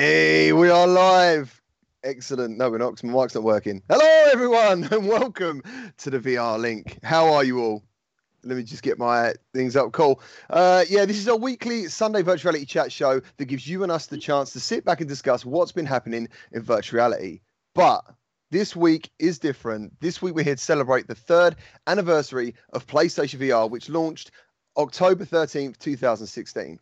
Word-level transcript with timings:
Hey, 0.00 0.52
we 0.52 0.70
are 0.70 0.86
live. 0.86 1.60
Excellent. 2.04 2.56
No, 2.56 2.70
we're 2.70 2.78
not 2.78 3.02
my 3.02 3.20
mic's 3.20 3.34
not 3.34 3.42
working. 3.42 3.82
Hello, 3.90 4.30
everyone, 4.30 4.84
and 4.92 5.08
welcome 5.08 5.60
to 5.96 6.10
the 6.10 6.20
VR 6.20 6.56
link. 6.56 7.00
How 7.02 7.32
are 7.32 7.42
you 7.42 7.58
all? 7.58 7.82
Let 8.44 8.56
me 8.56 8.62
just 8.62 8.84
get 8.84 8.96
my 8.96 9.34
things 9.52 9.74
up. 9.74 9.90
Cool. 9.90 10.22
Uh, 10.50 10.84
yeah, 10.88 11.04
this 11.04 11.18
is 11.18 11.28
our 11.28 11.36
weekly 11.36 11.88
Sunday 11.88 12.22
virtuality 12.22 12.64
chat 12.64 12.92
show 12.92 13.20
that 13.38 13.46
gives 13.46 13.66
you 13.66 13.82
and 13.82 13.90
us 13.90 14.06
the 14.06 14.18
chance 14.18 14.52
to 14.52 14.60
sit 14.60 14.84
back 14.84 15.00
and 15.00 15.08
discuss 15.08 15.44
what's 15.44 15.72
been 15.72 15.84
happening 15.84 16.28
in 16.52 16.62
virtuality. 16.62 17.40
But 17.74 18.04
this 18.52 18.76
week 18.76 19.10
is 19.18 19.40
different. 19.40 20.00
This 20.00 20.22
week 20.22 20.36
we're 20.36 20.44
here 20.44 20.54
to 20.54 20.62
celebrate 20.62 21.08
the 21.08 21.16
third 21.16 21.56
anniversary 21.88 22.54
of 22.72 22.86
PlayStation 22.86 23.40
VR, 23.40 23.68
which 23.68 23.88
launched 23.88 24.30
October 24.76 25.24
13th, 25.24 25.76
2016. 25.78 26.78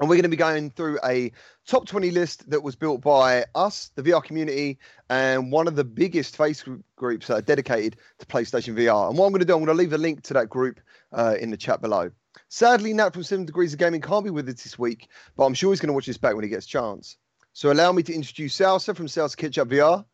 And 0.00 0.08
we're 0.08 0.16
going 0.16 0.24
to 0.24 0.28
be 0.28 0.36
going 0.36 0.70
through 0.70 0.98
a 1.04 1.30
top 1.66 1.86
20 1.86 2.10
list 2.10 2.50
that 2.50 2.62
was 2.62 2.74
built 2.74 3.00
by 3.00 3.44
us, 3.54 3.92
the 3.94 4.02
VR 4.02 4.22
community, 4.22 4.78
and 5.08 5.52
one 5.52 5.68
of 5.68 5.76
the 5.76 5.84
biggest 5.84 6.36
Facebook 6.36 6.82
groups 6.96 7.28
that 7.28 7.34
are 7.34 7.42
dedicated 7.42 7.96
to 8.18 8.26
PlayStation 8.26 8.74
VR. 8.76 9.08
And 9.08 9.16
what 9.16 9.26
I'm 9.26 9.32
going 9.32 9.40
to 9.40 9.46
do, 9.46 9.54
I'm 9.54 9.64
going 9.64 9.76
to 9.76 9.80
leave 9.80 9.92
a 9.92 9.98
link 9.98 10.22
to 10.22 10.34
that 10.34 10.48
group 10.48 10.80
uh, 11.12 11.36
in 11.40 11.50
the 11.50 11.56
chat 11.56 11.80
below. 11.80 12.10
Sadly, 12.48 12.92
Nat 12.92 13.10
from 13.10 13.22
Seven 13.22 13.44
Degrees 13.44 13.72
of 13.72 13.78
Gaming 13.78 14.00
can't 14.00 14.24
be 14.24 14.30
with 14.30 14.48
us 14.48 14.62
this 14.62 14.78
week, 14.78 15.08
but 15.36 15.44
I'm 15.44 15.54
sure 15.54 15.70
he's 15.70 15.80
going 15.80 15.88
to 15.88 15.92
watch 15.92 16.06
this 16.06 16.18
back 16.18 16.34
when 16.34 16.42
he 16.42 16.50
gets 16.50 16.66
a 16.66 16.68
chance. 16.68 17.16
So 17.52 17.70
allow 17.70 17.92
me 17.92 18.02
to 18.02 18.12
introduce 18.12 18.58
Salsa 18.58 18.96
from 18.96 19.06
Salsa 19.06 19.36
Ketchup 19.36 19.68
VR, 19.68 20.04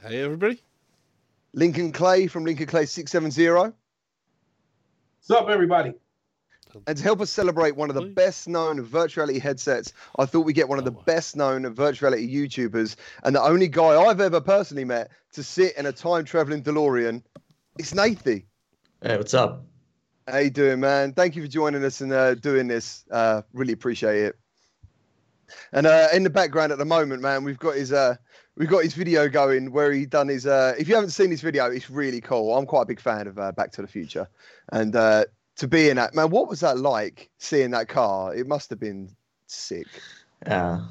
Hey 0.00 0.22
everybody. 0.22 0.62
Lincoln 1.52 1.90
Clay 1.90 2.28
from 2.28 2.44
Lincoln 2.44 2.66
Clay 2.66 2.86
670, 2.86 3.74
What's 5.26 5.30
up, 5.30 5.48
everybody? 5.48 5.94
And 6.86 6.96
to 6.96 7.02
help 7.02 7.20
us 7.20 7.30
celebrate 7.30 7.76
one 7.76 7.88
of 7.90 7.94
the 7.94 8.02
Please. 8.02 8.14
best 8.14 8.48
known 8.48 8.84
virtuality 8.84 9.40
headsets, 9.40 9.92
I 10.18 10.26
thought 10.26 10.40
we'd 10.46 10.54
get 10.54 10.68
one 10.68 10.78
of 10.78 10.84
the 10.84 10.92
Oh, 10.92 10.96
wow. 10.96 11.02
best 11.06 11.36
known 11.36 11.62
virtuality 11.74 12.32
YouTubers 12.32 12.96
and 13.24 13.34
the 13.34 13.42
only 13.42 13.68
guy 13.68 14.00
I've 14.00 14.20
ever 14.20 14.40
personally 14.40 14.84
met 14.84 15.10
to 15.32 15.42
sit 15.42 15.76
in 15.76 15.86
a 15.86 15.92
time 15.92 16.24
traveling 16.24 16.62
DeLorean. 16.62 17.22
It's 17.78 17.92
Nathie. 17.92 18.44
Hey, 19.02 19.16
what's 19.16 19.34
up? 19.34 19.64
How 20.28 20.38
you 20.38 20.50
doing, 20.50 20.80
man? 20.80 21.12
Thank 21.12 21.36
you 21.36 21.42
for 21.42 21.48
joining 21.48 21.84
us 21.84 22.00
and 22.00 22.12
uh, 22.12 22.34
doing 22.34 22.66
this. 22.66 23.04
Uh, 23.10 23.42
really 23.52 23.72
appreciate 23.72 24.22
it. 24.24 24.36
And 25.72 25.86
uh, 25.86 26.08
in 26.12 26.24
the 26.24 26.30
background 26.30 26.72
at 26.72 26.78
the 26.78 26.84
moment, 26.84 27.22
man, 27.22 27.44
we've 27.44 27.58
got 27.58 27.76
his 27.76 27.92
uh, 27.92 28.16
we've 28.56 28.68
got 28.68 28.82
his 28.82 28.94
video 28.94 29.28
going 29.28 29.70
where 29.70 29.92
he 29.92 30.04
done 30.04 30.26
his. 30.26 30.44
Uh, 30.46 30.74
if 30.76 30.88
you 30.88 30.94
haven't 30.96 31.10
seen 31.10 31.30
his 31.30 31.40
video, 31.40 31.66
it's 31.70 31.88
really 31.88 32.20
cool. 32.20 32.56
I'm 32.56 32.66
quite 32.66 32.82
a 32.82 32.86
big 32.86 32.98
fan 32.98 33.28
of 33.28 33.38
uh, 33.38 33.52
Back 33.52 33.70
to 33.72 33.82
the 33.82 33.86
Future, 33.86 34.26
and 34.72 34.96
uh, 34.96 35.26
to 35.56 35.68
be 35.68 35.88
in 35.88 35.96
that, 35.96 36.14
man, 36.14 36.30
what 36.30 36.48
was 36.48 36.60
that 36.60 36.78
like 36.78 37.30
seeing 37.38 37.70
that 37.72 37.88
car? 37.88 38.34
It 38.34 38.46
must 38.46 38.70
have 38.70 38.80
been 38.80 39.16
sick. 39.46 40.04
Yeah, 40.46 40.84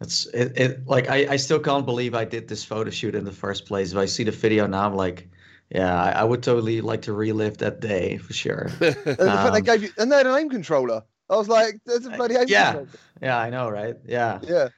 it's 0.00 0.26
it, 0.26 0.52
it 0.58 0.86
like 0.86 1.08
I, 1.10 1.32
I 1.32 1.36
still 1.36 1.60
can't 1.60 1.84
believe 1.86 2.14
I 2.14 2.24
did 2.24 2.48
this 2.48 2.64
photo 2.64 2.90
shoot 2.90 3.14
in 3.14 3.24
the 3.24 3.32
first 3.32 3.66
place. 3.66 3.92
If 3.92 3.98
I 3.98 4.06
see 4.06 4.24
the 4.24 4.30
video 4.30 4.66
now, 4.66 4.86
I'm 4.86 4.94
like, 4.94 5.28
yeah, 5.70 6.00
I, 6.02 6.10
I 6.12 6.24
would 6.24 6.42
totally 6.42 6.80
like 6.80 7.02
to 7.02 7.12
relive 7.12 7.58
that 7.58 7.80
day 7.80 8.18
for 8.18 8.32
sure. 8.32 8.78
And 9.18 9.32
the 9.32 9.38
fact 9.38 9.52
they 9.54 9.60
Um, 9.60 9.62
gave 9.62 9.82
you, 9.82 9.90
and 9.98 10.10
they 10.10 10.16
had 10.16 10.26
an 10.26 10.38
aim 10.38 10.50
controller. 10.50 11.02
I 11.28 11.36
was 11.36 11.48
like, 11.48 11.80
"There's 11.86 12.06
a 12.06 12.10
bloody 12.10 12.36
aim 12.36 12.48
yeah. 12.48 12.64
controller." 12.72 12.88
yeah, 13.20 13.38
I 13.38 13.50
know, 13.50 13.68
right? 13.70 13.96
Yeah. 14.06 14.40
Yeah. 14.40 14.68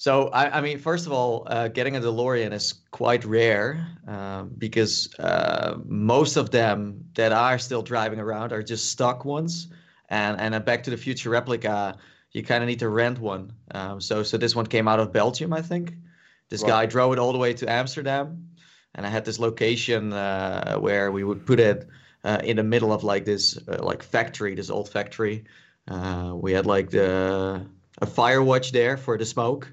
So 0.00 0.28
I, 0.28 0.56
I 0.56 0.60
mean, 0.62 0.78
first 0.78 1.04
of 1.04 1.12
all, 1.12 1.46
uh, 1.46 1.68
getting 1.68 1.94
a 1.94 2.00
DeLorean 2.00 2.54
is 2.54 2.72
quite 2.90 3.22
rare 3.26 3.86
um, 4.08 4.50
because 4.56 5.14
uh, 5.18 5.76
most 5.84 6.38
of 6.38 6.50
them 6.50 7.04
that 7.16 7.32
are 7.32 7.58
still 7.58 7.82
driving 7.82 8.18
around 8.18 8.50
are 8.54 8.62
just 8.62 8.90
stock 8.90 9.26
ones, 9.26 9.68
and 10.08 10.40
and 10.40 10.54
a 10.54 10.60
Back 10.60 10.84
to 10.84 10.90
the 10.90 10.96
Future 10.96 11.28
replica, 11.28 11.98
you 12.32 12.42
kind 12.42 12.62
of 12.64 12.68
need 12.68 12.78
to 12.78 12.88
rent 12.88 13.18
one. 13.18 13.52
Um, 13.74 14.00
so 14.00 14.22
so 14.22 14.38
this 14.38 14.56
one 14.56 14.64
came 14.64 14.88
out 14.88 15.00
of 15.00 15.12
Belgium, 15.12 15.52
I 15.52 15.60
think. 15.60 15.92
This 16.48 16.62
Right. 16.62 16.70
guy 16.70 16.86
drove 16.86 17.12
it 17.12 17.18
all 17.18 17.32
the 17.32 17.38
way 17.38 17.52
to 17.52 17.70
Amsterdam, 17.70 18.48
and 18.94 19.04
I 19.04 19.10
had 19.10 19.26
this 19.26 19.38
location 19.38 20.14
uh, 20.14 20.78
where 20.78 21.12
we 21.12 21.24
would 21.24 21.44
put 21.44 21.60
it 21.60 21.86
uh, 22.24 22.40
in 22.42 22.56
the 22.56 22.64
middle 22.64 22.94
of 22.94 23.04
like 23.04 23.26
this 23.26 23.58
uh, 23.68 23.84
like 23.84 24.02
factory, 24.02 24.54
this 24.54 24.70
old 24.70 24.88
factory. 24.88 25.44
Uh, 25.86 26.32
we 26.34 26.54
had 26.54 26.64
like 26.64 26.88
the 26.88 27.66
a 28.00 28.06
fire 28.06 28.42
watch 28.42 28.72
there 28.72 28.96
for 28.96 29.18
the 29.18 29.26
smoke 29.26 29.68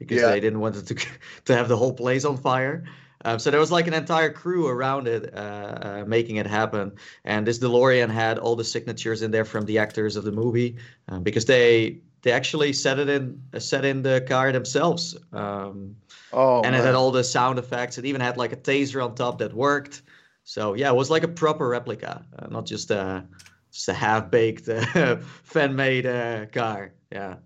because 0.00 0.22
Yeah. 0.22 0.28
they 0.28 0.40
didn't 0.40 0.60
want 0.60 0.76
it 0.76 0.86
to 0.88 0.96
to 1.46 1.56
have 1.56 1.68
the 1.68 1.76
whole 1.78 1.94
place 1.94 2.24
on 2.26 2.38
fire. 2.38 2.84
Um, 3.24 3.38
so 3.38 3.50
there 3.50 3.60
was 3.60 3.70
like 3.72 3.86
an 3.86 3.94
entire 3.94 4.32
crew 4.32 4.66
around 4.66 5.06
it 5.08 5.34
uh, 5.34 5.38
uh, 5.38 6.04
making 6.08 6.36
it 6.36 6.46
happen. 6.46 6.92
And 7.24 7.46
this 7.46 7.60
DeLorean 7.60 8.10
had 8.10 8.38
all 8.38 8.56
the 8.56 8.64
signatures 8.64 9.22
in 9.22 9.30
there 9.30 9.44
from 9.44 9.66
the 9.66 9.78
actors 9.78 10.16
of 10.16 10.24
the 10.24 10.32
movie 10.32 10.78
uh, 11.08 11.20
because 11.20 11.44
they 11.46 12.00
they 12.22 12.32
actually 12.32 12.72
set 12.72 12.98
it 12.98 13.08
in 13.10 13.42
uh, 13.54 13.60
set 13.60 13.84
in 13.84 14.02
the 14.02 14.22
car 14.28 14.52
themselves. 14.52 15.16
Um, 15.32 15.96
Oh, 16.32 16.62
and 16.64 16.76
it 16.76 16.84
had 16.84 16.94
all 16.94 17.10
the 17.12 17.24
sound 17.24 17.58
effects. 17.58 17.98
It 17.98 18.04
even 18.06 18.20
had 18.20 18.36
like 18.36 18.52
a 18.52 18.56
taser 18.56 19.04
on 19.04 19.14
top 19.14 19.38
that 19.38 19.52
worked. 19.54 20.02
So 20.44 20.74
yeah, 20.74 20.90
it 20.90 20.96
was 20.96 21.10
like 21.10 21.24
a 21.24 21.28
proper 21.28 21.68
replica, 21.68 22.24
uh, 22.38 22.46
not 22.48 22.66
just 22.66 22.90
a 22.90 23.26
just 23.72 23.88
a 23.88 23.94
half 23.94 24.30
baked 24.30 24.68
uh, 24.68 25.16
fan 25.44 25.76
made 25.76 26.06
uh, 26.06 26.46
car. 26.46 26.92
Yeah. 27.12 27.36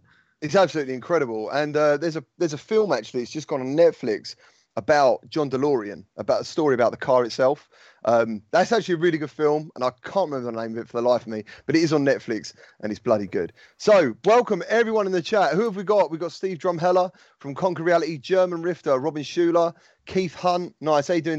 It's 0.43 0.55
absolutely 0.55 0.95
incredible. 0.95 1.51
And 1.51 1.77
uh, 1.77 1.97
there's 1.97 2.17
a 2.17 2.25
there's 2.39 2.53
a 2.53 2.59
film 2.59 2.93
actually. 2.93 3.23
It's 3.23 3.31
just 3.33 3.49
gone 3.49 3.61
on 3.61 3.77
Netflix 3.77 4.37
about 4.77 5.29
John 5.29 5.51
DeLorean, 5.51 6.05
about 6.17 6.41
a 6.41 6.45
story 6.45 6.75
about 6.75 6.91
the 6.91 6.97
car 6.97 7.25
itself. 7.25 7.69
Um, 8.07 8.43
that's 8.51 8.73
actually 8.73 8.95
a 8.95 8.99
really 8.99 9.19
good 9.19 9.31
film, 9.31 9.71
and 9.75 9.85
I 9.85 9.91
can't 10.03 10.31
remember 10.31 10.51
the 10.51 10.61
name 10.61 10.77
of 10.77 10.79
it 10.79 10.89
for 10.89 11.01
the 11.01 11.09
life 11.09 11.23
of 11.23 11.29
me, 11.29 11.45
but 11.67 11.77
it 11.77 11.83
is 11.83 11.93
on 11.93 12.05
Netflix 12.05 12.55
and 12.81 12.91
it's 12.91 13.01
bloody 13.01 13.27
good. 13.27 13.53
So, 13.79 14.15
welcome 14.25 14.63
everyone 14.69 15.07
in 15.07 15.13
the 15.13 15.23
chat. 15.23 15.55
Who 15.55 15.63
have 15.63 15.77
we 15.77 15.85
got? 15.85 16.11
We've 16.11 16.21
got 16.21 16.33
Steve 16.33 16.59
Drumheller 16.59 17.11
from 17.39 17.55
Conquer 17.55 17.83
Reality, 17.83 18.19
German 18.19 18.63
Rifter, 18.63 18.99
Robin 18.99 19.23
Schuler, 19.23 19.73
Keith 20.07 20.35
Hunt. 20.35 20.75
Nice. 20.81 21.09
How 21.09 21.15
you 21.15 21.23
doing, 21.23 21.39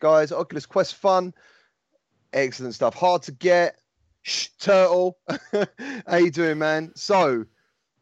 guys? 0.00 0.32
Oculus 0.32 0.64
Quest 0.64 0.94
Fun. 0.94 1.34
Excellent 2.32 2.74
stuff. 2.74 2.94
Hard 2.94 3.22
to 3.22 3.32
get. 3.32 3.76
Shh, 4.22 4.48
Turtle. 4.58 5.18
How 6.06 6.16
you 6.16 6.30
doing, 6.30 6.58
man? 6.58 6.92
So, 6.96 7.44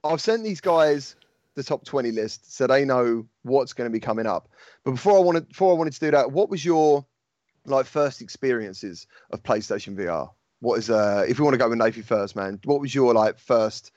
I've 0.04 0.20
sent 0.20 0.44
these 0.44 0.60
guys 0.60 1.16
the 1.54 1.62
top 1.62 1.84
20 1.84 2.10
list 2.12 2.54
so 2.54 2.66
they 2.66 2.84
know 2.84 3.24
what's 3.42 3.72
going 3.72 3.88
to 3.88 3.92
be 3.92 4.00
coming 4.00 4.26
up. 4.26 4.48
But 4.84 4.92
before 4.92 5.16
I 5.16 5.20
wanted 5.20 5.48
before 5.48 5.72
I 5.72 5.76
wanted 5.78 5.94
to 5.94 6.00
do 6.00 6.10
that, 6.10 6.30
what 6.32 6.50
was 6.50 6.64
your 6.64 7.06
like 7.64 7.86
first 7.86 8.20
experiences 8.20 9.06
of 9.30 9.42
PlayStation 9.42 9.96
VR? 9.96 10.30
What 10.60 10.78
is 10.78 10.90
uh 10.90 11.24
if 11.28 11.38
we 11.38 11.44
want 11.44 11.54
to 11.54 11.58
go 11.58 11.68
with 11.68 11.78
Nathan 11.78 12.02
first, 12.02 12.36
man, 12.36 12.60
what 12.64 12.80
was 12.80 12.94
your 12.94 13.14
like 13.14 13.38
first 13.38 13.92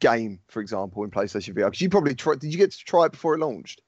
game, 0.00 0.40
for 0.48 0.60
example, 0.60 1.04
in 1.04 1.10
PlayStation 1.10 1.54
VR? 1.54 1.66
Because 1.66 1.80
you 1.80 1.88
probably 1.88 2.14
tried 2.14 2.40
did 2.40 2.52
you 2.52 2.58
get 2.58 2.72
to 2.72 2.78
try 2.84 3.06
it 3.06 3.12
before 3.12 3.34
it 3.34 3.38
launched? 3.38 3.82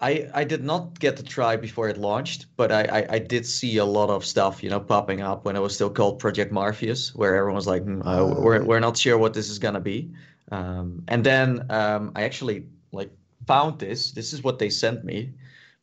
I, 0.00 0.30
I 0.32 0.44
did 0.44 0.62
not 0.62 1.00
get 1.00 1.16
to 1.16 1.24
try 1.24 1.56
before 1.56 1.88
it 1.88 1.98
launched, 1.98 2.46
but 2.56 2.70
I, 2.70 2.82
I, 2.84 3.06
I 3.14 3.18
did 3.18 3.44
see 3.44 3.78
a 3.78 3.84
lot 3.84 4.10
of 4.10 4.24
stuff, 4.24 4.62
you 4.62 4.70
know, 4.70 4.78
popping 4.78 5.22
up 5.22 5.44
when 5.44 5.56
it 5.56 5.58
was 5.60 5.74
still 5.74 5.90
called 5.90 6.20
Project 6.20 6.52
Morpheus, 6.52 7.12
where 7.16 7.34
everyone 7.34 7.56
was 7.56 7.66
like, 7.66 7.82
"Hmm, 7.82 8.02
uh, 8.04 8.18
Oh. 8.18 8.40
we're, 8.40 8.62
we're 8.62 8.78
not 8.78 8.96
sure 8.96 9.18
what 9.18 9.34
this 9.34 9.48
is 9.50 9.58
gonna 9.58 9.80
be. 9.80 10.12
Um, 10.50 11.02
and 11.08 11.24
then 11.24 11.66
um, 11.70 12.12
I 12.14 12.22
actually 12.22 12.66
like 12.92 13.10
found 13.46 13.78
this. 13.78 14.12
This 14.12 14.32
is 14.32 14.42
what 14.42 14.58
they 14.58 14.70
sent 14.70 15.04
me 15.04 15.32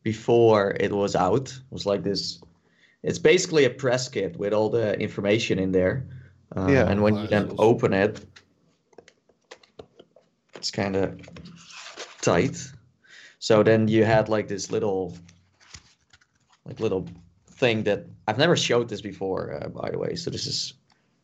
before 0.02 0.76
it 0.80 0.92
was 0.92 1.14
out. 1.16 1.48
It 1.50 1.72
was 1.72 1.86
like 1.86 2.02
this. 2.02 2.40
It's 3.02 3.18
basically 3.18 3.64
a 3.64 3.70
press 3.70 4.08
kit 4.08 4.36
with 4.36 4.52
all 4.52 4.68
the 4.70 4.98
information 5.00 5.58
in 5.58 5.72
there. 5.72 6.06
Uh, 6.56 6.66
Yeah. 6.70 6.88
And 6.90 7.02
when 7.02 7.14
Wow, 7.14 7.22
you 7.22 7.28
then 7.28 7.42
that's- 7.42 7.58
open 7.58 7.92
it, 7.92 8.20
it's 10.54 10.70
kind 10.70 10.96
of 10.96 11.20
tight. 12.22 12.56
So 13.38 13.62
then 13.62 13.88
you 13.88 14.04
had 14.04 14.28
like 14.28 14.48
this 14.48 14.70
little, 14.70 15.16
like 16.64 16.80
little 16.80 17.06
thing 17.50 17.84
that 17.84 18.06
I've 18.26 18.38
never 18.38 18.56
showed 18.56 18.88
this 18.88 19.00
before, 19.00 19.60
uh, 19.62 19.68
by 19.68 19.90
the 19.90 19.98
way. 19.98 20.16
So 20.16 20.30
this 20.30 20.46
is 20.46 20.74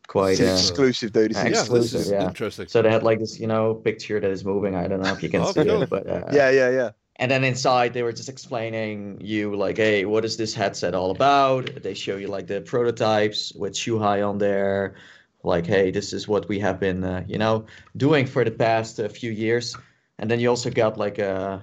quite 0.07 0.39
It's 0.39 0.39
uh, 0.39 0.45
exclusive, 0.45 1.11
dude. 1.13 1.31
It's 1.31 1.43
Yeah, 1.43 1.47
yeah, 1.47 1.49
exclusive, 1.49 2.05
yeah. 2.07 2.27
interesting. 2.27 2.67
so 2.67 2.81
they 2.81 2.91
had 2.91 3.03
like 3.03 3.19
this, 3.19 3.39
you 3.39 3.47
know, 3.47 3.73
picture 3.75 4.19
that 4.19 4.29
is 4.31 4.43
moving. 4.45 4.75
I 4.75 4.87
don't 4.87 5.01
know 5.01 5.11
if 5.13 5.23
you 5.23 5.29
can 5.29 5.41
Oh, 5.41 5.51
see 5.51 5.65
cool. 5.65 5.81
it, 5.83 5.89
but 5.89 6.07
uh, 6.07 6.23
yeah, 6.31 6.49
yeah, 6.49 6.69
yeah. 6.69 6.91
and 7.17 7.29
then 7.31 7.43
inside 7.43 7.93
they 7.93 8.03
were 8.03 8.11
just 8.13 8.29
explaining 8.29 9.19
you 9.21 9.55
like, 9.55 9.77
hey, 9.77 10.05
what 10.05 10.25
is 10.25 10.37
this 10.37 10.53
headset 10.53 10.95
all 10.95 11.11
about? 11.11 11.81
They 11.83 11.93
show 11.93 12.17
you 12.17 12.27
like 12.27 12.47
the 12.47 12.61
prototypes 12.61 13.53
with 13.53 13.73
Shuhei 13.73 14.27
on 14.27 14.37
there. 14.39 14.95
Like, 15.43 15.65
hey, 15.65 15.91
this 15.91 16.13
is 16.13 16.27
what 16.27 16.47
we 16.47 16.59
have 16.59 16.79
been, 16.79 17.03
uh, 17.03 17.23
you 17.27 17.37
know, 17.37 17.65
doing 17.97 18.25
for 18.25 18.43
the 18.45 18.51
past 18.51 18.99
uh, 18.99 19.09
few 19.09 19.31
years. 19.31 19.75
And 20.19 20.29
then 20.31 20.39
you 20.39 20.49
also 20.49 20.69
got 20.69 20.97
like 20.97 21.19
a, 21.19 21.61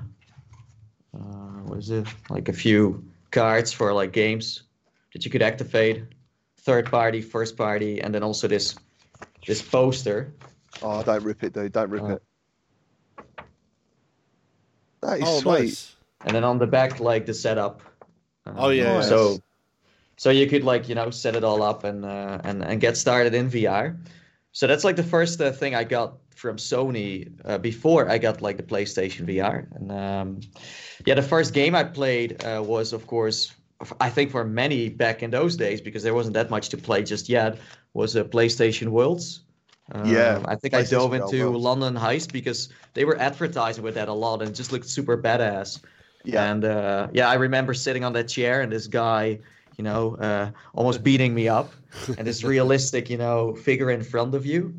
uh, 1.14 1.18
what 1.66 1.78
is 1.78 1.90
it? 1.90 2.06
Like 2.28 2.48
a 2.48 2.52
few 2.52 3.04
cards 3.30 3.72
for 3.72 3.92
like 3.92 4.12
games 4.12 4.62
that 5.12 5.24
you 5.24 5.30
could 5.30 5.42
activate, 5.42 6.04
third 6.64 6.90
party, 6.90 7.20
first 7.20 7.56
party, 7.56 8.00
and 8.00 8.14
then 8.14 8.22
also 8.22 8.46
this, 8.48 8.74
this 9.46 9.62
poster. 9.62 10.32
Oh, 10.82 11.02
don't 11.02 11.22
rip 11.24 11.42
it, 11.42 11.52
dude. 11.52 11.72
Don't 11.72 11.90
rip 11.90 12.02
Oh. 12.02 12.10
it. 12.10 12.22
That 15.02 15.18
is 15.18 15.24
Oh, 15.26 15.40
sweet. 15.40 15.52
nice. 15.60 15.96
and 16.26 16.34
then 16.34 16.44
on 16.44 16.58
the 16.58 16.66
back 16.66 17.00
like 17.00 17.24
the 17.26 17.34
setup 17.34 17.80
Uh, 18.46 18.52
Oh, 18.56 18.68
yeah, 18.70 18.94
yeah. 18.96 19.00
so 19.02 19.38
so 20.16 20.30
you 20.30 20.46
could 20.46 20.64
like 20.64 20.88
you 20.88 20.94
know 20.94 21.10
set 21.10 21.34
it 21.36 21.44
all 21.44 21.62
up 21.62 21.84
and 21.84 22.04
uh, 22.04 22.38
and 22.44 22.62
and 22.62 22.80
get 22.80 22.96
started 22.96 23.34
in 23.34 23.48
vr 23.50 23.96
So 24.52 24.66
that's 24.66 24.84
like 24.84 24.96
the 24.96 25.02
first 25.16 25.40
uh, 25.40 25.52
thing 25.52 25.74
I 25.74 25.84
got 25.84 26.18
from 26.34 26.56
Sony 26.56 27.28
uh, 27.44 27.58
before 27.58 28.08
I 28.10 28.18
got 28.18 28.40
like 28.42 28.56
the 28.56 28.62
PlayStation 28.74 29.24
VR. 29.26 29.64
And 29.76 29.92
um, 29.92 30.40
yeah, 31.06 31.14
the 31.14 31.22
first 31.34 31.54
game 31.54 31.74
I 31.76 31.84
played 31.84 32.42
uh, 32.44 32.62
was, 32.66 32.92
of 32.92 33.06
course, 33.06 33.52
I 34.00 34.10
think 34.10 34.30
for 34.30 34.44
many 34.44 34.88
back 34.90 35.22
in 35.22 35.30
those 35.30 35.56
days 35.56 35.80
because 35.80 36.02
there 36.02 36.14
wasn't 36.14 36.34
that 36.34 36.50
much 36.50 36.68
to 36.70 36.76
play 36.76 37.02
just 37.02 37.28
yet. 37.28 37.58
Was 37.94 38.14
a 38.16 38.24
PlayStation 38.24 38.88
Worlds. 38.88 39.40
Yeah, 40.04 40.36
Um, 40.36 40.46
I 40.46 40.54
think 40.54 40.74
I 40.74 40.84
dove 40.84 41.14
into 41.14 41.50
Worlds. 41.50 41.64
London 41.64 41.94
Heist 41.96 42.30
because 42.32 42.68
they 42.94 43.04
were 43.04 43.18
advertising 43.18 43.82
with 43.82 43.94
that 43.94 44.08
a 44.08 44.12
lot 44.12 44.42
and 44.42 44.54
just 44.54 44.70
looked 44.72 44.86
super 44.88 45.16
badass. 45.18 45.80
Yeah. 46.24 46.50
And 46.50 46.64
uh, 46.64 47.08
yeah, 47.12 47.28
I 47.28 47.34
remember 47.34 47.74
sitting 47.74 48.04
on 48.04 48.12
that 48.12 48.28
chair 48.28 48.60
and 48.60 48.70
this 48.70 48.86
guy, 48.86 49.40
you 49.76 49.82
know, 49.84 50.14
uh, 50.16 50.50
almost 50.74 51.02
beating 51.02 51.34
me 51.34 51.48
up, 51.48 51.72
and 52.18 52.26
this 52.26 52.44
realistic, 52.44 53.10
you 53.10 53.16
know, 53.16 53.54
figure 53.54 53.90
in 53.90 54.02
front 54.04 54.34
of 54.34 54.46
you. 54.46 54.74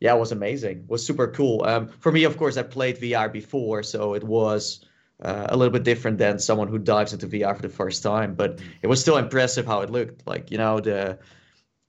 Yeah, 0.00 0.14
it 0.14 0.18
was 0.18 0.32
amazing. 0.32 0.80
It 0.80 0.88
was 0.90 1.06
super 1.06 1.28
cool. 1.28 1.64
Um, 1.64 1.88
for 1.88 2.12
me, 2.12 2.24
of 2.24 2.36
course, 2.36 2.58
I 2.58 2.62
played 2.64 2.98
VR 2.98 3.32
before, 3.32 3.82
so 3.82 4.14
it 4.14 4.22
was 4.24 4.84
uh, 5.22 5.46
a 5.48 5.56
little 5.56 5.72
bit 5.72 5.84
different 5.84 6.18
than 6.18 6.38
someone 6.38 6.68
who 6.68 6.78
dives 6.78 7.12
into 7.12 7.26
VR 7.26 7.56
for 7.56 7.62
the 7.62 7.68
first 7.68 8.02
time. 8.02 8.34
But 8.34 8.60
it 8.82 8.86
was 8.86 9.00
still 9.00 9.16
impressive 9.16 9.66
how 9.66 9.80
it 9.80 9.90
looked. 9.90 10.26
Like 10.26 10.50
you 10.50 10.58
know, 10.58 10.80
the 10.80 11.18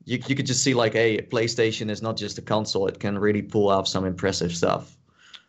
you 0.05 0.19
you 0.27 0.35
could 0.35 0.45
just 0.45 0.63
see 0.63 0.73
like, 0.73 0.93
hey, 0.93 1.21
PlayStation 1.21 1.89
is 1.89 2.01
not 2.01 2.17
just 2.17 2.37
a 2.37 2.41
console; 2.41 2.87
it 2.87 2.99
can 2.99 3.17
really 3.17 3.41
pull 3.41 3.69
off 3.69 3.87
some 3.87 4.05
impressive 4.05 4.55
stuff. 4.55 4.95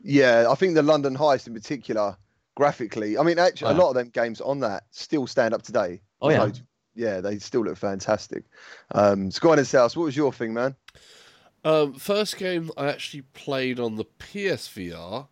Yeah, 0.03 0.47
I 0.49 0.55
think 0.55 0.75
the 0.75 0.83
London 0.83 1.17
Heist 1.17 1.47
in 1.47 1.55
particular, 1.55 2.17
graphically, 2.57 3.19
I 3.19 3.23
mean, 3.23 3.39
actually, 3.39 3.73
a 3.73 3.79
lot 3.79 3.89
of 3.91 3.95
them 3.95 4.11
games 4.11 4.41
on 4.41 4.61
that 4.61 4.85
still 4.91 5.27
stand 5.27 5.55
up 5.55 5.63
today. 5.63 6.01
Oh 6.21 6.31
yeah. 6.31 6.43
Loads- 6.43 6.63
yeah, 6.95 7.21
they 7.21 7.39
still 7.39 7.63
look 7.63 7.77
fantastic. 7.77 8.43
Um, 8.93 9.31
Sky 9.31 9.55
and 9.55 9.67
South, 9.67 9.97
what 9.97 10.07
was 10.07 10.17
your 10.17 10.33
thing, 10.33 10.53
man? 10.53 10.75
Um, 11.65 11.95
first 11.95 12.37
game 12.37 12.73
I 12.77 12.89
actually 12.89 13.23
played 13.23 13.79
on 13.79 13.95
the 13.95 14.05
PSVR 14.05 15.29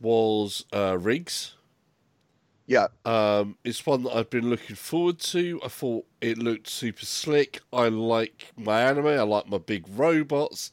was 0.00 0.64
uh, 0.72 0.98
Rigs. 0.98 1.54
Yeah, 2.66 2.88
Um, 3.04 3.58
it's 3.62 3.84
one 3.84 4.04
that 4.04 4.16
I've 4.16 4.30
been 4.30 4.48
looking 4.48 4.76
forward 4.76 5.18
to. 5.20 5.60
I 5.62 5.68
thought 5.68 6.06
it 6.22 6.38
looked 6.38 6.68
super 6.68 7.04
slick. 7.04 7.60
I 7.72 7.88
like 7.88 8.52
my 8.56 8.82
anime. 8.82 9.06
I 9.08 9.20
like 9.22 9.48
my 9.48 9.58
big 9.58 9.84
robots. 9.88 10.72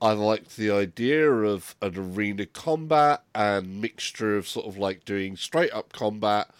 I 0.00 0.12
like 0.12 0.56
the 0.56 0.70
idea 0.70 1.30
of 1.30 1.76
an 1.82 1.96
arena 1.96 2.46
combat 2.46 3.22
and 3.34 3.80
mixture 3.80 4.36
of 4.36 4.48
sort 4.48 4.66
of 4.66 4.78
like 4.78 5.04
doing 5.04 5.36
straight 5.36 5.72
up 5.72 5.92
combat 5.92 6.50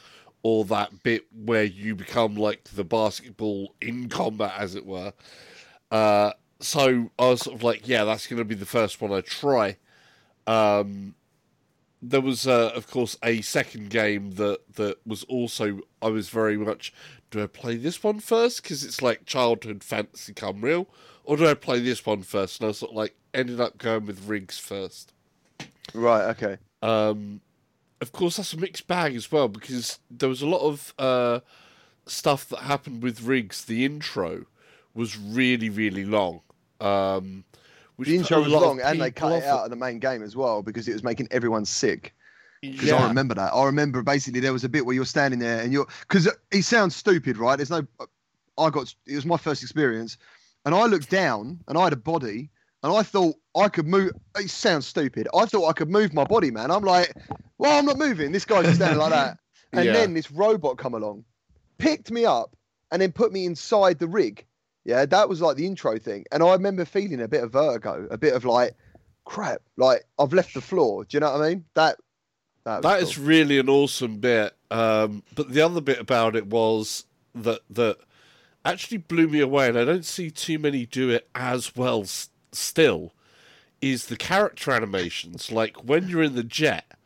or 0.42 0.64
that 0.66 1.02
bit 1.02 1.26
where 1.32 1.64
you 1.64 1.94
become 1.96 2.36
like 2.36 2.64
the 2.74 2.84
basketball 2.84 3.74
in 3.80 4.08
combat, 4.08 4.54
as 4.58 4.74
it 4.76 4.86
were. 4.86 5.12
Uh, 5.90 6.32
so 6.60 7.10
I 7.18 7.28
was 7.28 7.42
sort 7.42 7.56
of 7.56 7.62
like, 7.62 7.88
yeah, 7.88 8.04
that's 8.04 8.26
going 8.26 8.38
to 8.38 8.44
be 8.44 8.54
the 8.54 8.66
first 8.66 9.00
one 9.00 9.12
I 9.12 9.20
try. 9.22 9.76
Um, 10.46 11.14
there 12.00 12.20
was, 12.20 12.46
uh, 12.46 12.70
of 12.74 12.90
course, 12.90 13.16
a 13.22 13.40
second 13.42 13.90
game 13.90 14.32
that 14.32 14.74
that 14.74 14.98
was 15.06 15.24
also 15.24 15.80
I 16.00 16.08
was 16.08 16.28
very 16.28 16.56
much. 16.56 16.92
Do 17.30 17.42
I 17.42 17.46
play 17.46 17.76
this 17.76 18.02
one 18.02 18.20
first 18.20 18.62
because 18.62 18.84
it's 18.84 19.02
like 19.02 19.26
childhood 19.26 19.84
fantasy 19.84 20.32
come 20.32 20.62
real, 20.62 20.88
or 21.24 21.36
do 21.36 21.46
I 21.46 21.54
play 21.54 21.80
this 21.80 22.06
one 22.06 22.22
first? 22.22 22.60
And 22.60 22.68
I 22.68 22.72
sort 22.72 22.92
of 22.92 22.96
like 22.96 23.14
ended 23.34 23.60
up 23.60 23.78
going 23.78 24.06
with 24.06 24.28
Rigs 24.28 24.58
first. 24.58 25.12
right, 25.92 26.24
okay. 26.30 26.58
Um, 26.82 27.40
of 28.00 28.12
course, 28.12 28.36
that's 28.36 28.52
a 28.52 28.56
mixed 28.56 28.86
bag 28.86 29.14
as 29.14 29.30
well 29.30 29.48
because 29.48 29.98
there 30.10 30.28
was 30.28 30.42
a 30.42 30.46
lot 30.46 30.60
of 30.62 30.94
uh, 30.98 31.40
stuff 32.06 32.48
that 32.48 32.60
happened 32.60 33.02
with 33.02 33.22
Rigs. 33.22 33.64
The 33.64 33.84
intro 33.84 34.46
was 34.94 35.18
really, 35.18 35.68
really 35.68 36.04
long. 36.04 36.40
Um, 36.80 37.44
The 38.06 38.14
intro 38.16 38.40
was 38.42 38.52
long, 38.52 38.80
and 38.80 39.00
they 39.00 39.10
cut 39.10 39.32
it 39.32 39.44
out 39.44 39.64
of 39.64 39.70
the 39.70 39.76
main 39.76 39.98
game 39.98 40.22
as 40.22 40.36
well 40.36 40.62
because 40.62 40.86
it 40.88 40.92
was 40.92 41.02
making 41.02 41.28
everyone 41.30 41.64
sick. 41.64 42.14
Because 42.62 42.90
Yeah. 42.90 42.96
I 42.96 43.08
remember 43.08 43.34
that. 43.34 43.52
I 43.52 43.64
remember 43.64 44.02
basically 44.02 44.40
there 44.40 44.52
was 44.52 44.64
a 44.64 44.68
bit 44.68 44.84
where 44.86 44.94
you're 44.94 45.04
standing 45.04 45.40
there 45.40 45.60
and 45.60 45.72
you're 45.72 45.86
because 46.00 46.28
it 46.50 46.62
sounds 46.62 46.94
stupid, 46.96 47.36
right? 47.36 47.56
There's 47.56 47.70
no. 47.70 47.86
I 48.56 48.70
got 48.70 48.94
it 49.06 49.14
was 49.14 49.24
my 49.26 49.36
first 49.36 49.62
experience, 49.62 50.16
and 50.64 50.74
I 50.74 50.86
looked 50.86 51.10
down 51.10 51.60
and 51.68 51.78
I 51.78 51.84
had 51.84 51.92
a 51.92 51.96
body, 51.96 52.50
and 52.82 52.92
I 52.96 53.02
thought 53.02 53.36
I 53.56 53.68
could 53.68 53.86
move. 53.86 54.12
It 54.36 54.50
sounds 54.50 54.86
stupid. 54.86 55.28
I 55.34 55.46
thought 55.46 55.68
I 55.68 55.72
could 55.72 55.90
move 55.90 56.12
my 56.12 56.24
body, 56.24 56.50
man. 56.50 56.70
I'm 56.70 56.82
like, 56.84 57.12
well, 57.58 57.78
I'm 57.78 57.84
not 57.84 57.98
moving. 57.98 58.32
This 58.32 58.44
guy's 58.44 58.64
just 58.64 58.76
standing 58.76 58.98
like 58.98 59.10
that, 59.10 59.38
and 59.72 59.84
Yeah. 59.84 59.92
then 59.92 60.14
this 60.14 60.30
robot 60.30 60.78
come 60.78 60.94
along, 60.94 61.24
picked 61.78 62.10
me 62.10 62.24
up, 62.24 62.56
and 62.90 63.00
then 63.00 63.12
put 63.12 63.32
me 63.32 63.46
inside 63.46 63.98
the 64.00 64.08
rig. 64.08 64.44
Yeah, 64.88 65.04
that 65.04 65.28
was 65.28 65.42
like 65.42 65.56
the 65.56 65.66
intro 65.66 65.98
thing, 65.98 66.24
and 66.32 66.42
I 66.42 66.50
remember 66.52 66.86
feeling 66.86 67.20
a 67.20 67.28
bit 67.28 67.44
of 67.44 67.52
vertigo, 67.52 68.08
a 68.10 68.16
bit 68.16 68.32
of 68.32 68.46
like, 68.46 68.74
crap, 69.26 69.60
like 69.76 70.04
I've 70.18 70.32
left 70.32 70.54
the 70.54 70.62
floor. 70.62 71.04
Do 71.04 71.16
you 71.16 71.20
know 71.20 71.30
what 71.30 71.42
I 71.42 71.48
mean? 71.50 71.64
That. 71.74 71.98
That, 72.64 72.80
That 72.82 73.00
cool. 73.00 73.08
is 73.08 73.18
really 73.18 73.58
an 73.58 73.68
awesome 73.68 74.16
bit. 74.16 74.56
Um, 74.70 75.22
but 75.34 75.52
the 75.52 75.60
other 75.60 75.82
bit 75.82 76.00
about 76.00 76.36
it 76.36 76.46
was 76.46 77.04
that 77.34 77.60
that 77.68 77.98
actually 78.64 78.96
blew 78.96 79.28
me 79.28 79.40
away, 79.40 79.68
and 79.68 79.78
I 79.78 79.84
don't 79.84 80.06
see 80.06 80.30
too 80.30 80.58
many 80.58 80.86
do 80.86 81.10
it 81.10 81.28
as 81.34 81.76
well. 81.76 82.00
S- 82.02 82.30
still, 82.52 83.12
is 83.82 84.06
the 84.06 84.16
character 84.16 84.72
animations 84.72 85.52
like 85.52 85.76
when 85.84 86.08
you're 86.08 86.22
in 86.22 86.34
the 86.34 86.42
jet 86.42 86.97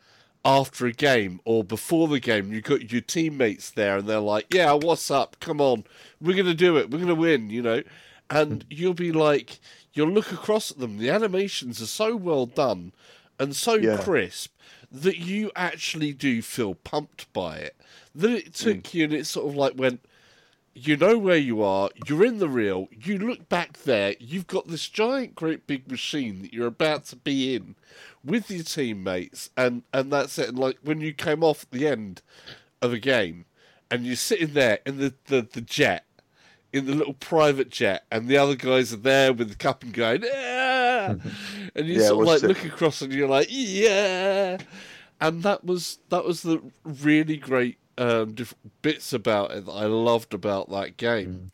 after 0.45 0.87
a 0.87 0.93
game 0.93 1.41
or 1.45 1.63
before 1.63 2.09
the 2.09 2.21
game, 2.21 2.53
you 2.53 2.61
got 2.61 2.91
your 2.91 3.01
teammates 3.01 3.71
there, 3.71 3.99
and 3.99 4.09
they're 4.09 4.19
like, 4.21 4.47
"Yeah, 4.53 4.73
what's 4.73 5.11
up? 5.11 5.37
Come 5.41 5.61
on, 5.61 5.85
we're 6.21 6.37
gonna 6.37 6.55
do 6.55 6.77
it. 6.77 6.91
We're 6.91 6.99
gonna 6.99 7.15
win," 7.15 7.51
you 7.51 7.63
know, 7.63 7.83
and 8.31 8.65
mm. 8.65 8.67
you'll 8.71 8.95
be 8.95 9.13
like, 9.13 9.61
you'll 9.93 10.11
look 10.11 10.33
across 10.33 10.71
at 10.71 10.79
them. 10.79 10.99
The 10.99 11.11
animations 11.11 11.81
are 11.83 11.87
so 11.87 12.17
well 12.17 12.47
done 12.47 12.93
and 13.39 13.55
so 13.55 13.75
Yeah. 13.75 13.99
crisp 13.99 14.53
that 14.91 15.19
you 15.19 15.51
actually 15.57 16.13
do 16.13 16.43
feel 16.43 16.75
pumped 16.75 17.33
by 17.33 17.57
it. 17.57 17.77
That 18.15 18.31
it 18.31 18.55
took 18.55 18.79
mm. 18.79 18.95
you, 18.95 19.05
and 19.05 19.13
it 19.13 19.27
sort 19.27 19.49
of 19.49 19.57
like 19.57 19.75
went. 19.77 20.05
You 20.75 20.97
know 20.97 21.19
where 21.19 21.37
you 21.37 21.63
are. 21.63 21.91
You're 22.09 22.25
in 22.25 22.39
the 22.39 22.49
real, 22.49 22.89
You 22.91 23.19
look 23.19 23.49
back 23.49 23.79
there. 23.83 24.15
You've 24.19 24.47
got 24.47 24.69
this 24.69 24.89
giant, 24.89 25.35
great 25.35 25.67
big 25.67 25.91
machine 25.91 26.41
that 26.43 26.53
you're 26.55 26.67
about 26.67 27.05
to 27.07 27.17
be 27.17 27.55
in 27.55 27.75
with 28.25 28.51
your 28.51 28.63
teammates, 28.65 29.51
and 29.57 29.83
and 29.93 30.11
that's 30.13 30.39
it. 30.39 30.49
And 30.49 30.59
like 30.59 30.79
when 30.83 31.01
you 31.01 31.13
came 31.13 31.43
off 31.45 31.69
the 31.71 31.87
end 31.87 32.23
of 32.81 32.93
a 32.93 32.99
game, 32.99 33.45
and 33.91 34.07
you're 34.07 34.17
sitting 34.17 34.55
there 34.55 34.79
in 34.87 34.97
the 34.99 35.15
the, 35.27 35.43
the 35.53 35.61
jet, 35.61 36.07
in 36.73 36.87
the 36.87 36.95
little 36.95 37.15
private 37.15 37.69
jet, 37.69 38.05
and 38.11 38.27
the 38.29 38.39
other 38.39 38.55
guys 38.57 38.95
are 38.95 38.97
there 38.97 39.33
with 39.33 39.51
the 39.51 39.57
cup 39.57 39.83
and 39.83 39.93
going, 39.93 40.23
ah! 40.25 41.17
and 41.75 41.87
you 41.87 41.99
Yeah, 41.99 42.01
sort 42.01 42.23
of 42.23 42.29
like 42.29 42.41
sick. 42.41 42.49
look 42.49 42.65
across 42.65 43.03
and 43.03 43.13
you're 43.13 43.29
like, 43.29 43.49
yeah, 43.51 44.57
and 45.21 45.43
that 45.43 45.65
was 45.65 45.99
that 46.09 46.25
was 46.25 46.43
the 46.43 46.63
really 46.85 47.37
great 47.37 47.79
um, 47.99 48.33
diff- 48.33 48.55
bits 48.83 49.13
about 49.13 49.53
it 49.53 49.67
that 49.67 49.73
I 49.73 49.87
loved 49.87 50.35
about 50.35 50.71
that 50.71 50.97
game. 50.97 51.53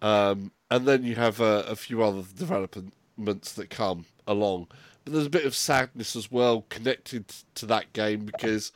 Um, 0.00 0.52
and 0.70 0.86
then 0.86 1.02
you 1.02 1.14
have 1.16 1.40
a, 1.40 1.64
a 1.68 1.76
few 1.76 2.02
other 2.02 2.22
developments 2.36 3.52
that 3.52 3.70
come 3.70 4.06
along, 4.26 4.68
but 5.04 5.12
there's 5.12 5.26
a 5.26 5.30
bit 5.30 5.44
of 5.44 5.54
sadness 5.54 6.14
as 6.14 6.30
well 6.30 6.66
connected 6.68 7.24
to 7.54 7.66
that 7.66 7.92
game 7.92 8.24
because 8.24 8.72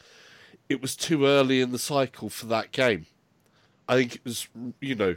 it 0.68 0.80
was 0.80 0.96
too 0.96 1.26
early 1.26 1.60
in 1.60 1.70
the 1.70 1.78
cycle 1.78 2.28
for 2.28 2.46
that 2.46 2.72
game. 2.72 3.06
I 3.88 3.96
think 3.96 4.16
it 4.16 4.24
was, 4.24 4.48
you 4.80 4.94
know, 4.94 5.16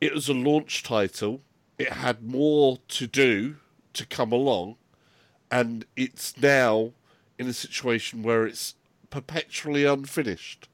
it 0.00 0.12
was 0.12 0.28
a 0.28 0.34
launch 0.34 0.82
title. 0.82 1.42
It 1.78 1.92
had 1.92 2.22
more 2.22 2.78
to 2.88 3.06
do 3.06 3.56
to 3.92 4.06
come 4.06 4.32
along, 4.32 4.76
and 5.50 5.84
it's 5.96 6.36
now 6.36 6.92
in 7.38 7.46
a 7.46 7.52
situation 7.52 8.22
where 8.22 8.46
it's 8.46 8.74
perpetually 9.10 9.84
unfinished. 9.84 10.68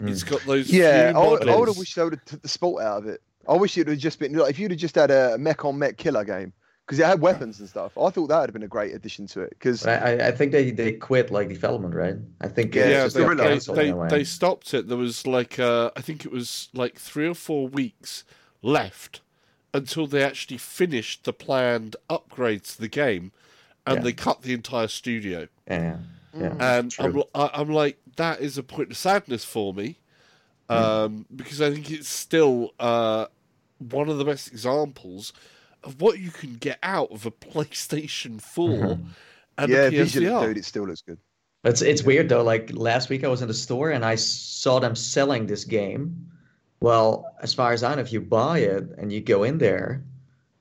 It's 0.00 0.22
got 0.22 0.40
those 0.42 0.70
Yeah, 0.70 1.12
I 1.14 1.26
would, 1.26 1.48
I 1.48 1.56
would 1.56 1.68
have 1.68 1.76
wished 1.78 1.96
they 1.96 2.04
would 2.04 2.14
have 2.14 2.24
took 2.24 2.42
the 2.42 2.48
sport 2.48 2.82
out 2.84 2.98
of 2.98 3.06
it. 3.06 3.20
I 3.48 3.54
wish 3.54 3.76
it 3.76 3.80
would 3.86 3.94
have 3.94 3.98
just 3.98 4.18
been 4.18 4.32
like 4.34 4.50
if 4.50 4.58
you'd 4.58 4.70
have 4.70 4.80
just 4.80 4.94
had 4.94 5.10
a 5.10 5.36
mech 5.38 5.64
on 5.64 5.78
mech 5.78 5.96
killer 5.96 6.24
game 6.24 6.52
because 6.86 6.98
it 6.98 7.06
had 7.06 7.20
weapons 7.20 7.60
and 7.60 7.68
stuff. 7.68 7.96
I 7.98 8.10
thought 8.10 8.28
that 8.28 8.38
would 8.40 8.48
have 8.48 8.52
been 8.52 8.62
a 8.62 8.68
great 8.68 8.94
addition 8.94 9.26
to 9.28 9.40
it 9.42 9.50
because 9.50 9.86
I, 9.86 9.94
I- 10.16 10.28
I 10.28 10.30
think 10.32 10.52
they, 10.52 10.70
they 10.70 10.92
quit 10.92 11.30
like 11.30 11.48
development, 11.48 11.94
right? 11.94 12.16
I 12.40 12.48
think 12.48 12.74
Yeah, 12.74 12.88
yeah, 12.88 13.08
they, 13.08 13.24
got 13.24 13.36
they, 13.36 13.58
they, 13.74 13.88
in 13.88 13.94
a 13.94 13.96
way. 13.96 14.08
they 14.08 14.24
stopped 14.24 14.72
it. 14.74 14.88
There 14.88 14.96
was 14.96 15.26
like, 15.26 15.58
uh, 15.58 15.90
I 15.96 16.00
think 16.02 16.24
it 16.24 16.30
was 16.32 16.68
like 16.74 16.98
three 16.98 17.26
or 17.26 17.34
four 17.34 17.68
weeks 17.68 18.24
left 18.62 19.20
until 19.74 20.06
they 20.06 20.22
actually 20.22 20.58
finished 20.58 21.24
the 21.24 21.32
planned 21.32 21.94
upgrades 22.08 22.74
to 22.76 22.80
the 22.80 22.88
game, 22.88 23.32
and 23.86 23.96
Yeah. 23.98 24.02
they 24.02 24.12
cut 24.12 24.42
the 24.42 24.52
entire 24.54 24.88
studio. 24.88 25.48
yeah, 25.66 25.96
yeah. 26.34 26.54
And 26.60 26.94
I'm, 26.98 27.22
I- 27.34 27.50
I'm 27.54 27.70
like, 27.70 27.98
that 28.16 28.40
is 28.40 28.58
a 28.58 28.62
point 28.62 28.90
of 28.90 28.96
sadness 28.96 29.44
for 29.44 29.72
me, 29.74 29.98
um, 30.68 31.26
because 31.34 31.60
I 31.62 31.70
think 31.72 31.90
it's 31.90 32.08
still 32.08 32.72
uh, 32.78 33.26
one 33.78 34.08
of 34.08 34.18
the 34.18 34.24
best 34.24 34.48
examples 34.48 35.32
of 35.84 36.00
what 36.00 36.18
you 36.18 36.30
can 36.30 36.56
get 36.56 36.78
out 36.82 37.10
of 37.12 37.24
a 37.26 37.30
PlayStation 37.52 38.40
4 38.40 38.98
and 39.58 39.70
yeah, 39.70 39.78
a 39.86 39.90
visually, 39.90 40.26
PSVR. 40.26 40.46
dude, 40.46 40.58
it 40.58 40.64
still 40.64 40.86
looks 40.86 41.02
good. 41.02 41.18
It's 41.64 41.82
it's 41.82 42.04
weird 42.04 42.28
though. 42.28 42.44
Like 42.44 42.70
last 42.72 43.08
week, 43.08 43.24
I 43.24 43.28
was 43.28 43.42
in 43.42 43.48
the 43.48 43.54
store 43.54 43.90
and 43.90 44.04
I 44.04 44.14
saw 44.14 44.78
them 44.78 44.94
selling 44.94 45.46
this 45.46 45.64
game. 45.64 46.28
Well, 46.80 47.34
as 47.42 47.52
far 47.52 47.72
as 47.72 47.82
I 47.82 47.96
know, 47.96 48.00
if 48.00 48.12
you 48.12 48.20
buy 48.20 48.60
it 48.60 48.84
and 48.96 49.12
you 49.12 49.20
go 49.20 49.42
in 49.42 49.58
there, 49.58 50.04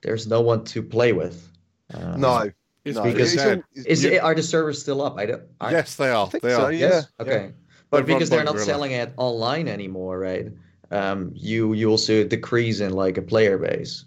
there's 0.02 0.26
no 0.26 0.42
one 0.42 0.64
to 0.66 0.82
play 0.82 1.14
with. 1.14 1.48
Uh, 1.94 2.18
No, 2.18 2.38
It's 2.40 2.56
no. 2.96 3.04
because- 3.04 3.34
it's 3.34 3.44
all- 3.44 3.52
it's- 3.52 3.86
Is 3.86 4.04
You- 4.04 4.12
it, 4.14 4.24
are 4.24 4.34
the 4.36 4.44
servers 4.44 4.82
still 4.82 5.02
up? 5.02 5.18
I 5.18 5.26
don't. 5.26 5.44
I, 5.60 5.72
yes, 5.72 5.96
they 5.96 6.10
are. 6.10 6.28
They 6.28 6.40
so, 6.52 6.66
are. 6.66 6.72
yeah. 6.72 6.88
Yes? 6.90 7.08
Okay. 7.20 7.52
But 7.90 8.06
They're 8.06 8.16
because 8.16 8.30
they're 8.30 8.44
not 8.44 8.54
Guerrilla. 8.56 8.66
selling 8.66 8.92
it 8.92 9.14
online 9.18 9.68
anymore, 9.68 10.20
right? 10.20 10.48
Um, 10.92 11.32
you 11.36 11.74
you 11.74 11.90
also 11.90 12.24
decrease 12.24 12.80
in 12.80 12.94
like 12.94 13.18
a 13.18 13.22
player 13.22 13.58
base 13.58 14.06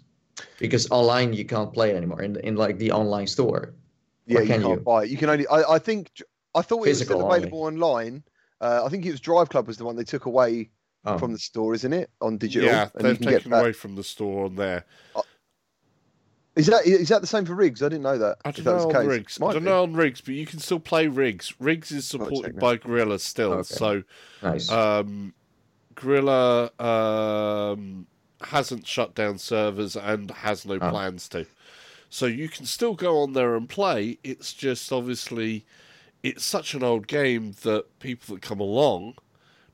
because 0.59 0.89
online 0.91 1.33
you 1.33 1.45
can't 1.45 1.71
play 1.73 1.95
anymore 1.95 2.21
in 2.21 2.35
in 2.37 2.55
like 2.55 2.77
the 2.77 2.91
online 2.91 3.27
store. 3.27 3.73
yeah, 4.27 4.37
Or 4.37 4.41
you 4.41 4.47
can 4.47 4.61
can't 4.61 4.73
you? 4.79 4.83
buy 4.83 5.03
it. 5.03 5.09
You 5.09 5.17
can 5.17 5.29
only. 5.29 5.47
I, 5.47 5.63
I 5.75 5.79
think. 5.79 6.09
I 6.53 6.61
thought 6.61 6.77
it 6.77 6.89
was 6.89 6.99
Physical 6.99 7.17
still 7.19 7.25
only. 7.25 7.37
available 7.37 7.63
online. 7.63 8.23
Uh, 8.59 8.81
I 8.85 8.89
think 8.89 9.05
it 9.05 9.11
was 9.11 9.19
Drive 9.19 9.49
Club 9.49 9.65
was 9.67 9.77
the 9.77 9.85
one 9.85 9.95
they 9.95 10.03
took 10.03 10.25
away 10.25 10.69
Oh, 11.03 11.17
from 11.17 11.31
the 11.33 11.39
store, 11.39 11.73
isn't 11.73 11.93
it? 11.93 12.11
On 12.21 12.37
digital, 12.37 12.67
Yeah, 12.69 12.89
and 12.93 13.03
they've 13.05 13.17
can 13.19 13.25
taken 13.31 13.49
that. 13.51 13.61
away 13.61 13.71
from 13.73 13.95
the 13.95 14.03
store 14.03 14.45
on 14.45 14.55
there. 14.55 14.85
Is 16.55 16.67
that 16.67 16.85
is 16.85 17.07
that 17.09 17.21
the 17.21 17.27
same 17.27 17.45
for 17.45 17.55
rigs? 17.55 17.81
I 17.81 17.85
didn't 17.87 18.03
know 18.03 18.17
that. 18.17 18.37
I 18.43 18.51
don't 18.51 18.65
that 18.65 18.73
was 18.73 18.85
know 18.85 18.99
on 18.99 19.07
rigs. 19.07 19.39
I 19.41 19.53
don't 19.53 19.63
be. 19.63 19.69
know 19.69 19.83
on 19.83 19.93
rigs, 19.93 20.19
but 20.19 20.33
you 20.33 20.45
can 20.45 20.59
still 20.59 20.79
play 20.79 21.07
rigs. 21.07 21.53
Rigs 21.59 21.91
is 21.91 22.05
supported 22.05 22.59
by 22.59 22.75
Guerrilla 22.75 23.19
still, 23.19 23.53
Okay. 23.53 23.63
so 23.63 24.03
nice. 24.43 24.69
um, 24.69 25.33
Guerrilla 25.95 26.71
um, 26.77 28.05
hasn't 28.41 28.85
shut 28.85 29.15
down 29.15 29.37
servers 29.37 29.95
and 29.95 30.29
has 30.31 30.65
no 30.65 30.75
Oh. 30.81 30.89
plans 30.89 31.29
to. 31.29 31.45
So 32.09 32.25
you 32.25 32.49
can 32.49 32.65
still 32.65 32.95
go 32.95 33.21
on 33.21 33.31
there 33.31 33.55
and 33.55 33.69
play. 33.69 34.17
It's 34.21 34.51
just 34.53 34.91
obviously 34.91 35.65
it's 36.21 36.43
such 36.43 36.73
an 36.73 36.83
old 36.83 37.07
game 37.07 37.53
that 37.61 37.85
people 37.99 38.35
that 38.35 38.41
come 38.41 38.59
along 38.59 39.15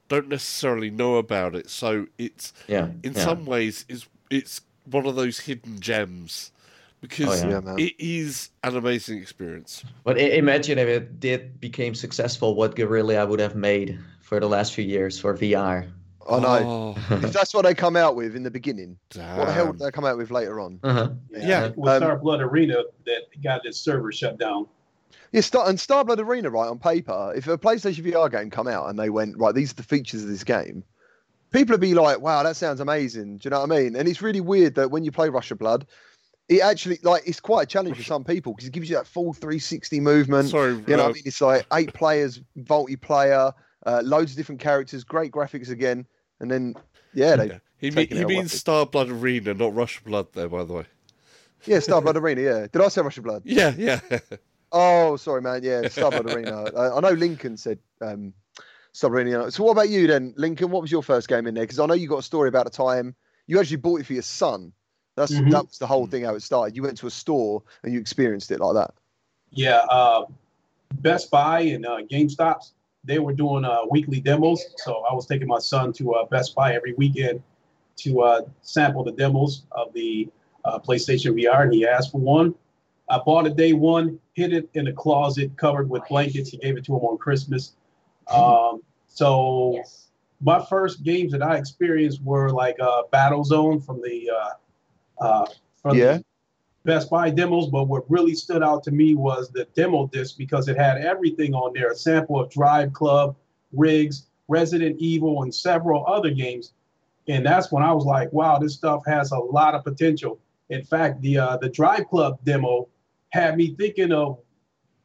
don't 0.10 0.30
necessarily 0.30 0.92
know 0.92 1.16
about 1.16 1.56
it. 1.56 1.72
So 1.72 2.06
it's 2.20 2.54
yeah. 2.68 2.90
in 3.02 3.14
yeah. 3.14 3.24
some 3.24 3.46
ways 3.46 3.84
is 3.90 4.06
it's 4.30 4.62
one 4.86 5.08
of 5.08 5.16
those 5.16 5.40
hidden 5.40 5.80
gems 5.80 6.52
because 7.02 7.44
Oh, 7.44 7.50
Yeah, 7.50 7.60
man. 7.60 7.80
it 7.80 7.94
is 8.00 8.50
an 8.64 8.76
amazing 8.76 9.20
experience. 9.20 9.84
But 10.04 10.18
imagine 10.20 10.78
if 10.80 10.88
it 10.88 11.20
did 11.20 11.60
became 11.60 11.96
successful, 11.96 12.56
what 12.56 12.76
Guerrilla 12.76 13.26
would 13.26 13.40
have 13.40 13.56
made 13.56 14.00
for 14.22 14.40
the 14.40 14.48
last 14.48 14.74
few 14.74 14.84
years 14.84 15.20
for 15.20 15.34
VR. 15.36 15.88
I 16.30 16.40
know. 16.40 16.96
Oh, 17.10 17.16
If 17.24 17.32
that's 17.32 17.54
what 17.54 17.64
they 17.64 17.74
come 17.74 17.96
out 17.96 18.16
with 18.18 18.36
in 18.36 18.44
the 18.44 18.52
beginning, 18.52 18.98
what 19.16 19.46
the 19.46 19.52
hell 19.54 19.66
damn. 19.68 19.78
did 19.78 19.86
they 19.88 19.92
come 19.92 20.04
out 20.04 20.18
with 20.18 20.30
later 20.32 20.60
on? 20.60 20.80
Uh-huh. 20.84 21.10
Yeah. 21.32 21.70
With 21.76 21.90
Um, 21.90 21.98
Star 22.02 22.18
Blood 22.18 22.42
Arena, 22.42 22.84
that 23.06 23.22
got 23.42 23.64
this 23.64 23.80
server 23.80 24.12
shut 24.12 24.38
down. 24.38 24.68
Yeah, 25.32 25.42
Star, 25.42 25.70
and 25.70 25.78
Starblood 25.78 26.20
Arena, 26.20 26.50
right 26.50 26.68
on 26.68 26.80
paper, 26.80 27.34
if 27.36 27.48
a 27.48 27.58
PlayStation 27.58 28.04
VR 28.12 28.30
game 28.32 28.50
come 28.50 28.68
out 28.68 28.90
and 28.90 28.98
they 29.00 29.10
went 29.10 29.38
right, 29.38 29.54
these 29.56 29.72
are 29.72 29.76
the 29.76 29.84
features 29.84 30.24
of 30.24 30.30
this 30.30 30.44
game, 30.44 30.84
people 31.52 31.74
would 31.74 31.82
be 31.82 31.94
like, 31.94 32.20
"Wow, 32.22 32.44
that 32.44 32.56
sounds 32.56 32.80
amazing." 32.80 33.38
Do 33.38 33.42
you 33.46 33.50
know 33.52 33.60
what 33.62 33.72
I 33.72 33.80
mean? 33.80 33.96
And 33.96 34.08
it's 34.08 34.22
really 34.22 34.40
weird 34.42 34.76
that 34.76 34.90
when 34.92 35.04
you 35.04 35.12
play 35.12 35.28
Russia 35.30 35.56
Blood, 35.56 35.86
it 36.50 36.62
actually 36.62 37.00
like 37.04 37.24
it's 37.26 37.40
quite 37.40 37.64
a 37.64 37.66
challenge 37.66 37.98
for 37.98 38.04
some 38.04 38.24
people 38.24 38.54
because 38.54 38.68
it 38.68 38.72
gives 38.72 38.90
you 38.90 38.96
that 38.96 39.08
full 39.08 39.34
360 39.34 40.00
movement. 40.00 40.50
Sorry, 40.50 40.72
You 40.72 40.96
know, 40.96 40.98
what 40.98 41.00
uh, 41.00 41.10
I 41.10 41.14
mean, 41.14 41.24
it's 41.26 41.42
like 41.42 41.66
eight 41.74 41.94
players, 41.94 42.42
multiplayer, 42.58 43.54
uh, 43.86 44.02
loads 44.04 44.32
of 44.32 44.38
different 44.38 44.62
characters, 44.62 45.04
great 45.04 45.32
graphics 45.32 45.70
again, 45.70 46.06
and 46.40 46.50
then 46.50 46.76
yeah, 47.14 47.36
they 47.36 47.48
yeah. 47.48 47.60
he, 47.78 47.92
mean, 47.92 48.08
he 48.08 48.26
means 48.26 48.54
Star 48.54 48.86
Blood 48.86 49.10
Arena, 49.10 49.54
not 49.54 49.76
Rush 49.76 50.00
Blood. 50.02 50.28
There, 50.34 50.50
by 50.50 50.64
the 50.64 50.74
way. 50.74 50.86
yeah, 51.66 51.80
Star 51.80 52.02
Blood 52.02 52.18
Arena. 52.24 52.42
Yeah, 52.42 52.68
did 52.72 52.82
I 52.82 52.88
say 52.88 53.02
Russia 53.02 53.22
Blood? 53.22 53.44
Yeah, 53.46 53.74
yeah. 53.78 54.00
Oh, 54.72 55.16
sorry, 55.16 55.42
man. 55.42 55.64
Yeah, 55.64 55.88
Star 55.88 56.12
Blood 56.12 56.34
Arena. 56.34 56.64
I, 56.78 56.98
I 56.98 57.00
know 57.00 57.12
Lincoln 57.12 57.56
said 57.58 57.80
um, 58.02 58.34
Starblood 58.94 59.26
Arena. 59.26 59.52
So, 59.52 59.64
what 59.64 59.72
about 59.72 59.90
you 59.90 60.08
then, 60.08 60.34
Lincoln? 60.38 60.72
What 60.72 60.82
was 60.82 60.92
your 60.92 61.04
first 61.04 61.28
game 61.28 61.48
in 61.48 61.54
there? 61.54 61.64
Because 61.64 61.80
I 61.80 61.86
know 61.86 61.94
you 61.94 62.08
got 62.08 62.20
a 62.20 62.24
story 62.24 62.50
about 62.50 62.68
a 62.68 62.70
time 62.70 63.16
you 63.48 63.60
actually 63.60 63.78
bought 63.78 64.02
it 64.02 64.06
for 64.06 64.14
your 64.14 64.22
son. 64.22 64.74
That's 65.18 65.34
Mhm. 65.34 65.50
that 65.50 65.66
was 65.66 65.80
the 65.80 65.88
whole 65.88 66.06
thing 66.06 66.24
how 66.24 66.36
it 66.36 66.42
started. 66.44 66.76
You 66.76 66.84
went 66.84 66.98
to 67.00 67.08
a 67.08 67.12
store 67.12 67.64
and 67.84 67.92
you 67.92 68.00
experienced 68.00 68.52
it 68.52 68.60
like 68.60 68.76
that. 68.76 68.94
Yeah, 69.50 69.80
uh, 69.90 70.26
Best 71.02 71.32
Buy 71.32 71.62
and 71.62 71.86
uh, 71.86 72.02
GameStops, 72.10 72.72
they 73.04 73.18
were 73.18 73.34
doing 73.34 73.66
uh, 73.66 73.80
weekly 73.90 74.22
demos. 74.22 74.64
So 74.78 75.04
I 75.10 75.14
was 75.16 75.26
taking 75.26 75.48
my 75.48 75.58
son 75.58 75.92
to 75.94 76.14
uh, 76.14 76.26
Best 76.28 76.54
Buy 76.54 76.76
every 76.76 76.94
weekend 76.94 77.42
to 77.98 78.22
uh, 78.22 78.42
sample 78.62 79.04
the 79.04 79.12
demos 79.12 79.64
of 79.72 79.92
the 79.94 80.30
uh, 80.66 80.78
PlayStation 80.78 81.34
VR, 81.34 81.64
and 81.64 81.74
he 81.74 81.88
asked 81.88 82.12
for 82.12 82.20
one. 82.22 82.54
I 83.10 83.18
bought 83.18 83.48
it 83.48 83.56
day 83.56 83.74
one, 83.74 84.20
hid 84.36 84.54
it 84.54 84.70
in 84.76 84.88
a 84.88 84.94
closet 84.94 85.58
covered 85.58 85.90
with 85.90 86.04
blankets. 86.10 86.52
He 86.52 86.58
gave 86.58 86.78
it 86.78 86.86
to 86.86 86.94
him 86.96 87.02
on 87.06 87.18
Christmas. 87.18 87.74
Um, 88.28 88.84
so 89.08 89.72
Yes. 89.74 90.10
my 90.42 90.64
first 90.64 91.02
games 91.04 91.32
that 91.32 91.42
I 91.42 91.56
experienced 91.56 92.22
were 92.22 92.52
like 92.52 92.80
uh, 92.80 93.04
Battle 93.12 93.44
Zone 93.44 93.80
from 93.82 94.00
the 94.02 94.30
uh, 95.20 95.46
from 95.82 95.98
Yeah. 95.98 96.18
the 96.18 96.24
Best 96.84 97.10
Buy 97.10 97.30
demos. 97.30 97.68
But 97.68 97.86
what 97.86 98.10
really 98.10 98.34
stood 98.36 98.64
out 98.64 98.84
to 98.84 98.92
me 98.92 99.16
was 99.16 99.50
the 99.50 99.66
demo 99.76 100.08
disc 100.08 100.38
because 100.38 100.68
it 100.68 100.78
had 100.78 100.98
everything 100.98 101.54
on 101.54 101.74
there: 101.74 101.92
a 101.92 101.96
sample 101.96 102.40
of 102.40 102.50
Drive 102.50 102.94
Club, 102.94 103.36
Rigs, 103.74 104.28
Resident 104.48 104.98
Evil, 105.00 105.44
and 105.44 105.54
several 105.54 106.06
other 106.08 106.32
games. 106.32 106.74
And 107.28 107.46
that's 107.46 107.72
when 107.72 107.84
I 107.84 107.92
was 107.92 108.06
like, 108.06 108.32
"Wow, 108.32 108.58
this 108.58 108.74
stuff 108.74 109.04
has 109.06 109.32
a 109.32 109.40
lot 109.40 109.76
of 109.76 109.84
potential." 109.84 110.40
In 110.70 110.84
fact, 110.84 111.22
the 111.22 111.38
uh, 111.38 111.58
the 111.58 111.70
Drive 111.70 112.08
Club 112.08 112.40
demo 112.44 112.88
had 113.30 113.58
me 113.58 113.76
thinking 113.76 114.12
of 114.12 114.40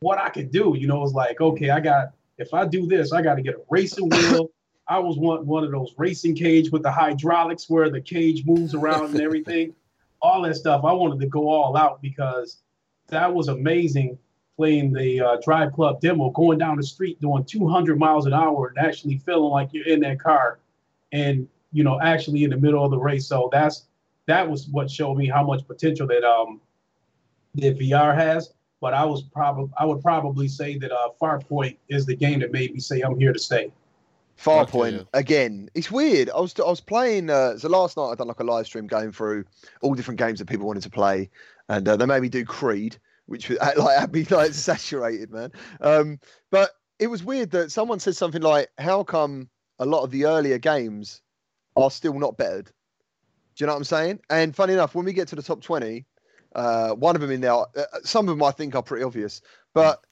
what 0.01 0.19
I 0.19 0.29
could 0.29 0.51
do. 0.51 0.75
You 0.77 0.87
know, 0.87 0.99
it 0.99 1.01
was 1.01 1.15
like, 1.15 1.41
okay, 1.41 1.71
I 1.71 1.81
got 1.81 2.13
if 2.39 2.53
I 2.55 2.67
do 2.67 2.87
this, 2.87 3.13
I 3.13 3.23
got 3.23 3.37
to 3.37 3.43
get 3.43 3.55
a 3.55 3.61
racing 3.71 4.09
wheel. 4.09 4.51
I 4.89 4.99
was 4.99 5.17
one 5.17 5.47
one 5.47 5.65
of 5.65 5.71
those 5.71 5.95
racing 5.97 6.35
cage 6.35 6.71
with 6.71 6.83
the 6.83 6.91
hydraulics 6.91 7.71
where 7.71 7.89
the 7.89 8.01
cage 8.01 8.45
moves 8.45 8.75
around 8.75 9.15
and 9.15 9.21
everything. 9.21 9.75
All 10.23 10.43
that 10.43 10.55
stuff. 10.55 10.85
I 10.85 10.93
wanted 10.93 11.21
to 11.21 11.27
go 11.27 11.49
all 11.49 11.77
out 11.77 12.01
because 12.01 12.63
that 13.09 13.33
was 13.33 13.49
amazing 13.49 14.19
playing 14.57 14.93
the 14.93 15.21
uh, 15.21 15.37
Drive 15.43 15.73
Club 15.73 16.01
demo, 16.01 16.31
going 16.31 16.59
down 16.59 16.77
the 16.77 16.83
street 16.83 17.21
doing 17.21 17.45
200 17.45 17.99
miles 17.99 18.27
an 18.27 18.33
hour 18.33 18.69
and 18.69 18.79
actually 18.79 19.19
feeling 19.19 19.51
like 19.51 19.71
you're 19.73 19.87
in 19.87 20.01
that 20.01 20.21
car, 20.21 20.61
and 21.13 21.49
you 21.73 21.85
know 21.85 22.01
actually 22.01 22.45
in 22.45 22.51
the 22.51 22.57
middle 22.57 22.85
of 22.85 22.91
the 22.91 22.99
race. 22.99 23.27
So 23.27 23.49
that's 23.53 23.87
that 24.27 24.49
was 24.49 24.69
what 24.69 24.91
showed 24.91 25.17
me 25.17 25.27
how 25.29 25.43
much 25.43 25.67
potential 25.67 26.07
that 26.07 26.25
um 26.25 26.61
that 27.57 27.79
VR 27.79 28.15
has. 28.15 28.53
But 28.81 28.95
I 28.95 29.05
was 29.05 29.23
probably 29.23 29.71
I 29.79 29.85
would 29.85 30.03
probably 30.03 30.49
say 30.49 30.79
that 30.79 30.93
uh, 30.93 31.09
Farpoint 31.21 31.77
is 31.89 32.07
the 32.07 32.17
game 32.17 32.41
that 32.41 32.53
made 32.53 32.73
me 32.73 32.81
say 32.81 33.01
I'm 33.01 33.19
here 33.19 33.33
to 33.33 33.39
stay. 33.39 33.73
Farpoint 34.39 34.95
Okay, 34.95 35.05
again. 35.15 35.69
It's 35.75 35.91
weird. 35.91 36.31
I 36.31 36.41
was 36.41 36.55
I 36.59 36.69
was 36.69 36.81
playing. 36.81 37.31
Uh, 37.31 37.59
so 37.59 37.69
last 37.69 37.97
night 37.97 38.11
I 38.11 38.15
done 38.15 38.29
like 38.29 38.41
a 38.41 38.45
live 38.45 38.67
stream 38.67 38.87
going 38.87 39.13
through 39.13 39.45
all 39.81 39.95
different 39.95 40.19
games 40.19 40.39
that 40.39 40.49
people 40.49 40.67
wanted 40.67 40.83
to 40.85 40.91
play, 40.91 41.31
and 41.69 41.87
uh, 41.87 41.97
they 41.97 42.07
made 42.07 42.23
me 42.23 42.29
do 42.29 42.45
Creed, 42.45 42.97
which 43.27 43.49
was 43.49 43.59
like 43.77 43.99
had 43.99 44.13
me 44.13 44.25
like 44.25 44.53
saturated, 44.53 45.31
man. 45.31 45.53
Um, 45.81 46.19
but 46.51 46.71
it 46.99 47.07
was 47.07 47.23
weird 47.23 47.51
that 47.53 47.71
someone 47.71 48.01
said 48.01 48.17
something 48.17 48.43
like, 48.43 48.69
"How 48.79 49.05
come 49.05 49.49
a 49.79 49.87
lot 49.87 50.03
of 50.03 50.11
the 50.11 50.27
earlier 50.27 50.59
games 50.59 51.23
are 51.77 51.91
still 51.91 52.19
not 52.19 52.37
bettered?" 52.37 52.67
Do 53.55 53.63
you 53.63 53.67
know 53.67 53.75
what 53.75 53.79
I'm 53.79 53.85
saying? 53.85 54.21
And 54.31 54.57
funny 54.57 54.73
enough, 54.73 54.95
when 54.95 55.05
we 55.05 55.13
get 55.13 55.29
to 55.29 55.37
the 55.37 55.43
top 55.43 55.63
twenty, 55.63 56.07
uh, 56.55 56.95
one 56.95 57.15
of 57.15 57.21
them 57.21 57.31
in 57.31 57.43
there, 57.43 57.53
uh, 57.53 57.67
some 58.03 58.29
of 58.29 58.37
them 58.37 58.43
I 58.43 58.51
think 58.51 58.75
are 58.75 58.83
pretty 58.83 59.05
obvious, 59.05 59.41
but 59.73 60.05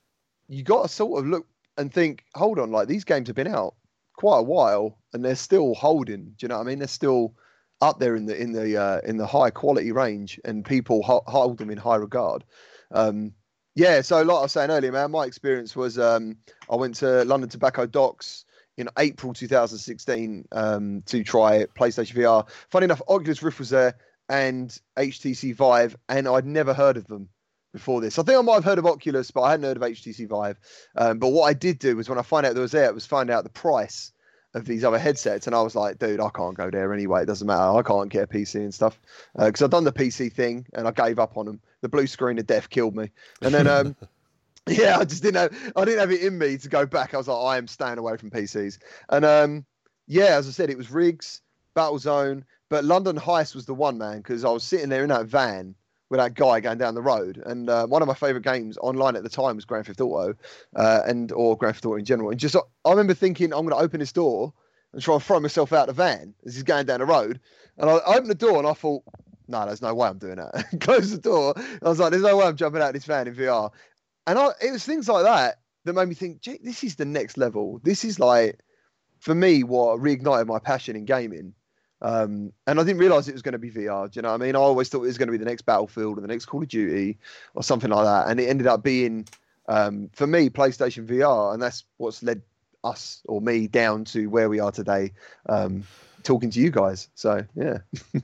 you 0.46 0.62
got 0.62 0.82
to 0.82 0.88
sort 0.88 1.18
of 1.18 1.26
look 1.26 1.46
and 1.78 1.92
think, 1.92 2.24
hold 2.34 2.58
on, 2.58 2.70
like 2.70 2.86
these 2.86 3.04
games 3.04 3.28
have 3.28 3.36
been 3.36 3.46
out 3.46 3.74
quite 4.20 4.40
a 4.40 4.42
while 4.42 4.98
and 5.14 5.24
they're 5.24 5.34
still 5.34 5.72
holding. 5.74 6.34
Do 6.36 6.44
you 6.44 6.48
know 6.48 6.58
what 6.58 6.66
I 6.66 6.68
mean? 6.68 6.78
They're 6.78 6.88
still 6.88 7.34
up 7.80 7.98
there 7.98 8.14
in 8.14 8.26
the 8.26 8.38
in 8.38 8.52
the 8.52 8.76
uh, 8.76 9.00
in 9.02 9.16
the 9.16 9.26
high 9.26 9.48
quality 9.48 9.92
range, 9.92 10.38
and 10.44 10.62
people 10.62 11.02
ho- 11.02 11.24
hold 11.26 11.56
them 11.56 11.70
in 11.70 11.78
high 11.78 11.96
regard. 11.96 12.44
Um, 12.92 13.32
yeah, 13.74 14.02
so 14.02 14.20
like 14.20 14.36
I 14.36 14.42
was 14.42 14.52
saying 14.52 14.70
earlier, 14.70 14.92
man, 14.92 15.10
my 15.10 15.24
experience 15.24 15.74
was 15.74 15.98
um, 15.98 16.36
I 16.68 16.76
went 16.76 16.96
to 16.96 17.24
London 17.24 17.48
Tobacco 17.48 17.86
Docks 17.86 18.44
in 18.76 18.90
April 18.98 19.32
2016 19.32 20.48
um, 20.52 21.02
to 21.06 21.24
try 21.24 21.64
PlayStation 21.78 22.16
VR. 22.16 22.46
Funny 22.70 22.84
enough, 22.84 23.00
Oculus 23.08 23.42
Rift 23.42 23.58
was 23.58 23.70
there 23.70 23.96
and 24.28 24.78
HTC 24.98 25.54
Vive, 25.54 25.96
and 26.10 26.28
I'd 26.28 26.46
never 26.46 26.74
heard 26.74 26.98
of 26.98 27.06
them 27.06 27.30
before 27.72 28.00
this. 28.00 28.18
I 28.18 28.22
think 28.22 28.38
I 28.38 28.42
might 28.42 28.54
have 28.54 28.64
heard 28.64 28.78
of 28.78 28.86
Oculus, 28.86 29.30
but 29.30 29.42
I 29.42 29.52
hadn't 29.52 29.66
heard 29.66 29.76
of 29.76 29.82
HTC 29.82 30.28
Vive. 30.28 30.58
Um, 30.96 31.18
but 31.18 31.28
what 31.28 31.44
I 31.44 31.52
did 31.52 31.78
do 31.78 31.96
was 31.96 32.08
when 32.08 32.18
I 32.18 32.22
found 32.22 32.46
out 32.46 32.54
there 32.54 32.62
was 32.62 32.72
there, 32.72 32.86
it 32.86 32.94
was 32.94 33.06
find 33.06 33.30
out 33.30 33.44
the 33.44 33.50
price 33.50 34.12
of 34.54 34.64
these 34.64 34.84
other 34.84 34.98
headsets, 34.98 35.46
and 35.46 35.54
I 35.54 35.62
was 35.62 35.76
like, 35.76 35.98
dude, 35.98 36.20
I 36.20 36.28
can't 36.30 36.56
go 36.56 36.70
there 36.70 36.92
anyway. 36.92 37.22
It 37.22 37.26
doesn't 37.26 37.46
matter. 37.46 37.78
I 37.78 37.82
can't 37.82 38.10
get 38.10 38.24
a 38.24 38.26
PC 38.26 38.56
and 38.56 38.74
stuff 38.74 39.00
because 39.36 39.62
I've 39.62 39.70
done 39.70 39.84
the 39.84 39.92
PC 39.92 40.32
thing 40.32 40.66
and 40.74 40.88
I 40.88 40.90
gave 40.90 41.18
up 41.18 41.36
on 41.36 41.46
them. 41.46 41.60
The 41.82 41.88
blue 41.88 42.06
screen 42.06 42.38
of 42.38 42.46
death 42.46 42.68
killed 42.70 42.96
me, 42.96 43.10
and 43.42 43.54
then 43.54 43.66
um, 43.66 43.96
yeah, 44.66 44.98
I 44.98 45.04
just 45.04 45.22
didn't 45.22 45.36
have 45.36 45.72
I 45.76 45.84
didn't 45.84 46.00
have 46.00 46.12
it 46.12 46.22
in 46.22 46.38
me 46.38 46.58
to 46.58 46.68
go 46.68 46.84
back. 46.86 47.14
I 47.14 47.16
was 47.16 47.28
like, 47.28 47.44
I 47.44 47.58
am 47.58 47.66
staying 47.66 47.98
away 47.98 48.16
from 48.16 48.30
PCs, 48.30 48.78
and 49.08 49.24
um, 49.24 49.64
yeah, 50.06 50.36
as 50.36 50.48
I 50.48 50.50
said, 50.50 50.70
it 50.70 50.76
was 50.76 50.90
rigs, 50.90 51.40
Battlezone, 51.76 52.42
but 52.68 52.84
London 52.84 53.16
Heist 53.16 53.54
was 53.54 53.66
the 53.66 53.74
one 53.74 53.98
man 53.98 54.18
because 54.18 54.44
I 54.44 54.50
was 54.50 54.64
sitting 54.64 54.88
there 54.88 55.02
in 55.02 55.08
that 55.08 55.26
van 55.26 55.74
with 56.10 56.18
that 56.18 56.34
guy 56.34 56.60
going 56.60 56.76
down 56.76 56.94
the 56.94 57.02
road. 57.02 57.42
And 57.46 57.70
uh, 57.70 57.86
one 57.86 58.02
of 58.02 58.08
my 58.08 58.14
favorite 58.14 58.44
games 58.44 58.76
online 58.78 59.16
at 59.16 59.22
the 59.22 59.28
time 59.28 59.56
was 59.56 59.64
Grand 59.64 59.86
Theft 59.86 60.00
Auto, 60.00 60.34
uh, 60.76 61.02
and 61.06 61.32
or 61.32 61.56
Grand 61.56 61.76
Theft 61.76 61.86
Auto 61.86 61.96
in 61.96 62.04
general. 62.04 62.30
And 62.30 62.38
just 62.38 62.56
I 62.56 62.90
remember 62.90 63.14
thinking, 63.14 63.52
I'm 63.52 63.64
going 63.64 63.70
to 63.70 63.82
open 63.82 64.00
this 64.00 64.12
door 64.12 64.52
and 64.92 65.00
try 65.00 65.14
and 65.14 65.22
throw 65.22 65.40
myself 65.40 65.72
out 65.72 65.88
of 65.88 65.96
the 65.96 66.02
van 66.02 66.34
as 66.44 66.54
he's 66.54 66.64
going 66.64 66.86
down 66.86 66.98
the 66.98 67.06
road. 67.06 67.40
And 67.78 67.88
I 67.88 68.00
opened 68.06 68.30
the 68.30 68.34
door 68.34 68.58
and 68.58 68.66
I 68.66 68.72
thought, 68.72 69.04
no, 69.46 69.64
there's 69.66 69.82
no 69.82 69.94
way 69.94 70.08
I'm 70.08 70.18
doing 70.18 70.36
that. 70.36 70.66
Close 70.80 71.10
the 71.12 71.18
door. 71.18 71.54
I 71.56 71.88
was 71.88 71.98
like, 71.98 72.10
there's 72.10 72.22
no 72.22 72.36
way 72.36 72.46
I'm 72.46 72.56
jumping 72.56 72.82
out 72.82 72.88
of 72.88 72.94
this 72.94 73.04
van 73.04 73.28
in 73.28 73.34
VR. 73.34 73.70
And 74.26 74.38
I, 74.38 74.48
it 74.62 74.72
was 74.72 74.84
things 74.84 75.08
like 75.08 75.24
that 75.24 75.60
that 75.84 75.92
made 75.92 76.08
me 76.08 76.14
think, 76.14 76.42
this 76.42 76.84
is 76.84 76.96
the 76.96 77.04
next 77.04 77.38
level. 77.38 77.80
This 77.82 78.04
is 78.04 78.18
like, 78.18 78.60
for 79.20 79.34
me, 79.34 79.62
what 79.62 80.00
reignited 80.00 80.46
my 80.46 80.58
passion 80.58 80.96
in 80.96 81.04
gaming. 81.04 81.54
Um, 82.02 82.52
and 82.66 82.80
I 82.80 82.84
didn't 82.84 82.98
realize 82.98 83.28
it 83.28 83.32
was 83.32 83.42
going 83.42 83.52
to 83.52 83.58
be 83.58 83.70
VR. 83.70 84.10
Do 84.10 84.18
you 84.18 84.22
know 84.22 84.30
what 84.30 84.40
I 84.40 84.44
mean? 84.44 84.56
I 84.56 84.58
always 84.58 84.88
thought 84.88 85.02
it 85.02 85.06
was 85.06 85.18
going 85.18 85.28
to 85.28 85.32
be 85.32 85.38
the 85.38 85.44
next 85.44 85.62
Battlefield 85.62 86.18
or 86.18 86.20
the 86.20 86.28
next 86.28 86.46
Call 86.46 86.62
of 86.62 86.68
Duty 86.68 87.18
or 87.54 87.62
something 87.62 87.90
like 87.90 88.04
that. 88.04 88.28
And 88.28 88.40
it 88.40 88.48
ended 88.48 88.66
up 88.66 88.82
being, 88.82 89.26
um, 89.68 90.08
for 90.12 90.26
me, 90.26 90.48
PlayStation 90.48 91.06
VR. 91.06 91.52
And 91.52 91.62
that's 91.62 91.84
what's 91.98 92.22
led 92.22 92.42
us 92.84 93.20
or 93.26 93.40
me 93.40 93.66
down 93.66 94.04
to 94.06 94.28
where 94.28 94.48
we 94.48 94.60
are 94.60 94.72
today, 94.72 95.12
um, 95.48 95.84
talking 96.22 96.50
to 96.50 96.60
you 96.60 96.70
guys. 96.70 97.08
So, 97.14 97.44
yeah. 97.54 97.78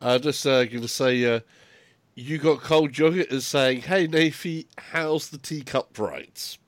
I'm 0.00 0.20
just 0.20 0.46
uh, 0.46 0.66
going 0.66 0.82
to 0.82 0.88
say, 0.88 1.24
uh, 1.24 1.40
you 2.14 2.38
got 2.38 2.60
cold 2.60 2.96
yogurt 2.96 3.32
as 3.32 3.46
saying, 3.46 3.82
"Hey, 3.82 4.06
Nafi, 4.06 4.66
how's 4.78 5.30
the 5.30 5.38
teacup 5.38 5.98
rights?" 5.98 6.58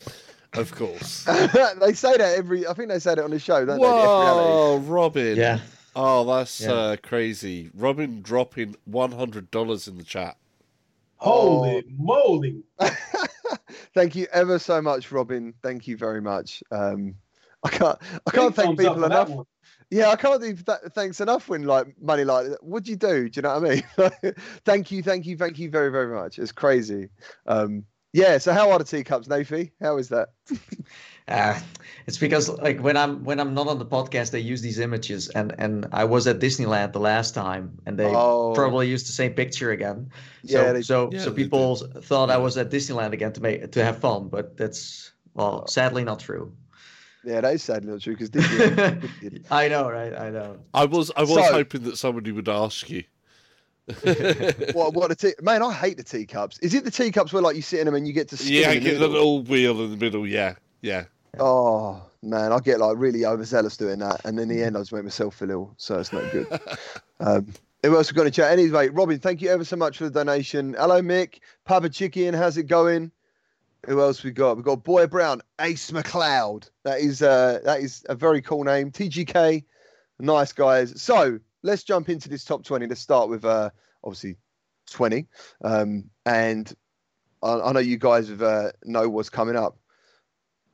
Of 0.56 0.72
course. 0.74 1.24
they 1.24 1.92
say 1.92 2.16
that 2.16 2.34
every. 2.36 2.66
I 2.66 2.74
think 2.74 2.88
they 2.88 2.98
said 2.98 3.18
it 3.18 3.24
on 3.24 3.30
the 3.30 3.38
show, 3.38 3.64
don't 3.64 3.78
Whoa, 3.78 4.78
Robin. 4.78 5.36
Yeah. 5.36 5.60
Oh, 5.94 6.24
that's 6.24 6.60
Yeah. 6.60 6.72
uh, 6.72 6.96
crazy. 6.96 7.70
Robin 7.74 8.22
dropping 8.22 8.76
one 8.84 9.12
hundred 9.12 9.50
dollars 9.50 9.88
in 9.88 9.96
the 9.96 10.04
chat. 10.04 10.36
Holy 11.18 11.82
moly! 11.98 12.62
thank 13.94 14.14
you 14.14 14.26
ever 14.32 14.58
so 14.58 14.82
much, 14.82 15.10
Robin. 15.10 15.54
Thank 15.62 15.86
you 15.86 15.96
very 15.96 16.20
much. 16.20 16.62
Um, 16.70 17.14
I 17.64 17.70
can't. 17.70 17.98
I 18.26 18.30
can't 18.30 18.54
Big 18.54 18.64
thank 18.64 18.78
people 18.78 19.04
enough. 19.04 19.30
Yeah, 19.90 20.08
I 20.08 20.16
can't 20.16 20.42
do 20.42 20.52
th- 20.52 20.92
thanks 20.94 21.20
enough 21.20 21.48
when 21.48 21.62
like 21.62 21.86
money 22.00 22.24
like 22.24 22.48
that. 22.48 22.62
What 22.62 22.82
do 22.84 22.90
you 22.90 22.96
do? 22.96 23.28
Do 23.28 23.38
you 23.38 23.42
know 23.42 23.58
what 23.58 23.70
I 23.98 24.10
mean? 24.20 24.34
thank 24.64 24.90
you, 24.90 25.02
thank 25.02 25.26
you, 25.26 25.36
thank 25.36 25.58
you 25.58 25.70
very, 25.70 25.90
very 25.90 26.14
much. 26.14 26.38
It's 26.38 26.52
crazy. 26.52 27.08
Um, 27.46 27.84
yeah. 28.12 28.38
So 28.38 28.52
how 28.52 28.70
are 28.70 28.78
the 28.78 28.84
teacups, 28.84 29.28
Nafi? 29.28 29.70
How 29.80 29.98
is 29.98 30.08
that? 30.08 30.28
Uh, 31.28 31.58
it's 32.06 32.18
because 32.18 32.48
like 32.48 32.80
when 32.80 32.96
I'm 32.96 33.24
when 33.24 33.40
I'm 33.40 33.54
not 33.54 33.68
on 33.68 33.78
the 33.78 33.86
podcast, 33.86 34.30
they 34.30 34.40
use 34.40 34.62
these 34.62 34.78
images, 34.78 35.28
and 35.30 35.54
and 35.58 35.86
I 35.92 36.04
was 36.04 36.26
at 36.26 36.38
Disneyland 36.38 36.92
the 36.92 37.00
last 37.00 37.34
time, 37.34 37.78
and 37.86 37.98
they 37.98 38.06
Oh. 38.06 38.52
probably 38.54 38.88
used 38.88 39.08
the 39.08 39.12
same 39.12 39.32
picture 39.34 39.70
again. 39.72 40.10
So 40.46 40.62
Yeah, 40.62 40.72
they- 40.72 40.82
so 40.82 41.10
Yeah, 41.12 41.20
so 41.20 41.30
they 41.30 41.42
people 41.42 41.76
thought 41.76 42.30
I 42.30 42.36
was 42.38 42.56
at 42.56 42.70
Disneyland 42.70 43.12
again 43.12 43.32
to 43.34 43.40
make 43.42 43.70
to 43.72 43.84
have 43.84 43.98
fun, 43.98 44.28
but 44.28 44.56
that's 44.56 45.12
well, 45.34 45.66
sadly 45.66 46.04
not 46.04 46.20
true. 46.20 46.52
Yeah, 47.24 47.40
that 47.40 47.54
is 47.54 47.62
sadly 47.64 47.90
not 47.90 48.00
true 48.02 48.14
because 48.16 48.30
Disney. 48.30 49.42
I 49.50 49.66
know, 49.68 49.90
right? 49.90 50.16
I 50.16 50.30
know. 50.30 50.58
I 50.72 50.84
was 50.84 51.10
I 51.16 51.22
was 51.22 51.30
So- 51.46 51.52
hoping 51.52 51.82
that 51.84 51.96
somebody 51.96 52.30
would 52.32 52.48
ask 52.48 52.88
you. 52.88 53.02
What? 54.72 54.94
What 54.94 55.08
the 55.10 55.14
tea? 55.14 55.34
Man, 55.40 55.62
I 55.62 55.72
hate 55.72 55.96
the 55.96 56.02
teacups. 56.02 56.58
Is 56.58 56.74
it 56.74 56.84
the 56.84 56.90
teacups 56.90 57.32
where 57.32 57.42
like 57.42 57.54
you 57.54 57.62
sit 57.62 57.80
in 57.80 57.86
them 57.86 57.94
and 57.94 58.06
you 58.06 58.12
get 58.12 58.28
to? 58.30 58.44
Yeah, 58.44 58.72
in 58.72 58.82
the 58.82 58.90
get 58.90 58.98
the 58.98 59.06
little 59.06 59.42
wheel 59.42 59.80
in 59.82 59.90
the 59.92 59.96
middle. 59.96 60.26
Yeah, 60.26 60.54
yeah. 60.80 61.04
Oh 61.38 62.02
man, 62.22 62.52
I 62.52 62.58
get 62.58 62.80
like 62.80 62.96
really 62.98 63.24
overzealous 63.24 63.76
doing 63.76 64.00
that, 64.00 64.24
and 64.24 64.40
in 64.40 64.48
the 64.48 64.62
end, 64.62 64.76
I 64.76 64.80
just 64.80 64.92
make 64.92 65.04
myself 65.04 65.36
feel 65.36 65.50
ill, 65.50 65.74
so 65.76 66.00
it's 66.00 66.12
not 66.12 66.30
good. 66.32 66.60
um, 67.20 67.46
who 67.82 67.96
else 67.96 68.10
we 68.10 68.16
got 68.16 68.24
to 68.24 68.30
chat? 68.32 68.50
Anyway, 68.50 68.88
Robin, 68.88 69.20
thank 69.20 69.40
you 69.40 69.50
ever 69.50 69.64
so 69.64 69.76
much 69.76 69.98
for 69.98 70.04
the 70.04 70.10
donation. 70.10 70.74
Hello, 70.76 71.00
Mick, 71.00 71.38
Papa 71.64 71.88
Chicken, 71.88 72.34
how's 72.34 72.56
it 72.56 72.64
going? 72.64 73.12
Who 73.86 74.00
else 74.00 74.24
we 74.24 74.32
got? 74.32 74.56
We 74.56 74.64
got 74.64 74.82
Boy 74.82 75.06
Brown, 75.06 75.42
Ace 75.60 75.92
McLeod. 75.92 76.68
That 76.82 77.00
is 77.00 77.22
uh, 77.22 77.60
that 77.64 77.80
is 77.80 78.04
a 78.08 78.16
very 78.16 78.42
cool 78.42 78.64
name. 78.64 78.90
TGK, 78.90 79.62
nice 80.18 80.52
guys. 80.52 81.00
So 81.00 81.38
let's 81.62 81.82
jump 81.82 82.08
into 82.08 82.28
this 82.28 82.44
top 82.44 82.64
twenty. 82.64 82.86
Let's 82.86 83.00
start 83.00 83.28
with 83.28 83.44
uh, 83.44 83.70
obviously 84.02 84.36
twenty, 84.90 85.26
um, 85.64 86.10
and 86.24 86.72
I, 87.42 87.60
I 87.60 87.72
know 87.72 87.80
you 87.80 87.98
guys 87.98 88.28
have, 88.28 88.42
uh, 88.42 88.72
know 88.84 89.08
what's 89.08 89.30
coming 89.30 89.56
up. 89.56 89.78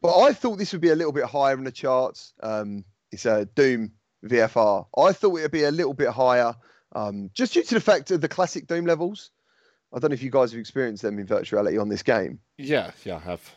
But 0.01 0.19
I 0.19 0.33
thought 0.33 0.59
this 0.59 0.73
would 0.73 0.81
be 0.81 0.91
a 0.91 0.97
little 0.97 1.12
bit 1.12 1.25
higher 1.25 1.55
in 1.55 1.65
the 1.65 1.73
charts. 1.73 2.35
Um, 2.43 2.85
it's 3.12 3.25
a 3.25 3.45
Doom 3.45 3.93
VFR. 4.25 4.87
I 4.99 5.13
thought 5.13 5.39
it 5.39 5.43
would 5.43 5.50
be 5.52 5.65
a 5.65 5.71
little 5.71 5.95
bit 5.95 6.09
higher, 6.09 6.54
um, 6.95 7.30
just 7.35 7.54
due 7.54 7.63
to 7.63 7.75
the 7.75 7.80
fact 7.80 8.11
of 8.11 8.21
the 8.21 8.28
classic 8.28 8.67
Doom 8.67 8.87
levels. 8.87 9.30
I 9.93 9.99
don't 9.99 10.11
know 10.11 10.15
if 10.15 10.23
you 10.23 10.30
guys 10.30 10.52
have 10.52 10.61
experienced 10.61 11.02
them 11.02 11.19
in 11.19 11.26
virtuality 11.26 11.80
on 11.80 11.89
this 11.89 12.02
game. 12.02 12.41
Yeah, 12.56 12.93
yeah, 13.04 13.17
I 13.17 13.21
have. 13.21 13.50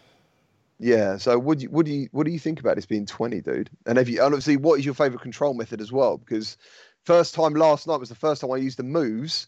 Yeah. 0.79 1.17
So, 1.17 1.39
what 1.39 1.59
do 1.59 1.63
you, 1.63 1.69
what 1.69 1.85
do 1.85 1.93
you 1.93 2.09
what 2.11 2.25
do 2.25 2.31
you 2.31 2.39
think 2.39 2.59
about 2.59 2.75
this 2.75 2.85
being 2.85 3.05
twenty, 3.05 3.41
dude? 3.41 3.69
And 3.85 3.97
have 3.97 4.09
you 4.09 4.17
and 4.17 4.33
obviously 4.33 4.57
what 4.57 4.77
is 4.79 4.85
your 4.85 4.93
favorite 4.93 5.21
control 5.21 5.53
method 5.53 5.79
as 5.79 5.91
well? 5.91 6.17
Because 6.17 6.57
first 7.05 7.35
time 7.35 7.53
last 7.53 7.87
night 7.87 7.99
was 7.99 8.09
the 8.09 8.15
first 8.15 8.41
time 8.41 8.51
I 8.51 8.57
used 8.57 8.77
the 8.77 8.83
moves. 8.83 9.47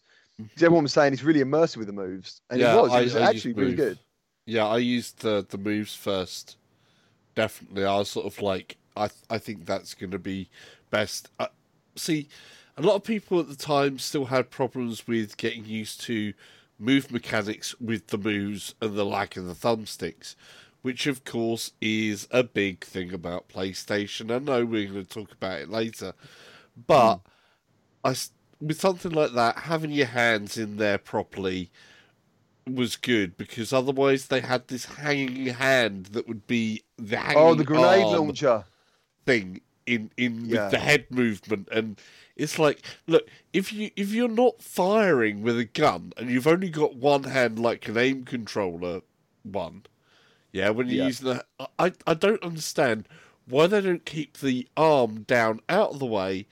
everyone 0.55 0.83
was 0.83 0.93
saying 0.93 1.13
it's 1.13 1.23
really 1.23 1.41
immersive 1.41 1.77
with 1.77 1.87
the 1.87 1.93
moves, 1.93 2.41
and 2.49 2.59
yeah, 2.59 2.77
it 2.77 2.81
was. 2.81 2.93
It 2.93 3.03
was 3.03 3.15
I 3.15 3.19
used 3.19 3.35
actually 3.35 3.53
really 3.53 3.75
good. 3.75 3.99
Yeah, 4.45 4.67
I 4.67 4.77
used 4.77 5.19
the 5.19 5.45
the 5.47 5.57
moves 5.57 5.93
first. 5.93 6.57
Definitely, 7.35 7.85
I 7.85 7.97
was 7.97 8.09
sort 8.09 8.25
of 8.25 8.41
like, 8.41 8.77
I 8.95 9.09
I 9.29 9.37
think 9.37 9.65
that's 9.65 9.93
going 9.93 10.11
to 10.11 10.19
be 10.19 10.49
best. 10.89 11.29
Uh, 11.39 11.47
see, 11.95 12.29
a 12.77 12.81
lot 12.81 12.95
of 12.95 13.03
people 13.03 13.39
at 13.39 13.49
the 13.49 13.55
time 13.55 13.99
still 13.99 14.25
had 14.25 14.49
problems 14.49 15.07
with 15.07 15.37
getting 15.37 15.65
used 15.65 16.01
to 16.01 16.33
move 16.79 17.11
mechanics 17.11 17.79
with 17.81 18.07
the 18.07 18.17
moves 18.17 18.75
and 18.81 18.95
the 18.95 19.05
lack 19.05 19.35
of 19.35 19.45
the 19.45 19.53
thumbsticks, 19.53 20.35
which 20.83 21.07
of 21.07 21.25
course 21.25 21.71
is 21.81 22.27
a 22.29 22.43
big 22.43 22.83
thing 22.83 23.11
about 23.11 23.49
PlayStation. 23.49 24.33
I 24.33 24.37
know 24.37 24.63
we're 24.63 24.87
going 24.87 25.03
to 25.03 25.09
talk 25.09 25.31
about 25.31 25.61
it 25.61 25.69
later, 25.69 26.13
but 26.85 27.21
I 28.03 28.15
with 28.59 28.79
something 28.79 29.11
like 29.11 29.33
that, 29.33 29.59
having 29.59 29.91
your 29.91 30.07
hands 30.07 30.57
in 30.57 30.77
there 30.77 30.97
properly 30.97 31.71
was 32.65 32.95
good 32.97 33.37
because 33.37 33.71
otherwise 33.71 34.27
they 34.27 34.41
had 34.41 34.67
this 34.67 34.85
hanging 34.85 35.45
hand 35.47 36.07
that 36.07 36.27
would 36.27 36.45
be 36.47 36.83
the 36.97 37.15
oh, 37.17 37.19
hanging 37.19 37.37
Oh, 37.37 37.55
the 37.55 37.63
grenade 37.63 38.05
launcher. 38.05 38.65
thing 39.25 39.61
in 39.85 40.11
in 40.17 40.45
Yeah. 40.45 40.63
with 40.63 40.71
the 40.71 40.79
head 40.79 41.05
movement 41.09 41.69
and 41.71 41.99
it's 42.35 42.59
like 42.59 42.81
look 43.07 43.27
if 43.53 43.71
you 43.71 43.91
if 43.95 44.11
you're 44.11 44.27
not 44.27 44.61
firing 44.61 45.43
with 45.43 45.57
a 45.57 45.63
gun 45.65 46.11
and 46.17 46.29
you've 46.29 46.47
only 46.47 46.69
got 46.69 46.95
one 46.95 47.23
hand 47.23 47.57
like 47.57 47.87
an 47.87 47.97
aim 47.97 48.25
controller 48.25 49.01
one 49.43 49.83
yeah 50.51 50.69
when 50.69 50.87
you're 50.87 50.97
Yeah. 50.97 51.05
using 51.05 51.27
the 51.27 51.45
I 51.79 51.93
I 52.05 52.13
don't 52.13 52.43
understand 52.43 53.07
why 53.45 53.67
they 53.67 53.79
don't 53.79 54.05
keep 54.05 54.39
the 54.39 54.67
arm 54.75 55.21
down 55.23 55.61
out 55.69 55.91
of 55.91 55.99
the 55.99 56.05
way 56.05 56.47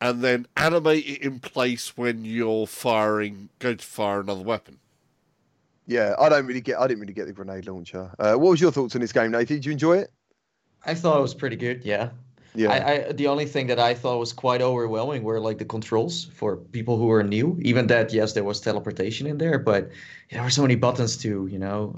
and 0.00 0.22
then 0.22 0.46
animate 0.56 1.06
it 1.06 1.22
in 1.22 1.40
place 1.40 1.96
when 1.96 2.24
you're 2.24 2.66
firing 2.66 3.48
go 3.58 3.74
to 3.74 3.84
fire 3.84 4.20
another 4.20 4.42
weapon 4.42 4.78
Yeah, 5.86 6.14
I 6.18 6.28
don't 6.28 6.46
really 6.46 6.60
get. 6.60 6.78
I 6.78 6.86
didn't 6.88 7.00
really 7.00 7.12
get 7.12 7.26
the 7.26 7.32
grenade 7.32 7.66
launcher. 7.66 8.10
Uh, 8.18 8.34
what 8.34 8.50
was 8.50 8.60
your 8.60 8.72
thoughts 8.72 8.94
on 8.96 9.00
this 9.00 9.12
game, 9.12 9.30
Nathan? 9.30 9.56
Did 9.56 9.66
you 9.66 9.72
enjoy 9.72 9.98
it? 9.98 10.10
I 10.84 10.94
thought 10.94 11.18
it 11.18 11.22
was 11.22 11.34
pretty 11.34 11.56
good. 11.56 11.84
Yeah. 11.84 12.10
Yeah. 12.54 12.70
I, 12.70 13.08
I 13.08 13.12
the 13.12 13.26
only 13.28 13.44
thing 13.44 13.66
that 13.66 13.78
I 13.78 13.94
thought 13.94 14.18
was 14.18 14.32
quite 14.32 14.62
overwhelming 14.62 15.22
were 15.22 15.38
like 15.38 15.58
the 15.58 15.64
controls 15.64 16.24
for 16.34 16.56
people 16.56 16.96
who 16.96 17.10
are 17.12 17.22
new. 17.22 17.58
Even 17.60 17.86
that, 17.88 18.12
yes, 18.12 18.32
there 18.32 18.44
was 18.44 18.60
teleportation 18.60 19.26
in 19.26 19.38
there, 19.38 19.58
but 19.58 19.90
there 20.30 20.42
were 20.42 20.50
so 20.50 20.62
many 20.62 20.74
buttons 20.74 21.16
to 21.18 21.46
you 21.48 21.58
know 21.58 21.94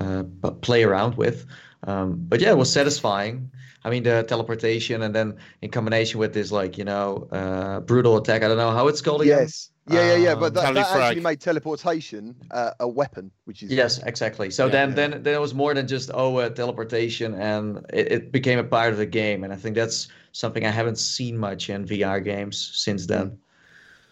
uh, 0.00 0.24
uh, 0.46 0.50
play 0.50 0.84
around 0.84 1.16
with. 1.16 1.46
Um, 1.86 2.16
but 2.28 2.40
yeah, 2.40 2.50
it 2.50 2.58
was 2.58 2.70
satisfying. 2.72 3.50
I 3.84 3.90
mean, 3.90 4.02
the 4.02 4.22
teleportation 4.24 5.02
and 5.02 5.14
then 5.14 5.36
in 5.60 5.70
combination 5.70 6.18
with 6.18 6.32
this 6.32 6.50
like 6.50 6.78
you 6.78 6.84
know 6.84 7.28
uh, 7.32 7.80
brutal 7.80 8.16
attack. 8.16 8.42
I 8.42 8.48
don't 8.48 8.56
know 8.56 8.70
how 8.70 8.88
it's 8.88 9.00
called 9.02 9.22
again. 9.22 9.40
yes. 9.40 9.70
Yeah, 9.90 10.00
yeah, 10.12 10.16
yeah. 10.16 10.34
But 10.34 10.56
Um, 10.56 10.64
that, 10.64 10.74
that 10.74 10.96
actually 10.96 11.20
made 11.20 11.40
teleportation 11.42 12.34
uh, 12.52 12.70
a 12.80 12.88
weapon, 12.88 13.30
which 13.44 13.62
is 13.62 13.70
Yes, 13.70 14.02
exactly. 14.04 14.50
So 14.50 14.64
Yeah, 14.64 14.72
then, 14.72 14.88
yeah. 14.88 14.94
then, 14.94 15.22
then 15.22 15.34
it 15.34 15.40
was 15.40 15.52
more 15.52 15.74
than 15.74 15.86
just 15.86 16.10
oh, 16.14 16.38
uh, 16.38 16.48
teleportation, 16.48 17.34
and 17.34 17.84
it, 17.92 18.10
it 18.10 18.32
became 18.32 18.58
a 18.58 18.64
part 18.64 18.92
of 18.92 18.98
the 18.98 19.04
game. 19.04 19.44
And 19.44 19.52
I 19.52 19.56
think 19.56 19.76
that's 19.76 20.08
something 20.32 20.64
I 20.64 20.70
haven't 20.70 20.96
seen 20.96 21.36
much 21.36 21.68
in 21.68 21.84
VR 21.84 22.24
games 22.24 22.56
since 22.72 23.04
then. 23.06 23.36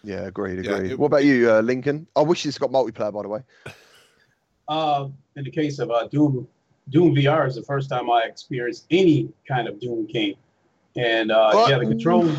Yeah, 0.03 0.27
agreed, 0.27 0.63
Yeah, 0.63 0.73
agreed. 0.75 0.91
it- 0.91 0.99
What 0.99 1.07
about 1.07 1.23
you, 1.25 1.49
uh, 1.49 1.61
Lincoln? 1.61 2.05
I 2.15 2.21
wish 2.21 2.43
this 2.43 2.59
got 2.59 2.69
multiplayer, 2.69 3.11
by 3.11 3.23
the 3.23 3.29
way. 3.29 3.41
Uh, 4.69 5.09
in 5.35 5.43
the 5.43 5.51
case 5.51 5.77
of 5.79 5.91
uh, 5.91 6.07
Doom, 6.07 6.47
Doom 6.89 7.15
VR 7.15 7.47
is 7.47 7.55
the 7.55 7.63
first 7.63 7.89
time 7.89 8.09
I 8.11 8.23
experienced 8.23 8.85
any 8.91 9.31
kind 9.47 9.67
of 9.67 9.79
Doom 9.79 10.05
game, 10.05 10.35
and 10.95 11.31
uh, 11.31 11.51
What? 11.51 11.69
yeah, 11.69 11.79
the 11.79 11.85
controls. 11.85 12.35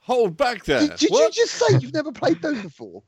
hold 0.00 0.36
back 0.36 0.64
there 0.64 0.80
Did, 0.80 0.96
did 0.96 1.10
you 1.10 1.30
just 1.30 1.54
say 1.54 1.78
you've 1.80 1.92
never 1.94 2.12
played 2.12 2.40
Doom 2.40 2.62
before? 2.62 3.02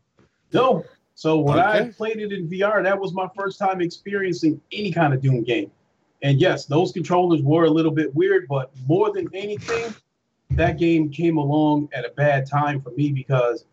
No, 0.52 0.84
so 1.14 1.38
when 1.40 1.58
I 1.58 1.88
played 1.90 2.18
it 2.18 2.32
in 2.32 2.48
VR, 2.48 2.82
that 2.84 2.98
was 2.98 3.12
my 3.12 3.28
first 3.36 3.58
time 3.58 3.80
experiencing 3.80 4.60
any 4.72 4.92
kind 4.92 5.12
of 5.12 5.20
Doom 5.20 5.42
game. 5.42 5.70
And 6.22 6.40
yes, 6.40 6.66
those 6.66 6.92
controllers 6.92 7.42
were 7.42 7.64
a 7.64 7.70
little 7.70 7.90
bit 7.90 8.14
weird, 8.14 8.46
but 8.48 8.70
more 8.86 9.12
than 9.12 9.28
anything, 9.34 9.94
that 10.50 10.78
game 10.78 11.10
came 11.10 11.36
along 11.36 11.88
at 11.92 12.04
a 12.04 12.10
bad 12.10 12.46
time 12.46 12.80
for 12.80 12.90
me 12.90 13.12
because 13.12 13.64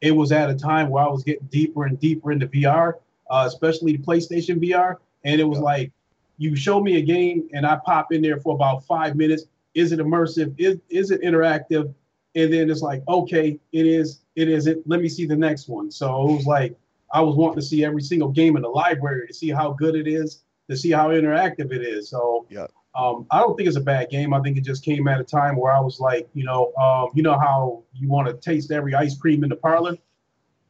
it 0.00 0.10
was 0.10 0.32
at 0.32 0.50
a 0.50 0.54
time 0.54 0.90
where 0.90 1.04
I 1.04 1.08
was 1.08 1.22
getting 1.22 1.46
deeper 1.46 1.84
and 1.84 1.98
deeper 1.98 2.32
into 2.32 2.46
VR, 2.48 2.94
uh, 3.30 3.44
especially 3.46 3.92
the 3.92 4.02
PlayStation 4.02 4.58
VR. 4.62 4.96
And 5.24 5.40
it 5.40 5.44
was 5.44 5.58
like, 5.58 5.92
you 6.36 6.56
show 6.56 6.80
me 6.80 6.96
a 6.96 7.02
game 7.02 7.48
and 7.52 7.64
I 7.66 7.78
pop 7.84 8.12
in 8.12 8.20
there 8.22 8.38
for 8.38 8.54
about 8.54 8.84
five 8.84 9.16
minutes. 9.16 9.44
Is 9.74 9.92
it 9.92 10.00
immersive? 10.00 10.54
Is, 10.58 10.78
is 10.88 11.10
it 11.10 11.22
interactive? 11.22 11.94
and 12.34 12.52
then 12.52 12.70
it's 12.70 12.82
like, 12.82 13.02
okay, 13.08 13.58
it 13.72 13.86
is, 13.86 14.20
it 14.36 14.48
is 14.48 14.66
it. 14.66 14.82
Let 14.86 15.00
me 15.00 15.08
see 15.08 15.26
the 15.26 15.36
next 15.36 15.68
one. 15.68 15.90
So 15.90 16.28
it 16.28 16.32
was 16.32 16.46
like 16.46 16.76
I 17.12 17.20
was 17.20 17.36
wanting 17.36 17.56
to 17.56 17.62
see 17.62 17.84
every 17.84 18.02
single 18.02 18.28
game 18.28 18.56
in 18.56 18.62
the 18.62 18.68
library 18.68 19.26
to 19.28 19.34
see 19.34 19.50
how 19.50 19.72
good 19.72 19.94
it 19.94 20.08
is, 20.08 20.42
to 20.68 20.76
see 20.76 20.90
how 20.90 21.10
interactive 21.10 21.72
it 21.72 21.82
is. 21.82 22.10
So 22.10 22.46
Yeah. 22.50 22.66
um, 22.96 23.26
I 23.30 23.38
don't 23.38 23.56
think 23.56 23.68
it's 23.68 23.76
a 23.76 23.80
bad 23.82 24.10
game. 24.10 24.34
I 24.34 24.40
think 24.40 24.56
it 24.56 24.64
just 24.64 24.84
came 24.84 25.06
at 25.06 25.20
a 25.20 25.24
time 25.24 25.56
where 25.56 25.72
I 25.72 25.80
was 25.80 26.00
like, 26.00 26.28
you 26.34 26.44
know, 26.44 26.72
um, 26.74 27.10
you 27.14 27.22
know 27.22 27.38
how 27.38 27.82
you 27.92 28.08
want 28.08 28.26
to 28.26 28.34
taste 28.34 28.72
every 28.72 28.94
ice 28.94 29.16
cream 29.16 29.44
in 29.44 29.50
the 29.50 29.56
parlor. 29.56 29.96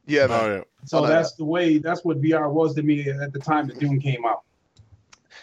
Yeah, 0.06 0.26
man. 0.26 0.40
Oh, 0.40 0.54
yeah. 0.54 0.62
So 0.84 0.98
I 0.98 1.00
know 1.02 1.08
that's 1.08 1.32
the 1.32 1.44
way. 1.44 1.78
That's 1.78 2.04
what 2.04 2.20
VR 2.20 2.50
was 2.50 2.74
to 2.74 2.82
me 2.82 3.08
at 3.08 3.32
the 3.32 3.38
time 3.38 3.68
that 3.68 3.78
Doom 3.78 4.00
came 4.00 4.24
out. 4.24 4.42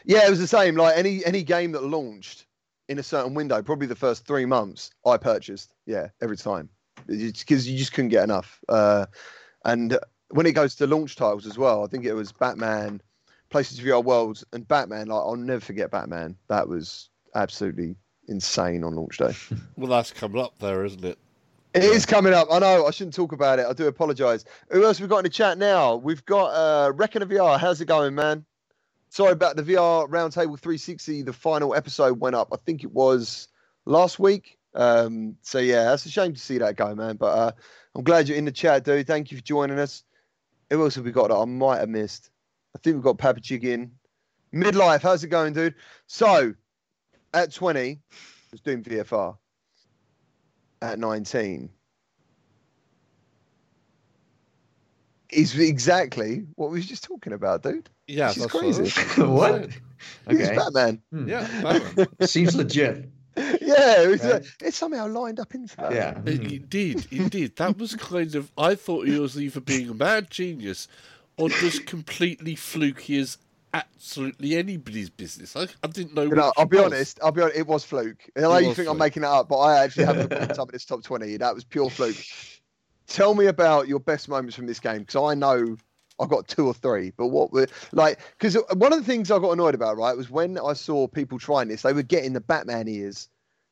Yeah, 0.05 0.25
it 0.25 0.29
was 0.29 0.39
the 0.39 0.47
same. 0.47 0.75
Like 0.75 0.97
any 0.97 1.25
any 1.25 1.43
game 1.43 1.71
that 1.73 1.83
launched 1.83 2.45
in 2.89 2.99
a 2.99 3.03
certain 3.03 3.33
window, 3.33 3.61
probably 3.61 3.87
the 3.87 3.95
first 3.95 4.25
three 4.25 4.45
months, 4.45 4.91
I 5.05 5.17
purchased. 5.17 5.73
Yeah, 5.85 6.09
every 6.21 6.37
time, 6.37 6.69
because 7.07 7.67
you 7.67 7.77
just 7.77 7.93
couldn't 7.93 8.09
get 8.09 8.23
enough. 8.23 8.59
Uh, 8.69 9.05
and 9.65 9.97
when 10.29 10.45
it 10.45 10.53
goes 10.53 10.75
to 10.75 10.87
launch 10.87 11.15
titles 11.15 11.45
as 11.45 11.57
well, 11.57 11.83
I 11.83 11.87
think 11.87 12.05
it 12.05 12.13
was 12.13 12.31
Batman, 12.31 13.01
PlayStation 13.51 13.85
VR 13.85 14.03
Worlds, 14.03 14.43
and 14.53 14.67
Batman. 14.67 15.07
Like 15.07 15.21
I'll 15.21 15.35
never 15.35 15.61
forget 15.61 15.91
Batman. 15.91 16.35
That 16.47 16.67
was 16.67 17.09
absolutely 17.35 17.95
insane 18.27 18.83
on 18.83 18.95
launch 18.95 19.17
day. 19.17 19.33
Well, 19.75 19.89
that's 19.89 20.11
coming 20.11 20.41
up 20.41 20.59
there, 20.59 20.85
isn't 20.85 21.03
it? 21.03 21.17
It 21.73 21.83
is 21.83 22.05
coming 22.05 22.33
up. 22.33 22.49
I 22.51 22.59
know. 22.59 22.85
I 22.85 22.91
shouldn't 22.91 23.13
talk 23.13 23.31
about 23.31 23.57
it. 23.57 23.65
I 23.65 23.71
do 23.71 23.87
apologise. 23.87 24.43
Who 24.71 24.83
else 24.83 24.99
we 24.99 25.07
got 25.07 25.19
in 25.19 25.23
the 25.23 25.29
chat 25.29 25.57
now? 25.57 25.95
We've 25.95 26.25
got 26.25 26.47
uh, 26.47 26.91
Reckon 26.91 27.21
of 27.21 27.29
VR. 27.29 27.57
How's 27.57 27.79
it 27.79 27.85
going, 27.85 28.13
man? 28.13 28.43
Sorry 29.09 29.31
about 29.31 29.55
the 29.55 29.63
VR 29.63 30.09
Roundtable 30.09 30.59
360. 30.59 31.21
The 31.21 31.31
final 31.31 31.73
episode 31.73 32.19
went 32.19 32.35
up. 32.35 32.49
I 32.51 32.57
think 32.57 32.83
it 32.83 32.91
was 32.91 33.47
last 33.85 34.19
week. 34.19 34.57
Um, 34.75 35.37
so 35.43 35.59
yeah, 35.59 35.85
that's 35.85 36.05
a 36.05 36.09
shame 36.09 36.33
to 36.33 36.39
see 36.39 36.57
that 36.57 36.75
go, 36.75 36.93
man. 36.93 37.15
But 37.15 37.37
uh, 37.37 37.51
I'm 37.95 38.03
glad 38.03 38.27
you're 38.27 38.37
in 38.37 38.45
the 38.45 38.51
chat, 38.51 38.83
dude. 38.83 39.07
Thank 39.07 39.31
you 39.31 39.37
for 39.37 39.43
joining 39.43 39.79
us. 39.79 40.03
Who 40.71 40.83
else 40.83 40.95
have 40.95 41.05
we 41.05 41.11
got 41.11 41.29
that 41.29 41.37
I 41.37 41.45
might 41.45 41.79
have 41.79 41.89
missed? 41.89 42.31
I 42.75 42.79
think 42.79 42.95
we've 42.95 43.03
got 43.03 43.17
Papa 43.17 43.39
Jig 43.39 43.63
in. 43.63 43.91
Midlife, 44.53 45.01
how's 45.01 45.23
it 45.23 45.29
going, 45.29 45.53
dude? 45.53 45.75
So 46.07 46.53
at 47.33 47.53
20, 47.53 47.91
I 47.91 47.97
was 48.51 48.59
doing 48.59 48.83
VFR 48.83 49.37
at 50.81 50.99
19 50.99 51.69
is 55.29 55.57
exactly 55.57 56.45
what 56.55 56.71
we 56.71 56.79
were 56.79 56.83
just 56.83 57.03
talking 57.03 57.33
about, 57.33 57.63
dude. 57.63 57.89
Yeah, 58.07 58.27
This 58.27 58.37
is 58.37 58.43
that's 58.43 58.53
what 58.53 58.63
I 58.63 58.67
was 58.67 58.93
crazy. 58.93 59.21
What? 59.21 59.51
saying. 59.51 59.73
He's 60.29 60.47
Okay. 60.47 60.55
Batman. 60.55 61.01
Hmm. 61.11 61.29
Yeah, 61.29 61.61
Batman. 61.61 62.07
Seems 62.27 62.55
legit. 62.55 63.09
Yeah, 63.61 64.01
it, 64.03 64.07
was, 64.09 64.21
uh, 64.25 64.33
Right. 64.33 64.45
it 64.61 64.73
somehow 64.73 65.07
lined 65.07 65.39
up 65.39 65.55
into 65.55 65.73
that. 65.77 65.93
Yeah. 65.93 66.19
It, 66.25 66.51
it 66.51 66.69
did, 66.69 67.07
it 67.11 67.31
did. 67.31 67.55
That 67.55 67.77
was 67.77 67.95
kind 67.95 68.35
of. 68.35 68.51
I 68.57 68.75
thought 68.75 69.07
he 69.07 69.17
was 69.17 69.39
either 69.39 69.61
being 69.61 69.87
a 69.89 69.93
mad 69.93 70.29
genius 70.29 70.89
or 71.37 71.47
just 71.47 71.85
completely 71.85 72.55
fluky 72.55 73.17
as 73.19 73.37
absolutely 73.73 74.55
anybody's 74.55 75.09
business. 75.09 75.55
I, 75.55 75.67
I 75.83 75.87
didn't 75.87 76.13
know. 76.13 76.23
You 76.23 76.35
know, 76.35 76.51
I'll 76.57 76.65
be 76.65 76.77
was. 76.77 76.87
honest. 76.87 77.19
I'll 77.23 77.31
be 77.31 77.41
honest. 77.41 77.57
It 77.57 77.67
was 77.67 77.83
fluke. 77.83 78.29
I 78.37 78.41
know 78.41 78.57
you 78.57 78.73
think 78.73 78.89
I'm 78.89 78.97
making 78.97 79.23
it 79.23 79.29
up, 79.29 79.49
but 79.49 79.57
I 79.57 79.83
actually 79.83 80.05
haven't 80.05 80.29
put 80.29 80.59
up 80.59 80.69
in 80.69 80.73
this 80.73 80.85
top 80.85 81.03
20. 81.03 81.37
That 81.37 81.55
was 81.55 81.63
pure 81.63 81.89
fluke. 81.89 82.17
Tell 83.07 83.33
me 83.33 83.47
about 83.47 83.87
your 83.87 83.99
best 83.99 84.29
moments 84.29 84.55
from 84.55 84.67
this 84.67 84.79
game 84.79 84.99
because 84.99 85.15
I 85.15 85.33
know 85.35 85.75
I've 86.19 86.29
got 86.29 86.47
two 86.47 86.67
or 86.67 86.73
three. 86.73 87.11
But 87.17 87.27
what 87.27 87.51
were 87.51 87.67
like? 87.91 88.19
Because 88.37 88.57
one 88.75 88.93
of 88.93 88.99
the 88.99 89.05
things 89.05 89.31
I 89.31 89.39
got 89.39 89.51
annoyed 89.51 89.75
about, 89.75 89.97
right, 89.97 90.15
was 90.15 90.29
when 90.29 90.57
I 90.57 90.73
saw 90.73 91.07
people 91.07 91.39
trying 91.39 91.67
this, 91.67 91.81
they 91.81 91.93
were 91.93 92.03
getting 92.03 92.33
the 92.33 92.41
Batman 92.41 92.87
ears 92.87 93.27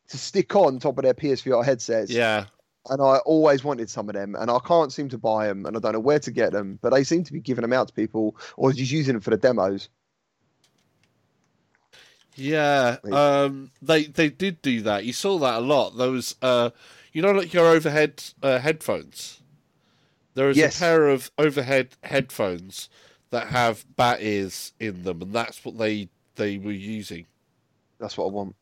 to 0.09 0.17
stick 0.17 0.55
on 0.55 0.79
top 0.79 0.97
of 0.97 1.03
their 1.03 1.13
PSVR 1.13 1.63
headsets. 1.63 2.11
Yeah, 2.11 2.45
and 2.89 3.01
I 3.01 3.17
always 3.25 3.63
wanted 3.63 3.89
some 3.89 4.09
of 4.09 4.15
them, 4.15 4.35
and 4.35 4.49
I 4.49 4.59
can't 4.59 4.91
seem 4.93 5.09
to 5.09 5.17
buy 5.17 5.47
them, 5.47 5.65
and 5.65 5.75
I 5.75 5.79
don't 5.79 5.93
know 5.93 5.99
where 5.99 6.19
to 6.19 6.31
get 6.31 6.51
them. 6.53 6.79
But 6.81 6.91
they 6.91 7.03
seem 7.03 7.23
to 7.23 7.33
be 7.33 7.41
giving 7.41 7.61
them 7.63 7.73
out 7.73 7.87
to 7.89 7.93
people, 7.93 8.35
or 8.57 8.71
just 8.73 8.91
using 8.91 9.13
them 9.13 9.21
for 9.21 9.31
the 9.31 9.37
demos. 9.37 9.89
yeah. 12.35 12.97
Um, 13.11 13.71
they 13.81 14.05
they 14.05 14.29
did 14.29 14.61
do 14.61 14.81
that. 14.81 15.05
You 15.05 15.13
saw 15.13 15.37
that 15.39 15.55
a 15.55 15.59
lot. 15.61 15.97
Those, 15.97 16.35
uh, 16.41 16.69
you 17.11 17.21
know, 17.21 17.31
like 17.31 17.53
your 17.53 17.67
overhead 17.67 18.23
uh, 18.41 18.59
headphones. 18.59 19.41
There 20.35 20.49
is 20.49 20.57
Yes. 20.57 20.77
a 20.77 20.79
pair 20.79 21.09
of 21.09 21.31
overhead 21.37 21.95
headphones 22.03 22.89
that 23.31 23.47
have 23.47 23.85
bat 23.95 24.21
ears 24.21 24.73
in 24.79 25.03
them, 25.03 25.21
and 25.21 25.33
that's 25.33 25.63
what 25.65 25.77
they 25.77 26.09
they 26.35 26.57
were 26.57 26.71
using. 26.71 27.25
That's 27.99 28.17
what 28.17 28.27
I 28.27 28.29
want. 28.29 28.55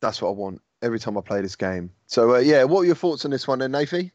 That's 0.00 0.22
what 0.22 0.28
I 0.28 0.32
want 0.32 0.60
every 0.84 0.98
time 1.00 1.16
I 1.16 1.22
play 1.22 1.40
this 1.40 1.56
game. 1.56 1.90
So 2.06 2.34
uh, 2.36 2.38
yeah, 2.38 2.64
what 2.64 2.80
are 2.82 2.84
your 2.84 2.94
thoughts 2.94 3.24
on 3.24 3.30
this 3.30 3.48
one, 3.48 3.58
then, 3.58 3.72
Nafi? 3.72 4.10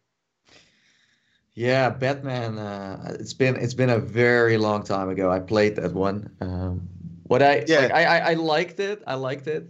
Yeah, 1.55 1.89
Batman. 1.89 2.57
Uh, 2.57 3.17
it's 3.19 3.33
been 3.33 3.55
it's 3.57 3.73
been 3.73 3.89
a 3.89 3.99
very 3.99 4.57
long 4.57 4.83
time 4.83 5.09
ago. 5.09 5.31
I 5.31 5.39
played 5.39 5.75
that 5.75 5.93
one. 5.93 6.29
Um, 6.41 6.87
what 7.23 7.41
I 7.41 7.65
Yeah. 7.67 7.81
like, 7.81 7.91
I, 7.91 8.03
I 8.05 8.31
I 8.31 8.33
liked 8.35 8.79
it. 8.79 9.01
I 9.07 9.15
liked 9.15 9.47
it, 9.47 9.63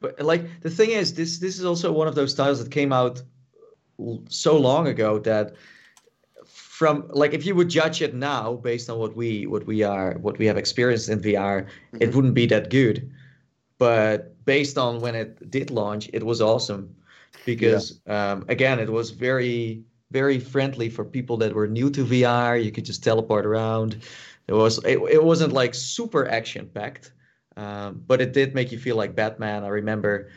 but 0.00 0.20
like 0.20 0.60
the 0.60 0.70
thing 0.70 0.90
is, 0.90 1.14
this 1.14 1.38
this 1.38 1.58
is 1.58 1.64
also 1.64 1.92
one 1.92 2.08
of 2.08 2.14
those 2.14 2.34
titles 2.34 2.62
that 2.62 2.70
came 2.70 2.92
out 2.92 3.22
so 4.28 4.58
long 4.58 4.88
ago 4.88 5.18
that 5.20 5.54
from 6.46 7.08
like 7.10 7.32
if 7.32 7.46
you 7.46 7.54
would 7.54 7.68
judge 7.70 8.02
it 8.02 8.14
now 8.14 8.54
based 8.56 8.90
on 8.90 8.98
what 8.98 9.16
we 9.16 9.46
what 9.46 9.64
we 9.66 9.82
are 9.84 10.18
what 10.20 10.36
we 10.38 10.46
have 10.46 10.58
experienced 10.58 11.08
in 11.08 11.20
VR, 11.20 11.66
it 12.00 12.10
Mhm. 12.10 12.14
wouldn't 12.14 12.34
be 12.34 12.46
that 12.46 12.68
good. 12.68 13.10
But 13.78 14.44
based 14.44 14.78
on 14.78 15.00
when 15.00 15.14
it 15.14 15.50
did 15.50 15.70
launch, 15.70 16.08
it 16.12 16.22
was 16.24 16.40
awesome 16.40 16.96
because 17.44 18.00
um, 18.06 18.44
again, 18.48 18.78
it 18.78 18.90
was 18.90 19.10
very 19.10 19.84
very 20.10 20.38
friendly 20.38 20.90
for 20.90 21.04
people 21.04 21.38
that 21.38 21.54
were 21.54 21.66
new 21.66 21.90
to 21.90 22.04
VR. 22.04 22.56
You 22.56 22.70
could 22.70 22.84
just 22.84 23.02
teleport 23.02 23.46
around. 23.46 24.02
It 24.46 24.52
was 24.54 24.78
it, 24.84 24.98
it 25.10 25.22
wasn't 25.24 25.52
like 25.52 25.74
super 25.74 26.28
action 26.28 26.68
packed, 26.72 27.12
um, 27.56 28.02
but 28.06 28.20
it 28.20 28.32
did 28.32 28.54
make 28.54 28.72
you 28.72 28.78
feel 28.78 28.96
like 28.96 29.14
Batman. 29.14 29.64
I 29.64 29.68
remember, 29.68 30.28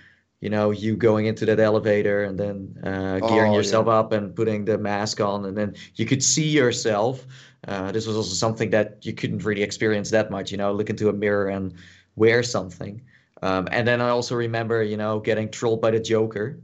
you 0.41 0.49
know, 0.49 0.71
you 0.71 0.95
going 0.95 1.25
into 1.25 1.45
that 1.45 1.59
elevator 1.59 2.23
and 2.23 2.37
then 2.39 2.77
uh, 2.83 3.19
gearing 3.21 3.51
Oh, 3.51 3.53
yourself 3.53 3.87
up 3.87 4.11
and 4.11 4.35
putting 4.35 4.65
the 4.65 4.77
mask 4.77 5.19
on, 5.21 5.45
and 5.45 5.57
then 5.57 5.75
you 5.95 6.05
could 6.05 6.23
see 6.23 6.47
yourself. 6.49 7.25
Uh, 7.67 7.91
this 7.91 8.05
was 8.07 8.15
also 8.15 8.33
something 8.33 8.69
that 8.69 9.05
you 9.05 9.13
couldn't 9.13 9.43
really 9.43 9.63
experience 9.63 10.11
that 10.11 10.31
much. 10.31 10.51
You 10.51 10.57
know, 10.57 10.71
look 10.73 10.89
into 10.89 11.09
a 11.09 11.13
mirror 11.13 11.47
and 11.49 11.73
wear 12.15 12.43
something. 12.43 13.01
Um, 13.41 13.67
and 13.71 13.87
then 13.87 14.01
I 14.01 14.09
also 14.09 14.35
remember, 14.35 14.81
you 14.83 14.97
know, 14.97 15.19
getting 15.19 15.49
trolled 15.51 15.81
by 15.81 15.91
the 15.91 15.99
Joker 15.99 16.61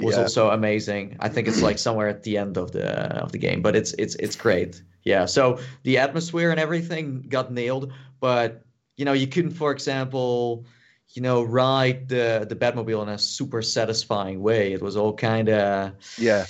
was 0.00 0.16
Yeah. 0.16 0.22
also 0.22 0.50
amazing. 0.50 1.16
I 1.20 1.28
think 1.28 1.48
it's 1.48 1.62
like 1.62 1.78
somewhere 1.78 2.08
at 2.08 2.22
the 2.22 2.38
end 2.38 2.56
of 2.56 2.72
the 2.72 2.88
of 3.22 3.32
the 3.32 3.38
game, 3.38 3.62
but 3.62 3.76
it's 3.76 3.94
it's 3.98 4.14
it's 4.16 4.36
great. 4.36 4.82
Yeah. 5.04 5.26
So 5.26 5.58
the 5.84 5.98
atmosphere 5.98 6.50
and 6.50 6.60
everything 6.60 7.22
got 7.28 7.52
nailed, 7.52 7.92
but 8.20 8.64
you 8.96 9.04
know 9.04 9.12
you 9.12 9.26
couldn't, 9.26 9.52
for 9.52 9.72
example, 9.72 10.66
you 11.10 11.22
know, 11.22 11.42
ride 11.42 12.08
the 12.08 12.46
the 12.48 12.56
Batmobile 12.56 13.02
in 13.02 13.08
a 13.10 13.18
super 13.18 13.62
satisfying 13.62 14.40
way. 14.40 14.72
It 14.72 14.82
was 14.82 14.96
all 14.96 15.14
kind 15.14 15.48
of 15.48 15.92
Yeah, 16.16 16.48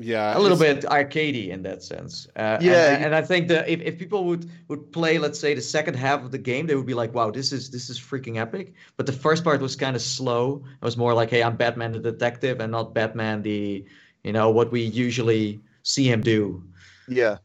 Yeah, 0.00 0.36
a 0.36 0.38
little 0.38 0.56
bit 0.56 0.82
arcadey 0.82 1.48
in 1.48 1.62
that 1.62 1.82
sense. 1.82 2.28
Uh, 2.36 2.58
Yeah, 2.60 2.94
and, 2.94 3.06
and 3.06 3.14
I 3.16 3.22
think 3.22 3.48
that 3.48 3.68
if, 3.68 3.80
if 3.80 3.98
people 3.98 4.24
would 4.26 4.48
would 4.68 4.92
play, 4.92 5.18
let's 5.18 5.40
say, 5.40 5.54
the 5.54 5.60
second 5.60 5.94
half 5.94 6.22
of 6.24 6.30
the 6.30 6.38
game, 6.38 6.68
they 6.68 6.76
would 6.76 6.86
be 6.86 6.94
like, 6.94 7.12
"Wow, 7.14 7.32
this 7.32 7.52
is 7.52 7.70
this 7.70 7.90
is 7.90 7.98
freaking 7.98 8.36
epic." 8.38 8.74
But 8.96 9.06
the 9.06 9.12
first 9.12 9.42
part 9.42 9.60
was 9.60 9.74
kind 9.74 9.96
of 9.96 10.02
slow. 10.02 10.62
It 10.80 10.84
was 10.84 10.96
more 10.96 11.14
like, 11.14 11.30
"Hey, 11.30 11.42
I'm 11.42 11.56
Batman 11.56 11.92
the 11.92 11.98
detective, 11.98 12.60
and 12.60 12.70
not 12.70 12.94
Batman 12.94 13.42
the, 13.42 13.84
you 14.22 14.32
know, 14.32 14.50
what 14.50 14.70
we 14.70 14.82
usually 14.82 15.60
see 15.82 16.08
him 16.08 16.20
do." 16.20 16.62
yeah, 17.08 17.38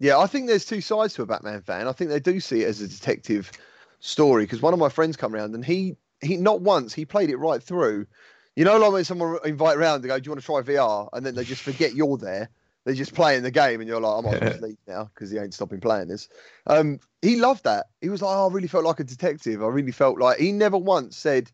yeah. 0.00 0.18
I 0.18 0.26
think 0.26 0.48
there's 0.48 0.64
two 0.64 0.80
sides 0.80 1.14
to 1.14 1.22
a 1.22 1.26
Batman 1.26 1.62
fan. 1.62 1.86
I 1.86 1.92
think 1.92 2.10
they 2.10 2.20
do 2.20 2.40
see 2.40 2.62
it 2.62 2.68
as 2.68 2.80
a 2.80 2.88
detective 2.88 3.52
story 4.00 4.44
because 4.44 4.62
one 4.62 4.72
of 4.72 4.80
my 4.80 4.88
friends 4.88 5.16
come 5.16 5.34
around 5.34 5.54
and 5.54 5.64
he 5.64 5.96
he 6.22 6.36
not 6.36 6.60
once 6.60 6.92
he 6.92 7.04
played 7.04 7.30
it 7.30 7.36
right 7.36 7.62
through. 7.62 8.06
You 8.56 8.64
know, 8.64 8.78
like 8.78 8.92
when 8.92 9.04
someone 9.04 9.38
invite 9.44 9.78
round 9.78 10.02
to 10.02 10.08
go, 10.08 10.18
"Do 10.18 10.26
you 10.26 10.32
want 10.32 10.40
to 10.40 10.46
try 10.46 10.60
VR?" 10.60 11.08
and 11.12 11.24
then 11.24 11.34
they 11.34 11.44
just 11.44 11.62
forget 11.62 11.94
you're 11.94 12.16
there. 12.16 12.50
They're 12.84 12.94
just 12.94 13.14
playing 13.14 13.42
the 13.42 13.50
game, 13.50 13.80
and 13.80 13.88
you're 13.88 14.00
like, 14.00 14.18
"I 14.18 14.20
might 14.20 14.34
as 14.34 14.40
well 14.40 14.50
just 14.50 14.62
leave 14.62 14.78
now 14.88 15.10
because 15.14 15.30
he 15.30 15.38
ain't 15.38 15.54
stopping 15.54 15.80
playing 15.80 16.08
this." 16.08 16.28
Um, 16.66 16.98
he 17.22 17.36
loved 17.36 17.64
that. 17.64 17.86
He 18.00 18.08
was 18.08 18.22
like, 18.22 18.36
oh, 18.36 18.48
"I 18.48 18.52
really 18.52 18.68
felt 18.68 18.84
like 18.84 19.00
a 19.00 19.04
detective. 19.04 19.62
I 19.62 19.68
really 19.68 19.92
felt 19.92 20.18
like." 20.18 20.38
He 20.38 20.52
never 20.52 20.78
once 20.78 21.16
said, 21.16 21.50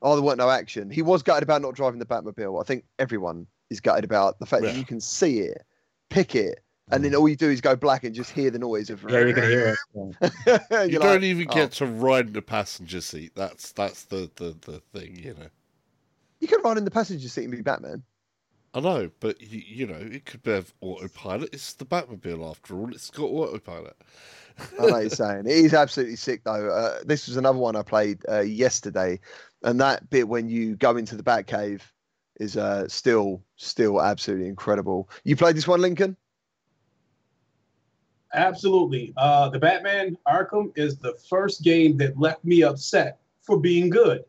"Oh, 0.00 0.14
there 0.14 0.24
weren't 0.24 0.38
no 0.38 0.50
action." 0.50 0.90
He 0.90 1.02
was 1.02 1.22
gutted 1.22 1.42
about 1.42 1.62
not 1.62 1.74
driving 1.74 1.98
the 1.98 2.06
Batmobile. 2.06 2.60
I 2.60 2.64
think 2.64 2.84
everyone 2.98 3.46
is 3.70 3.80
gutted 3.80 4.04
about 4.04 4.38
the 4.38 4.46
fact 4.46 4.62
that 4.62 4.76
you 4.76 4.84
can 4.84 5.00
see 5.00 5.40
it, 5.40 5.64
pick 6.10 6.34
it, 6.34 6.60
and 6.90 7.04
then 7.04 7.14
all 7.14 7.28
you 7.28 7.36
do 7.36 7.50
is 7.50 7.60
go 7.60 7.76
black 7.76 8.04
and 8.04 8.14
just 8.14 8.30
hear 8.30 8.50
the 8.50 8.58
noise 8.58 8.90
of. 8.90 9.02
Yeah, 9.08 9.20
you 9.20 9.34
can 9.34 9.44
hear 9.44 9.76
it. 9.94 10.26
You 10.70 10.92
You're 10.92 11.00
don't 11.00 11.24
even 11.24 11.46
"Oh." 11.50 11.54
get 11.54 11.72
to 11.72 11.86
ride 11.86 12.28
in 12.28 12.32
the 12.32 12.42
passenger 12.42 13.00
seat. 13.00 13.32
That's 13.34 13.72
that's 13.72 14.04
the, 14.04 14.30
the, 14.36 14.56
the 14.60 14.80
thing, 14.92 15.16
you 15.16 15.34
know. 15.34 15.48
You 16.42 16.48
can 16.48 16.60
ride 16.62 16.76
in 16.76 16.84
the 16.84 16.90
passenger 16.90 17.28
seat 17.28 17.44
and 17.44 17.52
be 17.52 17.62
Batman. 17.62 18.02
I 18.74 18.80
know, 18.80 19.10
but 19.20 19.40
you, 19.40 19.62
you 19.64 19.86
know, 19.86 19.94
it 19.94 20.24
could 20.24 20.40
have 20.46 20.74
autopilot. 20.80 21.50
It's 21.52 21.74
the 21.74 21.84
Batmobile 21.84 22.50
after 22.50 22.76
all. 22.76 22.90
It's 22.90 23.10
got 23.10 23.26
autopilot. 23.26 23.96
I 24.80 24.86
know 24.86 24.98
you're 24.98 25.08
saying. 25.08 25.46
It 25.46 25.52
is 25.52 25.72
absolutely 25.72 26.16
sick 26.16 26.42
though. 26.42 26.68
Uh, 26.68 26.98
this 27.04 27.28
was 27.28 27.36
another 27.36 27.58
one 27.58 27.76
I 27.76 27.82
played 27.82 28.24
uh, 28.28 28.40
yesterday, 28.40 29.20
and 29.62 29.80
that 29.80 30.10
bit 30.10 30.26
when 30.26 30.48
you 30.48 30.74
go 30.74 30.96
into 30.96 31.14
the 31.14 31.22
Batcave 31.22 31.82
is 32.40 32.56
uh, 32.56 32.88
still 32.88 33.44
still 33.54 34.02
absolutely 34.02 34.48
incredible. 34.48 35.08
You 35.22 35.36
played 35.36 35.54
this 35.54 35.68
one, 35.68 35.80
Lincoln? 35.80 36.16
Absolutely. 38.34 39.14
Uh, 39.16 39.48
the 39.48 39.60
Batman 39.60 40.18
Arkham 40.26 40.76
is 40.76 40.98
the 40.98 41.14
first 41.30 41.62
game 41.62 41.98
that 41.98 42.18
left 42.18 42.44
me 42.44 42.64
upset 42.64 43.20
for 43.42 43.60
being 43.60 43.90
good. 43.90 44.24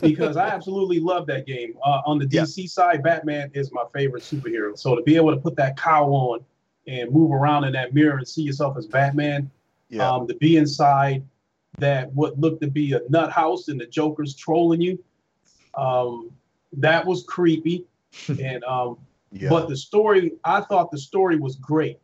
Because 0.00 0.36
I 0.36 0.48
absolutely 0.48 1.00
love 1.00 1.26
that 1.26 1.46
game. 1.46 1.74
Uh, 1.84 2.00
on 2.06 2.18
the 2.18 2.24
DC 2.24 2.58
yeah. 2.58 2.66
side, 2.66 3.02
Batman 3.02 3.50
is 3.54 3.72
my 3.72 3.84
favorite 3.92 4.22
superhero. 4.22 4.78
So 4.78 4.96
to 4.96 5.02
be 5.02 5.16
able 5.16 5.30
to 5.30 5.36
put 5.36 5.56
that 5.56 5.76
cowl 5.76 6.14
on 6.14 6.44
and 6.86 7.10
move 7.12 7.32
around 7.32 7.64
in 7.64 7.72
that 7.72 7.94
mirror 7.94 8.16
and 8.18 8.26
see 8.26 8.42
yourself 8.42 8.76
as 8.76 8.86
Batman, 8.86 9.50
yeah. 9.88 10.10
um, 10.10 10.26
to 10.26 10.34
be 10.34 10.56
inside 10.56 11.22
that 11.78 12.12
what 12.12 12.38
looked 12.38 12.62
to 12.62 12.68
be 12.68 12.92
a 12.92 13.00
nut 13.08 13.30
house 13.30 13.68
and 13.68 13.80
the 13.80 13.86
Joker's 13.86 14.34
trolling 14.34 14.80
you, 14.80 15.02
um, 15.74 16.30
that 16.74 17.04
was 17.04 17.24
creepy. 17.24 17.84
and 18.28 18.64
um, 18.64 18.98
yeah. 19.32 19.48
But 19.48 19.68
the 19.68 19.76
story, 19.76 20.32
I 20.44 20.60
thought 20.60 20.90
the 20.90 20.98
story 20.98 21.36
was 21.36 21.56
great. 21.56 21.98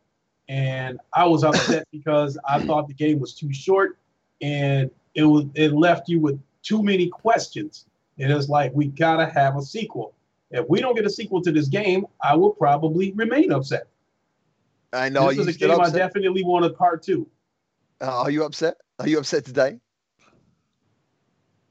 And 0.47 0.99
I 1.13 1.25
was 1.25 1.43
upset 1.43 1.87
because 1.91 2.37
I 2.47 2.59
thought 2.65 2.87
the 2.87 2.93
game 2.93 3.19
was 3.19 3.33
too 3.33 3.53
short 3.53 3.97
and 4.41 4.89
it 5.15 5.23
was 5.23 5.45
it 5.55 5.73
left 5.73 6.07
you 6.07 6.19
with 6.19 6.39
too 6.63 6.83
many 6.83 7.07
questions. 7.07 7.85
And 8.17 8.31
it's 8.31 8.49
like 8.49 8.71
we 8.73 8.87
gotta 8.87 9.25
have 9.25 9.57
a 9.57 9.61
sequel. 9.61 10.13
If 10.51 10.67
we 10.67 10.81
don't 10.81 10.95
get 10.95 11.05
a 11.05 11.09
sequel 11.09 11.41
to 11.43 11.51
this 11.51 11.67
game, 11.67 12.05
I 12.21 12.35
will 12.35 12.51
probably 12.51 13.11
remain 13.13 13.51
upset. 13.51 13.87
I 14.91 15.09
know. 15.09 15.29
This 15.29 15.39
is 15.39 15.55
a 15.55 15.59
game 15.59 15.71
upset? 15.71 15.95
I 15.95 15.97
definitely 15.97 16.43
want 16.43 16.65
a 16.65 16.71
part 16.71 17.03
two. 17.03 17.27
Uh, 18.01 18.23
are 18.23 18.31
you 18.31 18.43
upset? 18.43 18.77
Are 18.97 19.07
you 19.07 19.19
upset 19.19 19.45
today? 19.45 19.79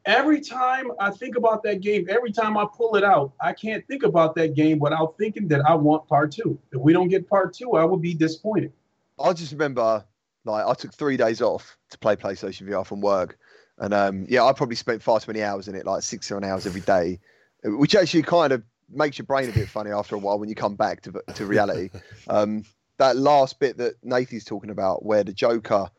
every 0.08 0.40
time 0.40 0.90
I 0.98 1.10
think 1.10 1.36
about 1.36 1.62
that 1.64 1.80
game, 1.80 2.06
every 2.08 2.32
time 2.32 2.56
I 2.56 2.66
pull 2.74 2.96
it 2.96 3.04
out, 3.04 3.32
I 3.40 3.52
can't 3.52 3.86
think 3.86 4.02
about 4.02 4.34
that 4.36 4.54
game 4.54 4.78
without 4.78 5.16
thinking 5.18 5.46
that 5.48 5.60
I 5.68 5.74
want 5.74 6.08
part 6.08 6.32
two. 6.32 6.58
If 6.72 6.80
we 6.80 6.94
don't 6.94 7.08
get 7.08 7.28
part 7.28 7.52
two, 7.52 7.72
I 7.72 7.84
will 7.84 7.98
be 7.98 8.14
disappointed. 8.14 8.72
I 9.22 9.32
just 9.34 9.52
remember, 9.52 10.02
like, 10.46 10.64
I 10.64 10.72
took 10.72 10.94
three 10.94 11.18
days 11.18 11.42
off 11.42 11.76
to 11.90 11.98
play 11.98 12.16
PlayStation 12.16 12.66
VR 12.66 12.86
from 12.86 13.02
work, 13.02 13.38
and 13.78 13.94
um, 13.94 14.26
yeah, 14.28 14.44
I 14.44 14.52
probably 14.52 14.76
spent 14.76 15.02
far 15.02 15.20
too 15.20 15.32
many 15.32 15.42
hours 15.42 15.68
in 15.68 15.74
it, 15.74 15.86
like 15.86 16.02
six, 16.02 16.26
seven 16.26 16.44
hours 16.44 16.66
every 16.66 16.80
day, 16.80 17.18
which 17.64 17.94
actually 17.94 18.22
kind 18.22 18.52
of 18.52 18.62
makes 18.90 19.18
your 19.18 19.26
brain 19.26 19.48
a 19.48 19.52
bit 19.52 19.68
funny 19.68 19.90
after 19.90 20.14
a 20.14 20.18
while 20.18 20.38
when 20.38 20.48
you 20.48 20.54
come 20.54 20.74
back 20.74 21.02
to 21.02 21.22
to 21.34 21.46
reality. 21.46 21.90
um, 22.28 22.64
that 22.98 23.16
last 23.16 23.60
bit 23.60 23.76
that 23.78 23.94
Nathan's 24.02 24.44
talking 24.44 24.70
about, 24.70 25.04
where 25.04 25.22
the 25.22 25.32
Joker, 25.32 25.90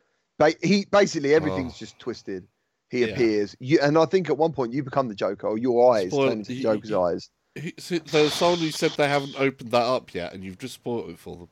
he 0.61 0.85
basically 0.91 1.33
everything's 1.33 1.73
oh. 1.73 1.79
just 1.79 1.97
twisted 1.99 2.45
he 2.89 3.01
yeah. 3.01 3.07
appears. 3.07 3.55
You, 3.59 3.79
and 3.81 3.97
I 3.97 4.05
think 4.05 4.29
at 4.29 4.37
one 4.37 4.51
point 4.51 4.73
you 4.73 4.83
become 4.83 5.07
the 5.07 5.15
Joker, 5.15 5.47
or 5.47 5.57
your 5.57 5.95
eyes 5.95 6.11
Spoil- 6.11 6.29
turn 6.29 6.39
into 6.39 6.53
the 6.53 6.61
Joker's 6.61 6.91
eyes. 6.91 7.29
He, 7.55 7.73
see, 7.77 7.99
there's 7.99 8.33
someone 8.33 8.59
who 8.59 8.71
said 8.71 8.91
they 8.91 9.07
haven't 9.07 9.35
opened 9.37 9.71
that 9.71 9.83
up 9.83 10.13
yet, 10.13 10.33
and 10.33 10.43
you've 10.43 10.57
just 10.57 10.75
spoiled 10.75 11.09
it 11.09 11.19
for 11.19 11.35
them. 11.35 11.49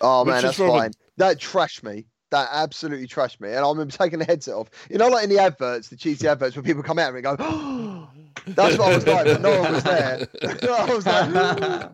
Oh 0.00 0.24
man, 0.24 0.42
that's 0.42 0.58
fine. 0.58 0.92
That 1.16 1.38
trashed 1.38 1.82
me. 1.82 2.06
That 2.34 2.48
absolutely 2.50 3.06
trashed 3.06 3.40
me. 3.40 3.50
And 3.50 3.58
I 3.58 3.68
remember 3.68 3.92
taking 3.96 4.18
the 4.18 4.24
headset 4.24 4.54
off. 4.54 4.68
You 4.90 4.98
know, 4.98 5.06
like 5.06 5.22
in 5.22 5.30
the 5.30 5.38
adverts, 5.38 5.88
the 5.88 5.96
cheesy 5.96 6.26
adverts, 6.26 6.56
where 6.56 6.64
people 6.64 6.82
come 6.82 6.98
out 6.98 7.14
and 7.14 7.22
go, 7.22 7.36
oh! 7.38 8.08
"That's 8.48 8.76
what 8.76 8.90
I 8.90 8.94
was 8.96 9.06
like," 9.06 9.24
but 9.26 9.40
no 9.40 9.60
one 9.60 9.72
was 9.72 9.84
there. 9.84 10.26
I 10.42 10.92
was 10.92 11.06
like, 11.06 11.92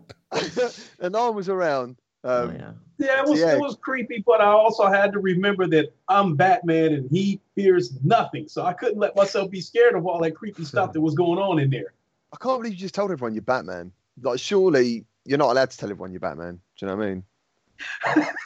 and 1.00 1.12
no 1.12 1.26
one 1.26 1.36
was 1.36 1.50
around. 1.50 1.98
Oh, 2.24 2.44
um, 2.44 2.50
oh, 2.50 2.58
yeah. 2.58 2.72
Yeah, 3.06 3.22
it 3.22 3.28
was 3.28 3.38
yeah. 3.38 3.52
it 3.52 3.60
was 3.60 3.76
creepy, 3.82 4.24
but 4.26 4.40
I 4.40 4.46
also 4.46 4.86
had 4.86 5.12
to 5.12 5.18
remember 5.18 5.66
that 5.66 5.92
I'm 6.08 6.36
Batman 6.36 6.94
and 6.94 7.10
he 7.10 7.38
fears 7.54 7.92
nothing. 8.02 8.48
So 8.48 8.64
I 8.64 8.72
couldn't 8.72 8.98
let 8.98 9.14
myself 9.14 9.50
be 9.50 9.60
scared 9.60 9.94
of 9.94 10.06
all 10.06 10.20
that 10.20 10.30
creepy 10.30 10.64
stuff 10.64 10.94
that 10.94 11.02
was 11.02 11.14
going 11.14 11.38
on 11.38 11.58
in 11.58 11.68
there. 11.68 11.92
I 12.32 12.36
can't 12.40 12.60
believe 12.60 12.72
you 12.72 12.78
just 12.78 12.94
told 12.94 13.10
everyone 13.10 13.34
you're 13.34 13.42
Batman. 13.42 13.92
Like, 14.22 14.38
surely 14.38 15.04
you're 15.26 15.38
not 15.38 15.50
allowed 15.50 15.70
to 15.70 15.76
tell 15.76 15.90
everyone 15.90 16.12
you're 16.12 16.20
Batman. 16.20 16.60
Do 16.78 16.86
you 16.86 16.88
know 16.88 16.96
what 16.96 17.06
I 17.06 17.08
mean? 17.10 17.24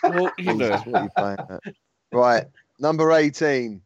Well, 0.03 0.33
you 0.39 0.55
know. 0.55 1.11
right, 2.13 2.45
number 2.79 3.13
18 3.13 3.81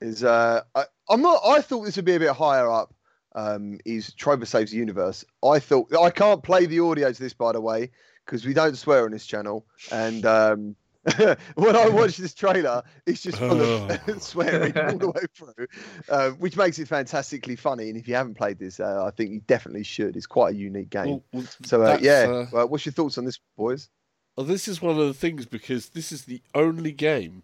is 0.00 0.24
uh, 0.24 0.62
I, 0.74 0.84
I'm 1.08 1.22
not. 1.22 1.40
I 1.46 1.60
thought 1.60 1.84
this 1.84 1.96
would 1.96 2.04
be 2.04 2.14
a 2.14 2.20
bit 2.20 2.30
higher 2.32 2.70
up. 2.70 2.94
Um, 3.34 3.78
is 3.86 4.12
Trover 4.12 4.44
Saves 4.44 4.72
the 4.72 4.76
Universe. 4.76 5.24
I 5.42 5.58
thought 5.58 5.94
I 5.96 6.10
can't 6.10 6.42
play 6.42 6.66
the 6.66 6.80
audio 6.80 7.10
to 7.10 7.22
this, 7.22 7.32
by 7.32 7.52
the 7.52 7.62
way 7.62 7.90
because 8.24 8.44
we 8.44 8.54
don't 8.54 8.76
swear 8.76 9.04
on 9.04 9.10
this 9.10 9.26
channel. 9.26 9.66
And 9.90 10.24
um, 10.24 10.76
when 11.54 11.76
I 11.76 11.88
watch 11.88 12.16
this 12.16 12.34
trailer, 12.34 12.82
it's 13.06 13.22
just 13.22 13.38
full 13.38 13.60
of 13.60 14.00
oh. 14.08 14.14
swearing 14.18 14.76
all 14.78 14.98
the 14.98 15.10
way 15.10 15.22
through, 15.34 15.66
uh, 16.08 16.30
which 16.30 16.56
makes 16.56 16.78
it 16.78 16.88
fantastically 16.88 17.56
funny. 17.56 17.88
And 17.88 17.96
if 17.96 18.08
you 18.08 18.14
haven't 18.14 18.34
played 18.34 18.58
this, 18.58 18.80
uh, 18.80 19.04
I 19.04 19.10
think 19.10 19.30
you 19.30 19.40
definitely 19.46 19.84
should. 19.84 20.16
It's 20.16 20.26
quite 20.26 20.54
a 20.54 20.56
unique 20.56 20.90
game. 20.90 21.06
Well, 21.06 21.22
well, 21.32 21.44
so 21.64 21.82
uh, 21.82 21.98
yeah, 22.00 22.46
uh, 22.52 22.66
what's 22.66 22.86
your 22.86 22.92
thoughts 22.92 23.18
on 23.18 23.24
this, 23.24 23.38
boys? 23.56 23.88
Well, 24.36 24.46
this 24.46 24.66
is 24.66 24.80
one 24.80 24.98
of 24.98 25.06
the 25.06 25.14
things 25.14 25.46
because 25.46 25.90
this 25.90 26.10
is 26.10 26.24
the 26.24 26.42
only 26.54 26.92
game 26.92 27.42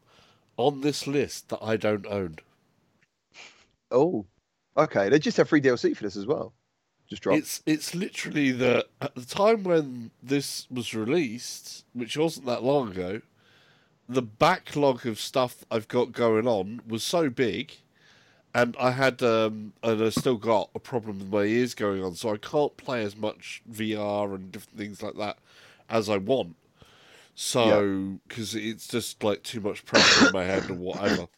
on 0.56 0.80
this 0.80 1.06
list 1.06 1.50
that 1.50 1.62
I 1.62 1.76
don't 1.76 2.06
own. 2.06 2.38
Oh, 3.90 4.26
okay. 4.76 5.08
They 5.08 5.18
just 5.18 5.36
have 5.36 5.48
free 5.48 5.60
DLC 5.60 5.96
for 5.96 6.04
this 6.04 6.16
as 6.16 6.26
well 6.26 6.52
just 7.08 7.22
dropped. 7.22 7.38
It's 7.38 7.62
it's 7.66 7.94
literally 7.94 8.52
that 8.52 8.86
at 9.00 9.14
the 9.14 9.24
time 9.24 9.64
when 9.64 10.10
this 10.22 10.66
was 10.70 10.94
released, 10.94 11.84
which 11.92 12.16
wasn't 12.16 12.46
that 12.46 12.62
long 12.62 12.90
ago, 12.90 13.22
the 14.08 14.22
backlog 14.22 15.06
of 15.06 15.18
stuff 15.18 15.64
I've 15.70 15.88
got 15.88 16.12
going 16.12 16.46
on 16.46 16.82
was 16.86 17.02
so 17.02 17.30
big, 17.30 17.72
and 18.54 18.76
I 18.78 18.92
had 18.92 19.22
um, 19.22 19.72
and 19.82 20.02
I 20.02 20.10
still 20.10 20.36
got 20.36 20.70
a 20.74 20.78
problem 20.78 21.18
with 21.18 21.28
my 21.28 21.42
ears 21.42 21.74
going 21.74 22.04
on, 22.04 22.14
so 22.14 22.32
I 22.32 22.36
can't 22.36 22.76
play 22.76 23.02
as 23.02 23.16
much 23.16 23.62
VR 23.70 24.34
and 24.34 24.52
different 24.52 24.78
things 24.78 25.02
like 25.02 25.16
that 25.16 25.38
as 25.88 26.08
I 26.08 26.18
want. 26.18 26.56
So 27.40 28.18
because 28.26 28.52
yeah. 28.52 28.72
it's 28.72 28.88
just 28.88 29.22
like 29.22 29.44
too 29.44 29.60
much 29.60 29.84
pressure 29.84 30.26
in 30.26 30.32
my 30.32 30.42
head 30.42 30.68
or 30.68 30.74
whatever. 30.74 31.28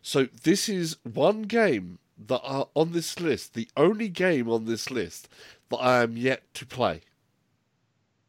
So 0.00 0.28
this 0.44 0.66
is 0.66 0.96
one 1.02 1.42
game 1.42 1.98
that 2.26 2.40
are 2.40 2.68
on 2.72 2.92
this 2.92 3.20
list, 3.20 3.52
the 3.52 3.68
only 3.76 4.08
game 4.08 4.48
on 4.48 4.64
this 4.64 4.90
list 4.90 5.28
that 5.68 5.76
I 5.76 6.02
am 6.02 6.16
yet 6.16 6.42
to 6.54 6.64
play. 6.64 7.02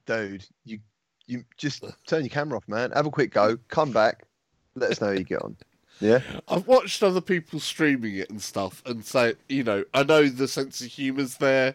Dude, 0.05 0.47
you 0.65 0.79
you 1.27 1.45
just 1.55 1.81
turn 2.07 2.23
your 2.23 2.29
camera 2.29 2.57
off, 2.57 2.67
man. 2.67 2.91
Have 2.91 3.05
a 3.05 3.09
quick 3.09 3.31
go. 3.31 3.57
Come 3.69 3.93
back. 3.93 4.25
Let 4.75 4.91
us 4.91 4.99
know 4.99 5.07
how 5.07 5.13
you 5.13 5.23
get 5.23 5.41
on. 5.41 5.55
Yeah. 6.01 6.19
I've 6.49 6.67
watched 6.67 7.03
other 7.03 7.21
people 7.21 7.61
streaming 7.61 8.17
it 8.17 8.29
and 8.29 8.41
stuff, 8.41 8.83
and 8.85 9.05
say, 9.05 9.35
you 9.47 9.63
know, 9.63 9.85
I 9.93 10.03
know 10.03 10.27
the 10.27 10.49
sense 10.49 10.81
of 10.81 10.87
humour's 10.87 11.37
there. 11.37 11.73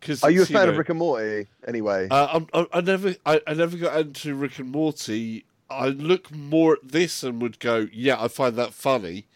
Cause 0.00 0.22
Are 0.22 0.30
you 0.30 0.42
a 0.42 0.46
fan 0.46 0.54
you 0.54 0.66
know, 0.66 0.72
of 0.72 0.78
Rick 0.78 0.88
and 0.90 0.98
Morty? 0.98 1.48
Anyway, 1.66 2.08
uh, 2.10 2.40
I, 2.54 2.66
I 2.72 2.80
never, 2.80 3.16
I, 3.26 3.40
I 3.46 3.54
never 3.54 3.76
got 3.76 3.98
into 3.98 4.34
Rick 4.34 4.58
and 4.58 4.70
Morty. 4.70 5.44
I 5.68 5.88
look 5.88 6.30
more 6.34 6.74
at 6.74 6.88
this 6.88 7.22
and 7.22 7.42
would 7.42 7.58
go, 7.58 7.88
yeah, 7.92 8.22
I 8.22 8.28
find 8.28 8.56
that 8.56 8.72
funny 8.72 9.26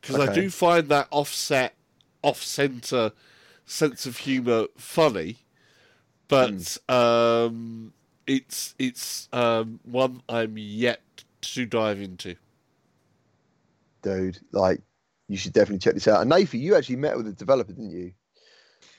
because 0.00 0.16
okay. 0.16 0.30
I 0.30 0.34
do 0.34 0.50
find 0.50 0.88
that 0.90 1.08
offset, 1.10 1.74
off 2.22 2.42
center 2.42 3.12
sense 3.66 4.06
of 4.06 4.18
humor 4.18 4.66
funny, 4.76 5.38
but 6.28 6.52
mm. 6.52 6.94
um, 6.94 7.92
it's 8.26 8.74
it's 8.78 9.28
um, 9.32 9.80
one 9.84 10.22
I'm 10.28 10.56
yet 10.58 11.00
to 11.40 11.66
dive 11.66 12.00
into. 12.00 12.36
Dude, 14.02 14.38
like 14.52 14.80
you 15.28 15.36
should 15.36 15.52
definitely 15.52 15.78
check 15.78 15.94
this 15.94 16.08
out. 16.08 16.20
And 16.20 16.30
Nathan, 16.30 16.60
you 16.60 16.74
actually 16.74 16.96
met 16.96 17.16
with 17.16 17.26
the 17.26 17.32
developer, 17.32 17.72
didn't 17.72 17.90
you? 17.90 18.12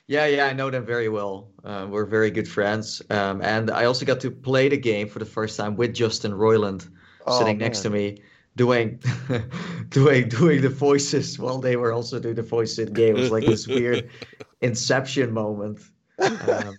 Yeah, 0.07 0.27
yeah, 0.27 0.45
I 0.45 0.53
know 0.53 0.69
them 0.69 0.85
very 0.85 1.09
well. 1.09 1.49
Uh, 1.63 1.87
we're 1.89 2.05
very 2.05 2.29
good 2.29 2.47
friends, 2.47 3.01
um, 3.09 3.41
and 3.41 3.71
I 3.71 3.85
also 3.85 4.05
got 4.05 4.19
to 4.19 4.29
play 4.29 4.69
the 4.69 4.77
game 4.77 5.07
for 5.07 5.17
the 5.17 5.25
first 5.25 5.57
time 5.57 5.75
with 5.75 5.95
Justin 5.95 6.31
Roiland 6.31 6.87
oh, 7.25 7.39
sitting 7.39 7.57
man. 7.57 7.65
next 7.65 7.81
to 7.81 7.89
me 7.89 8.21
doing 8.55 9.01
doing 9.89 10.29
doing 10.29 10.61
the 10.61 10.69
voices 10.69 11.37
while 11.37 11.59
they 11.59 11.75
were 11.75 11.91
also 11.91 12.19
doing 12.19 12.35
the 12.35 12.43
voices 12.43 12.79
in 12.79 12.93
game. 12.93 13.15
It 13.15 13.19
was 13.19 13.31
like 13.31 13.45
this 13.45 13.67
weird 13.67 14.09
inception 14.61 15.33
moment. 15.33 15.79
Um, 16.19 16.77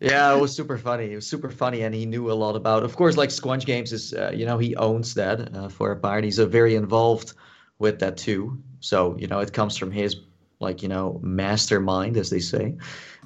yeah, 0.00 0.34
it 0.34 0.40
was 0.40 0.54
super 0.54 0.78
funny. 0.78 1.12
It 1.12 1.16
was 1.16 1.26
super 1.26 1.50
funny, 1.50 1.82
and 1.82 1.94
he 1.94 2.06
knew 2.06 2.30
a 2.30 2.34
lot 2.34 2.56
about. 2.56 2.82
Of 2.82 2.96
course, 2.96 3.16
like 3.16 3.30
Squanch 3.30 3.64
Games 3.64 3.92
is, 3.92 4.12
uh, 4.12 4.32
you 4.34 4.44
know, 4.44 4.58
he 4.58 4.74
owns 4.76 5.14
that 5.14 5.54
uh, 5.54 5.68
for 5.68 5.92
a 5.92 5.96
part. 5.96 6.24
He's 6.24 6.38
a 6.38 6.46
very 6.46 6.74
involved 6.74 7.34
with 7.78 8.00
that 8.00 8.16
too. 8.16 8.58
So 8.80 9.16
you 9.18 9.26
know, 9.26 9.40
it 9.40 9.52
comes 9.52 9.76
from 9.76 9.90
his 9.90 10.16
like 10.60 10.82
you 10.82 10.88
know 10.88 11.20
mastermind, 11.22 12.16
as 12.16 12.30
they 12.30 12.40
say. 12.40 12.74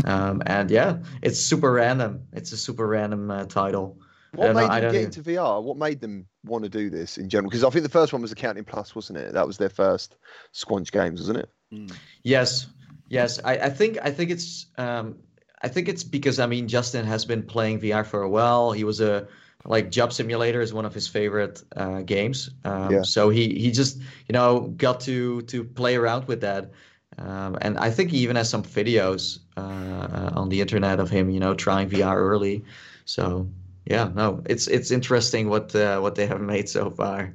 Um, 0.05 0.43
and 0.47 0.71
yeah, 0.71 0.99
it's 1.23 1.41
super 1.41 1.73
random. 1.73 2.23
It's 2.33 2.53
a 2.53 2.57
super 2.57 2.87
random 2.87 3.31
uh, 3.31 3.45
title. 3.47 3.99
What 4.35 4.55
made 4.55 4.71
them 4.71 4.81
get 4.81 4.95
even... 4.95 5.05
into 5.07 5.23
VR? 5.23 5.63
What 5.63 5.77
made 5.77 6.01
them 6.01 6.27
want 6.45 6.65
to 6.65 6.71
do 6.71 6.91
this 6.91 7.19
in 7.19 7.29
general? 7.29 7.51
Because 7.51 7.65
I 7.65 7.71
think 7.71 7.83
the 7.83 7.89
first 7.89 8.13
one 8.13 8.23
was 8.23 8.33
Accounting 8.33 8.65
Plus, 8.65 8.95
wasn't 8.95 9.19
it? 9.19 9.33
That 9.33 9.47
was 9.47 9.57
their 9.57 9.71
first 9.71 10.17
Squanch 10.53 10.93
games, 10.93 11.21
wasn't 11.21 11.39
it? 11.39 11.51
Mm. 11.73 11.95
Yes, 12.23 12.67
yes. 13.09 13.41
I, 13.45 13.57
I 13.57 13.71
think 13.71 13.99
I 14.03 14.11
think 14.11 14.31
it's 14.31 14.67
um, 14.77 15.17
I 15.63 15.69
think 15.69 15.89
it's 15.89 16.05
because 16.05 16.39
I 16.39 16.47
mean 16.47 16.69
Justin 16.69 17.07
has 17.07 17.25
been 17.25 17.43
playing 17.43 17.81
VR 17.81 18.07
for 18.07 18.23
a 18.23 18.29
while. 18.29 18.73
He 18.73 18.85
was 18.85 19.01
a 19.01 19.27
like 19.65 19.91
Job 19.91 20.13
Simulator 20.13 20.61
is 20.61 20.73
one 20.73 20.85
of 20.85 20.95
his 20.95 21.09
favorite 21.09 21.63
uh, 21.77 22.03
games. 22.03 22.51
Um, 22.65 22.93
yeah. 22.93 23.03
So 23.03 23.29
he 23.31 23.59
he 23.59 23.71
just 23.71 23.99
you 23.99 24.33
know 24.33 24.73
got 24.77 25.01
to 25.01 25.43
to 25.43 25.65
play 25.65 25.97
around 25.97 26.27
with 26.27 26.43
that. 26.43 26.71
Um, 27.19 27.59
and 27.63 27.79
I 27.79 27.91
think 27.91 28.11
he 28.11 28.19
even 28.19 28.37
has 28.37 28.49
some 28.49 28.63
videos 28.63 29.41
uh, 29.57 30.31
on 30.35 30.49
the 30.49 30.61
internet 30.61 31.01
of 31.01 31.11
him, 31.11 31.31
you 31.31 31.41
know, 31.41 31.55
trying 31.55 31.89
VR 31.91 32.17
early. 32.17 32.65
So 33.05 33.49
yeah, 33.87 34.11
no, 34.15 34.43
it's 34.47 34.69
it's 34.69 34.91
interesting 34.91 35.49
what 35.49 35.75
uh, 35.75 35.99
what 36.01 36.15
they 36.15 36.27
have 36.27 36.41
made 36.41 36.69
so 36.69 36.91
far. 36.91 37.35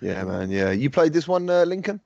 Yeah, 0.00 0.22
man. 0.24 0.50
Yeah, 0.50 0.70
you 0.70 0.90
played 0.90 1.12
this 1.12 1.26
one, 1.26 1.48
uh, 1.48 1.64
Lincoln? 1.64 2.00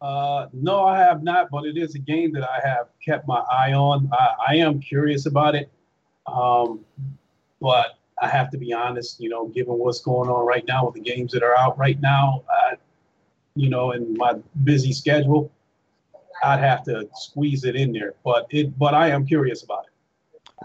Uh, 0.00 0.48
no, 0.52 0.84
I 0.84 0.98
have 0.98 1.22
not, 1.22 1.48
but 1.50 1.64
it 1.64 1.78
is 1.78 1.94
a 1.94 1.98
game 1.98 2.32
that 2.34 2.44
I 2.44 2.60
have 2.62 2.88
kept 3.02 3.26
my 3.26 3.42
eye 3.50 3.72
on. 3.72 4.10
I, 4.12 4.34
I 4.48 4.54
am 4.56 4.78
curious 4.78 5.24
about 5.24 5.54
it, 5.54 5.70
um, 6.26 6.84
but 7.60 7.98
I 8.20 8.28
have 8.28 8.50
to 8.50 8.58
be 8.58 8.72
honest. 8.74 9.18
You 9.18 9.30
know, 9.30 9.48
given 9.48 9.78
what's 9.78 10.02
going 10.02 10.28
on 10.28 10.44
right 10.44 10.66
now 10.68 10.84
with 10.84 10.94
the 10.94 11.00
games 11.00 11.32
that 11.32 11.42
are 11.42 11.56
out 11.56 11.78
right 11.78 11.98
now, 12.00 12.44
I, 12.50 12.74
you 13.54 13.68
know, 13.68 13.92
in 13.92 14.14
my 14.16 14.34
busy 14.64 14.92
schedule, 14.92 15.52
I'd 16.42 16.60
have 16.60 16.82
to 16.84 17.08
squeeze 17.14 17.64
it 17.64 17.76
in 17.76 17.92
there. 17.92 18.14
But 18.24 18.46
it, 18.50 18.76
but 18.78 18.94
I 18.94 19.10
am 19.10 19.26
curious 19.26 19.62
about 19.62 19.84
it. 19.84 19.90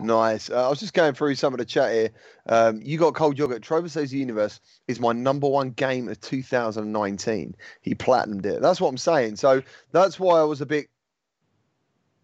Nice. 0.01 0.49
Uh, 0.49 0.65
I 0.65 0.69
was 0.69 0.79
just 0.79 0.93
going 0.93 1.13
through 1.13 1.35
some 1.35 1.53
of 1.53 1.57
the 1.57 1.65
chat 1.65 1.91
here. 1.91 2.09
Um, 2.47 2.79
you 2.81 2.97
got 2.97 3.15
cold 3.15 3.37
yogurt. 3.37 3.61
Trover 3.61 3.89
Saves 3.89 4.11
the 4.11 4.17
Universe 4.17 4.59
is 4.87 4.99
my 4.99 5.11
number 5.11 5.47
one 5.47 5.71
game 5.71 6.07
of 6.07 6.19
2019. 6.21 7.55
He 7.81 7.95
platinumed 7.95 8.45
it. 8.45 8.61
That's 8.61 8.79
what 8.79 8.89
I'm 8.89 8.97
saying. 8.97 9.35
So 9.35 9.61
that's 9.91 10.19
why 10.19 10.39
I 10.39 10.43
was 10.43 10.61
a 10.61 10.65
bit, 10.65 10.87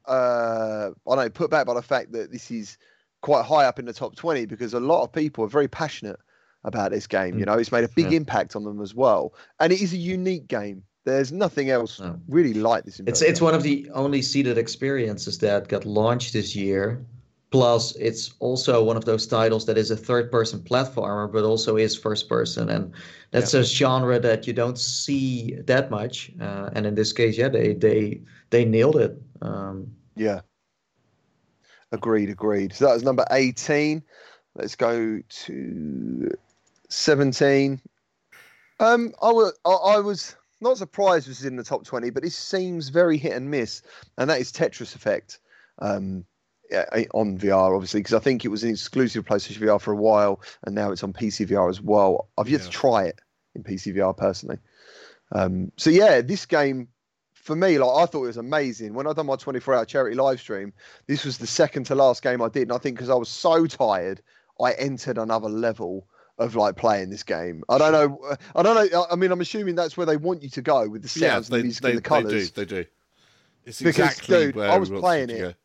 uh, 0.07 0.91
I 0.91 1.15
don't 1.15 1.17
know, 1.17 1.29
put 1.29 1.49
back 1.49 1.65
by 1.65 1.73
the 1.73 1.81
fact 1.81 2.11
that 2.13 2.31
this 2.31 2.49
is 2.49 2.77
quite 3.21 3.43
high 3.43 3.65
up 3.65 3.79
in 3.79 3.85
the 3.85 3.93
top 3.93 4.15
20 4.15 4.45
because 4.45 4.73
a 4.73 4.79
lot 4.79 5.03
of 5.03 5.11
people 5.11 5.43
are 5.43 5.49
very 5.49 5.67
passionate 5.67 6.19
about 6.65 6.91
this 6.91 7.07
game. 7.07 7.39
You 7.39 7.45
mm. 7.45 7.47
know, 7.47 7.53
it's 7.53 7.71
made 7.71 7.85
a 7.85 7.89
big 7.89 8.11
yeah. 8.11 8.17
impact 8.17 8.55
on 8.55 8.63
them 8.63 8.81
as 8.81 8.93
well, 8.93 9.33
and 9.59 9.71
it 9.71 9.81
is 9.81 9.93
a 9.93 9.97
unique 9.97 10.47
game. 10.47 10.83
There's 11.05 11.31
nothing 11.31 11.69
else 11.69 11.99
no. 11.99 12.19
really 12.27 12.53
like 12.53 12.83
this. 12.83 12.99
It's 13.05 13.21
it's 13.21 13.39
one 13.39 13.53
of 13.53 13.63
the 13.63 13.89
only 13.93 14.21
seeded 14.21 14.57
experiences 14.57 15.37
that 15.39 15.67
got 15.67 15.85
launched 15.85 16.33
this 16.33 16.55
year 16.55 17.05
Plus, 17.55 17.95
it's 17.95 18.33
also 18.39 18.83
one 18.83 18.97
of 18.97 19.05
those 19.05 19.25
titles 19.25 19.65
that 19.65 19.77
is 19.77 19.89
a 19.89 19.95
third 19.95 20.29
person 20.29 20.59
platformer, 20.59 21.31
but 21.31 21.45
also 21.45 21.77
is 21.77 21.95
first 21.95 22.27
person. 22.27 22.67
And 22.67 22.91
that's 23.31 23.53
yeah. 23.53 23.61
a 23.61 23.63
genre 23.63 24.19
that 24.19 24.45
you 24.45 24.51
don't 24.51 24.77
see 24.77 25.55
that 25.65 25.89
much. 25.89 26.33
Uh, 26.41 26.69
and 26.73 26.85
in 26.85 26.95
this 26.95 27.13
case, 27.13 27.37
yeah, 27.37 27.47
they 27.47 27.73
they 27.73 28.19
they 28.49 28.65
nailed 28.65 28.97
it. 28.97 29.21
Um, 29.41 29.87
yeah. 30.17 30.41
Agreed, 31.93 32.29
agreed. 32.29 32.73
So 32.73 32.87
that 32.87 32.93
was 32.93 33.03
number 33.03 33.25
18. 33.31 34.03
Let's 34.55 34.75
go 34.75 35.21
to 35.29 36.31
17. 36.89 37.81
Um, 38.79 39.13
I 39.21 39.31
was, 39.31 39.53
I 39.65 39.99
was 39.99 40.35
not 40.61 40.77
surprised 40.77 41.27
this 41.27 41.39
is 41.39 41.45
in 41.45 41.55
the 41.55 41.63
top 41.63 41.85
20, 41.85 42.09
but 42.09 42.23
this 42.23 42.35
seems 42.35 42.89
very 42.89 43.17
hit 43.17 43.33
and 43.33 43.49
miss, 43.49 43.81
and 44.17 44.29
that 44.29 44.41
is 44.41 44.51
Tetris 44.51 44.95
Effect. 44.95 45.39
Um, 45.79 46.25
on 47.13 47.37
VR, 47.37 47.75
obviously, 47.75 47.99
because 47.99 48.15
I 48.15 48.19
think 48.19 48.43
it 48.43 48.49
was 48.49 48.63
an 48.63 48.71
exclusive 48.71 49.25
PlayStation 49.25 49.59
VR 49.59 49.79
for 49.79 49.91
a 49.91 49.97
while, 49.97 50.41
and 50.63 50.73
now 50.73 50.91
it's 50.91 51.03
on 51.03 51.13
PC 51.13 51.47
VR 51.47 51.69
as 51.69 51.81
well. 51.81 52.29
I've 52.37 52.49
yet 52.49 52.61
yeah. 52.61 52.65
to 52.65 52.71
try 52.71 53.03
it 53.03 53.21
in 53.53 53.63
PC 53.63 53.95
VR 53.95 54.15
personally. 54.15 54.57
Um, 55.31 55.71
so 55.77 55.89
yeah, 55.89 56.21
this 56.21 56.45
game 56.45 56.87
for 57.33 57.55
me, 57.55 57.77
like 57.77 57.89
I 57.89 58.05
thought 58.07 58.23
it 58.23 58.27
was 58.27 58.37
amazing. 58.37 58.93
When 58.93 59.07
I 59.07 59.13
done 59.13 59.27
my 59.27 59.35
24 59.35 59.75
hour 59.75 59.85
charity 59.85 60.15
live 60.15 60.39
stream, 60.39 60.73
this 61.07 61.25
was 61.25 61.37
the 61.37 61.47
second 61.47 61.85
to 61.85 61.95
last 61.95 62.23
game 62.23 62.41
I 62.41 62.49
did, 62.49 62.63
and 62.63 62.73
I 62.73 62.77
think 62.77 62.95
because 62.95 63.09
I 63.09 63.15
was 63.15 63.29
so 63.29 63.67
tired, 63.67 64.21
I 64.59 64.73
entered 64.73 65.17
another 65.17 65.49
level 65.49 66.07
of 66.37 66.55
like 66.55 66.75
playing 66.75 67.09
this 67.09 67.23
game. 67.23 67.63
I 67.69 67.77
don't 67.77 67.91
know. 67.91 68.35
I 68.55 68.63
don't 68.63 68.91
know. 68.91 69.05
I 69.09 69.15
mean, 69.15 69.31
I'm 69.31 69.41
assuming 69.41 69.75
that's 69.75 69.95
where 69.95 70.05
they 70.05 70.17
want 70.17 70.43
you 70.43 70.49
to 70.49 70.61
go 70.61 70.87
with 70.89 71.01
the 71.01 71.07
sounds, 71.07 71.49
yeah, 71.49 71.55
they, 71.55 71.57
the 71.57 71.63
music, 71.63 71.83
they, 71.83 71.89
and 71.89 71.97
the 71.97 72.01
colours. 72.01 72.51
They 72.51 72.65
do. 72.65 72.75
They 72.75 72.83
do. 72.83 72.89
It's 73.65 73.81
exactly 73.81 74.37
because, 74.37 74.53
dude, 74.53 74.63
I 74.63 74.77
was 74.77 74.89
playing 74.89 75.29
it. 75.29 75.55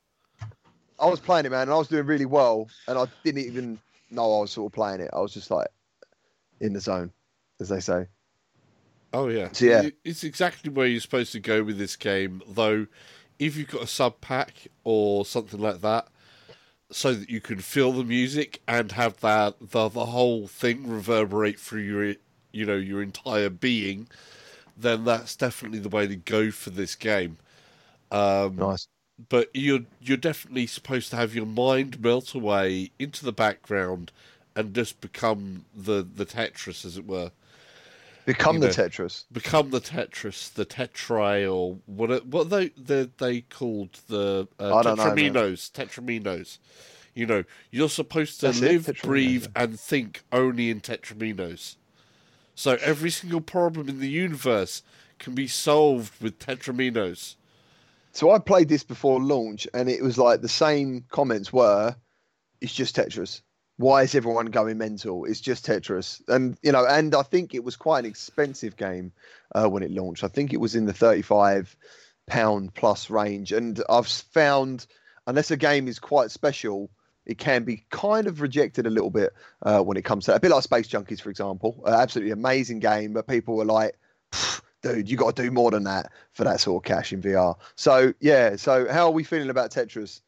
I 0.98 1.06
was 1.06 1.20
playing 1.20 1.46
it, 1.46 1.50
man, 1.50 1.62
and 1.62 1.72
I 1.72 1.76
was 1.76 1.88
doing 1.88 2.06
really 2.06 2.26
well, 2.26 2.68
and 2.86 2.98
I 2.98 3.06
didn't 3.24 3.44
even 3.44 3.78
know 4.10 4.38
I 4.38 4.40
was 4.42 4.52
sort 4.52 4.70
of 4.70 4.74
playing 4.74 5.00
it. 5.00 5.10
I 5.12 5.20
was 5.20 5.32
just 5.32 5.50
like 5.50 5.68
in 6.60 6.72
the 6.72 6.80
zone, 6.80 7.10
as 7.58 7.68
they 7.68 7.80
say. 7.80 8.06
Oh 9.12 9.28
yeah, 9.28 9.48
so, 9.52 9.64
yeah. 9.64 9.88
It's 10.04 10.24
exactly 10.24 10.70
where 10.70 10.86
you're 10.86 11.00
supposed 11.00 11.32
to 11.32 11.40
go 11.40 11.62
with 11.62 11.78
this 11.78 11.96
game. 11.96 12.42
Though, 12.46 12.86
if 13.38 13.56
you've 13.56 13.68
got 13.68 13.82
a 13.82 13.86
SubPac 13.86 14.68
or 14.84 15.24
something 15.24 15.60
like 15.60 15.80
that, 15.80 16.08
so 16.92 17.14
that 17.14 17.30
you 17.30 17.40
can 17.40 17.58
feel 17.60 17.92
the 17.92 18.04
music 18.04 18.60
and 18.68 18.92
have 18.92 19.20
that 19.20 19.56
the 19.60 19.88
the 19.88 20.06
whole 20.06 20.46
thing 20.48 20.88
reverberate 20.88 21.58
through 21.60 21.82
your 21.82 22.14
you 22.52 22.66
know 22.66 22.76
your 22.76 23.02
entire 23.02 23.50
being, 23.50 24.08
then 24.76 25.04
that's 25.04 25.36
definitely 25.36 25.78
the 25.80 25.88
way 25.88 26.06
to 26.06 26.16
go 26.16 26.50
for 26.50 26.70
this 26.70 26.94
game. 26.96 27.38
Um, 28.10 28.56
nice 28.58 28.88
but 29.28 29.50
you're 29.54 29.80
you're 30.00 30.16
definitely 30.16 30.66
supposed 30.66 31.10
to 31.10 31.16
have 31.16 31.34
your 31.34 31.46
mind 31.46 32.00
melt 32.00 32.34
away 32.34 32.90
into 32.98 33.24
the 33.24 33.32
background 33.32 34.12
and 34.56 34.74
just 34.74 35.00
become 35.00 35.64
the 35.74 36.02
the 36.14 36.26
Tetris, 36.26 36.84
as 36.84 36.96
it 36.98 37.06
were. 37.06 37.32
Become 38.30 38.56
you 38.56 38.60
the 38.60 38.68
Tetris. 38.68 39.24
Become 39.32 39.70
the 39.70 39.80
Tetris, 39.80 40.52
the 40.52 40.64
Tetrai, 40.64 41.52
or 41.52 41.78
what? 41.86 42.26
What 42.26 42.48
they 42.48 42.68
they 42.68 43.10
they 43.18 43.40
called 43.40 43.98
the 44.06 44.46
uh, 44.58 44.82
Tetrominos, 44.82 45.70
Tetrominos. 45.72 46.58
You 47.12 47.26
know, 47.26 47.44
you're 47.72 47.88
supposed 47.88 48.38
to 48.40 48.46
That's 48.46 48.60
live, 48.60 48.90
breathe, 49.02 49.46
and 49.56 49.78
think 49.78 50.22
only 50.30 50.70
in 50.70 50.80
Tetrominos. 50.80 51.74
So 52.54 52.78
every 52.80 53.10
single 53.10 53.40
problem 53.40 53.88
in 53.88 53.98
the 53.98 54.08
universe 54.08 54.84
can 55.18 55.34
be 55.34 55.48
solved 55.48 56.22
with 56.22 56.38
Tetrominos. 56.38 57.34
So 58.12 58.30
I 58.30 58.38
played 58.38 58.68
this 58.68 58.84
before 58.84 59.20
launch, 59.20 59.66
and 59.74 59.88
it 59.88 60.02
was 60.02 60.18
like 60.18 60.40
the 60.40 60.48
same 60.48 61.04
comments 61.10 61.52
were, 61.52 61.96
"It's 62.60 62.74
just 62.74 62.94
Tetris. 62.94 63.42
Why 63.80 64.02
is 64.02 64.14
everyone 64.14 64.46
going 64.46 64.76
mental? 64.76 65.24
It's 65.24 65.40
just 65.40 65.64
Tetris." 65.64 66.20
And 66.28 66.58
you 66.62 66.70
know, 66.70 66.86
and 66.86 67.14
I 67.14 67.22
think 67.22 67.54
it 67.54 67.64
was 67.64 67.76
quite 67.76 68.00
an 68.00 68.10
expensive 68.10 68.76
game 68.76 69.12
uh, 69.54 69.68
when 69.68 69.82
it 69.82 69.90
launched. 69.90 70.22
I 70.22 70.28
think 70.28 70.52
it 70.52 70.60
was 70.60 70.74
in 70.74 70.84
the 70.84 70.92
thirty-five 70.92 71.74
pound 72.26 72.74
plus 72.74 73.08
range, 73.08 73.52
and 73.52 73.82
I've 73.88 74.06
found 74.06 74.86
unless 75.26 75.50
a 75.50 75.56
game 75.56 75.88
is 75.88 75.98
quite 75.98 76.30
special, 76.30 76.90
it 77.24 77.38
can 77.38 77.64
be 77.64 77.84
kind 77.90 78.26
of 78.26 78.42
rejected 78.42 78.86
a 78.86 78.90
little 78.90 79.10
bit 79.10 79.32
uh, 79.62 79.80
when 79.80 79.96
it 79.96 80.04
comes 80.04 80.26
to 80.26 80.34
a 80.34 80.40
bit 80.40 80.50
like 80.50 80.62
Space 80.62 80.88
Junkies, 80.88 81.20
for 81.22 81.30
example. 81.30 81.82
Uh, 81.86 81.90
absolutely 81.90 82.32
amazing 82.32 82.80
game, 82.80 83.14
but 83.14 83.26
people 83.26 83.56
were 83.56 83.64
like 83.64 83.96
dude, 84.82 85.10
you 85.10 85.16
got 85.16 85.36
to 85.36 85.42
do 85.42 85.50
more 85.50 85.70
than 85.70 85.84
that 85.84 86.12
for 86.32 86.44
that 86.44 86.60
sort 86.60 86.84
of 86.84 86.88
cash 86.88 87.12
in 87.12 87.22
VR. 87.22 87.56
So 87.76 88.12
yeah, 88.20 88.56
so 88.56 88.90
how 88.90 89.06
are 89.06 89.12
we 89.12 89.24
feeling 89.24 89.50
about 89.50 89.70
Tetris? 89.70 90.20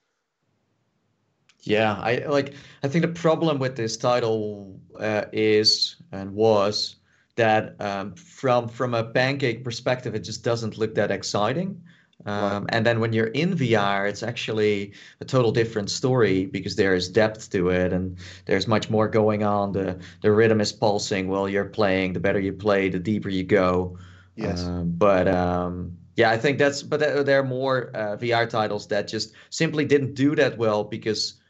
Yeah, 1.62 1.94
I 1.94 2.24
like. 2.26 2.54
I 2.82 2.88
think 2.88 3.02
the 3.02 3.12
problem 3.12 3.58
with 3.58 3.76
this 3.76 3.96
title 3.96 4.80
uh, 4.98 5.26
is 5.32 5.96
and 6.10 6.34
was 6.34 6.96
that 7.36 7.80
um, 7.80 8.14
from 8.14 8.68
from 8.68 8.94
a 8.94 9.04
pancake 9.04 9.64
perspective, 9.64 10.14
it 10.14 10.20
just 10.20 10.42
doesn't 10.42 10.76
look 10.76 10.94
that 10.96 11.10
exciting. 11.10 11.80
Um, 12.24 12.66
and 12.68 12.86
then 12.86 13.00
when 13.00 13.12
you're 13.12 13.28
in 13.28 13.54
VR, 13.54 14.08
it's 14.08 14.22
actually 14.22 14.92
a 15.20 15.24
total 15.24 15.50
different 15.50 15.90
story 15.90 16.46
because 16.46 16.76
there 16.76 16.94
is 16.94 17.08
depth 17.08 17.50
to 17.50 17.70
it 17.70 17.92
and 17.92 18.16
there's 18.46 18.68
much 18.68 18.90
more 18.90 19.08
going 19.08 19.42
on. 19.42 19.72
The 19.72 19.98
the 20.20 20.30
rhythm 20.30 20.60
is 20.60 20.72
pulsing 20.72 21.28
while 21.28 21.48
you're 21.48 21.64
playing. 21.64 22.12
The 22.12 22.20
better 22.20 22.40
you 22.40 22.52
play, 22.52 22.88
the 22.88 22.98
deeper 22.98 23.28
you 23.28 23.42
go. 23.42 23.98
Yes. 24.36 24.64
Um, 24.64 24.92
but 24.96 25.28
um, 25.28 25.96
yeah, 26.16 26.30
I 26.30 26.38
think 26.38 26.58
that's. 26.58 26.82
But 26.82 27.00
there 27.26 27.40
are 27.40 27.44
more 27.44 27.90
uh, 27.94 28.16
VR 28.16 28.48
titles 28.48 28.86
that 28.88 29.08
just 29.08 29.32
simply 29.50 29.84
didn't 29.84 30.14
do 30.14 30.36
that 30.36 30.58
well 30.58 30.84
because 30.84 31.40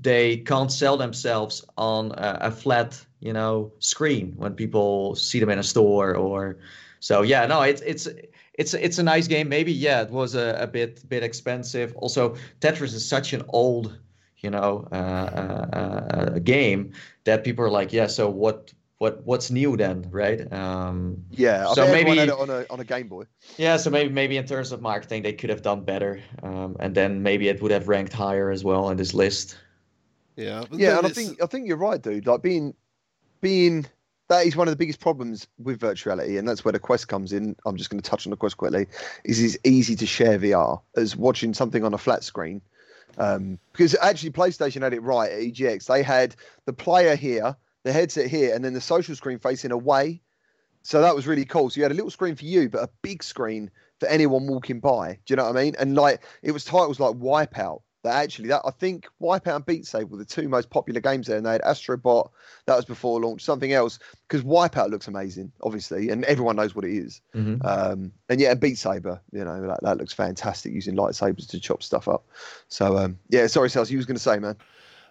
they 0.00 0.38
can't 0.38 0.70
sell 0.70 0.96
themselves 0.96 1.64
on 1.76 2.12
a, 2.12 2.38
a, 2.42 2.50
flat, 2.50 3.04
you 3.20 3.32
know, 3.32 3.72
screen 3.78 4.34
when 4.36 4.54
people 4.54 5.14
see 5.14 5.40
them 5.40 5.50
in 5.50 5.58
a 5.58 5.62
store 5.62 6.14
or. 6.14 6.58
So 7.00 7.22
yeah, 7.22 7.46
no, 7.46 7.62
it's 7.62 7.82
it's 7.82 8.08
it's 8.54 8.74
it's 8.74 8.98
a 8.98 9.02
nice 9.02 9.28
game. 9.28 9.48
Maybe 9.48 9.72
yeah, 9.72 10.02
it 10.02 10.10
was 10.10 10.34
a, 10.34 10.56
a 10.60 10.66
bit 10.66 11.06
bit 11.08 11.22
expensive. 11.22 11.94
Also, 11.96 12.36
Tetris 12.60 12.94
is 12.94 13.06
such 13.06 13.32
an 13.32 13.42
old 13.48 13.98
you 14.38 14.50
know 14.50 14.88
uh, 14.92 14.94
uh, 14.94 15.76
uh, 15.76 16.38
game 16.40 16.92
that 17.24 17.44
people 17.44 17.64
are 17.64 17.70
like, 17.70 17.92
yeah. 17.92 18.06
So 18.06 18.28
what 18.28 18.72
what 18.98 19.24
what's 19.24 19.50
new 19.50 19.76
then, 19.76 20.06
right? 20.10 20.50
Um, 20.52 21.24
yeah, 21.30 21.68
I 21.68 21.74
so 21.74 21.86
maybe 21.92 22.30
on 22.30 22.50
a 22.50 22.64
on 22.70 22.80
a 22.80 22.84
Game 22.84 23.08
Boy. 23.08 23.24
Yeah, 23.58 23.76
so 23.76 23.90
maybe 23.90 24.12
maybe 24.12 24.36
in 24.36 24.46
terms 24.46 24.72
of 24.72 24.80
marketing 24.80 25.22
they 25.22 25.32
could 25.32 25.50
have 25.50 25.62
done 25.62 25.84
better, 25.84 26.22
um, 26.42 26.76
and 26.80 26.94
then 26.94 27.22
maybe 27.22 27.48
it 27.48 27.60
would 27.60 27.72
have 27.72 27.88
ranked 27.88 28.12
higher 28.12 28.50
as 28.50 28.64
well 28.64 28.90
in 28.90 28.96
this 28.96 29.14
list. 29.14 29.58
Yeah, 30.36 30.64
yeah, 30.72 30.98
and 30.98 31.06
I 31.06 31.10
think 31.10 31.42
I 31.42 31.46
think 31.46 31.66
you're 31.66 31.76
right, 31.76 32.00
dude. 32.00 32.26
Like 32.26 32.42
being 32.42 32.74
being 33.40 33.86
that 34.28 34.44
is 34.44 34.56
one 34.56 34.68
of 34.68 34.72
the 34.72 34.76
biggest 34.76 35.00
problems 35.00 35.46
with 35.58 35.80
virtuality, 35.80 36.38
and 36.38 36.48
that's 36.48 36.64
where 36.64 36.72
the 36.72 36.78
Quest 36.78 37.08
comes 37.08 37.32
in. 37.32 37.56
I'm 37.64 37.76
just 37.76 37.90
going 37.90 38.00
to 38.00 38.08
touch 38.08 38.26
on 38.26 38.30
the 38.30 38.36
Quest 38.36 38.56
quickly. 38.56 38.86
Is 39.24 39.42
it's 39.42 39.56
easy 39.64 39.96
to 39.96 40.06
share 40.06 40.38
VR 40.38 40.80
as 40.96 41.16
watching 41.16 41.54
something 41.54 41.84
on 41.84 41.94
a 41.94 41.98
flat 41.98 42.22
screen. 42.22 42.60
Um, 43.18 43.58
because 43.72 43.96
actually, 44.02 44.30
PlayStation 44.30 44.82
had 44.82 44.92
it 44.92 45.02
right 45.02 45.30
at 45.30 45.40
EGX. 45.40 45.86
They 45.86 46.02
had 46.02 46.36
the 46.66 46.72
player 46.74 47.16
here 47.16 47.56
the 47.86 47.92
headset 47.92 48.26
here, 48.26 48.52
and 48.54 48.64
then 48.64 48.74
the 48.74 48.80
social 48.80 49.14
screen 49.14 49.38
facing 49.38 49.70
away. 49.70 50.20
So 50.82 51.00
that 51.00 51.14
was 51.14 51.26
really 51.26 51.44
cool. 51.44 51.70
So 51.70 51.78
you 51.78 51.84
had 51.84 51.92
a 51.92 51.94
little 51.94 52.10
screen 52.10 52.34
for 52.34 52.44
you, 52.44 52.68
but 52.68 52.82
a 52.82 52.90
big 53.00 53.22
screen 53.22 53.70
for 54.00 54.08
anyone 54.08 54.48
walking 54.48 54.80
by. 54.80 55.20
Do 55.24 55.32
you 55.32 55.36
know 55.36 55.44
what 55.44 55.56
I 55.56 55.62
mean? 55.62 55.76
And 55.78 55.94
like 55.94 56.22
it 56.42 56.50
was 56.50 56.64
titles 56.64 56.98
like 56.98 57.14
Wipeout 57.14 57.82
that 58.06 58.22
actually 58.22 58.48
that 58.48 58.62
I 58.64 58.70
think 58.70 59.06
Wipeout 59.20 59.56
and 59.56 59.66
Beat 59.66 59.86
Saber 59.86 60.06
were 60.06 60.16
the 60.16 60.24
two 60.24 60.48
most 60.48 60.70
popular 60.70 61.00
games 61.00 61.26
there, 61.26 61.36
and 61.36 61.46
they 61.46 61.52
had 61.52 61.62
Astrobot 61.62 62.30
that 62.66 62.76
was 62.76 62.84
before 62.84 63.20
launch, 63.20 63.42
something 63.42 63.72
else 63.72 63.98
because 64.28 64.42
Wipeout 64.42 64.90
looks 64.90 65.08
amazing, 65.08 65.52
obviously, 65.62 66.10
and 66.10 66.24
everyone 66.24 66.56
knows 66.56 66.74
what 66.74 66.84
it 66.84 66.96
is. 66.96 67.20
Mhm. 67.34 67.64
Um, 67.64 68.12
and 68.28 68.40
yeah, 68.40 68.54
Beat 68.54 68.78
Saber, 68.78 69.20
you 69.32 69.44
know, 69.44 69.66
that, 69.66 69.82
that 69.82 69.98
looks 69.98 70.12
fantastic 70.12 70.72
using 70.72 70.96
lightsabers 70.96 71.48
to 71.48 71.60
chop 71.60 71.82
stuff 71.82 72.08
up. 72.08 72.26
So 72.68 72.96
um, 72.98 73.18
yeah, 73.28 73.46
sorry, 73.46 73.70
Sales, 73.70 73.90
you 73.90 73.98
was 73.98 74.06
going 74.06 74.16
to 74.16 74.22
say, 74.22 74.38
man. 74.38 74.56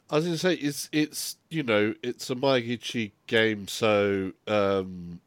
I 0.10 0.18
was 0.18 0.26
going 0.26 0.36
to 0.36 0.40
say 0.40 0.54
it's 0.54 0.88
it's 0.92 1.38
you 1.50 1.64
know 1.64 1.96
it's 2.04 2.30
a 2.30 2.36
Mizuguchi 2.36 3.14
game, 3.26 3.68
so 3.68 4.34
um, 4.46 5.20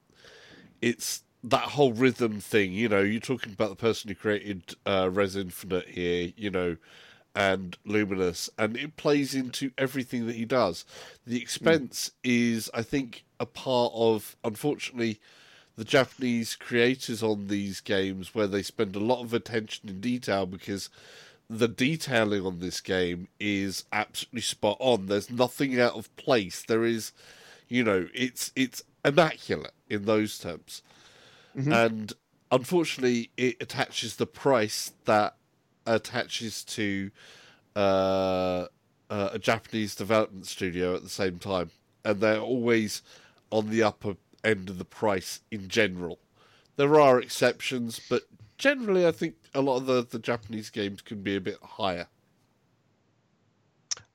it's 0.81 1.23
that 1.45 1.63
whole 1.63 1.93
rhythm 1.93 2.41
thing. 2.41 2.73
You 2.73 2.89
know, 2.89 3.01
you're 3.01 3.21
talking 3.21 3.53
about 3.53 3.71
the 3.71 3.77
person 3.77 4.09
who 4.09 4.15
created 4.15 4.75
uh, 4.87 5.09
Rez 5.11 5.37
Infinite 5.37 5.89
here, 5.89 6.33
you 6.37 6.51
know, 6.51 6.77
and 7.39 7.79
Lumines, 7.87 8.51
and 8.59 8.77
it 8.77 8.97
plays 8.97 9.33
into 9.33 9.71
everything 9.79 10.27
that 10.27 10.35
he 10.35 10.45
does. 10.45 10.85
The 11.25 11.37
hmm. 11.37 11.43
expense 11.43 12.11
is, 12.25 12.69
I 12.75 12.83
think, 12.83 13.25
a 13.39 13.47
part 13.47 13.93
of 13.95 14.37
unfortunately 14.43 15.21
the 15.77 15.85
Japanese 15.85 16.57
creators 16.57 17.23
on 17.23 17.47
these 17.47 17.81
games 17.81 18.35
where 18.35 18.49
they 18.49 18.63
spend 18.63 18.97
a 18.97 19.01
lot 19.01 19.23
of 19.23 19.33
attention 19.33 19.89
in 19.89 20.01
detail 20.01 20.45
because 20.45 20.91
the 21.49 21.69
detailing 21.69 22.45
on 22.45 22.59
this 22.59 22.81
game 22.81 23.29
is 23.39 23.85
absolutely 23.93 24.41
spot 24.41 24.77
on. 24.81 25.07
There's 25.07 25.31
nothing 25.31 25.81
out 25.81 25.95
of 25.95 26.15
place. 26.17 26.65
There 26.65 26.85
is, 26.85 27.13
you 27.69 27.85
know, 27.85 28.09
it's 28.13 28.51
it's 28.57 28.83
immaculate 29.05 29.75
in 29.89 30.07
those 30.07 30.41
terms. 30.41 30.83
Mm-hmm. 31.57 31.73
And 31.73 32.13
unfortunately, 32.51 33.31
it 33.37 33.57
attaches 33.61 34.17
the 34.17 34.27
price 34.27 34.93
that 35.05 35.37
attaches 35.95 36.65
to 36.65 37.11
uh, 37.77 38.67
uh, 39.11 39.31
a 39.33 39.39
Japanese 39.39 39.95
development 39.95 40.47
studio 40.47 40.95
at 40.95 41.03
the 41.03 41.09
same 41.09 41.39
time, 41.39 41.71
and 42.05 42.21
they're 42.21 42.41
always 42.41 43.03
on 43.51 43.71
the 43.71 43.83
upper 43.83 44.17
end 44.45 44.69
of 44.69 44.79
the 44.79 44.85
price 44.85 45.41
in 45.51 45.69
general. 45.69 46.19
There 46.77 47.01
are 47.01 47.19
exceptions, 47.21 48.01
but 48.09 48.23
generally, 48.57 49.07
I 49.07 49.13
think 49.13 49.35
a 49.55 49.61
lot 49.61 49.79
of 49.79 49.87
the, 49.87 50.07
the 50.09 50.19
Japanese 50.19 50.71
games 50.71 51.01
can 51.03 51.23
be 51.23 51.37
a 51.37 51.41
bit 51.41 51.59
higher. 51.63 52.07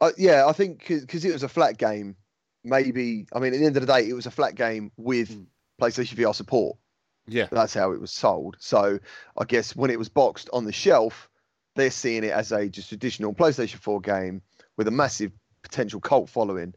Uh, 0.02 0.12
yeah, 0.18 0.46
I 0.48 0.54
think 0.54 0.86
because 0.88 1.26
it 1.26 1.34
was 1.34 1.44
a 1.44 1.50
flat 1.50 1.78
game, 1.78 2.16
maybe. 2.64 3.26
I 3.34 3.40
mean, 3.40 3.54
at 3.54 3.60
the 3.60 3.66
end 3.66 3.78
of 3.78 3.86
the 3.86 3.94
day, 3.94 4.08
it 4.08 4.14
was 4.14 4.26
a 4.26 4.32
flat 4.32 4.56
game 4.56 4.92
with 4.98 5.30
Mm. 5.30 5.46
PlayStation 5.82 6.16
VR 6.16 6.34
support. 6.36 6.78
Yeah, 7.26 7.48
That's 7.52 7.74
how 7.74 7.92
it 7.94 8.02
was 8.02 8.12
sold. 8.12 8.58
So 8.60 9.00
I 9.38 9.46
guess 9.46 9.76
when 9.76 9.90
it 9.92 9.98
was 10.00 10.10
boxed 10.10 10.50
on 10.52 10.66
the 10.66 10.74
shelf, 10.74 11.30
they're 11.76 11.92
seeing 11.92 12.24
it 12.24 12.32
as 12.32 12.52
a 12.52 12.68
just 12.68 12.90
traditional 12.90 13.34
PlayStation 13.34 13.76
4 13.76 14.02
game 14.02 14.42
with 14.78 14.88
a 14.88 14.92
massive 14.92 15.32
potential 15.62 16.00
cult 16.00 16.30
following. 16.30 16.74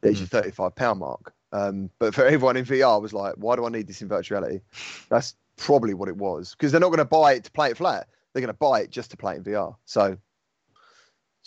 There's 0.00 0.20
your 0.20 0.28
35 0.28 0.74
pound 0.74 1.00
mark. 1.00 1.32
Um, 1.52 1.88
but 1.98 2.14
for 2.14 2.26
everyone 2.26 2.56
in 2.56 2.64
VR, 2.64 3.00
was 3.00 3.12
like, 3.12 3.34
why 3.36 3.56
do 3.56 3.64
I 3.64 3.68
need 3.68 3.86
this 3.86 4.02
in 4.02 4.08
virtual 4.08 4.40
reality? 4.40 4.60
That's 5.08 5.34
probably 5.56 5.94
what 5.94 6.08
it 6.08 6.16
was 6.16 6.50
because 6.50 6.72
they're 6.72 6.80
not 6.80 6.88
going 6.88 6.98
to 6.98 7.04
buy 7.04 7.34
it 7.34 7.44
to 7.44 7.50
play 7.52 7.70
it 7.70 7.76
flat. 7.76 8.08
They're 8.32 8.40
going 8.40 8.48
to 8.48 8.54
buy 8.54 8.80
it 8.80 8.90
just 8.90 9.12
to 9.12 9.16
play 9.16 9.34
it 9.34 9.38
in 9.38 9.44
VR. 9.44 9.76
So, 9.84 10.10
do 10.10 10.16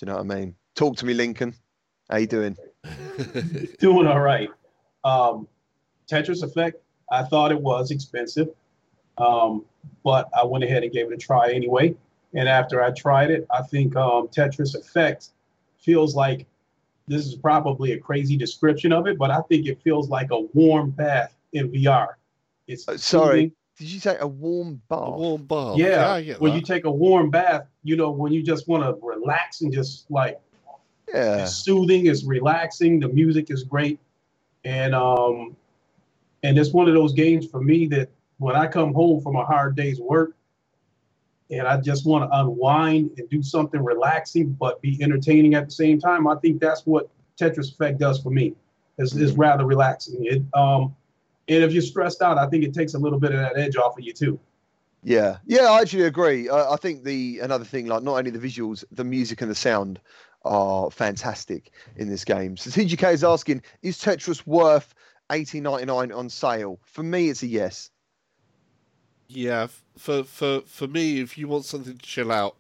you 0.01 0.05
know 0.07 0.15
what 0.15 0.21
I 0.31 0.35
mean? 0.35 0.55
Talk 0.75 0.95
to 0.97 1.05
me, 1.05 1.13
Lincoln. 1.13 1.53
How 2.09 2.17
you 2.17 2.27
doing? 2.27 2.55
Doing 3.79 4.07
all 4.07 4.21
right. 4.21 4.49
Um, 5.03 5.47
Tetris 6.09 6.41
Effect, 6.41 6.81
I 7.11 7.23
thought 7.23 7.51
it 7.51 7.59
was 7.59 7.91
expensive, 7.91 8.49
um, 9.17 9.65
but 10.05 10.29
I 10.37 10.45
went 10.45 10.63
ahead 10.63 10.83
and 10.83 10.91
gave 10.93 11.11
it 11.11 11.13
a 11.13 11.17
try 11.17 11.51
anyway. 11.51 11.95
And 12.34 12.47
after 12.47 12.84
I 12.84 12.91
tried 12.91 13.32
it, 13.32 13.47
I 13.51 13.61
think 13.63 13.95
um, 13.95 14.28
Tetris 14.28 14.75
Effect 14.75 15.30
feels 15.78 16.15
like 16.15 16.45
this 17.07 17.25
is 17.25 17.36
probably 17.36 17.93
a 17.93 17.99
crazy 17.99 18.36
description 18.36 18.91
of 18.91 19.07
it, 19.07 19.17
but 19.17 19.32
I 19.32 19.41
think 19.41 19.65
it 19.65 19.82
feels 19.82 20.09
like 20.09 20.32
a 20.32 20.41
warm 20.53 20.91
bath 20.91 21.34
in 21.53 21.71
VR. 21.71 22.15
It's 22.67 22.88
Uh, 22.88 22.97
sorry, 22.97 23.53
did 23.78 23.89
you 23.89 23.99
say 23.99 24.17
a 24.19 24.28
warm 24.28 24.82
bath? 24.89 24.99
a 24.99 25.11
warm 25.11 25.45
bath. 25.45 25.78
Yeah, 25.78 26.11
I 26.11 26.21
get 26.21 26.41
when 26.41 26.51
that. 26.51 26.57
you 26.57 26.63
take 26.63 26.84
a 26.84 26.91
warm 26.91 27.30
bath, 27.30 27.67
you 27.84 27.95
know, 27.95 28.11
when 28.11 28.34
you 28.34 28.43
just 28.43 28.67
want 28.67 28.84
to 28.84 29.05
relax 29.05 29.61
and 29.61 29.71
just 29.71 30.09
like 30.11 30.39
yeah. 31.07 31.43
it's 31.43 31.55
soothing, 31.55 32.07
it's 32.07 32.25
relaxing, 32.25 32.99
the 32.99 33.07
music 33.07 33.49
is 33.49 33.63
great, 33.63 33.99
and 34.65 34.93
um, 34.93 35.55
and 36.43 36.59
it's 36.59 36.73
one 36.73 36.88
of 36.89 36.93
those 36.93 37.13
games 37.13 37.47
for 37.47 37.61
me 37.61 37.88
that 37.88 38.09
when 38.39 38.55
I 38.55 38.67
come 38.67 38.93
home 38.93 39.21
from 39.21 39.36
a 39.36 39.45
hard 39.45 39.75
day's 39.75 39.99
work, 39.99 40.36
and 41.49 41.67
I 41.67 41.77
just 41.77 42.05
want 42.05 42.29
to 42.29 42.39
unwind 42.39 43.11
and 43.17 43.29
do 43.29 43.41
something 43.41 43.83
relaxing 43.83 44.53
but 44.53 44.81
be 44.81 45.01
entertaining 45.01 45.55
at 45.55 45.65
the 45.65 45.71
same 45.71 45.99
time. 45.99 46.27
I 46.27 46.35
think 46.35 46.59
that's 46.59 46.85
what 46.85 47.09
Tetris 47.39 47.71
Effect 47.71 47.99
does 47.99 48.21
for 48.21 48.29
me. 48.29 48.53
It's, 48.97 49.15
it's 49.15 49.33
rather 49.33 49.65
relaxing. 49.65 50.25
It 50.25 50.43
um, 50.53 50.95
and 51.47 51.63
if 51.63 51.71
you're 51.71 51.81
stressed 51.81 52.21
out, 52.21 52.37
I 52.37 52.47
think 52.47 52.63
it 52.63 52.73
takes 52.73 52.93
a 52.93 52.99
little 52.99 53.19
bit 53.19 53.31
of 53.31 53.39
that 53.39 53.57
edge 53.57 53.77
off 53.77 53.97
of 53.97 54.03
you 54.03 54.11
too. 54.11 54.39
Yeah, 55.03 55.37
yeah, 55.45 55.65
I 55.71 55.81
actually 55.81 56.03
agree. 56.03 56.49
I, 56.49 56.73
I 56.73 56.75
think 56.75 57.03
the 57.03 57.39
another 57.39 57.63
thing, 57.63 57.85
like 57.85 58.03
not 58.03 58.17
only 58.17 58.31
the 58.31 58.39
visuals, 58.39 58.83
the 58.91 59.03
music 59.03 59.41
and 59.41 59.49
the 59.49 59.55
sound 59.55 59.99
are 60.43 60.91
fantastic 60.91 61.71
in 61.95 62.09
this 62.09 62.25
game. 62.25 62.57
So 62.57 62.69
TGK 62.69 63.13
is 63.13 63.23
asking, 63.23 63.61
is 63.81 63.97
Tetris 63.97 64.45
worth 64.45 64.93
eighteen 65.31 65.63
ninety 65.63 65.85
nine 65.85 66.11
on 66.11 66.29
sale? 66.29 66.79
For 66.83 67.03
me, 67.03 67.29
it's 67.29 67.43
a 67.43 67.47
yes. 67.47 67.89
Yeah, 69.28 69.67
for 69.97 70.23
for 70.23 70.61
for 70.61 70.88
me, 70.88 71.19
if 71.19 71.38
you 71.38 71.47
want 71.47 71.65
something 71.65 71.97
to 71.97 72.05
chill 72.05 72.32
out, 72.32 72.57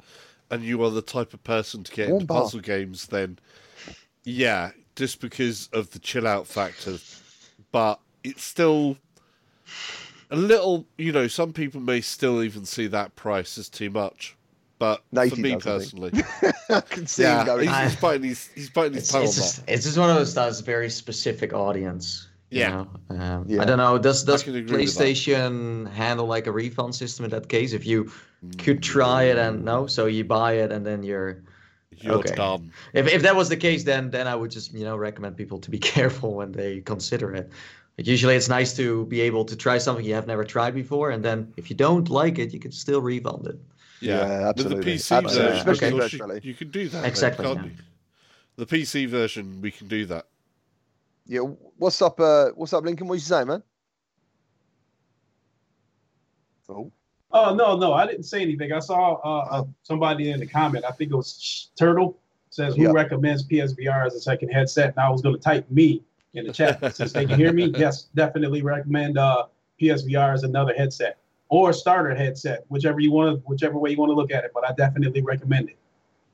and 0.49 0.63
you 0.63 0.83
are 0.83 0.89
the 0.91 1.01
type 1.01 1.33
of 1.33 1.43
person 1.43 1.83
to 1.83 1.91
get 1.91 2.09
Warm 2.09 2.13
into 2.13 2.27
bath. 2.27 2.51
puzzle 2.51 2.59
games, 2.61 3.07
then 3.07 3.39
yeah, 4.23 4.71
just 4.95 5.21
because 5.21 5.69
of 5.73 5.91
the 5.91 5.99
chill 5.99 6.27
out 6.27 6.47
factor. 6.47 6.99
But 7.71 7.99
it's 8.23 8.43
still 8.43 8.97
a 10.29 10.35
little, 10.35 10.87
you 10.97 11.11
know, 11.11 11.27
some 11.27 11.53
people 11.53 11.81
may 11.81 12.01
still 12.01 12.43
even 12.43 12.65
see 12.65 12.87
that 12.87 13.15
price 13.15 13.57
as 13.57 13.69
too 13.69 13.89
much. 13.89 14.37
But 14.79 15.03
for 15.21 15.35
me 15.35 15.55
does, 15.55 15.67
I 15.67 15.87
personally, 15.89 16.13
I 16.69 16.81
can 16.81 17.07
see 17.07 17.23
yeah, 17.23 17.33
him 17.33 17.41
going. 17.41 17.65
he's, 17.65 17.79
he's 17.79 17.95
biting 17.95 18.23
his 18.29 18.47
he's 18.55 18.69
biting 18.69 18.93
his 18.93 19.03
It's, 19.03 19.07
tongue 19.07 19.27
on 19.27 19.35
it's, 19.35 19.35
that. 19.35 19.55
just, 19.55 19.63
it's 19.67 19.83
just 19.85 19.97
one 19.97 20.09
of 20.09 20.15
those 20.15 20.33
that's 20.33 20.59
very 20.61 20.89
specific 20.89 21.53
audience. 21.53 22.27
You 22.49 22.59
Yeah. 22.61 22.69
know? 22.69 22.87
Um, 23.09 23.45
Yeah. 23.47 23.61
I 23.61 23.65
don't 23.65 23.77
know. 23.77 23.97
Does 23.97 24.23
does 24.23 24.43
can 24.43 24.55
agree 24.55 24.85
with 24.85 24.95
that. 24.95 25.03
PlayStation 25.03 25.87
handle 25.91 26.25
like 26.27 26.47
a 26.47 26.51
refund 26.51 26.95
system 26.95 27.25
in 27.25 27.31
that 27.31 27.47
case? 27.49 27.73
If 27.73 27.85
you 27.85 28.11
could 28.57 28.81
try 28.83 29.23
it 29.23 29.37
and 29.37 29.63
no, 29.65 29.87
so 29.87 30.05
you 30.05 30.23
buy 30.23 30.53
it 30.53 30.71
and 30.71 30.85
then 30.85 31.03
you're. 31.03 31.43
You're 31.99 32.15
okay. 32.19 32.35
done. 32.35 32.71
If 32.93 33.07
if 33.07 33.21
that 33.23 33.35
was 33.35 33.49
the 33.49 33.57
case, 33.57 33.83
then 33.83 34.11
then 34.11 34.27
I 34.27 34.35
would 34.35 34.51
just 34.51 34.73
you 34.73 34.85
know 34.85 34.95
recommend 34.97 35.35
people 35.35 35.59
to 35.59 35.71
be 35.71 35.79
careful 35.95 36.35
when 36.35 36.51
they 36.51 36.81
consider 36.81 37.33
it. 37.33 37.49
Like 37.97 38.05
usually, 38.07 38.35
it's 38.35 38.49
nice 38.49 38.75
to 38.75 39.05
be 39.07 39.21
able 39.21 39.45
to 39.45 39.55
try 39.55 39.79
something 39.79 40.05
you 40.05 40.13
have 40.13 40.27
never 40.27 40.43
tried 40.45 40.75
before, 40.75 41.09
and 41.09 41.23
then 41.25 41.53
if 41.57 41.69
you 41.71 41.75
don't 41.75 42.07
like 42.09 42.37
it, 42.37 42.53
you 42.53 42.59
can 42.59 42.71
still 42.71 43.01
refund 43.01 43.47
it. 43.47 43.57
Yeah, 43.99 44.27
Yeah, 44.27 44.49
absolutely. 44.49 44.83
the 44.83 44.91
PC 44.97 45.11
Absolutely. 45.17 45.51
version, 45.53 45.69
Especially 45.69 45.87
of 45.87 45.93
course, 45.93 46.11
virtually. 46.11 46.39
you, 46.43 46.49
you 46.49 46.53
can 46.53 46.69
do 46.69 46.87
that. 46.89 47.01
then, 47.01 47.05
Exactly, 47.05 47.45
can't 47.45 47.59
yeah. 47.59 47.65
you? 47.65 47.71
The 48.57 48.65
PC 48.67 49.07
version, 49.07 49.61
we 49.61 49.71
can 49.71 49.87
do 49.87 50.05
that. 50.07 50.27
Yeah, 51.27 51.41
what's 51.77 52.01
up? 52.01 52.19
Uh, 52.19 52.49
what's 52.55 52.73
up, 52.73 52.83
Lincoln? 52.83 53.07
What 53.07 53.15
you 53.15 53.19
say, 53.19 53.43
man? 53.43 53.61
Oh, 56.69 56.91
Oh 57.31 57.53
no, 57.53 57.75
no, 57.77 57.93
I 57.93 58.07
didn't 58.07 58.23
say 58.23 58.41
anything. 58.41 58.71
I 58.71 58.79
saw 58.79 59.15
uh, 59.15 59.47
uh, 59.51 59.63
somebody 59.83 60.31
in 60.31 60.39
the 60.39 60.47
comment. 60.47 60.85
I 60.85 60.91
think 60.91 61.11
it 61.11 61.15
was 61.15 61.69
Turtle 61.77 62.17
says 62.49 62.75
who 62.75 62.91
recommends 62.93 63.45
PSVR 63.45 64.05
as 64.05 64.15
a 64.15 64.21
second 64.21 64.49
headset, 64.49 64.91
and 64.91 64.99
I 64.99 65.09
was 65.09 65.21
going 65.21 65.35
to 65.35 65.41
type 65.41 65.69
me 65.69 66.03
in 66.33 66.47
the 66.47 66.53
chat 66.53 66.95
since 66.95 67.11
they 67.11 67.25
can 67.25 67.37
hear 67.37 67.51
me. 67.51 67.73
Yes, 67.77 68.07
definitely 68.15 68.61
recommend 68.61 69.17
uh, 69.17 69.47
PSVR 69.79 70.33
as 70.33 70.43
another 70.43 70.73
headset 70.73 71.17
or 71.49 71.73
starter 71.73 72.15
headset, 72.15 72.65
whichever 72.69 72.99
you 72.99 73.11
want 73.11 73.37
to, 73.37 73.47
whichever 73.47 73.77
way 73.77 73.91
you 73.91 73.97
want 73.97 74.09
to 74.09 74.15
look 74.15 74.31
at 74.31 74.45
it. 74.45 74.51
But 74.53 74.67
I 74.67 74.73
definitely 74.73 75.21
recommend 75.21 75.69
it. 75.69 75.77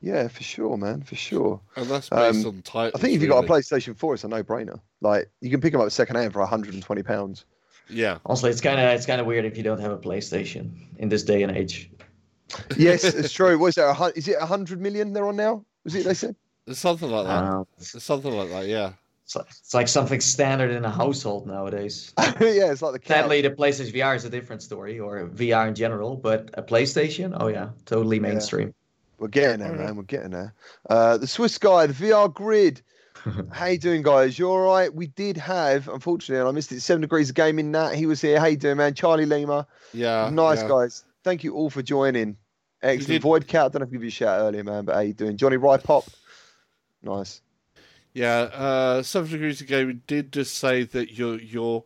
Yeah, 0.03 0.27
for 0.27 0.43
sure, 0.43 0.77
man, 0.77 1.01
for 1.01 1.15
sure. 1.15 1.61
And 1.77 1.87
that's 1.87 2.09
based 2.09 2.45
Um, 2.45 2.55
on 2.57 2.61
titles. 2.61 2.91
I 2.93 3.01
think 3.01 3.15
if 3.15 3.21
you've 3.21 3.31
got 3.31 3.45
a. 3.45 3.47
PlayStation 3.47 3.95
4, 3.95 4.15
it's 4.15 4.23
a 4.25 4.27
no-brainer. 4.27 4.79
Like 4.99 5.29
you 5.39 5.49
can 5.49 5.61
pick 5.61 5.71
them 5.71 5.81
up 5.81 5.89
second 5.91 6.17
hand 6.17 6.33
for 6.33 6.39
120 6.39 7.03
pounds. 7.03 7.45
Yeah. 7.89 8.17
Also, 8.25 8.49
it's 8.49 8.59
kind 8.59 8.79
of 8.79 8.85
it's 8.89 9.05
kind 9.05 9.21
of 9.21 9.27
weird 9.27 9.45
if 9.45 9.55
you 9.55 9.63
don't 9.63 9.79
have 9.79 9.91
a 9.91 9.97
PlayStation 9.97 10.71
in 10.97 11.07
this 11.07 11.23
day 11.23 11.41
and 11.43 11.55
age. 11.55 11.89
Yes, 12.77 13.03
it's 13.03 13.31
true. 13.39 13.57
What 13.57 13.67
is 13.67 13.75
that? 13.75 13.97
a 13.99 14.17
Is 14.17 14.27
it 14.27 14.37
100 14.37 14.79
million 14.79 15.13
they're 15.13 15.25
on 15.25 15.37
now? 15.37 15.65
Was 15.85 15.95
it 15.95 16.03
they 16.05 16.13
said? 16.13 16.35
It's 16.67 16.79
something 16.79 17.09
like 17.09 17.25
that. 17.25 17.65
It's 17.77 18.03
something 18.03 18.31
like 18.31 18.49
that, 18.49 18.67
yeah. 18.67 18.93
it's, 19.23 19.35
like, 19.35 19.47
it's 19.49 19.73
like 19.73 19.87
something 19.87 20.21
standard 20.21 20.69
in 20.71 20.85
a 20.85 20.91
household 20.91 21.47
nowadays. 21.47 22.13
yeah, 22.19 22.71
it's 22.71 22.81
like 22.81 22.93
the 22.93 22.99
couch. 22.99 23.17
Sadly, 23.17 23.41
the 23.41 23.49
PlayStation 23.49 23.93
VR 23.93 24.15
is 24.15 24.23
a 24.25 24.29
different 24.29 24.61
story, 24.61 24.99
or 24.99 25.27
VR 25.27 25.67
in 25.67 25.75
general. 25.75 26.15
But 26.15 26.51
a 26.53 26.61
PlayStation, 26.61 27.35
oh 27.39 27.47
yeah, 27.47 27.69
totally 27.85 28.19
mainstream. 28.19 28.73
We're 29.23 29.29
getting 29.29 29.59
there, 29.61 29.69
Alright. 29.71 29.85
man. 29.85 29.95
We're 29.95 30.03
getting 30.03 30.31
there. 30.31 30.53
Uh, 30.89 31.17
the 31.17 31.27
Swiss 31.27 31.57
guy, 31.57 31.87
the 31.87 31.93
VR 31.93 32.31
grid. 32.33 32.81
How 33.53 33.67
you 33.67 33.77
doing, 33.77 34.01
guys? 34.01 34.37
You're 34.37 34.49
all 34.49 34.59
right? 34.69 34.93
We 34.93 35.07
did 35.07 35.37
have, 35.37 35.87
unfortunately, 35.87 36.41
and 36.41 36.49
I 36.49 36.51
missed 36.51 36.73
it. 36.73 36.81
Seven 36.81 36.99
degrees 36.99 37.29
of 37.29 37.35
gaming. 37.35 37.71
Nat, 37.71 37.95
he 37.95 38.05
was 38.05 38.19
here. 38.19 38.37
How 38.37 38.47
you 38.47 38.57
doing, 38.57 38.75
man? 38.75 38.95
Charlie 38.95 39.25
Lima, 39.25 39.65
Yeah. 39.93 40.29
nice 40.29 40.61
yeah. 40.61 40.67
guys. 40.67 41.05
thank 41.23 41.41
you 41.45 41.53
all 41.53 41.69
for 41.69 41.81
joining. 41.81 42.35
Excellent. 42.81 43.07
did- 43.07 43.21
Void 43.21 43.47
Cat, 43.47 43.61
I 43.61 43.69
don't 43.69 43.75
know 43.79 43.83
if 43.85 43.89
I 43.89 43.91
give 43.93 44.01
you 44.03 44.09
a 44.09 44.11
shout 44.11 44.41
earlier, 44.41 44.65
man, 44.65 44.83
but 44.83 44.95
how 44.95 44.99
you 44.99 45.13
doing? 45.13 45.37
Johnny 45.37 45.55
Rye 45.55 45.77
Pop. 45.77 46.03
Nice. 47.01 47.39
Yeah, 48.13 48.39
uh, 48.53 49.03
Seven 49.03 49.31
Degrees 49.31 49.61
of 49.61 49.67
Gaming 49.67 50.01
did 50.05 50.33
just 50.33 50.57
say 50.57 50.83
that 50.83 51.13
you're 51.17 51.39
you're 51.39 51.85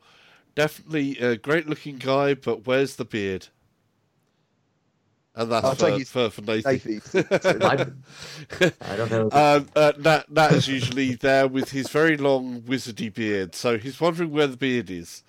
definitely 0.56 1.20
a 1.20 1.38
great 1.38 1.70
looking 1.70 1.98
guy, 2.00 2.34
but 2.34 2.66
where's 2.66 2.96
the 2.96 3.06
beard? 3.06 3.48
And 5.38 5.52
that's 5.52 5.64
I'll 5.66 5.76
for, 5.76 5.90
take 5.92 6.02
it- 6.02 6.08
for, 6.08 6.30
for 6.32 6.42
Nathan. 6.42 6.74
Nathan. 6.74 7.62
I, 7.62 8.72
I 8.82 8.96
don't 8.98 9.12
know. 9.12 9.30
Um, 9.32 9.68
uh, 9.76 9.94
Nat, 10.00 10.32
Nat 10.32 10.52
is 10.54 10.68
usually 10.68 11.14
there 11.14 11.48
with 11.48 11.70
his 11.70 11.90
very 11.90 12.18
long 12.18 12.62
wizardy 12.64 13.14
beard, 13.14 13.54
so 13.54 13.78
he's 13.78 14.02
wondering 14.02 14.32
where 14.32 14.48
the 14.48 14.58
beard 14.58 14.90
is. 14.90 15.24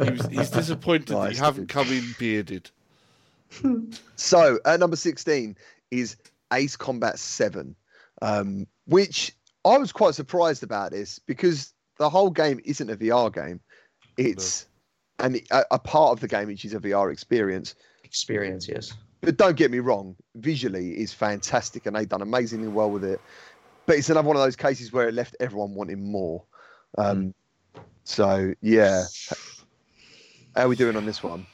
He 0.00 0.10
was, 0.10 0.26
he's 0.26 0.50
disappointed 0.50 1.08
that 1.08 1.14
Nice, 1.14 1.36
you 1.38 1.42
haven't 1.42 1.68
come 1.68 1.88
in 1.88 2.14
bearded. 2.18 2.70
So 4.16 4.58
at 4.64 4.80
number 4.80 4.96
16 4.96 5.56
is 5.90 6.16
Ace 6.52 6.76
Combat 6.76 7.18
7, 7.18 7.74
um, 8.22 8.66
which 8.86 9.32
I 9.64 9.78
was 9.78 9.92
quite 9.92 10.14
surprised 10.14 10.62
about 10.62 10.90
this 10.90 11.18
because 11.20 11.72
the 11.98 12.10
whole 12.10 12.30
game 12.30 12.60
isn't 12.64 12.90
a 12.90 12.96
VR 12.96 13.32
game. 13.32 13.60
It's 14.18 14.66
and 15.18 15.40
a, 15.50 15.64
a 15.70 15.78
part 15.78 16.12
of 16.12 16.20
the 16.20 16.28
game 16.28 16.48
which 16.48 16.64
is 16.64 16.74
a 16.74 16.80
VR 16.80 17.10
experience. 17.12 17.74
Experience, 18.04 18.68
yes. 18.68 18.92
But 19.20 19.36
don't 19.36 19.56
get 19.56 19.70
me 19.70 19.80
wrong, 19.80 20.14
visually 20.36 20.92
is 21.00 21.12
fantastic 21.12 21.86
and 21.86 21.96
they've 21.96 22.08
done 22.08 22.22
amazingly 22.22 22.68
well 22.68 22.90
with 22.90 23.04
it. 23.04 23.20
But 23.86 23.96
it's 23.96 24.10
another 24.10 24.26
one 24.26 24.36
of 24.36 24.42
those 24.42 24.56
cases 24.56 24.92
where 24.92 25.08
it 25.08 25.14
left 25.14 25.36
everyone 25.40 25.74
wanting 25.74 26.10
more. 26.10 26.42
Um, 26.98 27.34
So 28.04 28.54
yeah, 28.62 29.02
how 30.54 30.62
are 30.62 30.68
we 30.68 30.76
doing 30.76 30.96
on 30.96 31.06
this 31.06 31.22
one? 31.22 31.44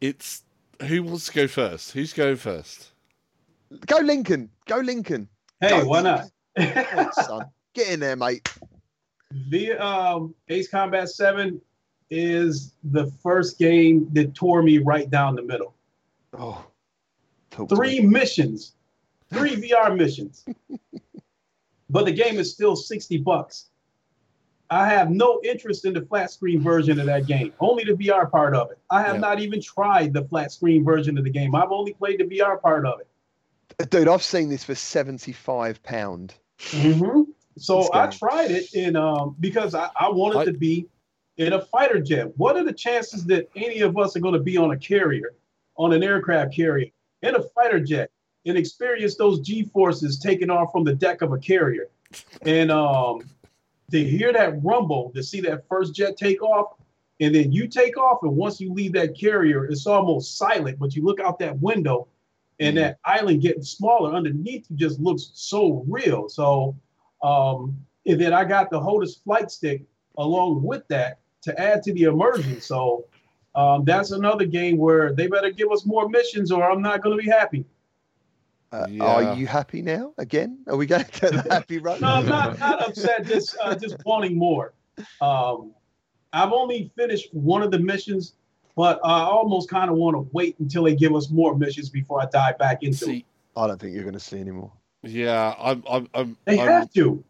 It's 0.00 0.44
who 0.86 1.02
wants 1.02 1.26
to 1.26 1.32
go 1.32 1.46
first? 1.46 1.92
Who's 1.92 2.12
going 2.12 2.36
first? 2.36 2.92
Go 3.86 3.98
Lincoln, 3.98 4.50
go 4.66 4.78
Lincoln. 4.78 5.28
Hey, 5.60 5.80
Go, 5.80 5.86
why 5.86 6.02
not? 6.02 7.14
Son. 7.14 7.44
Get 7.74 7.92
in 7.92 8.00
there, 8.00 8.16
mate. 8.16 8.48
The 9.50 9.74
um, 9.74 10.34
Ace 10.48 10.68
Combat 10.68 11.08
7 11.08 11.60
is 12.10 12.72
the 12.82 13.12
first 13.22 13.58
game 13.58 14.08
that 14.12 14.34
tore 14.34 14.62
me 14.62 14.78
right 14.78 15.10
down 15.10 15.34
the 15.36 15.42
middle. 15.42 15.74
Oh, 16.38 16.64
talk 17.50 17.68
to 17.68 17.76
Three 17.76 18.00
missions, 18.00 18.74
three 19.32 19.56
VR 19.56 19.96
missions. 19.96 20.44
But 21.90 22.04
the 22.04 22.12
game 22.12 22.38
is 22.38 22.52
still 22.52 22.76
60 22.76 23.16
bucks. 23.18 23.68
I 24.68 24.86
have 24.90 25.10
no 25.10 25.40
interest 25.42 25.86
in 25.86 25.94
the 25.94 26.02
flat 26.02 26.30
screen 26.30 26.60
version 26.62 27.00
of 27.00 27.06
that 27.06 27.26
game, 27.26 27.54
only 27.60 27.84
the 27.84 27.92
VR 27.92 28.30
part 28.30 28.54
of 28.54 28.70
it. 28.70 28.78
I 28.90 29.00
have 29.00 29.14
Yeah. 29.14 29.20
not 29.20 29.40
even 29.40 29.62
tried 29.62 30.12
the 30.12 30.22
flat 30.24 30.52
screen 30.52 30.84
version 30.84 31.16
of 31.16 31.24
the 31.24 31.30
game. 31.30 31.54
I've 31.54 31.72
only 31.72 31.94
played 31.94 32.20
the 32.20 32.24
VR 32.24 32.60
part 32.60 32.84
of 32.84 33.00
it. 33.00 33.88
dude. 33.90 34.06
I've 34.06 34.22
seen 34.22 34.50
this 34.50 34.64
for 34.64 34.74
seventy-five 34.74 35.82
pound. 35.82 36.34
Mm-hmm. 36.58 37.22
So 37.56 37.88
I 37.94 38.08
tried 38.08 38.50
it 38.50 38.74
in 38.74 38.94
um 38.94 39.34
because 39.40 39.74
I, 39.74 39.88
I 39.98 40.10
wanted 40.10 40.38
I- 40.40 40.44
to 40.44 40.52
be 40.52 40.86
in 41.38 41.54
a 41.54 41.62
fighter 41.62 42.00
jet. 42.00 42.36
What 42.36 42.56
are 42.56 42.64
the 42.64 42.72
chances 42.74 43.24
that 43.26 43.48
any 43.56 43.80
of 43.80 43.96
us 43.96 44.14
are 44.14 44.20
going 44.20 44.34
to 44.34 44.40
be 44.40 44.58
on 44.58 44.72
a 44.72 44.76
carrier, 44.76 45.32
on 45.78 45.92
an 45.94 46.02
aircraft 46.02 46.54
carrier, 46.54 46.90
in 47.22 47.34
a 47.34 47.42
fighter 47.42 47.80
jet, 47.80 48.10
and 48.44 48.58
experience 48.58 49.16
those 49.16 49.40
G 49.40 49.64
forces 49.64 50.18
taking 50.18 50.50
off 50.50 50.70
from 50.72 50.84
the 50.84 50.94
deck 50.94 51.22
of 51.22 51.32
a 51.32 51.38
carrier, 51.38 51.88
and 52.42 52.70
um 52.70 53.22
to 53.90 54.04
hear 54.04 54.32
that 54.34 54.62
rumble, 54.62 55.10
to 55.14 55.22
see 55.22 55.40
that 55.40 55.66
first 55.66 55.94
jet 55.94 56.16
take 56.16 56.42
off, 56.42 56.74
and 57.20 57.34
then 57.34 57.50
you 57.50 57.66
take 57.66 57.96
off, 57.96 58.18
and 58.22 58.36
once 58.36 58.60
you 58.60 58.72
leave 58.72 58.92
that 58.92 59.18
carrier, 59.18 59.64
it's 59.64 59.86
almost 59.86 60.36
silent. 60.36 60.78
But 60.78 60.94
you 60.94 61.02
look 61.02 61.20
out 61.20 61.38
that 61.38 61.58
window, 61.60 62.06
and 62.60 62.76
that 62.76 62.98
island 63.04 63.40
getting 63.40 63.62
smaller 63.62 64.14
underneath 64.14 64.66
you 64.68 64.76
just 64.76 65.00
looks 65.00 65.30
so 65.34 65.84
real. 65.88 66.28
So, 66.28 66.76
um, 67.22 67.78
and 68.06 68.20
then 68.20 68.32
I 68.32 68.44
got 68.44 68.70
the 68.70 68.80
HOTAS 68.80 69.22
flight 69.22 69.50
stick 69.50 69.82
along 70.16 70.62
with 70.62 70.86
that 70.88 71.20
to 71.42 71.58
add 71.58 71.82
to 71.84 71.92
the 71.92 72.04
immersion. 72.04 72.60
So, 72.60 73.06
um, 73.58 73.84
that's 73.84 74.12
another 74.12 74.44
game 74.44 74.76
where 74.76 75.12
they 75.12 75.26
better 75.26 75.50
give 75.50 75.72
us 75.72 75.84
more 75.84 76.08
missions, 76.08 76.52
or 76.52 76.70
I'm 76.70 76.80
not 76.80 77.02
going 77.02 77.18
to 77.18 77.22
be 77.22 77.28
happy. 77.28 77.64
Uh, 78.70 78.86
Yeah. 78.88 79.04
Are 79.04 79.34
you 79.34 79.48
happy 79.48 79.82
now? 79.82 80.12
Again? 80.16 80.60
Are 80.68 80.76
we 80.76 80.86
going 80.86 81.04
to 81.04 81.20
get 81.20 81.32
the 81.32 81.42
happy 81.54 81.78
run? 81.78 82.00
No, 82.00 82.06
I'm 82.06 82.26
not, 82.26 82.60
not 82.60 82.86
upset. 82.86 83.26
Just 83.26 83.56
uh, 83.60 83.74
just 83.74 83.96
wanting 84.04 84.36
more. 84.38 84.74
Um, 85.20 85.72
I've 86.32 86.52
only 86.52 86.92
finished 86.96 87.34
one 87.34 87.62
of 87.62 87.72
the 87.72 87.80
missions, 87.80 88.34
but 88.76 89.00
I 89.02 89.22
almost 89.22 89.68
kind 89.68 89.90
of 89.90 89.96
want 89.96 90.14
to 90.14 90.28
wait 90.32 90.54
until 90.60 90.84
they 90.84 90.94
give 90.94 91.14
us 91.16 91.28
more 91.28 91.56
missions 91.56 91.88
before 91.88 92.22
I 92.22 92.26
dive 92.26 92.58
back 92.58 92.84
into 92.84 93.10
it. 93.10 93.24
I 93.56 93.66
don't 93.66 93.80
think 93.80 93.92
you're 93.92 94.04
going 94.04 94.14
to 94.14 94.20
see 94.20 94.38
any 94.38 94.52
more. 94.52 94.70
yeah, 95.02 95.54
I'm, 95.58 95.82
I'm, 95.90 96.08
I'm, 96.14 96.36
They 96.44 96.60
I'm, 96.60 96.68
have 96.68 96.92
to. 96.92 97.24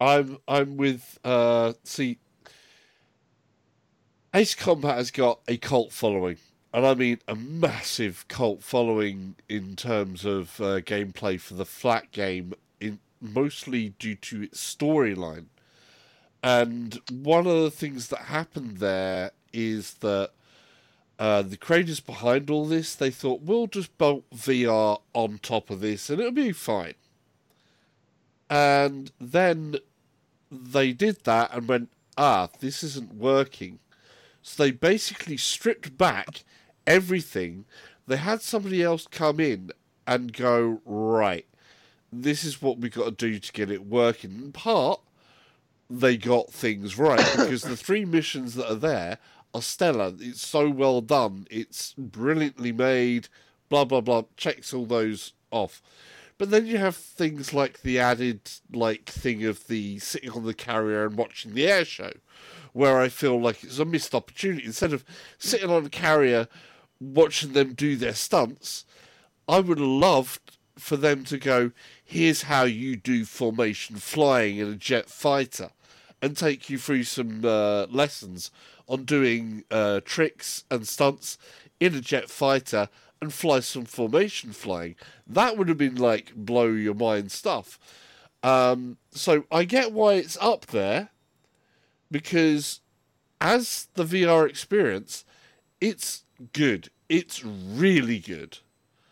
I'm, 0.00 0.38
I'm 0.48 0.78
with. 0.78 1.18
Uh, 1.22 1.74
see, 1.82 2.18
Ace 4.36 4.56
Combat 4.56 4.96
has 4.96 5.12
got 5.12 5.38
a 5.46 5.56
cult 5.56 5.92
following, 5.92 6.38
and 6.72 6.84
I 6.84 6.94
mean 6.94 7.20
a 7.28 7.36
massive 7.36 8.26
cult 8.26 8.64
following 8.64 9.36
in 9.48 9.76
terms 9.76 10.24
of 10.24 10.60
uh, 10.60 10.80
gameplay 10.80 11.38
for 11.38 11.54
the 11.54 11.64
flat 11.64 12.10
game, 12.10 12.52
in 12.80 12.98
mostly 13.20 13.90
due 13.90 14.16
to 14.16 14.42
its 14.42 14.74
storyline. 14.74 15.46
And 16.42 17.00
one 17.12 17.46
of 17.46 17.62
the 17.62 17.70
things 17.70 18.08
that 18.08 18.22
happened 18.22 18.78
there 18.78 19.30
is 19.52 19.94
that 20.00 20.32
uh, 21.16 21.42
the 21.42 21.56
creators 21.56 22.00
behind 22.00 22.50
all 22.50 22.66
this 22.66 22.96
they 22.96 23.10
thought 23.10 23.42
we'll 23.42 23.68
just 23.68 23.96
bolt 23.98 24.24
VR 24.34 25.00
on 25.12 25.38
top 25.38 25.70
of 25.70 25.80
this 25.80 26.10
and 26.10 26.18
it'll 26.18 26.32
be 26.32 26.50
fine. 26.50 26.94
And 28.50 29.12
then 29.20 29.76
they 30.50 30.92
did 30.92 31.22
that 31.22 31.54
and 31.54 31.68
went, 31.68 31.90
ah, 32.16 32.48
this 32.58 32.82
isn't 32.82 33.14
working. 33.14 33.78
So 34.46 34.62
they 34.62 34.72
basically 34.72 35.38
stripped 35.38 35.96
back 35.96 36.44
everything. 36.86 37.64
They 38.06 38.18
had 38.18 38.42
somebody 38.42 38.82
else 38.82 39.06
come 39.10 39.40
in 39.40 39.70
and 40.06 40.34
go, 40.34 40.82
right, 40.84 41.46
this 42.12 42.44
is 42.44 42.60
what 42.60 42.78
we 42.78 42.90
got 42.90 43.04
to 43.06 43.10
do 43.10 43.38
to 43.38 43.52
get 43.52 43.70
it 43.70 43.86
working. 43.86 44.32
In 44.32 44.52
part, 44.52 45.00
they 45.88 46.18
got 46.18 46.52
things 46.52 46.98
right 46.98 47.24
because 47.36 47.62
the 47.62 47.74
three 47.74 48.04
missions 48.04 48.54
that 48.56 48.70
are 48.70 48.74
there 48.74 49.16
are 49.54 49.62
stellar. 49.62 50.12
It's 50.20 50.46
so 50.46 50.68
well 50.68 51.00
done. 51.00 51.46
It's 51.50 51.94
brilliantly 51.96 52.72
made. 52.72 53.28
Blah 53.70 53.86
blah 53.86 54.02
blah. 54.02 54.24
Checks 54.36 54.74
all 54.74 54.84
those 54.84 55.32
off. 55.52 55.80
But 56.36 56.50
then 56.50 56.66
you 56.66 56.78
have 56.78 56.96
things 56.96 57.54
like 57.54 57.82
the 57.82 57.98
added 57.98 58.40
like 58.72 59.06
thing 59.06 59.44
of 59.44 59.66
the 59.68 59.98
sitting 60.00 60.30
on 60.30 60.44
the 60.44 60.54
carrier 60.54 61.06
and 61.06 61.16
watching 61.16 61.54
the 61.54 61.68
air 61.68 61.84
show, 61.84 62.12
where 62.72 63.00
I 63.00 63.08
feel 63.08 63.40
like 63.40 63.62
it's 63.62 63.78
a 63.78 63.84
missed 63.84 64.14
opportunity. 64.14 64.66
Instead 64.66 64.92
of 64.92 65.04
sitting 65.38 65.70
on 65.70 65.86
a 65.86 65.90
carrier 65.90 66.48
watching 67.00 67.52
them 67.52 67.74
do 67.74 67.96
their 67.96 68.14
stunts, 68.14 68.84
I 69.48 69.60
would 69.60 69.78
loved 69.78 70.56
for 70.76 70.96
them 70.96 71.24
to 71.24 71.38
go, 71.38 71.70
here's 72.04 72.42
how 72.42 72.64
you 72.64 72.96
do 72.96 73.24
formation 73.24 73.96
flying 73.96 74.58
in 74.58 74.68
a 74.68 74.76
jet 74.76 75.08
fighter, 75.08 75.70
and 76.20 76.36
take 76.36 76.68
you 76.68 76.78
through 76.78 77.04
some 77.04 77.44
uh, 77.44 77.86
lessons 77.86 78.50
on 78.88 79.04
doing 79.04 79.64
uh, 79.70 80.00
tricks 80.04 80.64
and 80.70 80.86
stunts 80.86 81.38
in 81.78 81.94
a 81.94 82.00
jet 82.00 82.28
fighter 82.28 82.88
and 83.20 83.32
fly 83.32 83.60
some 83.60 83.84
formation 83.84 84.52
flying. 84.52 84.96
That 85.26 85.56
would 85.56 85.68
have 85.68 85.78
been 85.78 85.96
like 85.96 86.32
blow 86.34 86.66
your 86.68 86.94
mind 86.94 87.32
stuff. 87.32 87.78
Um, 88.42 88.98
so 89.10 89.44
I 89.50 89.64
get 89.64 89.92
why 89.92 90.14
it's 90.14 90.36
up 90.40 90.66
there 90.66 91.08
because 92.10 92.80
as 93.40 93.88
the 93.94 94.04
VR 94.04 94.48
experience, 94.48 95.24
it's 95.80 96.24
good. 96.52 96.90
It's 97.08 97.44
really 97.44 98.18
good 98.18 98.58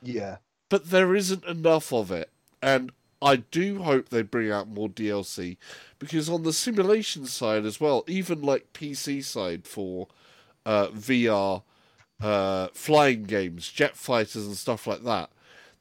Yeah. 0.03 0.39
but 0.69 0.91
there 0.91 1.15
isn't 1.15 1.45
enough 1.45 1.93
of 1.93 2.11
it. 2.11 2.31
And 2.63 2.93
I 3.21 3.37
do 3.37 3.83
hope 3.83 4.09
they 4.09 4.23
bring 4.23 4.51
out 4.51 4.69
more 4.69 4.89
DLC 4.89 5.57
because 5.99 6.29
on 6.29 6.43
the 6.43 6.53
simulation 6.53 7.27
side 7.27 7.65
as 7.65 7.81
well, 7.81 8.05
even 8.09 8.43
like 8.43 8.73
PC 8.73 9.23
side 9.25 9.65
for 9.67 10.09
uh, 10.67 10.89
VR 10.89 11.63
uh, 12.23 12.69
flying 12.73 13.25
games, 13.25 13.71
jet 13.71 13.97
fighters, 13.97 14.47
and 14.47 14.57
stuff 14.57 14.87
like 14.87 15.03
that, 15.05 15.31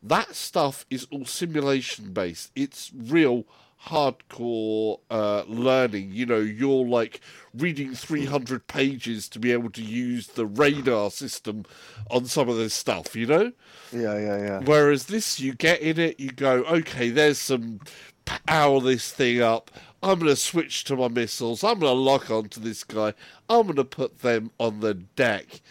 that 0.03 0.35
stuff 0.35 0.85
is 0.89 1.07
all 1.11 1.25
simulation 1.25 2.11
based. 2.11 2.51
It's 2.55 2.91
real 2.95 3.45
hardcore 3.87 4.99
uh, 5.09 5.43
learning. 5.47 6.11
You 6.11 6.25
know, 6.25 6.39
you're 6.39 6.85
like 6.85 7.21
reading 7.53 7.93
300 7.93 8.67
pages 8.67 9.27
to 9.29 9.39
be 9.39 9.51
able 9.51 9.69
to 9.71 9.81
use 9.81 10.27
the 10.27 10.45
radar 10.45 11.11
system 11.11 11.65
on 12.09 12.25
some 12.25 12.49
of 12.49 12.57
this 12.57 12.73
stuff, 12.73 13.15
you 13.15 13.25
know? 13.25 13.51
Yeah, 13.91 14.17
yeah, 14.17 14.37
yeah. 14.37 14.59
Whereas 14.63 15.05
this, 15.05 15.39
you 15.39 15.53
get 15.53 15.81
in 15.81 15.99
it, 15.99 16.19
you 16.19 16.31
go, 16.31 16.63
okay, 16.65 17.09
there's 17.09 17.39
some 17.39 17.79
power 18.25 18.79
this 18.79 19.11
thing 19.11 19.41
up. 19.41 19.71
I'm 20.03 20.19
going 20.19 20.31
to 20.31 20.35
switch 20.35 20.83
to 20.85 20.95
my 20.95 21.07
missiles. 21.09 21.63
I'm 21.63 21.79
going 21.79 21.93
to 21.93 21.99
lock 21.99 22.31
onto 22.31 22.59
this 22.59 22.83
guy. 22.83 23.13
I'm 23.49 23.63
going 23.63 23.75
to 23.75 23.83
put 23.83 24.19
them 24.19 24.51
on 24.59 24.79
the 24.79 24.95
deck. 24.95 25.61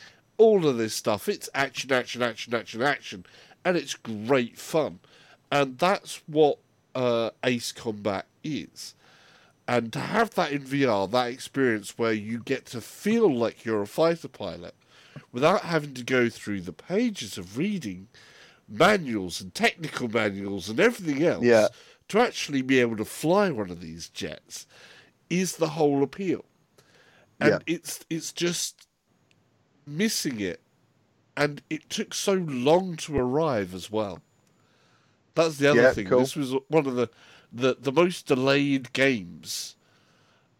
All 0.40 0.66
of 0.66 0.78
this 0.78 0.94
stuff. 0.94 1.28
It's 1.28 1.48
action, 1.54 1.92
action, 1.92 2.22
action, 2.22 2.54
action, 2.54 2.82
action, 2.82 3.26
and 3.64 3.76
it's 3.76 3.94
great 3.94 4.56
fun. 4.58 5.00
And 5.52 5.78
that's 5.78 6.22
what 6.26 6.58
uh, 6.94 7.30
Ace 7.44 7.72
Combat 7.72 8.26
is. 8.42 8.94
And 9.68 9.92
to 9.92 10.00
have 10.00 10.30
that 10.34 10.50
in 10.52 10.62
VR, 10.62 11.10
that 11.10 11.28
experience 11.28 11.98
where 11.98 12.12
you 12.12 12.38
get 12.42 12.66
to 12.66 12.80
feel 12.80 13.32
like 13.32 13.64
you're 13.64 13.82
a 13.82 13.86
fighter 13.86 14.28
pilot 14.28 14.74
without 15.30 15.62
having 15.62 15.94
to 15.94 16.02
go 16.02 16.28
through 16.28 16.62
the 16.62 16.72
pages 16.72 17.36
of 17.38 17.58
reading 17.58 18.08
manuals 18.68 19.40
and 19.40 19.54
technical 19.54 20.08
manuals 20.08 20.68
and 20.68 20.80
everything 20.80 21.22
else 21.22 21.44
Yeah. 21.44 21.68
to 22.08 22.18
actually 22.20 22.62
be 22.62 22.80
able 22.80 22.96
to 22.96 23.04
fly 23.04 23.50
one 23.50 23.70
of 23.70 23.80
these 23.80 24.08
jets 24.08 24.66
is 25.28 25.56
the 25.56 25.70
whole 25.70 26.02
appeal. 26.02 26.44
And 27.40 27.50
Yeah. 27.50 27.58
it's 27.74 28.00
it's 28.10 28.32
just 28.32 28.86
missing 29.86 30.40
it. 30.40 30.60
And 31.36 31.62
it 31.70 31.88
took 31.88 32.12
so 32.12 32.34
long 32.34 32.96
to 32.96 33.18
arrive 33.18 33.74
as 33.74 33.90
well. 33.90 34.20
That's 35.34 35.58
the 35.58 35.70
other 35.70 35.80
Yeah, 35.80 35.92
thing. 35.92 36.06
cool. 36.06 36.20
This 36.20 36.36
was 36.36 36.54
one 36.68 36.86
of 36.86 36.96
the, 36.96 37.08
the, 37.52 37.76
the 37.80 37.92
most 37.92 38.26
delayed 38.26 38.92
games 38.92 39.76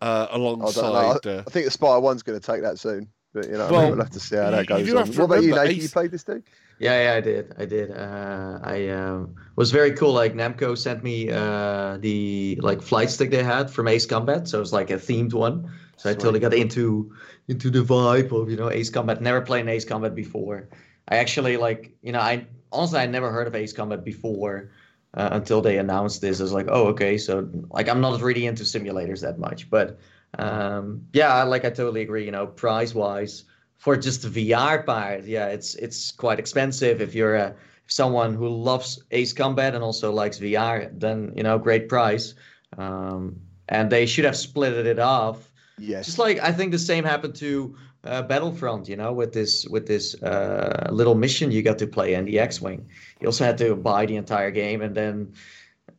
uh, 0.01 0.27
I 0.31 0.35
don't 0.35 0.43
know. 0.43 0.43
alongside. 0.43 1.27
I, 1.27 1.31
uh, 1.31 1.43
I 1.47 1.51
think 1.51 1.64
the 1.66 1.71
Spire 1.71 2.01
One's 2.01 2.23
going 2.23 2.39
to 2.41 2.47
take 2.47 2.62
that 2.62 2.79
soon. 2.79 3.09
But 3.33 3.47
you 3.47 3.53
know, 3.53 3.68
Well, 3.71 3.91
we'll 3.91 3.99
have 3.99 4.11
to 4.11 4.21
see 4.21 4.37
how 4.37 4.51
that 4.51 4.66
goes. 4.66 4.89
do 4.89 4.99
on. 4.99 5.07
What 5.07 5.25
about 5.25 5.35
you, 5.37 5.51
remember, 5.51 5.64
Nathan? 5.64 5.77
You 5.77 5.83
Ace- 5.85 5.93
played 5.93 6.11
this 6.11 6.25
too? 6.25 6.43
Yeah, 6.81 7.03
yeah, 7.12 7.16
I 7.16 7.21
did. 7.21 7.55
I 7.59 7.64
did. 7.64 7.91
Uh, 7.93 8.59
I 8.62 8.89
um, 8.89 9.37
was 9.55 9.71
very 9.71 9.93
cool. 9.93 10.12
Like 10.12 10.35
Namco 10.35 10.77
sent 10.77 11.05
me 11.05 11.31
uh, 11.31 11.99
the 11.99 12.59
like 12.62 12.83
flight 12.83 13.11
stick 13.11 13.31
they 13.31 13.43
had 13.45 13.71
from 13.71 13.87
Ace 13.87 14.07
Combat, 14.07 14.49
so 14.49 14.59
it 14.59 14.61
was 14.61 14.73
like 14.73 14.91
a 14.91 14.95
themed 14.97 15.33
one. 15.35 15.71
So 16.01 16.09
I 16.09 16.14
totally 16.14 16.40
got 16.40 16.55
into 16.55 17.12
into 17.46 17.68
the 17.68 17.82
vibe 17.82 18.32
of 18.32 18.48
you 18.48 18.57
know 18.57 18.70
Ace 18.70 18.88
Combat. 18.88 19.20
Never 19.20 19.42
played 19.42 19.68
Ace 19.68 19.84
Combat 19.84 20.14
before. 20.14 20.70
I 21.07 21.16
actually 21.16 21.59
like 21.59 21.92
you 22.01 22.11
know 22.12 22.20
I 22.20 22.46
honestly 22.72 23.01
I 23.01 23.07
never 23.07 23.30
heard 23.30 23.46
of 23.46 23.55
Ace 23.55 23.74
Combat 23.74 24.03
before 24.03 24.70
uh, 25.12 25.28
until 25.32 25.61
they 25.61 25.76
announced 25.76 26.22
this. 26.22 26.40
I 26.40 26.44
was 26.44 26.55
like, 26.55 26.68
oh 26.70 26.86
okay, 26.86 27.18
so 27.18 27.46
like 27.68 27.86
I'm 27.86 28.01
not 28.01 28.22
really 28.22 28.46
into 28.46 28.62
simulators 28.62 29.20
that 29.20 29.38
much, 29.38 29.68
but 29.68 29.98
um, 30.38 31.05
yeah, 31.12 31.42
like 31.42 31.66
I 31.66 31.70
totally 31.70 32.01
agree. 32.01 32.24
You 32.24 32.30
know, 32.30 32.46
price 32.46 32.94
wise 32.94 33.44
for 33.76 33.94
just 33.94 34.22
the 34.22 34.51
VR 34.51 34.86
part, 34.86 35.24
yeah, 35.24 35.48
it's 35.48 35.74
it's 35.74 36.12
quite 36.12 36.38
expensive. 36.38 37.03
If 37.03 37.14
you're 37.14 37.34
a, 37.34 37.55
someone 37.88 38.32
who 38.32 38.48
loves 38.48 39.03
Ace 39.11 39.34
Combat 39.34 39.74
and 39.74 39.84
also 39.84 40.12
likes 40.12 40.38
VR, 40.38 40.98
then 40.98 41.34
you 41.36 41.42
know, 41.42 41.59
great 41.59 41.90
price. 41.90 42.32
Um, 42.78 43.36
and 43.68 43.90
they 43.90 44.07
should 44.07 44.24
have 44.24 44.36
split 44.36 44.86
it 44.86 44.98
off. 44.98 45.49
Yes. 45.81 46.07
Just 46.07 46.18
like 46.18 46.39
I 46.41 46.53
think 46.53 46.72
the 46.72 46.78
same 46.78 47.05
happened 47.05 47.35
to 47.37 47.74
uh, 48.05 48.22
Battlefront, 48.22 48.89
you 48.89 48.97
know, 48.97 49.12
with 49.12 49.33
this 49.33 49.66
with 49.68 49.87
this 49.87 50.14
uh, 50.22 50.89
little 50.93 51.14
mission 51.14 51.51
you 51.51 51.62
got 51.62 51.78
to 51.78 51.87
play 51.87 52.14
in 52.14 52.24
the 52.26 52.39
X-wing. 52.39 52.87
You 53.20 53.26
also 53.28 53.45
had 53.45 53.59
to 53.59 53.74
buy 53.74 54.07
the 54.07 54.16
entire 54.16 54.51
game, 54.51 54.83
and 54.83 54.95
then 54.95 55.33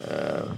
uh, 0.08 0.54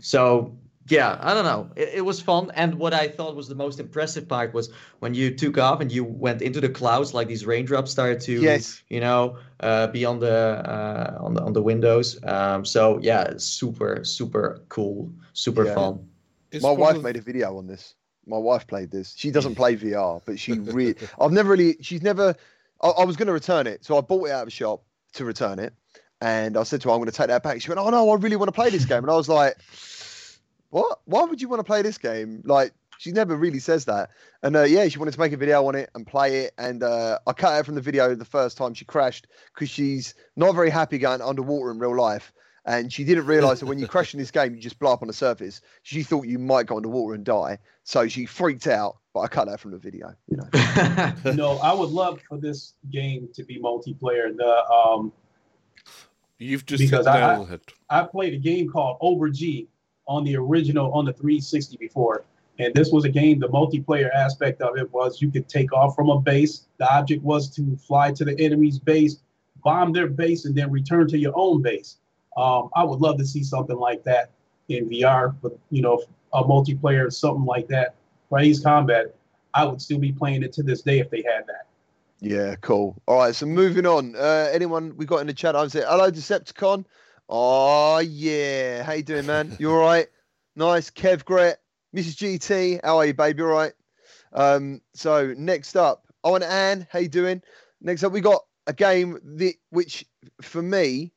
so 0.00 0.56
yeah, 0.88 1.18
I 1.20 1.34
don't 1.34 1.44
know. 1.44 1.68
It, 1.76 1.88
it 1.96 2.00
was 2.04 2.20
fun, 2.20 2.50
and 2.54 2.74
what 2.78 2.94
I 2.94 3.08
thought 3.08 3.36
was 3.36 3.46
the 3.48 3.54
most 3.54 3.78
impressive 3.80 4.26
part 4.26 4.54
was 4.54 4.70
when 5.00 5.12
you 5.14 5.34
took 5.34 5.58
off 5.58 5.80
and 5.82 5.92
you 5.92 6.02
went 6.04 6.40
into 6.40 6.60
the 6.62 6.68
clouds, 6.70 7.12
like 7.12 7.28
these 7.28 7.44
raindrops 7.44 7.90
started 7.90 8.20
to, 8.22 8.40
Yes. 8.40 8.82
you 8.88 9.00
know, 9.00 9.36
uh, 9.60 9.88
be 9.88 10.06
on 10.06 10.18
the 10.20 10.32
uh, 10.64 11.18
on 11.20 11.34
the 11.34 11.42
on 11.42 11.52
the 11.52 11.62
windows. 11.62 12.18
Um, 12.24 12.64
so 12.64 12.98
yeah, 13.02 13.34
super 13.36 14.02
super 14.04 14.60
cool, 14.68 15.10
super 15.34 15.64
Yeah. 15.66 15.74
fun. 15.74 16.08
it's 16.50 16.62
My 16.64 16.70
wife 16.72 16.96
of- 16.96 17.02
made 17.02 17.16
a 17.16 17.20
video 17.20 17.58
on 17.58 17.66
this. 17.66 17.94
My 18.28 18.38
wife 18.38 18.66
played 18.66 18.90
this. 18.90 19.14
She 19.16 19.30
doesn't 19.30 19.54
play 19.54 19.76
VR, 19.76 20.20
but 20.24 20.38
she 20.38 20.52
really. 20.58 20.94
I've 21.20 21.32
never 21.32 21.50
really. 21.50 21.76
She's 21.80 22.02
never. 22.02 22.34
I, 22.80 22.88
I 22.88 23.04
was 23.04 23.16
going 23.16 23.26
to 23.26 23.32
return 23.32 23.66
it, 23.66 23.84
so 23.84 23.98
I 23.98 24.00
bought 24.00 24.26
it 24.26 24.32
out 24.32 24.42
of 24.42 24.48
a 24.48 24.52
shop 24.52 24.82
to 25.14 25.24
return 25.24 25.58
it, 25.58 25.72
and 26.20 26.56
I 26.56 26.62
said 26.62 26.80
to 26.82 26.88
her, 26.88 26.94
"I'm 26.94 27.00
going 27.00 27.10
to 27.10 27.16
take 27.16 27.28
that 27.28 27.42
back." 27.42 27.60
She 27.60 27.68
went, 27.68 27.80
"Oh 27.80 27.90
no, 27.90 28.10
I 28.10 28.16
really 28.16 28.36
want 28.36 28.48
to 28.48 28.52
play 28.52 28.70
this 28.70 28.84
game," 28.84 28.98
and 28.98 29.10
I 29.10 29.16
was 29.16 29.28
like, 29.28 29.56
"What? 30.70 31.00
Why 31.06 31.24
would 31.24 31.40
you 31.40 31.48
want 31.48 31.60
to 31.60 31.64
play 31.64 31.82
this 31.82 31.98
game?" 31.98 32.42
Like 32.44 32.72
she 32.98 33.12
never 33.12 33.36
really 33.36 33.60
says 33.60 33.86
that. 33.86 34.10
And 34.42 34.56
uh, 34.56 34.64
yeah, 34.64 34.86
she 34.88 34.98
wanted 34.98 35.14
to 35.14 35.20
make 35.20 35.32
a 35.32 35.36
video 35.36 35.66
on 35.66 35.74
it 35.74 35.90
and 35.94 36.06
play 36.06 36.40
it, 36.40 36.54
and 36.58 36.82
uh, 36.82 37.18
I 37.26 37.32
cut 37.32 37.56
her 37.56 37.64
from 37.64 37.76
the 37.76 37.80
video 37.80 38.14
the 38.14 38.24
first 38.24 38.58
time 38.58 38.74
she 38.74 38.84
crashed 38.84 39.26
because 39.54 39.70
she's 39.70 40.14
not 40.36 40.54
very 40.54 40.70
happy 40.70 40.98
going 40.98 41.22
underwater 41.22 41.70
in 41.70 41.78
real 41.78 41.96
life. 41.96 42.32
And 42.68 42.92
she 42.92 43.02
didn't 43.02 43.24
realize 43.24 43.60
that 43.60 43.66
when 43.66 43.78
you 43.78 43.86
crash 43.88 44.12
in 44.12 44.20
this 44.20 44.30
game, 44.30 44.54
you 44.54 44.60
just 44.60 44.78
blow 44.78 44.92
up 44.92 45.00
on 45.00 45.08
the 45.08 45.14
surface. 45.14 45.62
She 45.84 46.02
thought 46.02 46.26
you 46.26 46.38
might 46.38 46.66
go 46.66 46.76
underwater 46.76 47.14
and 47.14 47.24
die. 47.24 47.58
So 47.82 48.06
she 48.08 48.26
freaked 48.26 48.66
out, 48.66 48.98
but 49.14 49.20
I 49.20 49.28
cut 49.28 49.48
that 49.48 49.58
from 49.58 49.70
the 49.70 49.78
video. 49.78 50.14
You 50.28 50.36
know. 50.36 51.12
you 51.24 51.32
know, 51.32 51.58
I 51.62 51.72
would 51.72 51.88
love 51.88 52.20
for 52.28 52.36
this 52.36 52.74
game 52.90 53.30
to 53.32 53.42
be 53.42 53.58
multiplayer. 53.58 54.36
The 54.36 54.64
um, 54.70 55.12
You've 56.38 56.66
just 56.66 56.82
because 56.82 57.06
I- 57.06 57.18
nail 57.18 57.28
I- 57.28 57.34
on 57.36 57.40
the 57.40 57.46
head. 57.46 57.60
I 57.88 58.02
played 58.04 58.34
a 58.34 58.38
game 58.38 58.70
called 58.70 58.98
Over 59.00 59.30
G 59.30 59.66
on 60.06 60.24
the 60.24 60.36
original 60.36 60.92
on 60.92 61.06
the 61.06 61.12
360 61.14 61.78
before, 61.78 62.24
and 62.58 62.74
this 62.74 62.90
was 62.92 63.06
a 63.06 63.08
game. 63.08 63.38
The 63.38 63.48
multiplayer 63.48 64.10
aspect 64.14 64.60
of 64.60 64.76
it 64.76 64.92
was 64.92 65.22
you 65.22 65.30
could 65.30 65.48
take 65.48 65.72
off 65.72 65.94
from 65.94 66.10
a 66.10 66.20
base. 66.20 66.66
The 66.76 66.94
object 66.94 67.24
was 67.24 67.48
to 67.56 67.76
fly 67.76 68.12
to 68.12 68.26
the 68.26 68.38
enemy's 68.38 68.78
base, 68.78 69.20
bomb 69.64 69.94
their 69.94 70.06
base, 70.06 70.44
and 70.44 70.54
then 70.54 70.70
return 70.70 71.08
to 71.08 71.18
your 71.18 71.32
own 71.34 71.62
base. 71.62 71.96
Um, 72.38 72.70
I 72.76 72.84
would 72.84 73.00
love 73.00 73.18
to 73.18 73.26
see 73.26 73.42
something 73.42 73.76
like 73.76 74.04
that 74.04 74.30
in 74.68 74.88
VR, 74.88 75.34
but 75.42 75.58
you 75.70 75.82
know, 75.82 76.02
a 76.32 76.44
multiplayer 76.44 77.12
something 77.12 77.44
like 77.44 77.66
that. 77.68 77.96
Ace 78.38 78.60
Combat, 78.60 79.14
I 79.54 79.64
would 79.64 79.82
still 79.82 79.98
be 79.98 80.12
playing 80.12 80.44
it 80.44 80.52
to 80.52 80.62
this 80.62 80.82
day 80.82 81.00
if 81.00 81.10
they 81.10 81.22
had 81.22 81.46
that. 81.48 81.66
Yeah, 82.20 82.54
cool. 82.56 83.00
All 83.08 83.18
right, 83.18 83.34
so 83.34 83.46
moving 83.46 83.86
on. 83.86 84.14
Uh, 84.14 84.50
anyone 84.52 84.96
we 84.96 85.04
got 85.04 85.18
in 85.18 85.26
the 85.26 85.34
chat? 85.34 85.56
I 85.56 85.66
say 85.66 85.82
hello, 85.86 86.10
Decepticon. 86.10 86.84
Oh 87.28 87.98
yeah, 87.98 88.84
how 88.84 88.92
you 88.92 89.02
doing, 89.02 89.26
man? 89.26 89.56
You 89.58 89.72
all 89.72 89.78
right? 89.78 90.06
Nice, 90.56 90.90
Kev 90.90 91.24
Gret, 91.24 91.60
Mrs. 91.94 92.16
GT. 92.16 92.80
How 92.82 92.96
are 92.96 93.06
you, 93.06 93.14
baby? 93.14 93.42
All 93.42 93.48
right. 93.48 93.72
Um, 94.32 94.80
so 94.92 95.32
next 95.36 95.76
up, 95.76 96.02
Owen 96.24 96.42
Ann, 96.42 96.84
how 96.90 96.98
you 96.98 97.08
doing? 97.08 97.42
Next 97.80 98.02
up, 98.02 98.10
we 98.10 98.20
got 98.20 98.42
a 98.66 98.72
game 98.72 99.20
that, 99.36 99.54
which 99.70 100.04
for 100.42 100.60
me 100.60 101.12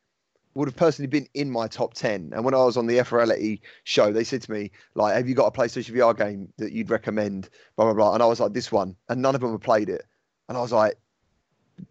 would 0.54 0.68
have 0.68 0.76
personally 0.76 1.08
been 1.08 1.28
in 1.34 1.50
my 1.50 1.68
top 1.68 1.94
10 1.94 2.32
and 2.34 2.44
when 2.44 2.54
i 2.54 2.58
was 2.58 2.78
on 2.78 2.88
the 2.88 3.00
f 3.00 3.12
reality 3.12 3.60
show 3.84 4.12
they 4.12 4.24
said 4.24 4.42
to 4.42 4.52
me 4.52 4.72
like 4.96 5.16
have 5.16 5.30
you 5.30 5.36
got 5.36 5.46
a 5.46 5.52
playstation 5.52 5.96
vr 5.96 6.18
game 6.18 6.52
that 6.58 6.72
you'd 6.72 6.90
recommend? 6.90 7.50
Blah 7.76 7.86
blah 7.86 7.94
blah. 7.94 8.14
And 8.14 8.24
i 8.24 8.26
was 8.26 8.40
like 8.40 8.54
this 8.54 8.72
one. 8.72 8.96
And 9.10 9.22
none 9.22 9.36
of 9.36 9.42
them 9.42 9.52
have 9.52 9.62
played 9.62 9.90
it. 9.90 10.06
And 10.50 10.58
i 10.58 10.62
was 10.62 10.72
like 10.72 10.98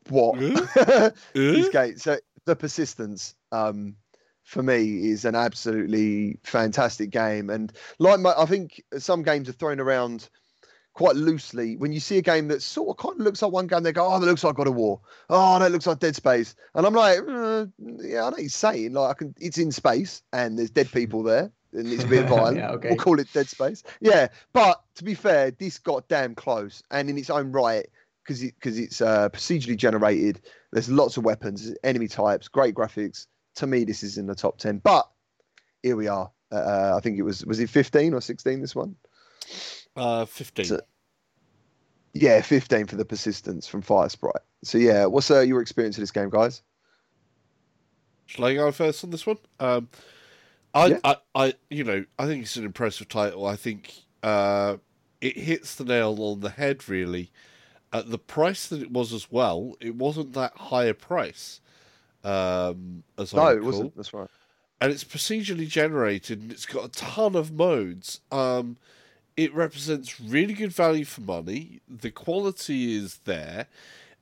what? 0.09 0.39
Uh? 0.43 1.11
this 1.35 1.69
game 1.69 1.97
so 1.97 2.19
the 2.45 2.57
persistence 2.57 3.35
um 3.53 3.97
for 4.43 4.63
me 4.63 5.11
is 5.11 5.25
an 5.25 5.35
absolutely 5.35 6.39
fantastic 6.43 7.11
game. 7.11 7.51
And 7.51 7.73
like 7.99 8.21
my, 8.21 8.35
i 8.37 8.47
think 8.47 8.83
some 8.99 9.23
games 9.23 9.49
are 9.49 9.53
thrown 9.53 9.81
around 9.81 10.29
quite 10.93 11.16
loosely 11.16 11.76
when 11.76 11.93
you 11.93 12.01
see 12.01 12.18
a 12.18 12.22
game 12.22 12.49
that 12.49 12.62
sort 12.62 12.91
of 12.91 12.97
kind 13.03 13.18
of 13.18 13.24
looks 13.24 13.43
like 13.43 13.53
one 13.53 13.66
game 13.66 13.82
they 13.82 13.93
go 13.93 14.07
oh 14.07 14.18
that 14.18 14.26
looks 14.26 14.45
like 14.45 14.57
god 14.57 14.66
of 14.66 14.74
war. 14.74 15.01
Oh 15.28 15.59
that 15.59 15.70
looks 15.72 15.86
like 15.86 15.99
dead 15.99 16.16
space. 16.16 16.55
And 16.74 16.86
i'm 16.86 16.95
like 16.95 17.18
uh, 17.28 17.66
yeah 17.99 18.24
i 18.24 18.30
know 18.30 18.36
you're 18.38 18.49
saying. 18.49 18.93
Like 18.93 19.11
i 19.11 19.14
can 19.14 19.34
it's 19.41 19.59
in 19.59 19.72
space 19.72 20.22
and 20.32 20.59
there's 20.59 20.70
dead 20.70 20.91
people 20.91 21.22
there 21.22 21.51
and 21.72 21.86
it's 21.86 22.05
a 22.05 22.07
bit 22.07 22.26
violent. 22.28 22.59
Yeah, 22.59 22.72
okay. 22.72 22.88
we'll 22.88 22.99
call 22.99 23.20
it 23.20 23.32
dead 23.32 23.49
space. 23.49 23.82
Yeah 24.01 24.28
but 24.53 24.82
to 24.97 25.05
be 25.05 25.14
fair 25.14 25.53
this 25.53 25.78
got 25.78 26.09
damn 26.09 26.34
close 26.34 26.82
and 26.91 27.09
in 27.09 27.16
its 27.16 27.30
own 27.30 27.53
right 27.53 27.86
because 28.24 28.43
it, 28.43 28.61
cause 28.61 28.78
it's 28.78 29.01
uh, 29.01 29.28
procedurally 29.30 29.76
generated. 29.76 30.41
There's 30.72 30.88
lots 30.91 31.16
of 31.16 31.24
weapons 31.24 31.72
enemy 31.84 32.09
types 32.09 32.49
great 32.49 32.74
graphics. 32.74 33.26
To 33.57 33.66
me 33.66 33.84
this 33.84 34.03
is 34.03 34.18
in 34.18 34.26
the 34.26 34.34
top 34.34 34.59
10 34.59 34.78
but 34.78 35.09
here 35.82 35.97
we 35.97 36.09
are. 36.09 36.30
Uh, 36.53 36.95
i 36.97 37.01
think 37.01 37.16
it 37.16 37.22
was 37.22 37.47
was 37.47 37.61
it 37.61 37.70
15 37.70 38.12
or 38.12 38.20
16 38.20 38.61
this 38.61 38.74
one 38.74 38.97
Uh, 39.97 40.24
15. 40.24 40.64
So- 40.64 40.80
yeah 42.12 42.41
15 42.43 42.86
for 42.86 42.97
the 42.97 43.05
persistence 43.05 43.68
from 43.68 43.82
Firesprite 43.82 44.43
so 44.64 44.78
yeah 44.78 45.07
what's 45.07 45.30
uh, 45.30 45.41
your 45.41 45.61
experience 45.62 45.97
of 45.97 46.03
this 46.03 46.11
game 46.11 46.28
guys 46.28 46.62
Shall 48.30 48.45
I 48.45 48.55
go 48.55 48.70
first 48.70 49.03
on 49.03 49.11
this 49.11 49.26
one? 49.26 49.38
Um, 49.59 49.88
I, 50.72 50.86
Yeah. 50.86 50.99
I, 51.03 51.16
I, 51.34 51.55
you 51.68 51.82
know, 51.82 52.05
I 52.16 52.26
think 52.26 52.45
it's 52.45 52.55
an 52.55 52.64
impressive 52.64 53.09
title. 53.09 53.45
I 53.45 53.57
think 53.57 53.93
uh, 54.22 54.76
it 55.20 55.36
hits 55.36 55.74
the 55.74 55.84
nail 55.84 56.16
on 56.22 56.38
the 56.38 56.51
head. 56.51 56.88
Really, 56.88 57.32
at 57.93 58.09
the 58.09 58.18
price 58.18 58.68
that 58.68 58.82
it 58.82 58.93
was 58.93 59.12
as 59.12 59.32
well, 59.32 59.74
it 59.80 59.97
wasn't 59.97 60.34
that 60.34 60.57
high 60.57 60.84
a 60.84 60.95
price. 60.95 61.61
Um, 62.22 63.03
as 63.18 63.34
no 63.34 63.43
I 63.43 63.55
it 63.55 63.64
wasn't 63.64 63.97
that's 63.97 64.14
right 64.14 64.28
and 64.80 64.93
it's 64.93 65.05
procedurally 65.05 65.66
generated 65.66 66.41
and 66.41 66.53
it's 66.53 66.66
got 66.66 66.84
a 66.84 66.88
ton 66.88 67.34
of 67.34 67.53
modes. 67.53 68.20
Um, 68.30 68.76
it 69.37 69.55
represents 69.55 70.20
really 70.20 70.55
good 70.55 70.72
value 70.72 71.05
for 71.05 71.20
money. 71.20 71.81
The 71.89 72.11
quality 72.11 72.97
is 72.97 73.18
there. 73.24 73.66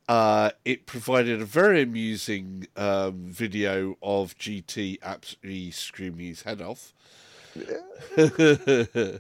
Uh, 0.09 0.51
it 0.65 0.87
provided 0.87 1.41
a 1.43 1.45
very 1.45 1.83
amusing 1.83 2.67
um, 2.77 3.27
video 3.29 3.97
of 4.03 4.39
GT 4.39 4.99
absolutely 5.03 5.71
screaming 5.71 6.27
his 6.27 6.43
head 6.43 6.63
off. 6.63 6.95
Yeah. 7.55 9.19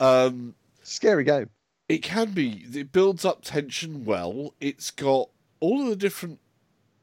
um, 0.00 0.54
scary 0.82 1.24
game 1.24 1.50
It 1.88 2.02
can 2.02 2.30
be. 2.30 2.64
It 2.72 2.92
builds 2.92 3.24
up 3.24 3.42
tension 3.42 4.04
well. 4.04 4.54
It's 4.60 4.90
got 4.90 5.30
all 5.58 5.82
of 5.82 5.88
the 5.88 5.96
different, 5.96 6.38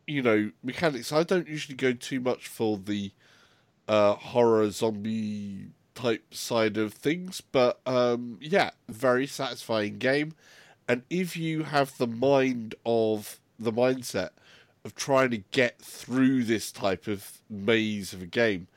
you 0.07 0.21
know, 0.21 0.51
mechanics. 0.63 1.11
I 1.11 1.23
don't 1.23 1.47
usually 1.47 1.75
go 1.75 1.91
too 1.91 2.21
much 2.21 2.47
for 2.47 2.77
the 2.77 3.11
uh, 3.87 4.13
horror 4.13 4.69
zombie 4.71 5.71
type 5.95 6.33
side 6.33 6.77
of 6.77 6.93
things, 6.93 7.41
but 7.41 7.79
um, 7.85 8.37
yeah, 8.41 8.71
very 8.89 9.27
satisfying 9.27 9.97
game. 9.97 10.33
And 10.87 11.03
if 11.09 11.37
you 11.37 11.63
have 11.63 11.97
the 11.97 12.07
mind 12.07 12.75
of 12.85 13.39
the 13.57 13.71
mindset 13.71 14.29
of 14.83 14.95
trying 14.95 15.31
to 15.31 15.37
get 15.37 15.79
through 15.79 16.43
this 16.43 16.71
type 16.71 17.07
of 17.07 17.39
maze 17.49 18.13
of 18.13 18.21
a 18.21 18.25
game, 18.25 18.67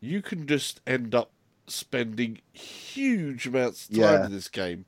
you 0.00 0.22
can 0.22 0.46
just 0.46 0.80
end 0.86 1.14
up 1.14 1.30
spending 1.68 2.38
huge 2.52 3.46
amounts 3.46 3.88
of 3.88 3.94
time 3.96 3.98
Yeah. 4.00 4.26
in 4.26 4.32
this 4.32 4.48
game. 4.48 4.84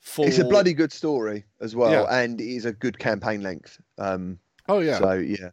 For 0.00 0.26
It's 0.26 0.38
a 0.38 0.44
bloody 0.44 0.72
good 0.72 0.92
story 0.92 1.44
as 1.60 1.74
well, 1.76 1.90
Yeah. 1.92 2.22
and 2.22 2.40
it 2.40 2.48
is 2.48 2.64
a 2.64 2.72
good 2.72 2.98
campaign 2.98 3.42
length. 3.42 3.80
Um, 3.98 4.38
oh 4.68 4.78
yeah, 4.80 4.98
So 4.98 5.12
yeah, 5.14 5.50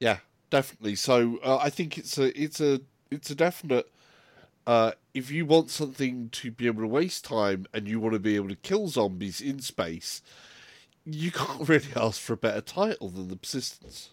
Yeah, 0.00 0.18
definitely. 0.50 0.94
So 0.94 1.38
uh, 1.44 1.58
I 1.58 1.70
think 1.70 1.98
it's 1.98 2.16
a 2.18 2.38
it's 2.40 2.60
a 2.60 2.80
it's 3.10 3.30
a 3.30 3.34
definite. 3.34 3.90
Uh, 4.66 4.92
if 5.14 5.30
you 5.30 5.46
want 5.46 5.70
something 5.70 6.28
to 6.30 6.50
be 6.50 6.66
able 6.66 6.82
to 6.82 6.88
waste 6.88 7.24
time 7.24 7.66
and 7.72 7.86
you 7.86 8.00
want 8.00 8.14
to 8.14 8.18
be 8.18 8.34
able 8.36 8.48
to 8.48 8.56
kill 8.56 8.88
zombies 8.88 9.40
in 9.40 9.60
space, 9.60 10.22
you 11.04 11.30
can't 11.30 11.68
really 11.68 11.86
ask 11.94 12.20
for 12.20 12.32
a 12.32 12.36
better 12.36 12.60
title 12.60 13.08
than 13.10 13.28
the 13.28 13.36
Persistence. 13.36 14.10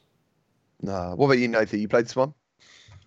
no. 0.82 1.14
What 1.16 1.26
about 1.26 1.40
you, 1.40 1.48
Nathan? 1.48 1.80
You 1.80 1.88
played 1.88 2.06
this 2.06 2.16
one? 2.16 2.34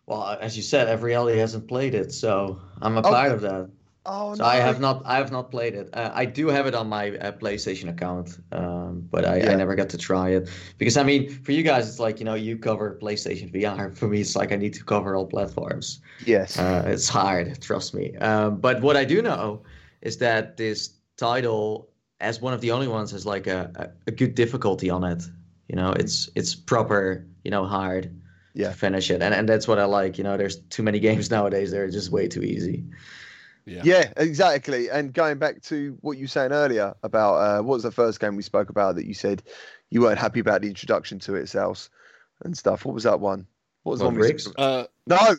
Well, 0.07 0.36
as 0.40 0.57
you 0.57 0.62
said, 0.62 0.88
every 0.88 1.14
Ellie 1.14 1.38
hasn't 1.38 1.66
played 1.68 1.94
it, 1.94 2.12
so 2.12 2.61
I'm 2.80 2.97
a 2.97 3.01
Oh. 3.01 3.03
part 3.11 3.32
of 3.32 3.40
that. 3.42 3.68
Oh 4.09 4.35
So 4.37 4.45
I 4.45 4.57
have 4.57 4.81
not, 4.81 5.03
I 5.05 5.17
have 5.17 5.33
not 5.33 5.51
played 5.51 5.75
it. 5.75 5.91
Uh, 5.93 6.13
I 6.15 6.25
do 6.27 6.47
have 6.49 6.67
it 6.67 6.75
on 6.75 6.89
my 6.89 7.11
uh, 7.19 7.33
PlayStation 7.33 7.89
account, 7.89 8.39
um, 8.53 9.07
but 9.11 9.25
I, 9.25 9.39
Yeah. 9.39 9.53
I 9.53 9.55
never 9.57 9.75
got 9.75 9.89
to 9.91 9.99
try 9.99 10.31
it 10.31 10.49
because 10.79 10.97
I 10.97 11.03
mean, 11.03 11.29
for 11.29 11.53
you 11.53 11.63
guys, 11.65 11.89
it's 11.89 11.99
like 11.99 12.21
you 12.21 12.25
know, 12.25 12.35
you 12.35 12.57
cover 12.57 12.99
PlayStation 13.03 13.51
VR. 13.53 13.91
For 13.97 14.07
me, 14.09 14.21
it's 14.21 14.37
like 14.37 14.53
I 14.53 14.57
need 14.57 14.75
to 14.75 14.85
cover 14.85 15.17
all 15.17 15.27
platforms. 15.27 16.01
Yes. 16.25 16.57
Uh, 16.59 16.85
it's 16.87 17.09
hard, 17.09 17.61
trust 17.61 17.95
me. 17.95 18.15
Um, 18.19 18.61
but 18.61 18.81
what 18.81 18.97
I 18.97 19.05
do 19.05 19.23
know 19.23 19.63
is 20.03 20.19
that 20.19 20.57
this 20.57 20.95
title, 21.17 21.91
as 22.21 22.41
one 22.41 22.55
of 22.55 22.61
the 22.61 22.71
only 22.71 22.89
ones, 22.89 23.11
has 23.11 23.27
like 23.27 23.47
a, 23.49 23.71
a, 23.77 24.11
a 24.11 24.13
good 24.13 24.35
difficulty 24.37 24.89
on 24.91 25.03
it. 25.05 25.25
You 25.69 25.77
know, 25.77 25.93
it's 25.93 26.31
it's 26.37 26.55
proper, 26.55 27.27
you 27.45 27.51
know, 27.51 27.65
hard 27.67 28.11
Yeah. 28.55 28.71
to 28.71 28.75
finish 28.77 29.11
it, 29.11 29.21
and 29.23 29.35
and 29.35 29.49
that's 29.49 29.67
what 29.67 29.79
I 29.79 29.85
like. 29.87 30.17
You 30.19 30.25
know, 30.25 30.37
there's 30.37 30.59
too 30.71 30.83
many 30.85 31.01
games 31.09 31.31
nowadays; 31.31 31.71
they're 31.73 31.91
just 31.91 32.11
way 32.13 32.29
too 32.29 32.43
easy. 32.43 32.85
Yeah. 33.67 33.83
Yeah, 33.85 34.12
exactly. 34.17 34.89
And 34.91 35.12
going 35.12 35.39
back 35.39 35.61
to 35.64 35.99
what 36.01 36.17
you 36.17 36.25
were 36.25 36.29
saying 36.29 36.53
earlier 36.53 36.95
about 37.03 37.35
uh, 37.35 37.62
what 37.62 37.75
was 37.75 37.83
the 37.83 37.91
first 37.91 38.21
game 38.21 38.37
we 38.37 38.43
spoke 38.43 38.71
about 38.71 38.95
that 38.95 39.07
you 39.07 39.14
said 39.14 39.43
you 39.91 40.01
weren't 40.01 40.19
happy 40.19 40.41
about 40.41 40.62
the 40.62 40.69
introduction 40.69 41.19
to 41.21 41.35
itself 41.35 41.91
and 42.45 42.57
stuff. 42.57 42.85
What 42.85 42.95
was 42.95 43.03
that 43.05 43.19
one? 43.21 43.47
What 43.83 43.93
was 43.93 44.01
the 44.01 44.07
one 44.07 44.14
Riggs? 44.14 44.45
spoke? 44.45 44.55
Uh, 44.57 44.87
No, 45.07 45.35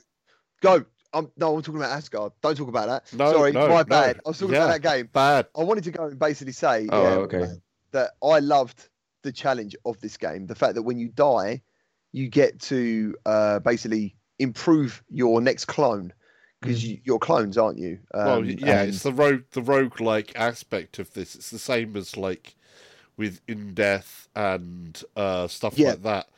go. 0.61 0.85
I'm, 1.13 1.31
no, 1.37 1.55
I'm 1.55 1.61
talking 1.61 1.79
about 1.79 1.91
Asgard. 1.91 2.33
Don't 2.41 2.55
talk 2.57 2.67
about 2.67 2.87
that. 2.87 3.17
No, 3.17 3.31
Sorry, 3.31 3.53
no, 3.53 3.69
my 3.69 3.75
no. 3.77 3.83
bad. 3.85 4.19
I 4.25 4.29
was 4.29 4.37
talking 4.39 4.55
Yeah. 4.55 4.65
about 4.65 4.81
that 4.81 4.89
game. 4.95 5.09
bad. 5.11 5.47
I 5.57 5.63
wanted 5.63 5.85
to 5.85 5.91
go 5.91 6.03
and 6.07 6.19
basically 6.19 6.51
say 6.53 6.87
Oh, 6.91 7.01
yeah, 7.01 7.09
okay. 7.19 7.47
that 7.91 8.11
I 8.21 8.39
loved 8.39 8.89
the 9.23 9.31
challenge 9.31 9.75
of 9.85 9.99
this 10.01 10.17
game. 10.17 10.47
The 10.47 10.55
fact 10.55 10.75
that 10.75 10.83
when 10.83 10.99
you 10.99 11.07
die, 11.07 11.61
you 12.11 12.27
get 12.27 12.59
to 12.63 13.15
uh, 13.25 13.59
basically 13.59 14.15
improve 14.37 15.01
your 15.09 15.39
next 15.41 15.65
clone 15.65 16.13
because 16.61 16.83
you, 16.83 16.99
you're 17.03 17.19
clones, 17.19 17.57
aren't 17.57 17.77
you? 17.77 17.99
well, 18.13 18.39
Um, 18.39 18.45
yeah, 18.49 18.81
and- 18.81 18.89
it's 18.89 19.03
the 19.03 19.13
rogue 19.13 19.43
the 19.51 19.61
rogue 19.61 19.99
like 20.01 20.35
aspect 20.35 20.99
of 20.99 21.13
this. 21.13 21.35
It's 21.35 21.49
the 21.49 21.59
same 21.59 21.95
as 21.95 22.17
like 22.17 22.55
with 23.15 23.41
in 23.47 23.73
death 23.73 24.27
and 24.35 25.01
uh, 25.15 25.47
stuff 25.47 25.77
Yeah. 25.77 25.91
like 25.91 26.03
that, 26.03 26.29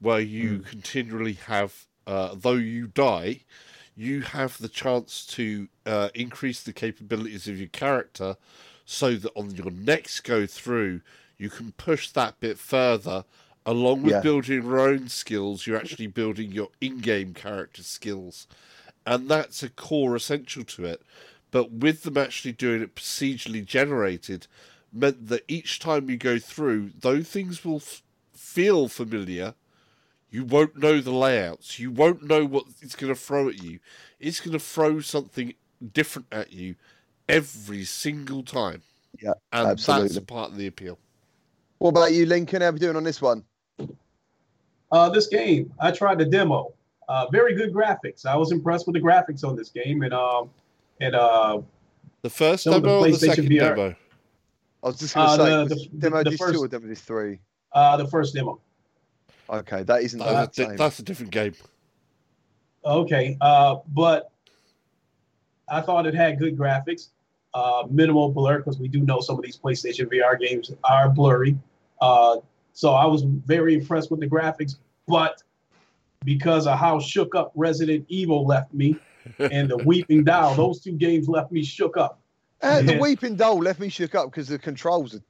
where 0.00 0.20
you 0.20 0.60
continually 0.60 1.34
have, 1.46 1.86
uh, 2.06 2.34
though 2.36 2.52
you 2.52 2.86
die, 2.86 3.40
you 3.96 4.22
have 4.22 4.56
the 4.58 4.68
chance 4.68 5.26
to 5.26 5.68
uh, 5.86 6.10
increase 6.14 6.62
the 6.62 6.72
capabilities 6.72 7.48
of 7.48 7.58
your 7.58 7.68
character, 7.68 8.36
so 8.84 9.14
that 9.16 9.32
on 9.36 9.50
your 9.56 9.70
next 9.70 10.20
go 10.20 10.46
through, 10.46 11.00
you 11.36 11.50
can 11.50 11.72
push 11.72 12.10
that 12.10 12.38
bit 12.40 12.58
further. 12.58 13.24
Along 13.66 14.02
with 14.02 14.12
Yeah. 14.12 14.20
building 14.20 14.62
your 14.62 14.80
own 14.80 15.08
skills, 15.08 15.66
you're 15.66 15.76
actually 15.76 16.06
building 16.06 16.50
your 16.50 16.70
in-game 16.80 17.34
character 17.34 17.82
skills 17.82 18.46
and 19.06 19.28
that's 19.28 19.62
a 19.62 19.68
core 19.68 20.16
essential 20.16 20.64
to 20.64 20.84
it. 20.84 21.02
But 21.50 21.72
with 21.72 22.02
them 22.02 22.16
actually 22.16 22.52
doing 22.52 22.82
it 22.82 22.94
procedurally 22.94 23.64
generated, 23.64 24.46
meant 24.92 25.28
that 25.28 25.44
each 25.48 25.78
time 25.78 26.08
you 26.08 26.16
go 26.16 26.38
through, 26.38 26.90
though 27.00 27.22
things 27.22 27.64
will 27.64 27.76
f- 27.76 28.02
feel 28.32 28.88
familiar, 28.88 29.54
you 30.30 30.44
won't 30.44 30.76
know 30.76 31.00
the 31.00 31.10
layouts. 31.10 31.78
You 31.78 31.90
won't 31.90 32.22
know 32.22 32.44
what 32.44 32.64
it's 32.80 32.94
going 32.94 33.12
to 33.12 33.18
throw 33.18 33.48
at 33.48 33.62
you. 33.62 33.80
It's 34.20 34.40
going 34.40 34.52
to 34.52 34.60
throw 34.64 35.00
something 35.00 35.54
different 35.92 36.28
at 36.30 36.52
you 36.52 36.76
every 37.28 37.84
single 37.84 38.42
time. 38.42 38.82
Yeah, 39.20 39.32
and 39.52 39.70
that's 39.70 39.88
absolutely. 39.88 40.18
a 40.18 40.20
part 40.22 40.52
of 40.52 40.56
the 40.56 40.68
appeal. 40.68 40.98
What 41.78 41.90
about 41.90 42.12
you, 42.12 42.26
Lincoln? 42.26 42.62
How 42.62 42.68
are 42.68 42.72
we 42.72 42.78
doing 42.78 42.96
on 42.96 43.04
this 43.04 43.20
one? 43.20 43.42
Uh, 44.92 45.08
this 45.08 45.26
game, 45.26 45.72
I 45.80 45.90
tried 45.90 46.18
the 46.18 46.24
demo. 46.24 46.72
Uh, 47.10 47.26
very 47.32 47.56
good 47.56 47.72
graphics. 47.74 48.24
I 48.24 48.36
was 48.36 48.52
impressed 48.52 48.86
with 48.86 48.94
the 48.94 49.00
graphics 49.00 49.42
on 49.42 49.56
this 49.56 49.68
game, 49.68 50.02
and 50.02 50.14
um, 50.14 50.48
and 51.00 51.16
uh, 51.16 51.60
The 52.22 52.30
first 52.30 52.62
Some 52.62 52.74
of 52.74 52.82
the 52.82 52.88
demo 52.88 53.00
or 53.00 53.04
the 53.06 53.10
PlayStation 53.16 53.26
second 53.26 53.48
VR. 53.48 53.58
demo? 53.74 53.96
I 54.84 54.86
was 54.86 54.98
just 55.00 55.14
going 55.16 55.26
to 55.26 55.32
Uh, 55.32 55.36
say, 55.36 55.50
the- 55.50 55.74
was 55.74 55.88
the- 55.90 55.98
demo 55.98 56.18
the 56.22 56.30
disc 56.30 56.38
first- 56.42 56.54
two 56.54 56.62
or 56.64 56.68
demo 56.68 56.86
disc 56.86 57.04
three? 57.04 57.40
uh, 57.72 57.96
the 57.96 58.06
first 58.06 58.32
demo. 58.34 58.60
Okay, 59.50 59.82
that 59.82 60.02
isn't 60.04 60.20
the 60.20 60.24
That's, 60.24 60.56
a, 60.60 60.64
same. 60.66 60.76
that's 60.76 60.98
a 61.00 61.02
different 61.02 61.32
game. 61.32 61.54
Okay, 62.84 63.36
uh, 63.40 63.76
but 63.88 64.30
I 65.68 65.80
thought 65.80 66.06
it 66.06 66.14
had 66.14 66.38
good 66.38 66.56
graphics, 66.56 67.08
uh, 67.54 67.88
minimal 67.90 68.30
blur 68.30 68.58
because 68.58 68.78
we 68.78 68.86
do 68.86 69.00
know 69.00 69.18
some 69.18 69.36
of 69.36 69.42
these 69.44 69.58
PlayStation 69.58 70.06
VR 70.08 70.38
games 70.38 70.70
are 70.84 71.08
blurry. 71.10 71.58
Uh, 72.00 72.36
so 72.72 72.92
I 72.92 73.04
was 73.06 73.22
very 73.22 73.74
impressed 73.74 74.12
with 74.12 74.20
the 74.20 74.28
graphics, 74.28 74.76
but 75.08 75.42
because 76.24 76.66
of 76.66 76.78
how 76.78 77.00
shook 77.00 77.34
up 77.34 77.52
Resident 77.54 78.04
Evil 78.08 78.46
left 78.46 78.72
me 78.74 78.96
and 79.38 79.70
the 79.70 79.78
Weeping 79.78 80.24
Doll, 80.24 80.54
those 80.54 80.80
two 80.80 80.92
games 80.92 81.28
left 81.28 81.50
me 81.52 81.64
shook 81.64 81.96
up. 81.96 82.20
Uh, 82.62 82.82
the 82.82 82.98
Weeping 82.98 83.36
Doll 83.36 83.58
left 83.58 83.80
me 83.80 83.88
shook 83.88 84.14
up 84.14 84.30
because 84.30 84.48
the 84.48 84.58
controls 84.58 85.14
are 85.14 85.22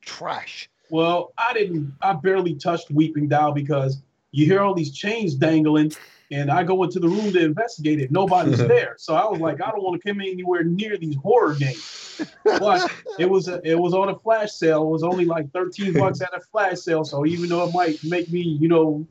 trash. 0.00 0.70
Well, 0.90 1.34
I 1.36 1.52
didn't. 1.52 1.92
I 2.00 2.14
barely 2.14 2.54
touched 2.54 2.90
Weeping 2.90 3.28
Doll 3.28 3.52
because 3.52 4.00
you 4.30 4.46
hear 4.46 4.60
all 4.60 4.74
these 4.74 4.90
chains 4.90 5.34
dangling, 5.34 5.92
and 6.30 6.50
I 6.50 6.62
go 6.62 6.82
into 6.82 6.98
the 6.98 7.08
room 7.08 7.30
to 7.32 7.44
investigate 7.44 8.00
it. 8.00 8.10
Nobody's 8.10 8.58
there, 8.68 8.94
so 8.96 9.14
I 9.14 9.26
was 9.26 9.38
like, 9.38 9.60
I 9.60 9.70
don't 9.70 9.82
want 9.82 10.00
to 10.00 10.08
come 10.08 10.22
anywhere 10.22 10.64
near 10.64 10.96
these 10.96 11.16
horror 11.16 11.54
games. 11.54 12.26
But 12.42 12.90
it 13.18 13.28
was 13.28 13.48
a, 13.48 13.60
it 13.64 13.78
was 13.78 13.92
on 13.92 14.08
a 14.08 14.18
flash 14.18 14.52
sale. 14.52 14.82
It 14.82 14.90
was 14.90 15.02
only 15.02 15.26
like 15.26 15.52
thirteen 15.52 15.92
bucks 15.92 16.22
at 16.22 16.32
a 16.34 16.40
flash 16.40 16.78
sale. 16.78 17.04
So 17.04 17.26
even 17.26 17.50
though 17.50 17.68
it 17.68 17.74
might 17.74 18.02
make 18.02 18.32
me, 18.32 18.40
you 18.40 18.68
know, 18.68 19.06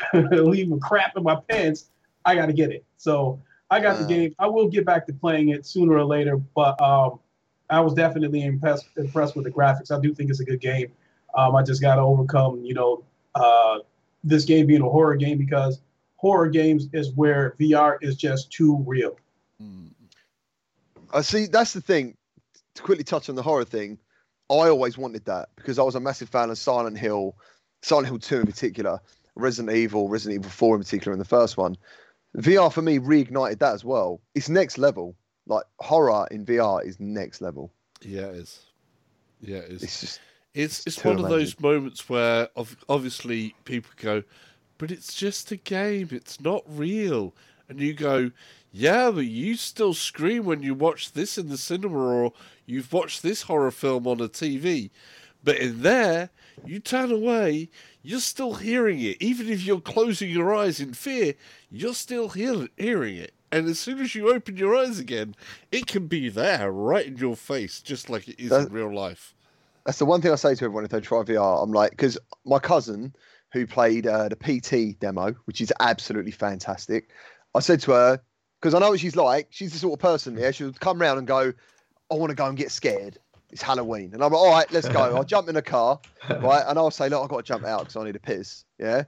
leave 0.14 0.70
a 0.72 0.78
crap 0.78 1.16
in 1.16 1.22
my 1.22 1.36
pants, 1.48 1.86
I 2.24 2.34
got 2.34 2.46
to 2.46 2.52
get 2.52 2.70
it. 2.70 2.84
So 2.96 3.40
I 3.70 3.80
got 3.80 3.98
the 3.98 4.04
Uh. 4.04 4.08
game. 4.08 4.34
I 4.38 4.46
will 4.46 4.68
get 4.68 4.84
back 4.84 5.06
to 5.06 5.12
playing 5.12 5.50
it 5.50 5.66
sooner 5.66 5.94
or 5.94 6.04
later, 6.04 6.36
but 6.36 6.80
um, 6.80 7.18
I 7.70 7.80
was 7.80 7.94
definitely 7.94 8.42
impressed 8.44 8.86
impressed 8.96 9.36
with 9.36 9.44
the 9.44 9.50
graphics. 9.50 9.90
I 9.90 10.00
do 10.00 10.14
think 10.14 10.30
it's 10.30 10.40
a 10.40 10.44
good 10.44 10.60
game. 10.60 10.92
Um, 11.36 11.54
I 11.54 11.62
just 11.62 11.82
got 11.82 11.96
to 11.96 12.00
overcome, 12.02 12.64
you 12.64 12.74
know, 12.74 13.04
uh, 13.34 13.78
this 14.24 14.44
game 14.44 14.66
being 14.66 14.80
a 14.80 14.88
horror 14.88 15.16
game 15.16 15.38
because 15.38 15.80
horror 16.16 16.48
games 16.48 16.88
is 16.92 17.12
where 17.12 17.54
VR 17.60 17.98
is 18.00 18.16
just 18.16 18.50
too 18.50 18.82
real. 18.86 19.16
Mm. 19.62 19.90
I 21.12 21.20
see. 21.20 21.46
That's 21.46 21.72
the 21.72 21.80
thing. 21.80 22.16
To 22.74 22.82
quickly 22.82 23.04
touch 23.04 23.28
on 23.28 23.34
the 23.34 23.42
horror 23.42 23.64
thing, 23.64 23.98
I 24.50 24.68
always 24.68 24.96
wanted 24.96 25.24
that 25.26 25.48
because 25.56 25.78
I 25.78 25.82
was 25.82 25.94
a 25.94 26.00
massive 26.00 26.28
fan 26.28 26.48
of 26.50 26.58
Silent 26.58 26.96
Hill, 26.96 27.36
Silent 27.82 28.06
Hill 28.08 28.18
Two 28.18 28.40
in 28.40 28.46
particular, 28.46 29.00
Resident 29.38 29.76
Evil, 29.76 30.08
Resident 30.08 30.40
Evil 30.40 30.50
Four 30.50 30.76
in 30.76 30.82
particular, 30.82 31.12
in 31.12 31.18
the 31.18 31.24
first 31.24 31.56
one. 31.56 31.76
VR 32.36 32.72
for 32.72 32.82
me 32.82 32.98
reignited 32.98 33.58
that 33.60 33.72
as 33.72 33.84
well. 33.84 34.20
It's 34.34 34.48
next 34.48 34.78
level. 34.78 35.16
Like 35.46 35.64
horror 35.78 36.26
in 36.30 36.44
VR 36.44 36.84
is 36.84 37.00
next 37.00 37.40
level. 37.40 37.72
Yeah, 38.02 38.26
it 38.26 38.36
is. 38.36 38.60
Yeah, 39.40 39.58
it 39.58 39.70
is. 39.70 39.82
It's 39.82 40.00
just 40.00 40.20
It's 40.54 40.78
It's 40.80 40.98
it's 40.98 41.04
one 41.04 41.18
of 41.18 41.28
those 41.28 41.58
moments 41.58 42.08
where 42.08 42.48
obviously 42.88 43.54
people 43.64 43.90
go, 43.96 44.22
but 44.76 44.90
it's 44.90 45.14
just 45.14 45.50
a 45.52 45.56
game. 45.56 46.08
It's 46.12 46.40
not 46.40 46.64
real, 46.66 47.34
and 47.68 47.80
you 47.80 47.94
go, 47.94 48.30
yeah, 48.72 49.10
but 49.10 49.24
you 49.26 49.56
still 49.56 49.94
scream 49.94 50.44
when 50.44 50.62
you 50.62 50.74
watch 50.74 51.12
this 51.12 51.38
in 51.38 51.48
the 51.48 51.56
cinema 51.56 51.98
or 51.98 52.32
you've 52.66 52.92
watched 52.92 53.22
this 53.22 53.42
horror 53.42 53.70
film 53.70 54.06
on 54.06 54.20
a 54.20 54.28
TV. 54.28 54.90
But 55.48 55.56
in 55.56 55.80
there, 55.80 56.28
you 56.66 56.78
turn 56.78 57.10
away, 57.10 57.70
you're 58.02 58.20
still 58.20 58.56
hearing 58.56 59.00
it. 59.00 59.16
Even 59.18 59.48
if 59.48 59.62
you're 59.62 59.80
closing 59.80 60.28
your 60.28 60.54
eyes 60.54 60.78
in 60.78 60.92
fear, 60.92 61.32
you're 61.70 61.94
still 61.94 62.28
hear- 62.28 62.68
hearing 62.76 63.16
it. 63.16 63.32
and 63.50 63.66
as 63.66 63.80
soon 63.80 63.98
as 63.98 64.14
you 64.14 64.30
open 64.30 64.58
your 64.58 64.76
eyes 64.76 64.98
again, 64.98 65.34
it 65.72 65.86
can 65.86 66.06
be 66.06 66.28
there, 66.28 66.70
right 66.70 67.06
in 67.06 67.16
your 67.16 67.34
face, 67.34 67.80
just 67.80 68.10
like 68.10 68.28
it 68.28 68.38
is 68.38 68.50
That- 68.50 68.66
in 68.66 68.74
real 68.74 68.94
life. 68.94 69.34
That's 69.86 69.98
the 69.98 70.04
one 70.04 70.20
thing 70.20 70.32
I 70.32 70.34
say 70.34 70.54
to 70.54 70.64
everyone 70.66 70.84
if 70.84 70.90
they 70.90 71.00
try 71.00 71.22
VR. 71.22 71.62
I'm 71.62 71.72
like, 71.72 71.92
because 71.92 72.18
my 72.44 72.58
cousin 72.58 73.14
who 73.54 73.66
played 73.66 74.06
uh, 74.06 74.28
the 74.28 74.36
PT 74.36 75.00
demo, 75.00 75.34
which 75.46 75.62
is 75.62 75.72
absolutely 75.80 76.32
fantastic, 76.32 77.08
I 77.54 77.60
said 77.60 77.80
to 77.80 77.92
her, 77.92 78.20
because 78.60 78.74
I 78.74 78.80
know 78.80 78.90
what 78.90 79.00
she's 79.00 79.16
like, 79.16 79.46
she's 79.48 79.72
the 79.72 79.78
sort 79.78 79.94
of 79.94 80.00
person, 80.00 80.36
yeah, 80.36 80.50
she'll 80.50 80.74
come 80.74 81.00
round 81.00 81.16
and 81.16 81.26
go, 81.26 81.54
I 82.10 82.14
want 82.16 82.28
to 82.28 82.36
go 82.36 82.44
and 82.44 82.54
get 82.58 82.70
scared. 82.70 83.18
It's 83.50 83.62
Halloween. 83.62 84.10
And 84.12 84.22
I'm 84.22 84.32
like, 84.32 84.40
all 84.40 84.50
right, 84.50 84.70
let's 84.72 84.88
go. 84.88 85.00
I'll 85.00 85.24
jump 85.24 85.48
in 85.48 85.54
the 85.54 85.62
car, 85.62 86.00
right? 86.40 86.64
And 86.66 86.78
I'll 86.78 86.90
say, 86.90 87.08
look, 87.08 87.22
I've 87.22 87.28
got 87.28 87.38
to 87.38 87.42
jump 87.42 87.64
out 87.64 87.80
because 87.80 87.96
I 87.96 88.04
need 88.04 88.16
a 88.16 88.20
piss. 88.20 88.64
Yeah. 88.78 89.04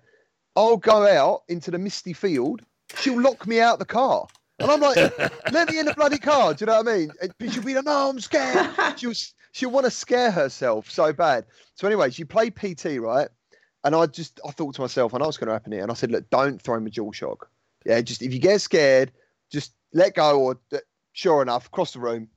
I'll 0.56 0.76
go 0.76 1.06
out 1.06 1.42
into 1.48 1.70
the 1.70 1.78
misty 1.78 2.12
field. 2.12 2.62
She'll 2.96 3.20
lock 3.20 3.46
me 3.46 3.60
out 3.60 3.78
the 3.78 3.84
car. 3.84 4.26
And 4.58 4.70
I'm 4.70 4.80
like, 4.80 4.96
let 5.52 5.70
me 5.70 5.78
in 5.78 5.86
the 5.86 5.94
bloody 5.94 6.18
car. 6.18 6.54
Do 6.54 6.62
you 6.62 6.66
know 6.66 6.82
what 6.82 6.88
I 6.88 6.96
mean? 6.96 7.12
And 7.20 7.52
she'll 7.52 7.62
be 7.62 7.74
like, 7.74 7.84
no, 7.84 8.10
I'm 8.10 8.20
scared. 8.20 8.70
She'll, 8.98 9.12
she'll 9.52 9.70
want 9.70 9.86
to 9.86 9.90
scare 9.90 10.30
herself 10.30 10.90
so 10.90 11.12
bad. 11.12 11.46
So, 11.74 11.86
anyway, 11.86 12.10
she 12.10 12.24
played 12.24 12.54
PT, 12.56 12.98
right? 13.00 13.28
And 13.84 13.94
I 13.94 14.06
just, 14.06 14.40
I 14.46 14.50
thought 14.50 14.74
to 14.74 14.82
myself, 14.82 15.12
and 15.12 15.22
I 15.22 15.24
know 15.24 15.28
what's 15.28 15.38
going 15.38 15.48
to 15.48 15.54
happen 15.54 15.72
here. 15.72 15.82
And 15.82 15.90
I 15.90 15.94
said, 15.94 16.10
look, 16.10 16.28
don't 16.28 16.60
throw 16.60 16.76
him 16.76 16.86
a 16.86 16.90
dual 16.90 17.12
shock. 17.12 17.48
Yeah, 17.86 18.00
just 18.02 18.22
if 18.22 18.34
you 18.34 18.38
get 18.38 18.60
scared, 18.60 19.12
just 19.50 19.72
let 19.94 20.14
go. 20.14 20.38
Or 20.40 20.60
uh, 20.72 20.78
sure 21.12 21.40
enough, 21.40 21.66
across 21.66 21.94
the 21.94 22.00
room, 22.00 22.28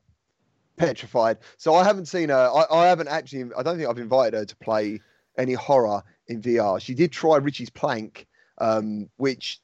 petrified. 0.77 1.37
So 1.57 1.75
I 1.75 1.83
haven't 1.83 2.05
seen 2.07 2.29
her. 2.29 2.35
I, 2.35 2.65
I 2.71 2.87
haven't 2.87 3.07
actually. 3.07 3.51
I 3.57 3.63
don't 3.63 3.77
think 3.77 3.89
I've 3.89 3.97
invited 3.97 4.37
her 4.37 4.45
to 4.45 4.55
play 4.57 4.99
any 5.37 5.53
horror 5.53 6.03
in 6.27 6.41
VR. 6.41 6.79
She 6.79 6.93
did 6.93 7.11
try 7.11 7.37
Richie's 7.37 7.69
Plank, 7.69 8.27
um, 8.59 9.09
which 9.17 9.61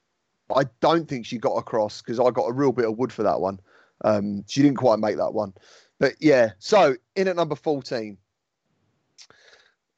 I 0.54 0.64
don't 0.80 1.08
think 1.08 1.26
she 1.26 1.38
got 1.38 1.54
across 1.54 2.02
because 2.02 2.18
I 2.18 2.30
got 2.30 2.46
a 2.46 2.52
real 2.52 2.72
bit 2.72 2.86
of 2.86 2.98
wood 2.98 3.12
for 3.12 3.22
that 3.22 3.40
one. 3.40 3.60
Um, 4.04 4.44
she 4.48 4.62
didn't 4.62 4.78
quite 4.78 4.98
make 4.98 5.16
that 5.16 5.32
one. 5.32 5.54
But 5.98 6.14
yeah, 6.18 6.52
so 6.58 6.96
in 7.14 7.28
at 7.28 7.36
number 7.36 7.54
14, 7.54 8.16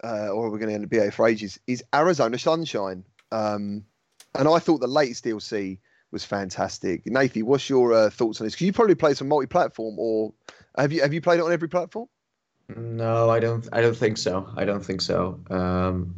uh, 0.02 0.28
or 0.28 0.50
we're 0.50 0.58
going 0.58 0.68
to 0.68 0.74
end 0.74 0.84
up 0.84 0.90
BA 0.90 1.12
for 1.12 1.28
ages, 1.28 1.60
is 1.66 1.84
Arizona 1.94 2.38
Sunshine. 2.38 3.04
Um, 3.30 3.84
and 4.34 4.48
I 4.48 4.58
thought 4.58 4.80
the 4.80 4.88
latest 4.88 5.24
DLC 5.24 5.78
was 6.10 6.24
fantastic. 6.24 7.06
Nathan, 7.06 7.46
what's 7.46 7.70
your 7.70 7.92
uh, 7.92 8.10
thoughts 8.10 8.40
on 8.40 8.46
this? 8.46 8.54
Because 8.54 8.66
you 8.66 8.72
probably 8.72 8.96
play 8.96 9.14
some 9.14 9.28
multi-platform, 9.28 9.94
or 9.98 10.34
have 10.76 10.92
you 10.92 11.02
have 11.02 11.12
you 11.12 11.20
played 11.20 11.38
it 11.40 11.42
on 11.44 11.52
every 11.52 11.68
platform? 11.68 12.08
No, 12.76 13.28
I 13.30 13.38
don't. 13.40 13.68
I 13.72 13.80
don't 13.80 13.96
think 13.96 14.16
so. 14.16 14.48
I 14.56 14.64
don't 14.64 14.84
think 14.84 15.00
so. 15.00 15.38
Um, 15.50 16.14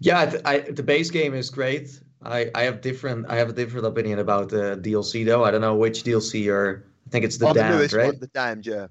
yeah, 0.00 0.26
th- 0.26 0.42
I, 0.44 0.58
the 0.60 0.82
base 0.82 1.10
game 1.10 1.34
is 1.34 1.50
great. 1.50 2.00
I, 2.22 2.50
I 2.54 2.62
have 2.64 2.80
different. 2.80 3.26
I 3.30 3.36
have 3.36 3.48
a 3.48 3.52
different 3.52 3.86
opinion 3.86 4.18
about 4.18 4.50
the 4.50 4.76
DLC 4.76 5.24
though. 5.24 5.44
I 5.44 5.50
don't 5.50 5.60
know 5.62 5.76
which 5.76 6.02
DLC 6.04 6.42
you're. 6.44 6.84
I 7.06 7.10
think 7.10 7.24
it's 7.24 7.38
the 7.38 7.46
Oh, 7.46 7.54
Damned, 7.54 7.78
newest 7.78 7.94
right? 7.94 8.06
one, 8.06 8.18
the 8.18 8.26
Damned, 8.28 8.66
yeah. 8.66 8.88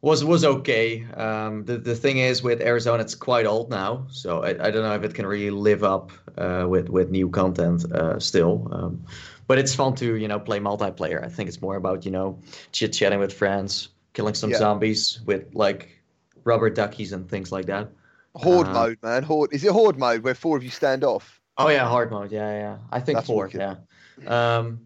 was 0.00 0.24
was 0.24 0.44
okay. 0.44 1.04
Um, 1.14 1.64
the 1.64 1.78
the 1.78 1.94
thing 1.96 2.18
is 2.18 2.42
with 2.42 2.60
Arizona, 2.60 3.02
it's 3.02 3.14
quite 3.14 3.46
old 3.46 3.70
now, 3.70 4.06
so 4.10 4.42
I, 4.44 4.50
I 4.50 4.70
don't 4.70 4.82
know 4.82 4.94
if 4.94 5.02
it 5.02 5.14
can 5.14 5.26
really 5.26 5.50
live 5.50 5.82
up 5.82 6.12
uh, 6.36 6.66
with 6.68 6.88
with 6.88 7.10
new 7.10 7.28
content 7.28 7.84
uh, 7.92 8.18
still. 8.20 8.68
Um, 8.72 9.04
but 9.46 9.58
it's 9.58 9.74
fun 9.74 9.94
to 9.96 10.14
you 10.16 10.28
know 10.28 10.38
play 10.38 10.60
multiplayer. 10.60 11.24
I 11.24 11.28
think 11.28 11.48
it's 11.48 11.60
more 11.60 11.76
about 11.76 12.04
you 12.04 12.10
know 12.12 12.38
chit 12.72 12.92
chatting 12.92 13.18
with 13.18 13.32
friends, 13.32 13.88
killing 14.12 14.34
some 14.34 14.50
Yeah. 14.50 14.58
zombies 14.58 15.20
with 15.26 15.54
like 15.54 15.88
rubber 16.44 16.70
duckies 16.70 17.12
and 17.12 17.28
things 17.28 17.52
like 17.52 17.66
that. 17.66 17.88
Horde 18.34 18.68
Uh, 18.68 18.72
mode, 18.72 18.98
man. 19.02 19.22
Horde. 19.22 19.52
Is 19.52 19.64
it 19.64 19.72
Horde 19.72 19.98
mode 19.98 20.22
where 20.22 20.34
four 20.34 20.56
of 20.56 20.62
you 20.64 20.70
stand 20.70 21.04
off? 21.04 21.40
Oh 21.56 21.68
yeah, 21.68 21.88
hard 21.88 22.10
mode. 22.10 22.30
Yeah, 22.30 22.52
yeah. 22.52 22.78
I 22.92 23.00
think 23.00 23.16
That's 23.18 23.26
four. 23.26 23.50
Yeah. 23.52 23.76
Um, 24.26 24.80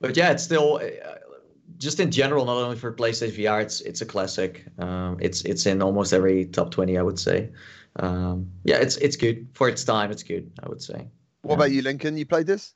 but 0.00 0.16
yeah, 0.16 0.30
it's 0.32 0.42
still 0.42 0.80
uh, 0.82 1.14
just 1.78 2.00
in 2.00 2.10
general, 2.10 2.44
not 2.44 2.56
only 2.56 2.76
for 2.76 2.92
PlayStation 2.92 3.36
VR, 3.38 3.62
it's 3.62 3.80
it's 3.82 4.00
a 4.00 4.06
classic. 4.06 4.64
Um, 4.78 5.18
it's 5.20 5.42
it's 5.42 5.66
in 5.66 5.82
almost 5.82 6.12
every 6.12 6.46
top 6.46 6.70
twenty, 6.70 6.98
I 6.98 7.02
would 7.02 7.18
say. 7.18 7.50
Um, 7.96 8.50
yeah, 8.64 8.76
it's 8.78 8.96
it's 8.96 9.16
good 9.16 9.48
for 9.52 9.68
its 9.68 9.84
time. 9.84 10.10
It's 10.10 10.22
good, 10.22 10.50
I 10.62 10.68
would 10.68 10.82
say. 10.82 11.06
What 11.42 11.54
about 11.54 11.70
you, 11.70 11.82
Lincoln? 11.82 12.16
You 12.16 12.26
played 12.26 12.46
this? 12.46 12.74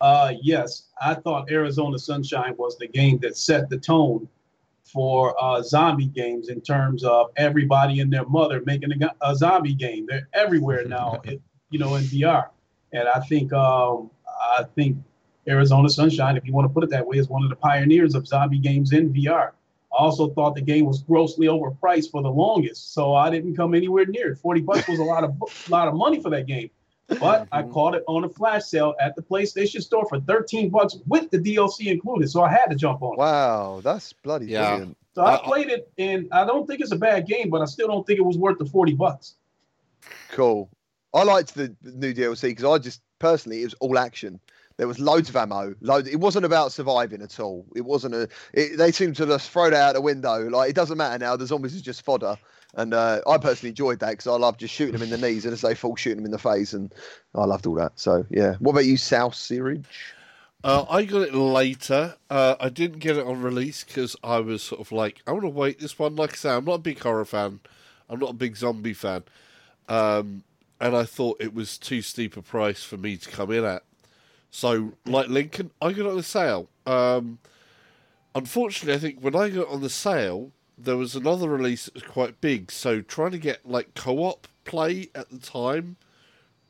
Uh, 0.00 0.34
yes, 0.40 0.88
I 1.00 1.14
thought 1.14 1.50
Arizona 1.50 1.98
Sunshine 1.98 2.54
was 2.56 2.76
the 2.78 2.86
game 2.86 3.18
that 3.18 3.36
set 3.36 3.68
the 3.68 3.78
tone 3.78 4.28
for 4.84 5.34
uh, 5.42 5.62
zombie 5.62 6.06
games 6.06 6.48
in 6.48 6.60
terms 6.60 7.04
of 7.04 7.30
everybody 7.36 8.00
and 8.00 8.12
their 8.12 8.24
mother 8.26 8.62
making 8.64 8.90
a, 9.02 9.14
a 9.20 9.34
zombie 9.34 9.74
game. 9.74 10.06
They're 10.08 10.28
everywhere 10.32 10.84
now, 10.88 11.20
it, 11.24 11.40
you 11.70 11.78
know, 11.78 11.96
in 11.96 12.04
VR. 12.04 12.48
And 12.92 13.08
I 13.08 13.20
think 13.20 13.52
um, 13.52 14.10
I 14.56 14.64
think 14.74 14.96
Arizona 15.46 15.88
Sunshine, 15.88 16.36
if 16.36 16.46
you 16.46 16.52
want 16.52 16.66
to 16.66 16.72
put 16.72 16.84
it 16.84 16.90
that 16.90 17.06
way, 17.06 17.18
is 17.18 17.28
one 17.28 17.42
of 17.42 17.50
the 17.50 17.56
pioneers 17.56 18.14
of 18.14 18.26
zombie 18.26 18.58
games 18.58 18.92
in 18.92 19.12
VR. 19.12 19.50
I 19.92 20.02
also 20.02 20.28
thought 20.30 20.54
the 20.54 20.62
game 20.62 20.84
was 20.84 21.02
grossly 21.02 21.46
overpriced 21.46 22.10
for 22.10 22.22
the 22.22 22.30
longest, 22.30 22.92
so 22.92 23.14
I 23.14 23.30
didn't 23.30 23.56
come 23.56 23.74
anywhere 23.74 24.06
near 24.06 24.32
it. 24.32 24.38
Forty 24.38 24.60
bucks 24.60 24.86
was 24.86 24.98
a 24.98 25.04
lot 25.04 25.24
of 25.24 25.30
a 25.40 25.70
lot 25.70 25.88
of 25.88 25.94
money 25.94 26.20
for 26.20 26.30
that 26.30 26.46
game. 26.46 26.70
But 27.20 27.48
I 27.52 27.62
Mhm. 27.62 27.72
caught 27.72 27.94
it 27.94 28.04
on 28.06 28.24
a 28.24 28.28
flash 28.28 28.64
sale 28.64 28.94
at 29.00 29.16
the 29.16 29.22
PlayStation 29.22 29.82
Store 29.82 30.06
for 30.08 30.20
13 30.20 30.68
bucks 30.68 30.98
with 31.06 31.30
the 31.30 31.38
DLC 31.38 31.88
included. 31.88 32.28
So 32.30 32.42
I 32.42 32.50
had 32.50 32.66
to 32.66 32.76
jump 32.76 33.02
on 33.02 33.14
it. 33.14 33.18
Wow, 33.18 33.80
that's 33.82 34.12
bloody 34.12 34.46
Yeah. 34.46 34.68
brilliant. 34.68 34.96
So 35.14 35.24
I 35.24 35.34
Uh, 35.34 35.38
played 35.38 35.68
it 35.68 35.90
and 35.98 36.28
I 36.32 36.44
don't 36.44 36.66
think 36.66 36.80
it's 36.80 36.92
a 36.92 36.96
bad 36.96 37.26
game, 37.26 37.48
but 37.50 37.62
I 37.62 37.64
still 37.64 37.88
don't 37.88 38.06
think 38.06 38.18
it 38.18 38.24
was 38.24 38.36
worth 38.38 38.58
the 38.58 38.66
40 38.66 38.92
bucks. 38.92 39.34
Cool. 40.28 40.68
I 41.14 41.22
liked 41.24 41.54
the 41.54 41.74
the 41.82 41.92
new 41.92 42.12
DLC 42.12 42.50
because 42.50 42.64
I 42.64 42.78
just 42.78 43.00
personally 43.18 43.62
it 43.62 43.64
was 43.64 43.74
all 43.80 43.98
action. 43.98 44.38
There 44.76 44.86
was 44.86 45.00
loads 45.00 45.28
of 45.28 45.34
ammo. 45.34 45.74
Loads. 45.80 46.08
It 46.08 46.16
wasn't 46.20 46.44
about 46.44 46.70
surviving 46.70 47.22
at 47.22 47.40
all. 47.40 47.66
It 47.74 47.84
wasn't 47.84 48.14
a. 48.14 48.28
It, 48.52 48.76
they 48.76 48.92
seemed 48.92 49.16
to 49.16 49.26
just 49.26 49.50
throw 49.50 49.64
it 49.64 49.74
out 49.74 49.94
the 49.94 50.00
window. 50.00 50.48
Like 50.48 50.70
it 50.70 50.76
doesn't 50.76 50.98
matter 50.98 51.18
now. 51.18 51.34
The 51.34 51.46
zombies 51.46 51.74
is 51.74 51.82
just 51.82 52.02
fodder. 52.02 52.36
And 52.74 52.92
uh, 52.94 53.20
I 53.26 53.38
personally 53.38 53.70
enjoyed 53.70 53.98
that 54.00 54.10
because 54.10 54.26
I 54.26 54.36
love 54.36 54.58
just 54.58 54.74
shooting 54.74 54.92
them 54.92 55.02
in 55.02 55.10
the 55.10 55.18
knees 55.18 55.44
and 55.44 55.52
as 55.52 55.62
they 55.62 55.74
fall, 55.74 55.96
shooting 55.96 56.18
them 56.18 56.26
in 56.26 56.30
the 56.30 56.38
face, 56.38 56.72
and 56.72 56.94
I 57.34 57.44
loved 57.44 57.66
all 57.66 57.74
that. 57.74 57.92
So 57.96 58.26
yeah. 58.30 58.54
What 58.58 58.72
about 58.72 58.84
you, 58.84 58.96
South 58.96 59.34
Searage? 59.34 59.86
Uh, 60.64 60.84
I 60.90 61.04
got 61.04 61.22
it 61.22 61.34
later. 61.34 62.16
Uh, 62.28 62.56
I 62.60 62.68
didn't 62.68 62.98
get 62.98 63.16
it 63.16 63.26
on 63.26 63.42
release 63.42 63.84
because 63.84 64.16
I 64.24 64.40
was 64.40 64.62
sort 64.62 64.80
of 64.80 64.90
like, 64.92 65.22
I 65.26 65.32
want 65.32 65.44
to 65.44 65.48
wait 65.50 65.78
this 65.78 65.98
one. 65.98 66.16
Like 66.16 66.32
I 66.32 66.36
say, 66.36 66.50
I'm 66.50 66.64
not 66.64 66.74
a 66.74 66.78
big 66.78 66.98
horror 66.98 67.24
fan. 67.24 67.60
I'm 68.10 68.18
not 68.18 68.30
a 68.30 68.34
big 68.34 68.56
zombie 68.56 68.92
fan. 68.92 69.22
Um, 69.88 70.42
and 70.80 70.96
I 70.96 71.04
thought 71.04 71.40
it 71.40 71.54
was 71.54 71.78
too 71.78 72.02
steep 72.02 72.36
a 72.36 72.42
price 72.42 72.82
for 72.82 72.96
me 72.96 73.16
to 73.16 73.30
come 73.30 73.52
in 73.52 73.64
at. 73.64 73.84
So, 74.50 74.94
like 75.06 75.28
Lincoln, 75.28 75.70
I 75.80 75.92
got 75.92 76.06
it 76.06 76.10
on 76.10 76.16
the 76.16 76.22
sale. 76.22 76.68
Um, 76.86 77.38
unfortunately, 78.34 78.94
I 78.94 78.98
think 78.98 79.20
when 79.20 79.36
I 79.36 79.50
got 79.50 79.68
on 79.68 79.80
the 79.80 79.90
sale, 79.90 80.52
there 80.78 80.96
was 80.96 81.14
another 81.16 81.48
release 81.48 81.86
that 81.86 81.94
was 81.94 82.02
quite 82.04 82.40
big. 82.40 82.70
So, 82.70 83.00
trying 83.00 83.32
to 83.32 83.38
get 83.38 83.68
like 83.68 83.94
co 83.94 84.18
op 84.24 84.46
play 84.64 85.08
at 85.14 85.30
the 85.30 85.38
time 85.38 85.96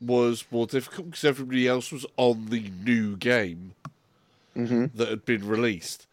was 0.01 0.45
more 0.51 0.65
difficult 0.65 1.07
because 1.11 1.25
everybody 1.25 1.67
else 1.67 1.91
was 1.91 2.05
on 2.17 2.47
the 2.47 2.71
new 2.85 3.15
game 3.17 3.73
Mm-hmm. 4.55 4.85
that 4.97 5.07
had 5.09 5.25
been 5.25 5.47
released. 5.47 6.05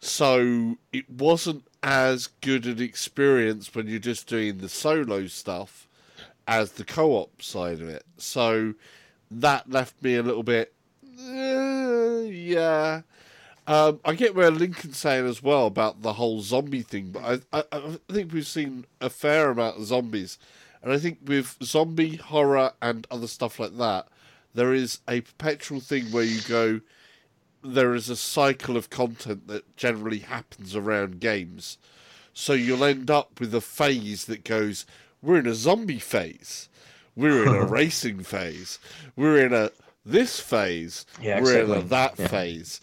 So 0.00 0.76
it 0.92 1.08
wasn't 1.10 1.64
as 1.82 2.28
good 2.40 2.66
an 2.66 2.80
experience 2.80 3.74
when 3.74 3.88
you're 3.88 3.98
just 3.98 4.26
doing 4.28 4.58
the 4.58 4.68
solo 4.68 5.26
stuff 5.26 5.88
as 6.46 6.72
the 6.72 6.84
co 6.84 7.12
op 7.16 7.42
side 7.42 7.80
of 7.80 7.88
it. 7.88 8.04
So 8.16 8.74
that 9.30 9.70
left 9.70 10.00
me 10.02 10.16
a 10.16 10.22
little 10.22 10.42
bit, 10.42 10.72
"Eh, 11.18 12.20
yeah. 12.30 13.02
Um, 13.66 14.00
I 14.04 14.14
get 14.14 14.34
where 14.34 14.50
Lincoln's 14.50 14.96
saying 14.98 15.26
as 15.26 15.42
well 15.42 15.66
about 15.66 16.02
the 16.02 16.14
whole 16.14 16.40
zombie 16.40 16.82
thing, 16.82 17.10
but 17.12 17.44
I, 17.52 17.58
I, 17.58 17.64
I 17.72 18.12
think 18.12 18.32
we've 18.32 18.46
seen 18.46 18.84
a 19.00 19.08
fair 19.10 19.50
amount 19.50 19.78
of 19.78 19.84
zombies. 19.84 20.38
And 20.82 20.92
I 20.92 20.98
think 20.98 21.18
with 21.24 21.56
zombie 21.62 22.16
horror 22.16 22.72
and 22.80 23.06
other 23.10 23.26
stuff 23.26 23.58
like 23.58 23.76
that, 23.78 24.08
there 24.54 24.72
is 24.74 25.00
a 25.06 25.20
perpetual 25.20 25.78
thing 25.80 26.06
where 26.06 26.24
you 26.24 26.40
go, 26.42 26.80
there 27.62 27.94
is 27.94 28.08
a 28.08 28.16
cycle 28.16 28.76
of 28.76 28.90
content 28.90 29.46
that 29.48 29.76
generally 29.76 30.20
happens 30.20 30.74
around 30.74 31.20
games. 31.20 31.78
So 32.32 32.54
you'll 32.54 32.84
end 32.84 33.10
up 33.10 33.38
with 33.38 33.54
a 33.54 33.60
phase 33.60 34.24
that 34.24 34.42
goes, 34.44 34.86
we're 35.22 35.38
in 35.38 35.46
a 35.46 35.54
zombie 35.54 35.98
phase, 35.98 36.68
we're 37.14 37.42
in 37.46 37.54
a 37.54 37.66
racing 37.70 38.20
phase, 38.24 38.78
we're 39.14 39.44
in 39.44 39.52
a 39.52 39.70
this 40.06 40.40
phase, 40.40 41.04
Yeah, 41.20 41.42
we're 41.42 41.60
in 41.60 41.70
a 41.70 41.82
that 41.82 42.14
Yeah. 42.18 42.26
phase. 42.28 42.80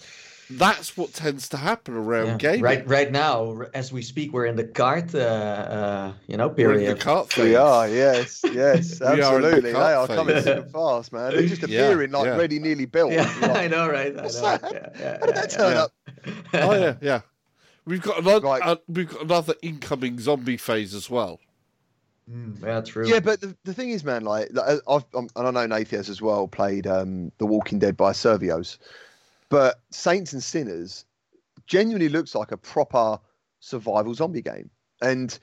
That's 0.50 0.96
what 0.96 1.14
tends 1.14 1.50
to 1.50 1.58
happen 1.58 1.94
around 1.96 2.28
Yeah. 2.28 2.38
gaming. 2.38 2.62
Right, 2.62 2.88
right 2.88 3.12
now, 3.12 3.64
as 3.74 3.92
we 3.92 4.02
speak, 4.02 4.32
we're 4.32 4.46
in 4.46 4.56
the 4.56 4.64
cart, 4.64 5.14
uh, 5.14 5.18
uh, 5.20 6.14
you 6.28 6.38
know, 6.38 6.48
We're 6.48 6.72
in 6.74 6.78
period. 6.80 6.98
the 6.98 7.02
cart 7.02 7.34
phase. 7.34 7.44
We 7.46 7.56
are, 7.56 7.88
yes, 7.90 8.42
yes, 8.46 8.92
We 9.02 9.06
the 9.06 9.12
absolutely. 9.12 9.60
They 9.62 9.74
cart 9.74 10.10
are 10.10 10.16
coming 10.16 10.36
phase. 10.36 10.44
thick 10.46 10.58
and 10.64 10.72
fast, 10.72 11.12
man. 11.12 11.32
They're 11.34 11.48
just 11.48 11.62
Yeah, 11.68 11.82
appearing 11.82 12.12
like 12.12 12.26
yeah. 12.26 12.38
ready, 12.38 12.60
nearly 12.60 12.86
built. 12.86 13.12
Yeah, 13.18 13.24
like, 13.42 13.56
I 13.58 13.68
know, 13.68 13.90
right? 13.90 14.18
I 14.18 14.22
What's 14.22 14.42
know. 14.42 14.58
that? 14.58 14.62
Yeah, 14.74 14.90
yeah, 15.00 15.18
How 15.20 15.26
did 15.26 15.36
yeah, 15.36 15.42
that 15.42 15.50
turn 15.50 15.74
yeah. 15.74 15.82
up? 15.82 15.92
Oh 16.54 16.74
yeah, 16.80 16.96
yeah. 17.02 17.22
We've 17.86 18.02
got 18.02 18.20
another. 18.20 18.46
Right. 18.48 18.62
Uh, 18.62 18.76
we've 18.88 19.10
got 19.10 19.22
another 19.24 19.54
incoming 19.62 20.20
zombie 20.20 20.58
phase 20.58 20.94
as 20.94 21.10
well. 21.10 21.40
Mm, 22.32 22.62
yeah, 22.62 22.82
true. 22.82 23.08
Yeah, 23.08 23.20
but 23.22 23.40
the, 23.42 23.56
the 23.64 23.74
thing 23.74 23.90
is, 23.92 24.04
man, 24.04 24.24
like, 24.26 24.50
like 24.52 24.80
I've 24.88 25.06
um, 25.14 25.30
and 25.36 25.48
I 25.48 25.52
know 25.52 25.66
Nathan 25.66 25.98
has 26.00 26.10
as 26.10 26.22
well 26.22 26.48
played 26.48 26.86
um, 26.88 27.32
The 27.38 27.46
Walking 27.46 27.80
Dead 27.80 27.96
by 27.98 28.12
Servios. 28.12 28.78
But 29.50 29.82
Saints 29.92 30.34
and 30.34 30.44
Sinners 30.44 31.06
genuinely 31.66 32.10
looks 32.10 32.36
like 32.36 32.52
a 32.52 32.58
proper 32.58 33.20
survival 33.60 34.14
zombie 34.14 34.42
game, 34.42 34.70
and 35.02 35.38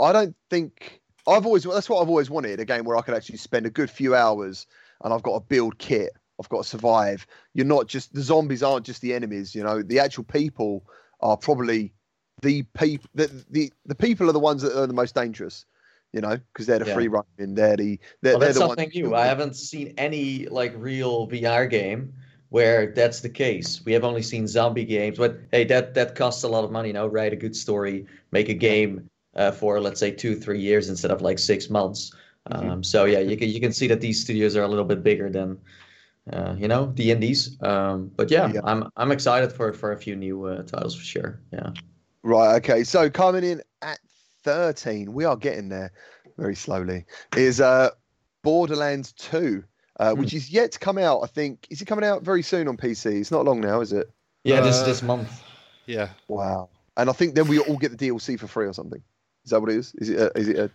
I 0.00 0.12
don't 0.12 0.36
think 0.50 1.00
I've 1.26 1.46
always 1.46 1.64
that's 1.64 1.88
what 1.88 2.00
I've 2.02 2.08
always 2.08 2.30
wanted 2.30 2.60
a 2.60 2.64
game 2.64 2.84
where 2.84 2.96
I 2.96 3.02
could 3.02 3.14
actually 3.14 3.38
spend 3.38 3.66
a 3.66 3.70
good 3.70 3.90
few 3.90 4.14
hours 4.14 4.66
and 5.02 5.12
I've 5.12 5.22
got 5.22 5.34
a 5.34 5.40
build 5.40 5.78
kit. 5.78 6.12
I've 6.40 6.48
got 6.48 6.64
to 6.64 6.68
survive. 6.68 7.26
You're 7.54 7.66
not 7.66 7.86
just 7.86 8.12
the 8.12 8.22
zombies 8.22 8.62
aren't 8.62 8.86
just 8.86 9.00
the 9.00 9.14
enemies. 9.14 9.54
You 9.54 9.62
know, 9.62 9.82
the 9.82 10.00
actual 10.00 10.24
people 10.24 10.84
are 11.20 11.36
probably 11.36 11.92
the 12.42 12.62
people. 12.76 13.08
The, 13.14 13.44
the 13.50 13.72
the 13.86 13.94
people 13.94 14.28
are 14.28 14.32
the 14.32 14.40
ones 14.40 14.62
that 14.62 14.76
are 14.76 14.86
the 14.86 14.92
most 14.92 15.14
dangerous. 15.14 15.64
You 16.12 16.20
know, 16.20 16.36
because 16.36 16.66
they're 16.66 16.78
the 16.78 16.84
Yeah. 16.86 16.94
free 16.94 17.08
running. 17.08 17.54
They're 17.54 17.76
the 17.76 17.98
they're, 18.22 18.34
Well, 18.34 18.40
they're 18.40 18.48
that's 18.48 18.58
the 18.58 18.60
something 18.60 18.90
new. 18.94 19.14
I 19.14 19.26
haven't 19.26 19.54
seen 19.56 19.94
any 19.96 20.46
like 20.46 20.72
real 20.76 21.26
VR 21.26 21.66
game 21.66 22.14
where 22.54 22.92
that's 22.94 23.18
the 23.18 23.28
case. 23.28 23.82
We 23.84 23.92
have 23.94 24.04
only 24.04 24.22
seen 24.22 24.46
zombie 24.46 24.84
games, 24.84 25.18
but 25.18 25.40
hey, 25.50 25.64
that 25.64 25.92
that 25.94 26.14
costs 26.14 26.44
a 26.44 26.48
lot 26.48 26.62
of 26.62 26.70
money. 26.70 26.90
You 26.90 26.94
know, 26.94 27.08
write 27.08 27.32
a 27.32 27.36
good 27.44 27.56
story, 27.56 28.06
make 28.30 28.48
a 28.48 28.54
game 28.54 29.10
uh, 29.34 29.50
for 29.50 29.80
let's 29.80 29.98
say 29.98 30.12
two, 30.12 30.36
three 30.36 30.60
years 30.60 30.88
instead 30.88 31.10
of 31.10 31.20
like 31.20 31.40
six 31.40 31.68
months. 31.68 32.12
Mhm. 32.48 32.70
Um, 32.70 32.84
so 32.84 33.06
yeah, 33.06 33.18
you 33.18 33.36
can 33.36 33.48
you 33.48 33.60
can 33.60 33.72
see 33.72 33.88
that 33.88 34.00
these 34.00 34.20
studios 34.22 34.54
are 34.56 34.62
a 34.62 34.68
little 34.68 34.84
bit 34.84 35.02
bigger 35.02 35.28
than 35.30 35.58
uh, 36.32 36.54
you 36.56 36.68
know 36.68 36.92
the 36.94 37.10
indies. 37.10 37.56
Um, 37.60 38.12
but 38.14 38.30
yeah, 38.30 38.52
Yeah. 38.52 38.60
I'm 38.62 38.84
I'm 38.96 39.10
excited 39.10 39.50
for 39.52 39.72
for 39.72 39.90
a 39.90 39.98
few 39.98 40.14
new 40.14 40.44
uh, 40.44 40.62
titles 40.62 40.94
for 40.94 41.04
sure. 41.04 41.40
Yeah. 41.52 41.70
Right. 42.22 42.54
Okay. 42.62 42.84
So 42.84 43.10
coming 43.10 43.42
in 43.42 43.62
at 43.82 43.98
13, 44.44 45.12
we 45.12 45.24
are 45.24 45.36
getting 45.36 45.68
there 45.68 45.90
very 46.38 46.54
slowly. 46.54 47.04
Is 47.36 47.60
uh 47.60 47.90
Borderlands 48.44 49.12
2, 49.14 49.64
uh, 50.04 50.14
which 50.14 50.34
is 50.34 50.50
yet 50.50 50.72
to 50.72 50.78
come 50.78 50.98
out. 50.98 51.20
I 51.22 51.26
think 51.26 51.66
is 51.70 51.80
it 51.80 51.86
coming 51.86 52.04
out 52.04 52.22
very 52.22 52.42
soon 52.42 52.68
on 52.68 52.76
PC? 52.76 53.20
It's 53.20 53.30
not 53.30 53.44
long 53.44 53.60
now, 53.60 53.80
is 53.80 53.92
it? 53.92 54.10
Yeah, 54.44 54.60
this 54.60 54.80
Uh, 54.80 54.84
this 54.86 55.02
month. 55.02 55.42
Yeah. 55.86 56.10
Wow. 56.28 56.68
And 56.96 57.10
I 57.10 57.12
think 57.12 57.34
then 57.34 57.48
we 57.48 57.58
all 57.58 57.76
get 57.76 57.96
the 57.96 58.08
DLC 58.08 58.38
for 58.38 58.46
free 58.46 58.66
or 58.66 58.72
something. 58.72 59.02
Is 59.44 59.50
that 59.50 59.60
what 59.60 59.70
it 59.70 59.76
is? 59.76 59.94
Is 59.96 60.08
it? 60.10 60.18
A, 60.20 60.38
is 60.38 60.48
it? 60.48 60.56
A, 60.58 60.70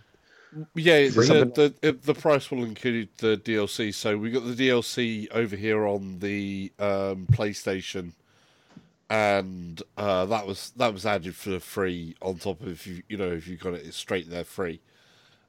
Yeah, 0.76 0.98
Is 0.98 1.16
it 1.18 1.56
the, 1.56 1.70
the, 1.82 1.88
it- 1.90 2.04
the 2.04 2.14
price 2.14 2.50
will 2.52 2.64
include 2.64 3.10
the 3.18 3.38
DLC. 3.38 3.94
So 3.94 4.18
we 4.18 4.32
got 4.32 4.46
the 4.46 4.54
DLC 4.70 5.28
over 5.32 5.56
here 5.56 5.86
on 5.88 6.20
the 6.20 6.72
um, 6.80 7.28
PlayStation, 7.32 8.14
and 9.10 9.82
uh, 9.98 10.26
that 10.26 10.46
was 10.46 10.72
that 10.78 10.94
was 10.94 11.06
added 11.06 11.36
for 11.36 11.60
free 11.60 12.16
on 12.22 12.38
top 12.38 12.62
of 12.62 12.68
if 12.68 12.86
you 12.88 13.02
you 13.08 13.18
know 13.18 13.32
if 13.32 13.48
you 13.48 13.58
got 13.58 13.74
it 13.74 13.86
it's 13.86 13.98
straight 13.98 14.30
there 14.30 14.44
free, 14.44 14.80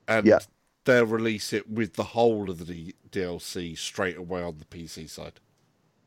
and 0.08 0.26
Yeah. 0.26 0.38
They'll 0.90 1.06
release 1.06 1.52
it 1.52 1.70
with 1.70 1.94
the 1.94 2.04
whole 2.04 2.50
of 2.50 2.66
the 2.66 2.94
DLC 3.10 3.76
straight 3.78 4.16
away 4.16 4.42
on 4.42 4.58
the 4.58 4.64
PC 4.64 5.08
side. 5.08 5.40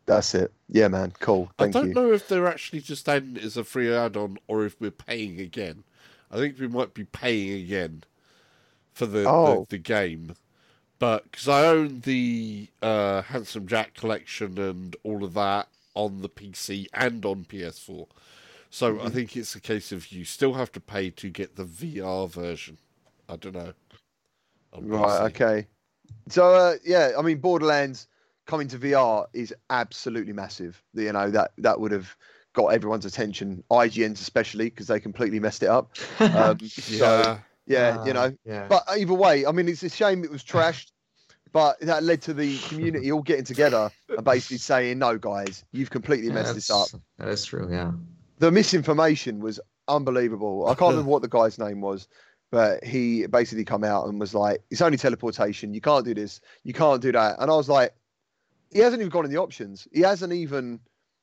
that's 0.06 0.36
it. 0.36 0.52
Yeah, 0.70 0.90
man. 0.90 1.14
Cool. 1.20 1.50
Thank 1.58 1.76
I 1.76 1.80
don't 1.80 1.88
you. 1.90 1.94
know 1.94 2.12
if 2.12 2.28
they're 2.28 2.48
actually 2.48 2.82
just 2.82 3.08
adding 3.08 3.38
it 3.38 3.44
as 3.44 3.56
a 3.58 3.64
free 3.64 3.94
add-on 3.94 4.38
or 4.48 4.66
if 4.66 4.80
we're 4.82 4.92
paying 4.92 5.40
again. 5.40 5.84
I 6.32 6.38
think 6.38 6.60
we 6.60 6.68
might 6.68 6.94
be 6.94 7.04
paying 7.06 7.54
again 7.64 8.04
for 8.92 9.06
the 9.06 9.24
Oh. 9.28 9.62
the, 9.70 9.78
the 9.78 9.78
game, 9.78 10.36
but 11.00 11.24
because 11.32 11.48
I 11.48 11.66
own 11.66 12.02
the 12.02 12.68
uh, 12.82 13.22
Handsome 13.24 13.68
Jack 13.68 13.94
collection 13.94 14.58
and 14.60 14.96
all 15.04 15.24
of 15.24 15.34
that 15.36 15.68
on 15.96 16.22
the 16.22 16.30
PC 16.30 16.88
and 16.94 17.24
on 17.26 17.46
PS4, 17.46 18.08
so 18.70 18.94
Mm-hmm. 18.96 19.08
I 19.08 19.10
think 19.12 19.38
it's 19.38 19.56
a 19.56 19.62
case 19.62 19.92
of 19.92 20.12
you 20.12 20.26
still 20.26 20.54
have 20.56 20.72
to 20.74 20.80
pay 20.80 21.10
to 21.12 21.30
get 21.30 21.56
the 21.56 21.66
VR 21.66 22.28
version. 22.30 22.78
I 23.30 23.36
don't 23.38 23.54
know. 23.56 23.74
On 24.74 24.88
Right. 24.88 25.22
Okay. 25.32 25.68
So 26.30 26.54
uh, 26.54 26.76
yeah, 26.86 27.12
I 27.18 27.22
mean, 27.22 27.40
Borderlands 27.40 28.08
coming 28.46 28.68
to 28.70 28.78
VR 28.80 29.26
is 29.34 29.54
absolutely 29.70 30.34
massive. 30.34 30.82
You 30.94 31.12
know 31.12 31.30
that 31.32 31.52
that 31.58 31.80
would 31.80 31.92
have 31.92 32.16
got 32.54 32.68
everyone's 32.68 33.06
attention, 33.06 33.64
IGN's 33.72 34.22
especially 34.22 34.66
because 34.66 34.88
they 34.88 35.00
completely 35.00 35.40
messed 35.40 35.64
it 35.64 35.70
up. 35.70 35.96
Um, 36.20 36.60
so 36.60 37.20
Yeah. 37.20 37.40
yeah, 37.66 38.06
you 38.06 38.12
Uh, 38.12 38.14
know. 38.14 38.38
Yeah. 38.46 38.68
But 38.68 38.84
either 38.90 39.14
way, 39.14 39.46
I 39.46 39.52
mean, 39.52 39.68
it's 39.68 39.84
a 39.84 39.90
shame 39.90 40.24
it 40.24 40.30
was 40.32 40.44
trashed, 40.44 40.92
but 41.52 41.80
that 41.82 42.04
led 42.04 42.22
to 42.24 42.34
the 42.34 42.58
community 42.60 43.12
all 43.12 43.22
getting 43.22 43.46
together 43.46 43.92
and 44.10 44.24
basically 44.24 44.58
saying, 44.58 45.00
"No, 45.00 45.18
guys, 45.18 45.64
you've 45.72 45.90
completely 45.90 46.28
Yeah, 46.28 46.36
messed 46.36 46.56
this 46.56 46.70
up." 46.70 46.88
That 47.18 47.30
is 47.30 47.44
true. 47.46 47.68
Yeah. 47.72 47.92
The 48.40 48.52
misinformation 48.52 49.40
was 49.40 49.60
unbelievable. 49.88 50.68
I 50.68 50.76
can't 50.76 50.90
remember 50.92 51.10
what 51.12 51.22
the 51.22 51.28
guy's 51.28 51.58
name 51.58 51.82
was, 51.82 52.08
but 52.54 52.84
he 52.84 53.26
basically 53.26 53.66
come 53.66 53.84
out 53.84 54.08
and 54.08 54.20
was 54.20 54.36
like, 54.36 54.62
"It's 54.70 54.80
only 54.80 54.96
teleportation. 54.96 55.74
You 55.74 55.82
can't 55.82 56.06
do 56.06 56.14
this. 56.14 56.40
You 56.64 56.72
can't 56.72 57.02
do 57.02 57.12
that." 57.12 57.38
And 57.40 57.50
I 57.50 57.56
was 57.56 57.68
like, 57.68 57.96
"He 58.72 58.78
hasn't 58.78 59.02
even 59.02 59.10
gone 59.10 59.26
in 59.26 59.32
the 59.32 59.40
options. 59.40 59.88
He 59.92 60.02
hasn't 60.02 60.32
even." 60.32 60.80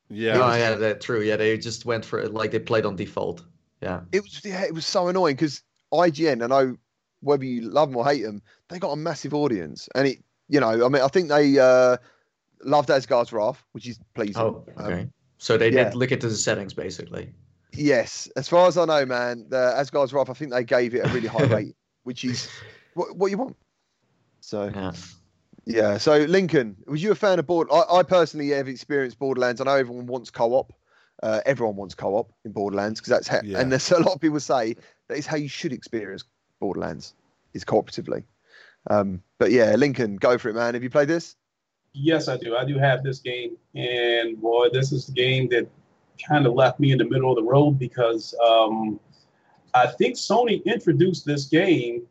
Yeah. 0.08 0.40
Oh, 0.42 0.56
yeah, 0.56 0.74
that 0.74 1.00
true. 1.00 1.22
Yeah, 1.22 1.36
they 1.36 1.56
just 1.56 1.86
went 1.86 2.04
for 2.04 2.18
it 2.18 2.34
like 2.34 2.50
they 2.50 2.58
played 2.58 2.84
on 2.84 2.96
default. 2.96 3.44
Yeah. 3.80 4.00
It 4.10 4.22
was 4.22 4.40
yeah, 4.44 4.64
it 4.64 4.74
was 4.74 4.84
so 4.84 5.06
annoying 5.06 5.36
because 5.36 5.62
IGN. 5.92 6.42
I 6.42 6.48
know 6.48 6.76
whether 7.20 7.44
you 7.44 7.60
love 7.60 7.90
them 7.90 7.96
or 7.98 8.04
hate 8.04 8.22
them, 8.22 8.42
they 8.68 8.80
got 8.80 8.90
a 8.90 8.96
massive 8.96 9.32
audience, 9.32 9.88
and 9.94 10.08
it. 10.08 10.18
You 10.48 10.58
know, 10.58 10.84
I 10.84 10.88
mean, 10.88 11.00
I 11.00 11.06
think 11.06 11.28
they 11.28 11.60
uh, 11.60 11.96
loved 12.64 12.90
Asgard's 12.90 13.32
Wrath, 13.32 13.62
which 13.70 13.86
is 13.86 14.00
pleasing. 14.14 14.42
Oh, 14.42 14.64
Um. 14.78 15.12
So 15.38 15.56
they 15.56 15.70
yeah. 15.70 15.84
did 15.84 15.94
look 15.94 16.10
into 16.10 16.28
the 16.28 16.34
settings 16.34 16.74
basically. 16.74 17.32
Yes, 17.72 18.28
as 18.36 18.48
far 18.48 18.66
as 18.68 18.76
I 18.76 18.84
know, 18.84 19.06
man, 19.06 19.46
the 19.48 19.74
Asgard's 19.76 20.12
Wrath, 20.12 20.30
I 20.30 20.34
think 20.34 20.52
they 20.52 20.64
gave 20.64 20.94
it 20.94 21.04
a 21.04 21.08
really 21.08 21.28
high 21.28 21.42
rate, 21.54 21.76
which 22.04 22.24
is 22.24 22.48
what, 22.94 23.16
what 23.16 23.30
you 23.30 23.38
want. 23.38 23.56
So 24.40 24.70
Yeah. 24.74 24.92
yeah, 25.66 25.98
so 25.98 26.18
Lincoln, 26.18 26.76
was 26.86 27.02
you 27.02 27.12
a 27.12 27.14
fan 27.14 27.38
of 27.38 27.46
board? 27.46 27.68
I, 27.72 27.82
I 27.98 28.02
personally 28.02 28.48
have 28.50 28.68
experienced 28.68 29.18
Borderlands. 29.18 29.60
I 29.60 29.64
know 29.64 29.76
everyone 29.76 30.06
wants 30.06 30.30
co-op. 30.30 30.72
Uh, 31.22 31.40
everyone 31.44 31.76
wants 31.76 31.94
co-op 31.94 32.32
in 32.44 32.52
Borderlands 32.52 32.98
because 33.00 33.10
that's 33.10 33.28
how, 33.28 33.40
Yeah. 33.44 33.60
and 33.60 33.70
there's 33.70 33.90
a 33.92 33.98
lot 33.98 34.14
of 34.14 34.20
people 34.20 34.40
say 34.40 34.76
that 35.08 35.18
is 35.18 35.26
how 35.26 35.36
you 35.36 35.48
should 35.48 35.72
experience 35.72 36.24
Borderlands 36.60 37.14
is 37.54 37.64
cooperatively. 37.64 38.24
Um, 38.88 39.22
but 39.38 39.50
yeah, 39.50 39.74
Lincoln, 39.76 40.16
go 40.16 40.38
for 40.38 40.48
it, 40.48 40.54
man. 40.54 40.74
Have 40.74 40.82
you 40.82 40.90
played 40.90 41.08
this? 41.08 41.36
Yes, 41.92 42.28
I 42.28 42.36
do. 42.36 42.56
I 42.56 42.64
do 42.64 42.78
have 42.78 43.02
this 43.02 43.18
game, 43.18 43.56
and 43.74 44.40
boy, 44.40 44.68
this 44.72 44.92
is 44.92 45.06
the 45.06 45.12
game 45.12 45.48
that 45.48 45.68
kind 46.26 46.46
of 46.46 46.54
left 46.54 46.80
me 46.80 46.92
in 46.92 46.98
the 46.98 47.04
middle 47.04 47.30
of 47.30 47.36
the 47.36 47.42
road 47.42 47.78
because 47.78 48.34
um, 48.46 48.98
I 49.74 49.86
think 49.86 50.16
Sony 50.16 50.64
introduced 50.64 51.24
this 51.24 51.46
game 51.46 52.02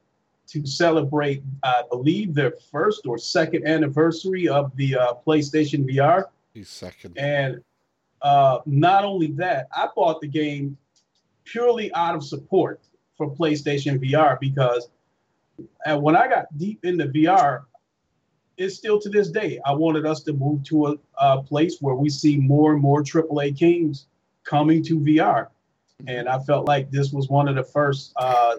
to 0.48 0.66
celebrate, 0.66 1.44
I 1.64 1.84
believe, 1.90 2.34
their 2.34 2.54
first 2.72 3.06
or 3.06 3.18
second 3.18 3.68
anniversary 3.68 4.48
of 4.48 4.76
the 4.76 4.96
uh, 4.96 5.14
PlayStation 5.26 5.88
VR. 5.88 6.26
Second. 6.64 7.18
And 7.18 7.64
uh, 8.22 8.60
not 8.66 9.06
only 9.06 9.28
that, 9.34 9.68
I 9.72 9.88
bought 9.96 10.22
the 10.22 10.28
game 10.28 10.78
purely 11.46 11.94
out 11.94 12.16
of 12.16 12.24
support 12.24 12.82
for 13.16 13.30
PlayStation 13.34 14.00
VR 14.04 14.40
because 14.40 14.90
uh, 15.86 15.98
when 15.98 16.16
I 16.16 16.28
got 16.28 16.46
deep 16.58 16.84
into 16.84 17.06
VR, 17.06 17.64
it's 18.60 18.76
still 18.76 19.00
to 19.00 19.10
this 19.10 19.30
day. 19.30 19.60
I 19.66 19.72
wanted 19.72 20.06
us 20.06 20.22
to 20.24 20.34
move 20.34 20.64
to 20.66 20.88
a, 20.88 20.96
a 21.18 21.42
place 21.42 21.78
where 21.80 21.96
we 21.96 22.10
see 22.10 22.38
more 22.38 22.74
and 22.74 22.82
more 22.82 23.02
AAA 23.02 23.58
games 23.58 24.06
coming 24.44 24.84
to 24.84 25.00
VR. 25.00 25.48
And 26.08 26.28
I 26.28 26.40
felt 26.40 26.68
like 26.68 26.92
this 26.92 27.12
was 27.12 27.30
one 27.30 27.48
of 27.48 27.56
the 27.56 27.64
first, 27.64 28.12
uh, 28.18 28.58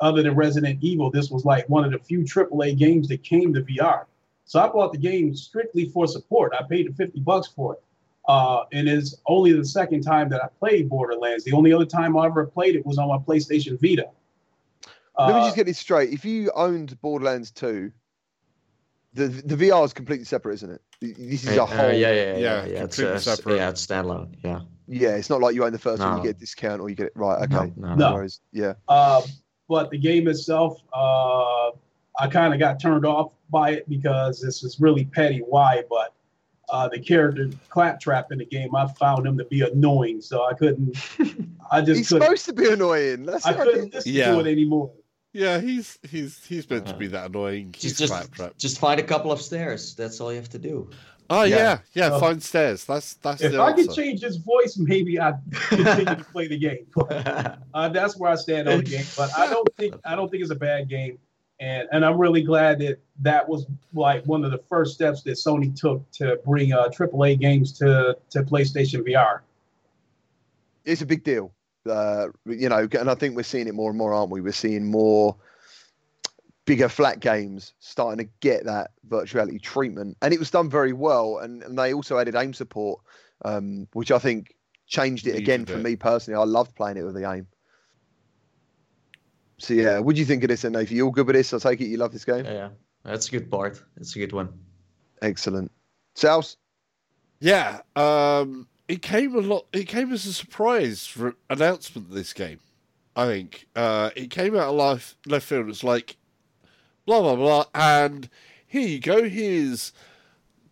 other 0.00 0.22
than 0.22 0.34
Resident 0.34 0.78
Evil, 0.82 1.10
this 1.10 1.30
was 1.30 1.44
like 1.44 1.68
one 1.68 1.84
of 1.84 1.92
the 1.92 1.98
few 1.98 2.20
AAA 2.20 2.76
games 2.76 3.08
that 3.08 3.22
came 3.22 3.54
to 3.54 3.62
VR. 3.62 4.04
So 4.44 4.60
I 4.60 4.68
bought 4.68 4.92
the 4.92 4.98
game 4.98 5.34
strictly 5.34 5.88
for 5.88 6.06
support. 6.08 6.52
I 6.58 6.64
paid 6.64 6.88
the 6.88 6.92
50 6.92 7.20
bucks 7.20 7.46
for 7.46 7.74
it. 7.74 7.82
Uh, 8.28 8.64
and 8.72 8.88
it's 8.88 9.14
only 9.26 9.52
the 9.52 9.64
second 9.64 10.02
time 10.02 10.28
that 10.30 10.42
I 10.42 10.48
played 10.58 10.88
Borderlands. 10.88 11.44
The 11.44 11.52
only 11.52 11.72
other 11.72 11.86
time 11.86 12.16
I 12.16 12.26
ever 12.26 12.46
played 12.46 12.74
it 12.74 12.84
was 12.84 12.98
on 12.98 13.08
my 13.08 13.18
PlayStation 13.18 13.80
Vita. 13.80 14.08
Let 15.16 15.28
me 15.28 15.40
Uh, 15.40 15.44
just 15.44 15.56
get 15.56 15.66
this 15.66 15.78
straight. 15.78 16.10
If 16.12 16.24
you 16.24 16.50
owned 16.56 17.00
Borderlands 17.00 17.52
2, 17.52 17.92
the 19.16 19.28
the 19.28 19.56
VR 19.56 19.84
is 19.84 19.92
completely 19.92 20.24
separate, 20.24 20.54
isn't 20.54 20.70
it? 20.70 20.82
This 21.00 21.44
is 21.46 21.58
Uh, 21.58 21.62
a 21.62 21.66
whole. 21.66 21.92
yeah, 21.92 21.92
yeah, 21.92 22.12
Yeah, 22.12 22.36
yeah, 22.36 22.64
yeah. 22.66 22.84
It's, 22.84 22.96
completely 22.96 23.12
uh, 23.12 23.16
s- 23.16 23.24
separate. 23.24 23.56
yeah, 23.56 23.68
it's 23.70 23.86
standalone. 23.86 24.34
Yeah. 24.44 24.60
Yeah, 24.88 25.16
it's 25.16 25.28
not 25.30 25.40
like 25.40 25.54
you 25.54 25.64
own 25.64 25.72
the 25.72 25.78
first 25.78 26.00
one, 26.00 26.16
you 26.18 26.22
get 26.22 26.36
a 26.36 26.38
discount, 26.38 26.80
or 26.80 26.88
you 26.88 26.94
get 26.94 27.06
it 27.06 27.12
right. 27.16 27.42
Okay, 27.50 27.72
no, 27.76 27.94
No. 27.96 28.14
worries. 28.14 28.40
Yeah, 28.52 28.74
Uh, 28.86 29.22
but 29.68 29.90
the 29.90 29.98
game 29.98 30.28
itself, 30.28 30.80
uh, 30.94 31.70
I 32.20 32.28
kind 32.30 32.54
of 32.54 32.60
got 32.60 32.78
turned 32.80 33.04
off 33.04 33.32
by 33.50 33.70
it 33.70 33.88
because 33.88 34.40
this 34.40 34.62
is 34.62 34.78
really 34.80 35.04
petty. 35.06 35.40
Why? 35.40 35.82
But 35.90 36.12
uh, 36.68 36.88
the 36.88 37.00
character 37.00 37.48
Claptrap 37.68 38.30
in 38.32 38.38
the 38.38 38.44
game, 38.46 38.74
I 38.76 38.86
found 38.86 39.26
him 39.26 39.36
to 39.38 39.44
be 39.44 39.62
annoying, 39.62 40.20
so 40.20 40.44
I 40.44 40.54
couldn't. 40.54 40.96
I 41.70 41.80
just 41.80 41.98
he's 41.98 42.08
couldn't. 42.08 42.22
supposed 42.22 42.44
to 42.46 42.52
be 42.52 42.70
annoying. 42.70 43.24
That's 43.24 43.44
I 43.46 43.54
couldn't 43.54 43.78
idea. 43.86 43.90
listen 43.94 44.12
Yeah. 44.12 44.32
to 44.32 44.40
it 44.40 44.46
anymore. 44.50 44.90
Yeah, 45.36 45.60
he's 45.60 45.98
he's 46.08 46.44
he's 46.46 46.68
meant 46.70 46.86
to 46.86 46.94
Uh, 46.94 46.98
be 46.98 47.06
that 47.08 47.26
annoying. 47.30 47.74
He's 47.76 47.82
Just, 47.98 47.98
just, 47.98 48.12
claptrap. 48.12 48.56
just 48.56 48.78
find 48.78 48.98
a 48.98 49.02
couple 49.02 49.30
of 49.30 49.40
stairs. 49.42 49.94
That's 49.94 50.20
all 50.20 50.32
you 50.32 50.38
have 50.38 50.48
to 50.50 50.58
do. 50.58 50.90
Oh 51.28 51.42
Yeah. 51.42 51.56
yeah, 51.92 52.10
yeah. 52.10 52.18
Find 52.20 52.42
stairs. 52.42 52.84
That's 52.84 53.14
that's 53.14 53.42
If 53.42 53.52
the 53.52 53.60
I 53.60 53.72
could 53.72 53.92
change 53.92 54.22
his 54.22 54.36
voice, 54.36 54.78
maybe 54.78 55.18
I'd 55.18 55.38
continue 55.68 56.04
to 56.04 56.26
play 56.32 56.46
the 56.48 56.56
game. 56.58 56.86
But 56.94 57.58
uh, 57.74 57.88
that's 57.90 58.16
where 58.16 58.30
I 58.30 58.36
stand 58.36 58.68
on 58.68 58.78
the 58.78 58.84
game. 58.84 59.04
But 59.16 59.30
I 59.36 59.50
don't 59.50 59.68
think 59.76 59.94
I 60.04 60.14
don't 60.16 60.30
think 60.30 60.42
it's 60.42 60.52
a 60.52 60.54
bad 60.54 60.88
game. 60.88 61.18
and 61.60 61.88
and 61.92 62.04
I'm 62.04 62.16
really 62.18 62.42
glad 62.42 62.78
that 62.78 62.98
that 63.20 63.46
was 63.48 63.66
like 63.92 64.24
one 64.24 64.44
of 64.44 64.52
the 64.52 64.62
first 64.70 64.94
steps 64.94 65.22
that 65.24 65.32
Sony 65.32 65.74
took 65.78 66.08
to 66.12 66.40
bring 66.46 66.72
uh, 66.72 66.88
AAA 66.88 67.40
games 67.40 67.72
to 67.80 68.16
to 68.30 68.42
PlayStation 68.42 69.00
VR. 69.06 69.40
It's 70.84 71.02
a 71.02 71.06
big 71.06 71.24
deal, 71.24 71.52
uh, 71.86 72.28
you 72.46 72.68
know, 72.68 72.88
and 72.98 73.10
I 73.10 73.14
think 73.14 73.36
we're 73.36 73.42
seeing 73.42 73.68
it 73.68 73.74
more 73.74 73.90
and 73.90 73.98
more, 73.98 74.12
aren't 74.12 74.30
we? 74.30 74.40
We're 74.40 74.52
seeing 74.52 74.90
more 74.90 75.36
bigger 76.64 76.88
flat 76.88 77.20
games 77.20 77.72
starting 77.78 78.24
to 78.24 78.30
get 78.40 78.64
that 78.64 78.90
virtuality 79.08 79.60
treatment, 79.60 80.16
and 80.22 80.34
it 80.34 80.38
was 80.38 80.50
done 80.50 80.68
very 80.68 80.92
well. 80.92 81.38
And, 81.38 81.62
and 81.62 81.78
they 81.78 81.94
also 81.94 82.18
added 82.18 82.34
aim 82.34 82.52
support, 82.52 83.00
um, 83.44 83.88
which 83.92 84.10
I 84.10 84.18
think 84.18 84.54
changed 84.86 85.26
it 85.26 85.32
Needed 85.32 85.42
again 85.42 85.66
for 85.66 85.78
me 85.78 85.96
personally. 85.96 86.40
I 86.40 86.44
loved 86.44 86.74
playing 86.74 86.96
it 86.96 87.04
with 87.04 87.14
the 87.14 87.30
aim. 87.30 87.46
So 89.58 89.74
yeah, 89.74 90.00
what 90.00 90.14
do 90.14 90.20
you 90.20 90.26
think 90.26 90.44
of 90.44 90.48
this, 90.48 90.64
and 90.64 90.76
if 90.76 90.90
you're 90.90 91.10
good 91.10 91.26
with 91.26 91.36
this? 91.36 91.54
I 91.54 91.58
take 91.58 91.80
it 91.80 91.86
you 91.86 91.96
love 91.96 92.12
this 92.12 92.24
game. 92.24 92.44
Yeah, 92.44 92.52
yeah. 92.52 92.68
that's 93.04 93.28
a 93.28 93.30
good 93.30 93.50
part. 93.50 93.82
It's 93.96 94.14
a 94.14 94.18
good 94.18 94.32
one. 94.32 94.52
Excellent. 95.22 95.72
Sals? 96.14 96.56
Yeah, 97.40 97.80
um, 97.94 98.66
it 98.88 99.02
came 99.02 99.34
a 99.34 99.40
lot. 99.40 99.66
It 99.72 99.88
came 99.88 100.12
as 100.12 100.26
a 100.26 100.32
surprise 100.32 101.06
for 101.06 101.34
announcement 101.50 102.08
of 102.08 102.14
this 102.14 102.32
game. 102.32 102.60
I 103.14 103.26
think 103.26 103.66
uh, 103.74 104.10
it 104.14 104.30
came 104.30 104.54
out 104.54 104.68
of 104.68 104.76
left 104.76 105.16
left 105.26 105.46
field. 105.46 105.68
It's 105.68 105.82
like 105.82 106.16
blah 107.06 107.20
blah 107.20 107.36
blah, 107.36 107.64
and 107.74 108.28
here 108.66 108.86
you 108.86 109.00
go. 109.00 109.28
Here's 109.28 109.92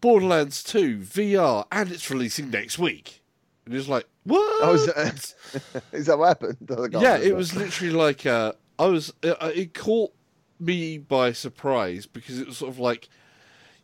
Borderlands 0.01 0.63
Two 0.63 0.99
VR, 0.99 1.67
and 1.73 1.91
it's 1.91 2.11
releasing 2.11 2.51
next 2.51 2.79
week. 2.79 3.23
And 3.65 3.75
it's 3.75 3.89
like 3.89 4.07
what? 4.25 4.63
Oh, 4.63 4.75
is 4.75 4.87
that, 4.87 5.83
is 5.93 6.07
that 6.07 6.19
what 6.19 6.29
happened? 6.29 6.59
Yeah, 6.93 7.17
it 7.17 7.35
was 7.35 7.57
literally 7.57 7.93
like 7.93 8.27
uh, 8.27 8.53
I 8.79 8.87
was. 8.87 9.13
It, 9.23 9.37
it 9.57 9.75
caught 9.75 10.13
me 10.61 10.99
by 10.99 11.33
surprise 11.33 12.07
because 12.07 12.39
it 12.39 12.47
was 12.47 12.59
sort 12.59 12.71
of 12.71 12.79
like, 12.79 13.09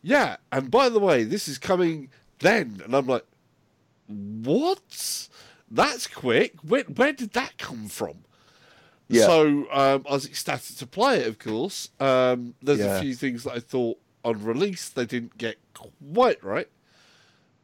yeah, 0.01 0.37
and 0.51 0.71
by 0.71 0.89
the 0.89 0.99
way, 0.99 1.23
this 1.23 1.47
is 1.47 1.57
coming 1.57 2.09
then, 2.39 2.81
and 2.83 2.95
I'm 2.95 3.07
like, 3.07 3.25
what? 4.11 5.27
That's 5.69 6.07
quick. 6.07 6.55
Where 6.61 6.83
where 6.83 7.13
did 7.13 7.31
that 7.33 7.57
come 7.57 7.87
from? 7.87 8.25
Yeah. 9.07 9.25
So 9.25 9.47
um, 9.71 10.05
I 10.09 10.13
was 10.13 10.25
ecstatic 10.25 10.77
to 10.77 10.87
play 10.87 11.19
it. 11.21 11.27
Of 11.27 11.39
course, 11.39 11.89
um, 11.99 12.55
there's 12.61 12.79
Yeah. 12.79 12.97
a 12.97 13.01
few 13.01 13.13
things 13.15 13.43
that 13.43 13.53
I 13.53 13.59
thought 13.59 13.99
on 14.23 14.43
release 14.43 14.87
they 14.89 15.05
didn't 15.05 15.37
get 15.37 15.57
quite 15.73 16.43
right. 16.43 16.69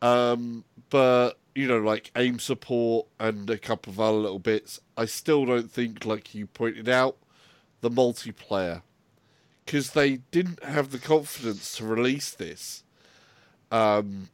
Um, 0.01 0.63
but 0.89 1.39
you 1.55 1.67
know, 1.67 1.79
like 1.79 2.11
aim 2.15 2.37
support 2.39 3.07
and 3.19 3.49
a 3.49 3.57
couple 3.57 3.91
of 3.91 3.99
other 3.99 4.17
little 4.17 4.39
bits, 4.39 4.79
I 4.95 5.05
still 5.05 5.45
don't 5.45 5.71
think, 5.71 6.05
like 6.05 6.35
you 6.35 6.45
pointed 6.47 6.87
out, 6.87 7.17
the 7.81 7.89
multiplayer, 7.89 8.83
because 9.65 9.91
they 9.91 10.17
didn't 10.31 10.63
have 10.63 10.91
the 10.91 10.99
confidence 10.99 11.75
to 11.77 11.85
release 11.85 12.29
this, 12.31 12.83
um, 13.71 14.29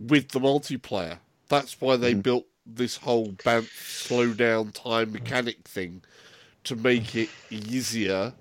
with 0.00 0.30
the 0.30 0.40
multiplayer. 0.40 1.18
That's 1.48 1.80
why 1.80 1.96
they 1.96 2.14
Mhm. 2.14 2.22
built 2.22 2.46
this 2.66 2.96
whole 2.98 3.34
bounce, 3.44 3.70
slow 3.70 4.32
down 4.32 4.72
time 4.72 5.12
mechanic 5.12 5.66
thing 5.68 6.02
to 6.64 6.76
make 6.76 7.14
it 7.14 7.28
easier. 7.50 8.34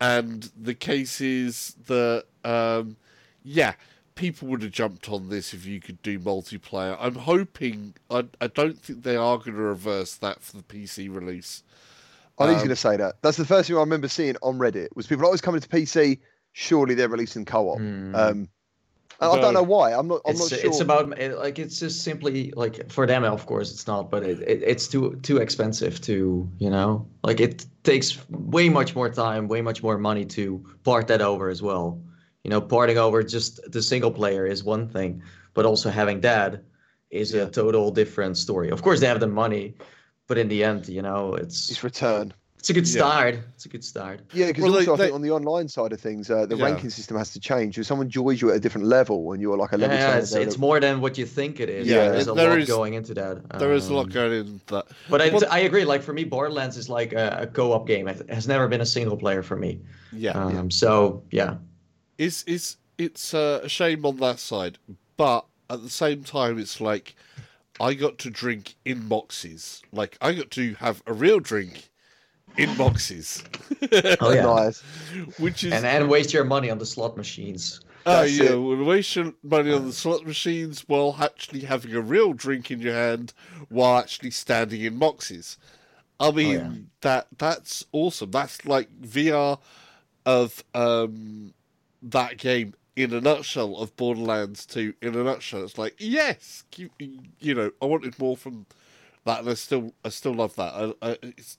And 0.00 0.50
the 0.56 0.74
case 0.74 1.20
is 1.20 1.74
that, 1.86 2.26
um, 2.44 2.96
yeah, 3.42 3.74
people 4.14 4.48
would 4.48 4.62
have 4.62 4.72
jumped 4.72 5.08
on 5.08 5.28
this 5.28 5.54
if 5.54 5.64
you 5.66 5.80
could 5.80 6.02
do 6.02 6.18
multiplayer. 6.18 6.96
I'm 7.00 7.14
hoping. 7.14 7.94
I, 8.10 8.24
I 8.40 8.46
don't 8.48 8.78
think 8.80 9.02
they 9.02 9.16
are 9.16 9.38
going 9.38 9.52
to 9.52 9.62
reverse 9.62 10.14
that 10.16 10.42
for 10.42 10.56
the 10.56 10.62
PC 10.62 11.08
release. 11.08 11.62
I 12.38 12.44
think 12.44 12.56
he's 12.56 12.62
Um, 12.62 12.68
going 12.68 12.76
to 12.76 12.76
say 12.76 12.96
that. 12.98 13.16
That's 13.22 13.38
the 13.38 13.46
first 13.46 13.68
thing 13.68 13.76
I 13.76 13.80
remember 13.80 14.08
seeing 14.08 14.36
on 14.42 14.58
Reddit 14.58 14.88
was 14.94 15.06
people 15.06 15.24
always 15.24 15.40
coming 15.40 15.60
to 15.60 15.68
PC. 15.68 16.18
Surely 16.52 16.94
they're 16.94 17.08
releasing 17.08 17.44
co-op. 17.44 17.78
Hmm. 17.78 18.14
Um, 18.14 18.48
and 19.20 19.32
I 19.32 19.40
don't 19.40 19.54
know 19.54 19.62
why. 19.62 19.92
I'm 19.92 20.08
not. 20.08 20.20
I'm 20.26 20.32
it's, 20.32 20.40
not 20.40 20.50
sure. 20.50 20.66
it's 20.68 20.80
about 20.80 21.08
like 21.38 21.58
it's 21.58 21.78
just 21.78 22.02
simply 22.02 22.52
like 22.56 22.90
for 22.90 23.06
them 23.06 23.24
of 23.24 23.46
course 23.46 23.72
it's 23.72 23.86
not 23.86 24.10
but 24.10 24.22
it, 24.22 24.40
it, 24.42 24.62
it's 24.62 24.88
too 24.88 25.18
too 25.22 25.38
expensive 25.38 26.00
to 26.02 26.48
you 26.58 26.70
know 26.70 27.06
like 27.22 27.40
it 27.40 27.66
takes 27.82 28.18
way 28.30 28.68
much 28.68 28.94
more 28.94 29.08
time 29.08 29.48
way 29.48 29.62
much 29.62 29.82
more 29.82 29.98
money 29.98 30.24
to 30.24 30.64
part 30.84 31.06
that 31.08 31.22
over 31.22 31.48
as 31.48 31.62
well 31.62 32.00
you 32.44 32.50
know 32.50 32.60
parting 32.60 32.98
over 32.98 33.22
just 33.22 33.60
the 33.72 33.82
single 33.82 34.10
player 34.10 34.46
is 34.46 34.62
one 34.64 34.88
thing 34.88 35.22
but 35.54 35.64
also 35.64 35.90
having 35.90 36.20
that 36.20 36.62
is 37.10 37.32
Yeah. 37.32 37.42
a 37.42 37.50
total 37.50 37.90
different 37.90 38.36
story 38.36 38.70
of 38.70 38.82
course 38.82 39.00
they 39.00 39.06
have 39.06 39.20
the 39.20 39.26
money 39.28 39.74
but 40.26 40.38
in 40.38 40.48
the 40.48 40.62
end 40.64 40.88
you 40.88 41.02
know 41.02 41.34
it's 41.34 41.70
it's 41.70 41.82
return. 41.84 42.32
It's 42.66 42.70
a 42.70 42.72
good 42.80 42.88
Yeah. 42.88 43.00
start 43.00 43.34
it's 43.54 43.64
a 43.64 43.68
good 43.68 43.84
start 43.84 44.20
Yeah, 44.32 44.46
because 44.48 44.64
Well, 44.64 44.72
they- 44.72 44.78
also 44.80 44.94
I 44.94 44.96
they- 44.96 45.02
think 45.04 45.14
on 45.14 45.22
the 45.22 45.30
online 45.30 45.68
side 45.68 45.92
of 45.92 46.00
things, 46.00 46.28
uh, 46.30 46.46
the 46.46 46.56
Yeah. 46.56 46.64
ranking 46.64 46.90
system 46.90 47.16
has 47.16 47.30
to 47.34 47.38
change. 47.38 47.78
If 47.78 47.86
someone 47.86 48.08
joins 48.10 48.42
you 48.42 48.50
at 48.50 48.56
a 48.56 48.60
different 48.60 48.88
level 48.88 49.30
and 49.32 49.40
you're 49.40 49.56
like 49.56 49.70
a 49.70 49.76
level, 49.76 49.96
yeah, 49.96 50.10
10, 50.14 50.18
it's, 50.18 50.32
it's 50.34 50.58
more 50.58 50.80
than 50.80 51.00
what 51.00 51.16
you 51.16 51.26
think 51.26 51.60
it 51.60 51.68
is 51.70 51.86
Yeah. 51.86 52.08
there's 52.10 52.26
a 52.26 52.32
There 52.34 52.50
lot 52.50 52.58
is- 52.58 52.66
going 52.66 52.94
into 52.94 53.14
that 53.14 53.34
There 53.60 53.72
is 53.72 53.86
a 53.88 53.94
lot 53.94 54.06
Um, 54.06 54.10
going 54.10 54.32
into 54.32 54.66
that. 54.74 54.86
But 55.08 55.22
I, 55.22 55.28
Well- 55.28 55.44
I 55.48 55.60
agree. 55.60 55.84
Like 55.84 56.02
for 56.02 56.12
me, 56.12 56.24
Borderlands 56.24 56.76
is 56.76 56.88
like 56.88 57.12
a, 57.12 57.38
a 57.42 57.46
co-op 57.46 57.86
game. 57.86 58.08
It 58.08 58.28
has 58.30 58.48
never 58.48 58.66
been 58.66 58.80
a 58.80 58.86
single 58.86 59.16
player 59.16 59.44
for 59.44 59.56
me. 59.56 59.78
Yeah, 60.12 60.32
Um, 60.32 60.68
So 60.72 61.22
yeah, 61.30 61.58
it's 62.18 62.42
it's 62.48 62.78
it's 62.98 63.32
uh, 63.32 63.60
a 63.62 63.68
shame 63.68 64.04
on 64.04 64.16
that 64.16 64.40
side, 64.40 64.78
but 65.16 65.44
at 65.70 65.82
the 65.84 65.90
same 65.90 66.24
time, 66.24 66.58
it's 66.58 66.80
like 66.80 67.14
I 67.78 67.94
got 67.94 68.18
to 68.24 68.30
drink 68.30 68.74
in 68.84 69.06
boxes. 69.06 69.82
Like 69.92 70.16
I 70.20 70.32
got 70.32 70.50
to 70.52 70.74
have 70.80 71.02
a 71.06 71.12
real 71.12 71.38
drink 71.40 71.90
in 72.58 72.74
boxes, 72.76 73.44
oh 74.20 74.32
yeah, 74.32 74.42
nice. 74.42 74.80
which 75.38 75.64
is 75.64 75.72
and 75.72 75.84
and 75.84 76.08
waste 76.08 76.32
your 76.32 76.44
money 76.44 76.70
on 76.70 76.78
the 76.78 76.86
slot 76.86 77.16
machines. 77.16 77.80
Oh 78.06 78.22
That's 78.22 78.38
yeah, 78.38 78.50
it. 78.50 78.56
well, 78.56 78.84
waste 78.84 79.16
your 79.16 79.34
money 79.42 79.72
on 79.72 79.86
the 79.86 79.92
slot 79.92 80.24
machines 80.24 80.84
while 80.86 81.16
actually 81.20 81.60
having 81.60 81.92
a 81.94 82.00
real 82.00 82.32
drink 82.32 82.70
in 82.70 82.80
your 82.80 82.94
hand 82.94 83.32
while 83.68 83.98
actually 83.98 84.30
standing 84.30 84.80
in 84.80 84.98
boxes. 84.98 85.58
I 86.20 86.30
mean, 86.30 86.52
yeah. 86.52 86.72
that 87.00 87.26
that's 87.36 87.84
awesome. 87.92 88.30
That's 88.30 88.64
like 88.64 88.88
VR 89.00 89.58
of 90.24 90.64
um, 90.74 91.52
that 92.02 92.38
game 92.38 92.74
in 92.94 93.12
a 93.12 93.20
nutshell 93.20 93.76
of 93.76 93.94
Borderlands 93.96 94.64
2 94.66 94.94
in 95.02 95.14
a 95.14 95.24
nutshell. 95.24 95.64
It's 95.64 95.76
like 95.76 95.96
yes, 95.98 96.64
you, 96.76 96.90
you 96.98 97.54
know, 97.54 97.70
I 97.82 97.86
wanted 97.86 98.18
more 98.18 98.36
from 98.36 98.66
that, 99.24 99.40
and 99.40 99.50
I 99.50 99.54
still 99.54 99.92
I 100.04 100.08
still 100.08 100.34
love 100.34 100.56
that. 100.56 100.94
I, 101.02 101.10
I, 101.10 101.18
it's 101.22 101.58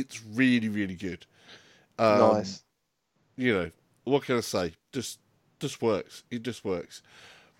it's 0.00 0.24
really 0.24 0.68
really 0.68 0.94
good. 0.94 1.26
Um, 1.98 2.18
nice. 2.34 2.62
you 3.36 3.54
know, 3.54 3.70
what 4.04 4.24
can 4.24 4.36
I 4.36 4.40
say? 4.40 4.72
Just 4.92 5.18
just 5.60 5.82
works. 5.82 6.22
It 6.30 6.42
just 6.42 6.64
works. 6.64 7.02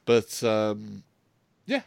But 0.05 0.43
um 0.45 1.03
yeah. 1.67 1.83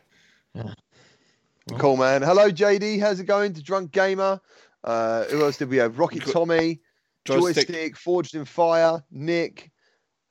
Cool, 1.77 1.97
man. 1.97 2.21
Hello, 2.21 2.49
JD. 2.49 2.99
How's 2.99 3.19
it 3.19 3.25
going? 3.25 3.53
To 3.53 3.63
Drunk 3.63 3.91
Gamer. 3.91 4.41
Uh, 4.83 5.25
who 5.25 5.43
else 5.43 5.57
did 5.57 5.69
we 5.69 5.77
have? 5.77 5.99
Rocket 5.99 6.25
Tommy, 6.25 6.81
Joystick. 7.25 7.67
Joystick, 7.67 7.97
Forged 7.97 8.35
in 8.35 8.45
Fire, 8.45 9.03
Nick. 9.11 9.71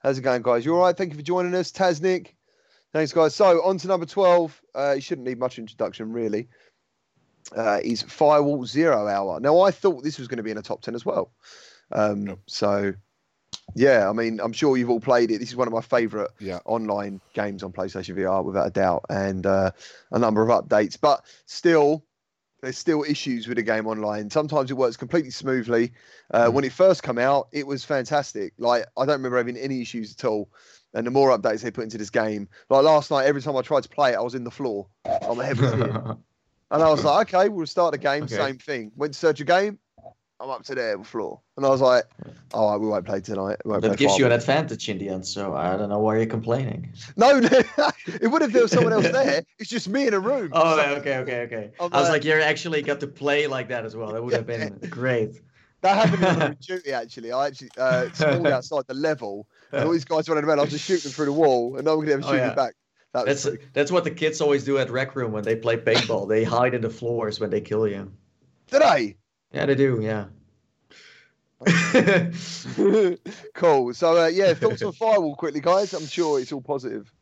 How's 0.00 0.18
it 0.18 0.22
going, 0.22 0.42
guys? 0.42 0.64
You 0.64 0.74
all 0.74 0.82
right? 0.82 0.96
Thank 0.96 1.12
you 1.12 1.16
for 1.16 1.22
joining 1.22 1.54
us, 1.54 1.70
Taz 1.70 2.00
Nick. 2.00 2.36
Thanks, 2.92 3.12
guys. 3.12 3.34
So, 3.34 3.62
on 3.64 3.78
to 3.78 3.88
number 3.88 4.06
12. 4.06 4.62
Uh, 4.74 4.92
you 4.96 5.00
shouldn't 5.00 5.26
need 5.26 5.38
much 5.38 5.58
introduction, 5.58 6.12
really. 6.12 6.48
Uh, 7.56 7.80
is 7.82 8.02
Firewall 8.02 8.64
Zero 8.66 9.06
Hour. 9.08 9.40
Now, 9.40 9.60
I 9.60 9.70
thought 9.70 10.02
this 10.04 10.18
was 10.18 10.28
going 10.28 10.36
to 10.38 10.42
be 10.42 10.50
in 10.50 10.58
a 10.58 10.62
top 10.62 10.82
10 10.82 10.94
as 10.94 11.04
well. 11.04 11.32
Um, 11.92 12.24
No. 12.24 12.38
So, 12.46 12.94
yeah, 13.74 14.08
I 14.08 14.12
mean, 14.12 14.40
I'm 14.40 14.52
sure 14.52 14.76
you've 14.76 14.90
all 14.90 15.00
played 15.00 15.30
it. 15.30 15.38
This 15.38 15.48
is 15.50 15.56
one 15.56 15.66
of 15.68 15.72
my 15.74 15.80
favorite 15.80 16.30
Yeah. 16.38 16.60
online 16.64 17.20
games 17.34 17.62
on 17.62 17.72
PlayStation 17.72 18.16
VR, 18.16 18.44
without 18.44 18.66
a 18.66 18.70
doubt, 18.70 19.06
and 19.10 19.44
uh, 19.46 19.70
a 20.12 20.18
number 20.18 20.42
of 20.48 20.48
updates. 20.48 20.96
But 21.00 21.24
still, 21.46 22.04
there's 22.62 22.78
still 22.78 23.02
issues 23.04 23.48
with 23.48 23.56
the 23.56 23.62
game 23.62 23.86
online. 23.86 24.28
Sometimes 24.30 24.70
it 24.70 24.74
works 24.74 24.96
completely 24.96 25.30
smoothly. 25.30 25.92
Uh, 26.32 26.46
Mhm. 26.46 26.52
When 26.52 26.64
it 26.64 26.72
first 26.72 27.02
came 27.02 27.18
out, 27.18 27.48
it 27.52 27.66
was 27.66 27.84
fantastic. 27.84 28.52
Like 28.58 28.86
I 28.96 29.06
don't 29.06 29.16
remember 29.16 29.38
having 29.38 29.56
any 29.56 29.80
issues 29.80 30.14
at 30.18 30.24
all. 30.24 30.50
And 30.92 31.06
the 31.06 31.10
more 31.10 31.36
updates 31.36 31.62
they 31.62 31.70
put 31.70 31.84
into 31.84 31.98
this 31.98 32.10
game, 32.10 32.48
like 32.68 32.82
last 32.84 33.10
night, 33.12 33.26
every 33.26 33.40
time 33.40 33.56
I 33.56 33.62
tried 33.62 33.84
to 33.84 33.88
play 33.88 34.12
it, 34.12 34.16
I 34.16 34.20
was 34.20 34.34
in 34.34 34.44
the 34.44 34.50
floor. 34.50 34.88
on 35.22 35.38
head 35.38 35.58
was 35.58 35.72
hit. 35.72 35.90
And 36.70 36.82
I 36.82 36.88
was 36.90 37.04
like, 37.04 37.34
okay, 37.34 37.48
we'll 37.48 37.66
start 37.66 37.92
the 37.92 37.98
game. 37.98 38.24
Okay. 38.24 38.36
Same 38.36 38.58
thing. 38.58 38.92
Went 38.96 39.12
to 39.14 39.18
search 39.18 39.40
a 39.40 39.44
game. 39.44 39.78
I'm 40.42 40.48
up 40.48 40.62
to 40.64 40.74
the 40.74 40.98
floor. 41.04 41.40
And 41.58 41.66
I 41.66 41.68
was 41.68 41.82
like, 41.82 42.04
all 42.54 42.70
right, 42.70 42.80
we 42.80 42.86
won't 42.86 43.04
play 43.04 43.20
tonight. 43.20 43.58
We 43.64 43.72
won't 43.72 43.82
that 43.82 43.88
play 43.88 43.96
gives 43.96 44.16
you 44.16 44.24
an 44.24 44.32
advantage 44.32 44.88
in 44.88 44.96
the 44.96 45.10
end. 45.10 45.26
So 45.26 45.54
I 45.54 45.76
don't 45.76 45.90
know 45.90 45.98
why 45.98 46.16
you're 46.16 46.24
complaining. 46.26 46.94
No, 47.16 47.38
no, 47.40 47.48
it 48.06 48.30
would 48.30 48.40
if 48.40 48.52
there 48.52 48.62
was 48.62 48.70
someone 48.70 48.94
else 48.94 49.08
there. 49.12 49.42
It's 49.58 49.68
just 49.68 49.88
me 49.88 50.06
in 50.06 50.14
a 50.14 50.20
room. 50.20 50.48
Oh, 50.54 50.80
okay, 50.96 51.18
okay, 51.18 51.40
okay. 51.42 51.70
I'm 51.78 51.92
I 51.92 52.00
was 52.00 52.08
like- 52.08 52.22
like, 52.22 52.24
you 52.24 52.32
actually 52.40 52.80
got 52.80 53.00
to 53.00 53.06
play 53.06 53.46
like 53.48 53.68
that 53.68 53.84
as 53.84 53.94
well. 53.96 54.12
That 54.12 54.24
would 54.24 54.32
have 54.32 54.46
been 54.46 54.78
great. 54.88 55.40
That 55.82 55.96
happened 55.96 56.24
in 56.24 56.34
Call 56.34 56.42
of 56.52 56.60
Duty, 56.60 56.92
actually. 56.92 57.32
I 57.32 57.46
actually 57.46 57.70
uh, 57.78 58.10
spawned 58.12 58.46
outside 58.46 58.84
the 58.86 58.92
level, 58.94 59.46
and 59.72 59.84
all 59.84 59.92
these 59.92 60.04
guys 60.04 60.28
running 60.28 60.44
around. 60.44 60.58
I 60.58 60.62
was 60.62 60.70
just 60.72 60.84
shooting 60.84 61.04
them 61.04 61.12
through 61.12 61.24
the 61.26 61.32
wall, 61.32 61.76
and 61.76 61.84
no 61.86 61.96
one 61.96 62.04
could 62.06 62.12
ever 62.14 62.22
Oh, 62.24 62.30
shoot 62.30 62.36
yeah. 62.36 62.48
me 62.50 62.54
back. 62.54 62.74
That 63.12 63.26
That's 63.26 63.42
pretty- 63.44 63.64
that's 63.72 63.90
what 63.90 64.04
the 64.04 64.10
kids 64.10 64.40
always 64.40 64.64
do 64.64 64.78
at 64.78 64.90
rec 64.90 65.16
room 65.16 65.32
when 65.32 65.42
they 65.42 65.56
play 65.56 65.76
paintball. 65.76 66.28
They 66.28 66.44
hide 66.44 66.74
in 66.74 66.82
the 66.82 66.90
floors 66.90 67.40
when 67.40 67.50
they 67.50 67.60
kill 67.60 67.88
you. 67.88 68.10
Did 68.70 68.82
I? 68.82 69.16
Yeah, 69.52 69.66
they 69.66 69.74
do. 69.74 70.00
Yeah. 70.00 70.26
cool. 73.54 73.92
So 73.94 74.16
uh, 74.24 74.26
yeah, 74.28 74.54
thoughts 74.54 74.82
on 74.82 74.92
Firewall 74.92 75.34
quickly, 75.36 75.60
guys. 75.60 75.92
I'm 75.92 76.06
sure 76.06 76.40
it's 76.40 76.52
all 76.52 76.62
positive. 76.62 77.12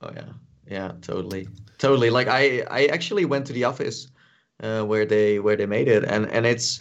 Oh 0.00 0.10
yeah, 0.14 0.28
yeah, 0.70 0.92
totally, 1.00 1.48
totally. 1.78 2.10
Like 2.10 2.28
I, 2.28 2.60
I 2.70 2.86
actually 2.86 3.24
went 3.24 3.46
to 3.46 3.52
the 3.52 3.64
office 3.64 4.08
uh, 4.62 4.82
where 4.84 5.04
they 5.04 5.40
where 5.40 5.56
they 5.56 5.66
made 5.66 5.88
it, 5.88 6.04
and 6.04 6.30
and 6.30 6.46
it's 6.46 6.78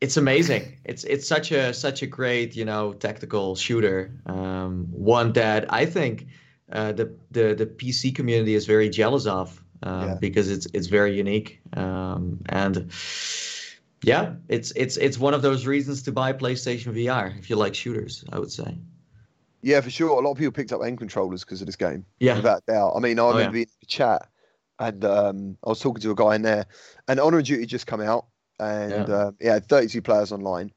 it's 0.00 0.16
amazing. 0.16 0.78
It's 0.84 1.04
it's 1.04 1.28
such 1.28 1.52
a 1.52 1.72
such 1.72 2.02
a 2.02 2.06
great 2.06 2.56
you 2.56 2.64
know 2.64 2.94
tactical 2.94 3.54
shooter. 3.54 4.10
Um, 4.26 4.86
one 4.90 5.32
that 5.34 5.72
I 5.72 5.86
think 5.86 6.26
uh, 6.72 6.92
the 6.92 7.14
the 7.30 7.54
the 7.54 7.66
PC 7.66 8.14
community 8.14 8.54
is 8.54 8.66
very 8.66 8.88
jealous 8.90 9.26
of 9.26 9.62
um, 9.82 10.02
Yeah. 10.08 10.14
because 10.20 10.50
it's 10.50 10.66
it's 10.74 10.86
very 10.88 11.16
unique 11.16 11.60
um, 11.76 12.40
and. 12.48 12.90
Yeah, 14.04 14.34
it's 14.48 14.70
it's 14.76 14.96
it's 14.96 15.18
one 15.18 15.34
of 15.34 15.42
those 15.42 15.66
reasons 15.66 16.04
to 16.04 16.12
buy 16.12 16.32
PlayStation 16.32 16.94
VR 16.94 17.36
if 17.36 17.50
you 17.50 17.56
like 17.56 17.74
shooters. 17.74 18.24
I 18.32 18.38
would 18.38 18.52
say. 18.52 18.78
Yeah, 19.60 19.80
for 19.80 19.90
sure. 19.90 20.10
A 20.10 20.22
lot 20.22 20.30
of 20.30 20.38
people 20.38 20.52
picked 20.52 20.72
up 20.72 20.82
aim 20.84 20.96
controllers 20.96 21.42
because 21.44 21.60
of 21.60 21.66
this 21.66 21.74
game. 21.74 22.06
Yeah, 22.20 22.36
without 22.36 22.64
doubt. 22.66 22.92
I 22.96 23.00
mean, 23.00 23.18
I 23.18 23.22
Oh, 23.22 23.28
remember 23.30 23.42
yeah. 23.46 23.50
being 23.50 23.62
in 23.66 23.80
the 23.80 23.86
chat 23.86 24.28
and 24.78 25.04
um, 25.04 25.56
I 25.66 25.70
was 25.70 25.80
talking 25.80 26.00
to 26.02 26.12
a 26.12 26.14
guy 26.14 26.36
in 26.36 26.42
there, 26.42 26.66
and 27.08 27.18
Honor 27.18 27.38
and 27.38 27.46
Duty 27.46 27.66
just 27.66 27.88
come 27.88 28.00
out, 28.00 28.26
and 28.60 28.92
Yeah. 28.92 29.04
yeah, 29.08 29.14
uh, 29.14 29.30
yeah 29.40 29.58
32 29.58 30.00
players 30.00 30.30
online. 30.30 30.70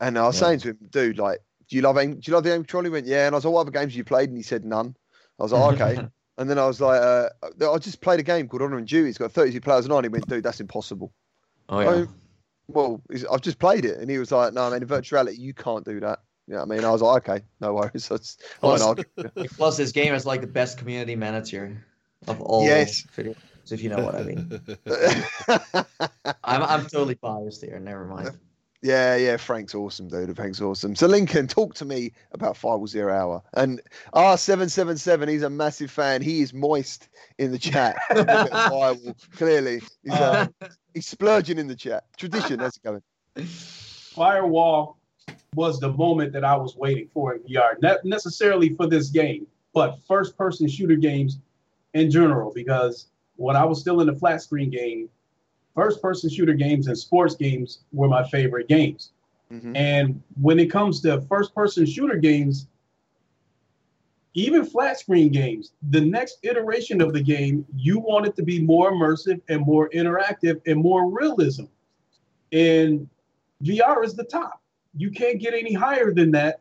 And 0.00 0.18
I 0.18 0.26
was 0.26 0.36
Yeah. 0.40 0.46
saying 0.46 0.60
to 0.60 0.68
him, 0.70 0.78
dude, 0.90 1.18
like, 1.18 1.40
do 1.68 1.76
you 1.76 1.82
love 1.82 1.98
aim? 1.98 2.14
Do 2.14 2.20
you 2.30 2.34
love 2.34 2.44
the 2.44 2.52
aim 2.52 2.62
controller? 2.62 2.84
He 2.84 2.90
went, 2.90 3.06
yeah. 3.06 3.26
And 3.26 3.34
I 3.34 3.38
was 3.38 3.44
like, 3.44 3.54
what 3.54 3.60
other 3.62 3.70
games 3.70 3.92
have 3.92 3.96
you 3.96 4.04
played? 4.04 4.28
And 4.28 4.36
he 4.38 4.42
said 4.42 4.64
none. 4.64 4.94
I 5.38 5.42
was 5.42 5.52
like, 5.52 5.80
okay. 5.80 6.06
and 6.38 6.50
then 6.50 6.58
I 6.58 6.66
was 6.66 6.80
like, 6.80 7.00
uh, 7.00 7.28
I 7.72 7.78
just 7.78 8.00
played 8.00 8.20
a 8.20 8.22
game 8.22 8.48
called 8.48 8.62
Honor 8.62 8.78
and 8.78 8.86
Duty. 8.86 9.08
It's 9.08 9.18
got 9.18 9.32
32 9.32 9.60
players 9.60 9.86
online. 9.86 10.04
He 10.04 10.08
went, 10.08 10.28
dude, 10.28 10.44
that's 10.44 10.60
impossible. 10.60 11.12
oh 11.68 11.80
yeah. 11.80 11.90
I- 11.90 12.06
Well, 12.68 13.02
he's- 13.10 13.24
I've 13.30 13.42
just 13.42 13.58
played 13.58 13.84
it, 13.84 13.98
and 13.98 14.10
he 14.10 14.18
was 14.18 14.32
like, 14.32 14.52
no, 14.54 14.70
man, 14.70 14.80
in 14.82 14.88
virtuality, 14.88 15.36
you 15.38 15.52
can't 15.52 15.84
do 15.84 16.00
that. 16.00 16.20
Yeah, 16.46 16.62
I 16.62 16.64
mean, 16.66 16.84
I 16.84 16.90
was 16.90 17.02
like, 17.02 17.28
okay, 17.28 17.44
no 17.60 17.72
worries. 17.74 18.08
That's, 18.10 18.38
I 18.62 18.66
won't 18.66 19.04
Plus- 19.56 19.76
this 19.78 19.92
game 19.92 20.14
is 20.14 20.24
like 20.26 20.40
the 20.40 20.46
best 20.46 20.78
community 20.78 21.14
manager 21.16 21.84
of 22.26 22.40
all 22.40 22.64
Yes. 22.64 23.02
video 23.14 23.32
games, 23.34 23.72
if 23.72 23.82
you 23.82 23.90
know 23.90 24.02
what 24.04 24.14
I 24.14 24.22
mean. 24.22 24.60
I'm, 26.44 26.62
I'm 26.62 26.82
totally 26.86 27.14
biased 27.14 27.62
here. 27.62 27.78
Never 27.78 28.04
mind. 28.06 28.30
Yeah, 28.84 29.16
yeah, 29.16 29.38
Frank's 29.38 29.74
awesome, 29.74 30.08
dude. 30.08 30.36
Frank's 30.36 30.60
awesome. 30.60 30.94
So 30.94 31.06
Lincoln, 31.06 31.46
talk 31.46 31.74
to 31.76 31.86
me 31.86 32.12
about 32.32 32.54
Firewall 32.54 32.86
Zero 32.86 33.14
Hour. 33.14 33.42
And 33.54 33.80
R777, 34.12 35.26
he's 35.26 35.42
a 35.42 35.48
massive 35.48 35.90
fan. 35.90 36.20
He 36.20 36.42
is 36.42 36.52
moist 36.52 37.08
in 37.38 37.50
the 37.50 37.58
chat. 37.58 37.96
Firewall, 38.12 38.98
clearly. 39.36 39.80
He's, 40.02 40.12
uh, 40.12 40.48
he's 40.92 41.06
splurging 41.06 41.56
in 41.56 41.66
the 41.66 41.74
chat. 41.74 42.04
Tradition, 42.18 42.60
how's 42.60 42.76
it 42.76 42.82
going? 42.82 43.02
Firewall 43.46 44.98
was 45.54 45.80
the 45.80 45.90
moment 45.90 46.34
that 46.34 46.44
I 46.44 46.54
was 46.54 46.76
waiting 46.76 47.08
for 47.14 47.34
in 47.34 47.40
VR. 47.44 47.80
Not 47.80 48.04
necessarily 48.04 48.74
for 48.74 48.86
this 48.86 49.08
game, 49.08 49.46
but 49.72 49.98
first 50.06 50.36
person 50.36 50.68
shooter 50.68 50.96
games 50.96 51.38
in 51.94 52.10
general. 52.10 52.52
Because 52.54 53.06
when 53.36 53.56
I 53.56 53.64
was 53.64 53.80
still 53.80 54.02
in 54.02 54.08
the 54.08 54.14
flat 54.14 54.42
screen 54.42 54.68
game, 54.68 55.08
first 55.74 56.00
person 56.00 56.30
shooter 56.30 56.54
games 56.54 56.86
and 56.86 56.96
sports 56.96 57.34
games 57.34 57.80
were 57.92 58.08
my 58.08 58.26
favorite 58.28 58.68
games. 58.68 59.10
Mhm. 59.52 59.76
And 59.76 60.22
when 60.40 60.58
it 60.58 60.66
comes 60.66 61.00
to 61.02 61.20
first 61.22 61.54
person 61.54 61.86
shooter 61.86 62.16
games, 62.16 62.68
even 64.34 64.64
flat 64.64 64.98
screen 64.98 65.30
games, 65.30 65.72
the 65.90 66.00
next 66.00 66.38
iteration 66.42 67.00
of 67.00 67.12
the 67.12 67.22
game, 67.22 67.64
you 67.76 68.00
want 68.00 68.26
it 68.26 68.34
to 68.36 68.42
be 68.42 68.60
more 68.60 68.90
immersive 68.92 69.40
and 69.48 69.62
more 69.62 69.88
interactive 69.90 70.60
and 70.66 70.80
more 70.80 71.08
realism. 71.08 71.64
And 72.52 73.08
VR 73.62 74.04
is 74.04 74.14
the 74.14 74.24
top. 74.24 74.60
You 74.96 75.10
can't 75.10 75.40
get 75.40 75.54
any 75.54 75.72
higher 75.72 76.12
than 76.12 76.30
that 76.32 76.60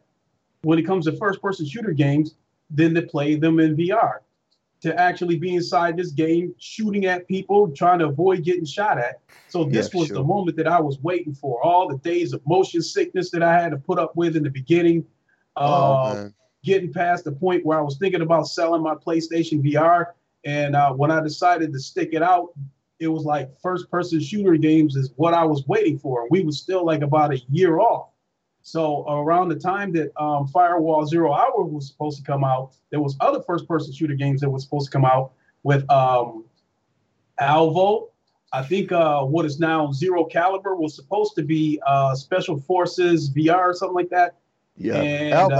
when 0.62 0.78
it 0.80 0.84
comes 0.84 1.06
to 1.06 1.14
first 1.14 1.42
person 1.42 1.66
shooter 1.66 1.92
games 1.92 2.36
than 2.70 2.94
to 2.96 3.02
play 3.02 3.36
them 3.36 3.60
in 3.60 3.76
VR. 3.76 4.23
To 4.84 5.00
actually 5.00 5.38
be 5.38 5.56
inside 5.56 5.98
this 5.98 6.12
game, 6.12 6.54
shooting 6.60 7.06
at 7.06 7.28
people, 7.28 7.72
trying 7.72 8.00
to 8.00 8.08
avoid 8.08 8.44
getting 8.44 8.66
shot 8.66 8.98
at. 8.98 9.22
So 9.48 9.64
this 9.64 9.94
Yeah, 9.94 10.00
was 10.00 10.08
sure. 10.10 10.18
the 10.18 10.24
moment 10.24 10.58
that 10.58 10.68
I 10.68 10.82
was 10.82 11.00
waiting 11.00 11.34
for. 11.34 11.64
All 11.64 11.88
the 11.88 11.98
days 12.00 12.34
of 12.34 12.46
motion 12.46 12.82
sickness 12.82 13.30
that 13.32 13.42
I 13.42 13.54
had 13.54 13.72
to 13.72 13.78
put 13.78 13.98
up 13.98 14.16
with 14.16 14.36
in 14.36 14.44
the 14.44 14.50
beginning. 14.50 15.06
Oh, 15.56 15.64
Uh, 15.64 16.30
getting 16.64 16.92
past 16.92 17.24
the 17.24 17.32
point 17.32 17.66
where 17.66 17.78
I 17.78 17.82
was 17.82 17.98
thinking 17.98 18.22
about 18.22 18.48
selling 18.48 18.82
my 18.82 18.96
PlayStation 18.96 19.62
VR. 19.62 20.08
And 20.46 20.76
uh, 20.76 20.92
when 20.94 21.12
I 21.12 21.22
decided 21.22 21.72
to 21.74 21.80
stick 21.80 22.10
it 22.14 22.24
out, 22.24 22.50
it 23.00 23.08
was 23.08 23.24
like 23.26 23.58
first 23.62 23.90
person 23.90 24.20
shooter 24.20 24.56
games 24.56 24.96
is 24.96 25.14
what 25.16 25.34
I 25.34 25.46
was 25.46 25.68
waiting 25.68 25.98
for. 25.98 26.28
We 26.30 26.44
were 26.44 26.52
still 26.52 26.86
like 26.86 27.02
about 27.02 27.34
a 27.34 27.40
year 27.50 27.80
off. 27.80 28.10
So 28.64 29.06
around 29.10 29.50
the 29.50 29.60
time 29.60 29.92
that 29.94 30.12
um, 30.20 30.48
Firewall 30.48 31.06
Zero 31.06 31.34
Hour 31.34 31.66
was 31.66 31.88
supposed 31.88 32.18
to 32.18 32.24
come 32.24 32.46
out, 32.46 32.72
there 32.92 33.02
was 33.02 33.18
other 33.20 33.42
first 33.42 33.68
person 33.68 33.94
shooter 33.94 34.16
games 34.16 34.40
that 34.42 34.50
was 34.50 34.64
supposed 34.64 34.86
to 34.86 34.92
come 34.92 35.04
out 35.04 35.34
with 35.64 35.90
um, 35.92 36.46
Alvo. 37.40 38.10
I 38.54 38.64
think 38.64 38.94
uh, 38.94 39.24
what 39.24 39.46
is 39.46 39.60
now 39.60 39.92
Zero 39.92 40.24
Caliber 40.24 40.76
was 40.76 40.96
supposed 40.96 41.36
to 41.36 41.44
be 41.44 41.82
uh, 41.86 42.16
Special 42.16 42.58
Forces 42.58 43.30
VR 43.30 43.60
or 43.60 43.74
something 43.74 43.96
like 43.96 44.10
that. 44.10 44.38
Yeah. 44.78 44.96
and, 44.96 45.34
Alvo's 45.34 45.52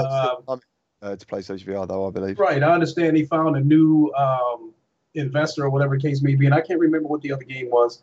uh, 0.48 0.58
uh, 1.02 1.16
to 1.18 1.26
PlayStation 1.26 1.66
VR, 1.66 1.86
though, 1.86 2.08
I 2.08 2.12
believe. 2.12 2.40
Right. 2.40 2.64
I 2.64 2.72
understand 2.72 3.18
he 3.18 3.26
found 3.26 3.58
a 3.58 3.60
new 3.60 4.14
um, 4.14 4.74
investor 5.14 5.66
or 5.66 5.70
whatever 5.70 5.98
the 5.98 6.02
case 6.02 6.22
may 6.22 6.36
be, 6.36 6.46
and 6.46 6.56
I 6.56 6.62
can't 6.62 6.80
remember 6.80 7.10
what 7.10 7.22
the 7.22 7.34
other 7.34 7.44
game 7.44 7.70
was. 7.70 8.02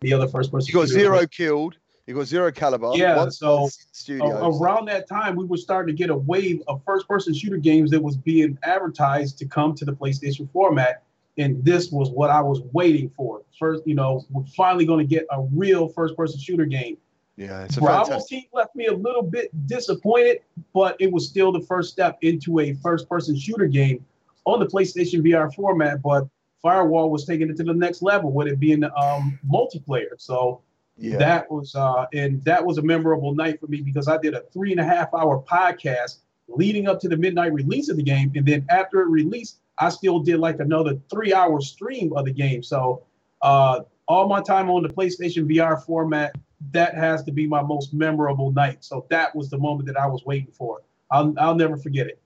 The 0.00 0.12
other 0.12 0.26
first 0.26 0.50
person. 0.50 0.72
You 0.72 0.80
got. 0.80 0.88
Zero 0.88 1.24
killed. 1.26 1.76
You 2.06 2.14
got 2.14 2.24
Zero 2.26 2.50
Caliber. 2.50 2.92
Yeah, 2.94 3.16
One 3.16 3.30
so- 3.30 3.62
was 3.62 3.78
in 3.78 3.86
studios. 3.92 4.30
A- 4.32 4.62
around 4.62 4.86
that 4.86 5.08
time, 5.08 5.36
we 5.36 5.44
were 5.44 5.56
starting 5.56 5.94
to 5.94 5.98
get 5.98 6.10
a 6.10 6.16
wave 6.16 6.62
of 6.66 6.82
first-person 6.84 7.34
shooter 7.34 7.56
games 7.56 7.90
that 7.92 8.02
was 8.02 8.16
being 8.16 8.58
advertised 8.62 9.38
to 9.38 9.46
come 9.46 9.74
to 9.76 9.84
the 9.84 9.92
PlayStation 9.92 10.50
format, 10.50 11.02
and 11.38 11.64
this 11.64 11.90
was 11.92 12.10
what 12.10 12.30
I 12.30 12.40
was 12.40 12.62
waiting 12.72 13.10
for. 13.16 13.42
First, 13.58 13.86
you 13.86 13.94
know, 13.94 14.24
we're 14.30 14.44
finally 14.56 14.86
going 14.86 15.06
to 15.06 15.08
get 15.08 15.26
a 15.30 15.42
real 15.42 15.88
first-person 15.88 16.40
shooter 16.40 16.64
game. 16.66 16.96
yeah, 17.36 17.64
it's 17.64 17.76
a 17.76 17.80
Bravo 17.80 18.04
fantastic. 18.04 18.28
Team 18.40 18.44
left 18.52 18.74
me 18.74 18.86
a 18.86 18.94
little 18.94 19.22
bit 19.22 19.50
disappointed, 19.66 20.40
but 20.74 20.96
it 20.98 21.12
was 21.12 21.28
still 21.28 21.52
the 21.52 21.60
first 21.62 21.90
step 21.92 22.18
into 22.22 22.58
a 22.58 22.74
first-person 22.74 23.38
shooter 23.38 23.66
game 23.66 24.04
on 24.46 24.58
the 24.58 24.66
PlayStation 24.66 25.22
VR 25.22 25.54
format. 25.54 26.02
But 26.02 26.26
Firewall 26.60 27.10
was 27.10 27.24
taking 27.24 27.48
it 27.48 27.56
to 27.56 27.62
the 27.62 27.72
next 27.72 28.02
level 28.02 28.32
with 28.32 28.48
it 28.48 28.58
being 28.58 28.84
um, 28.84 29.38
multiplayer. 29.48 30.18
So 30.18 30.60
Yeah. 31.00 31.16
that 31.16 31.50
was 31.50 31.74
uh, 31.74 32.06
and 32.12 32.44
that 32.44 32.64
was 32.64 32.76
a 32.76 32.82
memorable 32.82 33.34
night 33.34 33.58
for 33.58 33.66
me 33.68 33.80
because 33.80 34.06
I 34.06 34.18
did 34.18 34.34
a 34.34 34.42
three 34.52 34.70
and 34.70 34.80
a 34.80 34.84
half 34.84 35.14
hour 35.14 35.42
podcast 35.42 36.18
leading 36.46 36.88
up 36.88 37.00
to 37.00 37.08
the 37.08 37.16
midnight 37.16 37.54
release 37.54 37.88
of 37.88 37.96
the 37.96 38.02
game, 38.02 38.32
and 38.34 38.44
then 38.44 38.66
after 38.68 39.00
it 39.00 39.08
released, 39.08 39.60
I 39.78 39.88
still 39.88 40.18
did 40.18 40.40
like 40.40 40.60
another 40.60 40.98
three 41.10 41.32
hour 41.32 41.60
stream 41.62 42.12
of 42.12 42.26
the 42.26 42.32
game. 42.32 42.62
So 42.62 43.04
uh, 43.40 43.80
all 44.08 44.28
my 44.28 44.42
time 44.42 44.68
on 44.68 44.82
the 44.82 44.90
PlayStation 44.90 45.50
VR 45.50 45.82
format, 45.82 46.34
that 46.72 46.94
has 46.94 47.22
to 47.24 47.32
be 47.32 47.46
my 47.46 47.62
most 47.62 47.94
memorable 47.94 48.52
night. 48.52 48.84
So 48.84 49.06
that 49.08 49.34
was 49.34 49.48
the 49.48 49.58
moment 49.58 49.86
that 49.86 49.96
I 49.96 50.06
was 50.06 50.24
waiting 50.26 50.52
for. 50.52 50.82
I'll 51.10 51.34
I'll 51.38 51.54
never 51.54 51.78
forget 51.78 52.08
it. 52.08 52.20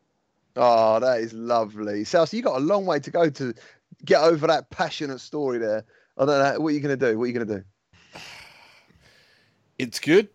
Oh, 0.56 0.98
that 0.98 1.20
is 1.20 1.32
lovely. 1.32 2.04
South, 2.04 2.34
you 2.34 2.42
got 2.42 2.56
a 2.56 2.64
long 2.64 2.86
way 2.86 2.98
to 2.98 3.10
go 3.10 3.30
to 3.30 3.54
get 4.04 4.20
over 4.20 4.46
that 4.48 4.70
passionate 4.70 5.20
story 5.20 5.58
there. 5.58 5.84
I 6.16 6.24
don't 6.24 6.38
know. 6.38 6.60
What 6.60 6.68
are 6.68 6.72
you 6.72 6.80
going 6.80 6.98
to 6.98 7.12
do? 7.12 7.18
What 7.18 7.24
are 7.24 7.26
you 7.28 7.32
going 7.32 7.46
to 7.46 7.56
do? 7.58 7.64
It's 9.78 9.98
good. 10.00 10.28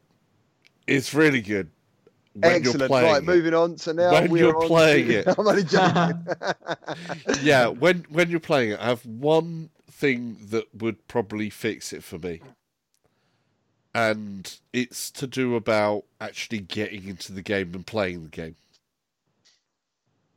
It's 0.87 1.13
really 1.13 1.41
good. 1.41 1.69
When 2.33 2.51
Excellent. 2.53 2.91
Right, 2.91 3.17
it. 3.17 3.25
moving 3.25 3.53
on. 3.53 3.77
So 3.77 3.91
now 3.91 4.11
When 4.11 4.29
we're 4.31 4.37
you're 4.45 4.61
on 4.61 4.67
playing 4.67 5.07
to- 5.07 5.13
it. 5.19 5.27
I'm 5.27 5.47
only 5.47 5.63
joking. 5.63 6.25
yeah, 7.41 7.67
when 7.67 8.05
when 8.09 8.29
you're 8.29 8.39
playing 8.39 8.71
it, 8.71 8.79
I 8.79 8.85
have 8.87 9.05
one 9.05 9.69
thing 9.91 10.37
that 10.49 10.73
would 10.73 11.07
probably 11.07 11.49
fix 11.49 11.91
it 11.91 12.03
for 12.03 12.17
me, 12.17 12.41
and 13.93 14.59
it's 14.71 15.11
to 15.11 15.27
do 15.27 15.55
about 15.55 16.05
actually 16.21 16.59
getting 16.59 17.07
into 17.07 17.33
the 17.33 17.41
game 17.41 17.73
and 17.73 17.85
playing 17.85 18.23
the 18.23 18.29
game, 18.29 18.55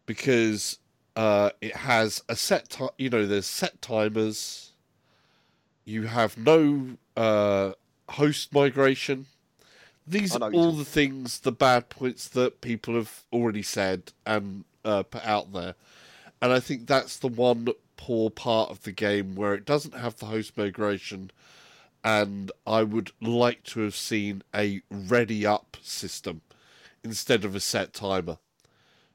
because 0.07 0.79
uh, 1.17 1.51
it 1.61 1.77
has 1.77 2.23
a 2.29 2.37
set 2.37 2.69
time. 2.71 2.91
You 2.99 3.11
know, 3.11 3.27
there's 3.27 3.47
set 3.47 3.81
timers. 3.83 4.73
You 5.85 6.05
have 6.07 6.37
no 6.39 6.97
uh, 7.17 7.73
host 8.11 8.53
migration. 8.53 9.27
These 10.07 10.35
are 10.35 10.39
know 10.39 10.47
what 10.47 10.55
you're 10.55 10.63
all 10.63 10.73
the 10.73 10.85
things, 10.85 11.41
the 11.41 11.53
bad 11.53 11.89
points 11.89 12.29
that 12.29 12.61
people 12.61 12.95
have 12.95 13.23
already 13.33 13.63
said 13.63 14.13
and 14.27 14.65
uh, 14.85 15.05
put 15.05 15.25
out 15.25 15.53
there. 15.53 15.75
And 16.41 16.53
I 16.53 16.61
think 16.61 16.87
that's 16.87 17.17
the 17.17 17.29
one 17.29 17.69
poor 17.97 18.31
part 18.31 18.71
of 18.71 18.83
the 18.83 18.91
game 18.93 19.37
where 19.37 19.55
it 19.55 19.65
doesn't 19.65 19.95
have 19.95 20.17
the 20.17 20.27
host 20.27 20.57
migration. 20.57 21.31
And 22.03 22.51
I 22.67 22.83
would 22.83 23.13
like 23.21 23.63
to 23.65 23.81
have 23.81 23.95
seen 23.95 24.43
a 24.53 24.83
ready 24.91 25.47
up 25.47 25.77
system 25.83 26.41
instead 27.05 27.45
of 27.45 27.55
a 27.55 27.61
set 27.61 27.93
timer. 27.93 28.39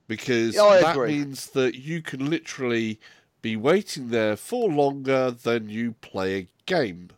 Because 0.07 0.55
Yeah, 0.55 0.77
that 0.77 0.95
agree. 0.95 1.11
means 1.11 1.47
that 1.47 1.75
you 1.75 2.01
can 2.01 2.29
literally 2.29 2.97
be 3.41 3.57
waiting 3.57 4.07
there 4.09 4.37
for 4.37 4.69
longer 4.69 5.31
than 5.31 5.69
you 5.69 5.93
play 6.01 6.35
a 6.39 6.47
game. 6.65 7.09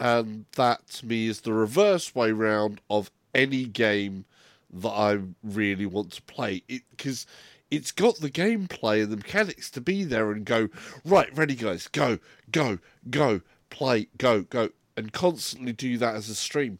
And 0.00 0.46
that 0.56 0.88
to 0.88 1.06
me 1.06 1.28
is 1.28 1.42
the 1.42 1.52
reverse 1.52 2.14
way 2.14 2.32
round 2.32 2.80
of 2.88 3.10
any 3.34 3.64
game 3.64 4.24
that 4.72 4.88
I 4.88 5.18
really 5.42 5.86
want 5.86 6.12
to 6.12 6.22
play. 6.22 6.62
It 6.68 6.82
because 6.90 7.26
it's 7.70 7.92
got 7.92 8.16
the 8.16 8.30
gameplay 8.30 9.02
and 9.02 9.12
the 9.12 9.16
mechanics 9.16 9.70
to 9.72 9.80
be 9.80 10.02
there 10.04 10.32
and 10.32 10.44
go 10.44 10.68
right, 11.04 11.28
ready, 11.36 11.54
guys, 11.54 11.86
go, 11.88 12.18
go, 12.50 12.78
go, 13.10 13.42
play, 13.68 14.08
go, 14.18 14.42
go, 14.42 14.70
and 14.96 15.12
constantly 15.12 15.72
do 15.72 15.96
that 15.98 16.14
as 16.16 16.28
a 16.28 16.34
stream. 16.34 16.78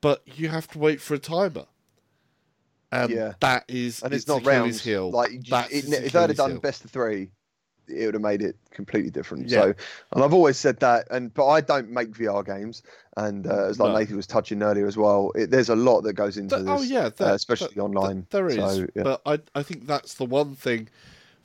But 0.00 0.22
you 0.26 0.48
have 0.48 0.68
to 0.68 0.78
wait 0.78 1.00
for 1.00 1.14
a 1.14 1.18
timer. 1.18 1.66
And 2.92 3.10
Yeah. 3.10 3.32
that 3.40 3.64
is 3.68 4.02
and 4.02 4.12
it's, 4.12 4.22
it's 4.24 4.28
not 4.28 4.44
round. 4.44 4.72
Like 5.10 5.40
just- 5.40 5.72
it, 5.72 5.76
its 5.84 5.88
if 5.92 6.12
they'd 6.12 6.20
have 6.28 6.36
done 6.36 6.50
heel. 6.52 6.60
best 6.60 6.84
of 6.84 6.90
three, 6.90 7.30
it 7.88 8.06
would 8.06 8.14
have 8.14 8.22
made 8.22 8.42
it 8.42 8.56
completely 8.70 9.10
different. 9.10 9.48
Yeah. 9.48 9.60
So, 9.62 9.74
and 10.12 10.24
I've 10.24 10.34
always 10.34 10.56
said 10.56 10.80
that. 10.80 11.06
And 11.10 11.32
but 11.34 11.46
I 11.46 11.60
don't 11.60 11.90
make 11.90 12.10
VR 12.10 12.44
games, 12.44 12.82
and 13.16 13.46
uh, 13.46 13.64
as 13.66 13.78
like 13.78 13.92
No. 13.92 13.98
Nathie 13.98 14.16
was 14.16 14.26
touching 14.26 14.62
earlier 14.62 14.86
as 14.86 14.96
well, 14.96 15.32
it, 15.34 15.50
there's 15.50 15.68
a 15.68 15.76
lot 15.76 16.02
that 16.02 16.14
goes 16.14 16.36
into 16.36 16.56
Th- 16.56 16.66
this. 16.66 16.80
oh 16.80 16.82
yeah, 16.82 17.10
uh, 17.20 17.32
especially 17.34 17.74
there- 17.74 17.84
online. 17.84 18.26
There 18.30 18.46
is, 18.48 18.56
So, 18.56 18.86
yeah. 18.94 19.02
but 19.02 19.22
I 19.26 19.38
I 19.54 19.62
think 19.62 19.86
that's 19.86 20.14
the 20.14 20.24
one 20.26 20.54
thing. 20.54 20.88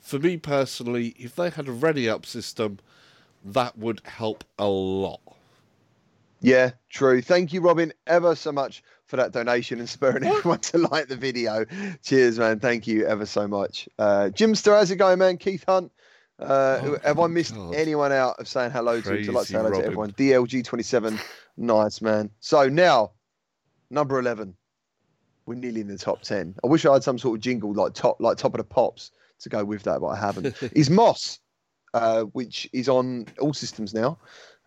For 0.00 0.18
me 0.18 0.36
personally, 0.36 1.14
if 1.16 1.36
they 1.36 1.50
had 1.50 1.68
a 1.68 1.72
ready 1.72 2.08
up 2.08 2.26
system, 2.26 2.78
that 3.44 3.78
would 3.78 4.00
help 4.04 4.42
a 4.58 4.66
lot. 4.66 5.20
Yeah, 6.40 6.72
true. 6.90 7.22
Thank 7.22 7.52
you, 7.52 7.60
Robin, 7.60 7.92
ever 8.08 8.34
so 8.34 8.50
much 8.50 8.82
for 9.06 9.16
that 9.16 9.30
donation 9.30 9.78
and 9.78 9.88
spurring 9.88 10.24
everyone 10.26 10.58
to 10.58 10.78
like 10.78 11.06
the 11.06 11.14
video. 11.16 11.64
Cheers, 12.02 12.38
man. 12.38 12.58
Thank 12.58 12.88
you 12.88 13.06
ever 13.06 13.26
so 13.26 13.46
much. 13.46 13.88
Uh, 13.96 14.30
Jimster, 14.34 14.76
how's 14.76 14.90
it 14.90 14.96
going, 14.96 15.20
man? 15.20 15.36
Keith 15.36 15.64
Hunt. 15.68 15.92
Uh, 16.38 16.80
Oh, 16.82 16.98
have 17.04 17.20
I 17.20 17.26
missed 17.28 17.54
God. 17.54 17.74
anyone 17.74 18.12
out 18.12 18.38
of 18.40 18.48
saying 18.48 18.70
hello 18.72 19.00
to? 19.00 19.10
Would 19.10 19.26
like 19.28 19.46
to 19.46 19.52
say 19.52 19.54
Crazy 19.54 19.54
hello 19.54 19.70
to 19.80 19.84
everyone? 19.84 20.12
DLG27, 20.12 21.20
nice 21.56 22.00
man. 22.00 22.30
So 22.40 22.68
now, 22.68 23.12
number 23.90 24.18
11. 24.18 24.54
We're 25.46 25.54
nearly 25.56 25.80
in 25.80 25.88
the 25.88 25.98
top 25.98 26.22
10. 26.22 26.54
I 26.62 26.66
wish 26.66 26.86
I 26.86 26.92
had 26.92 27.02
some 27.02 27.18
sort 27.18 27.36
of 27.36 27.42
jingle 27.42 27.72
like 27.72 27.94
top, 27.94 28.20
like 28.20 28.36
top 28.38 28.54
of 28.54 28.58
the 28.58 28.64
pops 28.64 29.10
to 29.40 29.48
go 29.48 29.64
with 29.64 29.82
that, 29.84 30.00
but 30.00 30.06
I 30.08 30.16
haven't. 30.16 30.54
is 30.72 30.88
Moss, 30.88 31.40
uh, 31.94 32.22
which 32.22 32.68
is 32.72 32.88
on 32.88 33.26
all 33.40 33.52
systems 33.52 33.92
now. 33.92 34.18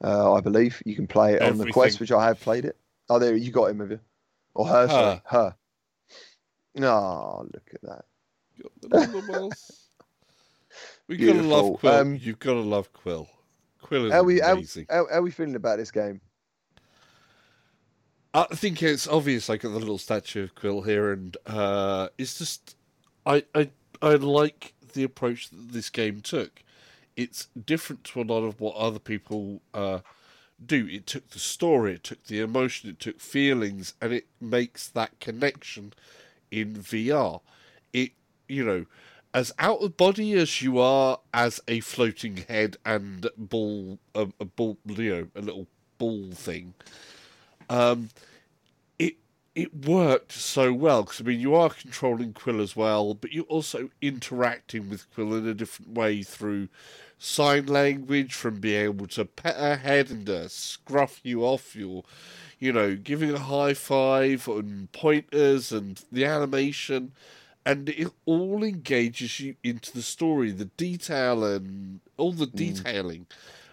Uh, 0.04 0.34
I 0.34 0.42
believe 0.42 0.82
you 0.86 0.96
can 0.96 1.08
play 1.08 1.36
it 1.36 1.42
on 1.42 1.58
the 1.58 1.72
Quest, 1.72 2.00
which 2.02 2.12
I 2.12 2.26
have 2.26 2.40
played 2.42 2.66
it. 2.66 2.78
Oh, 3.10 3.20
there 3.20 3.36
you 3.36 3.52
got 3.52 3.70
him, 3.70 3.80
have 3.80 3.92
you? 3.92 4.00
Or 4.54 4.68
her? 4.68 4.88
Sorry, 4.90 5.22
her. 5.26 5.56
No, 6.76 7.48
look 7.54 7.70
at 7.74 7.82
that. 7.84 8.06
Got 8.62 8.72
the 8.82 9.00
number 9.00 9.22
balls. 9.32 9.88
We 11.08 11.18
gotta 11.18 11.42
love 11.42 11.80
Quill. 11.80 11.94
Um, 11.94 12.16
You've 12.22 12.40
gotta 12.40 12.62
love 12.62 12.92
Quill. 12.94 13.28
Quill 13.82 14.06
is 14.08 14.14
How 14.14 14.24
we 14.24 14.40
how, 14.40 14.54
amazing. 14.54 14.88
how, 14.90 15.08
how 15.12 15.22
we 15.22 15.32
feeling 15.32 15.56
about 15.56 15.78
this 15.78 15.92
game? 15.92 16.22
I 18.34 18.44
think 18.54 18.84
it's 18.84 19.08
obvious. 19.08 19.50
I 19.50 19.58
got 19.58 19.72
the 19.72 19.80
little 19.80 19.98
statue 19.98 20.44
of 20.44 20.56
Quill 20.56 20.82
here, 20.82 21.14
and 21.14 21.38
uh, 21.46 22.10
it's 22.18 22.38
just 22.38 22.76
I, 23.26 23.44
I 23.54 23.70
I 24.02 24.16
like 24.16 24.74
the 24.94 25.04
approach 25.04 25.50
that 25.50 25.72
this 25.72 25.90
game 25.90 26.22
took. 26.22 26.62
It's 27.16 27.48
different 27.66 28.04
to 28.06 28.22
a 28.22 28.24
lot 28.24 28.44
of 28.44 28.60
what 28.60 28.76
other 28.76 29.00
people 29.00 29.62
uh, 29.74 30.00
do. 30.64 30.86
It 30.88 31.08
took 31.08 31.30
the 31.30 31.40
story, 31.40 31.94
it 31.94 32.04
took 32.04 32.26
the 32.26 32.42
emotion, 32.42 32.90
it 32.90 33.00
took 33.00 33.22
feelings, 33.22 33.94
and 34.02 34.12
it 34.12 34.26
makes 34.42 34.90
that 34.90 35.20
connection 35.22 35.94
in 36.52 36.74
VR. 36.76 37.40
It 37.94 38.12
you 38.50 38.66
know, 38.66 38.86
as 39.36 39.52
out 39.60 39.84
of 39.84 39.98
body 39.98 40.32
as 40.32 40.62
you 40.62 40.80
are 40.80 41.20
as 41.34 41.60
a 41.68 41.82
floating 41.82 42.38
head 42.48 42.78
and 42.86 43.30
ball, 43.38 44.00
a, 44.16 44.30
a 44.40 44.46
ball, 44.46 44.78
you 44.86 45.14
know, 45.14 45.28
a 45.36 45.42
little 45.42 45.68
ball 45.98 46.32
thing. 46.32 46.74
Um, 47.70 48.10
it 48.98 49.16
it 49.54 49.86
worked 49.86 50.32
so 50.32 50.72
well 50.72 51.04
because 51.04 51.20
I 51.20 51.26
mean 51.26 51.42
you 51.42 51.54
are 51.54 51.70
controlling 51.70 52.32
Quill 52.32 52.62
as 52.62 52.78
well, 52.78 53.14
but 53.14 53.34
you're 53.34 53.44
also 53.44 53.90
interacting 54.02 54.90
with 54.90 55.14
Quill 55.14 55.36
in 55.36 55.46
a 55.46 55.54
different 55.54 55.92
way 55.94 56.24
through 56.24 56.70
sign 57.20 57.66
language, 57.66 58.34
from 58.34 58.62
being 58.62 58.86
able 58.86 59.08
to 59.08 59.26
pet 59.26 59.58
her 59.58 59.76
head 59.76 60.12
and 60.12 60.30
uh, 60.30 60.48
scruff 60.48 61.20
you 61.24 61.44
off, 61.44 61.76
your, 61.76 62.04
you 62.58 62.72
know, 62.72 62.96
giving 62.96 63.34
a 63.34 63.40
high 63.40 63.74
five 63.74 64.48
and 64.48 64.90
pointers 64.94 65.74
and 65.74 66.06
the 66.10 66.24
animation, 66.24 67.12
and 67.66 67.90
it 67.90 68.12
all 68.26 68.64
engages 68.64 69.40
you 69.40 69.56
into 69.64 69.92
the 69.92 70.02
story, 70.02 70.52
the 70.52 70.66
detail 70.66 71.44
and 71.44 72.00
all 72.18 72.32
the 72.32 72.46
detailing. 72.46 73.26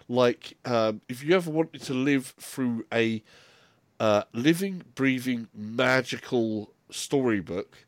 Like 0.09 0.57
um, 0.65 1.01
if 1.07 1.23
you 1.23 1.35
ever 1.35 1.51
wanted 1.51 1.81
to 1.83 1.93
live 1.93 2.33
through 2.39 2.85
a 2.91 3.21
uh, 3.99 4.23
living, 4.33 4.83
breathing, 4.95 5.47
magical 5.53 6.71
storybook, 6.89 7.85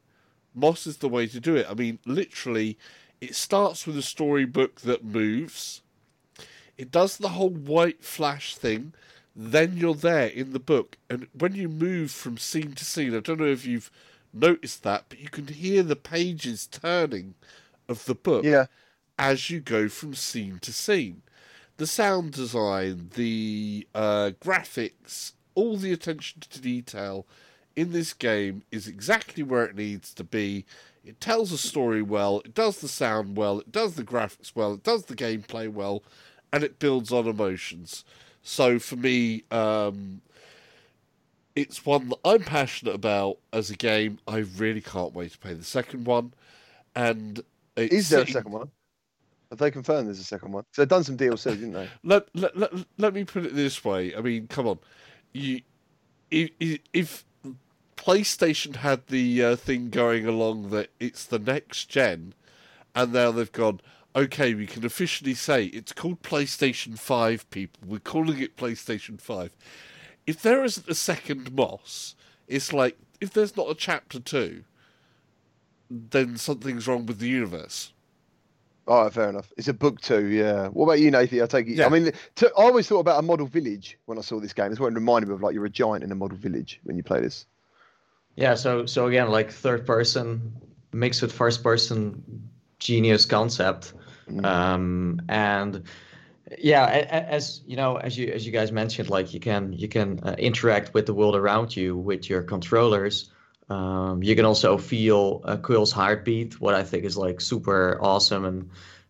Moss 0.53 0.87
is 0.87 0.97
the 0.97 1.09
way 1.09 1.27
to 1.27 1.39
do 1.39 1.55
it. 1.55 1.65
I 1.69 1.73
mean, 1.73 1.99
literally, 2.05 2.77
it 3.19 3.35
starts 3.35 3.85
with 3.85 3.97
a 3.97 4.01
storybook 4.01 4.81
that 4.81 5.03
moves. 5.03 5.81
It 6.77 6.91
does 6.91 7.17
the 7.17 7.29
whole 7.29 7.49
white 7.49 8.03
flash 8.03 8.55
thing. 8.55 8.93
Then 9.35 9.75
you're 9.75 9.95
there 9.95 10.27
in 10.27 10.53
the 10.53 10.59
book, 10.59 10.97
and 11.09 11.27
when 11.37 11.55
you 11.55 11.67
move 11.67 12.11
from 12.11 12.37
scene 12.37 12.71
to 12.71 12.85
scene, 12.85 13.13
I 13.13 13.19
don't 13.19 13.41
know 13.41 13.45
if 13.47 13.65
you've 13.65 13.91
noticed 14.35 14.83
that, 14.83 15.05
but 15.09 15.19
you 15.19 15.29
can 15.29 15.47
hear 15.47 15.83
the 15.83 15.95
pages 15.95 16.67
turning 16.67 17.35
of 17.87 18.05
the 18.05 18.15
book 18.15 18.43
Yeah, 18.43 18.65
as 19.17 19.49
you 19.49 19.59
go 19.59 19.89
from 19.89 20.13
scene 20.13 20.59
to 20.59 20.73
scene. 20.73 21.21
The 21.77 21.87
sound 21.87 22.31
design, 22.33 23.11
the 23.15 23.87
uh, 23.93 24.31
graphics, 24.41 25.33
all 25.55 25.77
the 25.77 25.91
attention 25.91 26.41
to 26.49 26.61
detail 26.61 27.25
in 27.75 27.91
this 27.91 28.13
game 28.13 28.63
is 28.71 28.87
exactly 28.87 29.43
where 29.43 29.65
it 29.65 29.75
needs 29.75 30.13
to 30.13 30.23
be. 30.23 30.65
It 31.03 31.19
tells 31.19 31.51
a 31.51 31.57
story 31.57 32.01
well, 32.01 32.41
it 32.45 32.53
does 32.53 32.79
the 32.79 32.87
sound 32.87 33.37
well, 33.37 33.59
it 33.59 33.71
does 33.71 33.95
the 33.95 34.03
graphics 34.03 34.55
well, 34.55 34.73
it 34.73 34.83
does 34.83 35.05
the 35.05 35.15
gameplay 35.15 35.71
well, 35.71 36.03
and 36.53 36.63
it 36.63 36.79
builds 36.79 37.11
on 37.11 37.27
emotions. 37.27 38.05
So 38.41 38.79
for 38.79 38.95
me, 38.95 39.43
um, 39.51 40.21
it's 41.55 41.85
one 41.85 42.09
that 42.09 42.19
I'm 42.25 42.43
passionate 42.43 42.95
about 42.95 43.37
as 43.53 43.69
a 43.69 43.75
game. 43.75 44.19
I 44.27 44.39
really 44.57 44.81
can't 44.81 45.13
wait 45.13 45.31
to 45.31 45.37
play 45.37 45.53
the 45.53 45.63
second 45.63 46.05
one. 46.05 46.33
And 46.95 47.41
it's 47.75 47.93
is 47.93 48.09
there 48.09 48.21
a 48.21 48.27
second 48.27 48.51
one? 48.51 48.71
Have 49.49 49.59
they 49.59 49.71
confirmed 49.71 50.07
there's 50.07 50.19
a 50.19 50.23
second 50.23 50.51
one? 50.51 50.65
So 50.71 50.81
they've 50.81 50.89
done 50.89 51.03
some 51.03 51.17
DLC, 51.17 51.51
didn't 51.51 51.73
they? 51.73 51.89
let, 52.03 52.27
let, 52.33 52.57
let, 52.57 52.71
let 52.97 53.13
me 53.13 53.23
put 53.23 53.45
it 53.45 53.55
this 53.55 53.85
way. 53.85 54.15
I 54.15 54.21
mean, 54.21 54.47
come 54.47 54.67
on. 54.67 54.79
You, 55.31 55.61
if, 56.31 56.79
if 56.91 57.25
PlayStation 57.95 58.77
had 58.77 59.07
the 59.07 59.43
uh, 59.43 59.55
thing 59.55 59.89
going 59.89 60.25
along 60.25 60.69
that 60.71 60.89
it's 60.99 61.25
the 61.25 61.39
next 61.39 61.85
gen, 61.85 62.33
and 62.93 63.13
now 63.13 63.31
they've 63.31 63.51
gone, 63.51 63.81
okay, 64.15 64.53
we 64.53 64.65
can 64.65 64.85
officially 64.85 65.33
say 65.33 65.65
it's 65.65 65.93
called 65.93 66.21
PlayStation 66.21 66.97
5, 66.97 67.49
people. 67.49 67.81
We're 67.85 67.99
calling 67.99 68.39
it 68.39 68.57
PlayStation 68.57 69.19
5. 69.21 69.51
If 70.27 70.41
there 70.41 70.63
isn't 70.63 70.87
a 70.87 70.95
second 70.95 71.53
Moss, 71.53 72.15
it's 72.47 72.73
like, 72.73 72.97
if 73.21 73.31
there's 73.31 73.55
not 73.55 73.69
a 73.69 73.75
chapter 73.75 74.19
2, 74.19 74.63
then 75.89 76.37
something's 76.37 76.87
wrong 76.87 77.05
with 77.05 77.19
the 77.19 77.27
universe. 77.27 77.93
All 78.87 79.03
right, 79.03 79.13
fair 79.13 79.29
enough. 79.29 79.51
It's 79.57 79.67
a 79.67 79.73
book 79.73 79.99
two, 79.99 80.27
yeah. 80.27 80.67
What 80.67 80.85
about 80.85 80.99
you, 80.99 81.09
Nathie? 81.09 81.41
I 81.41 81.47
take 81.47 81.67
it. 81.67 81.73
Yeah. 81.73 81.87
I 81.87 81.89
mean, 81.89 82.11
to, 82.35 82.47
I 82.49 82.63
always 82.65 82.87
thought 82.87 82.99
about 82.99 83.17
a 83.17 83.23
model 83.23 83.47
village 83.47 83.97
when 84.05 84.19
I 84.19 84.21
saw 84.21 84.39
this 84.39 84.53
game. 84.53 84.71
It's 84.71 84.79
what 84.79 84.91
it 84.91 84.95
reminded 84.95 85.27
me 85.29 85.33
of. 85.33 85.41
Like 85.41 85.55
you're 85.55 85.65
a 85.65 85.69
giant 85.71 86.03
in 86.03 86.11
a 86.11 86.15
model 86.15 86.37
village 86.37 86.79
when 86.83 86.95
you 86.95 87.01
play 87.01 87.19
this. 87.19 87.47
Yeah, 88.35 88.53
so 88.53 88.85
so 88.85 89.07
again, 89.07 89.29
like 89.31 89.49
third 89.49 89.87
person 89.87 90.53
mixed 90.93 91.23
with 91.23 91.31
first 91.31 91.63
person, 91.63 92.21
genius 92.79 93.25
concept, 93.25 93.93
Mm. 94.29 94.43
um, 94.43 95.21
and 95.29 95.83
yeah, 96.59 96.85
a- 96.85 97.01
a- 97.05 97.29
as 97.31 97.61
you 97.65 97.75
know, 97.75 97.97
as 97.97 98.17
you 98.17 98.27
as 98.31 98.45
you 98.45 98.51
guys 98.51 98.71
mentioned, 98.71 99.09
like 99.09 99.33
you 99.33 99.39
can 99.39 99.73
you 99.73 99.87
can 99.87 100.19
uh, 100.23 100.35
interact 100.37 100.93
with 100.93 101.05
the 101.05 101.13
world 101.13 101.35
around 101.35 101.75
you 101.75 101.97
with 101.97 102.29
your 102.29 102.43
controllers. 102.43 103.31
Um, 103.69 104.21
you 104.21 104.35
can 104.35 104.45
also 104.45 104.77
feel 104.77 105.41
uh, 105.43 105.57
Quill's 105.57 105.91
heartbeat, 105.91 106.61
what 106.61 106.75
I 106.75 106.83
think 106.83 107.03
is 107.03 107.17
like 107.17 107.41
super 107.41 107.97
awesome 108.01 108.45
and 108.45 108.69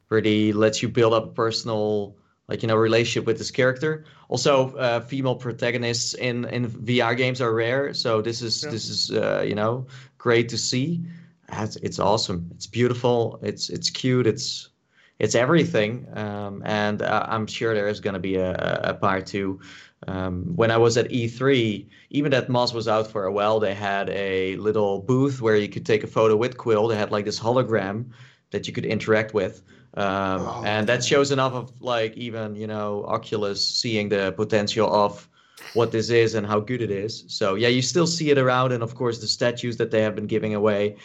really 0.10 0.54
lets 0.54 0.82
you 0.82 0.88
build 0.88 1.14
up 1.14 1.26
a 1.26 1.32
personal 1.34 2.16
like 2.48 2.62
you 2.62 2.68
know 2.68 2.76
relationship 2.78 3.26
with 3.26 3.38
this 3.38 3.52
character. 3.52 4.06
Also, 4.30 4.76
uh, 4.78 5.00
female 5.02 5.36
protagonists 5.36 6.14
in 6.14 6.46
in 6.46 6.68
VR 6.70 7.16
games 7.18 7.42
are 7.42 7.54
rare, 7.54 7.94
so 7.94 8.22
this 8.22 8.42
is 8.42 8.64
Yeah. 8.64 8.72
this 8.72 8.90
is 8.90 9.12
uh, 9.12 9.44
you 9.46 9.56
know 9.56 9.88
great 10.18 10.50
to 10.50 10.58
see. 10.58 11.04
It's, 11.52 11.76
it's 11.78 12.00
awesome. 12.00 12.50
It's 12.56 12.68
beautiful. 12.68 13.40
It's 13.44 13.70
it's 13.70 13.90
cute. 13.90 14.26
It's 14.26 14.70
it's 15.20 15.36
everything. 15.36 16.08
Um, 16.14 16.62
and 16.66 17.02
uh, 17.02 17.26
I'm 17.28 17.48
sure 17.48 17.74
there 17.74 17.88
is 17.88 18.00
going 18.00 18.14
to 18.16 18.20
be 18.20 18.36
a, 18.36 18.54
a 18.84 18.94
part 18.94 19.26
two. 19.26 19.60
Um, 20.08 20.44
when 20.56 20.72
I 20.72 20.78
was 20.78 20.98
at 20.98 21.10
E3, 21.10 21.88
even 22.12 22.32
that 22.32 22.50
Moss 22.50 22.74
was 22.74 22.88
out 22.88 23.08
for 23.08 23.26
a 23.26 23.32
while, 23.32 23.60
they 23.60 23.74
had 23.74 24.10
a 24.10 24.56
little 24.58 25.00
booth 25.00 25.42
where 25.42 25.56
you 25.56 25.68
could 25.70 25.86
take 25.86 26.04
a 26.04 26.08
photo 26.08 26.36
with 26.36 26.58
Quill. 26.58 26.88
They 26.88 26.96
had 26.98 27.12
like 27.12 27.26
this 27.26 27.40
hologram 27.40 28.12
that 28.52 28.68
you 28.68 28.74
could 28.74 28.86
interact 28.86 29.34
with. 29.34 29.64
Um, 29.98 30.42
Oh. 30.42 30.64
and 30.66 30.88
that 30.90 31.04
shows 31.06 31.32
enough 31.32 31.54
of 31.54 31.72
like 31.82 32.18
even 32.18 32.54
you 32.56 32.68
know 32.68 33.06
Oculus 33.08 33.66
seeing 33.66 34.10
the 34.10 34.34
potential 34.34 34.94
of 34.94 35.30
what 35.74 35.92
this 35.92 36.10
is 36.10 36.36
and 36.36 36.46
how 36.46 36.60
good 36.60 36.82
it 36.82 36.92
is. 36.92 37.24
So 37.28 37.56
yeah, 37.56 37.70
you 37.70 37.82
still 37.82 38.06
see 38.06 38.30
it 38.30 38.38
around, 38.38 38.74
and 38.74 38.84
of 38.84 38.94
course 38.96 39.20
the 39.22 39.28
statues 39.28 39.78
that 39.78 39.92
they 39.92 40.02
have 40.02 40.14
been 40.14 40.28
giving 40.28 40.54
away. 40.54 40.98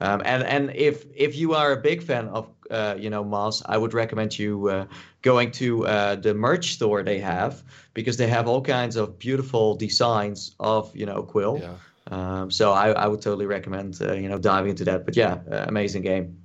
Um, 0.00 0.22
and 0.24 0.42
and 0.44 0.72
if 0.74 1.06
if 1.14 1.36
you 1.36 1.54
are 1.54 1.72
a 1.72 1.76
big 1.76 2.02
fan 2.02 2.28
of 2.28 2.50
uh, 2.70 2.96
you 2.98 3.10
know 3.10 3.24
Moss, 3.24 3.62
I 3.66 3.78
would 3.78 3.94
recommend 3.94 4.38
you 4.38 4.68
uh, 4.68 4.86
going 5.22 5.50
to 5.52 5.86
uh, 5.86 6.16
the 6.16 6.34
merch 6.34 6.74
store 6.74 7.02
they 7.02 7.18
have 7.18 7.62
because 7.94 8.16
they 8.16 8.26
have 8.26 8.46
all 8.46 8.60
kinds 8.60 8.96
of 8.96 9.18
beautiful 9.18 9.74
designs 9.74 10.54
of 10.60 10.94
you 10.94 11.06
know 11.06 11.22
Quill. 11.22 11.58
Yeah. 11.60 11.74
Um, 12.08 12.50
so 12.50 12.72
I, 12.72 12.90
I 12.90 13.06
would 13.08 13.20
totally 13.20 13.46
recommend 13.46 13.98
uh, 14.00 14.12
you 14.12 14.28
know 14.28 14.38
diving 14.38 14.70
into 14.70 14.84
that. 14.84 15.04
But 15.04 15.16
yeah, 15.16 15.38
uh, 15.50 15.64
amazing 15.68 16.02
game. 16.02 16.36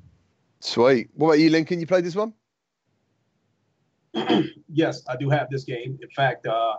Sweet. 0.60 1.10
What 1.16 1.28
about 1.28 1.40
you, 1.40 1.50
Lincoln? 1.50 1.80
You 1.80 1.88
played 1.88 2.06
this 2.06 2.16
one? 2.16 2.34
yes, 4.70 5.04
I 5.08 5.16
do 5.16 5.30
have 5.30 5.50
this 5.50 5.64
game. 5.64 5.98
In 6.02 6.10
fact, 6.10 6.46
uh, 6.46 6.78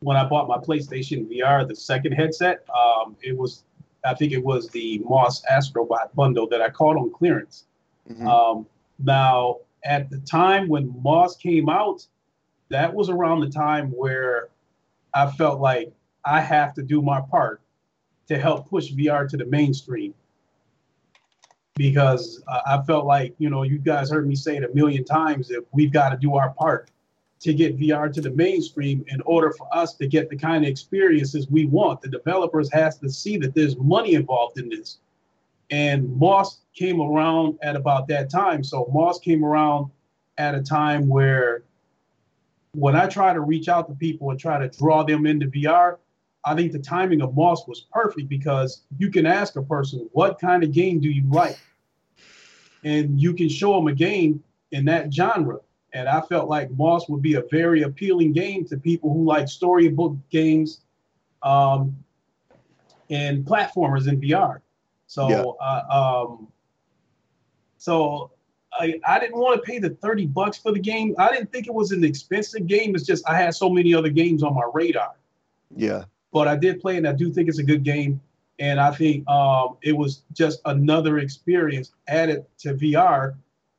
when 0.00 0.16
I 0.16 0.24
bought 0.24 0.48
my 0.48 0.58
PlayStation 0.58 1.28
VR, 1.30 1.66
the 1.66 1.76
second 1.76 2.12
headset, 2.12 2.64
um, 2.70 3.16
it 3.22 3.36
was, 3.36 3.64
I 4.04 4.14
think 4.14 4.32
it 4.32 4.42
was 4.42 4.68
the 4.70 5.00
Moss 5.04 5.42
Astrobot 5.50 6.14
bundle 6.14 6.48
that 6.48 6.60
I 6.60 6.70
caught 6.70 6.96
on 6.96 7.10
clearance. 7.12 7.66
Mhm. 8.10 8.26
Um, 8.26 8.66
now, 8.98 9.58
at 9.84 10.10
the 10.10 10.18
time 10.18 10.68
when 10.68 10.94
Moss 11.02 11.36
came 11.36 11.68
out, 11.68 12.06
that 12.68 12.92
was 12.92 13.08
around 13.08 13.40
the 13.40 13.50
time 13.50 13.90
where 13.90 14.48
I 15.14 15.30
felt 15.30 15.60
like 15.60 15.92
I 16.24 16.40
have 16.40 16.74
to 16.74 16.82
do 16.82 17.02
my 17.02 17.20
part 17.20 17.60
to 18.28 18.38
help 18.38 18.68
push 18.68 18.92
VR 18.92 19.28
to 19.28 19.36
the 19.36 19.44
mainstream. 19.46 20.14
Because 21.74 22.42
uh, 22.48 22.60
I 22.66 22.82
felt 22.82 23.06
like, 23.06 23.34
you 23.38 23.50
know, 23.50 23.62
you 23.62 23.78
guys 23.78 24.10
heard 24.10 24.26
me 24.26 24.34
say 24.34 24.56
it 24.56 24.64
a 24.64 24.74
million 24.74 25.04
times 25.04 25.48
that 25.48 25.64
we've 25.72 25.92
got 25.92 26.10
to 26.10 26.16
do 26.16 26.36
our 26.36 26.50
part 26.50 26.90
to 27.42 27.52
get 27.52 27.78
VR 27.78 28.12
to 28.12 28.20
the 28.20 28.30
mainstream 28.30 29.04
in 29.08 29.20
order 29.22 29.50
for 29.50 29.66
us 29.74 29.94
to 29.94 30.06
get 30.06 30.30
the 30.30 30.36
kind 30.36 30.64
of 30.64 30.70
experiences 30.70 31.48
we 31.50 31.66
want. 31.66 32.00
The 32.00 32.08
developers 32.08 32.72
has 32.72 32.98
to 32.98 33.10
see 33.10 33.36
that 33.38 33.54
there's 33.54 33.76
money 33.76 34.14
involved 34.14 34.58
in 34.58 34.68
this. 34.68 34.98
And 35.70 36.16
Moss 36.16 36.60
came 36.74 37.00
around 37.00 37.58
at 37.62 37.74
about 37.74 38.06
that 38.08 38.30
time. 38.30 38.62
So 38.62 38.88
Moss 38.92 39.18
came 39.18 39.44
around 39.44 39.90
at 40.38 40.54
a 40.54 40.62
time 40.62 41.08
where 41.08 41.64
when 42.74 42.94
I 42.94 43.08
try 43.08 43.32
to 43.32 43.40
reach 43.40 43.68
out 43.68 43.88
to 43.88 43.94
people 43.94 44.30
and 44.30 44.38
try 44.38 44.58
to 44.58 44.68
draw 44.78 45.02
them 45.02 45.26
into 45.26 45.46
VR, 45.46 45.96
I 46.44 46.54
think 46.54 46.72
the 46.72 46.78
timing 46.78 47.22
of 47.22 47.34
Moss 47.34 47.66
was 47.66 47.86
perfect 47.92 48.28
because 48.28 48.82
you 48.98 49.10
can 49.10 49.26
ask 49.26 49.56
a 49.56 49.62
person, 49.62 50.08
what 50.12 50.40
kind 50.40 50.62
of 50.62 50.72
game 50.72 51.00
do 51.00 51.08
you 51.08 51.28
like? 51.28 51.58
And 52.84 53.20
you 53.20 53.34
can 53.34 53.48
show 53.48 53.74
them 53.74 53.88
a 53.88 53.94
game 53.94 54.42
in 54.70 54.84
that 54.86 55.12
genre. 55.12 55.58
And 55.94 56.08
I 56.08 56.20
felt 56.22 56.48
like 56.48 56.70
Moss 56.72 57.08
would 57.08 57.22
be 57.22 57.34
a 57.34 57.42
very 57.50 57.82
appealing 57.82 58.32
game 58.32 58.64
to 58.66 58.76
people 58.76 59.12
who 59.12 59.24
like 59.24 59.48
storybook 59.48 60.16
games 60.30 60.80
um, 61.42 61.96
and 63.10 63.44
platformers 63.44 64.08
in 64.08 64.20
VR. 64.20 64.60
So, 65.06 65.28
Yeah. 65.28 65.44
uh, 65.60 66.26
um, 66.28 66.48
so 67.76 68.30
I, 68.72 68.98
I 69.06 69.18
didn't 69.18 69.38
want 69.38 69.62
to 69.62 69.70
pay 69.70 69.78
the 69.78 69.90
30 69.90 70.26
bucks 70.26 70.56
for 70.56 70.72
the 70.72 70.78
game. 70.80 71.14
I 71.18 71.30
didn't 71.30 71.52
think 71.52 71.66
it 71.66 71.74
was 71.74 71.92
an 71.92 72.04
expensive 72.04 72.66
game. 72.66 72.94
It's 72.94 73.04
just 73.04 73.28
I 73.28 73.36
had 73.36 73.54
so 73.54 73.68
many 73.68 73.94
other 73.94 74.08
games 74.08 74.42
on 74.42 74.54
my 74.54 74.68
radar. 74.72 75.12
Yeah. 75.76 76.04
But 76.32 76.48
I 76.48 76.56
did 76.56 76.80
play 76.80 76.94
it 76.94 76.98
and 76.98 77.08
I 77.08 77.12
do 77.12 77.30
think 77.32 77.48
it's 77.48 77.58
a 77.58 77.62
good 77.64 77.82
game. 77.82 78.20
And 78.58 78.80
I 78.80 78.92
think 78.92 79.28
um, 79.28 79.76
it 79.82 79.92
was 79.92 80.22
just 80.32 80.60
another 80.64 81.18
experience 81.18 81.92
added 82.08 82.46
to 82.58 82.74
VR 82.74 83.34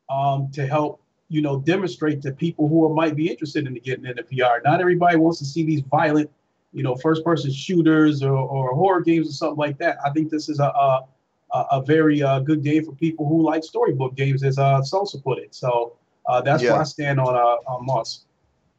um, 0.10 0.52
to 0.52 0.68
help, 0.68 1.02
you 1.34 1.41
know, 1.41 1.60
demonstrate 1.60 2.22
to 2.22 2.31
people 2.31 2.68
who 2.68 2.93
might 2.93 3.15
be 3.15 3.27
interested 3.27 3.65
in 3.65 3.73
getting 3.80 4.05
into 4.05 4.22
VR. 4.22 4.64
Not 4.64 4.80
everybody 4.80 5.18
wants 5.18 5.39
to 5.39 5.45
see 5.45 5.65
these 5.65 5.81
violent, 5.81 6.30
you 6.73 6.84
know, 6.84 6.95
first 6.95 7.26
person 7.26 7.51
shooters 7.51 8.22
or, 8.22 8.35
or 8.35 8.76
horror 8.76 9.01
games 9.01 9.27
or 9.27 9.31
something 9.31 9.57
like 9.57 9.80
that. 9.80 9.97
I 10.05 10.11
think 10.11 10.30
this 10.30 10.47
is 10.47 10.60
a, 10.60 10.65
a, 10.65 11.05
a 11.51 11.81
very 11.81 12.22
uh, 12.22 12.39
good 12.41 12.64
game 12.64 12.85
for 12.85 12.91
people 12.91 13.27
who 13.27 13.41
like 13.41 13.64
storybook 13.64 14.15
games, 14.15 14.43
as 14.43 14.60
uh, 14.60 14.81
Salsa 14.81 15.23
put 15.23 15.39
it. 15.39 15.55
So 15.55 15.97
uh, 16.27 16.41
that's 16.41 16.61
Yeah. 16.61 16.73
where 16.73 16.81
I 16.81 16.84
stand 16.84 17.19
on, 17.19 17.34
uh, 17.34 17.72
on 17.72 17.84
Moss. 17.84 18.26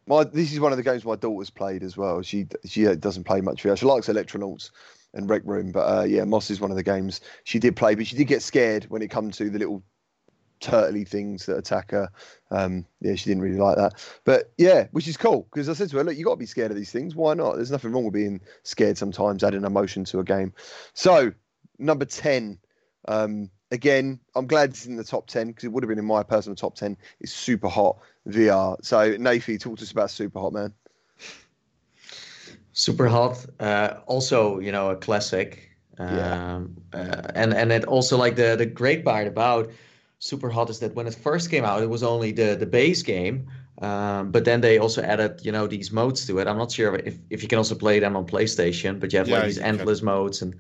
My 0.07 0.23
this 0.23 0.53
is 0.53 0.61
one 0.61 0.71
of 0.71 0.77
the 0.77 0.85
games 0.85 1.05
my 1.05 1.17
daughter's 1.17 1.51
played 1.51 1.83
as 1.83 1.97
well. 1.97 2.23
She 2.23 2.47
she 2.65 2.87
uh, 2.87 2.95
doesn't 2.95 3.25
play 3.25 3.41
much 3.41 3.65
VR. 3.65 3.77
She 3.77 3.87
likes 3.87 4.07
Electronauts 4.07 4.71
and 5.15 5.29
Rec 5.29 5.43
Room, 5.45 5.73
but 5.73 5.81
uh, 5.81 6.05
yeah, 6.05 6.25
Moss 6.25 6.51
is 6.51 6.61
one 6.61 6.71
of 6.71 6.77
the 6.77 6.83
games 6.85 7.21
she 7.43 7.59
did 7.59 7.75
play. 7.75 7.97
But 7.97 8.07
she 8.07 8.15
did 8.15 8.27
get 8.27 8.43
scared 8.43 8.85
when 8.91 9.03
it 9.03 9.11
comes 9.11 9.39
to 9.39 9.51
the 9.51 9.59
little 9.59 9.83
turtly 10.65 11.07
things 11.07 11.47
that 11.47 11.57
attack 11.57 11.91
her. 11.91 12.09
Um, 12.51 12.85
yeah, 13.01 13.15
she 13.15 13.31
didn't 13.31 13.43
really 13.43 13.59
like 13.59 13.77
that. 13.77 13.95
But 14.25 14.53
yeah, 14.59 14.87
which 14.93 15.09
is 15.09 15.17
cool 15.17 15.47
because 15.51 15.69
I 15.69 15.75
said 15.75 15.91
to 15.91 15.99
her, 15.99 16.05
look, 16.05 16.17
you 16.17 16.25
got 16.25 16.33
to 16.33 16.37
be 16.37 16.47
scared 16.47 16.71
of 16.71 16.77
these 16.77 16.93
things. 16.93 17.15
Why 17.15 17.35
not? 17.35 17.57
There's 17.57 17.71
nothing 17.71 17.93
wrong 17.93 18.05
with 18.05 18.15
being 18.15 18.41
scared 18.63 18.99
sometimes, 18.99 19.45
adding 19.45 19.65
emotion 19.65 20.05
to 20.05 20.21
a 20.21 20.25
game. 20.25 20.53
So 20.95 21.33
number 21.79 22.05
ten. 22.05 22.59
Um, 23.07 23.51
again, 23.71 24.19
I'm 24.35 24.47
glad 24.47 24.71
it's 24.71 24.87
in 24.87 24.97
the 24.97 25.05
top 25.05 25.27
ten 25.27 25.49
because 25.49 25.65
it 25.65 25.73
would 25.73 25.83
have 25.83 25.89
been 25.89 25.99
in 25.99 26.05
my 26.05 26.23
personal 26.23 26.57
top 26.57 26.75
ten. 26.75 26.97
It's 27.21 27.33
super 27.33 27.69
hot 27.69 27.99
VR. 28.27 28.83
So 28.83 29.17
Nathie, 29.19 29.61
talk 29.61 29.79
to 29.79 29.83
us 29.83 29.93
about 29.93 30.11
super 30.11 30.41
hot, 30.41 30.53
man. 30.53 30.73
Super 32.73 33.07
hot. 33.07 33.45
Uh, 33.61 34.01
also, 34.07 34.59
you 34.59 34.73
know, 34.73 34.91
a 34.91 34.97
classic. 34.97 35.71
Yeah. 35.99 36.57
Um, 36.57 36.77
uh, 36.93 37.23
and 37.35 37.55
and 37.55 37.71
it 37.71 37.85
also 37.85 38.17
like 38.17 38.37
the 38.37 38.57
the 38.57 38.67
great 38.67 39.05
part 39.05 39.29
about 39.29 39.71
Super 40.25 40.49
Hot 40.49 40.71
is 40.71 40.79
that 40.79 40.95
when 40.95 41.07
it 41.07 41.15
first 41.15 41.51
came 41.51 41.67
out, 41.67 41.83
it 41.83 41.91
was 41.91 42.03
only 42.03 42.33
the 42.33 42.57
the 42.57 42.65
base 42.65 43.03
game. 43.03 43.47
Um, 43.83 44.31
but 44.31 44.47
then 44.47 44.63
they 44.63 44.79
also 44.79 45.03
added, 45.03 45.45
you 45.45 45.53
know, 45.53 45.67
these 45.67 45.93
modes 45.93 46.27
to 46.29 46.39
it. 46.39 46.47
I'm 46.47 46.57
not 46.57 46.73
sure 46.73 46.95
if, 46.97 47.19
if 47.29 47.43
you 47.43 47.49
can 47.49 47.59
also 47.59 47.75
play 47.75 47.99
them 47.99 48.17
on 48.17 48.25
PlayStation, 48.25 48.99
but 49.01 49.13
you 49.13 49.19
have 49.19 49.29
Yeah, 49.29 49.37
like 49.37 49.47
these 49.47 49.57
you 49.57 49.63
can. 49.63 49.81
endless 49.81 50.01
modes, 50.01 50.41
and 50.41 50.57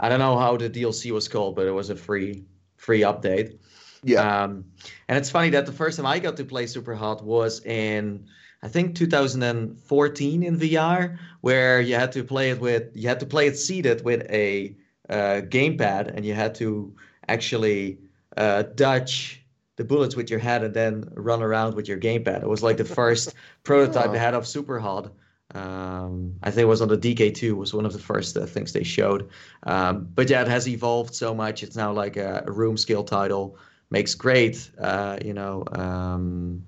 I 0.00 0.08
don't 0.08 0.18
know 0.18 0.36
how 0.36 0.56
the 0.56 0.68
DLC 0.68 1.12
was 1.12 1.28
called, 1.28 1.54
but 1.54 1.66
it 1.66 1.70
was 1.70 1.88
a 1.90 1.94
free 1.94 2.46
free 2.76 3.02
update. 3.02 3.58
Yeah, 4.02 4.42
Um, 4.42 4.64
and 5.08 5.16
it's 5.18 5.30
funny 5.30 5.50
that 5.50 5.66
the 5.66 5.72
first 5.82 5.98
time 5.98 6.06
I 6.06 6.18
got 6.18 6.36
to 6.38 6.44
play 6.44 6.66
Super 6.66 6.96
Hot 6.96 7.22
was 7.22 7.64
in 7.64 8.26
I 8.60 8.68
think 8.68 8.96
2014 8.96 10.42
in 10.42 10.58
VR, 10.58 11.16
where 11.42 11.80
you 11.80 11.94
had 11.94 12.10
to 12.12 12.24
play 12.24 12.50
it 12.50 12.58
with 12.58 12.84
you 12.94 13.06
had 13.06 13.20
to 13.20 13.26
play 13.26 13.46
it 13.46 13.56
seated 13.56 14.04
with 14.04 14.22
a 14.30 14.74
uh, 15.08 15.42
gamepad, 15.56 16.08
and 16.12 16.24
you 16.24 16.34
had 16.34 16.56
to 16.56 16.92
actually 17.28 17.98
uh, 18.36 18.62
dodge 18.62 19.42
the 19.76 19.84
bullets 19.84 20.16
with 20.16 20.30
your 20.30 20.38
head 20.38 20.64
and 20.64 20.74
then 20.74 21.08
run 21.14 21.42
around 21.42 21.74
with 21.74 21.86
your 21.88 21.98
gamepad. 21.98 22.42
It 22.42 22.48
was 22.48 22.62
like 22.62 22.76
the 22.78 22.84
first 22.84 23.34
prototype 23.62 24.12
they 24.12 24.18
had 24.18 24.34
of 24.34 24.46
Super 24.46 24.78
Hot. 24.78 25.12
Um, 25.54 26.34
I 26.42 26.50
think 26.50 26.62
it 26.62 26.68
was 26.68 26.82
on 26.82 26.88
the 26.88 26.98
DK2 26.98 27.54
was 27.54 27.72
one 27.72 27.86
of 27.86 27.92
the 27.92 27.98
first 27.98 28.36
uh, 28.36 28.46
things 28.46 28.72
they 28.72 28.82
showed. 28.82 29.30
Um, 29.62 30.08
but 30.14 30.28
yeah, 30.28 30.42
it 30.42 30.48
has 30.48 30.68
evolved 30.68 31.14
so 31.14 31.34
much. 31.34 31.62
It's 31.62 31.76
now 31.76 31.92
like 31.92 32.16
a, 32.16 32.44
a 32.46 32.50
room 32.50 32.76
scale 32.76 33.04
title. 33.04 33.56
Makes 33.88 34.16
great, 34.16 34.68
uh, 34.80 35.18
you 35.24 35.32
know, 35.32 35.62
um, 35.70 36.66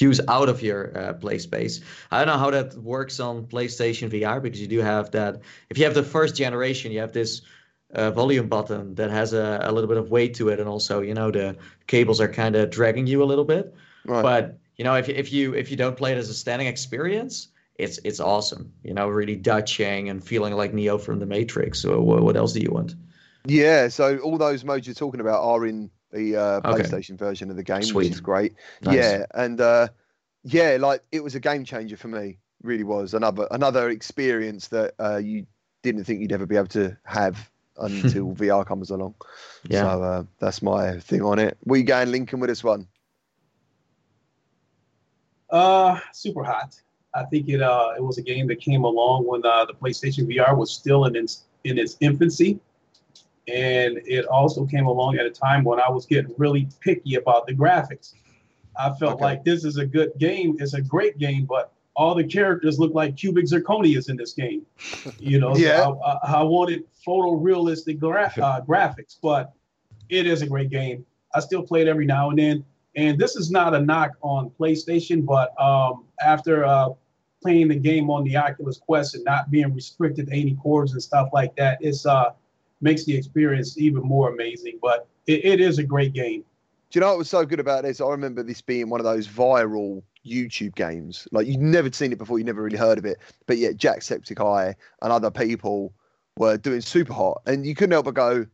use 0.00 0.20
out 0.28 0.48
of 0.48 0.62
your 0.62 0.96
uh, 0.96 1.12
play 1.14 1.38
space. 1.38 1.80
I 2.10 2.18
don't 2.18 2.34
know 2.34 2.38
how 2.38 2.50
that 2.50 2.74
works 2.74 3.20
on 3.20 3.46
PlayStation 3.46 4.10
VR 4.10 4.42
because 4.42 4.60
you 4.60 4.66
do 4.66 4.80
have 4.80 5.10
that. 5.12 5.40
If 5.70 5.78
you 5.78 5.84
have 5.84 5.94
the 5.94 6.02
first 6.02 6.36
generation, 6.36 6.92
you 6.92 7.00
have 7.00 7.12
this 7.12 7.40
uh, 7.96 8.10
volume 8.12 8.48
button 8.48 8.94
that 8.94 9.10
has 9.10 9.32
a, 9.32 9.58
a 9.62 9.72
little 9.72 9.88
bit 9.88 9.96
of 9.96 10.10
weight 10.10 10.34
to 10.34 10.48
it, 10.50 10.60
and 10.60 10.68
also, 10.68 11.00
you 11.00 11.14
know, 11.14 11.30
the 11.30 11.56
cables 11.86 12.20
are 12.20 12.28
kind 12.28 12.54
of 12.56 12.70
dragging 12.70 13.06
you 13.08 13.22
a 13.22 13.26
little 13.26 13.44
bit. 13.44 13.74
right. 14.04 14.22
But 14.22 14.58
you 14.76 14.84
know, 14.84 14.94
if 14.94 15.08
if 15.08 15.32
you 15.32 15.54
if 15.54 15.70
you 15.70 15.76
don't 15.76 15.96
play 15.96 16.12
it 16.12 16.18
as 16.18 16.28
a 16.28 16.34
standing 16.34 16.68
experience, 16.68 17.48
it's 17.76 17.98
it's 18.04 18.20
awesome. 18.20 18.72
You 18.84 18.94
know, 18.94 19.08
really 19.08 19.36
dodging 19.36 20.08
and 20.10 20.22
feeling 20.22 20.54
like 20.54 20.72
Neo 20.74 20.98
from 20.98 21.18
the 21.18 21.26
Matrix. 21.26 21.80
So 21.80 22.00
what, 22.00 22.22
what 22.22 22.36
else 22.36 22.52
do 22.52 22.60
you 22.60 22.70
want? 22.70 22.94
yeah. 23.46 23.88
So 23.88 24.18
all 24.18 24.38
those 24.38 24.64
modes 24.64 24.86
you're 24.86 24.94
talking 24.94 25.20
about 25.20 25.42
are 25.42 25.66
in 25.66 25.90
the 26.12 26.36
uh, 26.36 26.60
Okay. 26.64 26.82
PlayStation 26.82 27.18
version 27.18 27.50
of 27.50 27.56
the 27.56 27.62
game, 27.64 27.82
Sweet. 27.82 28.04
which 28.06 28.12
is 28.12 28.20
great. 28.20 28.54
Nice. 28.82 28.94
Yeah, 28.96 29.26
and 29.34 29.60
uh, 29.60 29.88
yeah, 30.44 30.76
like 30.80 31.02
it 31.12 31.22
was 31.24 31.34
a 31.34 31.40
game 31.40 31.64
changer 31.64 31.96
for 31.96 32.08
me. 32.08 32.38
Really 32.62 32.84
was 32.84 33.14
another 33.14 33.46
another 33.50 33.90
experience 33.90 34.68
that 34.68 34.94
uh, 34.98 35.16
you 35.16 35.46
didn't 35.82 36.04
think 36.04 36.20
you'd 36.20 36.32
ever 36.32 36.46
be 36.46 36.56
able 36.56 36.68
to 36.68 36.96
have 37.04 37.50
until 37.78 38.34
VR 38.34 38.64
comes 38.64 38.90
along. 38.90 39.14
Yeah. 39.68 39.82
So 39.82 40.02
uh, 40.02 40.24
that's 40.38 40.62
my 40.62 40.98
thing 41.00 41.22
on 41.22 41.38
it. 41.38 41.56
We 41.64 41.82
going 41.82 42.10
Lincoln 42.10 42.40
with 42.40 42.48
this 42.50 42.64
one? 42.64 42.88
Uh, 45.50 45.98
super 46.12 46.44
hot. 46.44 46.80
I 47.14 47.24
think 47.24 47.48
it 47.48 47.62
uh 47.62 47.94
it 47.96 48.02
was 48.02 48.18
a 48.18 48.22
game 48.22 48.46
that 48.48 48.60
came 48.60 48.84
along 48.84 49.26
when 49.26 49.44
uh, 49.44 49.64
the 49.64 49.72
PlayStation 49.74 50.26
VR 50.26 50.56
was 50.56 50.70
still 50.70 51.04
in 51.06 51.16
its 51.16 51.44
in 51.64 51.78
its 51.78 51.96
infancy, 52.00 52.60
and 53.48 53.98
it 54.06 54.26
also 54.26 54.66
came 54.66 54.86
along 54.86 55.16
at 55.18 55.26
a 55.26 55.30
time 55.30 55.64
when 55.64 55.80
I 55.80 55.88
was 55.90 56.04
getting 56.06 56.34
really 56.36 56.68
picky 56.80 57.14
about 57.14 57.46
the 57.46 57.54
graphics. 57.54 58.14
I 58.78 58.92
felt 58.94 59.14
Okay. 59.14 59.24
like 59.24 59.44
this 59.44 59.64
is 59.64 59.78
a 59.78 59.86
good 59.86 60.12
game. 60.18 60.56
It's 60.58 60.74
a 60.74 60.82
great 60.82 61.18
game, 61.18 61.46
but 61.46 61.72
all 61.96 62.14
the 62.14 62.24
characters 62.24 62.78
look 62.78 62.94
like 62.94 63.16
cubic 63.16 63.46
zirconias 63.46 64.10
in 64.10 64.16
this 64.16 64.34
game. 64.34 64.64
You 65.18 65.40
know, 65.40 65.56
Yeah. 65.56 65.88
I, 66.04 66.10
I, 66.10 66.40
I 66.40 66.42
wanted 66.42 66.84
photorealistic 67.06 67.98
gra- 67.98 68.32
uh, 68.42 68.60
graphics, 68.60 69.16
but 69.20 69.52
it 70.08 70.26
is 70.26 70.42
a 70.42 70.46
great 70.46 70.70
game. 70.70 71.04
I 71.34 71.40
still 71.40 71.62
play 71.62 71.82
it 71.82 71.88
every 71.88 72.06
now 72.06 72.30
and 72.30 72.38
then. 72.38 72.64
And 72.96 73.18
this 73.18 73.36
is 73.36 73.50
not 73.50 73.74
a 73.74 73.80
knock 73.80 74.12
on 74.22 74.50
PlayStation, 74.58 75.24
but 75.24 75.58
um, 75.60 76.04
after 76.20 76.64
uh, 76.64 76.90
playing 77.42 77.68
the 77.68 77.76
game 77.76 78.10
on 78.10 78.24
the 78.24 78.36
Oculus 78.36 78.78
Quest 78.78 79.14
and 79.14 79.24
not 79.24 79.50
being 79.50 79.74
restricted 79.74 80.28
to 80.28 80.32
any 80.32 80.54
cords 80.54 80.92
and 80.92 81.02
stuff 81.02 81.28
like 81.32 81.54
that, 81.56 81.78
it's 81.80 82.06
uh 82.06 82.30
makes 82.82 83.04
the 83.04 83.16
experience 83.16 83.78
even 83.78 84.02
more 84.02 84.30
amazing. 84.30 84.78
But 84.82 85.06
it, 85.26 85.44
it 85.44 85.60
is 85.60 85.78
a 85.78 85.82
great 85.82 86.12
game. 86.12 86.44
Do 86.90 86.98
you 86.98 87.00
know 87.00 87.08
what 87.08 87.18
was 87.18 87.30
so 87.30 87.44
good 87.44 87.60
about 87.60 87.82
this? 87.84 88.00
I 88.00 88.08
remember 88.08 88.42
this 88.42 88.60
being 88.60 88.88
one 88.88 89.00
of 89.00 89.04
those 89.04 89.26
viral 89.26 90.02
YouTube 90.26 90.74
games. 90.74 91.28
Like 91.32 91.46
you'd 91.46 91.60
never 91.60 91.90
seen 91.92 92.12
it 92.12 92.18
before, 92.18 92.38
you 92.38 92.44
never 92.44 92.62
really 92.62 92.78
heard 92.78 92.98
of 92.98 93.04
it. 93.04 93.18
But 93.46 93.58
yet 93.58 93.76
Jacksepticeye 93.76 94.74
and 95.02 95.12
other 95.12 95.30
people 95.30 95.92
were 96.38 96.56
doing 96.56 96.80
super 96.80 97.12
hot. 97.12 97.42
And 97.46 97.66
you 97.66 97.74
couldn't 97.74 97.92
help 97.92 98.06
but 98.06 98.14
go, 98.14 98.46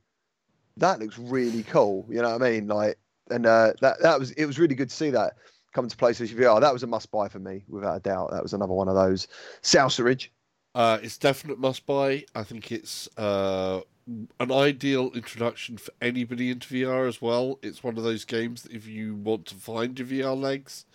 that 0.77 1.01
looks 1.01 1.19
really 1.19 1.63
cool. 1.65 2.07
You 2.09 2.23
know 2.23 2.31
what 2.31 2.43
I 2.43 2.51
mean? 2.51 2.69
Like 2.69 2.99
and 3.31 3.47
uh, 3.47 3.73
that 3.81 4.01
that 4.03 4.19
was 4.19 4.31
it 4.33 4.47
was 4.47 4.59
really 4.59 4.75
good 4.75 4.91
to 4.91 4.95
see 4.95 5.11
that 5.11 5.35
come 5.73 5.89
to 5.89 5.97
PlayStation 5.97 6.37
VR. 6.37 6.61
That 6.61 6.73
was 6.73 6.83
a 6.83 6.87
must 6.87 7.11
buy 7.11 7.29
for 7.29 7.39
me, 7.39 7.65
without 7.69 7.97
a 7.97 8.01
doubt. 8.01 8.31
That 8.31 8.43
was 8.43 8.53
another 8.53 8.75
one 8.75 8.89
of 8.89 8.95
those. 8.95 9.27
Souseridge. 9.63 10.29
Uh, 10.75 10.99
it's 11.03 11.19
definite 11.19 11.59
must 11.59 11.87
buy. 11.87 12.25
I 12.35 12.43
think 12.43 12.73
it's 12.73 13.09
uh, 13.17 13.81
an 14.07 14.53
ideal 14.53 15.11
introduction 15.15 15.77
for 15.77 15.93
anybody 16.01 16.51
into 16.51 16.75
VR 16.75 17.09
as 17.09 17.21
well. 17.21 17.59
It's 17.63 17.83
one 17.83 17.99
of 17.99 18.05
those 18.05 18.25
games 18.25 18.63
that 18.63 18.73
if 18.73 18.87
you 18.87 19.15
want 19.15 19.47
to 19.47 19.55
find 19.55 19.99
your 19.99 20.09
VR 20.09 20.39
legs, 20.39 20.87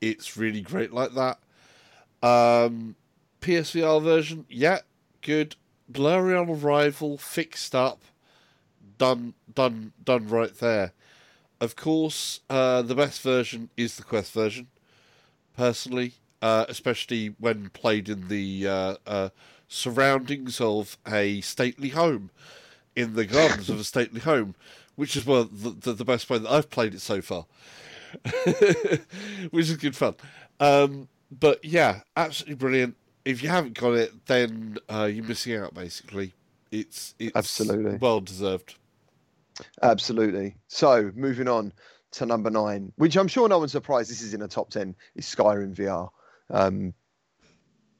it's 0.00 0.36
really 0.36 0.60
great 0.60 0.92
like 0.92 1.14
that. 1.14 1.38
Um, 2.22 2.96
PSVR 3.40 4.02
version, 4.02 4.46
yeah, 4.48 4.80
good. 5.22 5.56
Blurry 5.88 6.36
on 6.36 6.50
arrival, 6.50 7.16
fixed 7.16 7.74
up, 7.74 8.02
done, 8.98 9.34
done, 9.54 9.92
done 10.04 10.28
right 10.28 10.54
there. 10.58 10.92
Of 11.60 11.76
course, 11.76 12.40
uh, 12.50 12.82
the 12.82 12.94
best 12.94 13.20
version 13.22 13.70
is 13.76 13.96
the 13.96 14.02
Quest 14.02 14.32
version, 14.32 14.68
personally, 15.56 16.14
uh, 16.40 16.66
especially 16.68 17.34
when 17.38 17.70
played 17.70 18.08
in 18.08 18.28
the 18.28 18.68
uh, 18.68 18.96
uh 19.06 19.28
surroundings 19.66 20.60
of 20.60 20.96
a 21.06 21.40
stately 21.40 21.90
home, 21.90 22.30
in 22.94 23.14
the 23.14 23.26
gardens 23.26 23.68
of 23.68 23.80
a 23.80 23.84
stately 23.84 24.20
home, 24.20 24.54
which 24.96 25.16
is 25.16 25.26
well 25.26 25.44
the, 25.44 25.70
the, 25.70 25.92
the 25.92 26.04
best 26.04 26.30
way 26.30 26.38
that 26.38 26.50
I've 26.50 26.70
played 26.70 26.94
it 26.94 27.00
so 27.00 27.20
far, 27.20 27.46
which 29.50 29.68
is 29.68 29.76
good 29.76 29.96
fun. 29.96 30.14
Um, 30.60 31.08
but 31.30 31.64
yeah, 31.64 32.00
absolutely 32.16 32.56
brilliant. 32.56 32.96
If 33.24 33.42
you 33.42 33.48
haven't 33.48 33.74
got 33.74 33.94
it, 33.94 34.26
then 34.26 34.78
uh, 34.88 35.04
you're 35.04 35.24
missing 35.24 35.56
out. 35.56 35.74
Basically, 35.74 36.34
it's 36.70 37.14
it's 37.18 37.36
absolutely 37.36 37.96
well 37.96 38.20
deserved. 38.20 38.76
Absolutely. 39.82 40.56
So 40.68 41.10
moving 41.14 41.48
on 41.48 41.72
to 42.12 42.26
number 42.26 42.50
nine, 42.50 42.92
which 42.96 43.16
I'm 43.16 43.28
sure 43.28 43.48
no 43.48 43.58
one's 43.58 43.72
surprised 43.72 44.10
this 44.10 44.22
is 44.22 44.34
in 44.34 44.42
a 44.42 44.48
top 44.48 44.70
ten, 44.70 44.94
is 45.14 45.26
Skyrim 45.26 45.74
VR. 45.74 46.08
Um, 46.50 46.94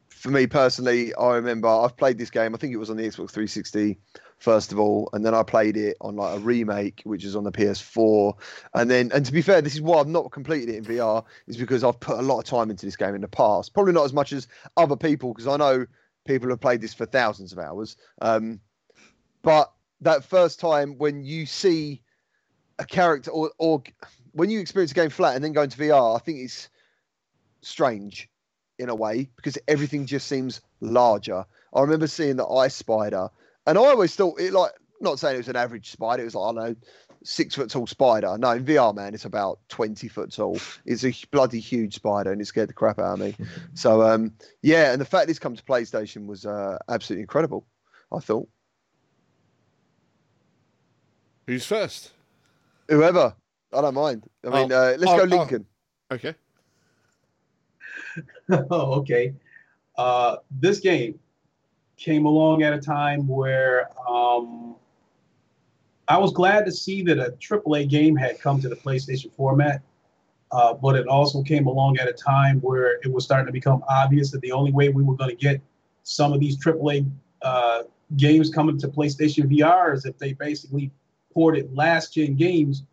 for 0.09 0.31
me 0.31 0.47
personally, 0.47 1.15
I 1.15 1.35
remember 1.35 1.69
I've 1.69 1.97
played 1.97 2.19
this 2.19 2.31
game. 2.31 2.55
I 2.55 2.59
think 2.59 2.73
it 2.73 2.79
was 2.79 2.91
on 2.91 2.97
the 2.97 3.05
Xbox 3.05 3.31
360 3.31 3.99
first 4.39 4.73
of 4.73 4.79
all, 4.79 5.11
and 5.13 5.25
then 5.25 5.35
I 5.35 5.43
played 5.43 5.77
it 5.77 5.97
on 6.01 6.17
like 6.17 6.37
a 6.37 6.41
remake, 6.41 7.03
which 7.05 7.25
is 7.25 7.37
on 7.37 7.45
the 7.45 7.53
PS4. 7.53 8.35
And 8.75 8.91
then, 8.91 9.11
and 9.13 9.27
to 9.27 9.33
be 9.33 9.43
fair, 9.43 9.61
this 9.61 9.75
is 9.75 9.83
why 9.83 9.99
I've 9.99 10.09
not 10.09 10.31
completed 10.31 10.69
it 10.69 10.77
in 10.77 10.85
VR, 10.85 11.25
is 11.47 11.57
because 11.57 11.85
I've 11.85 12.01
put 12.01 12.19
a 12.19 12.23
lot 12.23 12.39
of 12.39 12.45
time 12.45 12.71
into 12.71 12.87
this 12.87 12.97
game 12.97 13.15
in 13.15 13.21
the 13.21 13.29
past. 13.29 13.75
Probably 13.75 13.93
not 13.93 14.05
as 14.05 14.13
much 14.13 14.33
as 14.33 14.49
other 14.77 14.97
people, 14.97 15.33
because 15.33 15.49
I 15.49 15.57
know 15.57 15.87
people 16.27 16.49
have 16.51 16.61
played 16.61 16.81
this 16.81 16.95
for 16.95 17.07
thousands 17.07 17.53
of 17.53 17.59
hours. 17.59 17.97
Um, 18.21 18.61
but 19.43 19.73
that 20.01 20.25
first 20.25 20.61
time 20.61 20.99
when 20.99 21.25
you 21.25 21.47
see 21.47 22.03
a 22.79 22.85
character, 22.85 23.31
or, 23.31 23.51
or 23.59 23.83
when 24.33 24.51
you 24.51 24.61
experience 24.61 24.93
a 24.93 24.95
game 24.95 25.11
flat 25.11 25.35
and 25.35 25.43
then 25.43 25.53
go 25.53 25.63
into 25.63 25.79
VR, 25.79 26.17
I 26.17 26.21
think 26.21 26.39
it's 26.39 26.69
strange 27.61 28.29
in 28.79 28.89
a 28.89 28.95
way 28.95 29.29
because 29.35 29.59
everything 29.67 30.07
just 30.07 30.29
seems 30.29 30.61
larger. 30.81 31.45
I 31.75 31.81
remember 31.81 32.07
seeing 32.07 32.37
the 32.37 32.47
ice 32.47 32.75
spider, 32.75 33.31
and 33.69 33.77
I 33.77 33.83
always 33.83 34.17
thought 34.17 34.41
it 34.41 34.53
like 34.53 34.73
not 35.01 35.19
saying 35.19 35.35
it 35.35 35.39
was 35.39 35.49
an 35.49 35.57
average 35.57 35.91
spider. 35.91 36.23
It 36.23 36.25
was 36.25 36.35
like 36.35 36.43
I 36.43 36.61
don't 36.61 36.71
know, 36.71 36.77
six 37.23 37.55
foot 37.55 37.71
tall 37.71 37.87
spider. 37.87 38.37
No, 38.39 38.51
in 38.53 38.65
VR, 38.65 38.95
man, 38.95 39.15
it's 39.15 39.27
about 39.27 39.61
twenty 39.69 40.09
foot 40.09 40.33
tall. 40.33 40.59
It's 40.87 41.05
a 41.05 41.15
bloody 41.31 41.61
huge 41.61 41.95
spider, 41.95 42.33
and 42.33 42.41
it 42.41 42.47
scared 42.47 42.71
the 42.71 42.75
crap 42.75 42.99
out 42.99 43.15
of 43.15 43.19
me. 43.21 43.37
so 43.75 44.03
um, 44.03 44.33
yeah, 44.63 44.93
and 44.93 45.01
the 45.01 45.05
fact 45.05 45.29
this 45.29 45.39
comes 45.39 45.59
to 45.59 45.65
PlayStation 45.65 46.27
was 46.27 46.47
uh, 46.47 46.79
absolutely 46.89 47.23
incredible. 47.23 47.67
I 48.11 48.21
thought. 48.21 48.49
Who's 51.47 51.67
first? 51.67 52.13
Whoever. 52.89 53.35
I 53.73 53.81
don't 53.83 53.95
mind. 53.95 54.23
I 54.47 54.49
mean, 54.49 54.73
oh, 54.73 54.77
uh, 54.77 54.97
let's 54.99 55.13
oh, 55.13 55.17
go 55.17 55.23
oh. 55.23 55.39
Lincoln. 55.39 55.67
Oh. 56.11 56.15
Okay. 56.15 56.35
oh, 58.71 58.95
okay. 59.01 59.35
Uh, 59.97 60.37
this 60.51 60.81
game 60.81 61.19
came 61.99 62.25
along 62.25 62.63
at 62.63 62.73
a 62.73 62.79
time 62.79 63.27
where 63.27 63.89
um, 64.09 64.77
I 66.07 66.17
was 66.17 66.33
glad 66.33 66.65
to 66.67 66.73
see 66.73 67.03
that 67.03 67.19
a 67.19 67.33
AAA 67.33 67.89
game 67.89 68.17
had 68.17 68.41
come 68.41 68.61
to 68.61 68.69
the 68.69 68.77
PlayStation 68.77 69.33
format. 69.37 69.83
Uh, 70.51 70.73
but 70.73 70.97
it 70.97 71.07
also 71.07 71.43
came 71.43 71.67
along 71.67 71.99
at 71.99 72.09
a 72.09 72.13
time 72.13 72.59
where 72.61 72.99
it 73.03 73.13
was 73.13 73.23
starting 73.23 73.45
to 73.45 73.53
become 73.53 73.85
obvious 73.87 74.31
that 74.31 74.41
the 74.41 74.51
only 74.51 74.73
way 74.73 74.89
we 74.89 75.03
were 75.03 75.15
going 75.15 75.29
to 75.29 75.37
get 75.37 75.61
some 76.05 76.33
of 76.33 76.41
these 76.41 76.57
AAA 76.65 77.07
uh, 77.43 77.83
games 78.17 78.49
coming 78.49 78.79
to 78.79 78.89
PlayStation 78.89 79.45
VR 79.53 79.95
is 79.95 80.07
if 80.07 80.17
they 80.17 80.33
basically 80.33 80.91
ported 81.35 81.71
last 81.77 82.15
gen 82.15 82.35
games 82.35 82.85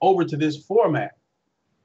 over 0.00 0.24
to 0.24 0.38
this 0.38 0.56
format. 0.56 1.16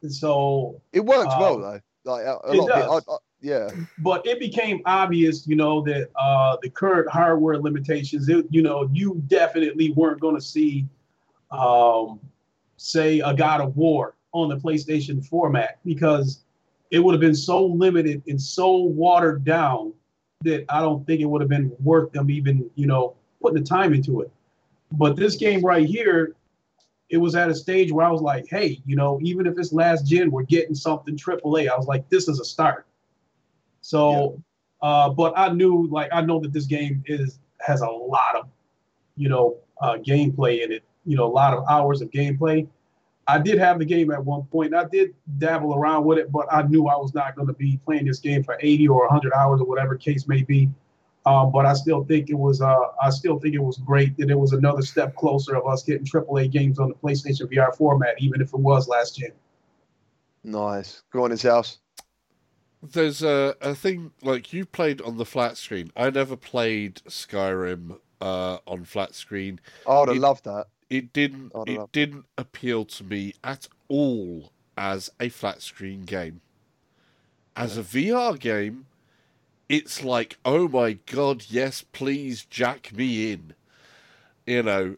And 0.02 0.14
so 0.14 0.82
it 0.94 1.04
well 1.04 1.30
um, 1.30 1.42
though. 1.42 1.56
Like 1.56 1.84
a, 2.26 2.38
a 2.46 2.54
lot 2.54 2.68
does. 2.70 2.86
Of 2.86 3.04
I, 3.10 3.18
yeah. 3.42 3.70
But 4.00 4.26
it 4.26 4.40
became 4.40 4.82
obvious, 4.86 5.48
you 5.48 5.56
know, 5.56 5.82
that 5.82 6.10
uh, 6.16 6.58
the 6.62 6.70
current 6.70 7.10
hardware 7.10 7.58
limitations, 7.58 8.28
it, 8.30 8.46
you 8.50 8.62
know, 8.62 8.90
you 8.92 9.22
definitely 9.28 9.92
weren't 9.92 10.20
going 10.20 10.36
to 10.36 10.42
see, 10.42 10.88
um, 11.52 12.20
say, 12.78 13.20
a 13.20 13.34
God 13.34 13.62
of 13.62 13.78
War 13.78 14.16
on 14.34 14.50
the 14.50 14.58
PlayStation 14.58 15.26
format 15.26 15.80
because 15.86 16.42
it 16.90 17.00
would 17.00 17.14
have 17.14 17.22
been 17.22 17.36
so 17.36 17.66
limited 17.66 18.24
and 18.28 18.42
so 18.42 18.78
watered 18.78 19.44
down 19.44 19.94
that 20.42 20.66
I 20.70 20.82
don't 20.82 21.06
think 21.06 21.22
it 21.22 21.26
would 21.26 21.42
have 21.42 21.50
been 21.50 21.72
worth 21.80 22.12
them 22.12 22.30
even, 22.30 22.70
you 22.76 22.88
know, 22.88 23.16
putting 23.42 23.62
the 23.62 23.68
time 23.68 23.94
into 23.94 24.22
it. 24.22 24.32
But 24.92 25.16
this 25.16 25.36
game 25.36 25.62
right 25.64 25.86
here, 25.86 26.36
it 27.10 27.18
was 27.18 27.36
at 27.36 27.50
a 27.50 27.56
stage 27.56 27.92
where 27.92 28.06
I 28.06 28.12
was 28.12 28.22
like, 28.22 28.48
hey, 28.50 28.82
you 28.86 28.96
know, 28.96 29.20
even 29.22 29.46
if 29.46 29.58
it's 29.58 29.74
last 29.74 30.06
gen, 30.06 30.32
we're 30.32 30.44
getting 30.44 30.76
something 30.76 31.16
AAA. 31.16 31.70
I 31.70 31.78
was 31.78 31.88
like, 31.88 32.10
this 32.10 32.28
is 32.28 32.40
a 32.40 32.46
start. 32.46 32.87
So, 33.88 34.44
yeah. 34.84 34.90
uh, 34.90 35.10
but 35.12 35.32
I 35.38 35.48
knew, 35.54 35.88
like, 35.90 36.10
I 36.12 36.20
know 36.20 36.42
that 36.42 36.52
this 36.52 36.66
game 36.66 37.02
is 37.06 37.40
has 37.62 37.80
a 37.80 37.88
lot 37.88 38.36
of, 38.36 38.50
you 39.16 39.30
know, 39.30 39.56
uh, 39.82 39.96
gameplay 39.96 40.62
in 40.62 40.74
it. 40.74 40.84
You 41.06 41.16
know, 41.16 41.24
a 41.24 41.32
lot 41.32 41.54
of 41.54 41.64
hours 41.70 42.02
of 42.02 42.12
gameplay. 42.12 42.68
I 43.28 43.40
did 43.40 43.58
have 43.60 43.80
the 43.80 43.86
game 43.86 44.12
at 44.12 44.24
one 44.24 44.44
point. 44.44 44.76
I 44.76 44.84
did 44.92 45.16
dabble 45.38 45.74
around 45.74 46.04
with 46.04 46.18
it, 46.18 46.34
but 46.34 46.48
I 46.52 46.64
knew 46.64 46.88
I 46.88 46.98
was 46.98 47.14
not 47.14 47.38
going 47.38 47.48
to 47.48 47.54
be 47.54 47.80
playing 47.86 48.08
this 48.08 48.20
game 48.20 48.44
for 48.44 48.58
80 48.60 48.90
or 48.90 49.06
100 49.06 49.32
hours 49.32 49.62
or 49.62 49.68
whatever 49.68 49.96
case 49.96 50.28
may 50.28 50.44
be. 50.44 50.70
Um, 51.26 51.54
but 51.54 51.66
I 51.66 51.72
still 51.72 52.04
think 52.04 52.30
it 52.30 52.38
was 52.38 52.62
uh, 52.62 52.88
I 53.02 53.10
still 53.10 53.40
think 53.40 53.56
it 53.56 53.64
was 53.64 53.78
great 53.78 54.18
that 54.18 54.30
it 54.30 54.38
was 54.38 54.52
another 54.52 54.82
step 54.82 55.16
closer 55.16 55.56
of 55.56 55.66
us 55.66 55.84
getting 55.84 56.06
AAA 56.06 56.52
games 56.52 56.78
on 56.78 56.90
the 56.90 56.96
PlayStation 56.96 57.50
VR 57.54 57.74
format, 57.74 58.16
even 58.20 58.42
if 58.42 58.50
it 58.54 58.60
was 58.60 58.90
last 58.90 59.18
gen. 59.18 59.32
Nice. 60.44 61.04
Go 61.10 61.24
in 61.24 61.32
his 61.32 61.44
house. 61.44 61.80
There's 62.82 63.24
a, 63.24 63.56
a 63.60 63.74
thing 63.74 64.12
like 64.22 64.54
you 64.54 64.66
played 64.66 65.02
on 65.02 65.18
the 65.18 65.26
flat 65.26 65.58
screen. 65.58 65.92
I 65.96 66.10
never 66.10 66.36
played 66.36 67.02
Skyrim 67.08 67.98
uh, 68.22 68.60
on 68.68 68.86
flat 68.86 69.16
screen. 69.16 69.60
Oh 69.86 69.98
I 69.98 70.00
would 70.02 70.10
have 70.10 70.18
loved 70.18 70.44
that. 70.46 70.68
It 70.90 71.12
didn't. 71.12 71.52
It 71.66 71.92
didn't 71.92 72.26
appeal 72.38 72.86
to 72.86 73.04
me 73.04 73.34
at 73.44 73.68
all 73.88 74.52
as 74.78 75.10
a 75.20 75.30
flat 75.30 75.62
screen 75.62 76.04
game. 76.04 76.42
As 77.56 77.78
a 77.78 77.84
VR 77.84 78.40
game, 78.40 78.86
it's 79.68 80.04
like, 80.04 80.38
oh 80.46 80.68
my 80.68 80.94
god, 80.94 81.46
yes, 81.50 81.84
please 81.92 82.46
jack 82.46 82.94
me 82.94 83.32
in. 83.34 83.54
You 84.46 84.64
know, 84.64 84.96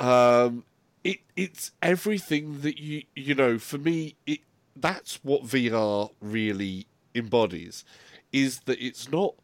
um, 0.00 0.64
it 1.04 1.18
it's 1.36 1.70
everything 1.82 2.62
that 2.62 2.78
you 2.78 3.04
you 3.14 3.34
know. 3.34 3.58
For 3.58 3.78
me, 3.78 4.16
it 4.26 4.40
that's 4.74 5.20
what 5.22 5.44
VR 5.44 6.10
really 6.20 6.86
embodies, 7.14 7.84
is 8.32 8.60
that 8.60 8.80
it's 8.80 9.10
not 9.10 9.34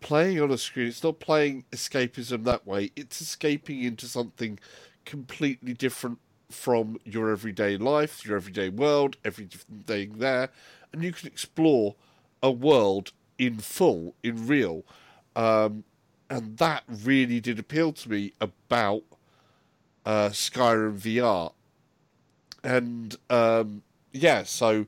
playing 0.00 0.40
on 0.40 0.50
a 0.50 0.58
screen. 0.58 0.88
It's 0.88 1.02
not 1.02 1.20
playing 1.20 1.64
escapism 1.72 2.44
that 2.44 2.66
way. 2.66 2.92
It's 2.96 3.20
escaping 3.20 3.82
into 3.82 4.06
something 4.06 4.58
completely 5.04 5.74
different 5.74 6.18
from 6.50 6.98
your 7.04 7.30
everyday 7.30 7.76
life, 7.76 8.24
your 8.24 8.36
everyday 8.36 8.68
world, 8.68 9.16
everything 9.24 10.14
there, 10.16 10.50
and 10.92 11.02
you 11.02 11.12
can 11.12 11.26
explore 11.26 11.94
a 12.42 12.50
world 12.50 13.12
in 13.38 13.58
full, 13.58 14.14
in 14.22 14.46
real. 14.46 14.84
Um, 15.36 15.84
and 16.30 16.56
that 16.58 16.84
really 16.88 17.40
did 17.40 17.58
appeal 17.58 17.92
to 17.92 18.10
me 18.10 18.32
about 18.40 19.02
uh, 20.04 20.28
Skyrim 20.30 20.98
VR. 20.98 21.52
And 22.64 23.16
um, 23.30 23.82
yeah, 24.12 24.42
so 24.42 24.86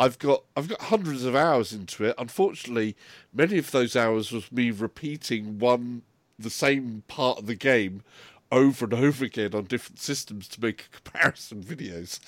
I've 0.00 0.18
got 0.18 0.44
I've 0.56 0.66
got 0.68 0.80
hundreds 0.80 1.24
of 1.24 1.36
hours 1.36 1.74
into 1.74 2.06
it. 2.06 2.14
Unfortunately, 2.16 2.96
many 3.34 3.58
of 3.58 3.70
those 3.70 3.94
hours 3.94 4.32
was 4.32 4.50
me 4.50 4.70
repeating 4.70 5.58
one 5.58 6.02
the 6.38 6.48
same 6.48 7.02
part 7.06 7.38
of 7.38 7.46
the 7.46 7.54
game 7.54 8.02
over 8.50 8.86
and 8.86 8.94
over 8.94 9.26
again 9.26 9.54
on 9.54 9.64
different 9.64 9.98
systems 10.00 10.48
to 10.48 10.60
make 10.60 10.88
comparison 11.04 11.62
videos, 11.62 12.18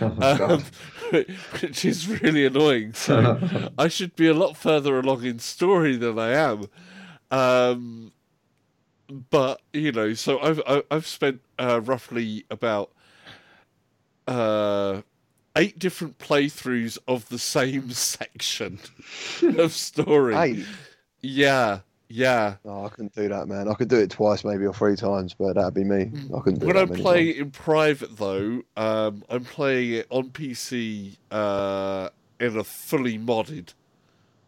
um, 0.00 0.64
which 1.60 1.84
is 1.84 2.08
really 2.08 2.46
annoying. 2.46 2.94
So 2.94 3.70
I 3.78 3.88
should 3.88 4.16
be 4.16 4.26
a 4.26 4.34
lot 4.34 4.56
further 4.56 4.98
along 4.98 5.24
in 5.24 5.38
story 5.40 5.96
than 5.96 6.18
I 6.18 6.30
am. 6.30 6.68
Um, 7.30 8.12
but 9.28 9.60
you 9.74 9.92
know, 9.92 10.14
so 10.14 10.40
I've 10.40 10.62
I've 10.90 11.06
spent 11.06 11.42
uh, 11.58 11.82
roughly 11.82 12.46
about 12.50 12.92
uh, 14.26 15.02
eight 15.56 15.78
different 15.78 16.18
playthroughs 16.18 16.98
of 17.08 17.28
the 17.28 17.38
same 17.38 17.90
section 17.92 18.78
of 19.58 19.72
story. 19.72 20.34
Eight. 20.36 20.66
Yeah, 21.20 21.80
yeah. 22.08 22.54
Oh, 22.64 22.86
I 22.86 22.88
couldn't 22.88 23.14
do 23.14 23.28
that, 23.28 23.46
man. 23.46 23.68
I 23.68 23.74
could 23.74 23.88
do 23.88 23.96
it 23.98 24.10
twice, 24.10 24.44
maybe, 24.44 24.64
or 24.64 24.72
three 24.74 24.96
times, 24.96 25.34
but 25.34 25.54
that'd 25.54 25.74
be 25.74 25.84
me. 25.84 26.10
I 26.34 26.40
couldn't 26.40 26.60
do 26.60 26.66
When 26.66 26.76
I 26.76 26.86
play 26.86 27.32
times. 27.32 27.38
in 27.40 27.50
private, 27.50 28.16
though, 28.16 28.62
um, 28.76 29.22
I'm 29.28 29.44
playing 29.44 29.92
it 29.92 30.06
on 30.10 30.30
PC 30.30 31.16
uh, 31.30 32.08
in 32.38 32.56
a 32.56 32.64
fully 32.64 33.18
modded 33.18 33.74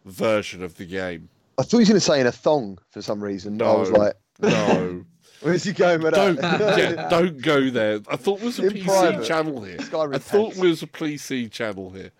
version 0.05 0.63
of 0.63 0.75
the 0.77 0.85
game. 0.85 1.29
I 1.57 1.63
thought 1.63 1.77
he 1.77 1.81
was 1.81 1.89
going 1.89 1.99
to 1.99 2.05
say 2.05 2.19
in 2.19 2.27
a 2.27 2.31
thong 2.31 2.79
for 2.89 3.01
some 3.01 3.23
reason. 3.23 3.61
I 3.61 3.73
was 3.73 3.91
like, 3.91 4.15
No, 4.41 5.05
where's 5.43 5.63
he 5.63 5.73
going 5.73 6.01
with 6.01 6.13
don't 6.13 6.37
that? 6.41 6.77
yeah, 6.77 7.07
don't 7.09 7.41
go 7.41 7.69
there. 7.69 7.99
I 8.09 8.15
thought 8.15 8.39
it 8.41 8.45
was 8.45 8.59
a 8.59 8.67
In 8.67 8.73
PC 8.73 8.85
private. 8.85 9.25
channel 9.25 9.61
here. 9.63 9.77
I 9.79 10.17
thought 10.17 10.55
it 10.57 10.59
was 10.59 10.81
a 10.83 10.87
PC 10.87 11.51
channel 11.51 11.91
here. 11.91 12.11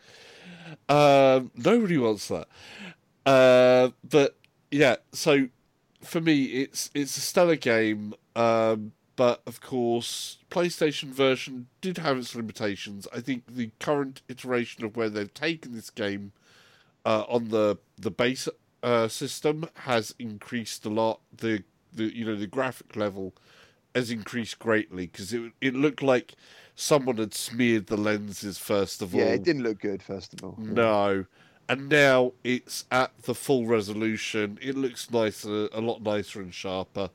Um, 0.89 1.51
nobody 1.55 1.97
wants 1.97 2.27
that. 2.27 2.47
Uh, 3.25 3.89
but 4.07 4.37
yeah, 4.71 4.97
so 5.11 5.47
for 6.01 6.19
me, 6.21 6.43
it's 6.45 6.89
it's 6.93 7.17
a 7.17 7.21
stellar 7.21 7.55
game. 7.55 8.13
Um, 8.35 8.91
but 9.15 9.41
of 9.45 9.61
course, 9.61 10.39
PlayStation 10.49 11.09
version 11.09 11.67
did 11.81 11.99
have 11.99 12.17
its 12.17 12.35
limitations. 12.35 13.07
I 13.13 13.19
think 13.21 13.43
the 13.47 13.69
current 13.79 14.21
iteration 14.27 14.83
of 14.85 14.97
where 14.97 15.09
they've 15.09 15.33
taken 15.33 15.73
this 15.73 15.89
game 15.89 16.31
uh, 17.05 17.23
on 17.29 17.49
the 17.49 17.77
the 17.97 18.11
base 18.11 18.49
uh, 18.81 19.07
system 19.07 19.69
has 19.75 20.13
increased 20.19 20.85
a 20.85 20.89
lot. 20.89 21.21
The 21.35 21.63
the 21.95 22.15
you 22.15 22.25
know 22.25 22.35
the 22.35 22.47
graphic 22.47 22.95
level 22.95 23.33
has 23.95 24.09
increased 24.09 24.59
greatly 24.59 25.07
because 25.07 25.33
it 25.33 25.51
it 25.61 25.75
looked 25.75 26.01
like 26.01 26.33
someone 26.75 27.17
had 27.17 27.33
smeared 27.33 27.87
the 27.87 27.97
lenses 27.97 28.57
first 28.57 29.01
of 29.01 29.13
yeah, 29.13 29.21
all. 29.23 29.27
Yeah, 29.29 29.35
it 29.35 29.43
didn't 29.43 29.63
look 29.63 29.79
good, 29.79 30.01
first 30.01 30.33
of 30.33 30.43
all. 30.43 30.55
No, 30.57 31.25
and 31.69 31.89
now 31.89 32.33
it's 32.43 32.85
at 32.91 33.11
the 33.23 33.35
full 33.35 33.65
resolution. 33.65 34.57
It 34.61 34.75
looks 34.75 35.11
nicer, 35.11 35.69
a 35.71 35.81
lot 35.81 36.01
nicer 36.01 36.41
and 36.41 36.53
sharper. 36.53 37.09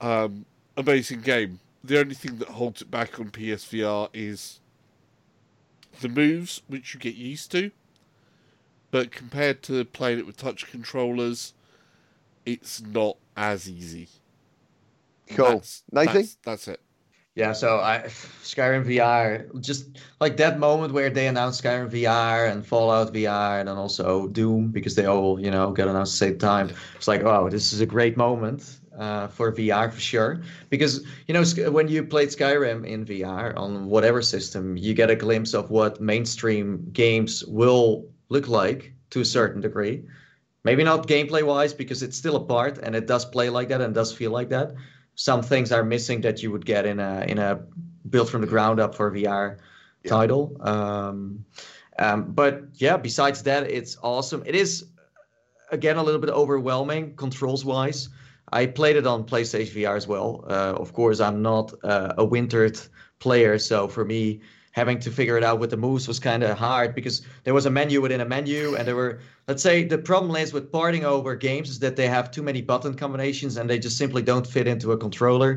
Um, 0.00 0.46
amazing 0.76 1.22
game. 1.22 1.60
The 1.82 1.98
only 1.98 2.14
thing 2.14 2.38
that 2.38 2.48
holds 2.48 2.82
it 2.82 2.90
back 2.90 3.18
on 3.18 3.30
PSVR 3.30 4.08
is 4.12 4.60
the 6.00 6.08
moves, 6.08 6.62
which 6.68 6.94
you 6.94 7.00
get 7.00 7.14
used 7.14 7.50
to. 7.52 7.70
But 8.90 9.10
compared 9.10 9.62
to 9.64 9.84
playing 9.84 10.18
it 10.18 10.26
with 10.26 10.36
touch 10.36 10.70
controllers, 10.70 11.52
it's 12.46 12.80
not 12.80 13.18
as 13.38 13.70
easy. 13.70 14.08
Cool. 15.30 15.46
That's, 15.46 15.82
Nathan? 15.92 16.14
that's, 16.14 16.38
that's 16.42 16.68
it. 16.68 16.80
Yeah, 17.34 17.52
so 17.52 17.78
I 17.78 18.00
Skyrim 18.42 18.84
VR, 18.84 19.60
just 19.60 20.00
like 20.20 20.36
that 20.38 20.58
moment 20.58 20.92
where 20.92 21.08
they 21.08 21.28
announced 21.28 21.62
Skyrim 21.62 21.88
VR 21.88 22.50
and 22.50 22.66
Fallout 22.66 23.14
VR, 23.14 23.60
and 23.60 23.68
then 23.68 23.76
also 23.76 24.26
Doom 24.26 24.72
because 24.72 24.96
they 24.96 25.06
all 25.06 25.38
you 25.38 25.48
know 25.48 25.70
got 25.70 25.86
announced 25.86 26.20
at 26.20 26.26
the 26.26 26.32
same 26.32 26.38
time. 26.38 26.70
It's 26.96 27.06
like, 27.06 27.22
wow, 27.22 27.48
this 27.48 27.72
is 27.72 27.80
a 27.80 27.86
great 27.86 28.16
moment 28.16 28.80
uh, 28.98 29.28
for 29.28 29.52
VR 29.52 29.92
for 29.92 30.00
sure. 30.00 30.42
Because 30.68 31.06
you 31.28 31.34
know 31.34 31.44
when 31.70 31.86
you 31.86 32.02
played 32.02 32.30
Skyrim 32.30 32.84
in 32.84 33.04
VR 33.04 33.56
on 33.56 33.86
whatever 33.86 34.20
system, 34.20 34.76
you 34.76 34.92
get 34.92 35.08
a 35.08 35.14
glimpse 35.14 35.54
of 35.54 35.70
what 35.70 36.00
mainstream 36.00 36.90
games 36.92 37.44
will 37.44 38.04
look 38.30 38.48
like 38.48 38.92
to 39.10 39.20
a 39.20 39.24
certain 39.24 39.60
degree. 39.60 40.02
Maybe 40.64 40.84
not 40.84 41.06
gameplay 41.06 41.42
wise 41.42 41.72
because 41.72 42.02
it's 42.02 42.16
still 42.16 42.36
a 42.36 42.44
part 42.44 42.78
and 42.78 42.94
it 42.94 43.06
does 43.06 43.24
play 43.24 43.48
like 43.48 43.68
that 43.68 43.80
and 43.80 43.94
does 43.94 44.12
feel 44.12 44.30
like 44.30 44.48
that 44.50 44.74
some 45.18 45.42
things 45.42 45.72
are 45.72 45.82
missing 45.82 46.20
that 46.20 46.44
you 46.44 46.52
would 46.52 46.64
get 46.64 46.86
in 46.86 47.00
a 47.00 47.24
in 47.26 47.38
a 47.38 47.58
built 48.08 48.28
from 48.30 48.40
the 48.40 48.46
ground 48.46 48.78
up 48.80 48.94
for 48.94 49.10
VR 49.10 49.58
Yeah. 50.04 50.10
title. 50.10 50.56
Um, 50.60 51.44
um, 51.98 52.32
but 52.32 52.62
yeah, 52.74 52.96
besides 52.96 53.42
that, 53.42 53.68
it's 53.68 53.98
awesome. 54.00 54.44
It 54.46 54.54
is 54.54 54.86
again 55.72 55.96
a 55.96 56.02
little 56.04 56.20
bit 56.20 56.30
overwhelming 56.30 57.16
controls 57.16 57.64
wise. 57.64 58.08
I 58.52 58.66
played 58.66 58.96
it 58.96 59.06
on 59.06 59.24
PlayStation 59.24 59.74
VR 59.74 59.96
as 59.96 60.06
well. 60.06 60.44
Uh, 60.48 60.74
of 60.78 60.92
course, 60.92 61.20
I'm 61.20 61.42
not 61.42 61.74
uh, 61.82 62.14
a 62.16 62.24
wintered 62.24 62.78
player, 63.18 63.58
so 63.58 63.88
for 63.88 64.04
me, 64.04 64.40
having 64.78 64.98
to 65.00 65.10
figure 65.10 65.36
it 65.40 65.44
out 65.48 65.58
with 65.60 65.70
the 65.70 65.76
moves 65.76 66.06
was 66.08 66.20
kind 66.20 66.42
of 66.42 66.56
hard 66.68 66.94
because 66.94 67.16
there 67.44 67.54
was 67.58 67.66
a 67.66 67.70
menu 67.70 68.00
within 68.00 68.20
a 68.20 68.24
menu, 68.36 68.76
and 68.76 68.82
there 68.86 68.96
were, 69.02 69.14
let's 69.48 69.62
say, 69.62 69.76
the 69.94 69.98
problem 69.98 70.36
is 70.36 70.52
with 70.52 70.70
porting 70.72 71.04
over 71.04 71.30
games 71.36 71.68
is 71.74 71.78
that 71.80 71.94
they 71.96 72.08
have 72.08 72.30
too 72.30 72.42
many 72.42 72.62
button 72.62 72.94
combinations 72.94 73.56
and 73.58 73.68
they 73.70 73.78
just 73.86 73.96
simply 73.98 74.22
don't 74.22 74.46
fit 74.46 74.66
into 74.66 74.92
a 74.92 74.96
controller, 74.96 75.52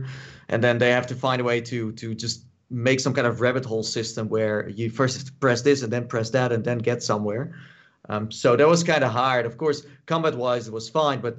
and 0.50 0.60
then 0.64 0.78
they 0.80 0.92
have 0.98 1.08
to 1.08 1.16
find 1.16 1.40
a 1.42 1.46
way 1.52 1.62
to 1.62 1.92
to 2.02 2.08
just 2.16 2.38
make 2.70 3.00
some 3.00 3.14
kind 3.14 3.28
of 3.28 3.42
rabbit 3.42 3.66
hole 3.66 3.84
system 3.84 4.24
where 4.30 4.70
you 4.70 4.90
first 4.90 5.40
press 5.44 5.62
this 5.62 5.84
and 5.84 5.92
then 5.94 6.08
press 6.08 6.30
that 6.32 6.52
and 6.52 6.64
then 6.64 6.80
get 6.80 7.04
somewhere. 7.04 7.46
Um, 8.10 8.32
so 8.32 8.56
that 8.56 8.68
was 8.68 8.84
kind 8.84 9.04
of 9.04 9.12
hard. 9.12 9.46
Of 9.46 9.58
course, 9.58 9.86
combat 10.06 10.36
wise, 10.36 10.68
it 10.68 10.74
was 10.74 10.90
fine, 10.90 11.20
but 11.22 11.36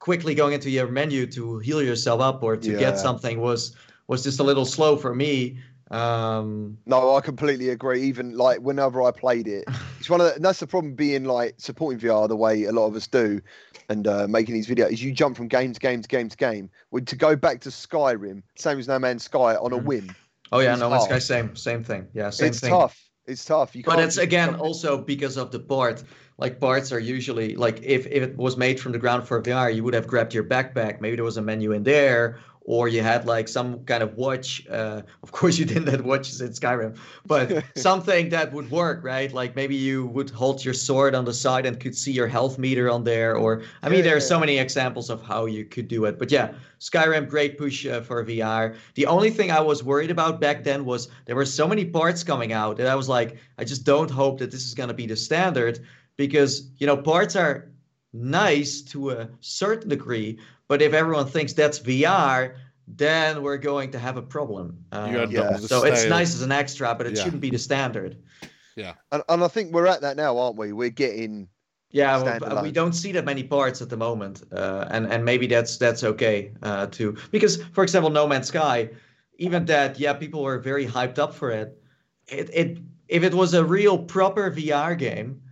quickly 0.00 0.34
going 0.34 0.54
into 0.54 0.70
your 0.70 0.88
menu 0.88 1.26
to 1.26 1.58
heal 1.58 1.82
yourself 1.82 2.20
up 2.20 2.42
or 2.42 2.56
to 2.56 2.70
Yeah. 2.70 2.78
get 2.84 2.98
something 2.98 3.40
was 3.40 3.76
was 4.08 4.24
just 4.24 4.40
a 4.40 4.42
little 4.50 4.64
slow 4.64 4.96
for 4.96 5.14
me. 5.14 5.58
Um, 5.90 6.78
No, 6.86 7.16
I 7.16 7.20
completely 7.20 7.70
agree. 7.70 8.02
Even 8.02 8.36
like 8.36 8.60
whenever 8.60 9.02
I 9.02 9.10
played 9.10 9.48
it, 9.48 9.64
it's 9.98 10.08
one 10.08 10.20
of 10.20 10.32
the, 10.34 10.40
that's 10.40 10.60
the 10.60 10.66
problem 10.66 10.94
being 10.94 11.24
like 11.24 11.54
supporting 11.58 11.98
VR 11.98 12.28
the 12.28 12.36
way 12.36 12.64
a 12.64 12.72
lot 12.72 12.86
of 12.86 12.94
us 12.94 13.06
do, 13.06 13.40
and 13.88 14.06
uh, 14.06 14.26
making 14.28 14.54
these 14.54 14.68
videos. 14.68 14.92
Is 14.92 15.02
you 15.02 15.12
jump 15.12 15.36
from 15.36 15.48
game 15.48 15.72
to 15.72 15.80
game 15.80 16.02
to 16.02 16.08
game 16.08 16.28
to 16.28 16.36
game. 16.36 16.70
Well, 16.90 17.04
to 17.04 17.16
go 17.16 17.34
back 17.36 17.60
to 17.62 17.70
Skyrim, 17.70 18.42
same 18.56 18.78
as 18.78 18.88
No 18.88 18.98
Man's 18.98 19.24
Sky 19.24 19.56
on 19.56 19.72
a 19.72 19.78
Mhm. 19.78 19.84
whim. 19.84 20.16
oh 20.52 20.60
yeah, 20.60 20.76
no 20.76 20.90
Man's. 20.90 21.04
Sky, 21.04 21.18
same 21.18 21.56
same 21.56 21.82
thing. 21.82 22.06
Yeah, 22.14 22.30
same 22.30 22.48
it's 22.48 22.60
thing. 22.60 22.70
tough. 22.70 23.10
It's 23.26 23.44
tough. 23.44 23.76
You 23.76 23.84
But 23.84 24.00
it's 24.00 24.16
again 24.16 24.54
also 24.56 24.98
because 24.98 25.36
of 25.36 25.50
the 25.50 25.60
part. 25.60 26.02
Like 26.38 26.58
parts 26.58 26.90
are 26.90 26.98
usually 26.98 27.54
like 27.54 27.82
if, 27.82 28.06
if 28.06 28.22
it 28.22 28.36
was 28.36 28.56
made 28.56 28.80
from 28.80 28.92
the 28.92 28.98
ground 28.98 29.28
for 29.28 29.42
VR, 29.42 29.70
you 29.70 29.84
would 29.84 29.92
have 29.92 30.06
grabbed 30.06 30.32
your 30.32 30.42
backpack. 30.42 31.00
Maybe 31.00 31.14
there 31.16 31.24
was 31.24 31.36
a 31.36 31.42
menu 31.42 31.72
in 31.72 31.82
there, 31.82 32.38
or 32.70 32.86
you 32.86 33.02
had 33.02 33.26
like 33.26 33.48
some 33.48 33.84
kind 33.84 34.00
of 34.00 34.14
watch. 34.14 34.64
Uh, 34.68 35.02
of 35.24 35.32
course, 35.32 35.58
you 35.58 35.64
didn't 35.64 35.88
have 35.88 36.04
watches 36.04 36.40
in 36.40 36.50
Skyrim, 36.50 36.96
but 37.26 37.64
something 37.76 38.28
that 38.28 38.52
would 38.52 38.70
work, 38.70 39.02
right? 39.02 39.32
Like 39.32 39.56
maybe 39.56 39.74
you 39.74 40.06
would 40.06 40.30
hold 40.30 40.64
your 40.64 40.72
sword 40.72 41.16
on 41.16 41.24
the 41.24 41.34
side 41.34 41.66
and 41.66 41.80
could 41.80 41.96
see 41.96 42.12
your 42.12 42.28
health 42.28 42.58
meter 42.58 42.88
on 42.88 43.02
there. 43.02 43.34
Or 43.34 43.62
I 43.82 43.88
mean, 43.88 43.98
Yeah, 43.98 44.04
there 44.04 44.16
are 44.16 44.20
so 44.20 44.38
many 44.38 44.58
examples 44.58 45.10
of 45.10 45.20
how 45.20 45.46
you 45.46 45.64
could 45.64 45.88
do 45.88 46.04
it. 46.04 46.16
But 46.16 46.30
yeah, 46.30 46.52
Skyrim, 46.78 47.28
great 47.28 47.58
push 47.58 47.84
uh, 47.86 48.02
for 48.02 48.24
VR. 48.24 48.76
The 48.94 49.06
only 49.06 49.30
thing 49.32 49.50
I 49.50 49.60
was 49.60 49.82
worried 49.82 50.12
about 50.12 50.40
back 50.40 50.62
then 50.62 50.84
was 50.84 51.08
there 51.24 51.34
were 51.34 51.46
so 51.46 51.66
many 51.66 51.84
parts 51.84 52.22
coming 52.22 52.52
out 52.52 52.76
that 52.76 52.86
I 52.86 52.94
was 52.94 53.08
like, 53.08 53.36
I 53.58 53.64
just 53.64 53.84
don't 53.84 54.10
hope 54.10 54.38
that 54.38 54.52
this 54.52 54.64
is 54.64 54.74
going 54.74 54.90
to 54.90 54.94
be 54.94 55.06
the 55.06 55.16
standard 55.16 55.80
because, 56.16 56.70
you 56.78 56.86
know, 56.86 56.96
parts 56.96 57.34
are 57.34 57.72
nice 58.12 58.80
to 58.82 59.10
a 59.10 59.28
certain 59.40 59.88
degree, 59.88 60.38
but 60.70 60.80
if 60.80 60.92
everyone 60.94 61.26
thinks 61.26 61.52
that's 61.52 61.80
VR, 61.80 62.54
then 62.86 63.42
we're 63.42 63.58
going 63.58 63.90
to 63.90 63.98
have 63.98 64.16
a 64.16 64.22
problem. 64.22 64.78
Um, 64.92 65.12
You 65.12 65.20
end 65.20 65.32
Yeah. 65.32 65.40
up 65.40 65.52
with 65.60 65.68
so 65.68 65.82
it's 65.82 66.06
nice 66.06 66.32
as 66.32 66.42
an 66.42 66.52
extra, 66.52 66.94
but 66.94 67.08
it 67.08 67.16
Yeah. 67.16 67.24
shouldn't 67.24 67.42
be 67.42 67.50
the 67.50 67.58
standard. 67.58 68.16
Yeah. 68.76 68.94
And, 69.10 69.24
and 69.28 69.42
I 69.42 69.48
think 69.48 69.72
we're 69.72 69.88
at 69.88 70.00
that 70.02 70.16
now, 70.16 70.38
aren't 70.38 70.56
we? 70.56 70.72
We're 70.72 70.90
getting 70.90 71.48
Yeah, 71.90 72.22
well, 72.22 72.62
we 72.62 72.70
don't 72.70 72.92
see 72.92 73.10
that 73.12 73.24
many 73.24 73.42
parts 73.42 73.82
at 73.82 73.88
the 73.88 73.96
moment, 73.96 74.44
uh, 74.52 74.86
and 74.92 75.12
and 75.12 75.24
maybe 75.24 75.48
that's 75.48 75.76
that's 75.76 76.04
okay 76.04 76.52
uh, 76.62 76.86
too. 76.86 77.16
Because, 77.32 77.56
for 77.74 77.82
example, 77.82 78.10
No 78.10 78.28
Man's 78.28 78.46
Sky, 78.46 78.90
even 79.38 79.64
that, 79.64 79.98
yeah, 79.98 80.12
people 80.12 80.40
were 80.40 80.60
very 80.60 80.86
hyped 80.86 81.18
up 81.18 81.34
for 81.34 81.50
it. 81.50 81.68
It 82.28 82.48
it 82.54 82.78
if 83.08 83.24
it 83.24 83.34
was 83.34 83.54
a 83.54 83.64
real 83.64 83.98
proper 83.98 84.52
VR 84.52 84.94
game, 84.96 85.42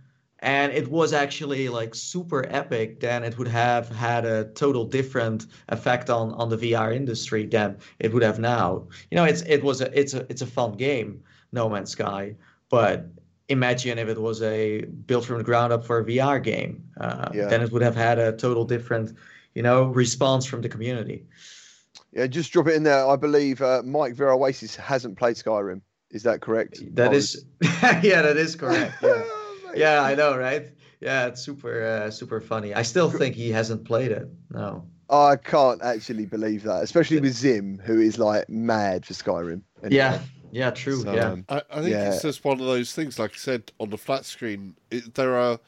and 0.41 0.71
it 0.71 0.87
was 0.89 1.13
actually 1.13 1.69
like 1.69 1.93
super 1.95 2.45
epic, 2.49 2.99
then 2.99 3.23
it 3.23 3.37
would 3.37 3.47
have 3.47 3.89
had 3.89 4.25
a 4.25 4.45
total 4.55 4.85
different 4.85 5.47
effect 5.69 6.09
on 6.09 6.31
on 6.33 6.49
the 6.49 6.57
VR 6.57 6.95
industry 6.95 7.45
than 7.45 7.77
it 7.99 8.13
would 8.13 8.23
have 8.23 8.39
now. 8.39 8.87
You 9.11 9.15
know, 9.17 9.25
it's 9.25 9.41
it 9.43 9.63
was 9.63 9.81
a 9.81 9.99
it's 9.99 10.13
a 10.13 10.25
it's 10.29 10.41
a 10.41 10.47
fun 10.47 10.73
game, 10.77 11.21
No 11.51 11.69
Man's 11.69 11.91
Sky, 11.91 12.35
but 12.69 13.07
imagine 13.49 13.97
if 13.97 14.07
it 14.07 14.21
was 14.21 14.41
a 14.43 14.81
built 15.07 15.25
from 15.25 15.39
the 15.39 15.43
ground 15.43 15.73
up 15.73 15.83
for 15.83 15.97
a 15.99 16.05
VR 16.05 16.39
game. 16.41 16.83
Uh, 17.01 17.29
Yeah. 17.33 17.47
Then 17.47 17.61
it 17.61 17.71
would 17.71 17.81
have 17.81 17.95
had 17.95 18.19
a 18.19 18.31
total 18.31 18.63
different, 18.63 19.17
you 19.55 19.63
know, 19.63 19.85
response 19.85 20.45
from 20.45 20.61
the 20.61 20.69
community. 20.69 21.25
yeah. 22.13 22.27
Just 22.27 22.51
drop 22.53 22.67
it 22.67 22.75
in 22.75 22.83
there. 22.83 23.07
I 23.07 23.15
believe 23.15 23.61
uh, 23.61 23.81
Mike 23.83 24.13
VR 24.15 24.35
Oasis 24.37 24.75
hasn't 24.75 25.17
played 25.17 25.35
Skyrim. 25.35 25.81
Is 26.11 26.23
that 26.23 26.41
correct? 26.41 26.79
That 26.95 27.13
is, 27.13 27.45
yeah, 28.03 28.21
that 28.21 28.37
is 28.37 28.55
correct. 28.55 28.93
Yeah. 29.03 29.23
Yeah, 29.75 30.01
I 30.01 30.15
know, 30.15 30.37
right? 30.37 30.69
Yeah, 30.99 31.27
it's 31.27 31.41
super, 31.41 31.83
uh, 31.83 32.11
super 32.11 32.41
funny. 32.41 32.73
I 32.73 32.81
still 32.81 33.09
think 33.09 33.35
he 33.35 33.51
hasn't 33.51 33.85
played 33.85 34.11
it. 34.11 34.27
No. 34.51 34.85
I 35.09 35.37
can't 35.37 35.81
actually 35.81 36.25
believe 36.25 36.63
that, 36.63 36.83
especially 36.83 37.19
with 37.19 37.33
Zim, 37.33 37.79
who 37.79 37.99
is 37.99 38.19
like 38.19 38.47
mad 38.49 39.05
for 39.05 39.13
Skyrim. 39.13 39.61
Anyway. 39.83 39.95
Yeah, 39.95 40.19
yeah, 40.51 40.71
true. 40.71 41.01
So, 41.01 41.13
yeah. 41.15 41.27
um, 41.29 41.45
I, 41.49 41.61
I 41.71 41.81
think 41.81 41.91
Yeah. 41.91 42.09
it's 42.09 42.21
just 42.21 42.43
one 42.43 42.59
of 42.59 42.65
those 42.67 42.93
things. 42.93 43.17
Like 43.17 43.31
I 43.31 43.37
said 43.37 43.71
on 43.79 43.89
the 43.89 43.97
flat 43.97 44.25
screen, 44.25 44.75
it, 44.91 45.15
there 45.15 45.35
are 45.35 45.59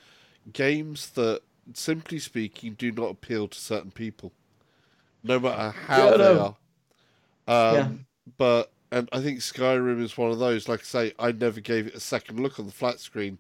games 0.54 1.10
that, 1.12 1.42
simply 1.74 2.20
speaking, 2.20 2.74
do 2.74 2.92
not 2.92 3.10
appeal 3.10 3.48
to 3.48 3.60
certain 3.60 3.92
people, 3.92 4.32
no 5.24 5.40
matter 5.40 5.72
how 5.72 6.12
Yeah, 6.12 6.18
they 6.18 6.36
know. 6.36 6.56
are. 7.48 7.76
Um, 7.76 7.76
Yeah. 7.76 7.88
But 8.38 8.72
and 8.92 9.10
I 9.12 9.22
think 9.22 9.40
Skyrim 9.40 10.02
is 10.02 10.18
one 10.18 10.32
of 10.32 10.40
those. 10.40 10.68
Like 10.68 10.82
I 10.82 10.84
say, 10.84 11.14
I 11.18 11.32
never 11.32 11.62
gave 11.62 11.88
it 11.88 11.96
a 11.96 12.00
second 12.00 12.40
look 12.40 12.60
on 12.60 12.66
the 12.66 12.72
flat 12.72 13.00
screen. 13.00 13.40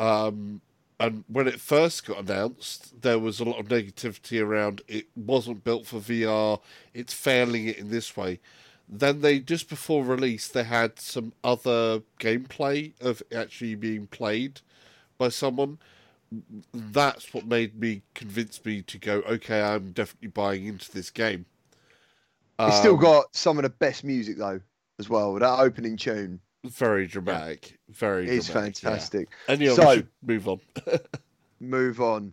Um, 0.00 0.62
and 0.98 1.24
when 1.28 1.48
it 1.48 1.60
first 1.60 2.06
got 2.06 2.18
announced, 2.18 3.02
there 3.02 3.18
was 3.18 3.40
a 3.40 3.44
lot 3.44 3.60
of 3.60 3.68
negativity 3.68 4.42
around 4.42 4.82
it 4.88 5.08
wasn't 5.16 5.64
built 5.64 5.86
for 5.86 6.00
VR. 6.00 6.60
It's 6.94 7.14
failing 7.14 7.66
it 7.68 7.78
in 7.78 7.90
this 7.90 8.16
way. 8.16 8.40
Then 8.88 9.22
they 9.22 9.40
just 9.40 9.68
before 9.68 10.04
release 10.04 10.48
they 10.48 10.64
had 10.64 10.98
some 10.98 11.32
other 11.44 12.02
gameplay 12.20 12.92
of 13.00 13.22
actually 13.34 13.76
being 13.76 14.08
played 14.08 14.62
by 15.18 15.28
someone. 15.30 15.78
That's 16.74 17.32
what 17.34 17.46
made 17.46 17.80
me 17.80 18.02
convince 18.14 18.64
me 18.64 18.82
to 18.82 18.98
go. 18.98 19.22
Okay, 19.22 19.62
I'm 19.62 19.92
definitely 19.92 20.28
buying 20.28 20.66
into 20.66 20.90
this 20.92 21.10
game. 21.10 21.46
It's 22.66 22.76
still 22.76 22.96
Um, 22.96 22.98
got 22.98 23.34
some 23.34 23.58
of 23.58 23.64
the 23.64 23.70
best 23.70 24.04
music 24.04 24.36
though, 24.38 24.60
as 24.98 25.08
well. 25.08 25.34
That 25.34 25.60
opening 25.60 25.96
tune 25.96 26.40
very 26.64 27.06
dramatic, 27.06 27.78
very 27.88 28.28
is 28.28 28.46
dramatic, 28.46 28.82
yeah. 28.82 28.90
fantastic. 28.90 29.28
And 29.48 29.60
yeah, 29.60 29.74
So- 29.74 29.88
we 29.88 29.94
should 29.96 30.08
move 30.22 30.48
on. 30.48 30.60
Move 31.62 32.00
on. 32.00 32.32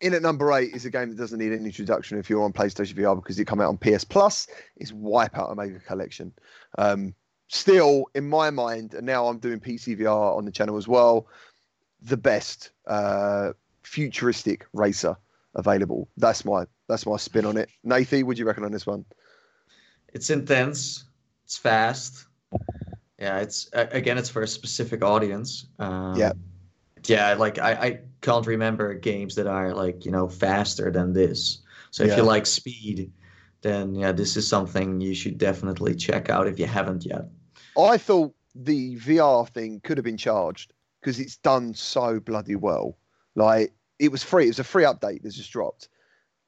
In 0.00 0.14
at 0.14 0.22
number 0.22 0.52
eight 0.52 0.74
is 0.74 0.84
a 0.84 0.90
game 0.90 1.08
that 1.10 1.18
doesn't 1.18 1.40
need 1.40 1.50
an 1.52 1.66
introduction 1.66 2.18
if 2.18 2.30
you're 2.30 2.44
on 2.44 2.52
PlayStation 2.52 2.94
VR 2.94 3.16
because 3.16 3.36
it 3.38 3.46
come 3.46 3.60
out 3.60 3.68
on 3.68 3.78
PS 3.78 4.04
Plus. 4.04 4.46
It's 4.76 4.92
Wipeout 4.92 5.50
Omega 5.50 5.80
Collection. 5.80 6.32
Um, 6.78 7.12
still, 7.48 8.04
in 8.14 8.28
my 8.28 8.48
mind, 8.50 8.94
and 8.94 9.04
now 9.04 9.26
I'm 9.26 9.38
doing 9.40 9.58
PC 9.58 9.98
VR 9.98 10.36
on 10.36 10.44
the 10.44 10.52
channel 10.52 10.76
as 10.76 10.86
well, 10.86 11.26
the 12.00 12.16
best 12.16 12.70
uh, 12.86 13.50
futuristic 13.82 14.66
racer 14.72 15.16
available. 15.56 16.08
That's 16.16 16.44
my 16.44 16.64
that's 16.88 17.04
my 17.06 17.16
spin 17.16 17.44
on 17.44 17.56
it. 17.56 17.68
Nathie, 17.84 18.22
would 18.22 18.38
you 18.38 18.46
reckon 18.46 18.64
on 18.64 18.70
this 18.70 18.86
one? 18.86 19.04
It's 20.14 20.30
intense. 20.30 21.04
It's 21.44 21.56
fast. 21.58 22.26
Yeah, 23.20 23.38
it's 23.38 23.68
again, 23.72 24.16
it's 24.18 24.30
for 24.30 24.42
a 24.42 24.48
specific 24.48 25.04
audience. 25.04 25.66
Um, 25.78 26.16
Yeah. 26.16 26.32
Yeah, 27.06 27.34
like 27.34 27.58
I, 27.58 27.72
I 27.72 28.00
can't 28.20 28.46
remember 28.46 28.92
games 28.94 29.34
that 29.36 29.46
are 29.46 29.72
like 29.74 30.04
you 30.04 30.10
know 30.10 30.28
faster 30.28 30.90
than 30.90 31.12
this. 31.12 31.58
So 31.90 32.04
if 32.04 32.10
Yeah. 32.10 32.16
you 32.18 32.22
like 32.22 32.46
speed, 32.46 33.12
then 33.62 33.94
yeah, 33.94 34.12
this 34.12 34.36
is 34.36 34.46
something 34.48 35.00
you 35.00 35.14
should 35.14 35.38
definitely 35.38 35.94
check 35.94 36.30
out 36.30 36.46
if 36.46 36.58
you 36.58 36.66
haven't 36.66 37.04
yet. 37.04 37.26
I 37.78 37.98
thought 37.98 38.34
the 38.54 38.96
VR 38.96 39.48
thing 39.48 39.80
could 39.80 39.96
have 39.98 40.04
been 40.04 40.16
charged 40.16 40.72
because 41.00 41.20
it's 41.20 41.36
done 41.36 41.74
so 41.74 42.20
bloody 42.20 42.56
well. 42.56 42.96
Like 43.34 43.72
it 43.98 44.10
was 44.10 44.22
free. 44.22 44.44
It 44.44 44.48
was 44.48 44.58
a 44.58 44.64
free 44.64 44.84
update 44.84 45.22
that 45.22 45.30
just 45.32 45.52
dropped. 45.52 45.88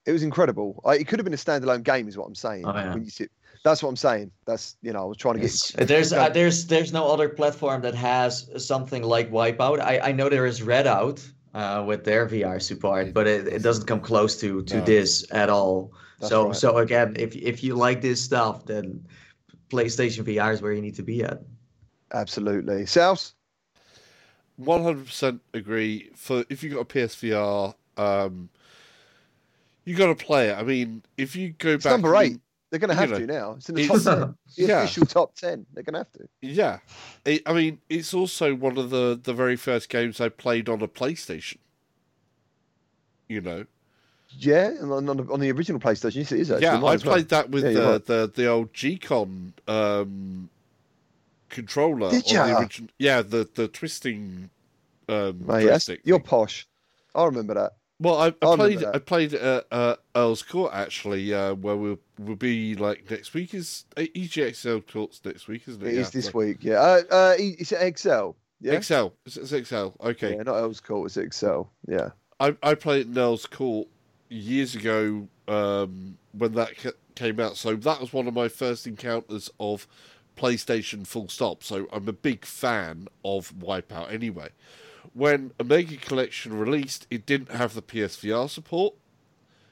It 0.05 0.13
was 0.13 0.23
incredible. 0.23 0.81
I, 0.85 0.97
it 0.97 1.07
could 1.07 1.19
have 1.19 1.25
been 1.25 1.35
a 1.35 1.37
standalone 1.37 1.85
game, 1.85 2.09
is 2.09 2.19
what 2.19 2.27
I'm 2.27 2.35
saying. 2.35 2.65
Oh, 2.67 2.75
yeah. 2.75 2.93
When 2.93 3.05
you 3.05 3.11
sit, 3.11 3.31
that's 3.65 3.83
what 3.83 3.89
I'm 3.89 3.97
saying. 3.97 4.31
That's 4.47 4.77
you 4.83 4.93
know, 4.93 5.03
I 5.03 5.05
was 5.05 5.17
trying 5.17 5.35
to 5.35 5.41
get. 5.41 5.47
It's- 5.51 5.87
there's 5.89 6.13
uh, 6.13 6.29
there's 6.29 6.67
there's 6.67 6.93
no 6.93 7.09
other 7.09 7.29
platform 7.29 7.83
that 7.83 7.95
has 7.95 8.49
something 8.65 9.03
like 9.03 9.31
Wipeout. 9.31 9.81
I, 9.81 10.01
I 10.01 10.13
know 10.13 10.29
there 10.29 10.47
is 10.47 10.61
Redout 10.61 11.27
uh, 11.55 11.85
with 11.87 12.05
their 12.05 12.27
VR 12.27 12.61
support, 12.61 13.13
but 13.15 13.27
it, 13.27 13.47
it 13.47 13.63
doesn't 13.63 13.87
come 13.87 14.01
close 14.01 14.39
to 14.41 14.63
to 14.63 14.79
No. 14.79 14.85
this 14.85 15.25
at 15.31 15.49
all. 15.51 15.93
That's 16.21 16.31
so 16.31 16.47
right. 16.47 16.57
so 16.57 16.79
again, 16.79 17.15
if 17.19 17.35
if 17.37 17.63
you 17.63 17.75
like 17.75 18.01
this 18.01 18.23
stuff, 18.23 18.67
then 18.67 19.05
PlayStation 19.71 20.25
VR 20.25 20.53
is 20.53 20.61
where 20.63 20.73
you 20.73 20.83
need 20.83 20.97
to 20.97 21.03
be 21.03 21.23
at. 21.23 21.39
Absolutely, 22.13 22.85
South. 22.87 23.33
One 24.57 24.83
hundred 24.83 25.07
percent 25.07 25.41
agree. 25.55 26.11
For 26.15 26.45
if 26.51 26.63
you 26.63 26.71
got 26.71 26.81
a 26.81 26.85
PSVR, 26.85 27.75
um, 27.97 28.51
you 29.85 29.97
got 29.97 30.07
to 30.09 30.15
play 30.25 30.51
it. 30.51 30.59
I 30.59 30.63
mean, 30.63 31.03
if 31.17 31.35
you 31.35 31.51
go 31.51 31.71
It's 31.71 31.85
back, 31.85 31.93
number 31.93 32.15
and- 32.15 32.25
eight. 32.35 32.41
They're 32.73 32.79
going 32.81 32.89
to 32.89 32.95
you 32.95 33.01
have 33.01 33.11
know, 33.11 33.19
to 33.19 33.27
now. 33.27 33.53
It's 33.59 33.69
in 33.69 33.75
the 33.75 33.83
it's- 33.83 34.05
top 34.05 34.17
ten. 34.19 34.35
The 34.57 34.63
yeah. 34.67 34.83
official 34.83 35.05
top 35.07 35.35
ten. 35.37 35.67
They're 35.75 35.83
going 35.85 35.93
to 35.93 35.99
have 36.01 36.13
to. 36.13 36.29
Yeah, 36.41 36.79
it, 37.27 37.43
I 37.47 37.53
mean, 37.53 37.81
it's 37.91 38.13
also 38.15 38.55
one 38.55 38.79
of 38.79 38.89
the 38.91 39.21
the 39.23 39.35
very 39.35 39.57
first 39.57 39.91
games 39.91 40.21
I 40.23 40.31
played 40.31 40.69
on 40.71 40.81
a 40.83 40.89
PlayStation. 40.89 41.59
You 43.29 43.41
know, 43.43 43.65
Yeah, 44.39 44.69
and 44.69 44.91
on, 44.93 45.09
on, 45.09 45.17
the, 45.19 45.33
on 45.33 45.41
the 45.41 45.51
original 45.53 45.81
PlayStation, 45.81 46.17
yes, 46.17 46.33
it 46.33 46.41
is 46.41 46.51
actually. 46.51 46.65
yeah, 46.67 46.83
I 46.83 46.95
as 46.95 47.05
well. 47.05 47.15
played 47.15 47.29
that 47.29 47.51
with 47.51 47.65
Yeah, 47.65 47.71
the, 47.73 47.83
right. 47.93 48.07
the 48.07 48.33
the 48.35 48.47
old 48.47 48.73
G-Con 48.75 49.53
um, 49.69 50.49
controller. 51.51 52.11
Did 52.11 52.25
on 52.37 52.49
the 52.49 52.57
origin- 52.57 52.91
yeah, 52.99 53.23
the 53.23 53.49
the 53.55 53.69
twisting 53.69 54.51
um, 55.09 55.39
Mate, 55.41 55.65
that's- 55.65 55.87
joystick 55.87 56.01
you're 56.05 56.21
posh. 56.21 56.67
I 57.15 57.25
remember 57.27 57.55
that. 57.55 57.73
Well, 58.01 58.17
I, 58.19 58.27
I 58.45 58.53
I 58.53 58.57
played. 58.57 58.85
I 58.85 58.99
played 58.99 59.35
at 59.35 59.67
uh, 59.71 59.97
Earl's 60.17 60.43
Court 60.43 60.73
actually, 60.75 61.33
uh, 61.33 61.55
where 61.55 61.77
we'll 61.77 62.01
we'll 62.25 62.37
be 62.37 62.75
like 62.75 63.11
next 63.11 63.35
week 63.35 63.55
is 63.55 63.85
uh, 63.97 64.03
EGX 64.03 64.67
Earl's 64.67 64.85
Court's 64.91 65.21
next 65.25 65.49
week, 65.49 65.63
isn't 65.69 65.83
it? 65.83 65.89
It 65.89 65.95
is 65.99 66.07
Yeah, 66.07 66.11
this 66.13 66.27
so- 66.27 66.39
week. 66.39 66.59
Yeah. 66.61 66.81
Uh, 66.81 67.03
uh, 67.11 67.35
is 67.39 67.73
it 67.73 67.81
Excel? 67.83 68.37
Yeah. 68.61 68.79
XL. 68.81 69.09
It's, 69.27 69.37
it's 69.37 69.69
XL. 69.69 69.89
Okay. 70.01 70.37
Yeah, 70.37 70.43
not 70.45 70.55
Earl's 70.57 70.81
Court. 70.81 71.07
It's 71.07 71.17
Excel. 71.17 71.71
Yeah. 71.89 72.11
I 72.41 72.57
I 72.63 72.75
played 72.75 73.17
Earl's 73.17 73.47
Court 73.47 73.89
years 74.29 74.75
ago 74.75 75.27
um, 75.49 76.17
when 76.33 76.53
that 76.55 76.77
ca- 76.79 76.93
came 77.15 77.41
out. 77.41 77.57
So 77.57 77.75
that 77.77 78.01
was 78.01 78.13
one 78.13 78.27
of 78.29 78.35
my 78.35 78.49
first 78.49 78.87
encounters 78.87 79.51
of 79.61 79.87
PlayStation. 80.37 81.07
Full 81.07 81.29
stop. 81.29 81.63
So 81.63 81.87
I'm 81.93 82.09
a 82.09 82.13
big 82.13 82.45
fan 82.45 83.09
of 83.25 83.53
Wipeout 83.59 84.13
anyway. 84.13 84.49
When 85.15 85.53
Omega 85.61 85.97
Collection 85.97 86.57
released, 86.59 87.07
it 87.11 87.27
didn't 87.27 87.51
have 87.51 87.75
the 87.75 87.83
PSVR 87.83 88.49
support. 88.49 88.95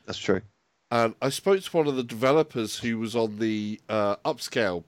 That's 0.04 0.18
true. 0.18 0.42
And 0.90 1.14
I 1.22 1.28
spoke 1.28 1.62
to 1.62 1.76
one 1.76 1.86
of 1.86 1.96
the 1.96 2.02
developers 2.02 2.78
who 2.78 2.98
was 2.98 3.14
on 3.14 3.38
the 3.38 3.80
uh, 3.88 4.16
upscale, 4.24 4.82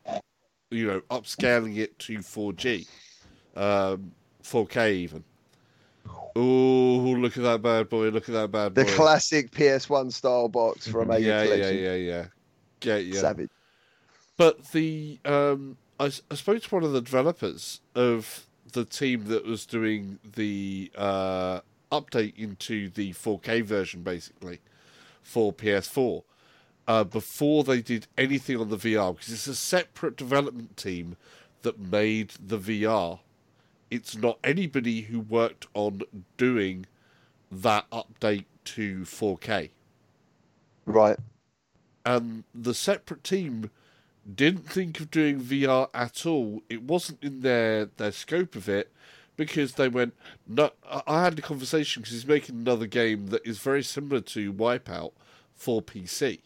you 0.70 0.86
know, 0.88 1.00
upscaling 1.10 1.76
it 1.76 1.96
to 2.00 2.18
4G, 2.18 2.88
um, 3.56 4.12
4K 4.42 4.92
even. 4.94 5.24
Oh, 6.34 6.40
look 6.40 7.36
at 7.36 7.42
that 7.44 7.62
bad 7.62 7.88
boy! 7.88 8.08
Look 8.08 8.28
at 8.28 8.32
that 8.32 8.50
bad 8.50 8.74
boy! 8.74 8.82
The 8.82 8.90
classic 8.92 9.50
PS1 9.52 10.12
style 10.12 10.48
box 10.48 10.88
for 10.88 11.02
Omega 11.02 11.24
yeah, 11.24 11.42
yeah, 11.42 11.44
Collection. 11.44 11.76
yeah, 11.76 11.94
yeah, 11.94 12.24
yeah, 12.82 12.96
yeah. 12.96 13.20
Savage. 13.20 13.50
But 14.36 14.72
the 14.72 15.20
um, 15.24 15.76
I, 16.00 16.06
I 16.30 16.34
spoke 16.34 16.62
to 16.62 16.74
one 16.74 16.84
of 16.84 16.92
the 16.92 17.02
developers 17.02 17.80
of 17.94 18.46
the 18.72 18.84
team 18.84 19.26
that 19.26 19.44
was 19.44 19.66
doing 19.66 20.18
the 20.34 20.90
uh, 20.96 21.60
update 21.92 22.36
into 22.36 22.88
the 22.88 23.12
4K 23.12 23.62
version, 23.62 24.02
basically 24.02 24.60
for 25.22 25.52
PS4, 25.52 26.22
uh, 26.88 27.04
before 27.04 27.64
they 27.64 27.80
did 27.80 28.06
anything 28.18 28.58
on 28.58 28.68
the 28.68 28.76
VR, 28.76 29.14
because 29.14 29.32
it's 29.32 29.46
a 29.46 29.54
separate 29.54 30.16
development 30.16 30.76
team 30.76 31.16
that 31.62 31.78
made 31.78 32.32
the 32.44 32.58
VR. 32.58 33.20
It's 33.90 34.16
not 34.16 34.38
anybody 34.42 35.02
who 35.02 35.20
worked 35.20 35.66
on 35.74 36.02
doing 36.36 36.86
that 37.50 37.88
update 37.90 38.46
to 38.64 39.02
4K 39.04 39.70
Right. 40.86 41.18
and 42.04 42.44
the 42.54 42.74
separate 42.74 43.22
team 43.22 43.70
didn't 44.34 44.70
think 44.70 45.00
of 45.00 45.10
doing 45.10 45.40
VR 45.40 45.88
at 45.92 46.24
all. 46.24 46.62
It 46.70 46.82
wasn't 46.82 47.22
in 47.22 47.40
their 47.40 47.86
their 47.86 48.12
scope 48.12 48.54
of 48.56 48.68
it 48.68 48.92
because 49.46 49.74
they 49.74 49.88
went. 49.88 50.14
No, 50.46 50.70
I- 51.06 51.22
had 51.24 51.38
a 51.38 51.42
conversation 51.42 52.02
because 52.02 52.14
he's 52.14 52.26
making 52.26 52.56
another 52.56 52.86
game 52.86 53.28
that 53.28 53.46
is 53.46 53.58
very 53.58 53.82
similar 53.82 54.20
to 54.20 54.52
Wipeout 54.52 55.12
for 55.54 55.80
PC, 55.82 56.40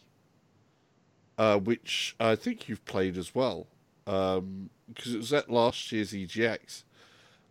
uh, 1.37 1.57
which 1.59 2.15
I 2.19 2.35
think 2.35 2.67
you've 2.69 2.85
played 2.85 3.17
as 3.17 3.33
well 3.33 3.67
because 4.05 5.13
it 5.13 5.17
was 5.17 5.33
at 5.33 5.49
last 5.49 5.91
year's 5.91 6.13
EGX, 6.13 6.83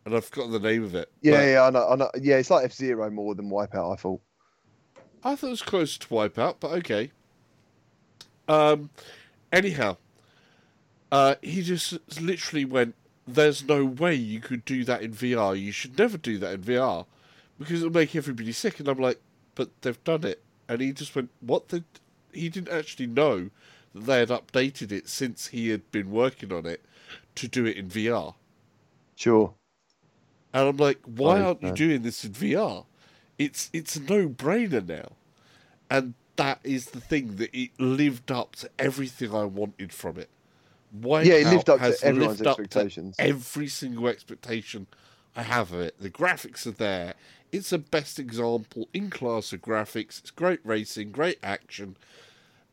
and 0.05 0.15
I've 0.15 0.25
forgotten 0.25 0.53
the 0.53 0.61
name 0.61 0.83
of 0.85 0.95
it. 0.95 1.11
Yeah, 1.21 1.33
but 1.33 1.41
yeah, 1.43 1.63
I 1.65 1.71
know, 1.71 1.89
I 1.91 1.97
know. 1.97 2.11
Yeah, 2.21 2.37
it's 2.37 2.51
like 2.51 2.65
F 2.65 2.73
Zero 2.73 3.11
more 3.11 3.35
than 3.35 3.51
Wipeout. 3.51 3.93
I 3.93 3.97
thought. 3.97 4.21
I 5.23 5.35
thought 5.35 5.49
it 5.49 5.51
was 5.51 5.63
close 5.63 5.99
to 5.99 6.07
Wipeout, 6.07 6.57
but 6.61 6.71
okay. 6.73 7.11
Um, 8.49 8.91
anyhow, 9.53 9.97
uh, 11.11 11.35
he 11.43 11.63
just 11.63 11.99
literally 12.21 12.65
went, 12.65 12.95
"There's 13.27 13.65
no 13.65 13.85
way 13.85 14.15
you 14.15 14.41
could 14.41 14.65
do 14.65 14.85
that 14.85 15.03
in 15.03 15.13
VR. 15.13 15.55
You 15.61 15.73
should 15.73 15.99
never 15.99 16.17
do 16.17 16.39
that 16.39 16.55
in 16.55 16.63
VR 16.63 17.07
because 17.59 17.81
it'll 17.81 17.93
make 17.93 18.15
everybody 18.15 18.53
sick." 18.53 18.81
And 18.81 18.89
I'm 18.89 18.99
like, 18.99 19.21
"But 19.55 19.71
they've 19.83 20.05
done 20.05 20.25
it." 20.25 20.43
And 20.69 20.81
he 20.81 20.93
just 20.93 21.15
went, 21.15 21.31
"What?" 21.41 21.69
The? 21.69 21.85
He 22.33 22.49
didn't 22.49 22.75
actually 22.75 23.07
know 23.07 23.51
that 23.95 24.07
they 24.07 24.19
had 24.21 24.29
updated 24.29 24.93
it 24.93 25.09
since 25.09 25.49
he 25.49 25.69
had 25.71 25.91
been 25.91 26.11
working 26.11 26.53
on 26.53 26.67
it 26.67 26.85
to 27.37 27.49
do 27.49 27.65
it 27.65 27.77
in 27.77 27.89
VR. 27.89 28.35
Sure. 29.15 29.55
And 30.53 30.69
I'm 30.69 30.77
like, 30.77 31.01
why 31.05 31.41
aren't 31.41 31.63
you 31.63 31.73
doing 31.73 32.03
this 32.03 32.25
in 32.25 32.33
VR? 32.33 32.87
It's 33.39 33.69
it's 33.73 33.97
a 33.97 34.01
no 34.01 34.29
brainer 34.29 34.87
now. 34.87 35.13
And 35.91 36.15
that 36.37 36.61
is 36.65 36.87
the 36.87 37.01
thing 37.01 37.37
that 37.37 37.55
it 37.57 37.71
lived 37.79 38.31
up 38.31 38.57
to 38.57 38.71
everything 38.79 39.35
I 39.35 39.45
wanted 39.45 39.93
from 39.93 40.19
it. 40.19 40.31
Wipeout 40.95 41.25
Yeah, 41.25 41.35
it 41.35 41.47
lived 41.47 41.71
up 41.71 41.81
to 41.81 41.97
everyone's 42.03 42.41
lived 42.41 42.47
expectations. 42.47 43.17
every 43.19 43.69
single 43.69 44.09
expectation 44.09 44.87
I 45.35 45.43
have 45.43 45.73
of 45.73 45.81
it. 45.81 46.01
The 46.01 46.11
graphics 46.11 46.67
are 46.67 46.73
there. 46.73 47.15
It's 47.53 47.73
a 47.73 47.79
best 47.79 48.19
example 48.19 48.89
in 48.93 49.11
class 49.11 49.53
of 49.53 49.63
graphics. 49.63 50.19
It's 50.19 50.31
great 50.31 50.61
racing, 50.65 51.13
great 51.13 51.39
action, 51.43 51.97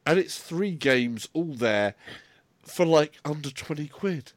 and 0.05 0.17
it's 0.17 0.39
three 0.39 0.71
games 0.75 1.27
all 1.33 1.53
there 1.53 1.95
for 2.63 2.85
like 2.85 3.19
under 3.25 3.49
twenty 3.49 3.87
quid. 3.87 4.31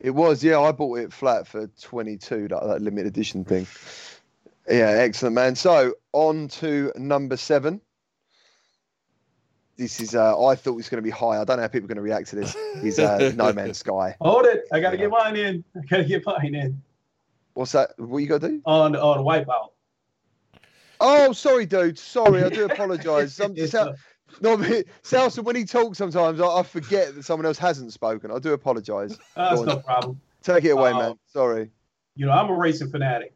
It 0.00 0.10
was, 0.10 0.44
yeah. 0.44 0.60
I 0.60 0.70
bought 0.72 0.98
it 0.98 1.12
flat 1.14 1.46
for 1.46 1.66
22, 1.80 2.48
that, 2.48 2.62
that 2.62 2.82
limited 2.82 3.06
edition 3.06 3.42
thing. 3.42 3.66
Yeah, 4.68 4.90
excellent, 4.90 5.34
man. 5.34 5.54
So 5.56 5.94
on 6.12 6.48
to 6.48 6.92
number 6.96 7.38
seven. 7.38 7.80
This 9.76 10.00
is, 10.00 10.14
uh, 10.14 10.40
I 10.46 10.54
thought 10.54 10.70
it 10.72 10.76
was 10.76 10.88
going 10.88 11.02
to 11.02 11.04
be 11.04 11.10
high. 11.10 11.40
I 11.40 11.44
don't 11.44 11.56
know 11.56 11.62
how 11.62 11.68
people 11.68 11.86
are 11.86 11.94
going 11.94 11.96
to 11.96 12.02
react 12.02 12.28
to 12.28 12.36
this. 12.36 12.54
Is 12.82 12.98
uh, 12.98 13.32
No 13.36 13.52
Man's 13.52 13.78
Sky. 13.78 14.14
Hold 14.20 14.46
it. 14.46 14.64
I 14.72 14.78
got 14.80 14.90
to 14.90 14.96
Yeah. 14.96 15.02
get 15.04 15.10
mine 15.10 15.36
in. 15.36 15.64
I 15.76 15.80
got 15.86 15.96
to 15.98 16.04
get 16.04 16.24
mine 16.26 16.54
in 16.54 16.82
What's 17.54 17.72
that? 17.72 17.92
What 17.98 18.18
you 18.18 18.26
got 18.28 18.40
to 18.42 18.48
do? 18.48 18.60
on 18.64 18.96
on 18.96 19.24
wipeout. 19.24 19.70
Oh, 21.00 21.32
sorry, 21.32 21.66
dude. 21.66 21.98
Sorry, 21.98 22.42
I 22.44 22.48
do 22.48 22.64
apologise. 22.70 23.34
Some, 23.34 23.54
It's, 23.56 23.72
Sal, 23.72 23.88
uh, 23.90 23.92
no, 24.40 24.56
but 24.56 24.84
Salsa, 25.02 25.42
when 25.44 25.54
he 25.56 25.64
talks, 25.64 25.98
sometimes 25.98 26.40
I, 26.40 26.46
I 26.46 26.62
forget 26.62 27.14
that 27.14 27.24
someone 27.24 27.46
else 27.46 27.58
hasn't 27.58 27.92
spoken. 27.92 28.30
I 28.30 28.38
do 28.38 28.52
apologise. 28.52 29.16
That's 29.36 29.60
Go 29.60 29.64
no 29.66 29.76
problem. 29.76 30.20
Take 30.42 30.64
it 30.64 30.70
away, 30.70 30.90
Uh, 30.92 30.98
man. 30.98 31.18
Sorry. 31.26 31.70
you 32.16 32.26
know, 32.26 32.32
I'm 32.32 32.48
a 32.50 32.54
racing 32.54 32.90
fanatic. 32.90 33.34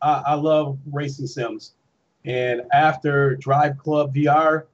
I, 0.00 0.22
I 0.28 0.34
love 0.34 0.78
racing 0.90 1.26
sims. 1.26 1.74
And 2.24 2.62
after 2.72 3.36
Drive 3.36 3.78
Club 3.78 4.14
VR, 4.14 4.64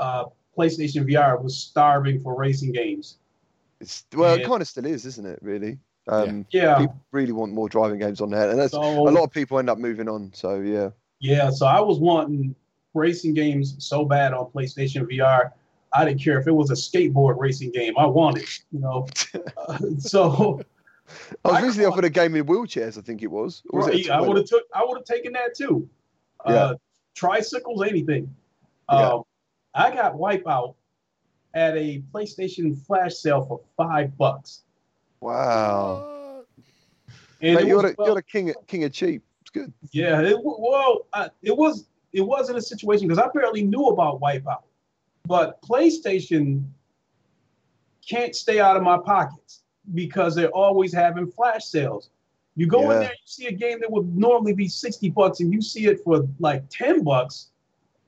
uh, 0.00 0.24
PlayStation 0.56 1.08
VR 1.08 1.40
was 1.40 1.56
starving 1.56 2.20
for 2.20 2.36
racing 2.36 2.72
games. 2.72 3.18
It's, 3.80 4.04
well, 4.14 4.34
it 4.34 4.44
kind 4.44 4.60
of 4.60 4.68
still 4.68 4.86
is, 4.86 5.06
isn't 5.06 5.26
it? 5.26 5.38
Really. 5.42 5.78
Um, 6.08 6.44
Yeah. 6.50 6.78
People 6.78 7.00
really 7.12 7.32
want 7.32 7.52
more 7.52 7.68
driving 7.68 7.98
games 7.98 8.20
on 8.20 8.30
there, 8.30 8.50
and 8.50 8.58
that's 8.58 8.72
So, 8.72 8.80
a 8.80 9.10
lot 9.10 9.24
of 9.24 9.30
people 9.30 9.58
end 9.58 9.70
up 9.70 9.78
moving 9.78 10.08
on. 10.08 10.32
So 10.34 10.60
yeah. 10.60 10.90
yeah, 11.20 11.50
so 11.50 11.66
I 11.66 11.80
was 11.80 11.98
wanting 11.98 12.54
racing 12.94 13.34
games 13.34 13.76
so 13.78 14.04
bad 14.04 14.32
on 14.34 14.46
PlayStation 14.46 15.08
VR. 15.08 15.52
I 15.94 16.04
didn't 16.04 16.22
care 16.22 16.38
if 16.38 16.46
it 16.46 16.52
was 16.52 16.70
a 16.70 16.74
skateboard 16.74 17.38
racing 17.38 17.72
game. 17.72 17.94
I 17.98 18.06
wanted, 18.06 18.48
you 18.72 18.80
know. 18.80 19.06
Uh, 19.56 19.78
so 19.98 20.60
I 21.44 21.48
was 21.48 21.56
I 21.56 21.62
recently 21.62 21.86
offered 21.86 22.04
a 22.04 22.10
game 22.10 22.34
in 22.34 22.44
wheelchairs. 22.46 22.98
I 22.98 23.02
think 23.02 23.22
it 23.22 23.28
was. 23.28 23.62
Was 23.72 23.88
it 23.88 24.10
I 24.10 24.20
would 24.20 24.36
have 24.36 24.46
took. 24.46 24.64
I 24.74 24.84
would 24.84 24.96
have 24.96 25.04
taken 25.04 25.32
that 25.32 25.54
too. 25.54 25.88
Yeah. 26.46 26.52
Uh, 26.52 26.74
tricycles, 27.14 27.82
anything. 27.84 28.34
Yeah. 28.90 29.18
I 29.74 29.94
got 29.94 30.14
Wipeout 30.14 30.74
at 31.54 31.76
a 31.76 32.02
PlayStation 32.12 32.76
flash 32.86 33.14
sale 33.14 33.44
for 33.44 33.60
five 33.76 34.16
bucks, 34.16 34.62
Wow. 35.20 36.44
Mate, 37.42 37.66
you're, 37.66 37.82
was, 37.82 37.94
the, 37.94 38.04
you're 38.04 38.14
the 38.14 38.22
king. 38.22 38.50
of- 38.50 38.66
King 38.66 38.84
of 38.84 38.92
cheap. 38.92 39.22
It's 39.42 39.50
good. 39.50 39.72
yeah. 39.92 40.20
It, 40.20 40.36
well, 40.42 41.06
uh, 41.12 41.28
it 41.42 41.56
was. 41.56 41.86
It 42.12 42.20
wasn't 42.22 42.58
a 42.58 42.62
situation 42.62 43.06
because 43.08 43.22
I 43.22 43.28
barely 43.32 43.62
knew 43.62 43.86
about 43.86 44.20
Wipeout, 44.20 44.62
but 45.26 45.62
PlayStation 45.62 46.64
can't 48.06 48.34
stay 48.34 48.58
out 48.60 48.76
of 48.76 48.82
my 48.82 48.98
pockets 48.98 49.62
because 49.94 50.34
they're 50.34 50.48
always 50.50 50.92
having 50.92 51.30
flash 51.30 51.64
sales. 51.66 52.10
You 52.56 52.66
go 52.66 52.80
Yeah. 52.82 52.94
in 52.94 53.00
there, 53.00 53.10
you 53.12 53.26
see 53.26 53.46
a 53.46 53.52
game 53.52 53.78
that 53.80 53.90
would 53.90 54.16
normally 54.16 54.52
be 54.54 54.66
60 54.68 55.08
bucks, 55.10 55.40
and 55.40 55.52
you 55.52 55.62
see 55.62 55.86
it 55.86 56.00
for 56.02 56.26
like 56.40 56.64
10 56.68 57.04
bucks, 57.04 57.50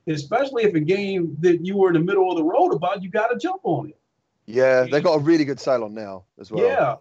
especially 0.07 0.63
if 0.63 0.73
a 0.75 0.79
game 0.79 1.35
that 1.39 1.65
you 1.65 1.77
were 1.77 1.89
in 1.89 1.93
the 1.93 1.99
middle 1.99 2.29
of 2.29 2.37
the 2.37 2.43
road 2.43 2.71
about, 2.73 3.03
you 3.03 3.09
got 3.09 3.27
to 3.27 3.37
jump 3.37 3.61
on 3.63 3.89
it. 3.89 3.97
Yeah, 4.45 4.83
they 4.83 4.99
got 5.01 5.15
a 5.15 5.19
really 5.19 5.45
good 5.45 5.59
sale 5.59 5.83
on 5.85 5.93
now 5.93 6.23
as 6.39 6.51
well. 6.51 6.65
Yeah. 6.65 6.95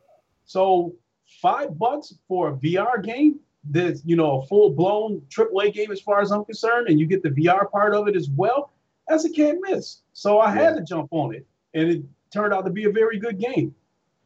So 0.44 0.94
five 1.40 1.76
bucks 1.78 2.14
for 2.28 2.50
a 2.50 2.52
VR 2.52 3.02
game 3.02 3.40
that's, 3.70 4.02
you 4.04 4.16
know, 4.16 4.40
a 4.40 4.46
full 4.46 4.70
blown 4.70 5.22
AAA 5.28 5.72
game 5.72 5.90
as 5.90 6.00
far 6.00 6.20
as 6.20 6.30
I'm 6.30 6.44
concerned, 6.44 6.88
and 6.88 7.00
you 7.00 7.06
get 7.06 7.22
the 7.22 7.30
VR 7.30 7.70
part 7.70 7.94
of 7.94 8.08
it 8.08 8.16
as 8.16 8.28
well, 8.30 8.70
that's 9.08 9.24
a 9.24 9.30
can't 9.30 9.58
miss. 9.60 10.02
So 10.12 10.40
I 10.40 10.50
had 10.52 10.76
to 10.76 10.82
jump 10.82 11.08
on 11.10 11.34
it, 11.34 11.46
and 11.74 11.90
it 11.90 12.02
turned 12.32 12.54
out 12.54 12.64
to 12.64 12.70
be 12.70 12.84
a 12.84 12.90
very 12.90 13.18
good 13.18 13.38
game. 13.38 13.74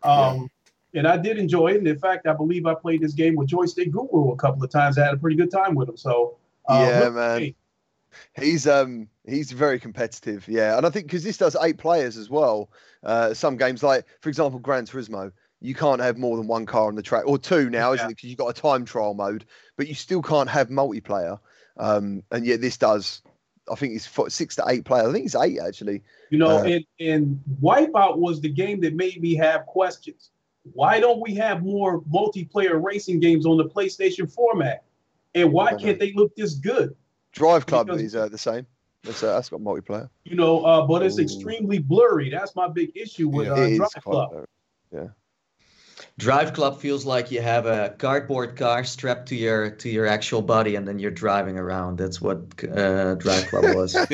Um, 0.03 0.51
And 0.95 1.07
I 1.07 1.19
did 1.19 1.37
enjoy 1.37 1.73
it. 1.73 1.77
And 1.79 1.89
in 1.89 1.99
fact, 1.99 2.27
I 2.27 2.33
believe 2.33 2.65
I 2.65 2.75
played 2.75 3.03
this 3.03 3.13
game 3.13 3.37
with 3.37 3.49
Joystick 3.49 3.93
Guru 3.93 4.33
a 4.33 4.37
couple 4.37 4.65
of 4.65 4.71
times. 4.71 4.97
I 4.97 5.05
had 5.05 5.15
a 5.15 5.19
pretty 5.19 5.37
good 5.37 5.51
time 5.51 5.75
with 5.75 5.91
him. 5.91 5.97
So, 5.97 6.39
uh, 6.69 6.87
Yeah, 6.89 7.09
man. 7.11 7.55
He's 8.35 8.67
um 8.67 9.09
he's 9.25 9.53
very 9.53 9.79
competitive, 9.81 10.47
yeah, 10.49 10.77
and 10.77 10.87
I 10.87 10.91
think 10.91 11.07
because 11.07 11.25
this 11.25 11.39
does 11.39 11.57
eight 11.63 11.79
players 11.79 12.17
as 12.17 12.31
well. 12.31 12.71
Uh, 13.03 13.35
some 13.35 13.57
games 13.57 13.83
like, 13.83 14.05
for 14.21 14.29
example, 14.29 14.59
Gran 14.59 14.85
Turismo, 14.87 15.31
you 15.61 15.75
can't 15.75 16.01
have 16.01 16.19
more 16.19 16.37
than 16.37 16.47
one 16.47 16.67
car 16.67 16.89
on 16.89 16.95
the 16.95 17.03
track, 17.03 17.25
or 17.27 17.39
two 17.39 17.71
now, 17.71 17.93
isn't 17.93 18.07
it? 18.07 18.17
Because 18.17 18.29
you've 18.29 18.39
got 18.39 18.57
a 18.57 18.61
time 18.61 18.85
trial 18.85 19.15
mode, 19.15 19.45
but 19.77 19.87
you 19.87 19.95
still 19.95 20.23
can't 20.23 20.49
have 20.49 20.69
multiplayer. 20.69 21.39
Um, 21.77 22.23
and 22.31 22.47
yet 22.47 22.61
this 22.61 22.77
does. 22.77 23.23
I 23.71 23.75
think 23.75 23.95
it's 23.95 24.07
fo- 24.07 24.29
six 24.29 24.57
to 24.57 24.65
eight 24.69 24.85
players. 24.85 25.09
I 25.09 25.13
think 25.13 25.27
it's 25.27 25.35
eight 25.37 25.59
actually. 25.61 26.03
You 26.31 26.39
know, 26.39 26.59
Uh, 26.59 26.65
and, 26.65 26.85
and 27.01 27.41
Wipeout 27.61 28.19
was 28.19 28.41
the 28.41 28.49
game 28.49 28.81
that 28.83 28.95
made 28.95 29.21
me 29.21 29.35
have 29.37 29.67
questions. 29.67 30.31
Why 30.73 31.01
don't 31.01 31.21
we 31.21 31.35
have 31.35 31.63
more 31.63 32.01
multiplayer 32.03 32.83
racing 32.83 33.21
games 33.21 33.47
on 33.47 33.57
the 33.57 33.65
PlayStation 33.65 34.33
format? 34.33 34.85
And 35.35 35.53
why 35.53 35.75
can't 35.75 35.99
they 35.99 36.13
look 36.13 36.35
this 36.35 36.55
good? 36.55 36.97
Drive 37.37 37.67
Club 37.67 37.87
Because- 37.87 38.03
is 38.03 38.17
uh, 38.17 38.29
the 38.29 38.39
same. 38.39 38.67
That's, 39.05 39.23
uh, 39.23 39.35
that's 39.35 39.51
got 39.51 39.61
multiplayer. 39.61 40.09
You 40.25 40.35
know, 40.35 40.65
uh, 40.65 40.85
but 40.85 41.03
it's 41.05 41.19
Ooh. 41.19 41.23
extremely 41.23 41.79
blurry. 41.79 42.29
That's 42.29 42.57
my 42.57 42.67
big 42.67 42.91
issue 42.97 43.29
with 43.29 43.47
Yeah. 43.47 43.53
uh, 43.53 43.77
Drive 43.77 43.91
quite 43.93 44.03
Club. 44.03 44.45
Yeah. 44.93 45.07
Drive 46.19 46.55
Club 46.55 46.81
feels 46.81 47.07
like 47.07 47.31
you 47.31 47.41
have 47.41 47.67
a 47.67 47.95
cardboard 47.99 48.57
car 48.57 48.83
strapped 48.85 49.29
to 49.29 49.37
your 49.37 49.71
to 49.71 49.89
your 49.89 50.07
actual 50.07 50.43
body, 50.43 50.75
and 50.75 50.89
then 50.89 50.99
you're 50.99 51.11
driving 51.11 51.57
around. 51.59 51.99
That's 51.99 52.21
what 52.21 52.39
uh, 52.65 53.15
Drive 53.15 53.47
Club 53.49 53.77
was. 53.77 53.95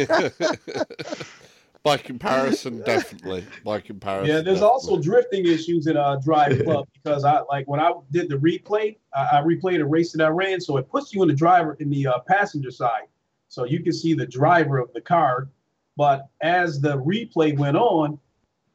By 1.85 1.97
comparison, 1.97 2.81
definitely. 2.83 3.45
By 3.65 3.81
comparison. 3.81 4.33
Yeah, 4.33 4.41
there's 4.41 4.63
also 4.63 5.01
drifting 5.01 5.47
issues 5.47 5.87
in 5.89 5.97
uh, 5.97 6.17
Drive 6.17 6.63
Club 6.65 6.87
because 6.93 7.25
I 7.25 7.41
like 7.49 7.67
when 7.67 7.81
I 7.81 7.93
did 8.13 8.29
the 8.29 8.37
replay, 8.37 8.99
I, 9.15 9.39
I 9.39 9.43
replayed 9.43 9.81
a 9.81 9.85
race 9.87 10.13
that 10.13 10.25
I 10.25 10.29
ran, 10.29 10.61
so 10.61 10.77
it 10.77 10.89
puts 10.89 11.13
you 11.13 11.23
in 11.23 11.29
the 11.29 11.35
driver 11.35 11.77
in 11.81 11.91
the 11.91 12.07
uh, 12.07 12.19
passenger 12.29 12.71
side, 12.71 13.05
so 13.53 13.65
you 13.65 13.83
can 13.83 13.93
see 13.93 14.15
the 14.15 14.27
driver 14.27 14.79
of 14.79 14.91
the 14.95 15.01
car. 15.03 15.51
But 15.95 16.27
as 16.41 16.81
the 16.81 16.97
replay 16.97 17.55
went 17.55 17.77
on, 17.77 18.19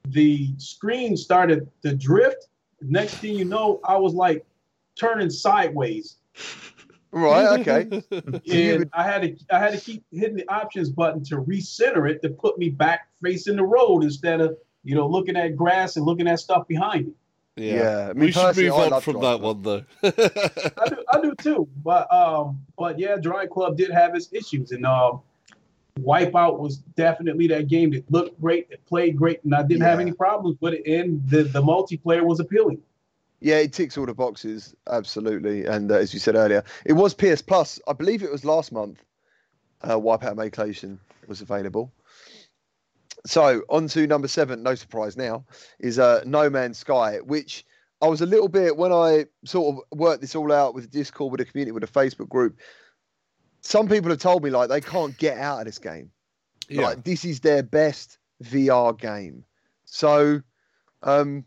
the 0.06 0.54
screen 0.60 1.18
started 1.18 1.68
to 1.82 1.96
drift. 1.96 2.46
Next 2.82 3.20
thing 3.20 3.34
you 3.34 3.46
know, 3.46 3.80
I 3.84 3.98
was 3.98 4.14
like 4.14 4.46
turning 4.96 5.32
sideways, 5.32 6.18
Right. 7.12 7.60
Okay. 7.62 8.04
and 8.52 8.88
I 8.94 9.04
had 9.04 9.24
to 9.24 9.36
I 9.50 9.58
had 9.58 9.74
to 9.74 9.80
keep 9.80 10.04
hitting 10.12 10.36
the 10.36 10.48
options 10.48 10.92
button 10.92 11.24
to 11.24 11.38
recenter 11.38 12.08
it 12.08 12.22
to 12.22 12.30
put 12.30 12.60
me 12.60 12.70
back 12.70 13.08
facing 13.24 13.56
the 13.56 13.64
road 13.64 14.04
instead 14.04 14.42
of 14.42 14.58
you 14.84 14.94
know 14.94 15.08
looking 15.08 15.38
at 15.38 15.56
grass 15.56 15.96
and 15.96 16.06
looking 16.06 16.28
at 16.28 16.40
stuff 16.40 16.68
behind 16.68 17.08
me. 17.08 17.14
Yeah, 17.58 18.10
I 18.10 18.14
mean, 18.14 18.26
we 18.26 18.32
should 18.32 18.42
personally, 18.42 18.70
move 18.70 18.94
on 18.94 19.02
from 19.02 19.14
that 19.22 19.40
Club. 19.40 19.42
one, 19.42 19.62
though. 19.64 19.84
I 20.04 20.90
do, 20.90 21.06
I 21.12 21.22
do 21.22 21.36
too. 21.42 21.68
But 21.84 22.12
um, 22.14 22.64
but 22.78 23.00
yeah, 23.00 23.18
Drive 23.18 23.50
Club 23.50 23.78
did 23.78 23.90
have 23.92 24.16
its 24.16 24.32
issues, 24.32 24.72
and 24.72 24.86
um, 24.86 25.22
Wipeout 26.00 26.60
was 26.60 26.78
definitely 26.78 27.48
that 27.48 27.68
game 27.68 27.92
that 27.92 28.10
looked 28.12 28.40
great, 28.40 28.68
it 28.70 28.86
played 28.86 29.18
great, 29.18 29.44
and 29.44 29.56
I 29.56 29.64
didn't 29.64 29.84
have 29.84 30.00
any 30.00 30.12
problems 30.12 30.58
with 30.62 30.76
it. 30.76 30.86
And 30.86 31.28
the 31.30 31.44
the 31.44 31.62
multiplayer 31.62 32.24
was 32.24 32.40
appealing. 32.40 32.82
Yeah, 33.40 33.58
it 33.58 33.74
ticks 33.74 33.98
all 33.98 34.06
the 34.06 34.14
boxes, 34.14 34.76
absolutely. 34.90 35.66
And 35.66 35.92
uh, 35.92 35.96
as 35.96 36.14
you 36.14 36.20
said 36.20 36.36
earlier, 36.36 36.64
it 36.86 36.94
was 36.94 37.14
PS 37.14 37.42
Plus. 37.42 37.80
I 37.88 37.94
believe 37.94 38.24
it 38.24 38.32
was 38.32 38.46
last 38.46 38.72
month. 38.72 39.04
Uh, 39.84 39.96
Wipeout 39.96 40.38
Vacation 40.38 41.00
was 41.28 41.42
available. 41.42 41.92
So 43.28 43.62
on 43.70 43.88
to 43.90 44.08
number 44.08 44.28
seven. 44.28 44.64
No 44.64 44.76
surprise 44.76 45.18
now 45.18 45.46
is 45.80 46.00
uh, 46.00 46.22
No 46.26 46.50
Man's 46.50 46.78
Sky, 46.78 47.18
which 47.18 47.66
I 48.02 48.08
was 48.08 48.22
a 48.22 48.26
little 48.26 48.48
bit 48.48 48.78
when 48.78 48.94
I 48.94 49.26
sort 49.44 49.76
of 49.76 50.00
worked 50.00 50.22
this 50.22 50.36
all 50.36 50.52
out 50.52 50.74
with 50.74 50.90
Discord, 50.92 51.32
with 51.32 51.40
the 51.40 51.46
community, 51.46 51.74
with 51.74 51.84
a 51.84 51.88
Facebook 51.88 52.30
group. 52.30 52.58
Some 53.62 53.90
people 53.90 54.12
have 54.12 54.20
told 54.20 54.44
me 54.44 54.50
like 54.50 54.70
they 54.70 54.82
can't 54.82 55.18
get 55.18 55.38
out 55.38 55.60
of 55.60 55.66
this 55.66 55.78
game. 55.78 56.12
yeah. 56.70 56.84
Like 56.84 57.04
this 57.04 57.26
is 57.26 57.42
their 57.42 57.64
best 57.64 58.18
VR 58.44 58.98
game. 58.98 59.44
So, 59.84 60.42
um, 61.04 61.44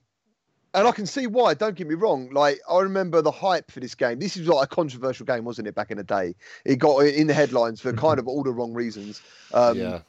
and 0.74 0.86
I 0.86 0.92
can 0.92 1.06
see 1.06 1.26
why. 1.26 1.54
Don't 1.54 1.76
get 1.76 1.86
me 1.88 1.94
wrong. 1.94 2.30
Like 2.30 2.60
I 2.68 2.80
remember 2.80 3.22
the 3.22 3.30
hype 3.30 3.70
for 3.70 3.80
this 3.80 3.94
game. 3.94 4.18
This 4.18 4.36
was 4.36 4.48
like 4.48 4.64
a 4.64 4.74
controversial 4.74 5.24
game, 5.24 5.44
wasn't 5.44 5.68
it? 5.68 5.74
Back 5.74 5.90
in 5.90 5.96
the 5.96 6.04
day, 6.04 6.34
it 6.64 6.76
got 6.76 6.98
in 7.06 7.26
the 7.26 7.34
headlines 7.34 7.80
for 7.80 7.92
kind 7.92 8.18
of 8.18 8.28
all 8.28 8.42
the 8.42 8.52
wrong 8.52 8.74
reasons. 8.74 9.22
Um, 9.54 9.78
yeah. 9.78 10.00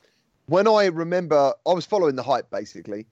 When 0.48 0.68
I 0.68 0.86
remember, 0.88 1.54
I 1.66 1.74
was 1.74 1.86
following 1.86 2.16
the 2.16 2.24
hype 2.24 2.50
basically, 2.50 3.08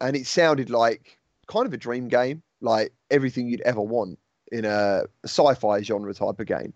and 0.00 0.16
it 0.16 0.26
sounded 0.26 0.70
like 0.70 1.18
kind 1.46 1.66
of 1.66 1.72
a 1.72 1.76
dream 1.76 2.08
game, 2.08 2.42
like 2.60 2.92
everything 3.10 3.48
you'd 3.48 3.60
ever 3.62 3.80
want. 3.80 4.18
in 4.50 4.64
a 4.66 5.04
sci-fi 5.24 5.80
genre 5.82 6.12
type 6.12 6.38
of 6.38 6.46
game, 6.46 6.74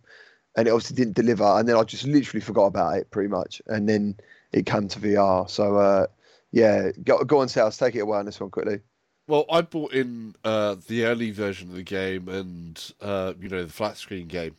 and 0.57 0.67
it 0.67 0.71
obviously 0.71 0.97
didn't 0.97 1.15
deliver. 1.15 1.45
And 1.45 1.69
then 1.69 1.77
I 1.77 1.83
just 1.85 2.05
literally 2.07 2.41
forgot 2.41 2.67
about 2.67 2.97
it 2.97 3.11
pretty 3.11 3.29
much, 3.29 3.61
and 3.67 3.89
then 3.89 4.17
it 4.53 4.65
came 4.67 4.89
to 4.89 4.99
VR. 4.99 5.49
So 5.51 5.77
uh, 5.77 6.07
yeah, 6.53 6.91
go, 7.05 7.23
go 7.25 7.41
on, 7.41 7.49
Sales, 7.49 7.77
take 7.77 7.95
it 7.95 8.01
away 8.01 8.19
on 8.19 8.25
this 8.25 8.41
one 8.41 8.51
quickly. 8.51 8.81
Well, 9.29 9.45
I 9.51 9.61
bought 9.61 9.93
in 9.93 10.37
uh, 10.45 10.77
the 10.87 11.05
early 11.05 11.33
version 11.33 11.69
of 11.69 11.75
the 11.77 11.83
game 11.83 12.29
and 12.29 12.93
uh, 13.01 13.35
you 13.41 13.49
know 13.49 13.65
the 13.65 13.73
flat 13.73 13.97
screen 13.97 14.27
game, 14.29 14.57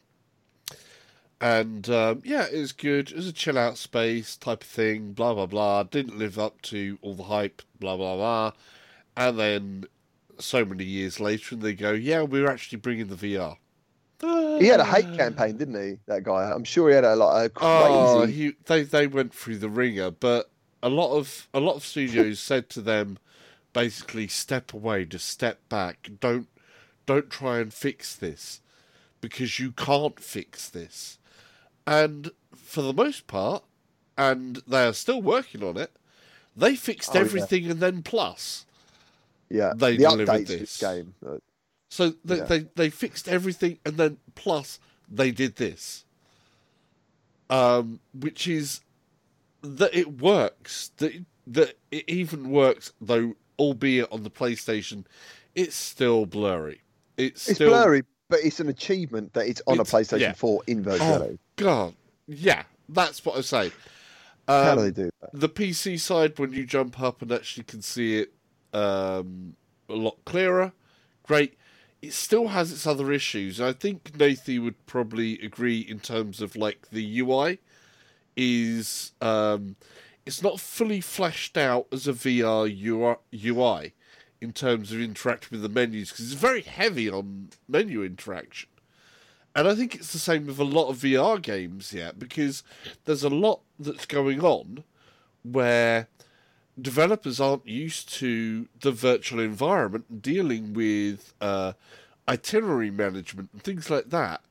and 1.40 1.90
um, 1.90 2.22
yeah, 2.26 2.48
it 2.52 2.58
was 2.58 2.72
good. 2.72 3.12
It 3.12 3.16
was 3.16 3.28
a 3.28 3.34
chill 3.34 3.58
out 3.58 3.78
space 3.78 4.36
type 4.36 4.64
of 4.64 4.70
thing. 4.70 5.14
Blah 5.14 5.34
blah 5.34 5.46
blah. 5.46 5.84
Didn't 5.84 6.18
live 6.18 6.40
up 6.40 6.62
to 6.64 6.98
all 7.02 7.14
the 7.14 7.24
hype. 7.24 7.62
Blah 7.80 7.98
blah 7.98 8.16
blah. 8.16 8.52
And 9.16 9.40
then 9.40 9.86
so 10.40 10.66
many 10.66 10.84
years 10.84 11.20
later, 11.20 11.56
and 11.56 11.62
they 11.62 11.74
go, 11.74 11.92
"Yeah, 11.92 12.22
we're 12.24 12.50
actually 12.50 12.80
bringing 12.80 13.08
the 13.08 13.16
VR." 13.16 13.58
He 14.20 14.66
had 14.66 14.80
a 14.80 14.86
hate 14.86 15.16
campaign, 15.16 15.58
didn't 15.58 15.82
he? 15.82 16.00
That 16.08 16.24
guy. 16.24 16.52
I'm 16.52 16.64
sure 16.64 16.90
he 16.90 16.96
had 16.96 17.04
a 17.04 17.16
lot 17.16 17.46
of 17.46 17.54
crazy. 17.54 17.72
Oh, 17.72 18.26
he, 18.26 18.54
they 18.66 18.84
they 18.84 19.06
went 19.06 19.34
through 19.34 19.60
the 19.60 19.70
ringer, 19.70 20.10
but 20.10 20.50
a 20.82 20.90
lot 20.90 21.16
of 21.16 21.48
a 21.54 21.60
lot 21.60 21.76
of 21.76 21.86
studios 21.86 22.40
said 22.40 22.70
to 22.72 22.82
them, 22.82 23.20
basically, 23.74 24.28
step 24.28 24.74
away, 24.74 25.06
just 25.06 25.28
step 25.30 25.60
back. 25.70 26.10
Don't 26.20 26.48
don't 27.06 27.30
try 27.30 27.60
and 27.60 27.72
fix 27.72 28.16
this 28.16 28.62
because 29.22 29.60
you 29.60 29.72
can't 29.72 30.20
fix 30.20 30.68
this. 30.68 31.17
And 31.88 32.32
for 32.56 32.82
the 32.82 32.94
most 32.94 33.28
part, 33.28 33.64
and 34.18 34.58
they 34.68 34.86
are 34.86 34.94
still 34.94 35.22
working 35.22 35.64
on 35.64 35.78
it, 35.78 35.92
they 36.56 36.76
fixed 36.76 37.12
Oh, 37.12 37.14
yeah. 37.16 37.22
everything 37.22 37.72
and 37.72 37.80
then 37.80 38.04
plus. 38.04 38.66
yeah, 39.50 39.74
they 39.76 39.96
the 39.98 40.04
delivered 40.04 40.48
this. 40.48 40.60
this 40.60 40.78
game. 40.80 41.14
So 41.90 42.14
they, 42.26 42.38
Yeah. 42.38 42.44
they 42.44 42.60
they 42.76 42.90
fixed 42.90 43.28
everything 43.30 43.80
and 43.86 43.96
then 43.98 44.18
plus 44.36 44.80
they 45.10 45.32
did 45.32 45.56
this. 45.56 46.04
Um, 47.50 48.02
which 48.14 48.48
is 48.48 48.82
that 49.62 49.96
it 49.96 50.20
works. 50.22 50.92
That 50.98 51.24
that 51.48 51.78
it 51.92 52.04
even 52.10 52.50
works 52.50 52.92
though, 53.00 53.36
albeit 53.58 54.12
on 54.12 54.24
the 54.24 54.30
PlayStation, 54.30 55.06
it's 55.56 55.76
still 55.76 56.26
blurry. 56.26 56.82
It's, 57.16 57.48
It's 57.48 57.56
still 57.56 57.70
blurry, 57.70 58.04
but 58.30 58.40
it's 58.44 58.60
an 58.60 58.70
achievement 58.70 59.34
that 59.34 59.48
it's 59.48 59.62
on 59.68 59.76
It's- 59.80 59.94
a 59.94 59.96
PlayStation 59.96 60.20
yeah. 60.22 60.34
4 60.34 60.64
in 60.68 60.84
virtual 60.84 61.08
Oh 61.08 61.38
god, 61.56 61.94
yeah, 62.28 62.64
that's 62.90 63.24
what 63.26 63.38
I 63.38 63.42
say. 63.42 63.72
How 64.48 64.72
Um, 64.72 64.78
do 64.78 64.84
they 64.84 64.92
do 65.04 65.10
that? 65.22 65.30
the 65.34 65.50
PC 65.50 65.98
side, 66.00 66.38
when 66.40 66.54
you 66.54 66.66
jump 66.66 67.00
up 67.02 67.22
and 67.22 67.32
actually 67.32 67.64
can 67.66 67.82
see 67.82 68.20
it 68.20 68.34
um, 68.74 69.56
a 69.90 69.94
lot 69.96 70.18
clearer, 70.26 70.74
great. 71.24 71.56
It 72.02 72.14
still 72.14 72.50
has 72.50 72.72
its 72.72 72.86
other 72.86 73.12
issues. 73.12 73.60
I 73.60 73.74
think 73.74 74.12
Nathie 74.18 74.60
would 74.62 74.86
probably 74.86 75.40
agree 75.42 75.80
in 75.80 76.00
terms 76.00 76.42
of 76.42 76.56
like 76.56 76.90
the 76.92 77.20
UI 77.20 77.60
is 78.36 79.14
um, 79.20 79.76
it's 80.26 80.44
not 80.44 80.60
fully 80.60 81.02
fleshed 81.02 81.58
out 81.58 81.88
as 81.92 82.08
a 82.08 82.14
VR 82.14 82.68
UI 83.34 83.94
in 84.42 84.54
terms 84.54 84.92
of 84.92 85.00
interacting 85.00 85.50
with 85.52 85.62
the 85.62 85.70
menus 85.70 86.12
because 86.12 86.32
it's 86.32 86.42
very 86.42 86.62
heavy 86.62 87.10
on 87.10 87.50
menu 87.68 88.04
interaction. 88.04 88.70
And 89.56 89.68
I 89.68 89.74
think 89.74 89.96
it's 89.96 90.14
the 90.14 90.20
same 90.20 90.46
with 90.46 90.60
a 90.60 90.64
lot 90.64 90.90
of 90.90 90.98
VR 90.98 91.42
games 91.42 91.92
yet 91.92 92.20
because 92.20 92.64
there's 93.06 93.24
a 93.24 93.30
lot 93.30 93.62
that's 93.80 94.06
going 94.06 94.42
on 94.42 94.84
where 95.42 96.08
developers 96.80 97.40
aren't 97.40 97.68
used 97.68 98.14
to 98.14 98.68
the 98.82 98.92
virtual 98.92 99.40
environment 99.40 100.06
and 100.10 100.22
dealing 100.22 100.74
with 100.74 101.34
uh, 101.42 101.74
itinerary 102.28 102.92
management 102.92 103.50
and 103.52 103.64
things 103.64 103.90
like 103.90 104.12
that 104.12 104.42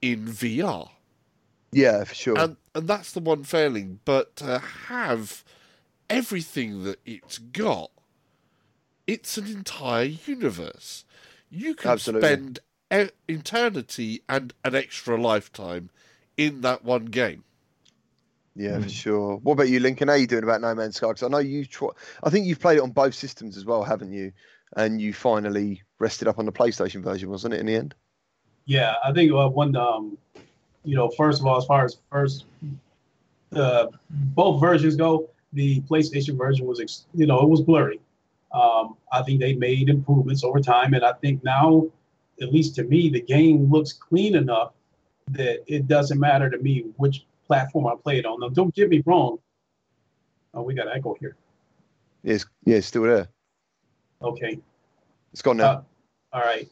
in 0.00 0.26
VR. 0.26 0.88
Yeah, 1.70 2.04
for 2.04 2.14
sure. 2.14 2.38
And 2.38 2.56
and 2.74 2.88
that's 2.88 3.12
the 3.12 3.20
one 3.20 3.44
failing. 3.44 4.00
But 4.04 4.36
to 4.36 4.58
have 4.86 5.44
everything 6.08 6.84
that 6.84 7.00
it's 7.04 7.38
got, 7.38 7.90
it's 9.08 9.36
an 9.38 9.46
entire 9.46 10.04
universe. 10.04 11.04
You 11.50 11.74
can 11.74 11.90
Absolutely. 11.92 12.28
spend 12.28 12.58
e- 12.94 13.10
eternity 13.26 14.22
and 14.28 14.52
an 14.64 14.76
extra 14.76 15.20
lifetime 15.20 15.90
in 16.36 16.60
that 16.60 16.84
one 16.84 17.06
game. 17.06 17.42
Yeah, 18.54 18.76
Hmm. 18.76 18.82
for 18.82 18.88
sure. 18.88 19.36
What 19.36 19.54
about 19.54 19.68
you, 19.70 19.80
Lincoln? 19.80 20.08
How 20.08 20.14
you 20.14 20.26
doing 20.26 20.44
about 20.44 20.60
No 20.60 20.74
Man's 20.74 20.96
Sky? 20.96 21.08
Because 21.08 21.22
I 21.22 21.28
know 21.28 21.38
you. 21.38 21.64
Try- 21.64 21.88
I 22.22 22.30
think 22.30 22.46
you've 22.46 22.60
played 22.60 22.76
it 22.78 22.82
on 22.82 22.90
both 22.90 23.14
systems 23.14 23.56
as 23.56 23.64
well, 23.64 23.82
haven't 23.82 24.12
you? 24.12 24.32
And 24.76 25.00
you 25.00 25.14
finally 25.14 25.82
rested 25.98 26.28
up 26.28 26.38
on 26.38 26.44
the 26.44 26.52
PlayStation 26.52 27.02
version, 27.02 27.30
wasn't 27.30 27.54
it? 27.54 27.60
In 27.60 27.66
the 27.66 27.74
end. 27.76 27.94
Yeah, 28.66 28.96
I 29.02 29.12
think 29.12 29.32
uh, 29.32 29.48
one, 29.48 29.74
um, 29.76 30.18
you 30.84 30.94
know, 30.96 31.08
first 31.08 31.40
of 31.40 31.46
all, 31.46 31.56
as 31.56 31.64
far 31.64 31.84
as 31.86 31.96
first, 32.12 32.44
uh, 33.52 33.86
both 34.10 34.60
versions 34.60 34.96
go, 34.96 35.30
the 35.54 35.80
PlayStation 35.82 36.36
version 36.36 36.66
was, 36.66 36.80
ex- 36.80 37.06
you 37.14 37.26
know, 37.26 37.40
it 37.40 37.48
was 37.48 37.62
blurry. 37.62 37.98
Um, 38.52 38.96
I 39.12 39.22
think 39.22 39.40
they 39.40 39.54
made 39.54 39.88
improvements 39.88 40.42
over 40.42 40.60
time, 40.60 40.94
and 40.94 41.04
I 41.04 41.12
think 41.14 41.44
now, 41.44 41.86
at 42.40 42.52
least 42.52 42.74
to 42.76 42.84
me, 42.84 43.10
the 43.10 43.20
game 43.20 43.70
looks 43.70 43.92
clean 43.92 44.34
enough 44.34 44.72
that 45.30 45.62
it 45.66 45.86
doesn't 45.86 46.18
matter 46.18 46.48
to 46.48 46.58
me 46.58 46.84
which 46.96 47.26
platform 47.46 47.86
I 47.86 47.94
play 48.02 48.18
it 48.18 48.26
on. 48.26 48.40
Now, 48.40 48.48
don't 48.48 48.74
get 48.74 48.88
me 48.88 49.02
wrong. 49.04 49.38
Oh, 50.54 50.62
we 50.62 50.74
got 50.74 50.88
echo 50.94 51.14
here. 51.20 51.36
Yes. 52.22 52.46
Yeah, 52.64 52.80
still 52.80 53.02
there. 53.02 53.28
Okay. 54.22 54.58
It's 55.32 55.42
gone 55.42 55.58
now. 55.58 55.70
Uh, 55.70 55.82
all 56.32 56.40
right. 56.42 56.68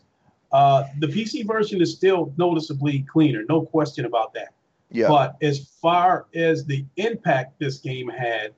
Uh, 0.52 0.84
the 1.00 1.06
PC 1.06 1.46
version 1.46 1.82
is 1.82 1.94
still 1.94 2.32
noticeably 2.36 3.00
cleaner, 3.00 3.44
no 3.48 3.62
question 3.62 4.04
about 4.04 4.32
that. 4.34 4.54
yeah. 4.90 5.08
But 5.08 5.36
as 5.42 5.68
far 5.82 6.26
as 6.34 6.64
the 6.64 6.84
impact 6.96 7.58
this 7.58 7.78
game 7.78 8.08
had, 8.08 8.54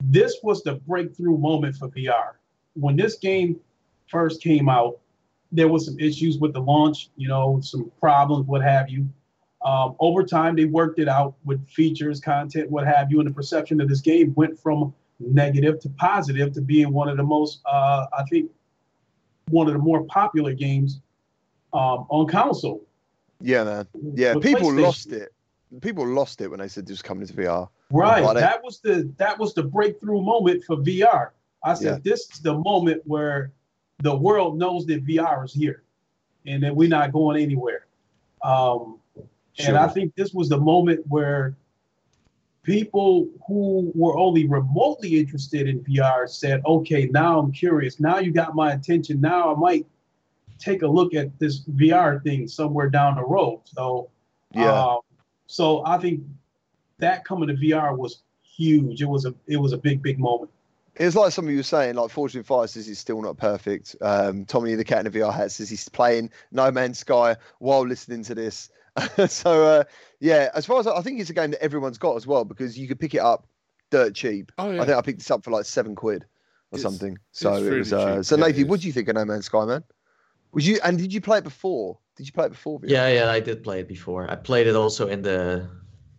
this 0.00 0.38
was 0.42 0.62
the 0.62 0.74
breakthrough 0.74 1.38
moment 1.38 1.76
for 1.76 1.88
VR. 1.88 2.34
When 2.78 2.96
this 2.96 3.16
game 3.16 3.58
first 4.08 4.42
came 4.42 4.68
out, 4.68 4.98
there 5.52 5.68
was 5.68 5.86
some 5.86 5.98
issues 5.98 6.38
with 6.38 6.52
the 6.52 6.60
launch, 6.60 7.10
you 7.16 7.28
know, 7.28 7.60
some 7.62 7.90
problems, 8.00 8.46
what 8.46 8.62
have 8.62 8.88
you. 8.88 9.08
Um, 9.64 9.96
over 9.98 10.22
time, 10.22 10.54
they 10.54 10.66
worked 10.66 10.98
it 10.98 11.08
out 11.08 11.34
with 11.44 11.66
features, 11.68 12.20
content, 12.20 12.70
what 12.70 12.86
have 12.86 13.10
you, 13.10 13.20
and 13.20 13.28
the 13.28 13.34
perception 13.34 13.80
of 13.80 13.88
this 13.88 14.00
game 14.00 14.32
went 14.36 14.58
from 14.58 14.94
negative 15.18 15.80
to 15.80 15.88
positive 15.90 16.52
to 16.52 16.60
being 16.60 16.92
one 16.92 17.08
of 17.08 17.16
the 17.16 17.22
most, 17.22 17.62
uh, 17.66 18.06
I 18.16 18.22
think, 18.24 18.50
one 19.48 19.66
of 19.66 19.72
the 19.72 19.78
more 19.78 20.04
popular 20.04 20.52
games 20.52 21.00
um, 21.72 22.06
on 22.10 22.26
console. 22.26 22.84
yeah, 23.40 23.64
man. 23.64 23.88
Yeah, 24.14 24.34
With 24.34 24.44
people 24.44 24.72
lost 24.72 25.12
it. 25.12 25.32
People 25.80 26.06
lost 26.06 26.40
it 26.40 26.48
when 26.48 26.60
they 26.60 26.68
said 26.68 26.86
this 26.86 26.92
was 26.92 27.02
coming 27.02 27.26
to 27.26 27.32
VR. 27.32 27.68
Right. 27.90 28.22
That 28.34 28.62
was 28.62 28.80
the 28.80 29.12
that 29.16 29.38
was 29.38 29.54
the 29.54 29.62
breakthrough 29.62 30.20
moment 30.20 30.64
for 30.64 30.76
VR. 30.76 31.30
I 31.66 31.74
said 31.74 31.94
Yeah. 32.04 32.10
this 32.10 32.30
is 32.32 32.40
the 32.40 32.56
moment 32.58 33.02
where 33.06 33.52
the 33.98 34.16
world 34.16 34.56
knows 34.56 34.86
that 34.86 35.04
VR 35.04 35.44
is 35.44 35.52
here 35.52 35.82
and 36.46 36.62
that 36.62 36.74
we're 36.74 36.88
not 36.88 37.12
going 37.12 37.42
anywhere. 37.42 37.86
Um, 38.42 39.00
and 39.58 39.76
I 39.76 39.88
think 39.88 40.14
this 40.14 40.32
was 40.32 40.48
the 40.48 40.60
moment 40.60 41.04
where 41.08 41.56
people 42.62 43.28
who 43.48 43.90
were 43.96 44.16
only 44.16 44.46
remotely 44.46 45.18
interested 45.18 45.66
in 45.66 45.80
VR 45.82 46.28
said, 46.28 46.62
okay, 46.66 47.06
now 47.06 47.40
I'm 47.40 47.50
curious. 47.50 47.98
Now 47.98 48.18
you 48.18 48.30
got 48.30 48.54
my 48.54 48.72
attention. 48.72 49.20
Now 49.20 49.52
I 49.52 49.58
might 49.58 49.86
take 50.58 50.82
a 50.82 50.86
look 50.86 51.14
at 51.14 51.36
this 51.40 51.60
VR 51.64 52.22
thing 52.22 52.46
somewhere 52.46 52.88
down 52.88 53.16
the 53.16 53.24
road. 53.24 53.60
So, 53.64 54.10
Yeah. 54.52 54.72
um, 54.72 55.00
so 55.46 55.84
I 55.84 55.98
think 55.98 56.22
that 56.98 57.24
coming 57.24 57.48
to 57.48 57.54
VR 57.54 57.96
was 57.96 58.22
huge. 58.42 59.02
It 59.02 59.08
was 59.08 59.24
a 59.26 59.34
it 59.46 59.56
was 59.56 59.72
a 59.72 59.78
big 59.78 60.00
big 60.02 60.18
moment. 60.18 60.50
It's 60.98 61.14
like 61.16 61.32
some 61.32 61.44
of 61.46 61.50
you 61.50 61.58
were 61.58 61.62
saying, 61.62 61.94
like 61.94 62.10
Fortune 62.10 62.42
Fire 62.42 62.66
says 62.66 62.86
he's 62.86 62.98
still 62.98 63.20
not 63.22 63.36
perfect. 63.36 63.94
Um, 64.00 64.44
Tommy 64.46 64.74
the 64.74 64.84
Cat 64.84 65.04
in 65.06 65.12
the 65.12 65.18
VR 65.18 65.32
hat 65.32 65.50
says 65.52 65.68
he's 65.68 65.88
playing 65.88 66.30
No 66.52 66.70
Man's 66.70 66.98
Sky 66.98 67.36
while 67.58 67.86
listening 67.86 68.22
to 68.24 68.34
this. 68.34 68.70
so 69.28 69.64
uh, 69.66 69.84
yeah, 70.20 70.48
as 70.54 70.64
far 70.64 70.80
as 70.80 70.86
I, 70.86 70.96
I 70.96 71.02
think 71.02 71.20
it's 71.20 71.28
a 71.30 71.34
game 71.34 71.50
that 71.50 71.62
everyone's 71.62 71.98
got 71.98 72.16
as 72.16 72.26
well 72.26 72.44
because 72.44 72.78
you 72.78 72.88
could 72.88 72.98
pick 72.98 73.14
it 73.14 73.20
up 73.20 73.46
dirt 73.90 74.14
cheap. 74.14 74.52
Oh 74.58 74.70
yeah. 74.70 74.82
I 74.82 74.84
think 74.86 74.96
I 74.98 75.02
picked 75.02 75.18
this 75.18 75.30
up 75.30 75.44
for 75.44 75.50
like 75.50 75.66
seven 75.66 75.94
quid 75.94 76.24
or 76.72 76.78
It's- 76.78 76.82
something. 76.82 77.18
So 77.32 77.52
it's 77.54 77.62
it 77.62 77.64
really 77.66 77.78
was. 77.80 77.92
Uh, 77.92 78.16
cheap, 78.16 78.24
so 78.24 78.36
yeah, 78.36 78.44
it 78.44 78.46
Nathan, 78.48 78.68
what 78.68 78.74
is. 78.76 78.80
do 78.82 78.86
you 78.86 78.92
think 78.94 79.08
of 79.08 79.14
No 79.16 79.24
Man's 79.26 79.46
Sky, 79.46 79.64
man? 79.66 79.84
Was 80.52 80.66
you 80.66 80.78
and 80.82 80.96
did 80.96 81.12
you 81.12 81.20
play 81.20 81.38
it 81.38 81.44
before? 81.44 81.98
Did 82.16 82.26
you 82.26 82.32
play 82.32 82.46
it 82.46 82.50
before? 82.52 82.80
VR? 82.80 82.88
Yeah, 82.88 83.08
yeah, 83.08 83.30
I 83.30 83.40
did 83.40 83.62
play 83.62 83.80
it 83.80 83.88
before. 83.88 84.30
I 84.30 84.36
played 84.36 84.66
it 84.66 84.74
also 84.74 85.08
in 85.08 85.20
the. 85.20 85.68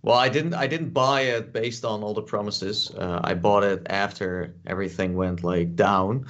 Well, 0.07 0.17
I 0.17 0.29
didn't. 0.29 0.53
I 0.53 0.67
didn't 0.67 0.91
buy 0.91 1.21
it 1.35 1.51
based 1.51 1.83
on 1.83 2.01
all 2.01 2.13
the 2.13 2.21
promises. 2.23 2.91
Uh, 2.95 3.19
I 3.25 3.33
bought 3.33 3.63
it 3.63 3.85
after 3.89 4.55
everything 4.65 5.15
went 5.15 5.43
like 5.43 5.75
down. 5.75 6.25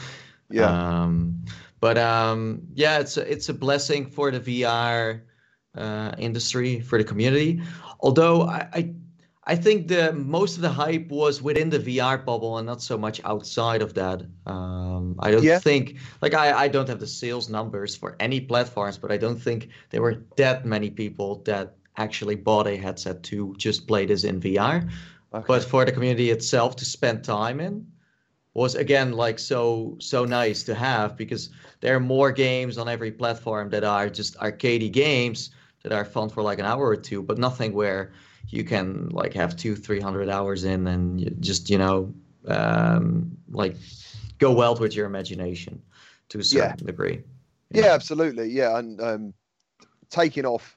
Yeah. 0.49 0.71
Um, 0.71 1.45
but 1.79 1.97
um, 1.97 2.63
yeah, 2.73 2.97
it's 2.99 3.17
a, 3.17 3.31
it's 3.31 3.49
a 3.49 3.53
blessing 3.53 4.09
for 4.09 4.31
the 4.31 4.39
VR 4.39 5.21
uh, 5.75 6.11
industry 6.17 6.79
for 6.81 6.97
the 6.97 7.03
community. 7.03 7.61
Although 7.99 8.43
I, 8.49 8.67
I 8.73 8.95
I 9.45 9.55
think 9.55 9.87
the 9.87 10.11
most 10.13 10.55
of 10.57 10.61
the 10.61 10.69
hype 10.71 11.09
was 11.09 11.41
within 11.41 11.69
the 11.69 11.79
VR 11.79 12.17
bubble 12.17 12.57
and 12.57 12.65
not 12.65 12.81
so 12.81 12.97
much 12.97 13.21
outside 13.25 13.81
of 13.83 13.93
that. 13.93 14.23
Um, 14.47 15.15
I 15.19 15.31
don't 15.31 15.43
Yeah. 15.43 15.59
think 15.59 15.97
like 16.21 16.33
I, 16.33 16.65
I 16.65 16.67
don't 16.67 16.89
have 16.89 16.99
the 16.99 17.07
sales 17.07 17.47
numbers 17.49 17.95
for 17.95 18.15
any 18.19 18.41
platforms, 18.41 18.97
but 18.97 19.11
I 19.11 19.17
don't 19.17 19.39
think 19.39 19.69
there 19.91 20.01
were 20.01 20.25
that 20.35 20.65
many 20.65 20.89
people 20.89 21.43
that 21.45 21.75
actually 21.97 22.35
bought 22.35 22.67
a 22.67 22.77
headset 22.77 23.23
to 23.23 23.53
just 23.57 23.87
play 23.87 24.05
this 24.05 24.23
in 24.23 24.39
VR. 24.39 24.87
Okay. 25.33 25.45
But 25.47 25.63
for 25.63 25.85
the 25.85 25.91
community 25.91 26.29
itself 26.31 26.75
to 26.77 26.85
spend 26.85 27.23
time 27.23 27.59
in 27.59 27.85
was 28.53 28.73
again 28.75 29.11
like 29.11 29.37
so 29.37 29.95
so 29.99 30.25
nice 30.25 30.63
to 30.63 30.73
have 30.73 31.15
because 31.15 31.49
there 31.79 31.95
are 31.95 31.99
more 31.99 32.31
games 32.31 32.77
on 32.77 32.89
every 32.89 33.11
platform 33.11 33.69
that 33.69 33.83
are 33.83 34.09
just 34.09 34.35
arcadey 34.39 34.91
games 34.91 35.51
that 35.83 35.91
are 35.91 36.05
fun 36.05 36.27
for 36.27 36.41
like 36.41 36.59
an 36.59 36.65
hour 36.65 36.87
or 36.87 36.95
two, 36.95 37.21
but 37.21 37.37
nothing 37.37 37.73
where 37.73 38.13
you 38.49 38.63
can 38.63 39.09
like 39.09 39.33
have 39.33 39.55
two 39.55 39.75
three 39.75 39.99
hundred 39.99 40.29
hours 40.29 40.63
in 40.63 40.87
and 40.87 41.21
you 41.21 41.29
just 41.39 41.69
you 41.69 41.77
know 41.77 42.13
um, 42.47 43.37
like 43.49 43.75
go 44.39 44.51
wild 44.51 44.79
with 44.79 44.95
your 44.95 45.05
imagination 45.05 45.81
to 46.29 46.39
a 46.39 46.43
certain 46.43 46.85
degree. 46.85 47.21
Yeah, 47.71 47.93
absolutely. 47.93 48.49
Yeah, 48.49 48.77
and 48.77 49.01
um, 49.01 49.33
taking 50.09 50.45
off 50.45 50.76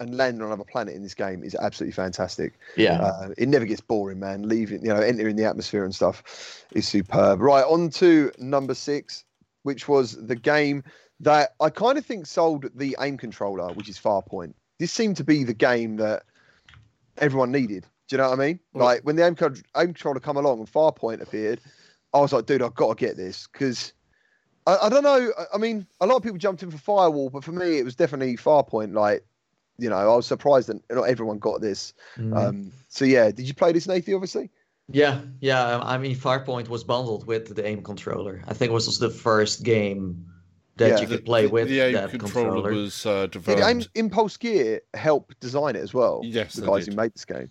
and 0.00 0.16
landing 0.16 0.42
on 0.42 0.48
another 0.48 0.64
planet 0.64 0.94
in 0.94 1.02
this 1.02 1.14
game 1.14 1.42
is 1.42 1.54
absolutely 1.56 1.92
fantastic. 1.92 2.54
Yeah. 2.76 3.00
Uh, 3.00 3.30
it 3.36 3.48
never 3.48 3.64
gets 3.64 3.80
boring, 3.80 4.20
man. 4.20 4.48
Leaving, 4.48 4.82
you 4.82 4.88
know, 4.88 5.00
entering 5.00 5.36
the 5.36 5.44
atmosphere 5.44 5.84
and 5.84 5.94
stuff 5.94 6.64
is 6.72 6.86
superb. 6.86 7.40
Right, 7.40 7.64
on 7.64 7.90
to 7.90 8.30
number 8.38 8.74
six, 8.74 9.24
which 9.62 9.88
was 9.88 10.12
the 10.26 10.36
game 10.36 10.84
that 11.20 11.54
I 11.60 11.70
kind 11.70 11.98
of 11.98 12.06
think 12.06 12.26
sold 12.26 12.66
the 12.76 12.96
aim 13.00 13.16
controller, 13.16 13.72
which 13.74 13.88
is 13.88 13.98
Farpoint. 13.98 14.54
This 14.78 14.92
seemed 14.92 15.16
to 15.16 15.24
be 15.24 15.42
the 15.42 15.54
game 15.54 15.96
that 15.96 16.22
everyone 17.18 17.50
needed. 17.50 17.84
Do 18.08 18.16
you 18.16 18.18
know 18.18 18.30
what 18.30 18.40
I 18.40 18.46
mean? 18.46 18.60
Well- 18.72 18.84
like 18.86 19.02
when 19.02 19.16
the 19.16 19.26
aim, 19.26 19.34
co- 19.34 19.52
aim 19.76 19.86
controller 19.88 20.20
come 20.20 20.36
along 20.36 20.60
and 20.60 20.72
Farpoint 20.72 21.20
appeared, 21.20 21.60
I 22.14 22.20
was 22.20 22.32
like, 22.32 22.46
dude, 22.46 22.62
I've 22.62 22.74
got 22.74 22.96
to 22.96 23.06
get 23.06 23.16
this 23.16 23.48
because 23.52 23.92
I, 24.66 24.76
I 24.82 24.88
don't 24.88 25.02
know. 25.02 25.32
I, 25.36 25.44
I 25.54 25.58
mean, 25.58 25.86
a 26.00 26.06
lot 26.06 26.16
of 26.16 26.22
people 26.22 26.38
jumped 26.38 26.62
in 26.62 26.70
for 26.70 26.78
Firewall, 26.78 27.30
but 27.30 27.44
for 27.44 27.52
me, 27.52 27.78
it 27.78 27.84
was 27.84 27.96
definitely 27.96 28.36
Farpoint. 28.36 28.94
Like, 28.94 29.24
you 29.78 29.88
know, 29.88 29.96
I 29.96 30.04
was 30.16 30.26
surprised 30.26 30.68
that 30.68 30.80
not 30.90 31.04
everyone 31.04 31.38
got 31.38 31.60
this. 31.60 31.94
Mhm. 32.16 32.36
Um, 32.36 32.72
so 32.88 33.04
yeah, 33.04 33.30
did 33.30 33.46
you 33.48 33.54
play 33.54 33.72
this, 33.72 33.86
Nathan? 33.86 34.14
Obviously. 34.14 34.50
Yeah, 34.90 35.20
yeah. 35.40 35.78
I 35.82 35.98
mean, 35.98 36.16
Farpoint 36.16 36.68
was 36.68 36.82
bundled 36.82 37.26
with 37.26 37.54
the 37.54 37.66
aim 37.66 37.82
controller. 37.82 38.42
I 38.48 38.54
think 38.54 38.70
it 38.70 38.72
was 38.74 38.98
the 38.98 39.10
first 39.10 39.62
game 39.62 40.24
that 40.76 40.90
Yeah. 40.92 41.00
you 41.00 41.06
could 41.06 41.24
play 41.24 41.46
with 41.46 41.68
the 41.68 41.80
aim 41.80 41.92
that 41.94 42.10
controller, 42.10 42.52
controller. 42.62 42.72
was 42.72 43.04
uh, 43.04 43.22
Did 43.22 43.30
developed. 43.32 43.66
Aim, 43.66 43.82
Impulse 43.94 44.36
Gear 44.36 44.80
help 44.94 45.34
design 45.40 45.76
it 45.76 45.80
as 45.82 45.92
well? 45.92 46.22
Yes, 46.24 46.54
the 46.54 46.64
guys 46.66 46.84
did. 46.86 46.94
who 46.94 46.96
made 47.00 47.12
this 47.12 47.24
game. 47.24 47.50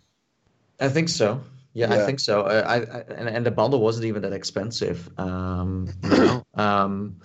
I 0.80 0.90
think 0.90 1.10
so. 1.10 1.42
Yeah, 1.74 1.94
Yeah. 1.94 2.02
I 2.02 2.06
think 2.08 2.20
so. 2.20 2.42
Uh, 2.42 2.64
I, 2.66 2.76
I 2.78 3.00
and, 3.20 3.30
and 3.30 3.46
the 3.46 3.52
bundle 3.52 3.82
wasn't 3.82 4.06
even 4.06 4.24
that 4.24 4.34
expensive. 4.34 5.08
Um, 5.20 5.90
you 6.04 6.10
know? 6.10 6.44
um, 6.56 7.18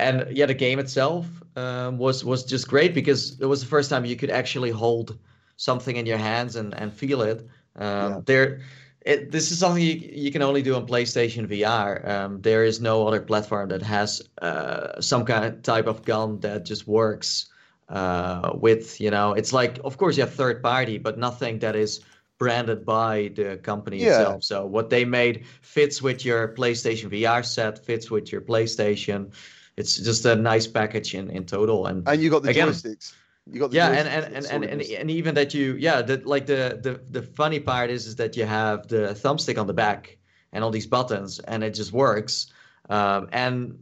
and 0.00 0.36
yeah, 0.36 0.46
the 0.46 0.54
game 0.54 0.78
itself 0.78 1.26
um, 1.56 1.98
was 1.98 2.24
was 2.24 2.44
just 2.44 2.68
great 2.68 2.94
because 2.94 3.38
it 3.40 3.46
was 3.46 3.60
the 3.60 3.66
first 3.66 3.90
time 3.90 4.04
you 4.04 4.16
could 4.16 4.30
actually 4.30 4.70
hold 4.70 5.18
something 5.56 5.96
in 5.96 6.06
your 6.06 6.18
hands 6.18 6.56
and, 6.56 6.74
and 6.74 6.92
feel 6.92 7.22
it. 7.22 7.38
Um, 7.76 7.86
Yeah. 7.86 8.20
There, 8.24 8.60
it, 9.06 9.30
this 9.30 9.50
is 9.50 9.58
something 9.58 9.82
you, 9.82 9.96
you 10.24 10.30
can 10.32 10.42
only 10.42 10.62
do 10.62 10.74
on 10.74 10.86
PlayStation 10.86 11.46
VR. 11.46 12.06
Um, 12.08 12.40
there 12.42 12.64
is 12.64 12.80
no 12.80 13.06
other 13.08 13.20
platform 13.20 13.68
that 13.68 13.82
has 13.82 14.22
uh, 14.42 15.00
some 15.00 15.24
kind 15.24 15.44
of 15.44 15.62
type 15.62 15.86
of 15.86 16.04
gun 16.04 16.40
that 16.40 16.64
just 16.68 16.86
works 16.86 17.50
uh, 17.88 18.52
with 18.54 19.00
you 19.00 19.10
know. 19.10 19.32
It's 19.36 19.52
like, 19.52 19.80
of 19.84 19.96
course, 19.96 20.16
you 20.16 20.22
have 20.24 20.34
third 20.34 20.62
party, 20.62 20.98
but 20.98 21.18
nothing 21.18 21.60
that 21.60 21.76
is 21.76 22.00
branded 22.38 22.84
by 22.84 23.30
the 23.34 23.58
company 23.62 23.98
Yeah. 23.98 24.08
itself. 24.10 24.44
So 24.44 24.66
what 24.66 24.88
they 24.88 25.04
made 25.04 25.44
fits 25.62 26.00
with 26.02 26.24
your 26.24 26.54
PlayStation 26.54 27.10
VR 27.10 27.42
set, 27.44 27.84
fits 27.84 28.10
with 28.10 28.32
your 28.32 28.40
PlayStation. 28.40 29.32
It's 29.80 29.96
just 29.96 30.24
a 30.26 30.34
nice 30.36 30.66
package 30.66 31.14
in, 31.14 31.30
in 31.30 31.44
total. 31.44 31.86
And 31.88 32.06
And 32.08 32.20
you 32.22 32.30
got 32.30 32.42
the 32.42 32.50
Again- 32.50 32.68
joysticks. 32.68 33.14
You 33.52 33.58
got 33.60 33.70
the 33.70 33.76
yeah, 33.78 33.88
and 33.98 34.06
and, 34.16 34.24
and, 34.36 34.46
and, 34.54 34.64
and, 34.72 34.80
and 35.00 35.10
even 35.10 35.34
that 35.34 35.54
you 35.54 35.74
yeah, 35.86 36.02
that 36.02 36.20
like 36.34 36.44
the, 36.46 36.78
the 36.86 36.92
the 37.16 37.22
funny 37.22 37.58
part 37.58 37.88
is 37.90 38.06
is 38.06 38.14
that 38.16 38.36
you 38.38 38.44
have 38.46 38.86
the 38.88 39.02
thumbstick 39.22 39.58
on 39.58 39.66
the 39.66 39.72
back 39.84 40.18
and 40.52 40.62
all 40.64 40.70
these 40.70 40.86
buttons 40.86 41.40
and 41.50 41.64
it 41.64 41.74
just 41.80 41.92
works. 41.92 42.52
Um, 42.90 43.28
and 43.32 43.78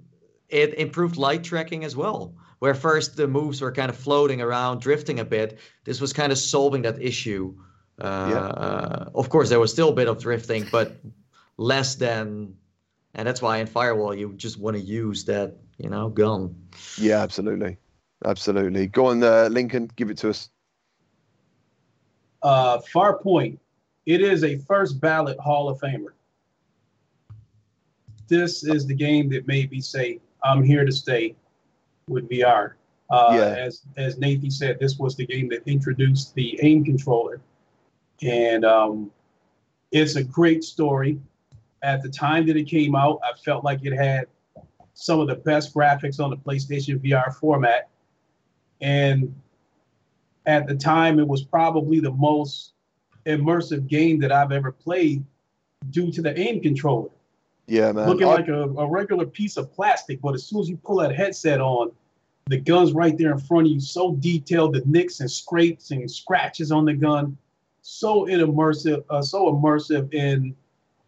it 0.49 0.75
improved 0.79 1.17
light 1.17 1.43
tracking 1.45 1.85
as 1.85 1.95
well. 1.97 2.21
Where 2.61 2.75
first 2.75 3.17
the 3.17 3.27
moves 3.27 3.61
were 3.61 3.73
kind 3.73 3.91
of 3.91 3.97
floating 3.97 4.41
around, 4.41 4.81
drifting 4.81 5.19
a 5.21 5.25
bit. 5.25 5.59
This 5.85 6.01
was 6.01 6.13
kind 6.13 6.31
of 6.33 6.39
solving 6.39 6.83
that 6.83 6.97
issue. 7.03 7.45
Uh, 8.01 8.29
Yeah. 8.33 8.47
uh, 8.65 9.11
of 9.15 9.29
course, 9.29 9.49
there 9.49 9.61
was 9.61 9.73
still 9.73 9.89
a 9.89 9.95
bit 10.01 10.09
of 10.09 10.17
drifting, 10.23 10.67
but 10.73 10.87
less 11.57 11.97
than. 11.97 12.55
And 13.15 13.27
that's 13.27 13.43
why 13.43 13.59
in 13.63 13.67
Firewall 13.67 14.15
you 14.15 14.35
just 14.37 14.57
want 14.59 14.77
to 14.77 14.83
use 14.83 15.25
that, 15.25 15.51
you 15.79 15.89
know, 15.89 16.09
gone. 16.09 16.55
yeah, 16.99 17.21
absolutely, 17.23 17.79
absolutely. 18.25 18.87
Go 18.87 19.07
on, 19.07 19.23
uh, 19.23 19.49
Lincoln, 19.51 19.91
give 19.97 20.11
it 20.11 20.19
to 20.19 20.31
us. 20.31 20.51
Uh, 22.43 22.79
Farpoint, 22.93 23.59
it 24.07 24.21
is 24.21 24.45
a 24.45 24.59
first 24.59 25.01
ballot 25.01 25.39
Hall 25.39 25.69
of 25.69 25.81
Famer. 25.81 26.13
This 28.29 28.65
is 28.65 28.87
the 28.87 28.95
game 28.95 29.31
that 29.31 29.47
made 29.47 29.71
me 29.71 29.81
say, 29.81 30.21
I'm 30.45 30.63
here 30.63 30.85
to 30.85 30.93
stay 30.93 31.35
with 32.09 32.29
VR. 32.29 32.73
Uh, 33.11 33.31
Yeah. 33.33 33.55
As 33.59 33.83
as 33.97 34.19
Nathan 34.19 34.51
said, 34.51 34.79
this 34.79 34.99
was 34.99 35.17
the 35.17 35.27
game 35.27 35.49
that 35.49 35.63
introduced 35.67 36.35
the 36.35 36.59
aim 36.63 36.85
controller, 36.85 37.41
and 38.23 38.65
um, 38.67 39.11
it's 39.93 40.17
a 40.17 40.23
great 40.25 40.63
story. 40.63 41.19
At 41.83 42.03
the 42.03 42.11
time 42.11 42.47
that 42.49 42.57
it 42.57 42.65
came 42.65 42.95
out, 42.95 43.19
I 43.23 43.37
felt 43.39 43.65
like 43.65 43.85
it 43.85 43.95
had 43.95 44.27
some 45.01 45.21
of 45.21 45.29
the 45.29 45.37
best 45.37 45.73
graphics 45.73 46.19
on 46.19 46.29
the 46.29 46.37
PlayStation 46.37 46.99
VR 46.99 47.33
format, 47.33 47.89
and 48.81 49.33
at 50.45 50.67
the 50.67 50.75
time, 50.75 51.21
it 51.21 51.29
was 51.29 51.45
probably 51.45 52.01
the 52.01 52.11
most 52.11 52.73
immersive 53.25 53.87
game 53.87 54.19
that 54.19 54.33
I've 54.33 54.51
ever 54.51 54.73
played 54.73 55.23
due 55.91 56.11
to 56.11 56.21
the 56.21 56.37
aim 56.37 56.61
controller. 56.61 57.11
Yeah, 57.69 57.93
man. 57.93 58.09
Looking 58.09 58.27
I- 58.27 58.35
like 58.35 58.49
a, 58.49 58.63
a 58.63 58.91
regular 58.91 59.25
piece 59.25 59.57
of 59.57 59.73
plastic, 59.73 60.21
but 60.21 60.35
as 60.35 60.43
soon 60.45 60.63
as 60.63 60.69
you 60.69 60.77
pull 60.79 60.97
that 60.97 61.15
headset 61.15 61.61
on, 61.61 61.93
the 62.49 62.59
gun's 62.59 62.93
right 62.93 63.17
there 63.17 63.31
in 63.31 63.39
front 63.39 63.69
of 63.69 63.73
you, 63.73 63.79
so 63.79 64.17
detailed, 64.17 64.75
the 64.75 64.83
nicks 64.85 65.21
and 65.21 65.31
scrapes 65.31 65.93
and 65.93 66.11
scratches 66.11 66.73
on 66.73 66.85
the 66.85 66.95
gun, 66.95 67.37
so 67.83 68.25
in 68.25 68.41
immersive, 68.41 69.05
uh, 69.11 69.23
so 69.23 69.53
immersive 69.53 70.13
in, 70.13 70.57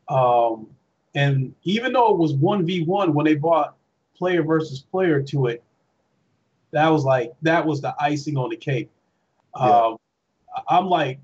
um, 0.09 0.69
and 1.17 1.53
even 1.65 1.93
though 1.93 2.13
it 2.13 2.19
was 2.19 2.35
one 2.35 2.65
v 2.65 2.85
one 2.85 3.15
when 3.15 3.25
they 3.27 3.35
brought 3.35 3.75
player 4.21 4.43
versus 4.45 4.81
player 4.81 5.21
to 5.23 5.47
it, 5.47 5.65
that 6.73 6.89
was 6.89 7.05
like 7.05 7.33
that 7.43 7.67
was 7.67 7.81
the 7.81 7.95
icing 7.99 8.37
on 8.37 8.51
the 8.51 8.57
cake. 8.57 8.91
Yeah. 9.57 9.63
Um, 9.65 9.97
I- 10.55 10.77
I'm 10.77 10.87
like, 10.87 11.19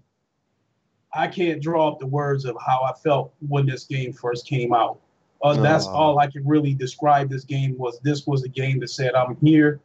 I 1.14 1.28
can't 1.28 1.62
draw 1.62 1.88
up 1.88 2.00
the 2.00 2.06
words 2.06 2.44
of 2.44 2.56
how 2.66 2.82
I 2.82 2.92
felt 2.94 3.32
when 3.46 3.66
this 3.66 3.84
game 3.84 4.12
first 4.12 4.46
came 4.48 4.72
out. 4.72 4.98
Uh, 5.42 5.60
that's 5.60 5.86
all 5.86 6.18
I 6.18 6.26
can 6.28 6.44
really 6.46 6.74
describe 6.74 7.28
this 7.28 7.44
game 7.44 7.76
was. 7.78 8.00
This 8.00 8.26
was 8.26 8.42
a 8.44 8.48
game 8.48 8.80
that 8.80 8.88
said, 8.88 9.14
"I'm 9.14 9.36
here." 9.42 9.80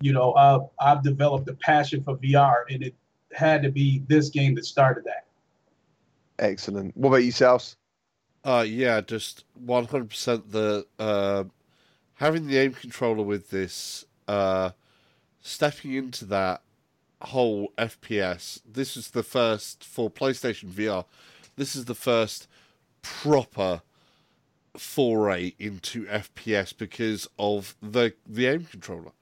You 0.00 0.12
know, 0.12 0.32
uh, 0.32 0.66
I've 0.80 1.02
developed 1.02 1.48
a 1.48 1.54
passion 1.54 2.02
for 2.02 2.16
VR, 2.18 2.64
and 2.70 2.82
it 2.82 2.94
had 3.32 3.62
to 3.64 3.70
be 3.70 4.02
this 4.06 4.28
game 4.30 4.54
that 4.54 4.64
started 4.64 5.04
that. 5.04 5.26
Excellent. 6.38 6.96
What 6.96 7.08
about 7.08 7.24
you, 7.24 7.32
South? 7.32 7.74
Uh, 8.44 8.64
yeah, 8.66 9.00
just 9.00 9.44
100% 9.64 10.50
the 10.50 10.86
uh, 11.00 11.44
having 12.16 12.46
the 12.46 12.58
aim 12.58 12.72
controller 12.72 13.22
with 13.22 13.50
this, 13.50 14.04
uh, 14.28 14.70
stepping 15.40 15.94
into 15.94 16.24
that 16.26 16.62
whole 17.22 17.72
FPS. 17.78 18.60
This 18.70 18.96
is 18.96 19.10
the 19.10 19.22
first 19.22 19.84
for 19.84 20.10
PlayStation 20.10 20.70
VR. 20.70 21.04
This 21.56 21.74
is 21.74 21.86
the 21.86 21.94
first 21.94 22.48
proper 23.02 23.82
foray 24.76 25.54
into 25.58 26.04
FPS 26.06 26.76
because 26.76 27.28
of 27.38 27.74
the 27.80 28.12
the 28.26 28.46
aim 28.46 28.64
controller. 28.64 29.12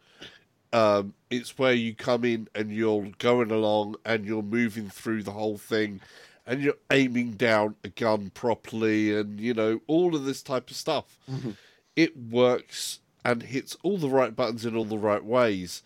Um, 0.73 1.15
it's 1.31 1.57
where 1.57 1.73
you 1.73 1.95
come 1.95 2.25
in 2.25 2.49
and 2.53 2.73
you're 2.73 3.09
going 3.19 3.53
along 3.53 3.95
and 4.05 4.25
you're 4.25 4.43
moving 4.43 4.89
through 4.91 5.23
the 5.23 5.31
whole 5.31 5.57
thing 5.57 6.01
and 6.47 6.61
you're 6.62 6.75
aiming 6.91 7.33
down 7.33 7.77
a 7.85 7.89
gun 7.89 8.31
properly 8.35 9.16
and 9.16 9.39
you 9.39 9.55
know 9.55 9.81
all 9.87 10.16
of 10.16 10.25
this 10.25 10.43
type 10.43 10.71
of 10.71 10.77
stuff 10.77 11.16
it 11.97 12.16
works 12.16 13.01
and 13.25 13.43
hits 13.45 13.77
all 13.83 13.99
the 13.99 14.11
right 14.11 14.35
buttons 14.37 14.65
in 14.65 14.77
all 14.77 14.85
the 14.85 14.99
right 14.99 15.25
ways. 15.25 15.83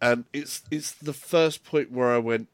And 0.00 0.24
it's 0.32 0.62
it's 0.70 0.92
the 0.92 1.12
first 1.12 1.64
point 1.64 1.92
where 1.92 2.10
i 2.10 2.18
went 2.18 2.48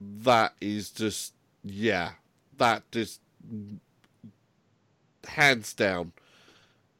that 0.00 0.54
is 0.60 0.88
just 0.90 1.34
yeah 1.62 2.12
that 2.56 2.90
just 2.90 3.20
hands 5.26 5.74
down 5.74 6.12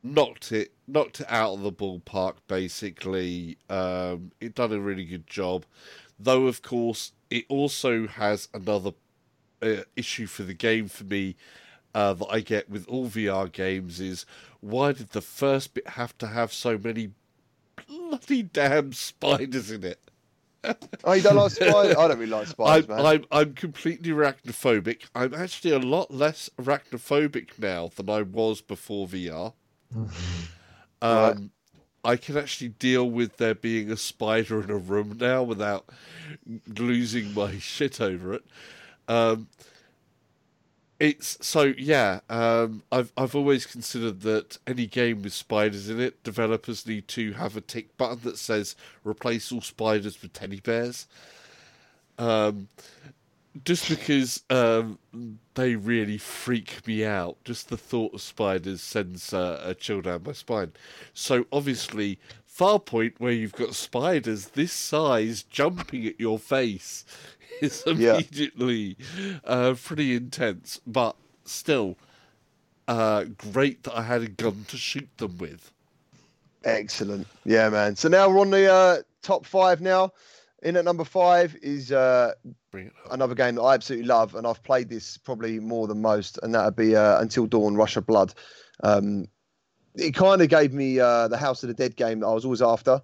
knocked 0.03 0.53
it 0.53 0.73
knocked 0.87 1.21
it 1.21 1.27
out 1.31 1.55
of 1.55 1.63
the 1.63 1.73
ballpark 1.73 2.35
basically. 2.49 3.57
Um 3.71 4.33
it 4.41 4.55
done 4.55 4.73
a 4.73 4.81
really 4.81 5.05
good 5.05 5.27
job. 5.27 5.65
Though 6.19 6.47
of 6.47 6.61
course 6.61 7.13
it 7.31 7.47
also 7.49 8.07
has 8.07 8.49
another 8.53 8.93
uh, 9.63 9.85
issue 9.97 10.27
for 10.27 10.43
the 10.43 10.55
game 10.55 10.89
for 10.89 11.05
me 11.05 11.37
uh, 11.95 12.15
that 12.15 12.27
I 12.31 12.41
get 12.41 12.69
with 12.71 12.87
all 12.89 13.09
VR 13.09 13.51
games 13.51 14.01
is 14.01 14.27
why 14.61 14.93
did 14.93 15.11
the 15.11 15.21
first 15.21 15.75
bit 15.75 15.89
have 15.89 16.17
to 16.19 16.27
have 16.29 16.53
so 16.53 16.79
many 16.79 17.11
bloody 17.87 18.43
damn 18.43 18.93
spiders 18.93 19.71
in 19.71 19.85
it? 19.85 20.01
Oh, 21.05 21.15
you 21.15 21.23
don't 21.23 21.37
like 21.37 21.53
spiders? 21.53 21.97
I 21.97 22.09
don't 22.09 22.19
really 22.19 22.31
like 22.31 22.47
spiders, 22.49 22.85
I'm, 22.91 22.97
man. 22.97 23.07
I'm 23.07 23.25
I'm 23.33 23.55
completely 23.55 24.11
arachnophobic. 24.11 25.05
I'm 25.15 25.33
actually 25.33 25.71
a 25.73 25.79
lot 25.79 26.11
less 26.11 26.51
arachnophobic 26.61 27.59
now 27.59 27.91
than 27.97 28.11
I 28.11 28.21
was 28.23 28.61
before 28.61 29.07
VR. 29.09 29.55
Um, 31.03 31.11
Right. 31.11 31.37
I 32.13 32.17
can 32.17 32.37
actually 32.37 32.69
deal 32.69 33.11
with 33.11 33.39
there 33.39 33.55
being 33.55 33.91
a 33.91 33.97
spider 33.97 34.63
in 34.63 34.71
a 34.71 34.77
room 34.77 35.17
now 35.19 35.43
without 35.43 35.89
losing 36.67 37.33
my 37.33 37.59
shit 37.59 38.01
over 38.01 38.35
it. 38.35 38.45
Um, 39.09 39.49
it's 41.01 41.39
so 41.45 41.73
yeah. 41.79 42.21
Um, 42.29 42.83
I've 42.93 43.11
I've 43.17 43.35
always 43.35 43.67
considered 43.67 44.21
that 44.21 44.59
any 44.67 44.87
game 44.87 45.23
with 45.23 45.33
spiders 45.33 45.89
in 45.89 45.99
it, 45.99 46.23
developers 46.23 46.87
need 46.87 47.09
to 47.09 47.33
have 47.33 47.57
a 47.57 47.63
tick 47.63 47.97
button 47.97 48.21
that 48.25 48.39
says 48.39 48.77
replace 49.03 49.51
all 49.51 49.63
spiders 49.63 50.21
with 50.21 50.35
teddy 50.35 50.61
bears. 50.61 51.07
Um, 52.19 52.69
just 53.65 53.89
because 53.89 54.43
um, 54.51 54.99
they 55.55 55.75
really 55.75 56.19
freak 56.19 56.87
me 56.87 57.05
out. 57.05 57.37
Just 57.45 57.69
the 57.69 57.77
thought 57.77 58.15
of 58.15 58.21
spiders 58.21 58.81
sends 58.81 59.33
uh, 59.33 59.61
a 59.65 59.75
chill 59.75 60.03
down 60.03 60.23
my 60.25 60.33
spine. 60.33 60.73
So 61.15 61.47
obviously, 61.51 62.19
Farpoint, 62.49 63.15
where 63.19 63.33
you've 63.33 63.55
got 63.55 63.75
spiders 63.75 64.49
this 64.49 64.73
size 64.73 65.43
jumping 65.43 66.07
at 66.07 66.21
your 66.21 66.39
face, 66.39 67.05
is 67.61 67.83
immediately 67.87 68.97
uh, 69.45 69.75
pretty 69.83 70.15
intense. 70.15 70.81
But 70.87 71.17
still, 71.45 71.97
uh, 72.89 73.25
great 73.53 73.83
that 73.85 73.97
I 73.97 74.03
had 74.03 74.23
a 74.23 74.29
gun 74.29 74.65
to 74.69 74.77
shoot 74.77 75.09
them 75.19 75.39
with. 75.39 75.73
Excellent. 76.65 77.27
Yeah, 77.45 77.69
man. 77.71 77.97
So 77.97 78.09
now 78.09 78.29
we're 78.29 78.41
on 78.41 78.51
the 78.51 78.73
uh, 78.73 78.97
top 79.23 79.47
five 79.47 79.81
now. 79.81 80.13
In 80.63 80.77
at 80.77 80.85
number 80.85 81.05
five 81.05 81.57
is 81.63 81.91
uh, 81.91 82.33
Bring 82.71 82.93
another 83.11 83.35
game 83.35 83.57
that 83.57 83.63
I 83.63 83.75
absolutely 83.75 84.07
love, 84.07 84.37
and 84.37 84.47
I've 84.47 84.63
played 84.63 84.89
this 84.89 85.17
probably 85.17 85.59
more 85.59 85.89
than 85.89 86.01
most, 86.01 86.39
and 86.43 86.55
that 86.55 86.65
would 86.65 86.77
be 86.77 86.95
uh, 86.95 87.21
Until 87.21 87.47
Dawn: 87.47 87.75
Rush 87.75 87.97
of 87.97 88.07
Blood. 88.07 88.33
Um, 88.85 89.27
it 89.97 90.15
kind 90.15 90.41
of 90.41 90.49
gave 90.49 90.73
me 90.73 91.01
uh, 91.01 91.27
the 91.27 91.37
House 91.37 91.65
of 91.65 91.69
the 91.69 91.75
Dead 91.75 91.97
game 91.97 92.21
that 92.21 92.29
I 92.29 92.33
was 92.33 92.45
always 92.45 92.63
after, 92.63 93.03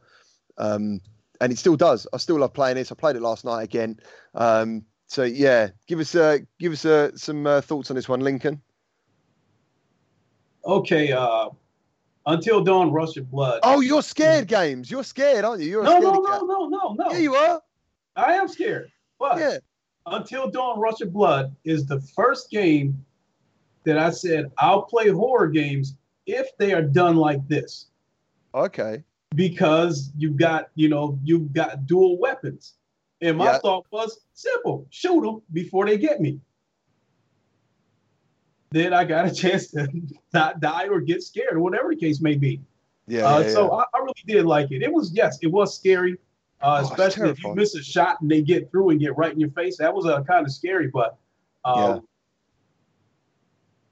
um, 0.56 1.00
and 1.40 1.52
it 1.52 1.58
still 1.58 1.76
does. 1.76 2.06
I 2.12 2.18
still 2.18 2.38
love 2.38 2.52
playing 2.52 2.76
it. 2.76 2.90
I 2.90 2.94
played 2.94 3.16
it 3.16 3.22
last 3.22 3.44
night 3.44 3.62
again. 3.62 3.98
Um, 4.34 4.84
so 5.06 5.22
yeah, 5.22 5.70
give 5.86 6.00
us 6.00 6.14
uh, 6.14 6.38
give 6.58 6.72
us 6.72 6.84
uh, 6.84 7.10
some 7.16 7.46
uh, 7.46 7.60
thoughts 7.60 7.90
on 7.90 7.96
this 7.96 8.08
one, 8.08 8.20
Lincoln. 8.20 8.60
Okay, 10.64 11.12
uh, 11.12 11.50
Until 12.26 12.62
Dawn, 12.62 12.90
Rush 12.90 13.16
of 13.16 13.30
Blood. 13.30 13.60
Oh, 13.62 13.80
you're 13.80 14.02
scared 14.02 14.48
games. 14.48 14.90
You're 14.90 15.04
scared, 15.04 15.44
aren't 15.44 15.62
you? 15.62 15.70
You're 15.70 15.82
a 15.82 15.84
no, 15.84 15.98
no, 15.98 16.12
no, 16.14 16.44
no, 16.44 16.68
no, 16.68 16.92
no. 16.94 17.10
Yeah, 17.12 17.18
you 17.18 17.34
are. 17.36 17.62
I 18.16 18.32
am 18.32 18.48
scared. 18.48 18.90
But 19.18 19.38
Yeah. 19.38 19.58
Until 20.06 20.50
Dawn, 20.50 20.78
Rush 20.78 21.00
of 21.00 21.12
Blood 21.12 21.54
is 21.64 21.86
the 21.86 22.00
first 22.00 22.50
game 22.50 23.04
that 23.84 23.98
I 23.98 24.10
said 24.10 24.50
I'll 24.58 24.82
play 24.82 25.08
horror 25.08 25.48
games 25.48 25.96
if 26.26 26.56
they 26.58 26.72
are 26.72 26.82
done 26.82 27.16
like 27.16 27.46
this. 27.48 27.86
Okay. 28.54 29.02
Because 29.34 30.12
you've 30.16 30.36
got 30.36 30.68
you 30.74 30.88
know 30.88 31.18
you've 31.24 31.52
got 31.52 31.86
dual 31.86 32.18
weapons 32.18 32.74
and 33.20 33.36
my 33.36 33.46
Yeah. 33.46 33.58
thought 33.58 33.86
was 33.90 34.20
simple 34.34 34.86
shoot 34.90 35.22
them 35.22 35.42
before 35.52 35.86
they 35.86 35.98
get 35.98 36.20
me 36.20 36.38
then 38.70 38.92
i 38.92 39.04
got 39.04 39.26
a 39.26 39.30
chance 39.42 39.68
to 39.72 39.88
not 40.32 40.60
die 40.60 40.88
or 40.88 41.00
get 41.00 41.22
scared 41.22 41.54
or 41.54 41.60
whatever 41.60 41.90
the 41.90 41.96
case 41.96 42.20
may 42.20 42.36
be 42.36 42.60
Yeah. 43.08 43.24
uh, 43.26 43.40
yeah, 43.40 43.48
so 43.48 43.66
yeah. 43.66 43.78
I, 43.78 43.84
I 43.94 43.98
really 44.00 44.14
did 44.26 44.44
like 44.46 44.70
it 44.70 44.82
it 44.82 44.92
was 44.92 45.12
yes 45.12 45.38
it 45.42 45.48
was 45.48 45.74
scary 45.76 46.18
uh, 46.62 46.80
Oh, 46.82 46.90
especially 46.90 47.28
if 47.30 47.42
you 47.44 47.54
miss 47.54 47.74
a 47.74 47.82
shot 47.82 48.20
and 48.22 48.30
they 48.30 48.40
get 48.40 48.70
through 48.70 48.88
and 48.90 48.98
get 49.00 49.14
right 49.18 49.30
in 49.32 49.38
your 49.38 49.50
face 49.50 49.76
that 49.78 49.92
was 49.94 50.06
uh, 50.06 50.22
kind 50.22 50.46
of 50.46 50.52
scary 50.52 50.88
but 50.88 51.18
um, 51.64 52.06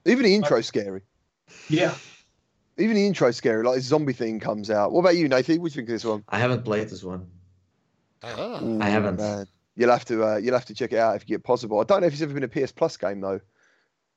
Even 0.06 0.22
the 0.22 0.34
intro's 0.34 0.66
scary. 0.66 1.02
yeah. 1.68 1.96
Even 2.76 2.96
the 2.96 3.06
intro's 3.06 3.36
scary. 3.36 3.62
Like 3.64 3.76
this 3.76 3.84
zombie 3.84 4.12
thing 4.12 4.40
comes 4.40 4.70
out. 4.70 4.92
What 4.92 5.00
about 5.00 5.16
you, 5.16 5.28
Nathan? 5.28 5.60
What 5.60 5.70
do 5.70 5.72
you 5.72 5.76
think 5.76 5.88
of 5.88 5.92
this 5.94 6.04
one? 6.04 6.24
I 6.28 6.38
haven't 6.38 6.64
played 6.64 6.88
this 6.88 7.04
one. 7.04 7.26
Ah. 8.22 8.60
Ooh, 8.62 8.80
I 8.80 8.88
haven't. 8.88 9.16
Man. 9.18 9.46
You'll 9.76 9.90
have 9.90 10.04
to. 10.06 10.24
Uh, 10.24 10.36
you'll 10.36 10.54
have 10.54 10.64
to 10.66 10.74
check 10.74 10.92
it 10.92 10.98
out 10.98 11.16
if 11.16 11.22
you 11.28 11.36
get 11.36 11.44
possible. 11.44 11.80
I 11.80 11.84
don't 11.84 12.00
know 12.00 12.06
if 12.06 12.12
it's 12.12 12.22
ever 12.22 12.34
been 12.34 12.42
a 12.44 12.48
PS 12.48 12.72
Plus 12.72 12.96
game 12.96 13.20
though. 13.20 13.40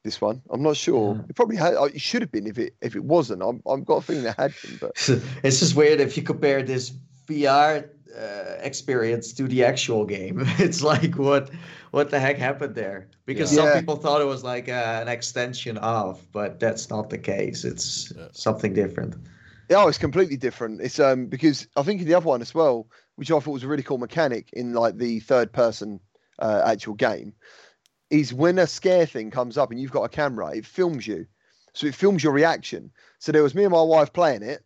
This 0.04 0.22
one, 0.22 0.42
I'm 0.50 0.62
not 0.62 0.78
sure. 0.78 1.16
Yeah. 1.16 1.22
It 1.30 1.36
probably 1.36 1.58
had. 1.58 1.74
oh, 1.74 1.86
It 1.86 2.00
should 2.00 2.22
have 2.22 2.32
been 2.32 2.48
if 2.48 2.58
it 2.58 2.76
if 2.82 2.96
it 2.96 3.04
wasn't. 3.04 3.42
I'm, 3.42 3.62
I've 3.70 3.84
got 3.84 3.98
a 3.98 4.02
feeling 4.02 4.26
it 4.26 4.36
had 4.38 4.54
been, 4.64 4.78
but 4.80 4.92
it's 5.44 5.60
just 5.60 5.76
weird 5.76 6.00
if 6.00 6.16
you 6.16 6.24
compare 6.24 6.64
this 6.64 6.94
VR 7.28 7.92
uh, 8.18 8.56
experience 8.62 9.34
to 9.34 9.48
the 9.48 9.64
actual 9.64 10.06
game. 10.06 10.44
It's 10.60 10.82
like 10.82 11.18
what 11.18 11.52
what 11.92 12.10
the 12.12 12.20
heck 12.20 12.38
happened 12.38 12.76
there? 12.76 13.10
Because 13.26 13.50
Yeah. 13.50 13.56
some 13.56 13.68
Yeah. 13.68 13.80
people 13.80 13.96
thought 13.98 14.22
it 14.22 14.26
was 14.26 14.44
like 14.44 14.70
uh, 14.70 15.00
an 15.02 15.08
extension 15.08 15.78
of, 15.78 16.26
but 16.32 16.60
that's 16.60 16.90
not 16.90 17.10
the 17.10 17.18
case. 17.18 17.64
It's 17.66 18.14
Yeah. 18.16 18.28
something 18.32 18.74
different. 18.74 19.16
yeah, 19.70 19.84
oh, 19.84 19.88
it's 19.88 19.98
completely 19.98 20.38
different. 20.38 20.82
It's 20.82 21.00
um 21.00 21.28
because 21.28 21.68
I 21.76 21.84
think 21.84 22.02
in 22.02 22.08
the 22.08 22.16
other 22.16 22.26
one 22.26 22.42
as 22.42 22.54
well, 22.54 22.88
which 23.16 23.32
I 23.32 23.40
thought 23.40 23.52
was 23.52 23.64
a 23.64 23.68
really 23.68 23.84
cool 23.84 23.98
mechanic 23.98 24.52
in 24.54 24.74
like 24.74 24.98
the 24.98 25.20
third 25.20 25.52
person 25.52 26.00
uh, 26.40 26.62
actual 26.66 26.94
game, 26.94 27.34
is 28.10 28.34
when 28.34 28.60
a 28.60 28.68
scare 28.68 29.06
thing 29.06 29.32
comes 29.32 29.58
up 29.58 29.72
and 29.72 29.80
you've 29.80 29.92
got 29.92 30.04
a 30.04 30.10
camera, 30.10 30.56
it 30.56 30.66
films 30.66 31.08
you, 31.08 31.28
so 31.74 31.88
it 31.88 31.96
films 31.96 32.24
your 32.24 32.34
reaction. 32.34 32.92
So 33.20 33.32
there 33.32 33.44
was 33.44 33.56
me 33.56 33.64
and 33.64 33.72
my 33.74 33.82
wife 33.82 34.14
playing 34.14 34.44
it, 34.44 34.64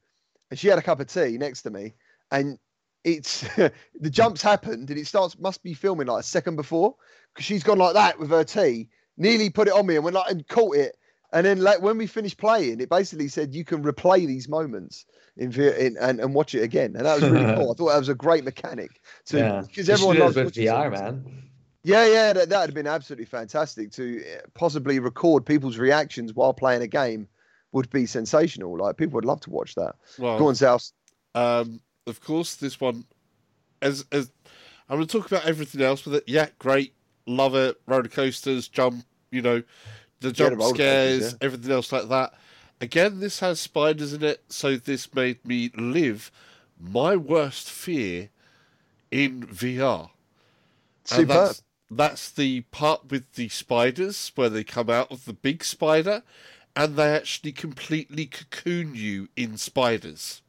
and 0.52 0.60
she 0.60 0.68
had 0.68 0.80
a 0.80 0.84
cup 0.84 1.00
of 1.00 1.08
tea 1.08 1.38
next 1.38 1.64
to 1.64 1.72
me, 1.72 1.96
and 2.32 2.58
it's 3.03 3.41
the 3.56 4.10
jumps 4.10 4.41
happened 4.41 4.90
and 4.90 4.99
it 4.99 5.08
starts 5.08 5.38
must 5.40 5.64
be 5.64 5.74
filming 5.74 6.08
like 6.08 6.22
a 6.22 6.24
second 6.24 6.56
before 6.56 6.95
because 7.34 7.45
she's 7.45 7.64
gone 7.64 7.78
like 7.78 7.94
that 7.95 8.20
with 8.20 8.30
her 8.30 8.44
tea, 8.44 8.90
nearly 9.18 9.49
put 9.49 9.68
it 9.68 9.74
on 9.74 9.86
me 9.88 9.95
and 9.95 10.03
went 10.03 10.16
like 10.16 10.30
and 10.32 10.48
caught 10.48 10.76
it. 10.76 10.95
And 11.34 11.45
then 11.45 11.62
like 11.62 11.82
when 11.82 11.98
we 11.98 12.08
finished 12.08 12.38
playing, 12.38 12.82
it 12.82 12.90
basically 12.90 13.30
said 13.30 13.56
you 13.56 13.64
can 13.64 13.82
replay 13.84 14.28
these 14.28 14.49
moments 14.49 15.06
in, 15.38 15.49
V- 15.49 15.68
in 15.80 15.95
and, 15.98 16.20
and 16.20 16.34
watch 16.36 16.53
it 16.56 16.62
again. 16.62 16.94
And 16.98 17.06
that 17.06 17.22
was 17.22 17.30
really 17.30 17.45
cool. 17.56 17.72
I 17.72 17.74
thought 17.74 17.88
that 17.90 17.99
was 17.99 18.10
a 18.10 18.16
great 18.16 18.44
mechanic. 18.44 18.99
So 19.24 19.38
yeah, 19.38 19.62
because 19.66 19.88
You 19.88 19.94
everyone 19.94 20.16
should 20.18 20.24
loves 20.24 20.36
with 20.36 20.53
VR, 20.56 20.94
zombies. 20.94 20.99
man. 21.02 21.44
Yeah, 21.84 22.06
yeah, 22.06 22.34
that 22.34 22.49
would 22.49 22.52
have 22.52 22.74
been 22.74 22.86
absolutely 22.86 23.26
fantastic 23.26 23.91
to 23.94 24.22
uh, 24.24 24.41
possibly 24.53 24.99
record 24.99 25.45
people's 25.45 25.78
reactions 25.78 26.34
while 26.34 26.53
playing 26.53 26.82
a 26.84 26.88
game 26.88 27.28
would 27.72 27.90
be 27.90 28.06
sensational. 28.06 28.78
Like 28.78 28.98
people 28.98 29.16
would 29.16 29.26
love 29.26 29.40
to 29.41 29.49
watch 29.49 29.74
that. 29.76 29.95
Well, 30.20 30.38
Go 30.38 30.48
on, 30.49 30.53
Zouse. 30.53 30.91
Um, 31.34 31.80
of 32.07 32.22
course, 32.22 32.56
this 32.56 32.80
one, 32.80 33.06
as 33.82 34.06
as 34.11 34.32
I'm 34.90 34.98
going 34.98 35.07
to 35.07 35.18
talk 35.18 35.28
about 35.28 35.45
everything 35.45 35.82
else 35.82 36.06
with 36.06 36.15
it. 36.15 36.23
Yeah, 36.28 36.49
great, 36.60 36.94
love 37.26 37.56
it. 37.56 37.80
Roller 37.86 38.10
coasters, 38.10 38.68
jump, 38.68 39.06
you 39.32 39.41
know, 39.41 39.64
the 40.19 40.32
Yeah, 40.36 40.49
jump 40.49 40.57
the 40.57 40.64
scares, 40.64 41.19
coasters, 41.19 41.36
everything 41.41 41.72
else 41.72 41.91
like 41.91 42.10
that. 42.10 42.34
Again, 42.80 43.19
this 43.19 43.40
has 43.40 43.60
spiders 43.60 44.11
in 44.14 44.23
it, 44.23 44.44
so 44.49 44.76
this 44.76 45.14
made 45.14 45.45
me 45.45 45.72
live 45.76 46.32
my 46.80 47.15
worst 47.15 47.69
fear 47.69 48.30
in 49.11 49.44
VR. 49.45 50.10
Superb. 51.06 51.28
that's, 51.28 51.64
that's 51.90 52.32
the 52.32 52.61
part 52.72 53.11
with 53.11 53.34
the 53.34 53.49
spiders 53.49 54.32
where 54.36 54.49
they 54.49 54.64
come 54.64 54.90
out 54.90 55.11
of 55.11 55.26
the 55.26 55.34
big 55.34 55.64
spider 55.64 56.23
and 56.76 56.95
they 56.95 57.14
actually 57.15 57.52
completely 57.52 58.26
cocoon 58.26 58.95
you 58.95 59.30
in 59.36 59.57
spiders. 59.57 60.41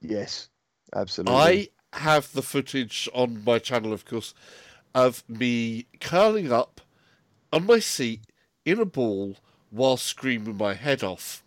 Yes, 0.00 0.48
absolutely. 0.94 1.34
I 1.34 1.68
have 1.92 2.32
the 2.32 2.42
footage 2.42 3.08
on 3.14 3.44
my 3.44 3.58
channel, 3.58 3.92
of 3.92 4.04
course, 4.04 4.34
of 4.94 5.22
me 5.28 5.86
curling 6.00 6.52
up 6.52 6.80
on 7.52 7.66
my 7.66 7.78
seat 7.78 8.22
in 8.64 8.80
a 8.80 8.84
ball 8.84 9.36
while 9.70 9.96
screaming 9.96 10.56
my 10.56 10.74
head 10.74 11.02
off 11.02 11.42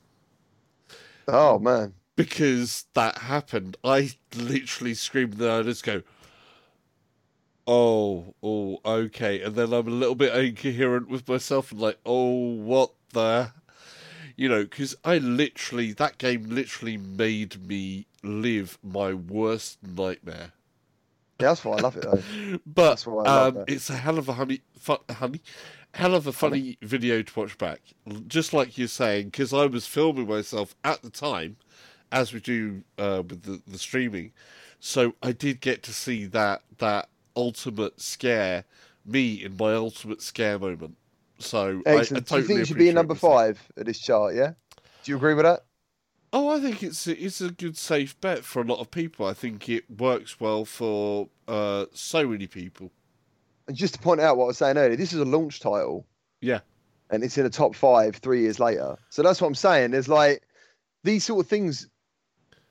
Oh 1.27 1.59
man. 1.59 1.93
because 2.15 2.85
that 2.93 3.19
happened. 3.19 3.77
I 3.83 4.11
literally 4.35 4.93
screamed 4.93 5.39
and 5.41 5.49
I 5.51 5.61
just 5.63 5.83
go, 5.83 6.03
"Oh, 7.67 8.33
oh, 8.41 8.79
okay," 8.85 9.41
and 9.41 9.55
then 9.55 9.73
I'm 9.73 9.87
a 9.87 9.91
little 9.91 10.15
bit 10.15 10.33
incoherent 10.35 11.07
with 11.09 11.27
myself 11.27 11.71
and 11.71 11.79
like, 11.81 11.99
"Oh, 12.05 12.53
what 12.55 12.93
the." 13.13 13.51
You 14.37 14.47
know, 14.49 14.63
because 14.63 14.95
I 15.03 15.17
literally, 15.17 15.93
that 15.93 16.19
game 16.19 16.43
literally 16.43 16.95
made 16.95 17.67
me 17.67 18.05
live 18.23 18.77
my 18.83 19.13
worst 19.13 19.79
nightmare. 19.81 20.51
Yeah, 21.39 21.47
that's 21.49 21.65
why 21.65 21.77
I 21.77 21.79
love 21.79 21.97
it 21.97 22.03
though. 22.03 22.23
But 22.65 22.89
That's 22.91 23.07
why 23.07 23.23
I 23.23 23.27
love 23.27 23.47
um, 23.47 23.53
that. 23.55 23.65
it's 23.67 23.89
a 23.89 23.97
hell 23.97 24.17
of 24.17 24.29
a 24.29 24.33
honey, 24.33 24.61
fu- 24.79 24.97
honey, 25.09 25.41
hell 25.93 26.15
of 26.15 26.27
a 26.27 26.31
funny 26.31 26.77
video 26.81 27.21
to 27.23 27.39
watch 27.39 27.57
back. 27.57 27.81
Just 28.27 28.53
like 28.53 28.77
you're 28.77 28.87
saying, 28.87 29.27
because 29.27 29.53
I 29.53 29.65
was 29.65 29.87
filming 29.87 30.27
myself 30.27 30.75
at 30.83 31.01
the 31.01 31.09
time, 31.09 31.57
as 32.11 32.31
we 32.33 32.39
do 32.39 32.83
uh, 32.97 33.23
with 33.27 33.43
the, 33.43 33.61
the 33.67 33.77
streaming, 33.77 34.31
so 34.79 35.15
I 35.21 35.31
did 35.31 35.61
get 35.61 35.83
to 35.83 35.93
see 35.93 36.25
that 36.25 36.61
that 36.77 37.09
ultimate 37.35 37.99
scare, 38.01 38.65
me 39.05 39.43
in 39.43 39.57
my 39.57 39.73
ultimate 39.73 40.21
scare 40.21 40.59
moment. 40.59 40.95
So 41.39 41.81
I, 41.85 41.91
I 41.91 42.03
totally 42.03 42.21
Do 42.21 42.35
you 42.37 42.43
think 42.43 42.59
it 42.61 42.67
should 42.67 42.77
be 42.77 42.89
in 42.89 42.95
number 42.95 43.15
five 43.15 43.59
at 43.77 43.85
this 43.85 43.99
chart? 43.99 44.35
Yeah. 44.35 44.53
Do 45.03 45.11
you 45.11 45.17
agree 45.17 45.33
with 45.33 45.45
that? 45.45 45.61
Oh, 46.33 46.49
I 46.49 46.59
think 46.59 46.83
it's 46.83 47.07
a, 47.07 47.17
it's 47.23 47.39
a 47.41 47.49
good 47.51 47.77
safe 47.77 48.19
bet 48.19 48.43
for 48.43 48.61
a 48.61 48.65
lot 48.65 48.79
of 48.79 48.91
people. 48.91 49.25
I 49.25 49.33
think 49.33 49.69
it 49.69 49.85
works 49.89 50.39
well 50.39 50.65
for 50.65 51.29
uh, 51.47 51.85
so 51.93 52.27
many 52.27 52.47
people. 52.47 52.91
And 53.67 53.77
just 53.77 53.93
to 53.93 53.99
point 53.99 54.19
out 54.19 54.37
what 54.37 54.45
I 54.45 54.47
was 54.47 54.57
saying 54.57 54.77
earlier, 54.77 54.97
this 54.97 55.13
is 55.13 55.19
a 55.19 55.25
launch 55.25 55.59
title. 55.59 56.05
Yeah. 56.41 56.59
And 57.09 57.23
it's 57.23 57.37
in 57.37 57.43
the 57.45 57.49
top 57.49 57.75
five 57.75 58.17
three 58.17 58.41
years 58.41 58.59
later. 58.59 58.97
So 59.09 59.23
that's 59.23 59.41
what 59.41 59.47
I'm 59.47 59.55
saying. 59.55 59.91
There's 59.91 60.09
like 60.09 60.43
these 61.03 61.23
sort 61.23 61.45
of 61.45 61.49
things. 61.49 61.87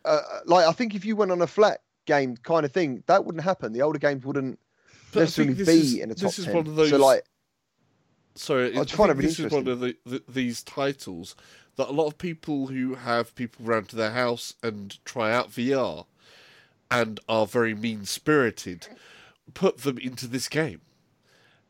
Uh, 0.05 0.21
like 0.45 0.67
I 0.67 0.73
think 0.73 0.95
if 0.95 1.05
you 1.05 1.17
went 1.17 1.33
on 1.33 1.41
a 1.41 1.47
flat 1.47 1.81
game 2.07 2.37
kind 2.37 2.67
of 2.67 2.73
thing, 2.73 3.03
that 3.07 3.25
wouldn't 3.25 3.43
happen. 3.45 3.73
The 3.73 3.83
older 3.83 3.99
games 3.99 4.25
wouldn't 4.25 4.59
But 5.13 5.21
necessarily 5.21 5.55
be 5.55 5.63
is, 5.63 5.95
in 5.95 6.09
the 6.11 6.15
top 6.15 6.25
this 6.25 6.39
is 6.41 6.45
10. 6.45 6.55
one 6.55 6.67
of 6.67 6.77
those. 6.77 6.91
So 6.91 6.99
like, 6.99 7.25
Sorry, 8.37 8.77
I 8.77 8.81
I 8.81 8.85
find 8.85 9.11
it 9.11 9.17
this 9.19 9.41
is 9.41 9.51
one 9.51 9.67
of 9.67 9.81
the, 9.81 9.97
the, 10.05 10.23
these 10.29 10.63
titles 10.63 11.35
that 11.77 11.89
a 11.89 11.93
lot 11.93 12.07
of 12.07 12.19
people 12.19 12.69
who 12.69 12.95
have 12.95 13.35
people 13.35 13.65
round 13.65 13.89
to 13.91 13.97
their 13.97 14.13
house 14.13 14.55
and 14.63 15.03
try 15.05 15.33
out 15.33 15.51
VR 15.51 16.07
and 16.91 17.21
are 17.29 17.47
very 17.47 17.75
mean 17.75 18.05
spirited 18.05 18.89
put 19.55 19.79
them 19.79 19.99
into 19.99 20.27
this 20.27 20.49
game, 20.49 20.81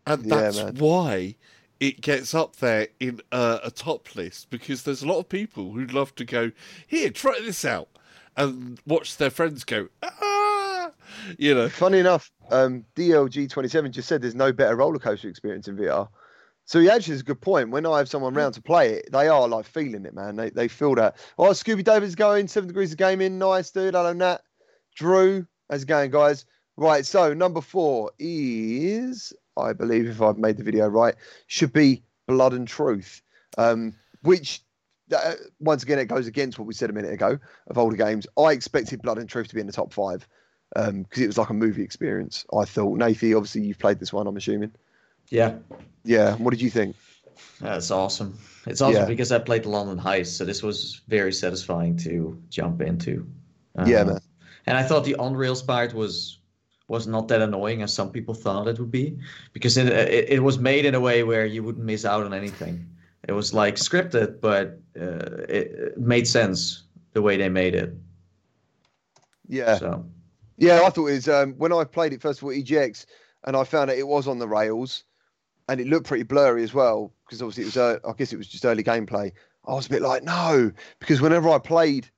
and 0.07 0.25
Yeah, 0.27 0.37
that's 0.37 0.57
man. 0.59 0.75
why 0.77 1.37
it 1.79 2.01
gets 2.01 2.35
up 2.35 2.57
there 2.57 2.89
in 2.99 3.21
a, 3.31 3.61
a 3.65 3.71
top 3.71 4.15
list 4.15 4.49
because 4.51 4.83
there's 4.83 5.03
a 5.03 5.07
lot 5.07 5.19
of 5.19 5.29
people 5.29 5.73
who'd 5.73 5.93
love 5.93 6.15
to 6.17 6.25
go 6.25 6.53
here, 6.87 7.11
try 7.11 7.39
this 7.41 7.65
out, 7.65 7.89
and 8.37 8.81
watch 8.87 9.17
their 9.17 9.31
friends 9.31 9.65
go 9.65 9.89
ah, 10.03 10.91
you 11.39 11.55
know. 11.55 11.69
funny 11.69 11.99
enough, 11.99 12.31
um, 12.51 12.85
DLG27 12.97 13.91
just 13.91 14.09
said 14.09 14.23
there's 14.23 14.35
no 14.35 14.53
better 14.53 14.77
roller 14.77 14.99
coaster 14.99 15.29
experience 15.29 15.69
in 15.69 15.77
VR. 15.77 16.09
So 16.67 16.81
he 16.81 16.91
actually 16.91 17.13
has 17.13 17.21
a 17.21 17.25
good 17.25 17.41
point. 17.41 17.71
When 17.71 17.87
I 17.87 17.99
have 17.99 18.09
someone 18.09 18.35
round 18.35 18.55
to 18.55 18.63
play 18.63 18.95
it, 18.95 19.09
they 19.13 19.29
are 19.29 19.49
like 19.49 19.65
feeling 19.65 20.05
it, 20.05 20.15
man. 20.15 20.37
They 20.37 20.51
they 20.51 20.69
feel 20.69 20.95
that. 20.97 21.17
Oh, 21.39 21.51
Scooby 21.51 21.85
David's 21.85 22.17
going, 22.17 22.49
seven 22.49 22.67
degrees 22.67 22.93
of 22.93 22.99
gaming, 22.99 23.39
nice 23.39 23.71
dude. 23.71 23.95
I 23.95 24.03
don't 24.03 24.19
Nat. 24.19 24.43
Drew, 24.97 25.47
how's 25.71 25.85
it 25.85 25.87
going, 25.87 26.11
guys? 26.11 26.45
Right, 26.77 27.07
so 27.07 27.33
number 27.33 27.61
four 27.61 28.11
is, 28.19 29.33
I 29.57 29.73
believe, 29.73 30.07
if 30.09 30.21
I've 30.21 30.39
made 30.39 30.57
the 30.57 30.65
video 30.65 30.89
right, 30.89 31.15
should 31.47 31.73
be 31.73 32.03
Blood 32.27 32.53
and 32.53 32.67
Truth, 32.67 33.23
um, 33.57 33.95
which 34.23 34.63
uh, 35.15 35.35
once 35.61 35.85
again 35.85 35.99
it 35.99 36.07
goes 36.07 36.27
against 36.27 36.59
what 36.59 36.67
we 36.67 36.75
said 36.75 36.91
a 36.91 36.93
minute 36.93 37.13
ago 37.13 37.39
of 37.69 37.79
older 37.79 37.97
games. 37.97 38.27
I 38.37 38.53
expected 38.53 39.03
Blood 39.03 39.19
and 39.19 39.29
Truth 39.29 39.49
to 39.49 39.55
be 39.55 39.61
in 39.61 39.67
the 39.67 39.73
top 39.73 39.93
five 39.93 40.27
because 40.75 41.23
it 41.23 41.29
was 41.29 41.39
like 41.39 41.51
a 41.51 41.55
movie 41.55 41.83
experience. 41.83 42.45
I 42.53 42.65
thought, 42.65 42.99
Nathie, 42.99 43.37
obviously 43.37 43.63
you've 43.63 43.79
played 43.79 44.01
this 44.01 44.13
one, 44.13 44.27
I'm 44.27 44.37
assuming. 44.37 44.73
Yeah, 45.31 45.59
Yeah, 46.05 46.37
what 46.37 46.51
did 46.51 46.61
you 46.61 46.71
think? 46.71 46.97
that's 47.61 47.91
awesome. 47.91 48.39
It's 48.67 48.81
awesome 48.81 49.03
Yeah. 49.03 49.07
because 49.07 49.33
I 49.33 49.39
played 49.39 49.65
the 49.65 49.69
London 49.71 49.99
Heist, 49.99 50.37
so 50.37 50.45
this 50.45 50.63
was 50.63 51.03
very 51.09 51.33
satisfying 51.33 51.97
to 51.99 52.41
jump 52.51 52.81
into. 52.81 53.27
Yeah, 53.87 54.03
Uh, 54.03 54.05
man. 54.05 54.21
And 54.67 54.77
I 54.77 54.83
thought 54.83 55.05
the 55.05 55.15
on 55.17 55.35
rails 55.37 55.63
part 55.63 55.95
was 55.95 56.39
was 56.89 57.07
not 57.09 57.27
that 57.29 57.43
annoying 57.43 57.83
as 57.83 57.93
some 57.93 58.11
people 58.13 58.33
thought 58.35 58.69
it 58.69 58.79
would 58.79 58.91
be, 58.93 59.19
because 59.53 59.77
it, 59.77 59.89
it 59.89 60.29
it 60.31 60.43
was 60.43 60.59
made 60.59 60.85
in 60.85 60.95
a 60.95 61.01
way 61.01 61.25
where 61.25 61.45
you 61.47 61.63
wouldn't 61.65 61.85
miss 61.85 62.05
out 62.05 62.25
on 62.25 62.33
anything. 62.33 62.87
It 63.29 63.33
was 63.33 63.53
like 63.53 63.75
scripted, 63.77 64.41
but 64.41 64.79
uh, 65.01 65.43
it, 65.49 65.67
it 65.73 65.99
made 65.99 66.27
sense 66.29 66.85
the 67.13 67.23
way 67.23 67.37
they 67.37 67.49
made 67.49 67.75
it. 67.75 67.93
Yeah, 69.49 69.79
So 69.79 70.05
yeah, 70.59 70.83
I 70.83 70.91
thought 70.91 71.09
it 71.09 71.15
was 71.15 71.29
um, 71.29 71.55
when 71.59 71.73
I 71.73 71.85
played 71.85 72.13
it 72.13 72.23
first 72.23 72.41
of 72.41 72.45
all 72.45 72.51
EGX, 72.55 73.07
and 73.45 73.57
I 73.57 73.65
found 73.65 73.91
out 73.91 73.99
it 73.99 74.07
was 74.07 74.27
on 74.29 74.39
the 74.39 74.49
rails, 74.49 75.05
and 75.69 75.81
it 75.81 75.87
looked 75.87 76.07
pretty 76.07 76.23
blurry 76.25 76.63
as 76.63 76.73
well 76.75 77.13
because 77.27 77.43
obviously 77.43 77.63
it 77.65 77.67
was 77.67 77.77
uh, 77.77 77.99
I 78.09 78.13
guess 78.13 78.33
it 78.33 78.37
was 78.37 78.49
just 78.49 78.65
early 78.65 78.83
gameplay. 78.85 79.33
I 79.67 79.75
was 79.75 79.87
a 79.87 79.91
bit 79.91 80.03
like 80.03 80.23
no 80.23 80.71
because 81.01 81.21
whenever 81.21 81.49
I 81.51 81.59
played, 81.59 82.09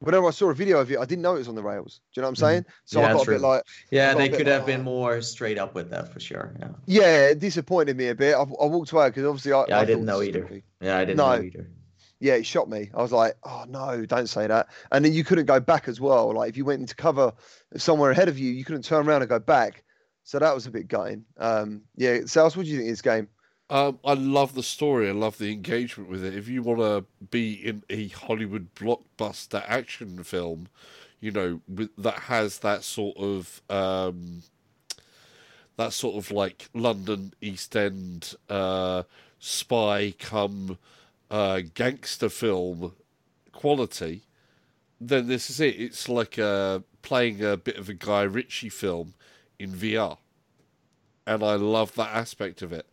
whenever 0.00 0.26
I 0.26 0.30
saw 0.30 0.50
a 0.50 0.54
video 0.54 0.78
of 0.80 0.90
it, 0.90 0.98
I 0.98 1.04
didn't 1.04 1.22
know 1.22 1.34
it 1.34 1.38
was 1.38 1.48
on 1.48 1.54
the 1.54 1.62
rails. 1.62 2.00
Do 2.14 2.20
you 2.20 2.22
know 2.22 2.28
what 2.28 2.30
I'm 2.30 2.36
saying? 2.36 2.64
So 2.84 3.00
Mm-hmm. 3.00 3.04
Yeah, 3.04 3.10
I 3.10 3.12
got 3.12 3.22
a 3.22 3.24
true. 3.24 3.34
bit 3.34 3.40
like 3.42 3.62
yeah, 3.90 4.14
they 4.14 4.28
could 4.28 4.46
like, 4.46 4.46
have 4.46 4.66
been 4.66 4.82
more 4.82 5.20
straight 5.22 5.58
up 5.58 5.74
with 5.74 5.90
that 5.90 6.12
for 6.12 6.20
sure. 6.20 6.54
Yeah, 6.58 6.68
yeah, 6.86 7.26
it 7.28 7.38
disappointed 7.38 7.96
me 7.96 8.08
a 8.08 8.14
bit. 8.14 8.34
I, 8.34 8.40
I 8.40 8.44
walked 8.66 8.92
away 8.92 9.08
because 9.08 9.24
obviously 9.24 9.52
I, 9.52 9.64
Yeah, 9.68 9.80
I 9.80 9.84
thought 9.84 9.86
didn't 9.86 10.06
know 10.06 10.22
either. 10.22 10.40
gonna 10.40 10.62
yeah, 10.80 10.96
I 10.96 11.04
didn't 11.04 11.16
No. 11.16 11.36
know 11.36 11.42
either. 11.42 11.70
yeah, 12.18 12.34
it 12.34 12.46
shot 12.46 12.68
me. 12.68 12.90
I 12.94 13.02
was 13.02 13.12
like, 13.12 13.36
oh 13.44 13.64
no, 13.68 14.04
don't 14.06 14.28
say 14.28 14.46
that. 14.46 14.68
And 14.90 15.04
then 15.04 15.12
you 15.12 15.24
couldn't 15.24 15.46
go 15.46 15.60
back 15.60 15.88
as 15.88 16.00
well. 16.00 16.32
Like 16.34 16.48
if 16.50 16.56
you 16.56 16.64
went 16.64 16.80
into 16.80 16.94
cover 16.94 17.32
somewhere 17.76 18.10
ahead 18.10 18.28
of 18.28 18.38
you, 18.38 18.50
you 18.50 18.64
couldn't 18.64 18.82
turn 18.84 19.06
around 19.08 19.22
and 19.22 19.28
go 19.28 19.38
back. 19.38 19.84
So 20.24 20.38
that 20.38 20.54
was 20.54 20.66
a 20.66 20.70
bit 20.70 20.88
gutting. 20.88 21.24
Um, 21.38 21.82
yeah, 21.96 22.18
Sals, 22.18 22.56
what 22.56 22.64
do 22.64 22.70
you 22.70 22.76
think 22.76 22.88
of 22.88 22.92
this 22.92 23.02
game? 23.02 23.28
Um, 23.70 24.00
I 24.04 24.14
love 24.14 24.54
the 24.54 24.64
story. 24.64 25.08
I 25.08 25.12
love 25.12 25.38
the 25.38 25.52
engagement 25.52 26.10
with 26.10 26.24
it. 26.24 26.34
If 26.34 26.48
you 26.48 26.62
want 26.62 26.80
to 26.80 27.04
be 27.30 27.52
in 27.52 27.84
a 27.88 28.08
Hollywood 28.08 28.74
blockbuster 28.74 29.62
action 29.66 30.24
film, 30.24 30.68
you 31.20 31.30
know, 31.30 31.60
with, 31.68 31.90
that 31.96 32.18
has 32.20 32.58
that 32.60 32.82
sort 32.82 33.16
of 33.16 33.62
um, 33.70 34.42
that 35.76 35.92
sort 35.92 36.16
of 36.16 36.32
like 36.32 36.68
London 36.74 37.32
East 37.40 37.76
End 37.76 38.34
uh, 38.48 39.04
spy 39.38 40.14
come 40.18 40.78
uh, 41.30 41.60
gangster 41.74 42.28
film 42.28 42.92
quality, 43.52 44.22
then 45.00 45.28
this 45.28 45.48
is 45.48 45.60
it. 45.60 45.78
It's 45.78 46.08
like 46.08 46.38
uh, 46.40 46.80
playing 47.02 47.44
a 47.44 47.56
bit 47.56 47.76
of 47.76 47.88
a 47.88 47.94
Guy 47.94 48.22
Ritchie 48.22 48.68
film 48.68 49.14
in 49.60 49.74
VR, 49.74 50.18
and 51.26 51.42
I 51.42 51.54
love 51.56 51.94
that 51.96 52.14
aspect 52.14 52.62
of 52.62 52.72
it. 52.72 52.86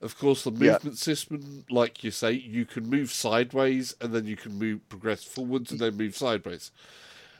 Of 0.00 0.18
course, 0.18 0.44
the 0.44 0.50
Yeah. 0.58 0.78
movement 0.78 0.98
system, 0.98 1.64
like 1.70 2.04
you 2.04 2.10
say, 2.10 2.32
you 2.32 2.66
can 2.66 2.88
move 2.90 3.12
sideways 3.12 3.94
and 4.00 4.12
then 4.14 4.26
you 4.26 4.36
can 4.36 4.58
move 4.58 4.88
progress 4.88 5.24
forwards 5.24 5.72
and 5.72 5.80
then 5.80 5.96
move 5.96 6.16
sideways. 6.16 6.72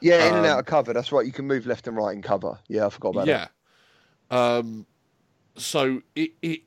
Yeah, 0.00 0.20
in 0.20 0.36
and 0.36 0.46
out 0.46 0.58
Um, 0.58 0.60
of 0.60 0.66
cover. 0.66 0.92
That's 0.92 1.10
right. 1.12 1.26
You 1.26 1.32
can 1.32 1.46
move 1.46 1.66
left 1.66 1.86
and 1.88 1.96
right 1.96 2.14
in 2.14 2.22
cover. 2.22 2.58
Yeah, 2.68 2.86
I 2.86 2.90
forgot 2.90 3.10
about 3.10 3.28
that. 3.28 3.42
yeah. 3.42 3.48
Um, 4.30 4.86
so 5.56 6.02
it, 6.16 6.32
it, 6.42 6.62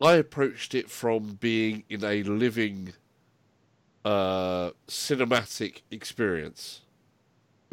I 0.00 0.14
approached 0.16 0.74
it 0.74 0.90
from 0.90 1.34
being 1.34 1.84
in 1.88 2.04
a 2.04 2.22
living, 2.24 2.94
uh, 4.04 4.70
cinematic 4.88 5.82
experience, 5.90 6.82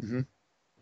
Mhm. 0.02 0.26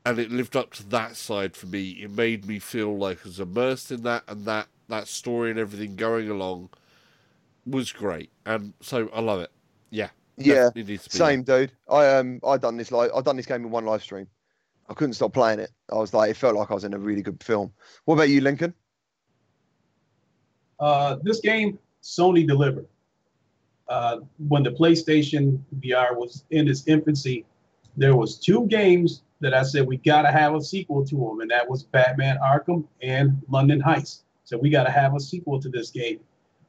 And 0.07 0.21
it 0.21 0.31
lived 0.31 0.55
up 0.57 0.73
to 0.75 0.89
that 0.91 1.17
side 1.17 1.57
for 1.57 1.67
me. 1.67 1.91
It 1.91 2.13
made 2.13 2.47
me 2.47 2.61
feel 2.61 2.97
like 2.97 3.19
I 3.25 3.29
was 3.29 3.41
immersed 3.41 3.91
in 3.91 4.05
that, 4.05 4.23
and 4.29 4.45
that 4.47 4.69
that 4.89 5.09
story 5.09 5.51
and 5.51 5.59
everything 5.59 5.97
going 5.97 6.31
along 6.31 6.71
was 7.67 7.91
great, 7.91 8.31
and 8.47 8.73
so 8.81 9.11
I 9.13 9.21
love 9.21 9.41
it. 9.41 9.51
Yeah, 9.91 10.11
Yeah, 10.37 10.71
needs 10.77 11.05
to 11.05 11.11
be 11.11 11.19
there. 11.19 11.27
same 11.29 11.43
dude. 11.43 11.73
I 11.91 12.07
um 12.15 12.41
I 12.47 12.57
done 12.57 12.77
this 12.77 12.93
like 12.93 13.11
I 13.15 13.21
done 13.21 13.37
this 13.37 13.47
game 13.47 13.65
in 13.65 13.71
one 13.71 13.85
live 13.85 14.03
stream. 14.03 14.29
I 14.89 14.95
couldn't 14.95 15.15
stop 15.15 15.33
playing 15.33 15.59
it. 15.59 15.71
I 15.91 15.97
was 15.97 16.15
like, 16.15 16.31
it 16.31 16.37
felt 16.37 16.55
like 16.55 16.71
I 16.71 16.75
was 16.75 16.85
in 16.85 16.95
a 16.95 16.99
really 16.99 17.23
good 17.23 17.43
film. 17.43 17.73
What 18.05 18.15
about 18.15 18.29
you, 18.29 18.41
Lincoln? 18.41 18.73
Uh, 20.79 21.17
this 21.23 21.41
game, 21.41 21.81
Sony 22.05 22.47
delivered. 22.47 22.87
Uh, 23.89 24.19
when 24.49 24.63
the 24.63 24.71
PlayStation 24.71 25.59
VR 25.81 26.15
was 26.17 26.45
in 26.51 26.69
its 26.69 26.87
infancy, 26.87 27.45
there 27.97 28.17
was 28.17 28.39
two 28.39 28.67
games 28.67 29.23
that 29.41 29.55
I 29.55 29.63
said 29.63 29.87
we 29.87 29.97
gotta 29.99 30.31
have 30.31 30.55
a 30.55 30.63
sequel 30.63 31.05
to 31.07 31.17
them, 31.17 31.41
and 31.41 31.51
that 31.51 31.69
was 31.69 31.83
Batman 31.83 32.39
Arkham 32.39 32.85
and 33.03 33.43
London 33.49 33.81
Heist. 33.81 34.23
So 34.45 34.57
we 34.57 34.71
gotta 34.71 34.91
have 34.91 35.15
a 35.15 35.21
sequel 35.21 35.61
to 35.61 35.69
this 35.69 35.91
game, 35.91 36.21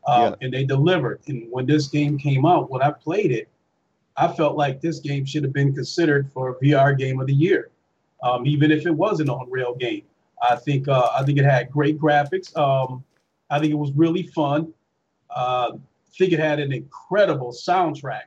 um, 0.08 0.36
and 0.42 0.54
they 0.54 0.64
delivered. 0.64 1.22
And 1.28 1.48
when 1.52 1.66
this 1.66 1.88
game 1.88 2.18
came 2.18 2.46
out, 2.46 2.70
when 2.70 2.82
I 2.82 2.92
played 2.92 3.32
it, 3.32 3.50
I 4.18 4.28
felt 4.28 4.58
like 4.58 4.82
this 4.82 5.00
game 5.00 5.26
should 5.26 5.44
have 5.44 5.54
been 5.54 5.74
considered 5.74 6.32
for 6.34 6.58
VR 6.62 6.98
Game 6.98 7.22
of 7.22 7.28
the 7.28 7.34
Year, 7.34 7.70
um, 8.24 8.46
even 8.48 8.72
if 8.72 8.86
it 8.86 8.92
was 8.92 9.20
an 9.20 9.30
on-rail 9.30 9.76
game. 9.76 10.04
I 10.42 10.56
think 10.56 10.88
uh, 10.88 11.10
I 11.18 11.24
think 11.24 11.38
it 11.40 11.46
had 11.46 11.72
great 11.72 12.00
graphics. 12.00 12.56
Um, 12.58 13.04
I 13.50 13.60
think 13.60 13.72
it 13.72 13.78
was 13.78 13.92
really 13.94 14.24
fun. 14.24 14.74
Uh, 15.30 15.72
I 15.74 16.18
think 16.18 16.34
it 16.34 16.40
had 16.40 16.60
an 16.60 16.72
incredible 16.72 17.52
soundtrack. 17.52 18.24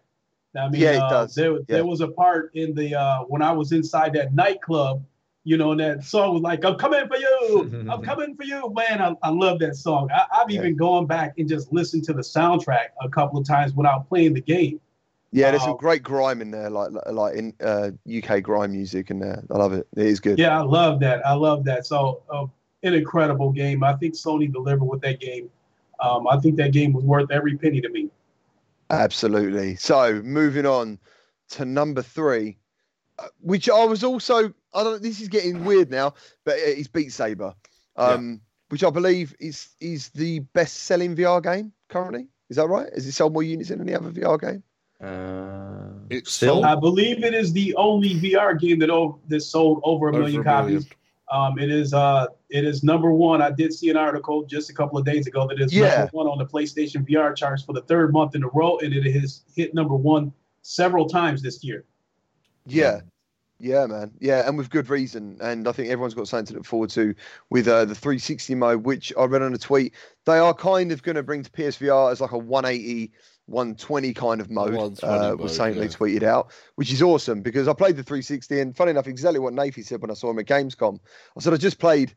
I 0.57 0.69
mean, 0.69 0.81
Yeah, 0.81 0.93
it 0.93 0.99
uh, 0.99 1.11
does. 1.11 1.35
There, 1.35 1.53
Yeah. 1.53 1.63
there 1.69 1.87
was 1.87 2.01
a 2.01 2.09
part 2.09 2.55
in 2.55 2.75
the 2.75 2.95
uh, 2.95 3.21
when 3.25 3.43
I 3.43 3.53
was 3.53 3.73
inside 3.73 4.13
that 4.15 4.35
nightclub, 4.35 5.05
you 5.45 5.57
know, 5.57 5.71
and 5.73 5.81
that 5.81 6.05
song 6.05 6.35
was 6.35 6.43
like, 6.43 6.65
"I'm 6.65 6.77
coming 6.77 7.07
for 7.09 7.17
you, 7.17 7.87
I'm 7.91 8.03
coming 8.03 8.37
for 8.37 8.45
you." 8.45 8.73
Man, 8.75 9.01
I, 9.01 9.15
I 9.23 9.31
love 9.31 9.59
that 9.61 9.77
song. 9.77 10.11
I, 10.13 10.25
I've 10.33 10.51
Yeah. 10.51 10.61
even 10.61 10.77
gone 10.77 11.07
back 11.07 11.35
and 11.39 11.49
just 11.49 11.73
listened 11.73 12.05
to 12.05 12.13
the 12.13 12.23
soundtrack 12.23 12.89
a 13.01 13.09
couple 13.09 13.39
of 13.39 13.47
times 13.47 13.75
without 13.75 14.09
playing 14.09 14.35
the 14.35 14.41
game. 14.43 14.81
Yeah, 15.33 15.53
there's 15.53 15.63
some 15.63 15.75
Uh, 15.75 15.77
great 15.77 16.03
grime 16.03 16.43
in 16.43 16.51
there, 16.51 16.69
like 16.69 16.91
like 17.07 17.37
in 17.37 17.55
uh, 17.63 17.91
UK 18.13 18.43
grime 18.43 18.73
music 18.73 19.11
in 19.11 19.21
there. 19.21 19.45
I 19.51 19.59
love 19.59 19.73
it. 19.73 19.87
It 19.97 20.07
is 20.07 20.19
good. 20.19 20.39
Yeah, 20.41 20.59
I 20.59 20.63
love 20.63 20.99
that. 21.01 21.25
I 21.25 21.35
love 21.35 21.65
that. 21.67 21.87
So, 21.87 22.23
uh, 22.29 22.47
an 22.83 22.95
incredible 22.95 23.53
game. 23.53 23.85
I 23.85 23.93
think 23.95 24.15
Sony 24.15 24.53
delivered 24.53 24.85
with 24.87 25.01
that 25.03 25.21
game. 25.21 25.49
Um, 26.01 26.27
I 26.27 26.39
think 26.39 26.57
that 26.57 26.73
game 26.73 26.93
was 26.93 27.05
worth 27.05 27.31
every 27.31 27.57
penny 27.57 27.81
to 27.81 27.89
me. 27.91 28.09
Absolutely. 28.91 29.77
So 29.77 30.21
moving 30.23 30.67
on 30.67 30.99
to 31.51 31.65
number 31.65 32.03
three, 32.03 32.59
uh, 33.19 33.27
which 33.41 33.69
I 33.71 33.85
was 33.85 34.03
also 34.05 34.53
I 34.75 34.85
don't. 34.85 35.03
This 35.03 35.21
is 35.21 35.29
getting 35.29 35.65
weird 35.65 35.91
now, 35.91 36.15
but 36.45 36.57
it's 36.59 36.89
Beat 36.89 37.12
Saber. 37.12 37.55
um, 37.97 38.41
which 38.69 38.85
I 38.85 38.91
believe 38.91 39.35
is 39.41 39.69
is 39.81 40.11
the 40.11 40.41
best 40.41 40.85
selling 40.85 41.17
VR 41.17 41.43
game 41.43 41.73
currently. 41.89 42.29
Is 42.51 42.57
that 42.57 42.69
right? 42.69 42.89
Has 42.95 43.07
it 43.07 43.12
sold 43.12 43.33
more 43.33 43.43
units 43.43 43.69
than 43.71 43.81
any 43.81 43.95
other 43.95 44.11
VR 44.11 44.41
game? 44.41 44.62
Uh, 45.01 45.91
It's 46.11 46.33
still, 46.33 46.55
sold 46.57 46.65
I 46.67 46.75
believe 46.75 47.25
it 47.25 47.35
is 47.35 47.53
the 47.53 47.75
only 47.77 48.11
VR 48.21 48.55
game 48.61 48.79
that 48.81 48.91
o- 48.91 49.19
that 49.29 49.41
sold 49.41 49.81
over 49.85 50.09
a 50.09 50.11
over 50.11 50.19
million 50.21 50.41
a 50.43 50.45
copies. 50.45 50.67
million. 50.69 50.87
Um, 51.31 51.59
it 51.59 51.70
is 51.70 51.94
uh, 51.94 52.27
it 52.48 52.65
is 52.65 52.82
number 52.82 53.12
one. 53.12 53.40
I 53.40 53.51
did 53.51 53.73
see 53.73 53.89
an 53.90 53.97
article 53.97 54.44
just 54.44 54.69
a 54.70 54.74
couple 54.74 54.98
of 54.98 55.05
days 55.05 55.27
ago 55.27 55.47
that 55.48 55.61
is 55.61 55.73
Yeah. 55.73 55.98
number 55.98 56.11
one 56.12 56.27
on 56.27 56.39
the 56.39 56.47
PlayStation 56.47 57.09
VR 57.09 57.35
charts 57.36 57.62
for 57.62 57.73
the 57.73 57.82
third 57.82 58.12
month 58.12 58.35
in 58.35 58.43
a 58.43 58.48
row, 58.48 58.78
and 58.78 58.93
it 58.93 59.05
has 59.12 59.43
hit 59.55 59.73
number 59.74 59.94
one 59.94 60.32
several 60.62 61.09
times 61.09 61.40
this 61.43 61.62
year. 61.62 61.85
Yeah. 62.66 63.01
Yeah, 63.62 63.85
man. 63.86 64.11
Yeah, 64.20 64.48
and 64.48 64.57
with 64.57 64.70
good 64.70 64.89
reason. 64.89 65.36
And 65.43 65.69
I 65.69 65.73
think 65.73 65.90
everyone's 65.90 66.15
got 66.15 66.28
something 66.28 66.47
to 66.47 66.55
look 66.55 66.65
forward 66.65 66.89
to 66.90 67.15
with 67.51 67.69
uh, 67.69 67.85
the 67.85 67.94
360 67.94 68.55
mode, 68.55 68.85
which 68.86 69.12
I 69.19 69.24
read 69.24 69.43
on 69.43 69.52
a 69.52 69.59
tweet. 69.59 69.93
They 70.24 70.39
are 70.39 70.55
kind 70.55 70.90
of 70.93 71.02
going 71.02 71.16
to 71.16 71.23
bring 71.23 71.43
to 71.43 71.51
PSVR 71.51 72.11
as 72.11 72.23
like 72.23 72.32
a 72.32 72.39
180, 72.39 73.12
120 73.51 74.15
kind 74.15 74.41
of 74.41 74.51
mode. 74.51 74.75
120 74.75 75.03
Uh, 75.03 75.29
mode, 75.31 75.41
was 75.41 75.57
something 75.57 75.75
yeah. 75.77 75.89
they 75.89 75.89
tweeted 75.89 76.23
out, 76.23 76.53
which 76.77 76.93
is 76.93 77.03
awesome 77.03 77.43
because 77.43 77.69
I 77.69 77.73
played 77.73 77.97
the 77.97 78.03
360. 78.03 78.61
And 78.61 78.77
funny 78.77 78.91
enough, 78.93 79.07
exactly 79.07 79.41
what 79.41 79.53
Nathie 79.53 79.85
said 79.85 80.01
when 80.01 80.11
I 80.11 80.15
saw 80.15 80.31
him 80.31 80.39
at 80.39 80.47
Gamescom. 80.47 80.99
I 81.37 81.41
said, 81.41 81.53
I 81.53 81.57
just 81.57 81.79
played 81.79 82.15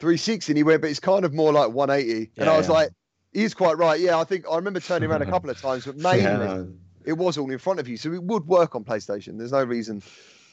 360. 0.00 0.52
And 0.52 0.56
he 0.58 0.62
went, 0.62 0.82
but 0.82 0.90
it's 0.90 1.00
kind 1.00 1.24
of 1.24 1.32
more 1.32 1.52
like 1.52 1.70
180. 1.72 2.30
and 2.36 2.48
I 2.48 2.56
was 2.56 2.68
yeah. 2.68 2.72
like, 2.72 2.90
he's 3.32 3.54
quite 3.54 3.78
right. 3.78 3.98
Yeah, 3.98 4.18
I 4.18 4.24
think 4.24 4.44
I 4.50 4.56
remember 4.56 4.80
turning 4.80 5.10
around 5.10 5.22
a 5.22 5.26
couple 5.30 5.50
of 5.50 5.60
times, 5.60 5.86
but 5.86 5.96
mainly 5.96 6.22
yeah, 6.22 6.64
it 7.04 7.14
was 7.14 7.36
all 7.38 7.50
in 7.50 7.58
front 7.58 7.80
of 7.80 7.88
you, 7.88 7.96
so 7.96 8.12
it 8.12 8.22
would 8.22 8.46
work 8.46 8.74
on 8.74 8.84
PlayStation. 8.84 9.38
There's 9.38 9.52
no 9.52 9.64
reason 9.64 10.02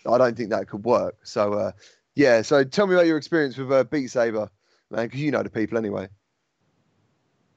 I 0.09 0.17
don't 0.17 0.35
think 0.35 0.49
that 0.49 0.67
could 0.67 0.83
work. 0.83 1.15
So 1.23 1.53
uh, 1.53 1.71
yeah, 2.15 2.41
so 2.41 2.63
tell 2.63 2.87
me 2.87 2.95
about 2.95 3.05
your 3.05 3.17
experience 3.17 3.57
with 3.57 3.71
uh, 3.71 3.83
Beat 3.85 4.07
Saber, 4.07 4.49
man, 4.89 5.05
because 5.07 5.19
you 5.21 5.31
know 5.31 5.43
the 5.43 5.49
people 5.49 5.77
anyway. 5.77 6.07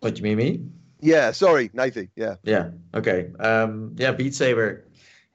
what 0.01 0.15
do 0.15 0.19
you 0.19 0.37
mean 0.37 0.37
me? 0.37 0.61
Yeah, 1.05 1.33
sorry, 1.33 1.71
Nathan. 1.75 2.09
Yeah, 2.17 2.37
Yeah. 2.45 2.71
Okay. 2.95 3.31
Um, 3.39 3.95
yeah, 3.99 4.13
Beat 4.13 4.35
Saber. 4.35 4.85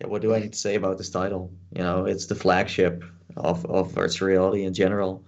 Yeah, 0.01 0.07
what 0.07 0.21
do 0.23 0.33
I 0.33 0.39
need 0.39 0.53
to 0.53 0.57
say 0.59 0.73
about 0.75 0.97
this 0.97 1.11
title? 1.11 1.51
You 1.75 1.83
know, 1.83 2.05
it's 2.05 2.25
the 2.25 2.35
flagship 2.35 3.03
of 3.37 3.65
of 3.67 3.91
virtual 3.91 4.27
reality 4.29 4.63
in 4.63 4.73
general. 4.73 5.23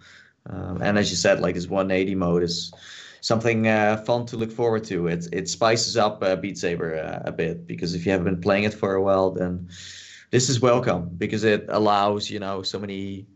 Um, 0.48 0.82
and 0.82 0.98
as 0.98 1.12
you 1.12 1.16
said, 1.16 1.42
like 1.42 1.54
this 1.54 1.68
180 1.68 2.16
mode 2.16 2.42
is 2.42 2.74
something 3.22 3.68
uh, 3.68 3.98
fun 3.98 4.26
to 4.28 4.38
look 4.38 4.52
forward 4.52 4.84
to. 4.86 5.08
It 5.08 5.28
it 5.32 5.48
spices 5.48 5.96
up 5.96 6.24
uh, 6.24 6.36
Beat 6.36 6.58
Saber 6.58 6.98
uh, 6.98 7.30
a 7.30 7.32
bit 7.32 7.68
because 7.68 7.94
if 7.94 8.06
you 8.06 8.12
haven't 8.12 8.26
been 8.26 8.42
playing 8.42 8.64
it 8.64 8.74
for 8.74 8.96
a 8.96 9.02
while, 9.04 9.30
then 9.30 9.70
this 10.32 10.50
is 10.50 10.60
welcome 10.60 11.10
because 11.18 11.44
it 11.44 11.66
allows 11.70 12.32
you 12.32 12.40
know 12.40 12.64
so 12.64 12.80
many 12.80 13.28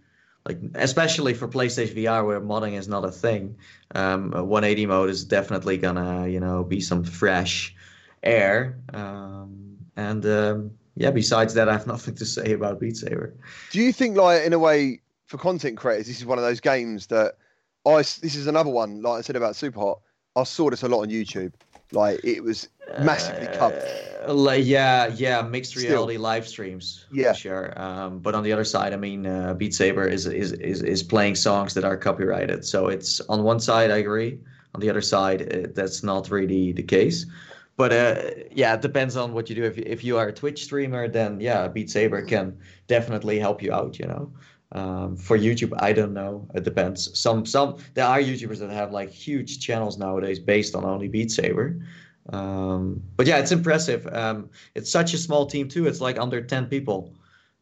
like 0.45 0.59
especially 0.75 1.33
for 1.33 1.47
PlayStation 1.47 1.95
VR 1.95 2.25
where 2.25 2.39
modding 2.39 2.73
is 2.73 2.87
not 2.87 3.03
a 3.03 3.11
thing. 3.11 3.57
Um, 3.93 4.33
a 4.33 4.43
180 4.43 4.85
mode 4.85 5.09
is 5.09 5.23
definitely 5.23 5.77
gonna 5.77 6.27
you 6.27 6.39
know 6.39 6.63
be 6.63 6.81
some 6.81 7.03
fresh 7.03 7.75
air. 8.23 8.77
Um, 8.93 9.77
and 9.95 10.25
um, 10.25 10.71
yeah, 10.95 11.11
besides 11.11 11.53
that, 11.55 11.67
I 11.67 11.73
have 11.73 11.87
nothing 11.95 12.15
to 12.15 12.25
say 12.25 12.53
about 12.53 12.79
Beat 12.79 12.97
Saber. 12.97 13.33
do 13.71 13.81
you 13.81 13.91
think 13.91 14.17
like 14.17 14.43
in 14.43 14.53
a 14.53 14.59
way 14.59 15.01
for 15.27 15.37
content 15.37 15.77
creators, 15.77 16.07
this 16.07 16.19
is 16.19 16.25
one 16.25 16.37
of 16.37 16.43
those 16.43 16.59
games 16.59 17.07
that 17.07 17.37
I 17.85 17.97
this 17.97 18.35
is 18.35 18.47
another 18.47 18.69
one 18.69 19.01
like 19.01 19.19
I 19.19 19.21
said 19.21 19.35
about 19.35 19.53
Superhot. 19.53 19.99
I 20.35 20.43
saw 20.43 20.69
this 20.69 20.83
a 20.83 20.89
lot 20.89 21.01
on 21.01 21.09
YouTube. 21.09 21.53
Like 21.91 22.19
it 22.23 22.43
was 22.43 22.67
massively 22.99 23.47
covered. 23.47 23.83
Uh, 24.27 24.33
like, 24.33 24.65
yeah, 24.65 25.07
yeah, 25.15 25.41
mixed 25.41 25.71
Still. 25.71 25.83
reality 25.83 26.17
live 26.17 26.47
streams. 26.47 27.05
Yeah. 27.11 27.33
sure. 27.33 27.79
Um, 27.79 28.19
but 28.19 28.33
on 28.35 28.43
the 28.43 28.51
other 28.51 28.63
side, 28.63 28.93
I 28.93 28.97
mean, 28.97 29.25
uh, 29.25 29.53
Beat 29.53 29.73
Saber 29.73 30.07
is, 30.07 30.25
is 30.25 30.53
is 30.53 30.81
is 30.81 31.03
playing 31.03 31.35
songs 31.35 31.73
that 31.75 31.83
are 31.83 31.97
copyrighted. 31.97 32.65
So 32.65 32.87
it's 32.87 33.21
on 33.21 33.43
one 33.43 33.59
side, 33.59 33.91
I 33.91 33.97
agree. 33.97 34.39
On 34.73 34.81
the 34.81 34.89
other 34.89 35.01
side, 35.01 35.41
uh, 35.53 35.67
that's 35.73 36.03
not 36.03 36.29
really 36.29 36.73
the 36.73 36.83
case. 36.83 37.25
But 37.77 37.91
uh, 37.91 38.15
yeah, 38.51 38.73
it 38.73 38.81
depends 38.81 39.17
on 39.17 39.33
what 39.33 39.49
you 39.49 39.55
do. 39.55 39.63
If 39.63 39.77
you, 39.77 39.83
if 39.85 40.03
you 40.03 40.17
are 40.17 40.27
a 40.27 40.33
Twitch 40.33 40.63
streamer, 40.63 41.07
then 41.07 41.39
yeah, 41.39 41.67
Beat 41.67 41.89
Saber 41.89 42.21
can 42.21 42.57
definitely 42.87 43.37
help 43.39 43.61
you 43.61 43.73
out. 43.73 43.99
You 43.99 44.07
know. 44.07 44.31
Um, 44.75 45.15
for 45.15 45.37
YouTube, 45.37 45.73
I 45.79 45.93
don't 45.93 46.13
know. 46.13 46.47
It 46.53 46.63
depends. 46.65 47.17
Some 47.17 47.45
some 47.45 47.77
there 47.93 48.05
are 48.05 48.19
YouTubers 48.19 48.59
that 48.59 48.69
have 48.71 48.91
like 48.91 49.09
huge 49.09 49.65
channels 49.65 49.97
nowadays 49.97 50.37
based 50.37 50.75
on 50.75 50.83
only 50.83 51.07
Beat 51.07 51.31
Saber. 51.31 51.79
Um, 52.33 53.01
but 53.15 53.25
yeah, 53.25 53.37
it's 53.37 53.53
impressive. 53.53 54.05
Um, 54.11 54.49
it's 54.75 54.91
such 54.91 55.13
a 55.13 55.17
small 55.17 55.45
team 55.45 55.69
too. 55.69 55.87
It's 55.87 56.01
like 56.01 56.19
under 56.19 56.41
ten 56.41 56.65
people 56.65 57.15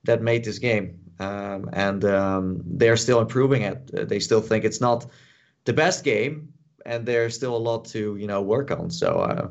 that 0.05 0.23
made 0.23 0.43
this 0.43 0.57
game, 0.57 0.97
um, 1.19 1.69
and 1.73 2.03
um, 2.03 2.63
they're 2.65 2.97
still 2.97 3.19
improving 3.21 3.61
it. 3.61 3.91
Uh, 3.95 4.05
They 4.05 4.19
still 4.19 4.41
think 4.41 4.65
it's 4.65 4.81
not 4.81 5.05
the 5.65 5.73
best 5.73 6.03
game, 6.03 6.51
and 6.85 7.05
there's 7.05 7.35
still 7.35 7.55
a 7.55 7.63
lot 7.69 7.85
to 7.93 8.17
you 8.17 8.27
know 8.27 8.41
work 8.41 8.71
on. 8.71 8.89
So 8.89 9.07
uh, 9.19 9.47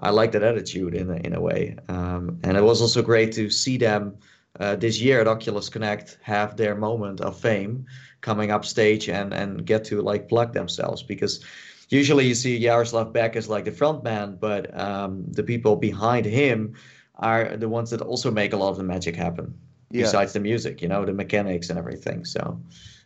I 0.00 0.10
like 0.10 0.32
that 0.32 0.42
attitude 0.42 0.94
in 0.94 1.10
a, 1.10 1.16
in 1.26 1.34
a 1.34 1.40
way. 1.40 1.76
Um, 1.88 2.40
and 2.42 2.56
it 2.56 2.64
was 2.64 2.80
also 2.80 3.02
great 3.02 3.32
to 3.34 3.48
see 3.48 3.78
them 3.78 4.16
uh, 4.60 4.76
this 4.76 5.00
year 5.00 5.20
at 5.20 5.26
Oculus 5.26 5.68
Connect 5.68 6.18
have 6.22 6.56
their 6.56 6.74
moment 6.74 7.20
of 7.20 7.38
fame, 7.38 7.86
coming 8.20 8.50
up 8.50 8.64
stage 8.64 9.08
and 9.08 9.32
and 9.32 9.64
get 9.64 9.84
to 9.86 10.02
like 10.02 10.28
plug 10.28 10.52
themselves 10.52 11.02
because 11.02 11.44
usually 11.88 12.26
you 12.26 12.34
see 12.34 12.56
Yaroslav 12.56 13.12
Beck 13.12 13.36
as 13.36 13.48
like 13.48 13.64
the 13.64 13.72
front 13.72 14.04
man, 14.04 14.36
but 14.40 14.78
um, 14.78 15.24
the 15.32 15.42
people 15.42 15.76
behind 15.76 16.26
him 16.26 16.74
are 17.16 17.56
the 17.56 17.68
ones 17.68 17.90
that 17.90 18.00
also 18.00 18.30
make 18.30 18.52
a 18.52 18.56
lot 18.56 18.70
of 18.70 18.76
the 18.76 18.84
magic 18.84 19.16
happen. 19.16 19.54
Yeah, 19.90 20.02
Besides 20.02 20.32
the 20.32 20.40
music, 20.40 20.82
you 20.82 20.88
know, 20.88 21.04
the 21.04 21.12
mechanics 21.12 21.68
and 21.68 21.78
everything. 21.78 22.24
So, 22.24 22.60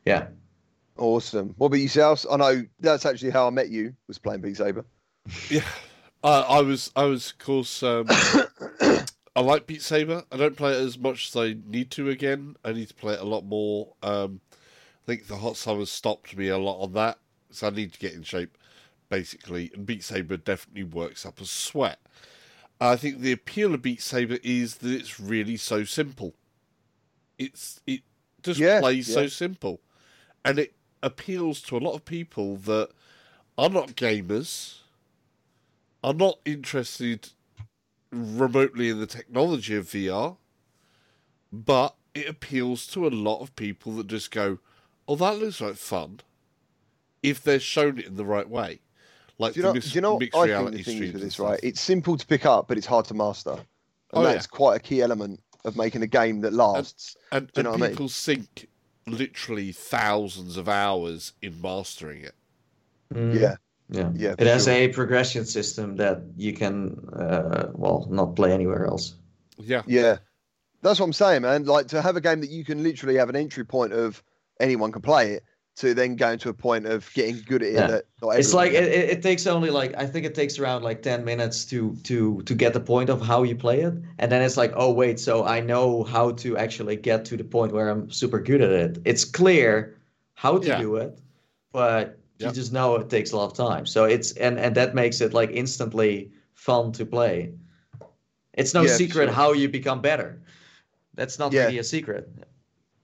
yeah. 0.04 0.26
awesome. 0.98 1.54
What 1.56 1.68
about 1.68 1.78
yourselves? 1.78 2.26
I 2.30 2.36
know 2.36 2.64
that's 2.78 3.06
actually 3.06 3.30
how 3.30 3.46
I 3.46 3.50
met 3.50 3.70
you. 3.70 3.94
Was 4.06 4.18
playing 4.18 4.42
Beat 4.42 4.58
Saber. 4.58 4.84
Yeah, 5.48 5.62
uh, 6.22 6.44
I 6.46 6.60
was, 6.60 6.92
I 6.94 7.04
was, 7.04 7.30
of 7.30 7.38
course. 7.38 7.82
Um, 7.82 8.06
I 9.36 9.40
like 9.40 9.66
Beat 9.66 9.82
Saber. 9.82 10.24
I 10.30 10.36
don't 10.36 10.56
play 10.56 10.72
it 10.72 10.80
as 10.82 10.98
much 10.98 11.28
as 11.28 11.36
I 11.36 11.56
need 11.66 11.90
to 11.92 12.08
again. 12.08 12.56
I 12.64 12.72
need 12.72 12.88
to 12.88 12.94
play 12.94 13.14
it 13.14 13.20
a 13.20 13.24
lot 13.24 13.44
more. 13.44 13.94
Um, 14.02 14.40
I 14.52 15.06
think 15.06 15.26
the 15.26 15.36
hot 15.38 15.56
summer 15.56 15.86
stopped 15.86 16.36
me 16.36 16.48
a 16.48 16.58
lot 16.58 16.80
on 16.82 16.92
that, 16.94 17.18
so 17.50 17.66
I 17.66 17.70
need 17.70 17.92
to 17.92 17.98
get 17.98 18.14
in 18.14 18.22
shape, 18.22 18.56
basically. 19.08 19.70
And 19.74 19.86
Beat 19.86 20.04
Saber 20.04 20.36
definitely 20.36 20.84
works 20.84 21.26
up 21.26 21.40
a 21.40 21.46
sweat. 21.46 22.00
I 22.80 22.96
think 22.96 23.20
the 23.20 23.32
appeal 23.32 23.74
of 23.74 23.82
Beat 23.82 24.02
Saber 24.02 24.38
is 24.42 24.76
that 24.76 24.92
it's 24.92 25.18
really 25.20 25.56
so 25.56 25.84
simple. 25.84 26.34
It's 27.38 27.80
it 27.86 28.02
just 28.42 28.60
Yeah, 28.60 28.78
plays 28.78 29.08
so 29.08 29.26
simple, 29.26 29.80
and 30.44 30.58
it 30.58 30.74
appeals 31.02 31.60
to 31.62 31.76
a 31.76 31.80
lot 31.80 31.94
of 31.94 32.04
people 32.04 32.56
that 32.58 32.90
are 33.58 33.70
not 33.70 33.96
gamers, 33.96 34.78
are 36.02 36.14
not 36.14 36.38
interested 36.44 37.30
remotely 38.14 38.88
in 38.88 39.00
the 39.00 39.06
technology 39.06 39.74
of 39.76 39.86
VR, 39.86 40.36
but 41.52 41.94
it 42.14 42.28
appeals 42.28 42.86
to 42.88 43.06
a 43.06 43.10
lot 43.10 43.40
of 43.40 43.54
people 43.56 43.92
that 43.96 44.06
just 44.06 44.30
go, 44.30 44.58
"Oh, 45.08 45.16
that 45.16 45.38
looks 45.38 45.60
like 45.60 45.76
fun," 45.76 46.20
if 47.22 47.42
they're 47.42 47.60
shown 47.60 47.98
it 47.98 48.06
in 48.06 48.16
the 48.16 48.24
right 48.24 48.48
way. 48.48 48.80
Like 49.38 49.54
Do 49.54 49.58
you 49.60 49.62
the 49.62 49.68
know? 49.68 49.74
mix- 49.74 49.88
do 49.90 49.94
you 49.96 50.00
know? 50.00 50.18
mixed 50.18 50.38
I 50.38 50.46
think 50.46 50.70
the 50.72 50.82
thing 50.82 51.02
is 51.02 51.12
with 51.12 51.22
this, 51.22 51.38
right? 51.38 51.60
It's 51.62 51.80
simple 51.80 52.16
to 52.16 52.26
pick 52.26 52.46
up, 52.46 52.68
but 52.68 52.78
it's 52.78 52.86
hard 52.86 53.04
to 53.06 53.14
master, 53.14 53.52
and 53.52 53.64
Oh, 54.12 54.22
yeah. 54.22 54.32
that's 54.34 54.46
quite 54.46 54.76
a 54.76 54.80
key 54.80 55.02
element 55.02 55.40
of 55.64 55.76
making 55.76 56.02
a 56.02 56.06
game 56.06 56.40
that 56.42 56.52
lasts. 56.52 57.16
and, 57.32 57.46
do 57.52 57.60
you 57.60 57.60
and 57.60 57.64
know 57.64 57.72
I 57.84 57.88
mean? 57.88 57.90
people 57.90 58.08
sink 58.08 58.68
literally 59.06 59.72
thousands 59.72 60.56
of 60.56 60.68
hours 60.68 61.32
in 61.42 61.60
mastering 61.60 62.22
it. 62.22 62.34
Mm, 63.12 63.40
Yeah, 63.40 63.56
Yeah. 63.90 64.10
Yeah, 64.14 64.34
It 64.38 64.46
has 64.46 64.64
sure. 64.64 64.72
a 64.74 64.88
progression 64.88 65.44
system 65.44 65.96
that 65.96 66.22
you 66.36 66.52
can, 66.54 66.98
uh, 67.12 67.68
well, 67.74 68.06
not 68.10 68.34
play 68.36 68.52
anywhere 68.52 68.86
else. 68.86 69.14
Yeah, 69.58 69.82
yeah. 69.86 70.18
That's 70.82 70.98
what 71.00 71.06
I'm 71.06 71.12
saying, 71.12 71.42
man. 71.42 71.64
Like 71.64 71.88
to 71.88 72.02
have 72.02 72.16
a 72.16 72.20
game 72.20 72.40
that 72.40 72.50
you 72.50 72.64
can 72.64 72.82
literally 72.82 73.16
have 73.16 73.28
an 73.28 73.36
entry 73.36 73.64
point 73.64 73.92
of 73.92 74.22
anyone 74.60 74.92
can 74.92 75.02
play 75.02 75.32
it, 75.32 75.44
to 75.76 75.92
then 75.92 76.14
going 76.16 76.38
to 76.38 76.48
a 76.50 76.54
point 76.54 76.86
of 76.86 77.12
getting 77.14 77.40
good 77.46 77.62
at 77.62 77.68
it. 77.68 77.74
Yeah. 77.74 77.86
That 77.88 78.04
not 78.22 78.38
It's 78.38 78.54
like 78.54 78.72
it, 78.72 78.84
it, 78.84 79.10
it 79.10 79.22
takes 79.22 79.46
only 79.46 79.70
like 79.70 79.94
I 79.96 80.06
think 80.06 80.24
it 80.24 80.34
takes 80.34 80.58
around 80.58 80.82
like 80.82 81.02
10 81.02 81.24
minutes 81.24 81.64
to 81.66 81.96
to 82.04 82.42
to 82.42 82.54
get 82.54 82.74
the 82.74 82.80
point 82.80 83.10
of 83.10 83.20
how 83.20 83.42
you 83.42 83.56
play 83.56 83.80
it 83.80 83.94
and 84.18 84.30
then 84.30 84.40
it's 84.42 84.56
like 84.56 84.72
oh 84.76 84.92
wait 84.92 85.18
so 85.18 85.44
I 85.44 85.58
know 85.60 86.04
how 86.04 86.30
to 86.32 86.56
actually 86.56 86.94
get 86.96 87.24
to 87.26 87.36
the 87.36 87.42
point 87.44 87.72
where 87.72 87.88
I'm 87.88 88.08
super 88.10 88.38
good 88.40 88.60
at 88.60 88.70
it. 88.70 88.98
It's 89.04 89.24
clear 89.24 89.96
how 90.34 90.58
to 90.58 90.68
Yeah. 90.68 90.80
do 90.80 90.96
it 90.96 91.18
but 91.72 92.18
you 92.38 92.46
Yep. 92.46 92.54
just 92.54 92.72
know 92.72 92.96
it 92.96 93.08
takes 93.10 93.32
a 93.32 93.36
lot 93.36 93.46
of 93.50 93.56
time. 93.56 93.86
So 93.86 94.04
it's 94.04 94.32
and 94.32 94.58
and 94.58 94.74
that 94.74 94.94
makes 94.94 95.20
it 95.20 95.32
like 95.34 95.50
instantly 95.52 96.32
fun 96.54 96.92
to 96.92 97.06
play. 97.06 97.52
It's 98.54 98.74
no 98.74 98.82
Yeah, 98.84 98.96
secret 98.96 99.26
sure. 99.26 99.32
how 99.32 99.52
you 99.52 99.68
become 99.68 100.00
better. 100.00 100.40
That's 101.14 101.38
not 101.38 101.52
Yeah. 101.52 101.66
really 101.66 101.78
a 101.78 101.84
secret. 101.84 102.28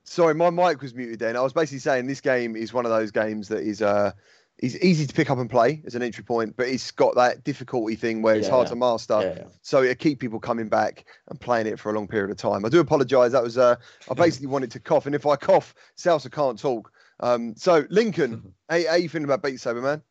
Sorry, 0.04 0.34
my 0.34 0.50
mic 0.50 0.82
was 0.82 0.94
muted 0.94 1.20
then. 1.20 1.36
I 1.36 1.40
was 1.40 1.52
basically 1.52 1.78
saying 1.78 2.06
this 2.06 2.20
game 2.20 2.56
is 2.56 2.72
one 2.72 2.84
of 2.84 2.90
those 2.90 3.10
games 3.12 3.48
that 3.48 3.60
is 3.62 3.82
uh 3.82 4.12
is 4.58 4.76
easy 4.82 5.06
to 5.06 5.14
pick 5.14 5.30
up 5.30 5.38
and 5.38 5.48
play 5.48 5.82
as 5.86 5.94
an 5.94 6.02
entry 6.02 6.22
point, 6.22 6.54
but 6.56 6.68
it's 6.68 6.90
got 6.90 7.14
that 7.14 7.44
difficulty 7.44 7.94
thing 7.94 8.20
where 8.20 8.34
it's 8.34 8.46
Yeah, 8.46 8.54
hard 8.54 8.66
to 8.68 8.76
master. 8.76 9.32
Yeah. 9.38 9.44
So 9.62 9.82
it 9.82 9.98
keep 9.98 10.18
people 10.18 10.38
coming 10.38 10.68
back 10.68 11.06
and 11.28 11.40
playing 11.40 11.66
it 11.66 11.78
for 11.78 11.90
a 11.90 11.94
long 11.94 12.06
period 12.06 12.30
of 12.30 12.36
time. 12.36 12.64
I 12.66 12.68
do 12.68 12.80
apologise. 12.80 13.32
That 13.32 13.42
was 13.42 13.56
uh 13.56 13.76
I 14.10 14.14
basically 14.16 14.48
wanted 14.48 14.70
to 14.72 14.80
cough, 14.80 15.06
and 15.06 15.14
if 15.14 15.24
I 15.26 15.36
cough, 15.36 15.74
Salsa 15.96 16.30
can't 16.30 16.58
talk. 16.58 16.92
Um, 17.20 17.54
so 17.56 17.84
Lincoln, 17.90 18.54
how, 18.68 18.80
how 18.88 18.94
you 18.96 19.08
feeling 19.08 19.24
about 19.24 19.42
Beat 19.42 19.60
Saber, 19.60 19.80
man? 19.82 20.02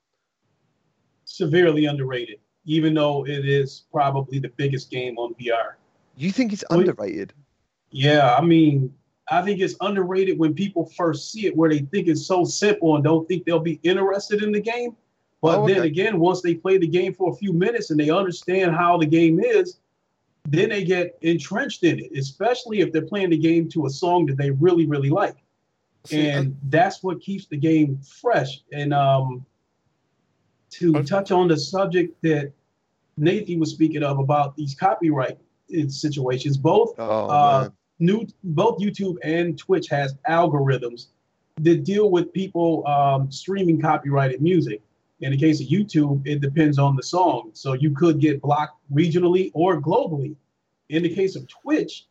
Severely 1.25 1.85
underrated, 1.85 2.39
even 2.65 2.93
though 2.93 3.25
it 3.25 3.45
is 3.47 3.85
probably 3.91 4.39
the 4.39 4.49
biggest 4.57 4.89
game 4.89 5.17
on 5.17 5.33
VR. 5.35 5.73
You 6.15 6.31
think 6.31 6.53
it's 6.53 6.63
Well, 6.69 6.79
underrated? 6.79 7.33
Yeah, 7.91 8.35
I 8.35 8.41
mean, 8.41 8.93
I 9.31 9.41
think 9.41 9.59
it's 9.59 9.75
underrated 9.81 10.37
when 10.39 10.53
people 10.53 10.85
first 10.85 11.31
see 11.31 11.45
it, 11.45 11.55
where 11.55 11.69
they 11.69 11.79
think 11.79 12.07
it's 12.07 12.25
so 12.25 12.43
simple 12.43 12.95
and 12.95 13.03
don't 13.03 13.27
think 13.27 13.45
they'll 13.45 13.59
be 13.59 13.79
interested 13.83 14.43
in 14.43 14.51
the 14.51 14.59
game. 14.61 14.95
But 15.41 15.59
Oh, 15.59 15.67
then 15.67 15.83
again, 15.83 16.19
once 16.19 16.41
they 16.41 16.55
play 16.55 16.77
the 16.77 16.87
game 16.87 17.13
for 17.13 17.31
a 17.31 17.35
few 17.35 17.53
minutes 17.53 17.91
and 17.91 17.99
they 17.99 18.09
understand 18.09 18.75
how 18.75 18.97
the 18.97 19.05
game 19.05 19.39
is, 19.39 19.79
then 20.47 20.69
they 20.69 20.83
get 20.83 21.17
entrenched 21.21 21.83
in 21.83 21.99
it, 21.99 22.11
especially 22.17 22.81
if 22.81 22.91
they're 22.91 23.05
playing 23.05 23.29
the 23.29 23.37
game 23.37 23.69
to 23.69 23.85
a 23.85 23.89
song 23.89 24.25
that 24.25 24.37
they 24.37 24.51
really, 24.51 24.85
really 24.85 25.09
like. 25.09 25.37
See, 26.05 26.29
I- 26.29 26.35
and 26.37 26.57
that's 26.69 27.03
what 27.03 27.21
keeps 27.21 27.45
the 27.47 27.57
game 27.57 27.99
fresh. 28.21 28.61
And 28.71 28.93
um, 28.93 29.45
to 30.71 31.03
touch 31.03 31.31
on 31.31 31.47
the 31.47 31.57
subject 31.57 32.21
that 32.23 32.51
Nathan 33.17 33.59
was 33.59 33.71
speaking 33.71 34.03
of 34.03 34.19
about 34.19 34.55
these 34.55 34.75
copyright 34.75 35.37
uh, 35.77 35.87
situations, 35.89 36.57
both 36.57 36.93
Oh 36.97 37.27
uh, 37.27 37.69
new 37.99 38.25
both 38.43 38.79
YouTube 38.79 39.17
and 39.23 39.57
Twitch 39.57 39.87
has 39.89 40.15
algorithms 40.29 41.07
that 41.57 41.83
deal 41.83 42.09
with 42.09 42.31
people 42.31 42.87
um, 42.87 43.29
streaming 43.31 43.81
copyrighted 43.81 44.41
music. 44.41 44.81
In 45.21 45.31
the 45.31 45.37
case 45.37 45.59
of 45.59 45.67
YouTube, 45.67 46.25
it 46.25 46.39
depends 46.39 46.79
on 46.79 46.95
the 46.95 47.03
song, 47.03 47.49
so 47.51 47.73
you 47.73 47.91
could 47.91 48.21
get 48.21 48.41
blocked 48.41 48.77
regionally 48.93 49.51
or 49.53 49.81
globally. 49.81 50.33
In 50.87 51.03
the 51.03 51.13
case 51.13 51.35
of 51.35 51.45
Twitch, 51.49 52.05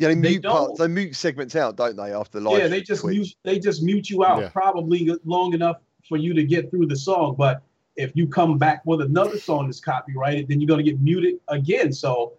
Yeah, 0.00 0.08
they, 0.08 0.14
they 0.14 0.20
mute 0.30 0.42
parts, 0.44 0.78
don't. 0.78 0.94
they 0.94 1.02
mute 1.02 1.14
segments 1.14 1.54
out, 1.54 1.76
don't 1.76 1.94
they? 1.96 2.12
After 2.12 2.40
the 2.40 2.48
live. 2.48 2.58
yeah, 2.62 2.68
they 2.68 2.80
just 2.80 3.02
Twitch? 3.02 3.16
mute 3.16 3.34
they 3.44 3.58
just 3.58 3.82
mute 3.82 4.08
you 4.10 4.24
out 4.24 4.40
Yeah. 4.40 4.48
probably 4.48 5.10
long 5.24 5.52
enough 5.52 5.76
for 6.08 6.16
you 6.16 6.32
to 6.34 6.42
get 6.42 6.70
through 6.70 6.86
the 6.86 6.96
song. 6.96 7.34
But 7.38 7.62
if 7.96 8.12
you 8.16 8.26
come 8.26 8.56
back 8.56 8.80
with 8.86 9.02
another 9.02 9.38
song 9.38 9.66
that's 9.66 9.78
copyrighted, 9.80 10.48
then 10.48 10.60
you're 10.60 10.68
gonna 10.68 10.82
get 10.82 11.00
muted 11.00 11.34
again. 11.48 11.92
So 11.92 12.32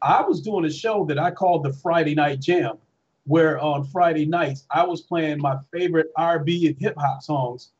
I 0.00 0.22
was 0.22 0.40
doing 0.40 0.64
a 0.66 0.70
show 0.70 1.04
that 1.06 1.18
I 1.18 1.30
called 1.32 1.64
the 1.64 1.72
Friday 1.72 2.14
Night 2.14 2.40
Jam, 2.40 2.78
where 3.24 3.58
on 3.58 3.84
Friday 3.84 4.24
nights 4.24 4.64
I 4.70 4.84
was 4.84 5.00
playing 5.02 5.40
my 5.40 5.56
favorite 5.72 6.12
R&B 6.16 6.68
and 6.68 6.76
hip 6.78 6.94
hop 6.96 7.22
songs 7.22 7.70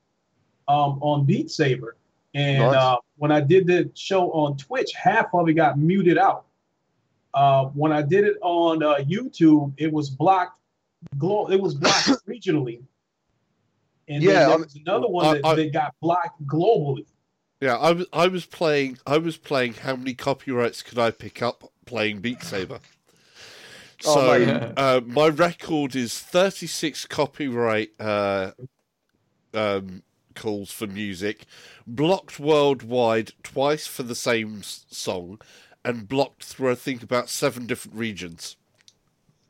um, 0.68 0.98
on 1.02 1.24
Beat 1.24 1.50
Saber. 1.50 1.96
And 2.34 2.58
Nice. 2.62 2.74
uh, 2.76 2.96
when 3.16 3.32
I 3.32 3.40
did 3.40 3.66
the 3.66 3.90
show 3.94 4.30
on 4.32 4.56
Twitch, 4.56 4.92
half 4.94 5.26
of 5.34 5.48
it 5.48 5.54
got 5.54 5.78
muted 5.78 6.18
out. 6.18 6.44
Uh, 7.34 7.66
when 7.66 7.92
I 7.92 8.02
did 8.02 8.24
it 8.24 8.36
on 8.42 8.82
uh, 8.82 8.96
YouTube, 8.96 9.72
it 9.76 9.92
was 9.92 10.10
blocked. 10.10 10.58
Glo- 11.18 11.48
it 11.50 11.60
was 11.60 11.74
blocked 11.74 12.08
regionally. 12.28 12.80
And 14.08 14.22
Yeah, 14.22 14.32
then 14.32 14.48
there 14.48 14.58
was 14.58 14.74
another 14.76 15.06
one 15.08 15.26
I- 15.26 15.34
that, 15.34 15.44
I- 15.46 15.54
that 15.54 15.72
got 15.72 15.94
blocked 16.00 16.44
globally. 16.46 17.06
Yeah, 17.60 17.76
I 17.76 17.92
was 17.92 18.06
I 18.12 18.26
was 18.26 18.46
playing 18.46 18.96
I 19.06 19.18
was 19.18 19.36
playing 19.36 19.74
how 19.74 19.94
many 19.94 20.14
copyrights 20.14 20.82
could 20.82 20.98
I 20.98 21.10
pick 21.10 21.42
up 21.42 21.70
playing 21.84 22.20
Beat 22.20 22.42
Saber? 22.42 22.80
Oh, 24.06 24.14
So 24.14 24.72
uh, 24.78 25.00
my 25.06 25.28
record 25.28 25.94
is 25.94 26.18
36 26.18 27.04
copyright 27.04 27.90
uh, 28.00 28.52
um, 29.52 30.02
calls 30.34 30.70
for 30.72 30.86
music, 30.86 31.44
blocked 31.86 32.40
worldwide 32.40 33.32
twice 33.42 33.86
for 33.86 34.04
the 34.04 34.14
same 34.14 34.62
song, 34.62 35.38
and 35.84 36.08
blocked 36.08 36.44
through 36.44 36.70
I 36.70 36.74
think 36.74 37.02
about 37.02 37.28
seven 37.28 37.66
different 37.66 37.96
regions. 37.96 38.56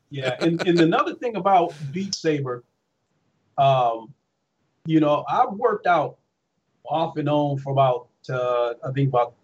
Yeah, 0.09 0.35
and, 0.41 0.65
and 0.67 0.79
another 0.79 1.15
thing 1.15 1.37
about 1.37 1.73
Beat 1.91 2.13
Saber, 2.13 2.63
um, 3.57 4.13
you 4.85 4.99
know, 4.99 5.23
I've 5.29 5.53
worked 5.53 5.87
out 5.87 6.17
off 6.85 7.15
and 7.17 7.29
on 7.29 7.57
for 7.57 7.71
about 7.71 8.07
uh, 8.29 8.73
I 8.85 8.91
think 8.91 9.09
about 9.09 9.35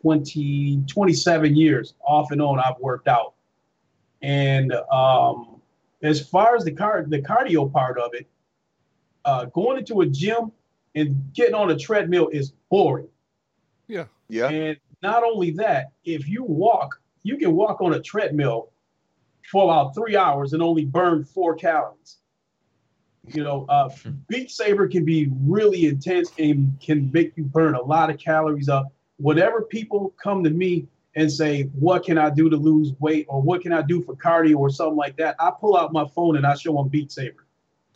20, 0.00 0.84
27 0.86 1.54
years 1.54 1.94
off 2.06 2.30
and 2.30 2.40
on. 2.40 2.58
I've 2.58 2.78
worked 2.80 3.08
out, 3.08 3.34
and 4.22 4.72
um, 4.90 5.60
as 6.02 6.26
far 6.26 6.56
as 6.56 6.64
the 6.64 6.72
car 6.72 7.04
the 7.06 7.20
cardio 7.20 7.70
part 7.70 7.98
of 7.98 8.14
it, 8.14 8.26
uh, 9.24 9.46
going 9.46 9.78
into 9.78 10.00
a 10.00 10.06
gym 10.06 10.52
and 10.94 11.32
getting 11.34 11.54
on 11.54 11.70
a 11.70 11.76
treadmill 11.76 12.28
is 12.28 12.52
boring. 12.70 13.08
Yeah, 13.88 14.06
Yeah. 14.28 14.48
And 14.48 14.76
not 15.04 15.22
only 15.22 15.50
that, 15.52 15.92
if 16.04 16.26
you 16.28 16.42
walk, 16.44 16.98
you 17.22 17.36
can 17.36 17.54
walk 17.54 17.82
on 17.82 17.92
a 17.92 18.00
treadmill 18.00 18.70
for 19.50 19.64
about 19.64 19.94
three 19.94 20.16
hours 20.16 20.54
and 20.54 20.62
only 20.62 20.86
burn 20.86 21.24
four 21.24 21.54
calories. 21.54 22.16
You 23.28 23.44
know, 23.44 23.66
uh, 23.68 23.90
Beat 24.28 24.50
Saber 24.50 24.88
can 24.88 25.04
be 25.04 25.30
really 25.42 25.86
intense 25.86 26.32
and 26.38 26.78
can 26.80 27.10
make 27.12 27.36
you 27.36 27.44
burn 27.44 27.74
a 27.74 27.82
lot 27.82 28.08
of 28.08 28.18
calories 28.18 28.68
up. 28.68 28.92
Whenever 29.18 29.62
people 29.62 30.14
come 30.22 30.42
to 30.42 30.50
me 30.50 30.86
and 31.16 31.30
say, 31.30 31.64
What 31.78 32.04
can 32.04 32.16
I 32.16 32.30
do 32.30 32.48
to 32.48 32.56
lose 32.56 32.92
weight 32.98 33.26
or 33.28 33.42
what 33.42 33.60
can 33.60 33.72
I 33.72 33.82
do 33.82 34.02
for 34.02 34.16
cardio 34.16 34.56
or 34.56 34.70
something 34.70 34.96
like 34.96 35.16
that, 35.18 35.36
I 35.38 35.52
pull 35.58 35.76
out 35.76 35.92
my 35.92 36.06
phone 36.14 36.36
and 36.36 36.46
I 36.46 36.54
show 36.54 36.74
them 36.74 36.88
Beat 36.88 37.12
Saber. 37.12 37.46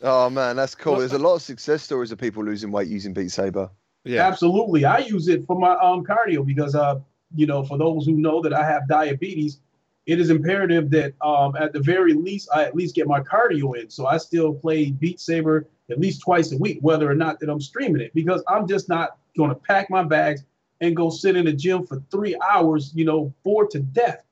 Oh 0.03 0.29
man, 0.31 0.57
that's 0.57 0.75
cool. 0.75 0.99
There's 0.99 1.13
a 1.13 1.19
lot 1.19 1.35
of 1.35 1.43
success 1.43 1.83
stories 1.83 2.13
of 2.13 2.19
people 2.19 2.45
losing 2.45 2.71
weight 2.71 2.89
using 2.89 3.15
Beat 3.15 3.31
Saber. 3.31 3.71
Yeah, 4.05 4.27
Absolutely. 4.27 4.85
I 4.85 4.99
use 4.99 5.29
it 5.29 5.45
for 5.47 5.59
my 5.59 5.75
um 5.77 6.05
cardio 6.05 6.45
because 6.45 6.75
uh 6.75 7.01
you 7.35 7.47
know 7.47 7.65
for 7.65 7.79
those 7.79 8.07
who 8.07 8.13
know 8.17 8.41
that 8.43 8.53
I 8.53 8.65
have 8.65 8.89
diabetes, 8.89 9.61
it 10.07 10.21
is 10.21 10.31
imperative 10.31 10.91
that 10.91 11.15
um 11.21 11.55
at 11.57 11.73
the 11.73 11.81
very 11.81 12.15
least 12.15 12.49
I 12.55 12.65
at 12.65 12.75
least 12.75 12.95
get 12.95 13.07
my 13.07 13.21
cardio 13.21 13.77
in. 13.81 13.91
So 13.91 14.07
I 14.07 14.17
still 14.19 14.55
play 14.55 14.91
Beat 14.91 15.21
Saber 15.21 15.67
at 15.91 15.99
least 15.99 16.21
twice 16.21 16.53
a 16.53 16.59
week, 16.59 16.79
whether 16.83 17.11
or 17.11 17.15
not 17.15 17.41
that 17.41 17.49
I'm 17.49 17.61
streaming 17.61 18.03
it, 18.03 18.13
because 18.15 18.43
I'm 18.49 18.67
just 18.69 18.89
not 18.89 19.17
going 19.37 19.51
to 19.51 19.57
pack 19.57 19.89
my 19.91 20.03
bags 20.03 20.45
and 20.81 20.95
go 20.95 21.11
sit 21.11 21.35
in 21.37 21.47
the 21.47 21.53
gym 21.53 21.87
for 21.87 22.03
three 22.11 22.37
hours, 22.51 22.93
you 22.95 23.05
know, 23.05 23.33
bored 23.43 23.71
to 23.71 23.81
death. 23.81 24.23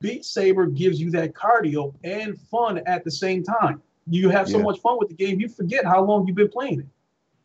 Beat 0.00 0.24
Saber 0.24 0.66
gives 0.66 1.00
you 1.00 1.10
that 1.12 1.32
cardio 1.34 1.94
and 2.04 2.38
fun 2.38 2.78
at 2.86 3.04
the 3.04 3.10
same 3.10 3.42
time. 3.42 3.82
You 4.06 4.28
have 4.30 4.48
so 4.48 4.58
Yeah. 4.58 4.64
much 4.64 4.80
fun 4.80 4.98
with 4.98 5.08
the 5.08 5.14
game, 5.14 5.40
you 5.40 5.48
forget 5.48 5.84
how 5.84 6.02
long 6.04 6.26
you've 6.26 6.36
been 6.36 6.48
playing 6.48 6.80
it. 6.80 6.86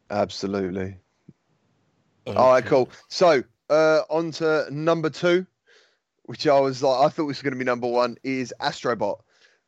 Absolutely. 0.09 0.97
All 2.35 2.51
right, 2.51 2.65
cool. 2.65 2.89
So 3.09 3.43
uh, 3.69 4.01
on 4.09 4.31
to 4.31 4.67
number 4.71 5.09
two, 5.09 5.45
which 6.23 6.45
I 6.47 6.59
was 6.59 6.83
like, 6.83 7.05
I 7.05 7.09
thought 7.09 7.25
was 7.25 7.41
going 7.41 7.53
to 7.53 7.59
be 7.59 7.65
number 7.65 7.87
one, 7.87 8.17
is 8.23 8.53
Astrobot. 8.61 9.19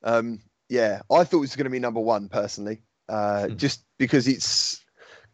Um, 0.03 0.39
yeah, 0.67 1.01
I 1.11 1.23
thought 1.23 1.37
it 1.37 1.41
was 1.41 1.55
going 1.55 1.65
to 1.65 1.69
be 1.71 1.79
number 1.79 1.99
one 2.01 2.29
personally, 2.29 2.81
uh, 3.07 3.47
Hmm. 3.47 3.55
just 3.55 3.85
because 3.97 4.27
it's 4.27 4.83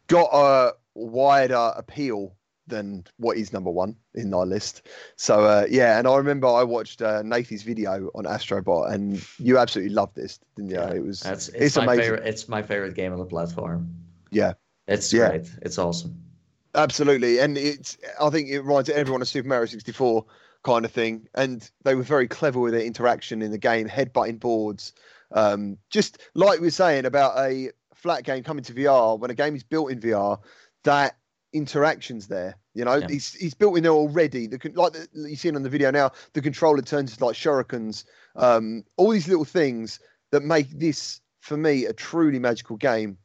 got 0.08 0.30
a 0.34 0.74
wider 0.94 1.74
appeal 1.76 2.36
than 2.68 3.04
what 3.18 3.38
is 3.38 3.54
number 3.54 3.70
one 3.70 3.96
in 4.16 4.34
our 4.34 4.46
list. 4.46 4.88
So 5.18 5.44
uh, 5.46 5.68
yeah, 5.70 6.00
and 6.00 6.08
I 6.08 6.16
remember 6.18 6.48
I 6.48 6.64
watched 6.64 7.02
uh, 7.02 7.22
Nathan's 7.22 7.62
video 7.62 8.10
on 8.16 8.24
Astrobot, 8.26 8.92
and 8.92 9.24
you 9.38 9.58
absolutely 9.60 9.94
loved 9.94 10.16
this, 10.16 10.40
didn't 10.56 10.72
you? 10.72 10.78
Yeah, 10.78 10.94
it 10.94 11.06
was 11.06 11.20
That's 11.20 11.50
it's, 11.50 11.58
it's 11.58 11.76
my 11.78 11.84
amazing. 11.84 12.02
favorite. 12.04 12.28
It's 12.28 12.48
my 12.50 12.62
favorite 12.64 12.96
game 12.96 13.12
on 13.14 13.20
the 13.20 13.26
platform. 13.26 13.94
Yeah. 14.32 14.54
It's 14.88 15.12
Yeah. 15.14 15.30
great. 15.30 15.50
It's 15.62 15.78
awesome. 15.78 16.20
Absolutely, 16.76 17.40
and 17.40 17.58
it's. 17.58 17.98
I 18.20 18.30
think 18.30 18.50
it 18.50 18.60
reminds 18.62 18.90
everyone 18.90 19.22
of 19.22 19.28
Super 19.28 19.48
Mario 19.48 19.66
64 19.66 20.26
kind 20.64 20.86
of 20.86 20.92
thing, 20.92 21.28
and 21.36 21.70
they 21.84 21.96
were 21.96 22.04
very 22.04 22.28
clever 22.28 22.60
with 22.60 22.74
their 22.74 22.84
interaction 22.84 23.42
in 23.42 23.52
the 23.52 23.58
game, 23.58 23.88
headbutting 23.88 24.40
boards. 24.40 24.94
Um, 25.32 25.78
just 25.90 26.20
like 26.34 26.60
we 26.60 26.68
were 26.68 26.72
saying 26.72 27.06
about 27.06 27.38
a 27.38 27.72
flat 27.94 28.24
game 28.24 28.44
coming 28.44 28.64
to 28.66 28.74
VR, 28.74 29.18
when 29.20 29.32
a 29.32 29.36
game 29.36 29.56
is 29.56 29.64
built 29.64 29.92
in 29.92 30.00
VR, 30.00 30.38
that 30.84 31.18
interactions 31.54 32.28
there. 32.28 32.56
You 32.74 32.84
know, 32.84 32.96
Yeah. 32.96 33.08
it's 33.10 33.36
it's 33.36 33.54
built 33.54 33.78
in 33.78 33.84
there 33.84 33.94
already. 33.94 34.48
The 34.48 34.60
like 34.76 34.94
the, 34.94 35.08
you 35.30 35.36
see 35.36 35.48
it 35.48 35.56
on 35.56 35.64
the 35.64 35.70
video 35.70 35.92
now, 35.92 36.12
the 36.34 36.42
controller 36.42 36.82
turns 36.82 37.12
into 37.14 37.26
like 37.26 37.36
shurikens. 37.36 38.04
Um, 38.36 38.84
all 38.98 39.12
these 39.12 39.28
little 39.30 39.46
things 39.46 40.00
that 40.32 40.44
make 40.44 40.70
this 40.72 41.22
for 41.40 41.56
me 41.56 41.86
a 41.86 41.94
truly 41.94 42.40
magical 42.40 42.76
game. 42.76 43.18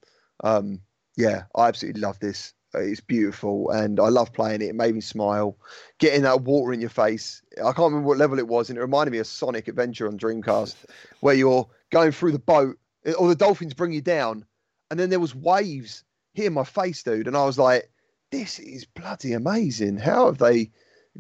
Um, 0.45 0.81
yeah, 1.17 1.45
I 1.57 1.69
absolutely 1.69 2.01
love 2.01 2.19
this. 2.21 2.55
It's 2.75 3.01
beautiful, 3.01 3.71
and 3.71 3.99
I 3.99 4.09
love 4.09 4.33
playing 4.33 4.63
it. 4.63 4.69
It 4.69 4.75
made 4.75 4.95
me 4.95 5.01
smile. 5.01 5.57
Getting 5.99 6.23
that 6.23 6.43
water 6.43 6.73
in 6.73 6.81
your 6.81 6.91
face. 6.91 7.43
I 7.59 7.73
can't 7.73 7.79
remember 7.79 8.07
what 8.07 8.19
level 8.19 8.39
it 8.39 8.47
was, 8.47 8.71
and 8.71 8.79
it 8.79 8.83
reminded 8.83 9.11
me 9.11 9.19
of 9.19 9.27
Sonic 9.27 9.67
Adventure 9.69 10.07
on 10.07 10.19
Dreamcast, 10.19 10.77
where 11.21 11.35
you're 11.35 11.69
going 11.91 12.13
through 12.13 12.33
the 12.33 12.39
boat, 12.39 12.79
or 13.19 13.29
the 13.29 13.35
dolphins 13.35 13.75
bring 13.75 13.93
you 13.93 14.01
down, 14.01 14.45
and 14.91 15.01
then 15.01 15.11
there 15.11 15.21
was 15.21 15.35
waves 15.35 16.05
hitting 16.33 16.53
my 16.55 16.65
face, 16.65 17.03
dude, 17.03 17.27
and 17.27 17.37
I 17.37 17.45
was 17.45 17.59
like, 17.59 17.91
"This 18.31 18.59
is 18.61 18.85
bloody 18.85 19.33
amazing! 19.33 19.97
How 19.97 20.27
have 20.27 20.39
they 20.39 20.71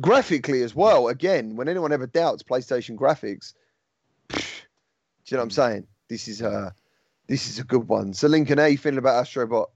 graphically 0.00 0.62
as 0.62 0.74
well? 0.74 1.08
Again, 1.08 1.56
when 1.56 1.68
anyone 1.68 1.92
ever 1.92 2.06
doubts 2.06 2.44
PlayStation 2.44 2.96
graphics, 2.96 3.54
do 4.28 4.38
you 4.38 5.36
know 5.36 5.38
what 5.38 5.44
I'm 5.44 5.50
saying? 5.50 5.86
This 6.08 6.28
is 6.28 6.42
uh 6.42 6.70
this 7.26 7.48
is 7.48 7.58
a 7.58 7.64
good 7.64 7.86
one. 7.88 8.12
So, 8.14 8.28
Lincoln, 8.28 8.58
how 8.58 8.66
you 8.66 8.78
feeling 8.78 8.98
about 8.98 9.24
Astrobot? 9.24 9.66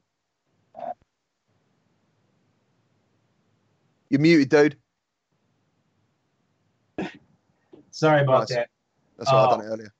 You're 4.10 4.20
muted, 4.20 4.48
dude. 4.48 4.76
Sorry 7.90 8.22
about 8.22 8.40
Nice. 8.40 8.48
that. 8.50 8.68
That's 9.18 9.30
why 9.32 9.38
I 9.38 9.46
Oh. 9.46 9.50
done 9.56 9.60
it 9.66 9.68
earlier. 9.68 9.94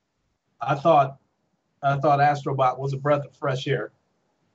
I 0.60 0.74
thought 0.74 1.18
I 1.82 1.98
thought 1.98 2.18
Astrobot 2.18 2.78
was 2.78 2.94
a 2.94 2.96
breath 2.96 3.24
of 3.26 3.34
fresh 3.36 3.66
air. 3.66 3.92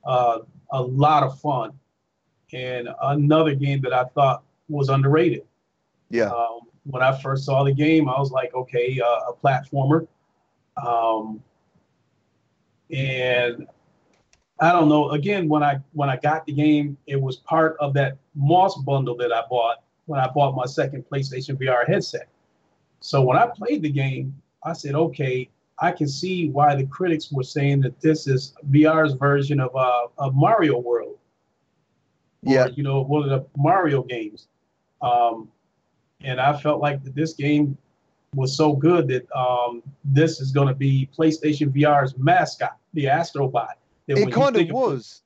uh, 0.04 0.38
a 0.72 0.80
lot 0.82 1.22
of 1.22 1.38
fun, 1.40 1.78
and 2.54 2.88
another 3.02 3.54
game 3.54 3.82
that 3.82 3.92
I 3.92 4.04
thought 4.04 4.42
was 4.70 4.88
underrated. 4.88 5.42
Yeah. 6.08 6.30
Um, 6.30 6.60
when 6.84 7.02
I 7.02 7.12
first 7.20 7.44
saw 7.44 7.64
the 7.64 7.72
game, 7.74 8.08
I 8.08 8.18
was 8.18 8.30
like, 8.32 8.54
okay, 8.54 8.98
uh, 8.98 9.30
a 9.30 9.34
platformer. 9.34 10.08
Um, 10.82 11.42
and 12.90 13.68
I 14.58 14.72
don't 14.72 14.88
know. 14.88 15.10
Again, 15.10 15.50
when 15.50 15.62
I 15.62 15.80
when 15.92 16.08
I 16.08 16.16
got 16.16 16.46
the 16.46 16.52
game, 16.52 16.96
it 17.06 17.20
was 17.20 17.36
part 17.36 17.76
of 17.78 17.92
that 17.94 18.16
Moss 18.40 18.76
bundle 18.82 19.16
that 19.18 19.32
I 19.32 19.42
bought 19.48 19.82
when 20.06 20.18
I 20.18 20.28
bought 20.28 20.56
my 20.56 20.66
second 20.66 21.04
PlayStation 21.10 21.56
VR 21.56 21.86
headset. 21.86 22.28
So 23.00 23.22
when 23.22 23.36
I 23.36 23.46
played 23.46 23.82
the 23.82 23.90
game, 23.90 24.34
I 24.64 24.72
said, 24.72 24.94
okay, 24.94 25.48
I 25.78 25.92
can 25.92 26.08
see 26.08 26.48
why 26.48 26.74
the 26.74 26.86
critics 26.86 27.30
were 27.30 27.42
saying 27.42 27.80
that 27.82 28.00
this 28.00 28.26
is 28.26 28.54
VR's 28.70 29.12
version 29.14 29.60
of 29.60 29.74
uh, 29.76 30.06
of 30.18 30.34
Mario 30.34 30.78
World. 30.78 31.16
Or, 32.46 32.52
Yeah. 32.52 32.66
you 32.68 32.82
know, 32.82 33.02
one 33.02 33.22
of 33.22 33.30
the 33.30 33.46
Mario 33.56 34.02
games. 34.02 34.48
Um, 35.02 35.48
and 36.22 36.40
I 36.40 36.58
felt 36.58 36.80
like 36.80 37.02
that 37.04 37.14
this 37.14 37.32
game 37.34 37.76
was 38.34 38.56
so 38.56 38.72
good 38.74 39.08
that 39.08 39.30
um, 39.36 39.82
this 40.04 40.40
is 40.40 40.52
going 40.52 40.68
to 40.68 40.74
be 40.74 41.08
PlayStation 41.16 41.68
VR's 41.74 42.16
mascot, 42.18 42.76
the 42.94 43.04
Astrobot. 43.04 43.72
That 44.06 44.18
It 44.18 44.32
kind 44.32 44.56
of 44.56 44.70
was. 44.70 45.22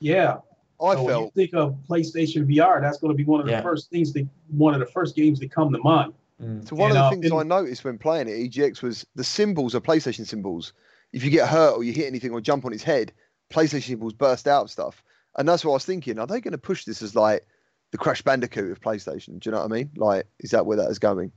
yeah. 0.00 0.38
I 0.80 0.94
so 0.94 1.02
when 1.04 1.18
you 1.18 1.30
think 1.34 1.54
of 1.54 1.76
PlayStation 1.88 2.46
VR, 2.46 2.80
that's 2.80 2.98
going 2.98 3.12
to 3.12 3.16
be 3.16 3.24
one 3.24 3.40
of 3.40 3.46
the 3.46 3.52
Yeah. 3.52 3.62
first 3.62 3.90
things 3.90 4.12
that 4.12 4.26
one 4.48 4.74
of 4.74 4.80
the 4.80 4.86
first 4.86 5.16
games 5.16 5.40
that 5.40 5.50
come 5.50 5.72
to 5.72 5.78
mind. 5.78 6.12
Mm. 6.42 6.68
So 6.68 6.76
one 6.76 6.90
And, 6.90 6.98
of 6.98 7.02
the 7.02 7.06
uh, 7.06 7.10
things 7.10 7.24
and- 7.26 7.34
I 7.34 7.42
noticed 7.42 7.84
when 7.84 7.98
playing 7.98 8.28
it, 8.28 8.38
EGX, 8.38 8.80
was 8.82 9.04
the 9.16 9.24
symbols 9.24 9.74
are 9.74 9.80
PlayStation 9.80 10.24
symbols. 10.26 10.72
If 11.12 11.24
you 11.24 11.30
get 11.30 11.48
hurt 11.48 11.72
or 11.72 11.82
you 11.82 11.92
hit 11.92 12.06
anything 12.06 12.30
or 12.32 12.40
jump 12.40 12.64
on 12.64 12.72
its 12.72 12.82
head, 12.84 13.12
PlayStation 13.50 13.82
symbols 13.88 14.12
burst 14.12 14.46
out 14.46 14.62
of 14.62 14.70
stuff. 14.70 15.02
And 15.36 15.48
that's 15.48 15.64
what 15.64 15.72
I 15.72 15.74
was 15.74 15.84
thinking. 15.84 16.18
Are 16.18 16.26
they 16.26 16.40
going 16.40 16.52
to 16.52 16.58
push 16.58 16.84
this 16.84 17.02
as 17.02 17.14
like 17.16 17.46
the 17.90 17.98
Crash 17.98 18.22
Bandicoot 18.22 18.70
of 18.70 18.80
PlayStation? 18.80 19.40
Do 19.40 19.48
you 19.48 19.52
know 19.52 19.58
what 19.62 19.72
I 19.72 19.74
mean? 19.74 19.90
Like, 19.96 20.26
is 20.40 20.50
that 20.52 20.64
where 20.66 20.76
that 20.76 20.90
is 20.90 20.98
going? 20.98 21.32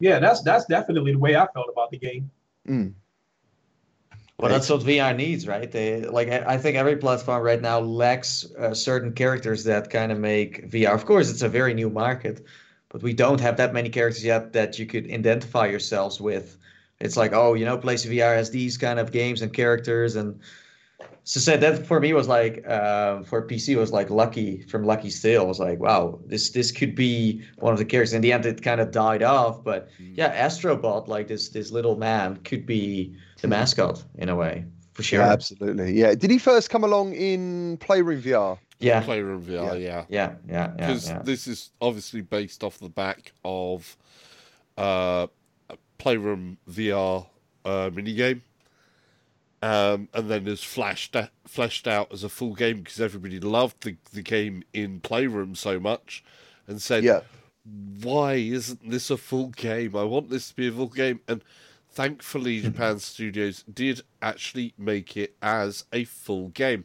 Yeah, 0.00 0.18
that's 0.18 0.42
that's 0.42 0.64
definitely 0.66 1.12
the 1.12 1.18
way 1.18 1.36
I 1.36 1.46
felt 1.52 1.66
about 1.70 1.90
the 1.90 1.98
game. 1.98 2.30
Mm. 2.66 2.94
Well, 4.40 4.50
that's 4.50 4.70
what 4.70 4.80
VR 4.80 5.14
needs, 5.14 5.46
right? 5.46 5.70
They 5.70 6.00
like 6.00 6.30
I 6.30 6.56
think 6.56 6.76
every 6.76 6.96
platform 6.96 7.42
right 7.42 7.60
now 7.60 7.78
lacks 7.80 8.46
uh, 8.58 8.72
certain 8.72 9.12
characters 9.12 9.64
that 9.64 9.90
kind 9.90 10.10
of 10.10 10.18
make 10.18 10.70
VR. 10.70 10.94
Of 10.94 11.04
course, 11.04 11.30
it's 11.30 11.42
a 11.42 11.48
very 11.48 11.74
new 11.74 11.90
market, 11.90 12.46
but 12.88 13.02
we 13.02 13.12
don't 13.12 13.40
have 13.40 13.58
that 13.58 13.74
many 13.74 13.90
characters 13.90 14.24
yet 14.24 14.54
that 14.54 14.78
you 14.78 14.86
could 14.86 15.10
identify 15.10 15.66
yourselves 15.66 16.22
with. 16.22 16.56
It's 17.00 17.18
like, 17.18 17.34
oh, 17.34 17.52
you 17.52 17.66
know, 17.66 17.76
PlayStation 17.76 18.16
VR 18.16 18.34
has 18.34 18.50
these 18.50 18.78
kind 18.78 18.98
of 18.98 19.12
games 19.12 19.42
and 19.42 19.52
characters, 19.52 20.16
and 20.16 20.40
so 21.24 21.38
said 21.38 21.60
that 21.60 21.86
for 21.86 22.00
me 22.00 22.14
was 22.14 22.26
like 22.26 22.64
uh, 22.66 23.22
for 23.24 23.46
PC 23.46 23.76
was 23.76 23.92
like 23.92 24.08
Lucky 24.08 24.62
from 24.62 24.84
Lucky's 24.84 25.20
Tale 25.20 25.46
was 25.46 25.60
like, 25.60 25.80
wow, 25.80 26.18
this 26.24 26.48
this 26.48 26.72
could 26.72 26.94
be 26.94 27.42
one 27.58 27.74
of 27.74 27.78
the 27.78 27.84
characters. 27.84 28.14
In 28.14 28.22
the 28.22 28.32
end, 28.32 28.46
it 28.46 28.62
kind 28.62 28.80
of 28.80 28.90
died 28.90 29.22
off, 29.22 29.62
but 29.62 29.90
yeah, 29.98 30.46
Astrobot, 30.46 31.08
like 31.08 31.28
this 31.28 31.50
this 31.50 31.70
little 31.70 31.96
man, 31.96 32.36
could 32.44 32.64
be 32.64 33.14
the 33.40 33.48
mascot 33.48 34.02
in 34.16 34.28
a 34.28 34.36
way, 34.36 34.64
for 34.92 35.02
sure. 35.02 35.20
Yeah, 35.20 35.32
absolutely. 35.32 35.92
Yeah. 35.92 36.14
Did 36.14 36.30
he 36.30 36.38
first 36.38 36.70
come 36.70 36.84
along 36.84 37.14
in 37.14 37.76
Playroom 37.78 38.22
VR? 38.22 38.58
Yeah, 38.80 39.00
Playroom 39.02 39.42
VR, 39.42 39.74
yeah. 39.74 39.74
yeah, 39.74 40.04
yeah, 40.08 40.32
yeah. 40.48 40.66
Because 40.68 41.08
yeah. 41.08 41.22
this 41.22 41.46
is 41.46 41.70
obviously 41.82 42.22
based 42.22 42.64
off 42.64 42.78
the 42.78 42.88
back 42.88 43.32
of 43.44 43.96
uh, 44.78 45.26
Playroom 45.98 46.56
VR 46.68 47.26
uh, 47.64 47.90
minigame. 47.90 48.40
Um, 49.62 50.08
and 50.14 50.30
then 50.30 50.48
is 50.48 50.64
flashed 50.64 51.14
fleshed 51.46 51.86
out 51.86 52.10
as 52.14 52.24
a 52.24 52.30
full 52.30 52.54
game 52.54 52.78
because 52.78 52.98
everybody 52.98 53.38
loved 53.38 53.82
the, 53.82 53.96
the 54.14 54.22
game 54.22 54.62
in 54.72 55.00
Playroom 55.00 55.54
so 55.54 55.78
much 55.78 56.24
and 56.66 56.80
said, 56.80 57.04
Yeah. 57.04 57.20
why 58.00 58.36
isn't 58.36 58.88
this 58.88 59.10
a 59.10 59.18
full 59.18 59.48
game? 59.48 59.94
I 59.94 60.04
want 60.04 60.30
this 60.30 60.48
to 60.48 60.56
be 60.56 60.68
a 60.68 60.72
full 60.72 60.86
game. 60.86 61.20
And 61.28 61.44
thankfully, 61.90 62.60
Japan 62.60 62.98
Studios 62.98 63.64
did 63.72 64.02
actually 64.22 64.74
make 64.78 65.16
it 65.16 65.34
as 65.42 65.84
a 65.92 66.04
full 66.04 66.48
game. 66.48 66.84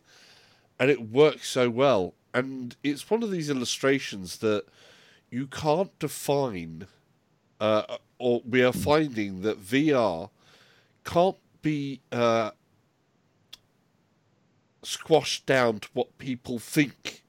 And 0.80 0.90
it 0.90 1.10
works 1.10 1.50
so 1.50 1.70
well. 1.70 2.14
And 2.34 2.76
it's 2.84 3.10
one 3.10 3.24
of 3.24 3.32
these 3.32 3.50
illustrations 3.50 4.38
that 4.40 4.66
you 5.30 5.48
can't 5.48 5.98
define, 6.00 6.88
uh, 7.60 7.98
or 8.20 8.42
we 8.48 8.64
are 8.64 8.74
finding 8.74 9.42
that 9.42 9.64
VR 9.64 10.30
can't 11.04 11.38
be 11.62 12.02
uh, 12.12 12.52
squashed 14.84 15.46
down 15.46 15.80
to 15.80 15.90
what 15.94 16.18
people 16.18 16.60
think 16.60 17.24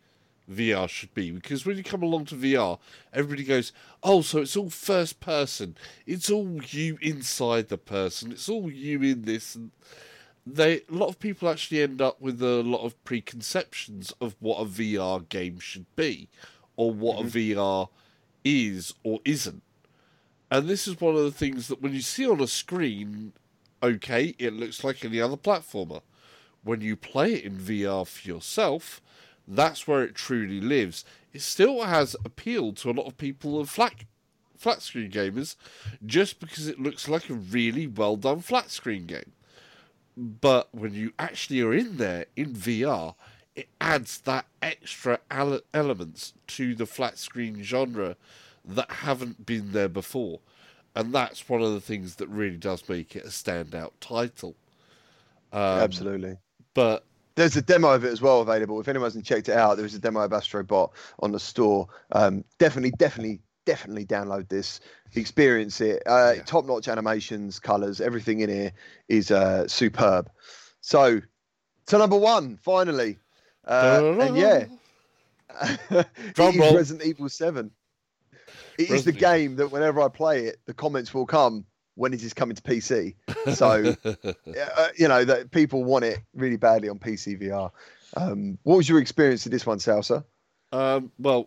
VR 0.50 0.88
should 0.88 1.14
be. 1.14 1.30
Because 1.30 1.66
when 1.66 1.76
you 1.76 1.82
come 1.82 2.02
along 2.02 2.26
to 2.26 2.34
VR, 2.34 2.78
everybody 3.12 3.44
goes, 3.44 3.72
oh, 4.02 4.22
so 4.22 4.40
it's 4.40 4.56
all 4.56 4.70
first 4.70 5.20
person. 5.20 5.76
It's 6.06 6.30
all 6.30 6.60
you 6.62 6.98
inside 7.00 7.68
the 7.68 7.78
person. 7.78 8.32
It's 8.32 8.48
all 8.48 8.70
you 8.70 9.02
in 9.02 9.22
this. 9.22 9.54
And 9.54 9.70
they, 10.46 10.82
a 10.82 10.82
lot 10.90 11.08
of 11.08 11.18
people 11.18 11.48
actually 11.48 11.82
end 11.82 12.00
up 12.00 12.20
with 12.20 12.40
a 12.42 12.62
lot 12.62 12.84
of 12.84 13.02
preconceptions 13.04 14.12
of 14.20 14.36
what 14.38 14.60
a 14.60 14.64
VR 14.64 15.28
game 15.28 15.58
should 15.58 15.86
be, 15.96 16.28
or 16.76 16.92
what 16.92 17.18
a 17.18 17.24
mm-hmm. 17.24 17.58
VR 17.58 17.88
is 18.44 18.94
or 19.02 19.20
isn't. 19.24 19.62
And 20.50 20.68
this 20.68 20.86
is 20.86 21.00
one 21.00 21.16
of 21.16 21.24
the 21.24 21.32
things 21.32 21.66
that 21.68 21.82
when 21.82 21.92
you 21.92 22.00
see 22.00 22.28
on 22.28 22.40
a 22.40 22.46
screen, 22.46 23.32
okay, 23.82 24.36
it 24.38 24.52
looks 24.52 24.84
like 24.84 25.04
any 25.04 25.20
other 25.20 25.36
platformer. 25.36 26.02
When 26.62 26.80
you 26.80 26.96
play 26.96 27.34
it 27.34 27.44
in 27.44 27.58
VR 27.58 28.06
for 28.06 28.28
yourself, 28.28 29.00
that's 29.46 29.86
where 29.86 30.02
it 30.02 30.14
truly 30.14 30.60
lives. 30.60 31.04
It 31.32 31.42
still 31.42 31.82
has 31.82 32.16
appeal 32.24 32.72
to 32.74 32.90
a 32.90 32.92
lot 32.92 33.06
of 33.06 33.16
people 33.16 33.60
of 33.60 33.70
flat 33.70 33.94
flat 34.56 34.82
screen 34.82 35.10
gamers, 35.10 35.54
just 36.04 36.40
because 36.40 36.66
it 36.66 36.80
looks 36.80 37.08
like 37.08 37.28
a 37.28 37.34
really 37.34 37.86
well 37.86 38.16
done 38.16 38.40
flat 38.40 38.70
screen 38.70 39.06
game. 39.06 39.32
But 40.16 40.74
when 40.74 40.94
you 40.94 41.12
actually 41.18 41.60
are 41.60 41.74
in 41.74 41.98
there 41.98 42.26
in 42.36 42.54
VR, 42.54 43.14
it 43.54 43.68
adds 43.80 44.20
that 44.20 44.46
extra 44.62 45.18
ele- 45.30 45.60
elements 45.74 46.32
to 46.48 46.74
the 46.74 46.86
flat 46.86 47.18
screen 47.18 47.62
genre 47.62 48.16
that 48.64 48.90
haven't 48.90 49.46
been 49.46 49.72
there 49.72 49.88
before. 49.88 50.40
And 50.94 51.12
that's 51.12 51.48
one 51.48 51.60
of 51.60 51.72
the 51.74 51.80
things 51.80 52.16
that 52.16 52.28
really 52.28 52.56
does 52.56 52.88
make 52.88 53.14
it 53.14 53.24
a 53.24 53.28
standout 53.28 53.92
title. 54.00 54.56
Um, 55.52 55.60
Absolutely. 55.60 56.38
But 56.72 57.04
There's 57.36 57.56
a 57.56 57.62
demo 57.62 57.90
of 57.90 58.04
it 58.04 58.12
as 58.12 58.22
well 58.22 58.40
available. 58.40 58.80
If 58.80 58.88
anyone 58.88 59.06
hasn't 59.06 59.26
checked 59.26 59.48
it 59.48 59.56
out, 59.56 59.76
there 59.76 59.86
is 59.86 59.94
a 59.94 59.98
demo 59.98 60.20
of 60.20 60.30
Astrobot 60.30 60.90
on 61.20 61.32
the 61.32 61.40
store. 61.40 61.86
Um, 62.12 62.44
definitely, 62.58 62.92
definitely, 62.92 63.40
definitely 63.66 64.06
download 64.06 64.48
this, 64.48 64.80
experience 65.14 65.80
it. 65.82 66.02
Uh, 66.06 66.34
Yeah. 66.36 66.42
Top 66.44 66.64
notch 66.64 66.88
animations, 66.88 67.58
colors, 67.58 68.00
everything 68.00 68.40
in 68.40 68.48
here 68.48 68.72
is 69.08 69.30
uh, 69.30 69.68
superb. 69.68 70.30
So, 70.80 71.20
to 71.86 71.98
number 71.98 72.16
one, 72.16 72.58
finally. 72.62 73.18
Uh, 73.66 74.16
and 74.20 74.36
yeah, 74.36 74.64
it 75.90 76.06
Drum. 76.34 76.58
Resident 76.58 77.06
Evil 77.06 77.28
7. 77.28 77.70
It 78.78 78.82
is 78.82 78.88
the 78.88 79.12
Resident 79.12 79.18
game 79.18 79.56
that 79.56 79.72
whenever 79.72 80.00
I 80.00 80.08
play 80.08 80.46
it, 80.46 80.58
the 80.66 80.74
comments 80.74 81.12
will 81.12 81.26
come 81.26 81.66
when 81.96 82.14
it 82.14 82.22
is 82.22 82.32
coming 82.32 82.54
to 82.54 82.62
PC. 82.62 83.14
So, 83.54 83.94
uh, 84.04 84.88
you 84.96 85.06
know, 85.06 85.24
that 85.24 85.52
people 85.52 85.84
want 85.84 86.04
it 86.04 86.18
really 86.34 86.56
badly 86.56 86.88
on 86.88 86.98
PC 86.98 87.40
VR. 87.40 87.70
Um, 88.16 88.58
what 88.64 88.76
was 88.76 88.88
your 88.88 88.98
experience 89.00 89.44
with 89.44 89.52
this 89.52 89.64
one, 89.64 89.78
Salsa? 89.78 90.24
Um, 90.72 91.12
well, 91.18 91.46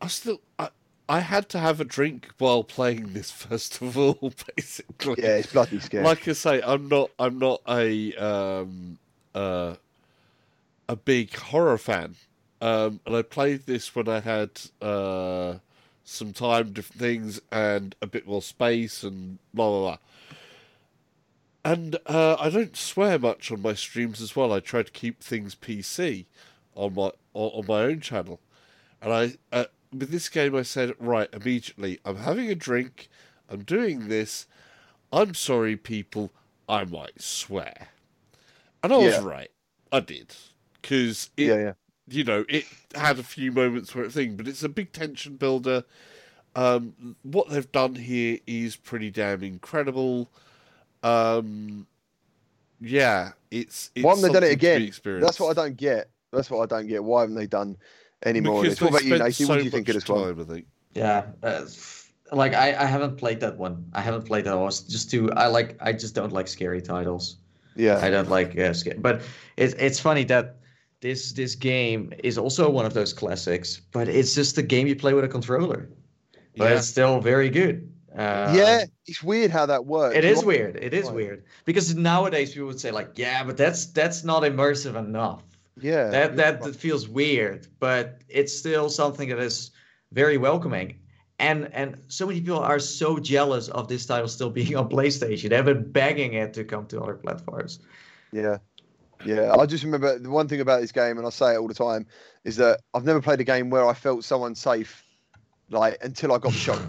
I 0.00 0.08
still 0.08 0.40
I, 0.58 0.70
I 1.08 1.20
had 1.20 1.48
to 1.50 1.58
have 1.58 1.80
a 1.80 1.84
drink 1.84 2.28
while 2.38 2.64
playing 2.64 3.12
this 3.12 3.30
first 3.44 3.80
of 3.80 3.96
all, 3.96 4.32
basically. 4.56 5.22
Yeah, 5.22 5.36
it's 5.36 5.52
bloody 5.52 5.78
scary. 5.78 6.04
Like 6.04 6.26
I 6.26 6.32
say, 6.32 6.60
I'm 6.64 6.88
not 6.88 7.10
I'm 7.18 7.38
not 7.38 7.60
a 7.68 8.14
um 8.14 8.98
uh 9.34 9.74
a 10.88 10.96
big 10.96 11.34
horror 11.36 11.78
fan. 11.78 12.16
Um, 12.60 13.00
and 13.06 13.16
I 13.16 13.22
played 13.22 13.66
this 13.66 13.94
when 13.94 14.08
I 14.08 14.20
had 14.20 14.50
uh 14.80 15.58
some 16.04 16.32
time, 16.32 16.72
different 16.72 17.00
things, 17.00 17.40
and 17.50 17.94
a 18.02 18.06
bit 18.06 18.26
more 18.26 18.42
space, 18.42 19.02
and 19.02 19.38
blah 19.54 19.68
blah 19.70 19.80
blah. 19.80 19.98
And 21.64 21.96
uh, 22.06 22.36
I 22.40 22.50
don't 22.50 22.76
swear 22.76 23.18
much 23.18 23.52
on 23.52 23.62
my 23.62 23.74
streams 23.74 24.20
as 24.20 24.34
well. 24.34 24.52
I 24.52 24.58
try 24.60 24.82
to 24.82 24.90
keep 24.90 25.22
things 25.22 25.54
PC 25.54 26.26
on 26.74 26.94
my 26.94 27.12
on, 27.34 27.66
my 27.66 27.82
own 27.82 28.00
channel. 28.00 28.40
And 29.00 29.12
I 29.12 29.34
uh, 29.52 29.66
with 29.92 30.10
this 30.10 30.28
game, 30.28 30.56
I 30.56 30.62
said 30.62 30.94
right 30.98 31.28
immediately. 31.32 32.00
I'm 32.04 32.16
having 32.16 32.50
a 32.50 32.54
drink. 32.54 33.08
I'm 33.48 33.62
doing 33.62 34.08
this. 34.08 34.46
I'm 35.12 35.34
sorry, 35.34 35.76
people. 35.76 36.32
I 36.68 36.84
might 36.84 37.20
swear, 37.20 37.88
and 38.82 38.92
I 38.92 38.96
was 38.96 39.14
Yeah. 39.14 39.24
right. 39.24 39.50
I 39.92 40.00
did 40.00 40.34
because 40.80 41.30
it 41.36 41.48
yeah, 41.48 41.54
yeah. 41.56 41.72
You 42.12 42.24
know, 42.24 42.44
it 42.48 42.64
had 42.94 43.18
a 43.18 43.22
few 43.22 43.52
moments 43.52 43.94
where 43.94 44.04
it 44.04 44.12
thing, 44.12 44.36
but 44.36 44.46
it's 44.48 44.62
a 44.62 44.68
big 44.68 44.92
tension 44.92 45.36
builder. 45.36 45.84
Um, 46.54 47.16
what 47.22 47.48
they've 47.48 47.70
done 47.72 47.94
here 47.94 48.38
is 48.46 48.76
pretty 48.76 49.10
damn 49.10 49.42
incredible. 49.42 50.30
Um, 51.02 51.86
yeah, 52.80 53.32
it's, 53.50 53.90
it's 53.94 54.04
Why 54.04 54.10
haven't 54.14 54.22
they 54.22 54.40
done 54.40 54.42
it 54.44 54.50
something 54.50 54.58
to 54.58 54.78
be 54.80 54.88
again? 54.88 55.20
That's 55.20 55.40
what 55.40 55.56
I 55.56 55.62
don't 55.62 55.76
get. 55.76 56.10
That's 56.32 56.50
what 56.50 56.62
I 56.62 56.76
don't 56.76 56.88
get. 56.88 57.02
Why 57.02 57.22
haven't 57.22 57.36
they 57.36 57.46
done 57.46 57.76
any 58.22 58.40
more 58.40 58.58
of 58.58 58.64
this? 58.64 58.80
What 58.80 58.90
about 58.90 59.04
you, 59.04 59.16
spent 59.16 59.24
Nathan? 59.24 59.48
what 59.48 59.58
do 59.58 59.64
you 59.64 59.70
think 59.70 59.88
of 59.88 59.94
much 59.94 60.04
this 60.04 60.08
one? 60.10 60.34
time, 60.34 60.40
I 60.40 60.52
think. 60.52 60.66
Yeah, 60.94 61.26
uh, 61.42 61.64
like 62.32 62.54
I, 62.54 62.74
I 62.74 62.84
haven't 62.86 63.16
played 63.16 63.40
that 63.40 63.56
one. 63.56 63.86
I 63.92 64.00
haven't 64.00 64.24
played 64.24 64.44
that 64.44 64.58
one. 64.58 64.68
It's 64.68 64.80
just 64.80 65.10
too. 65.10 65.30
I 65.32 65.46
like. 65.46 65.76
I 65.80 65.92
just 65.92 66.14
don't 66.14 66.32
like 66.32 66.48
scary 66.48 66.82
titles. 66.82 67.36
Yeah, 67.76 67.98
I 68.02 68.10
don't 68.10 68.28
like 68.28 68.58
uh, 68.58 68.72
scary. 68.74 68.98
But 68.98 69.22
it's 69.56 69.74
it's 69.74 70.00
funny 70.00 70.24
that 70.24 70.56
this 71.02 71.32
this 71.32 71.54
game 71.54 72.12
is 72.24 72.38
also 72.38 72.70
one 72.70 72.86
of 72.86 72.94
those 72.94 73.12
classics. 73.12 73.82
But 73.92 74.08
it's 74.08 74.34
just 74.34 74.56
a 74.56 74.62
game 74.62 74.86
you 74.86 74.96
play 74.96 75.12
with 75.12 75.24
a 75.24 75.28
controller. 75.28 75.90
But 76.56 76.70
Yeah. 76.70 76.76
it's 76.78 76.86
still 76.86 77.20
very 77.20 77.50
good. 77.50 77.92
Uh, 78.16 78.52
yeah. 78.56 78.84
It's 79.06 79.22
weird 79.22 79.50
how 79.50 79.66
that 79.66 79.84
works. 79.86 80.16
It 80.16 80.24
is 80.24 80.44
weird. 80.44 80.76
It 80.76 80.94
is 80.94 81.10
weird 81.10 81.44
because 81.64 81.94
nowadays 81.94 82.52
people 82.52 82.68
would 82.68 82.80
say 82.80 82.90
like, 82.90 83.10
yeah, 83.18 83.44
but 83.44 83.56
that's 83.56 83.86
that's 83.92 84.22
not 84.24 84.42
immersive 84.42 84.96
enough. 84.96 85.42
Yeah, 85.80 86.10
That 86.10 86.36
that, 86.36 86.54
right. 86.54 86.62
that 86.64 86.76
feels 86.76 87.08
weird, 87.08 87.66
but 87.80 88.20
it's 88.28 88.56
still 88.56 88.88
something 88.90 89.28
that 89.30 89.38
is 89.38 89.70
very 90.12 90.38
welcoming. 90.38 90.98
And 91.38 91.68
and 91.74 91.96
so 92.08 92.26
many 92.26 92.40
people 92.40 92.58
are 92.60 92.78
so 92.78 93.18
jealous 93.18 93.68
of 93.68 93.88
this 93.88 94.06
title 94.06 94.28
still 94.28 94.50
being 94.50 94.76
on 94.80 94.88
PlayStation. 94.90 95.48
They've 95.50 95.64
been 95.64 95.90
begging 95.90 96.34
it 96.34 96.52
to 96.54 96.64
come 96.64 96.86
to 96.88 97.00
other 97.02 97.14
platforms. 97.14 97.80
Yeah. 98.32 98.58
Yeah. 99.24 99.54
I 99.58 99.66
just 99.66 99.84
remember 99.84 100.18
the 100.18 100.30
one 100.30 100.48
thing 100.48 100.60
about 100.60 100.80
this 100.80 100.92
game, 100.92 101.18
and 101.18 101.26
I 101.26 101.30
say 101.30 101.54
it 101.54 101.58
all 101.58 101.68
the 101.68 101.74
time, 101.74 102.06
is 102.44 102.56
that 102.56 102.80
I've 102.94 103.04
never 103.04 103.20
played 103.20 103.40
a 103.40 103.44
game 103.44 103.70
where 103.70 103.86
I 103.86 103.94
felt 103.94 104.24
someone 104.24 104.54
safe, 104.54 105.04
like 105.70 105.98
until 106.02 106.32
I 106.32 106.38
got 106.38 106.52
the 106.52 106.58
shot. 106.58 106.82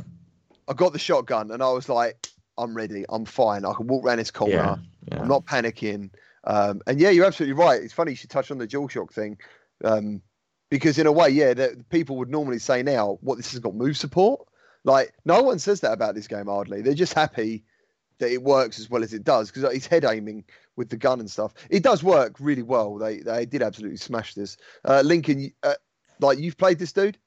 I 0.68 0.74
got 0.74 0.94
the 0.94 1.00
shotgun, 1.00 1.52
and 1.52 1.62
I 1.62 1.70
was 1.72 1.90
like, 1.90 2.30
I'm 2.58 2.76
ready. 2.76 3.06
I'm 3.10 3.26
fine. 3.26 3.66
I 3.66 3.74
can 3.74 3.88
walk 3.88 4.06
around 4.06 4.18
this 4.18 4.32
corner. 4.32 4.54
Yeah, 4.54 4.76
yeah. 5.12 5.22
I'm 5.22 5.28
not 5.28 5.46
panicking. 5.46 6.10
Um, 6.46 6.82
and 6.88 7.00
yeah, 7.00 7.10
you're 7.10 7.26
absolutely 7.26 7.54
right. 7.54 7.82
It's 7.82 7.94
funny 7.94 8.12
you 8.12 8.16
should 8.16 8.30
touch 8.30 8.52
on 8.52 8.58
the 8.58 8.68
DualShock 8.68 9.12
thing, 9.12 9.38
um, 9.84 10.22
because 10.70 10.98
in 10.98 11.08
a 11.08 11.12
way, 11.12 11.30
yeah, 11.30 11.54
the, 11.54 11.84
people 11.90 12.18
would 12.18 12.30
normally 12.30 12.60
say 12.60 12.84
now, 12.84 13.18
"What 13.22 13.38
this 13.38 13.52
has 13.52 13.60
got 13.60 13.76
move 13.76 13.98
support." 13.98 14.48
Like 14.86 15.14
no 15.26 15.42
one 15.42 15.60
says 15.60 15.82
that 15.82 15.94
about 15.94 16.16
this 16.16 16.28
game. 16.28 16.48
Hardly. 16.48 16.82
They're 16.82 16.94
just 16.94 17.14
happy 17.14 17.64
that 18.20 18.32
it 18.32 18.44
works 18.44 18.80
as 18.80 18.90
well 18.90 19.04
as 19.04 19.14
it 19.14 19.24
does 19.24 19.52
because 19.52 19.64
it's 19.74 19.88
head 19.88 20.06
aiming 20.06 20.44
with 20.76 20.90
the 20.90 20.98
gun 20.98 21.20
and 21.20 21.30
stuff. 21.30 21.54
It 21.70 21.84
does 21.84 22.04
work 22.04 22.36
really 22.40 22.64
well. 22.64 22.98
They 22.98 23.20
they 23.20 23.46
did 23.46 23.62
absolutely 23.62 23.98
smash 23.98 24.34
this. 24.34 24.58
Uh, 24.86 25.02
Lincoln, 25.06 25.52
uh, 25.64 25.76
like 26.20 26.40
you've 26.40 26.58
played 26.58 26.80
this 26.80 26.92
dude. 26.92 27.18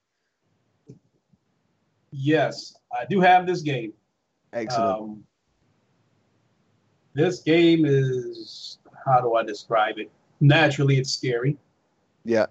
Yes, 2.10 2.75
I 2.92 3.05
do 3.08 3.20
have 3.20 3.47
this 3.47 3.62
game. 3.62 3.92
Excellent. 4.52 5.00
Um, 5.00 5.25
this 7.15 7.41
game 7.41 7.84
is 7.86 8.78
how 9.05 9.20
do 9.20 9.34
I 9.34 9.42
describe 9.42 9.99
it? 9.99 10.10
Naturally, 10.41 10.99
it's 10.99 11.12
scary. 11.12 11.57
yeah. 12.25 12.47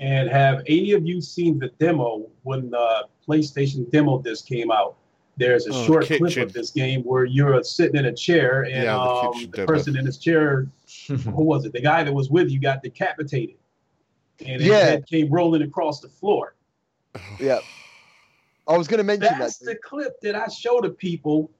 And 0.00 0.28
have 0.30 0.62
any 0.68 0.92
of 0.92 1.04
you 1.04 1.20
seen 1.20 1.58
the 1.58 1.70
demo 1.80 2.28
when 2.44 2.70
the 2.70 3.08
PlayStation 3.26 3.90
demo 3.90 4.22
disc 4.22 4.46
came 4.46 4.70
out? 4.70 4.96
There's 5.38 5.66
a 5.68 5.70
Oh, 5.72 5.86
short 5.86 6.06
clip 6.06 6.36
of 6.36 6.52
this 6.52 6.70
game 6.70 7.02
where 7.02 7.24
you're 7.24 7.62
sitting 7.62 7.96
in 7.96 8.06
a 8.06 8.12
chair 8.12 8.62
and 8.64 8.72
Yeah, 8.84 8.94
the 8.94 9.00
um, 9.00 9.32
kitchen 9.34 9.50
the 9.52 9.66
person 9.66 9.96
in 9.96 10.04
his 10.04 10.18
chair, 10.18 10.66
who 11.06 11.42
was 11.44 11.64
it? 11.64 11.72
The 11.72 11.80
guy 11.80 12.02
that 12.02 12.12
was 12.12 12.28
with 12.28 12.50
you 12.50 12.60
got 12.60 12.82
decapitated, 12.82 13.54
and 14.44 14.60
his 14.60 14.68
Yeah. 14.68 14.78
head 14.80 15.06
came 15.06 15.30
rolling 15.30 15.62
across 15.62 16.00
the 16.00 16.08
floor. 16.08 16.54
Yeah. 17.40 17.60
I 18.66 18.76
was 18.76 18.86
going 18.86 18.98
to 18.98 19.04
mention 19.04 19.32
That's 19.38 19.56
that. 19.58 19.64
the 19.64 19.76
clip 19.76 20.20
that 20.20 20.34
I 20.34 20.46
show 20.48 20.80
to 20.82 20.90
people 20.90 21.50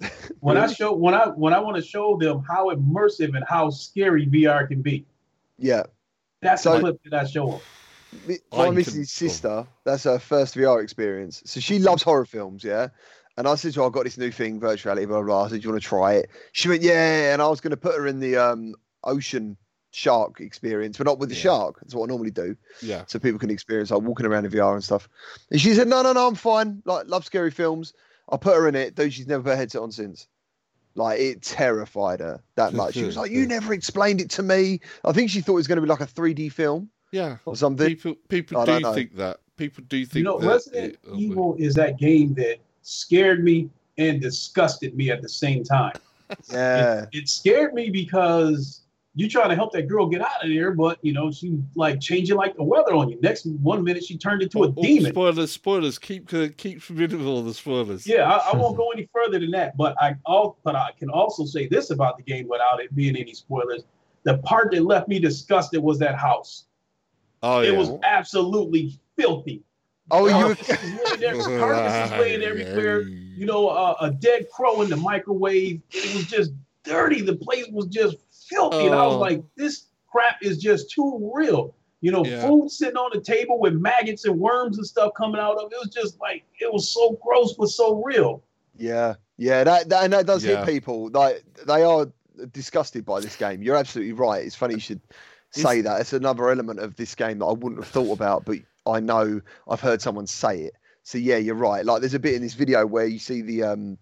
when 0.40 0.56
I 0.56 0.68
show 0.68 0.92
when 0.94 1.12
I 1.14 1.26
when 1.28 1.52
I 1.52 1.58
want 1.58 1.76
to 1.76 1.82
show 1.82 2.16
them 2.18 2.44
how 2.46 2.68
immersive 2.72 3.34
and 3.34 3.44
how 3.48 3.68
scary 3.70 4.26
VR 4.28 4.68
can 4.68 4.80
be. 4.82 5.04
Yeah. 5.58 5.84
That's 6.42 6.62
So- 6.62 6.74
the 6.74 6.80
clip 6.80 7.00
that 7.04 7.14
I 7.14 7.24
show 7.24 7.46
them. 7.50 7.60
My 8.52 8.70
missus' 8.70 9.10
sister, 9.10 9.66
that's 9.84 10.04
her 10.04 10.18
first 10.18 10.54
VR 10.54 10.82
experience. 10.82 11.42
So 11.44 11.60
she 11.60 11.78
loves 11.78 12.02
horror 12.02 12.24
films, 12.24 12.64
yeah. 12.64 12.88
And 13.36 13.46
I 13.46 13.54
said 13.56 13.74
to 13.74 13.80
her, 13.80 13.86
I've 13.86 13.92
got 13.92 14.04
this 14.04 14.16
new 14.16 14.30
thing, 14.30 14.58
virtual 14.58 14.90
reality, 14.92 15.06
blah, 15.06 15.18
blah, 15.18 15.26
blah. 15.26 15.44
I 15.44 15.48
said, 15.48 15.60
Do 15.60 15.66
you 15.66 15.70
want 15.72 15.82
to 15.82 15.88
try 15.88 16.14
it? 16.14 16.30
She 16.52 16.68
went, 16.68 16.82
Yeah. 16.82 17.32
And 17.32 17.42
I 17.42 17.48
was 17.48 17.60
going 17.60 17.72
to 17.72 17.76
put 17.76 17.94
her 17.94 18.06
in 18.06 18.18
the 18.20 18.36
um, 18.36 18.74
ocean 19.04 19.56
shark 19.90 20.40
experience, 20.40 20.96
but 20.96 21.06
not 21.06 21.18
with 21.18 21.28
the 21.28 21.34
Yeah. 21.34 21.42
shark. 21.42 21.80
That's 21.80 21.94
what 21.94 22.04
I 22.04 22.08
normally 22.08 22.30
do. 22.30 22.56
Yeah. 22.80 23.04
So 23.06 23.18
people 23.18 23.38
can 23.38 23.50
experience 23.50 23.90
like 23.90 24.00
walking 24.00 24.24
around 24.26 24.46
in 24.46 24.52
VR 24.52 24.72
and 24.72 24.82
stuff. 24.82 25.08
And 25.50 25.60
she 25.60 25.74
said, 25.74 25.86
No, 25.86 26.00
no, 26.02 26.12
no, 26.14 26.26
I'm 26.28 26.34
fine. 26.34 26.82
Like, 26.86 27.08
love 27.08 27.24
scary 27.26 27.50
films. 27.50 27.92
I 28.30 28.38
put 28.38 28.56
her 28.56 28.66
in 28.68 28.74
it, 28.74 28.96
though 28.96 29.08
she's 29.10 29.26
never 29.26 29.42
put 29.42 29.52
a 29.52 29.56
headset 29.56 29.82
on 29.82 29.92
since. 29.92 30.26
Like, 30.94 31.20
it 31.20 31.42
terrified 31.42 32.20
her 32.20 32.42
that 32.54 32.72
much. 32.72 32.94
She 32.94 33.04
was 33.04 33.18
like, 33.18 33.30
You 33.30 33.46
never 33.46 33.74
explained 33.74 34.22
it 34.22 34.30
to 34.30 34.42
me. 34.42 34.80
I 35.04 35.12
think 35.12 35.28
she 35.28 35.42
thought 35.42 35.52
it 35.52 35.56
was 35.56 35.66
going 35.66 35.76
to 35.76 35.82
be 35.82 35.88
like 35.88 36.00
a 36.00 36.06
3D 36.06 36.50
film 36.52 36.88
Yeah. 37.12 37.36
or 37.44 37.56
something. 37.56 37.86
People 37.86 38.14
people 38.28 38.58
I 38.58 38.64
do 38.66 38.80
know. 38.80 38.94
think 38.94 39.16
that. 39.16 39.38
People 39.56 39.84
do 39.88 40.04
think 40.04 40.16
You 40.16 40.24
know, 40.24 40.38
that. 40.38 40.46
Resident 40.46 40.92
it- 40.94 40.98
oh, 41.10 41.16
Evil 41.16 41.56
is 41.58 41.74
that 41.74 41.98
game 41.98 42.34
that 42.34 42.58
scared 42.82 43.42
me 43.42 43.70
and 43.98 44.20
disgusted 44.20 44.94
me 44.94 45.10
at 45.10 45.22
the 45.22 45.28
same 45.28 45.64
time. 45.64 45.94
Yeah. 46.50 47.02
It, 47.12 47.20
it 47.20 47.28
scared 47.28 47.72
me 47.72 47.88
because 47.88 48.80
you 49.16 49.30
trying 49.30 49.48
to 49.48 49.54
help 49.54 49.72
that 49.72 49.88
girl 49.88 50.06
get 50.06 50.20
out 50.20 50.44
of 50.44 50.50
there, 50.50 50.72
but 50.72 50.98
you 51.00 51.14
know 51.14 51.30
she 51.32 51.58
like 51.74 52.00
changing 52.00 52.36
like 52.36 52.54
the 52.54 52.62
weather 52.62 52.92
on 52.94 53.08
you. 53.08 53.18
Next 53.22 53.46
one 53.46 53.82
minute 53.82 54.04
she 54.04 54.18
turned 54.18 54.42
into 54.42 54.64
a 54.64 54.68
oh, 54.68 54.74
oh, 54.76 54.82
demon. 54.82 55.10
Spoilers, 55.10 55.52
spoilers. 55.52 55.98
Keep 55.98 56.34
uh, 56.34 56.48
keep 56.56 56.82
all 57.24 57.42
the 57.42 57.54
spoilers. 57.54 58.06
Yeah, 58.06 58.30
I, 58.30 58.50
I 58.50 58.56
won't 58.56 58.76
go 58.82 58.90
any 58.90 59.08
further 59.12 59.38
than 59.38 59.50
that. 59.52 59.76
But 59.76 59.96
I 60.02 60.16
all 60.26 60.58
but 60.64 60.76
I 60.76 60.90
can 60.98 61.08
also 61.08 61.46
say 61.46 61.66
this 61.66 61.90
about 61.90 62.18
the 62.18 62.24
game 62.24 62.46
without 62.46 62.80
it 62.82 62.94
being 62.94 63.16
any 63.16 63.32
spoilers. 63.32 63.84
The 64.24 64.38
part 64.38 64.72
that 64.72 64.84
left 64.84 65.08
me 65.08 65.18
disgusted 65.18 65.82
was 65.82 65.98
that 66.00 66.16
house. 66.16 66.66
Oh 67.42 67.60
yeah. 67.60 67.70
It 67.70 67.76
was 67.76 67.90
absolutely 68.04 68.98
filthy. 69.16 69.62
Oh, 70.10 70.26
you. 70.26 70.54
Carcasses 70.64 71.46
laying 71.46 71.58
carcasses 71.60 72.18
laying 72.18 72.42
everywhere. 72.42 73.00
You 73.02 73.44
know, 73.46 73.68
uh, 73.68 73.94
a 74.00 74.10
dead 74.12 74.48
crow 74.50 74.82
in 74.82 74.88
the 74.90 74.96
microwave. 74.96 75.80
It 75.90 76.14
was 76.14 76.26
just 76.26 76.52
dirty. 76.84 77.20
The 77.22 77.36
place 77.36 77.66
was 77.70 77.86
just 77.86 78.16
filthy, 78.48 78.86
and 78.86 78.94
I 78.94 79.04
was 79.06 79.16
Oh. 79.16 79.20
like, 79.20 79.42
this 79.56 79.86
crap 80.10 80.36
is 80.42 80.58
just 80.58 80.90
too 80.90 81.30
real. 81.34 81.74
You 82.00 82.12
know, 82.12 82.24
Yeah. 82.24 82.46
food 82.46 82.70
sitting 82.70 82.96
on 82.96 83.10
the 83.12 83.20
table 83.20 83.58
with 83.58 83.74
maggots 83.74 84.24
and 84.26 84.38
worms 84.38 84.76
and 84.78 84.86
stuff 84.86 85.12
coming 85.16 85.40
out 85.40 85.56
of 85.56 85.72
it. 85.72 85.74
It 85.74 85.80
was 85.80 85.88
just 85.94 86.20
like 86.20 86.44
it 86.60 86.72
was 86.72 86.88
so 86.88 87.18
gross 87.22 87.54
but 87.54 87.68
so 87.68 88.02
real. 88.04 88.42
Yeah, 88.78 89.14
yeah, 89.38 89.64
that, 89.64 89.88
that 89.88 90.04
and 90.04 90.12
that 90.12 90.26
does 90.26 90.44
Yeah. 90.44 90.64
hit 90.64 90.72
people. 90.74 91.10
Like 91.10 91.42
they 91.66 91.82
are 91.82 92.06
disgusted 92.52 93.04
by 93.04 93.20
this 93.20 93.34
game. 93.34 93.62
You're 93.62 93.76
absolutely 93.76 94.12
right. 94.12 94.44
It's 94.44 94.54
funny 94.54 94.74
you 94.74 94.80
should 94.80 95.00
say 95.62 95.80
that. 95.82 96.00
It's 96.00 96.12
another 96.12 96.50
element 96.50 96.80
of 96.80 96.96
this 96.96 97.14
game 97.14 97.38
that 97.38 97.46
I 97.46 97.52
wouldn't 97.52 97.82
have 97.82 97.88
thought 97.88 98.12
about, 98.12 98.44
but 98.44 98.58
I 98.86 99.00
know 99.00 99.40
I've 99.68 99.80
heard 99.80 100.02
someone 100.02 100.26
say 100.26 100.62
it. 100.62 100.74
So 101.02 101.18
yeah, 101.18 101.36
you're 101.36 101.54
right. 101.54 101.84
Like 101.84 102.00
there's 102.00 102.14
a 102.14 102.18
bit 102.18 102.34
in 102.34 102.42
this 102.42 102.54
video 102.54 102.86
where 102.86 103.06
you 103.06 103.18
see 103.18 103.42
the 103.42 103.62
um 103.62 103.98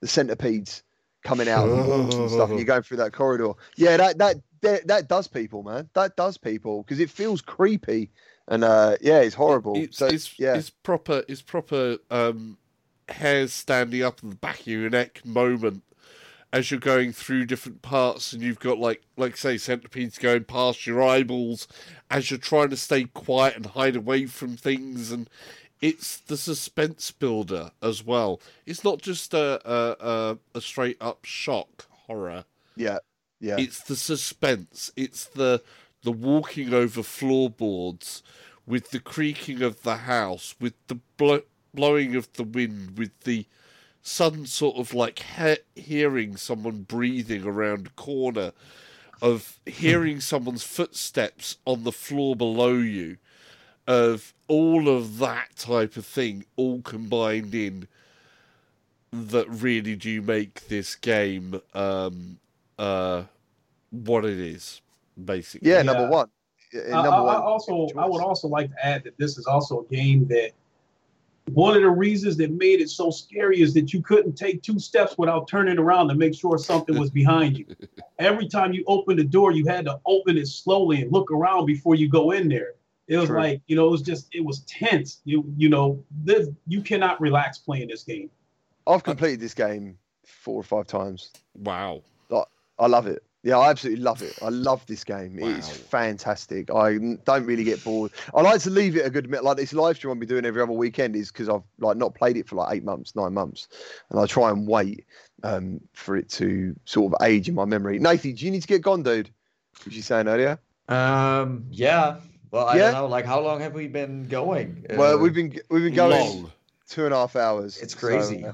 the 0.00 0.08
centipedes 0.08 0.82
coming 1.24 1.48
out 1.48 1.68
of 1.68 1.76
the 1.76 1.90
walls 1.90 2.14
and 2.14 2.30
stuff, 2.30 2.50
and 2.50 2.58
you're 2.58 2.66
going 2.66 2.82
through 2.82 2.98
that 2.98 3.12
corridor. 3.12 3.52
Yeah, 3.76 3.96
that 3.96 4.18
that 4.18 4.36
that, 4.62 4.86
that 4.88 5.08
does 5.08 5.28
people, 5.28 5.62
man. 5.62 5.88
That 5.94 6.16
does 6.16 6.36
people 6.36 6.82
because 6.82 7.00
it 7.00 7.10
feels 7.10 7.42
creepy 7.42 8.10
and 8.48 8.64
uh 8.64 8.96
yeah, 9.00 9.20
it's 9.20 9.34
horrible. 9.34 9.76
It's, 9.76 9.98
so 9.98 10.06
it's, 10.06 10.38
yeah, 10.38 10.54
it's 10.54 10.70
proper. 10.70 11.22
It's 11.28 11.42
proper. 11.42 11.98
Um, 12.10 12.58
hairs 13.08 13.52
standing 13.52 14.02
up 14.02 14.20
on 14.22 14.30
the 14.30 14.36
back 14.36 14.60
of 14.60 14.66
your 14.66 14.90
neck 14.90 15.24
moment 15.24 15.82
as 16.52 16.70
you're 16.70 16.80
going 16.80 17.12
through 17.12 17.46
different 17.46 17.82
parts, 17.82 18.32
and 18.32 18.42
you've 18.42 18.60
got 18.60 18.78
like, 18.78 19.02
like 19.16 19.36
say, 19.36 19.58
centipedes 19.58 20.18
going 20.18 20.44
past 20.44 20.86
your 20.86 21.02
eyeballs 21.02 21.68
as 22.10 22.30
you're 22.30 22.38
trying 22.38 22.70
to 22.70 22.76
stay 22.76 23.04
quiet 23.04 23.56
and 23.56 23.66
hide 23.66 23.96
away 23.96 24.26
from 24.26 24.56
things, 24.56 25.12
and 25.12 25.28
it's 25.80 26.18
the 26.18 26.36
suspense 26.36 27.10
builder 27.10 27.70
as 27.82 28.04
well. 28.04 28.40
It's 28.66 28.82
not 28.82 29.00
just 29.00 29.34
a 29.34 29.60
a, 29.64 30.38
a, 30.54 30.60
straight 30.60 30.96
up 31.00 31.24
shock 31.24 31.86
horror. 31.90 32.44
yeah, 32.76 32.98
yeah, 33.40 33.56
It's 33.58 33.82
the 33.82 33.96
suspense. 33.96 34.90
It's 34.96 35.24
the 35.24 35.62
the 36.02 36.12
walking 36.12 36.72
over 36.72 37.02
floorboards 37.02 38.22
with 38.66 38.90
the 38.90 39.00
creaking 39.00 39.62
of 39.62 39.82
the 39.82 39.96
house, 39.96 40.54
with 40.60 40.74
the 40.86 40.98
blo- 41.16 41.42
blowing 41.74 42.16
of 42.16 42.32
the 42.34 42.44
wind, 42.44 42.98
with 42.98 43.18
the 43.20 43.46
sudden 44.08 44.46
sort 44.46 44.76
of 44.76 44.94
like 44.94 45.20
he- 45.36 45.80
hearing 45.80 46.36
someone 46.36 46.82
breathing 46.82 47.44
around 47.44 47.86
a 47.86 47.90
corner, 47.90 48.52
of 49.20 49.58
hearing 49.66 50.20
someone's 50.32 50.62
footsteps 50.64 51.58
on 51.64 51.84
the 51.84 51.92
floor 51.92 52.34
below 52.34 52.74
you, 52.74 53.18
of 53.86 54.34
all 54.48 54.88
of 54.88 55.18
that 55.18 55.56
type 55.56 55.96
of 55.96 56.06
thing 56.06 56.44
all 56.56 56.80
combined 56.82 57.54
in 57.54 57.86
that 59.12 59.48
really 59.48 59.96
do 59.96 60.20
make 60.20 60.68
this 60.68 60.94
game 60.94 61.58
um 61.72 62.38
uh 62.78 63.22
what 63.90 64.24
it 64.26 64.38
is 64.38 64.82
basically 65.24 65.70
yeah. 65.70 65.76
Yeah. 65.78 65.82
Number 65.82 66.08
one. 66.08 66.28
Yeah, 66.74 66.82
I, 66.98 67.02
number 67.02 67.10
I- 67.16 67.20
one. 67.20 67.36
I 67.36 67.40
also, 67.40 67.88
I 67.96 68.06
would 68.06 68.20
also 68.22 68.48
like 68.48 68.70
to 68.70 68.86
add 68.86 69.04
that 69.04 69.16
this 69.16 69.38
is 69.38 69.46
also 69.46 69.80
a 69.80 69.94
game 69.94 70.26
that 70.28 70.52
one 71.52 71.76
of 71.76 71.82
the 71.82 71.90
reasons 71.90 72.36
that 72.38 72.50
made 72.50 72.80
it 72.80 72.90
so 72.90 73.10
scary 73.10 73.60
is 73.60 73.74
that 73.74 73.92
you 73.92 74.02
couldn't 74.02 74.34
take 74.34 74.62
two 74.62 74.78
steps 74.78 75.16
without 75.18 75.48
turning 75.48 75.78
around 75.78 76.08
to 76.08 76.14
make 76.14 76.34
sure 76.34 76.58
something 76.58 76.98
was 76.98 77.10
behind 77.10 77.58
you. 77.58 77.66
every 78.18 78.48
time 78.48 78.72
you 78.72 78.84
opened 78.86 79.18
the 79.18 79.24
door, 79.24 79.52
you 79.52 79.66
had 79.66 79.84
to 79.84 80.00
open 80.06 80.36
it 80.36 80.48
slowly 80.48 81.02
and 81.02 81.12
look 81.12 81.30
around 81.30 81.66
before 81.66 81.94
you 81.94 82.08
go 82.08 82.30
in 82.32 82.48
there. 82.48 82.74
It 83.06 83.16
was 83.16 83.28
True. 83.28 83.38
like, 83.38 83.62
you 83.66 83.76
know, 83.76 83.86
it 83.86 83.90
was 83.90 84.02
just, 84.02 84.28
it 84.34 84.44
was 84.44 84.60
tense. 84.60 85.20
You, 85.24 85.44
you 85.56 85.68
know, 85.68 86.02
this, 86.24 86.48
you 86.66 86.82
cannot 86.82 87.20
relax 87.20 87.58
playing 87.58 87.88
this 87.88 88.02
game. 88.02 88.30
I've 88.86 89.02
completed 89.02 89.40
this 89.40 89.54
game 89.54 89.98
four 90.24 90.60
or 90.60 90.64
five 90.64 90.86
times. 90.86 91.30
Wow. 91.54 92.02
I 92.78 92.86
love 92.86 93.06
it. 93.06 93.22
Yeah, 93.44 93.58
I 93.58 93.70
absolutely 93.70 94.02
love 94.02 94.20
it. 94.22 94.36
I 94.42 94.48
love 94.48 94.84
this 94.86 95.04
game. 95.04 95.38
It's 95.40 95.70
fantastic. 95.70 96.70
I 96.74 96.98
don't 97.24 97.46
really 97.46 97.62
get 97.62 97.82
bored. 97.84 98.10
I 98.34 98.40
like 98.42 98.60
to 98.62 98.70
leave 98.70 98.96
it 98.96 99.06
a 99.06 99.10
good 99.10 99.30
bit. 99.30 99.44
Like 99.44 99.56
this 99.56 99.72
live 99.72 99.96
stream 99.96 100.10
I'll 100.12 100.18
be 100.18 100.26
doing 100.26 100.44
every 100.44 100.60
other 100.60 100.72
weekend 100.72 101.14
is 101.14 101.30
because 101.30 101.48
I've 101.48 101.62
like 101.78 101.96
not 101.96 102.14
played 102.16 102.36
it 102.36 102.48
for 102.48 102.56
like 102.56 102.74
eight 102.74 102.84
months, 102.84 103.14
nine 103.14 103.32
months, 103.34 103.68
and 104.10 104.18
I 104.18 104.26
try 104.26 104.50
and 104.50 104.66
wait 104.66 105.04
um, 105.44 105.80
for 105.92 106.16
it 106.16 106.28
to 106.30 106.74
sort 106.84 107.12
of 107.12 107.26
age 107.26 107.48
in 107.48 107.54
my 107.54 107.64
memory. 107.64 108.00
Nathan, 108.00 108.34
do 108.34 108.44
you 108.44 108.50
need 108.50 108.62
to 108.62 108.68
get 108.68 108.82
gone, 108.82 109.04
dude? 109.04 109.30
Was 109.84 109.94
you 109.94 110.02
saying 110.02 110.26
earlier? 110.26 110.58
Um, 110.88 111.64
yeah. 111.70 112.16
Well, 112.50 112.66
I 112.66 112.76
Yeah? 112.76 112.90
don't 112.90 112.94
know. 112.94 113.06
Like, 113.06 113.24
how 113.24 113.40
long 113.40 113.60
have 113.60 113.74
we 113.74 113.86
been 113.86 114.26
going? 114.26 114.84
well, 114.96 115.14
Uh, 115.14 115.18
we've 115.18 115.34
been 115.34 115.56
we've 115.70 115.84
been 115.84 115.94
going 115.94 116.18
Long. 116.42 116.52
two 116.88 117.04
and 117.04 117.14
a 117.14 117.16
half 117.18 117.36
hours. 117.36 117.78
It's 117.80 117.92
so, 117.92 118.00
crazy. 118.00 118.44
uh, 118.44 118.52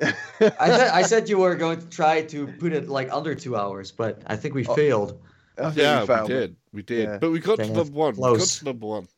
I 0.02 0.68
said 0.70 0.90
I 0.90 1.02
said 1.02 1.28
you 1.28 1.38
were 1.38 1.54
going 1.56 1.80
to 1.80 1.86
try 1.88 2.22
to 2.22 2.46
put 2.46 2.72
it 2.72 2.88
like 2.88 3.12
under 3.12 3.34
two 3.34 3.56
hours, 3.56 3.90
but 3.90 4.22
I 4.26 4.36
think 4.36 4.54
we 4.54 4.64
Oh, 4.66 4.74
failed. 4.74 5.20
I 5.58 5.64
think 5.64 5.76
Yeah, 5.78 6.00
we 6.02 6.06
failed. 6.06 6.28
did. 6.28 6.56
We 6.72 6.82
did. 6.82 7.08
Yeah. 7.08 7.18
But 7.18 7.30
we 7.32 7.40
got 7.40 7.56
to 7.56 7.62
Dang 7.64 7.72
it. 7.72 7.76
number 7.76 7.92
one. 7.92 8.14
We 8.14 8.22
got 8.22 8.40
to 8.40 8.64
number 8.64 8.86
one. 8.86 9.08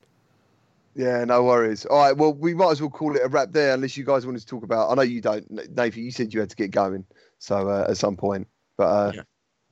Yeah, 0.95 1.25
no 1.25 1.45
worries. 1.45 1.87
All 1.87 1.99
right, 1.99 2.17
well, 2.17 2.33
we 2.33 2.53
might 2.55 2.73
as 2.73 2.81
well 2.81 2.91
call 2.91 3.15
it 3.15 3.23
a 3.23 3.29
wrap 3.29 3.53
there, 3.53 3.75
unless 3.75 3.97
you 3.97 4.05
guys 4.05 4.27
wanted 4.27 4.41
to 4.41 4.47
talk 4.47 4.65
about. 4.65 4.91
I 4.91 4.95
know 4.95 5.03
you 5.03 5.21
don't, 5.21 5.49
Nathan. 5.77 6.03
You 6.03 6.11
said 6.11 6.35
you 6.35 6.41
had 6.41 6.51
to 6.51 6.57
get 6.57 6.71
going, 6.73 7.05
so 7.39 7.69
uh, 7.69 7.87
at 7.89 7.97
some 7.97 8.17
point. 8.17 8.49
But 8.77 8.85
uh, 8.87 9.13
Yeah. 9.15 9.23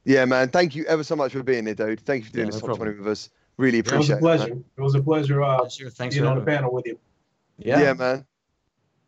yeah. 0.04 0.24
man, 0.26 0.48
thank 0.50 0.76
you 0.76 0.84
ever 0.86 1.02
so 1.02 1.16
much 1.16 1.32
for 1.32 1.42
being 1.42 1.64
here, 1.66 1.74
dude. 1.74 2.00
Thank 2.00 2.24
you 2.24 2.26
for 2.28 2.34
doing 2.34 2.46
Yeah, 2.46 2.52
this 2.52 2.62
no 2.62 2.68
top 2.68 2.76
problem. 2.76 2.88
twenty 2.94 2.98
with 3.00 3.08
us. 3.12 3.30
Really 3.56 3.80
appreciate 3.80 4.16
It 4.16 4.18
It 4.18 4.22
was 4.22 4.34
a 4.34 4.38
pleasure. 4.38 4.54
man. 4.54 4.64
It 4.76 4.80
was 4.80 4.94
a 4.94 5.00
pleasure 5.02 5.42
uh, 5.42 5.68
Sure, 5.68 5.90
thanks 5.90 6.14
being 6.14 6.24
for 6.24 6.30
on 6.30 6.38
the 6.38 6.44
panel 6.44 6.72
with 6.72 6.86
you. 6.86 6.98
Yeah. 7.58 7.80
Yeah, 7.80 7.92
man. 7.94 8.26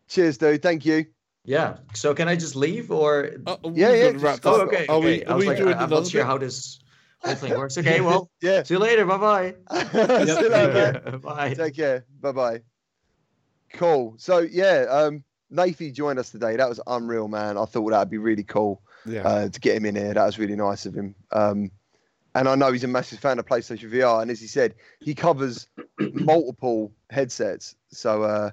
Cheers, 0.09 0.39
dude. 0.39 0.63
Thank 0.63 0.85
you. 0.85 1.07
Yeah. 1.45 1.79
So 1.95 2.15
can 2.15 2.29
I 2.29 2.37
just 2.37 2.57
leave 2.57 2.91
or? 2.91 3.31
Uh, 3.47 3.57
Yeah, 3.75 3.93
yeah, 3.95 4.13
just 4.13 4.25
wrap 4.25 4.41
go. 4.41 4.53
this 4.53 4.59
Oh, 4.61 4.63
up. 4.63 4.69
okay. 4.69 4.87
Are 4.87 4.97
okay. 4.97 5.07
we, 5.19 5.25
I 5.25 5.31
are 5.31 5.37
was 5.37 5.43
we 5.45 5.49
like, 5.49 5.57
doing 5.59 5.75
I- 5.75 5.83
I'm 5.83 5.91
not 5.91 6.07
sure 6.07 6.21
bit? 6.23 6.27
how 6.27 6.39
this 6.39 6.79
whole 7.23 7.35
thing 7.35 7.57
works. 7.59 7.77
Okay, 7.79 8.01
well, 8.01 8.31
Yeah. 8.43 8.63
see 8.63 8.75
you 8.75 8.81
later. 8.81 9.05
Bye 9.07 9.17
bye. 9.19 9.55
See 9.81 9.99
you 10.43 10.49
later. 10.49 11.01
Bye. 11.13 11.17
bye. 11.19 11.55
Take 11.55 11.75
care. 11.77 12.05
Bye 12.21 12.33
bye. 12.33 12.61
Cool. 13.75 14.15
So 14.19 14.39
yeah, 14.41 14.87
um, 14.91 15.25
Nathan 15.51 15.95
joined 15.95 16.19
us 16.19 16.31
today. 16.31 16.57
That 16.57 16.69
was 16.69 16.81
unreal, 16.87 17.29
man. 17.29 17.57
I 17.57 17.65
thought 17.65 17.91
that'd 17.91 18.11
be 18.11 18.19
really 18.19 18.43
cool. 18.45 18.83
Yeah. 19.07 19.23
uh, 19.23 19.49
to 19.49 19.61
get 19.61 19.77
him 19.77 19.87
in 19.87 19.97
here. 19.97 20.13
That 20.13 20.27
was 20.27 20.39
really 20.39 20.57
nice 20.57 20.85
of 20.85 20.95
him. 20.95 21.15
Um, 21.33 21.71
and 22.35 22.47
I 22.47 22.55
know 22.55 22.71
he's 22.71 22.85
a 22.85 22.89
massive 22.89 23.19
fan 23.19 23.39
of 23.39 23.47
PlayStation 23.47 23.91
VR. 23.91 24.21
And 24.21 24.31
as 24.31 24.41
he 24.41 24.47
said, 24.47 24.75
he 25.01 25.15
covers 25.15 25.67
multiple 25.99 26.93
headsets. 27.09 27.77
So, 27.91 28.23
uh, 28.25 28.51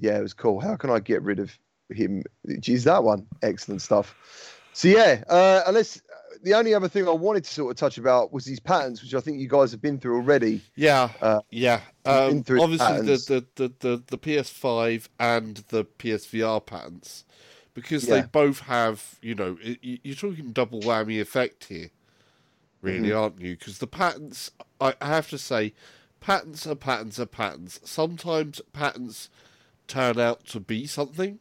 yeah, 0.00 0.18
it 0.18 0.22
was 0.22 0.34
cool. 0.34 0.58
How 0.60 0.74
can 0.76 0.90
I 0.90 0.98
get 0.98 1.22
rid 1.22 1.38
of 1.38 1.56
him? 1.90 2.22
Geez, 2.60 2.84
that 2.84 3.04
one. 3.04 3.26
Excellent 3.42 3.82
stuff. 3.82 4.14
So, 4.72 4.88
yeah, 4.88 5.22
uh, 5.28 5.62
unless 5.66 6.00
the 6.42 6.54
only 6.54 6.74
other 6.74 6.88
thing 6.88 7.06
I 7.06 7.12
wanted 7.12 7.44
to 7.44 7.50
sort 7.50 7.70
of 7.70 7.76
touch 7.76 7.96
about 7.96 8.32
was 8.32 8.44
these 8.44 8.60
patterns, 8.60 9.02
which 9.02 9.14
I 9.14 9.20
think 9.20 9.38
you 9.38 9.48
guys 9.48 9.70
have 9.70 9.80
been 9.80 9.98
through 9.98 10.16
already. 10.16 10.60
Yeah, 10.76 11.10
Uh, 11.22 11.40
yeah. 11.50 11.80
Um, 12.04 12.42
through 12.42 12.60
obviously, 12.60 13.00
the, 13.00 13.16
the, 13.16 13.68
the, 13.68 13.72
the, 13.78 14.02
the 14.08 14.18
PS5 14.18 15.08
and 15.18 15.58
the 15.68 15.84
PSVR 15.84 16.64
patents, 16.66 17.24
because 17.72 18.04
Yeah. 18.06 18.22
they 18.22 18.26
both 18.26 18.60
have, 18.60 19.16
you 19.22 19.34
know, 19.36 19.56
you're 19.80 20.16
talking 20.16 20.52
double 20.52 20.80
whammy 20.80 21.20
effect 21.20 21.64
here, 21.64 21.90
really, 22.82 23.08
Mm-hmm. 23.10 23.18
aren't 23.18 23.40
you? 23.40 23.56
Because 23.56 23.78
the 23.78 23.86
patents, 23.86 24.50
I 24.80 24.94
I 25.00 25.06
have 25.06 25.30
to 25.30 25.38
say, 25.38 25.72
patents 26.20 26.66
are 26.66 26.74
patents 26.74 27.18
are 27.20 27.26
patents. 27.26 27.80
Sometimes 27.84 28.60
patents 28.72 29.30
turn 29.86 30.18
out 30.18 30.44
to 30.46 30.60
be 30.60 30.86
something, 30.86 31.38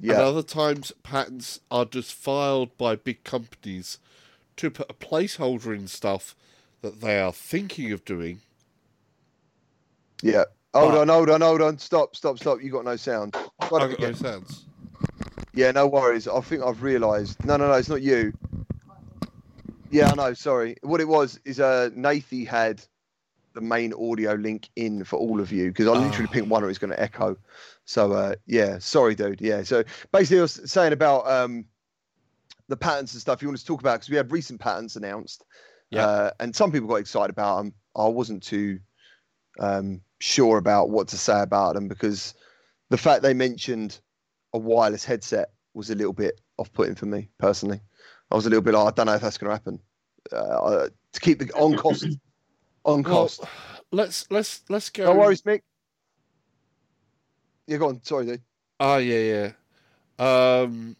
and 0.00 0.10
other 0.12 0.42
times 0.42 0.92
patents 1.02 1.60
are 1.70 1.84
just 1.84 2.12
filed 2.12 2.76
by 2.76 2.96
big 2.96 3.24
companies 3.24 3.98
to 4.56 4.70
put 4.70 4.90
a 4.90 4.94
placeholder 4.94 5.74
in 5.74 5.86
stuff 5.88 6.34
that 6.82 7.00
they 7.00 7.20
are 7.20 7.32
thinking 7.32 7.92
of 7.92 8.04
doing. 8.04 8.40
Yeah. 10.22 10.44
Hold 10.74 10.92
But- 10.92 11.00
on, 11.02 11.08
hold 11.08 11.30
on, 11.30 11.40
hold 11.40 11.62
on. 11.62 11.78
Stop, 11.78 12.16
stop, 12.16 12.38
stop. 12.38 12.62
You 12.62 12.70
got 12.70 12.84
no 12.84 12.96
sound. 12.96 13.32
Try 13.32 13.78
I 13.78 13.86
to 13.88 13.88
got 13.96 14.00
no 14.00 14.12
sense. 14.12 14.64
Yeah, 15.54 15.70
no 15.70 15.86
worries. 15.86 16.28
I 16.28 16.40
think 16.40 16.62
I've 16.62 16.82
realised. 16.82 17.42
No, 17.44 17.56
no, 17.56 17.68
no, 17.68 17.74
it's 17.74 17.88
not 17.88 18.02
you. 18.02 18.32
Yeah, 19.90 20.10
I 20.10 20.14
know. 20.14 20.34
Sorry. 20.34 20.76
What 20.82 21.00
it 21.00 21.08
was 21.08 21.40
is 21.46 21.60
uh, 21.60 21.90
Nathie 21.96 22.46
had 22.46 22.82
the 23.56 23.60
main 23.62 23.92
audio 23.94 24.34
link 24.34 24.68
in 24.76 25.02
for 25.02 25.18
all 25.18 25.40
of 25.40 25.50
you 25.50 25.68
because 25.68 25.88
I 25.88 25.92
literally 25.92 26.28
Ah. 26.30 26.32
picked 26.32 26.46
one 26.46 26.62
or 26.62 26.70
it's 26.70 26.78
going 26.78 26.92
to 26.92 27.00
echo. 27.00 27.36
So 27.86 28.12
uh, 28.12 28.34
yeah, 28.46 28.78
sorry, 28.78 29.14
dude. 29.16 29.40
Yeah. 29.40 29.64
So 29.64 29.82
basically, 30.12 30.38
I 30.38 30.42
was 30.42 30.70
saying 30.70 30.92
about 30.92 31.26
um, 31.26 31.64
the 32.68 32.76
patents 32.76 33.14
and 33.14 33.20
stuff 33.20 33.42
you 33.42 33.48
wanted 33.48 33.58
to 33.60 33.66
talk 33.66 33.80
about 33.80 33.94
because 33.94 34.10
we 34.10 34.16
had 34.16 34.30
recent 34.30 34.60
patents 34.60 34.94
announced. 34.94 35.44
Yeah. 35.90 36.06
Uh, 36.06 36.30
and 36.38 36.54
some 36.54 36.70
people 36.70 36.86
got 36.88 36.96
excited 36.96 37.30
about 37.30 37.56
them. 37.58 37.74
I 37.96 38.06
wasn't 38.08 38.42
too 38.42 38.78
um, 39.58 40.02
sure 40.20 40.58
about 40.58 40.90
what 40.90 41.08
to 41.08 41.16
say 41.18 41.40
about 41.40 41.74
them 41.74 41.88
because 41.88 42.34
the 42.90 42.98
fact 42.98 43.22
they 43.22 43.34
mentioned 43.34 43.98
a 44.52 44.58
wireless 44.58 45.04
headset 45.04 45.48
was 45.74 45.90
a 45.90 45.94
little 45.94 46.12
bit 46.12 46.40
off-putting 46.58 46.94
for 46.94 47.06
me 47.06 47.30
personally. 47.38 47.80
I 48.30 48.34
was 48.34 48.46
a 48.46 48.50
little 48.50 48.62
bit 48.62 48.74
like, 48.74 48.86
I 48.86 48.90
don't 48.94 49.06
know 49.06 49.14
if 49.14 49.22
that's 49.22 49.38
going 49.38 49.48
to 49.48 49.54
happen. 49.54 49.80
Uh, 50.32 50.88
to 51.12 51.20
keep 51.20 51.38
the 51.38 51.50
on 51.54 51.76
cost, 51.76 52.04
on 52.86 53.02
Well, 53.02 53.24
cost. 53.28 53.44
let's 53.92 54.30
let's 54.30 54.62
let's 54.70 54.88
go. 54.90 55.04
no 55.04 55.14
worries, 55.20 55.42
Mick. 55.42 55.60
Yeah, 57.66 57.78
go 57.78 57.88
on. 57.88 58.02
Sorry, 58.02 58.26
dude. 58.26 58.42
Ah, 58.80 58.96
yeah, 58.98 59.52
yeah. 60.18 60.62
Um, 60.62 60.96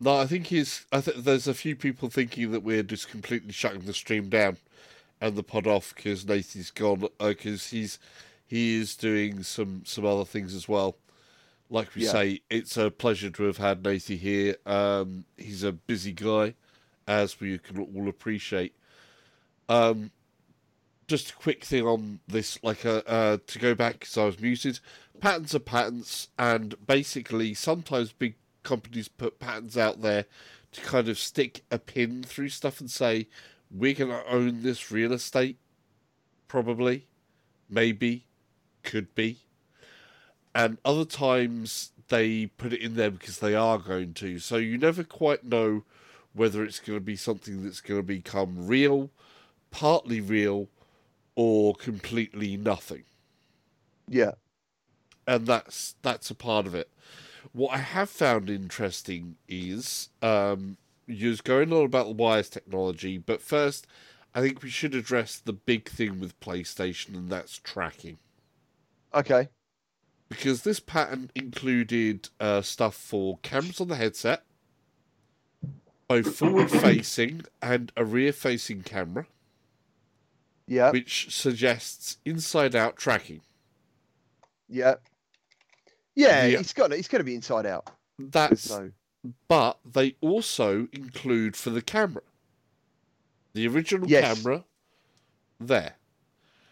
no, 0.00 0.16
I 0.18 0.26
think 0.26 0.46
he's. 0.48 0.84
I 0.92 1.00
think 1.00 1.24
there's 1.24 1.48
a 1.48 1.54
few 1.54 1.76
people 1.76 2.10
thinking 2.10 2.50
that 2.50 2.62
we're 2.62 2.82
just 2.82 3.08
completely 3.08 3.52
shutting 3.52 3.80
the 3.82 3.94
stream 3.94 4.28
down 4.28 4.56
and 5.20 5.36
the 5.36 5.42
pod 5.42 5.66
off 5.66 5.94
because 5.94 6.26
Nathan's 6.26 6.70
gone. 6.70 7.06
Because 7.18 7.68
he's 7.68 7.98
he 8.46 8.76
is 8.76 8.96
doing 8.96 9.42
some 9.42 9.82
some 9.86 10.04
other 10.04 10.24
things 10.24 10.54
as 10.54 10.68
well. 10.68 10.96
Like 11.70 11.94
we 11.94 12.04
Yeah. 12.04 12.12
say, 12.12 12.40
it's 12.50 12.76
a 12.76 12.90
pleasure 12.90 13.30
to 13.30 13.42
have 13.44 13.56
had 13.58 13.84
Nathan 13.84 14.18
here. 14.18 14.56
Um, 14.66 15.24
he's 15.36 15.64
a 15.64 15.72
busy 15.72 16.12
guy, 16.12 16.54
as 17.08 17.40
we 17.40 17.58
can 17.58 17.78
all 17.80 18.08
appreciate. 18.08 18.74
Um, 19.68 20.12
just 21.06 21.30
a 21.30 21.34
quick 21.34 21.64
thing 21.64 21.86
on 21.86 22.20
this, 22.26 22.58
like 22.62 22.84
uh, 22.84 23.02
uh, 23.06 23.38
to 23.46 23.58
go 23.58 23.74
back 23.74 24.00
because 24.00 24.16
I 24.16 24.24
was 24.24 24.40
muted. 24.40 24.80
Patents 25.20 25.54
are 25.54 25.60
patents, 25.60 26.28
and 26.38 26.74
basically, 26.86 27.54
sometimes 27.54 28.12
big 28.12 28.34
companies 28.62 29.08
put 29.08 29.38
patents 29.38 29.76
out 29.76 30.02
there 30.02 30.26
to 30.72 30.80
kind 30.80 31.08
of 31.08 31.18
stick 31.18 31.62
a 31.70 31.78
pin 31.78 32.22
through 32.22 32.48
stuff 32.48 32.80
and 32.80 32.90
say, 32.90 33.28
"We're 33.70 33.94
going 33.94 34.10
to 34.10 34.26
own 34.28 34.62
this 34.62 34.90
real 34.90 35.12
estate." 35.12 35.58
Probably, 36.48 37.06
maybe, 37.68 38.26
could 38.82 39.14
be, 39.14 39.38
and 40.54 40.78
other 40.84 41.04
times 41.04 41.92
they 42.08 42.46
put 42.46 42.72
it 42.72 42.80
in 42.80 42.94
there 42.94 43.10
because 43.10 43.38
they 43.38 43.54
are 43.54 43.78
going 43.78 44.14
to. 44.14 44.38
So 44.38 44.56
you 44.56 44.78
never 44.78 45.02
quite 45.02 45.44
know 45.44 45.84
whether 46.32 46.62
it's 46.62 46.78
going 46.78 46.98
to 46.98 47.04
be 47.04 47.16
something 47.16 47.64
that's 47.64 47.80
going 47.80 47.98
to 48.00 48.06
become 48.06 48.66
real, 48.66 49.10
partly 49.70 50.20
real, 50.20 50.68
or 51.36 51.74
completely 51.74 52.56
nothing. 52.56 53.04
Yeah. 54.08 54.32
And 55.26 55.46
that's 55.46 55.94
that's 56.02 56.30
a 56.30 56.34
part 56.34 56.66
of 56.66 56.74
it. 56.74 56.90
What 57.52 57.74
I 57.74 57.78
have 57.78 58.10
found 58.10 58.50
interesting 58.50 59.36
is 59.48 60.08
um, 60.22 60.78
you're 61.06 61.36
going 61.44 61.72
on 61.72 61.84
about 61.84 62.06
the 62.06 62.12
wires 62.12 62.48
technology, 62.48 63.18
but 63.18 63.40
first, 63.40 63.86
I 64.34 64.40
think 64.40 64.62
we 64.62 64.70
should 64.70 64.94
address 64.94 65.38
the 65.38 65.52
big 65.52 65.88
thing 65.88 66.20
with 66.20 66.38
PlayStation, 66.40 67.14
and 67.14 67.30
that's 67.30 67.58
tracking. 67.58 68.18
Okay. 69.14 69.48
Because 70.28 70.62
this 70.62 70.80
pattern 70.80 71.30
included 71.34 72.28
uh, 72.40 72.60
stuff 72.60 72.94
for 72.94 73.38
cameras 73.38 73.80
on 73.80 73.88
the 73.88 73.96
headset, 73.96 74.42
both 76.08 76.36
forward 76.36 76.70
facing 76.70 77.42
and 77.62 77.92
a 77.96 78.04
rear 78.04 78.32
facing 78.32 78.82
camera, 78.82 79.26
Yeah. 80.66 80.90
which 80.90 81.28
suggests 81.34 82.18
inside 82.24 82.74
out 82.74 82.96
tracking. 82.96 83.40
Yeah. 84.68 84.94
Yeah. 86.14 86.46
The- 86.48 86.54
It's 86.60 86.72
got. 86.72 86.92
It's 86.92 87.08
going 87.08 87.20
to 87.20 87.24
be 87.24 87.34
inside 87.34 87.66
out. 87.66 87.88
That's 88.18 88.62
So 88.62 88.90
but 89.48 89.78
they 89.84 90.14
also 90.20 90.86
include 90.92 91.56
for 91.56 91.70
the 91.70 91.82
camera 91.82 92.22
the 93.54 93.66
original 93.66 94.08
Yes. 94.08 94.40
camera 94.42 94.64
there. 95.58 95.94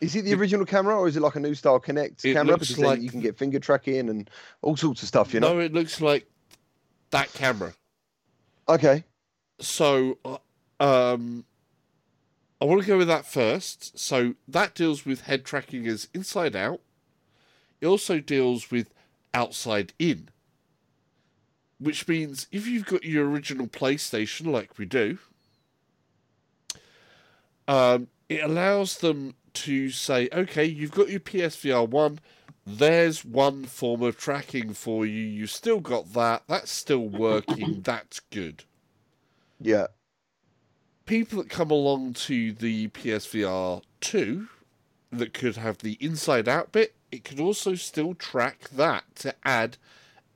is 0.01 0.15
it 0.15 0.23
the 0.23 0.33
It- 0.33 0.39
original 0.39 0.65
camera 0.67 0.97
or 0.97 1.09
is 1.09 1.17
it 1.17 1.21
like 1.21 1.35
a 1.37 1.41
new 1.41 1.55
style 1.55 1.81
Kinect 1.81 2.25
It 2.25 2.35
camera? 2.35 2.57
Because 2.59 2.79
like- 2.79 3.01
you 3.01 3.11
can 3.11 3.21
get 3.21 3.37
finger 3.39 3.59
tracking 3.59 4.09
and 4.09 4.31
all 4.63 4.77
sorts 4.77 5.03
of 5.03 5.09
stuff. 5.09 5.33
You 5.35 5.41
know. 5.41 5.55
No, 5.55 5.61
it 5.61 5.73
looks 5.73 6.01
like 6.01 6.27
that 7.11 7.33
camera. 7.33 7.75
Okay. 8.69 9.05
So 9.61 10.19
uh, 10.25 10.39
Um, 10.81 11.45
I 12.65 12.67
want 12.67 12.81
to 12.81 12.89
go 12.89 12.97
with 12.97 13.09
that 13.09 13.27
first. 13.27 13.99
So 13.99 14.37
that 14.49 14.75
deals 14.75 15.05
with 15.05 15.23
head 15.23 15.45
tracking 15.45 15.87
as 15.87 16.09
inside 16.15 16.57
out. 16.57 16.81
It 17.83 17.87
also 17.87 18.21
deals 18.21 18.71
with 18.71 18.89
outside 19.35 19.93
in, 19.99 20.31
which 21.79 22.09
means 22.09 22.47
if 22.51 22.67
you've 22.67 22.87
got 22.87 23.05
your 23.05 23.29
original 23.29 23.67
PlayStation, 23.67 24.47
like 24.47 24.79
we 24.79 24.87
do, 24.87 25.19
um, 27.69 28.09
it 28.31 28.43
allows 28.43 28.97
them 28.97 29.35
to 29.53 29.91
say, 29.91 30.31
okay, 30.33 30.65
you've 30.65 30.91
got 30.91 31.11
your 31.11 31.21
PSVR 31.21 31.87
1, 31.87 32.19
there's 32.67 33.27
one 33.27 33.65
form 33.65 34.03
of 34.03 34.17
tracking 34.17 34.73
for 34.73 35.05
you. 35.05 35.21
You've 35.21 35.51
still 35.51 35.81
got 35.81 36.15
that. 36.15 36.45
That's 36.49 36.71
still 36.71 37.11
working. 37.11 37.83
That's 37.83 38.21
good. 38.21 38.65
Yeah. 39.61 39.89
People 41.07 41.39
that 41.43 41.51
come 41.51 41.71
along 41.71 42.15
to 42.15 42.53
the 42.53 42.89
PSVR 42.89 43.83
2 44.01 44.49
that 45.13 45.35
could 45.35 45.57
have 45.57 45.79
the 45.79 45.99
inside 46.01 46.49
out 46.49 46.73
bit, 46.73 46.95
it 47.13 47.25
could 47.25 47.41
also 47.41 47.75
still 47.75 48.15
track 48.15 48.69
that 48.71 49.05
to 49.17 49.35
add 49.45 49.77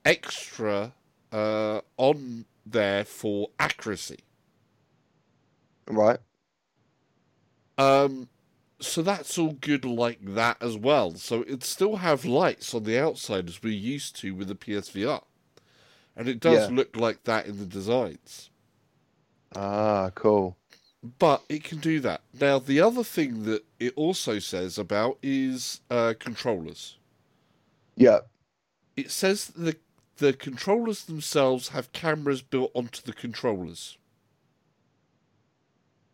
extra 0.05 0.93
uh, 1.31 1.81
on 1.97 2.45
there 2.65 3.03
for 3.03 3.49
accuracy. 3.59 4.19
Right. 5.89 6.19
Um, 7.77 8.29
so 8.79 9.01
that's 9.01 9.37
all 9.37 9.53
good 9.53 9.85
like 9.85 10.19
that 10.35 10.57
as 10.61 10.77
well. 10.77 11.15
So 11.15 11.43
it 11.43 11.63
still 11.63 11.97
have 11.97 12.25
lights 12.25 12.73
on 12.73 12.83
the 12.83 12.99
outside 12.99 13.47
as 13.49 13.63
we're 13.63 13.73
used 13.73 14.15
to 14.17 14.33
with 14.35 14.47
the 14.47 14.55
PSVR, 14.55 15.23
and 16.15 16.27
it 16.29 16.39
does 16.39 16.69
Yeah. 16.69 16.69
look 16.69 16.95
like 16.95 17.23
that 17.25 17.47
in 17.47 17.59
the 17.59 17.65
designs. 17.65 18.49
Ah, 19.55 20.11
cool. 20.15 20.57
But 21.01 21.43
it 21.47 21.63
can 21.63 21.79
do 21.79 21.99
that. 22.01 22.21
Now 22.39 22.59
the 22.59 22.81
other 22.81 23.03
thing 23.03 23.43
that 23.43 23.63
it 23.79 23.93
also 23.95 24.39
says 24.39 24.77
about 24.77 25.17
is 25.23 25.81
uh, 25.89 26.13
controllers. 26.19 26.97
Yeah. 27.95 28.19
It 28.97 29.11
says 29.11 29.47
the 29.47 29.77
the 30.17 30.33
controllers 30.33 31.05
themselves 31.05 31.69
have 31.69 31.93
cameras 31.93 32.41
built 32.41 32.71
onto 32.75 33.01
the 33.01 33.13
controllers. 33.13 33.97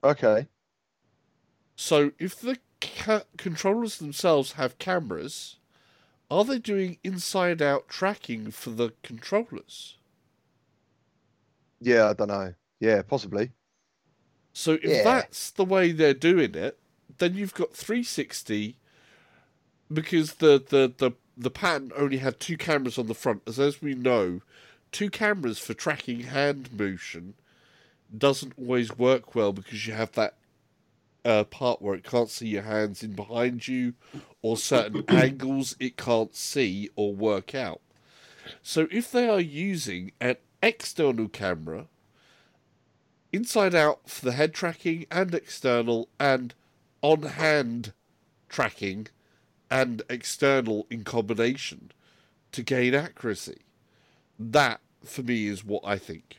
Okay. 0.03 0.47
So 1.75 2.11
if 2.19 2.39
the 2.39 2.59
ca- 2.79 3.23
controllers 3.37 3.97
themselves 3.97 4.53
have 4.53 4.77
cameras, 4.77 5.57
are 6.29 6.43
they 6.43 6.59
doing 6.59 6.99
inside 7.03 7.61
out 7.61 7.87
tracking 7.87 8.51
for 8.51 8.69
the 8.69 8.93
controllers? 9.03 9.97
Yeah, 11.81 12.09
I 12.09 12.13
don't 12.13 12.27
know. 12.27 12.53
Yeah, 12.79 13.01
possibly. 13.01 13.51
So 14.57 14.79
if 14.81 14.89
Yeah. 14.89 15.03
that's 15.03 15.51
the 15.51 15.65
way 15.65 15.91
they're 15.91 16.13
doing 16.13 16.55
it, 16.55 16.79
then 17.17 17.35
you've 17.35 17.53
got 17.53 17.75
360 17.75 18.77
because 19.91 20.35
the 20.35 20.63
the 20.65 20.93
the, 20.97 21.11
the 21.35 21.51
pattern 21.51 21.91
only 21.95 22.17
had 22.17 22.39
two 22.39 22.55
cameras 22.55 22.97
on 22.97 23.07
the 23.07 23.13
front. 23.13 23.43
As 23.45 23.59
as 23.59 23.81
we 23.81 23.95
know, 23.95 24.41
two 24.93 25.09
cameras 25.09 25.59
for 25.59 25.73
tracking 25.73 26.21
hand 26.21 26.71
motion 26.71 27.33
doesn't 28.17 28.53
always 28.57 28.97
work 28.97 29.35
well 29.35 29.51
because 29.51 29.85
you 29.85 29.93
have 29.93 30.13
that 30.13 30.35
uh, 31.25 31.43
part 31.43 31.81
where 31.81 31.93
it 31.95 32.05
can't 32.05 32.29
see 32.29 32.47
your 32.47 32.61
hands 32.63 33.03
in 33.03 33.11
behind 33.11 33.67
you 33.67 33.93
or 34.41 34.55
certain 34.55 35.03
angles 35.09 35.75
it 35.81 35.97
can't 35.97 36.33
see 36.33 36.89
or 36.95 37.13
work 37.13 37.53
out. 37.53 37.81
So 38.63 38.87
if 38.89 39.11
they 39.11 39.27
are 39.27 39.41
using 39.41 40.13
an 40.21 40.37
external 40.63 41.27
camera 41.27 41.87
inside 43.35 43.75
out 43.75 44.09
for 44.09 44.25
the 44.25 44.31
head 44.31 44.53
tracking 44.53 45.05
and 45.11 45.33
external 45.35 46.07
and 46.19 46.53
on 47.01 47.21
hand 47.23 47.93
tracking 48.49 49.07
and 49.69 50.01
external 50.09 50.87
in 50.89 51.03
combination 51.03 51.91
to 52.51 52.63
gain 52.63 52.93
accuracy. 52.95 53.57
That 54.39 54.79
for 55.03 55.21
me 55.23 55.47
is 55.47 55.63
what 55.63 55.83
I 55.85 55.97
think 55.97 56.37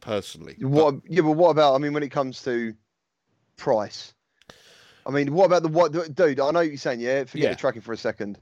personally. 0.00 0.56
What? 0.60 0.96
Yeah, 1.08 1.22
but 1.22 1.32
what 1.32 1.50
about? 1.50 1.74
I 1.74 1.78
mean, 1.78 1.92
when 1.92 2.02
it 2.02 2.10
comes 2.10 2.42
to 2.44 2.74
price, 3.56 4.14
I 5.06 5.10
mean, 5.10 5.32
what 5.32 5.46
about 5.46 5.62
the 5.62 5.68
what? 5.68 5.92
Dude, 5.92 6.40
I 6.40 6.50
know 6.50 6.60
what 6.60 6.68
you're 6.68 6.76
saying. 6.76 7.00
Yeah, 7.00 7.24
forget 7.24 7.44
Yeah. 7.44 7.50
the 7.50 7.56
tracking 7.56 7.82
for 7.82 7.92
a 7.92 7.96
second. 7.96 8.38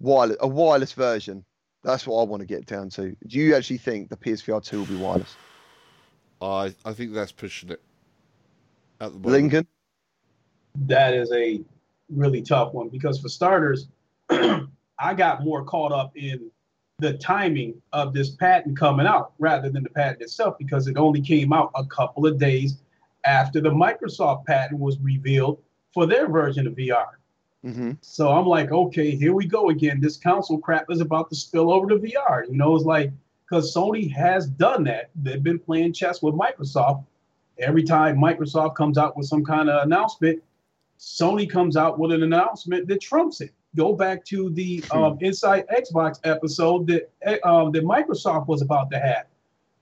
Wireless, 0.00 0.38
a 0.40 0.48
wireless 0.48 0.92
version. 0.92 1.44
That's 1.82 2.06
what 2.06 2.20
I 2.20 2.24
want 2.24 2.40
to 2.40 2.46
get 2.46 2.66
down 2.66 2.90
to. 2.90 3.16
Do 3.26 3.38
you 3.38 3.54
actually 3.54 3.78
think 3.78 4.08
the 4.10 4.16
PSVR 4.16 4.62
two 4.62 4.78
will 4.80 4.86
be 4.86 4.96
wireless? 4.96 5.34
I 6.40 6.74
I 6.84 6.92
think 6.92 7.12
that's 7.12 7.32
pushing 7.32 7.70
it. 7.70 7.80
At 9.00 9.12
the 9.12 9.18
moment. 9.18 9.32
Lincoln. 9.32 9.66
that 10.86 11.14
is 11.14 11.32
a 11.32 11.60
really 12.10 12.42
tough 12.42 12.74
one 12.74 12.88
because 12.88 13.20
for 13.20 13.28
starters, 13.28 13.88
I 14.30 15.14
got 15.16 15.42
more 15.42 15.64
caught 15.64 15.92
up 15.92 16.16
in 16.16 16.50
the 16.98 17.14
timing 17.14 17.80
of 17.92 18.12
this 18.12 18.30
patent 18.30 18.78
coming 18.78 19.06
out 19.06 19.32
rather 19.38 19.70
than 19.70 19.82
the 19.82 19.90
patent 19.90 20.20
itself 20.20 20.56
because 20.58 20.86
it 20.86 20.98
only 20.98 21.20
came 21.20 21.52
out 21.52 21.70
a 21.74 21.84
couple 21.86 22.26
of 22.26 22.38
days 22.38 22.76
after 23.24 23.60
the 23.60 23.70
Microsoft 23.70 24.44
patent 24.44 24.78
was 24.78 24.98
revealed 25.00 25.62
for 25.92 26.06
their 26.06 26.28
version 26.28 26.66
of 26.66 26.74
VR. 26.74 27.06
Mm-hmm. 27.64 27.92
So 28.00 28.30
I'm 28.30 28.46
like, 28.46 28.70
okay, 28.70 29.10
here 29.10 29.34
we 29.34 29.46
go 29.46 29.70
again. 29.70 30.00
This 30.00 30.16
console 30.16 30.58
crap 30.58 30.86
is 30.90 31.00
about 31.00 31.28
to 31.30 31.36
spill 31.36 31.72
over 31.72 31.88
to 31.88 31.96
VR. 31.96 32.46
You 32.48 32.56
know, 32.56 32.74
it's 32.74 32.84
like 32.84 33.12
because 33.50 33.74
Sony 33.74 34.10
has 34.12 34.46
done 34.46 34.84
that. 34.84 35.10
They've 35.16 35.42
been 35.42 35.58
playing 35.58 35.92
chess 35.92 36.22
with 36.22 36.34
Microsoft. 36.34 37.04
Every 37.58 37.82
time 37.82 38.16
Microsoft 38.16 38.76
comes 38.76 38.96
out 38.96 39.16
with 39.16 39.26
some 39.26 39.44
kind 39.44 39.68
of 39.68 39.82
announcement, 39.82 40.42
Sony 40.98 41.50
comes 41.50 41.76
out 41.76 41.98
with 41.98 42.12
an 42.12 42.22
announcement 42.22 42.86
that 42.88 43.00
trumps 43.00 43.40
it. 43.40 43.50
Go 43.76 43.94
back 43.94 44.24
to 44.26 44.50
the 44.50 44.84
um, 44.92 45.18
Inside 45.20 45.66
Xbox 45.68 46.20
episode 46.24 46.86
that 46.88 47.46
um, 47.46 47.72
that 47.72 47.84
Microsoft 47.84 48.46
was 48.46 48.62
about 48.62 48.90
to 48.92 48.98
have. 48.98 49.26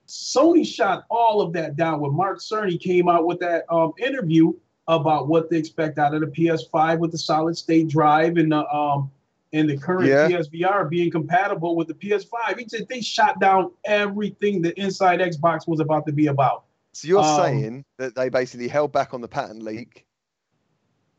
Sony 0.06 0.66
shot 0.66 1.04
all 1.10 1.40
of 1.40 1.52
that 1.52 1.76
down 1.76 2.00
when 2.00 2.14
Mark 2.14 2.38
Cerny 2.38 2.80
came 2.80 3.08
out 3.08 3.26
with 3.26 3.38
that 3.40 3.64
um, 3.70 3.92
interview 3.98 4.52
about 4.88 5.28
what 5.28 5.50
they 5.50 5.58
expect 5.58 5.98
out 5.98 6.14
of 6.14 6.20
the 6.20 6.26
PS5 6.26 6.98
with 6.98 7.12
the 7.12 7.18
solid 7.18 7.56
state 7.56 7.88
drive 7.88 8.38
and 8.38 8.50
the 8.50 8.66
um 8.74 9.10
and 9.52 9.68
the 9.68 9.76
current 9.76 10.06
Yeah. 10.06 10.28
PSVR 10.28 10.88
being 10.88 11.10
compatible 11.10 11.76
with 11.76 11.88
the 11.88 11.94
PS5. 11.94 12.58
He 12.58 12.68
said 12.68 12.86
they 12.88 13.00
shot 13.00 13.40
down 13.40 13.70
everything 13.84 14.62
that 14.62 14.78
Inside 14.78 15.20
Xbox 15.20 15.66
was 15.66 15.80
about 15.80 16.06
to 16.06 16.12
be 16.12 16.26
about. 16.26 16.64
So 16.92 17.08
you're 17.08 17.20
Um, 17.20 17.36
saying 17.40 17.84
that 17.98 18.14
they 18.14 18.28
basically 18.28 18.68
held 18.68 18.92
back 18.92 19.14
on 19.14 19.20
the 19.20 19.28
patent 19.28 19.62
leak. 19.62 20.06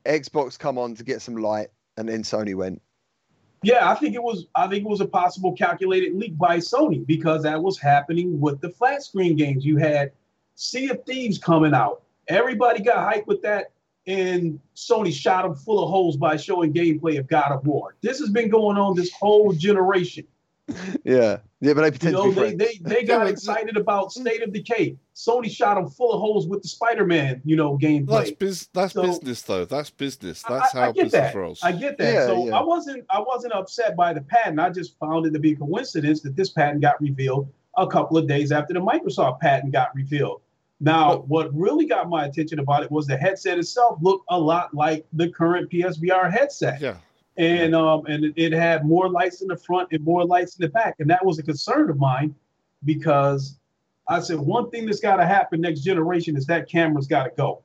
Xbox 0.05 0.57
come 0.57 0.77
on 0.77 0.95
to 0.95 1.03
get 1.03 1.21
some 1.21 1.35
light, 1.35 1.69
and 1.97 2.07
then 2.07 2.23
Sony 2.23 2.55
went. 2.55 2.81
Yeah, 3.61 3.89
I 3.89 3.95
think 3.95 4.15
it 4.15 4.23
was. 4.23 4.47
I 4.55 4.67
think 4.67 4.85
it 4.85 4.89
was 4.89 5.01
a 5.01 5.05
possible 5.05 5.51
calculated 5.51 6.15
leak 6.15 6.37
by 6.37 6.57
Sony 6.57 7.05
because 7.05 7.43
that 7.43 7.61
was 7.61 7.77
happening 7.77 8.39
with 8.39 8.61
the 8.61 8.69
flat 8.69 9.03
screen 9.03 9.35
games. 9.35 9.65
You 9.65 9.77
had 9.77 10.13
Sea 10.55 10.89
of 10.89 11.03
Thieves 11.03 11.37
coming 11.37 11.73
out. 11.73 12.03
Everybody 12.29 12.81
got 12.81 13.13
hyped 13.13 13.27
with 13.27 13.41
that, 13.41 13.71
and 14.09 14.59
Sony 14.75 15.13
shot 15.13 15.43
them 15.43 15.55
full 15.55 15.81
of 15.83 15.89
holes 15.89 16.17
by 16.17 16.35
showing 16.35 16.73
gameplay 16.73 17.19
of 17.19 17.27
God 17.27 17.51
of 17.51 17.65
War. 17.65 17.95
This 18.01 18.19
has 18.19 18.29
been 18.29 18.49
going 18.49 18.75
on 18.77 18.95
this 18.95 19.11
whole 19.13 19.53
generation. 19.53 20.25
Yeah, 21.03 21.37
yeah, 21.61 21.73
but 21.73 21.81
they 21.81 21.87
You 21.87 21.91
pretend 21.91 22.13
know, 22.13 22.31
to 22.31 22.41
be 22.41 22.55
they 22.55 22.55
they, 22.55 22.77
they 23.01 23.03
got 23.03 23.25
excited 23.33 23.75
about 23.75 24.11
State 24.11 24.43
of 24.43 24.53
Decay. 24.53 24.97
Sony 25.15 25.49
shot 25.49 25.75
them 25.75 25.89
full 25.89 26.13
of 26.13 26.19
holes 26.19 26.47
with 26.47 26.61
the 26.61 26.67
Spider-Man, 26.67 27.41
you 27.43 27.55
know, 27.55 27.75
gameplay. 27.75 28.05
That's 28.07 28.31
gameplay. 28.31 28.39
bus- 28.39 28.69
That's 28.73 28.93
So- 28.93 29.01
business 29.01 29.41
though. 29.41 29.65
That's 29.65 29.89
business. 29.89 30.43
I- 30.47 30.53
That's 30.59 30.75
I, 30.75 30.79
how 30.79 30.83
I 30.89 30.91
get 30.91 31.03
business 31.05 31.11
that. 31.11 31.35
rolls. 31.35 31.59
I 31.63 31.71
get 31.71 31.97
that. 31.97 32.13
Yeah, 32.13 32.25
so 32.27 32.45
yeah. 32.47 32.55
I 32.55 32.61
wasn't 32.61 33.03
I 33.09 33.19
wasn't 33.19 33.53
upset 33.53 33.95
by 33.95 34.13
the 34.13 34.21
patent. 34.21 34.59
I 34.59 34.69
just 34.69 34.95
found 34.99 35.25
it 35.25 35.31
to 35.31 35.39
be 35.39 35.53
a 35.53 35.55
coincidence 35.55 36.21
that 36.21 36.35
this 36.35 36.49
patent 36.49 36.81
got 36.81 37.01
revealed 37.01 37.47
a 37.77 37.87
couple 37.87 38.17
of 38.19 38.27
days 38.27 38.51
after 38.51 38.73
the 38.75 38.79
Microsoft 38.81 39.39
patent 39.39 39.71
got 39.71 39.93
revealed. 39.95 40.41
Now, 40.79 41.19
what 41.27 41.53
really 41.53 41.85
got 41.85 42.09
my 42.09 42.25
attention 42.25 42.59
about 42.59 42.83
it 42.83 42.91
was 42.91 43.05
the 43.05 43.17
headset 43.17 43.57
itself 43.57 43.99
looked 44.01 44.25
a 44.29 44.39
lot 44.39 44.73
like 44.73 45.05
the 45.13 45.29
current 45.29 45.69
PSVR 45.69 46.31
headset. 46.31 46.79
Yeah. 46.79 46.97
and 47.37 47.75
um 47.75 48.05
and 48.07 48.25
it, 48.25 48.33
it 48.35 48.53
had 48.53 48.85
more 48.85 49.09
lights 49.09 49.41
in 49.41 49.47
the 49.47 49.57
front 49.57 49.89
and 49.91 50.03
more 50.03 50.25
lights 50.25 50.57
in 50.57 50.61
the 50.63 50.69
back. 50.69 50.95
And 50.99 51.09
that 51.09 51.23
was 51.25 51.39
a 51.39 51.43
concern 51.43 51.89
of 51.89 51.97
mine 51.97 52.33
because 52.85 53.57
i 54.07 54.19
said 54.19 54.39
one 54.39 54.69
thing 54.69 54.85
that's 54.85 55.01
got 55.01 55.17
to 55.17 55.25
happen 55.25 55.59
next 55.61 55.81
generation 55.81 56.37
is 56.37 56.45
that 56.45 56.69
camera's 56.69 57.07
got 57.07 57.23
to 57.23 57.31
go. 57.35 57.61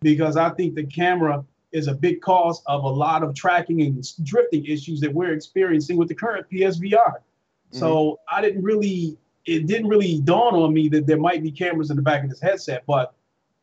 Because 0.00 0.36
i 0.36 0.50
think 0.50 0.74
the 0.74 0.84
camera 0.84 1.44
is 1.70 1.86
a 1.86 1.94
big 1.94 2.20
cause 2.20 2.62
of 2.66 2.82
a 2.82 2.88
lot 2.88 3.22
of 3.22 3.34
tracking 3.34 3.82
and 3.82 4.04
drifting 4.24 4.64
issues 4.64 5.00
that 5.00 5.12
we're 5.12 5.32
experiencing 5.32 5.96
with 5.96 6.08
the 6.08 6.14
current 6.14 6.46
psvr 6.50 7.14
so 7.70 8.18
i 8.32 8.40
didn't 8.40 8.62
really 8.62 9.18
it 9.48 9.66
didn't 9.66 9.88
really 9.88 10.20
dawn 10.20 10.54
on 10.54 10.72
me 10.72 10.88
that 10.88 11.06
there 11.06 11.18
might 11.18 11.42
be 11.42 11.50
cameras 11.50 11.90
in 11.90 11.96
the 11.96 12.02
back 12.02 12.22
of 12.22 12.30
this 12.30 12.40
headset 12.40 12.84
but 12.86 13.14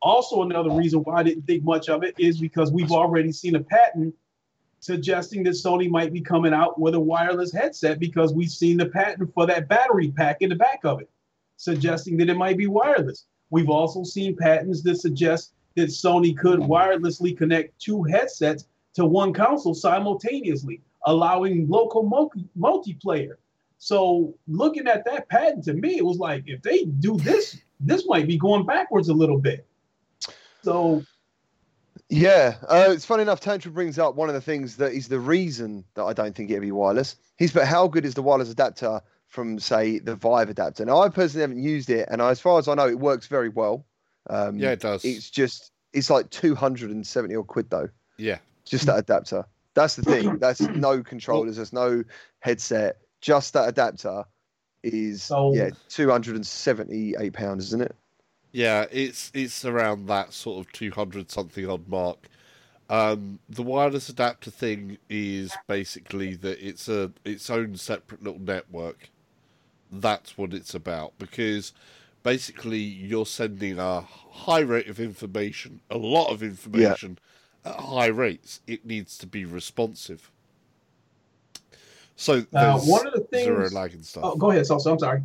also 0.02 0.42
another 0.42 0.70
reason 0.70 1.00
why 1.00 1.20
i 1.20 1.22
didn't 1.22 1.46
think 1.46 1.62
much 1.64 1.88
of 1.88 2.02
it 2.02 2.14
is 2.18 2.38
because 2.38 2.72
we've 2.72 2.92
already 2.92 3.32
seen 3.32 3.56
a 3.56 3.60
patent 3.60 4.14
suggesting 4.80 5.42
that 5.42 5.50
Sony 5.50 5.90
might 5.90 6.12
be 6.12 6.20
coming 6.20 6.54
out 6.54 6.78
with 6.78 6.94
a 6.94 7.00
wireless 7.00 7.52
headset 7.52 7.98
because 7.98 8.32
we've 8.32 8.50
seen 8.50 8.76
the 8.76 8.86
patent 8.86 9.32
for 9.34 9.46
that 9.46 9.68
battery 9.68 10.12
pack 10.12 10.36
in 10.40 10.48
the 10.48 10.54
back 10.54 10.80
of 10.84 11.00
it, 11.00 11.10
suggesting 11.56 12.16
that 12.18 12.28
it 12.28 12.36
might 12.36 12.56
be 12.56 12.68
wireless. 12.68 13.26
We've 13.50 13.68
also 13.68 14.04
seen 14.04 14.36
patents 14.36 14.82
that 14.82 14.96
suggest 14.96 15.54
that 15.74 15.88
Sony 15.88 16.36
could 16.36 16.60
wirelessly 16.60 17.36
connect 17.36 17.80
two 17.80 18.04
headsets 18.04 18.66
to 18.94 19.04
one 19.04 19.32
console 19.32 19.74
simultaneously, 19.74 20.80
allowing 21.06 21.68
local 21.68 22.02
multi- 22.04 22.48
multiplayer. 22.56 23.34
So 23.78 24.34
looking 24.48 24.86
at 24.86 25.04
that 25.04 25.28
patent 25.28 25.64
to 25.64 25.74
me, 25.74 25.96
it 25.96 26.04
was 26.04 26.18
like 26.18 26.44
if 26.46 26.62
they 26.62 26.84
do 26.84 27.16
this, 27.18 27.58
this 27.80 28.06
might 28.06 28.26
be 28.26 28.38
going 28.38 28.66
backwards 28.66 29.08
a 29.08 29.14
little 29.14 29.38
bit. 29.38 29.66
So 30.62 31.02
Yeah, 32.08 32.56
uh, 32.68 32.86
it's 32.88 33.04
funny 33.04 33.22
enough. 33.22 33.40
Tantra 33.40 33.70
brings 33.70 33.98
up 33.98 34.14
one 34.14 34.28
of 34.28 34.34
the 34.34 34.40
things 34.40 34.76
that 34.76 34.92
is 34.92 35.08
the 35.08 35.20
reason 35.20 35.84
that 35.94 36.04
I 36.04 36.12
don't 36.12 36.34
think 36.34 36.50
it'll 36.50 36.60
be 36.60 36.72
wireless. 36.72 37.16
He's 37.36 37.52
but 37.52 37.66
how 37.66 37.88
good 37.88 38.04
is 38.04 38.14
the 38.14 38.22
wireless 38.22 38.50
adapter 38.50 39.00
from 39.26 39.58
say 39.58 39.98
the 39.98 40.14
Vive 40.14 40.48
adapter? 40.48 40.84
Now 40.84 41.00
I 41.00 41.08
personally 41.08 41.42
haven't 41.42 41.62
used 41.62 41.90
it, 41.90 42.08
and 42.10 42.22
as 42.22 42.40
far 42.40 42.58
as 42.58 42.68
I 42.68 42.74
know, 42.74 42.88
it 42.88 42.98
works 42.98 43.26
very 43.26 43.48
well. 43.48 43.84
Um, 44.30 44.58
Yeah, 44.58 44.70
it 44.70 44.80
does. 44.80 45.04
It's 45.04 45.30
just 45.30 45.72
it's 45.92 46.10
like 46.10 46.30
two 46.30 46.54
hundred 46.54 46.90
and 46.90 47.06
seventy 47.06 47.34
or 47.34 47.44
quid 47.44 47.70
though. 47.70 47.88
Yeah. 48.16 48.38
Just 48.64 48.86
that 48.86 48.98
adapter. 48.98 49.44
That's 49.74 49.96
the 49.96 50.02
thing. 50.02 50.38
That's 50.38 50.60
no 50.60 51.02
controllers. 51.02 51.56
There's 51.56 51.72
no 51.72 52.02
headset. 52.40 52.98
Just 53.20 53.54
that 53.54 53.68
adapter 53.68 54.24
is 54.82 55.24
So- 55.24 55.54
yeah 55.54 55.70
two 55.88 56.10
hundred 56.10 56.36
and 56.36 56.46
seventy 56.46 57.14
eight 57.18 57.32
pounds, 57.32 57.66
isn't 57.66 57.82
it? 57.82 57.94
Yeah, 58.52 58.86
it's 58.90 59.30
it's 59.34 59.64
around 59.64 60.06
that 60.06 60.32
sort 60.32 60.64
of 60.66 60.72
two 60.72 60.90
hundred 60.90 61.30
something 61.30 61.68
odd 61.68 61.88
mark. 61.88 62.28
Um, 62.88 63.40
the 63.48 63.64
wireless 63.64 64.08
adapter 64.08 64.50
thing 64.50 64.98
is 65.10 65.52
basically 65.66 66.36
that 66.36 66.64
it's 66.64 66.88
a 66.88 67.12
its 67.24 67.50
own 67.50 67.76
separate 67.76 68.22
little 68.22 68.40
network. 68.40 69.10
That's 69.90 70.38
what 70.38 70.54
it's 70.54 70.74
about 70.74 71.14
because 71.18 71.72
basically 72.22 72.78
you're 72.78 73.26
sending 73.26 73.78
a 73.78 74.00
high 74.02 74.60
rate 74.60 74.88
of 74.88 75.00
information, 75.00 75.80
a 75.90 75.98
lot 75.98 76.30
of 76.32 76.42
information 76.42 77.18
at 77.64 77.74
high 77.76 78.06
rates. 78.06 78.60
It 78.66 78.86
needs 78.86 79.18
to 79.18 79.26
be 79.26 79.44
responsive. 79.44 80.30
So 82.16 82.46
Now, 82.50 82.76
there's 82.78 82.88
one 82.88 83.06
of 83.06 83.12
the 83.12 83.38
zero 83.38 83.60
things- 83.62 83.72
lag 83.74 83.92
and 83.94 84.04
stuff. 84.04 84.24
oh, 84.24 84.36
go 84.36 84.50
ahead, 84.50 84.64
Salsa. 84.64 84.92
I'm 84.92 84.98
sorry. 84.98 85.22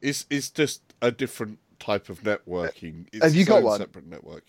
It's 0.00 0.26
it's 0.30 0.50
just 0.50 0.82
a 1.02 1.10
different 1.10 1.58
type 1.80 2.08
of 2.08 2.22
networking. 2.22 3.06
It's 3.12 3.24
Have 3.24 3.34
you 3.34 3.44
got 3.44 3.58
own 3.58 3.64
one? 3.64 3.78
Separate 3.80 4.06
network. 4.06 4.44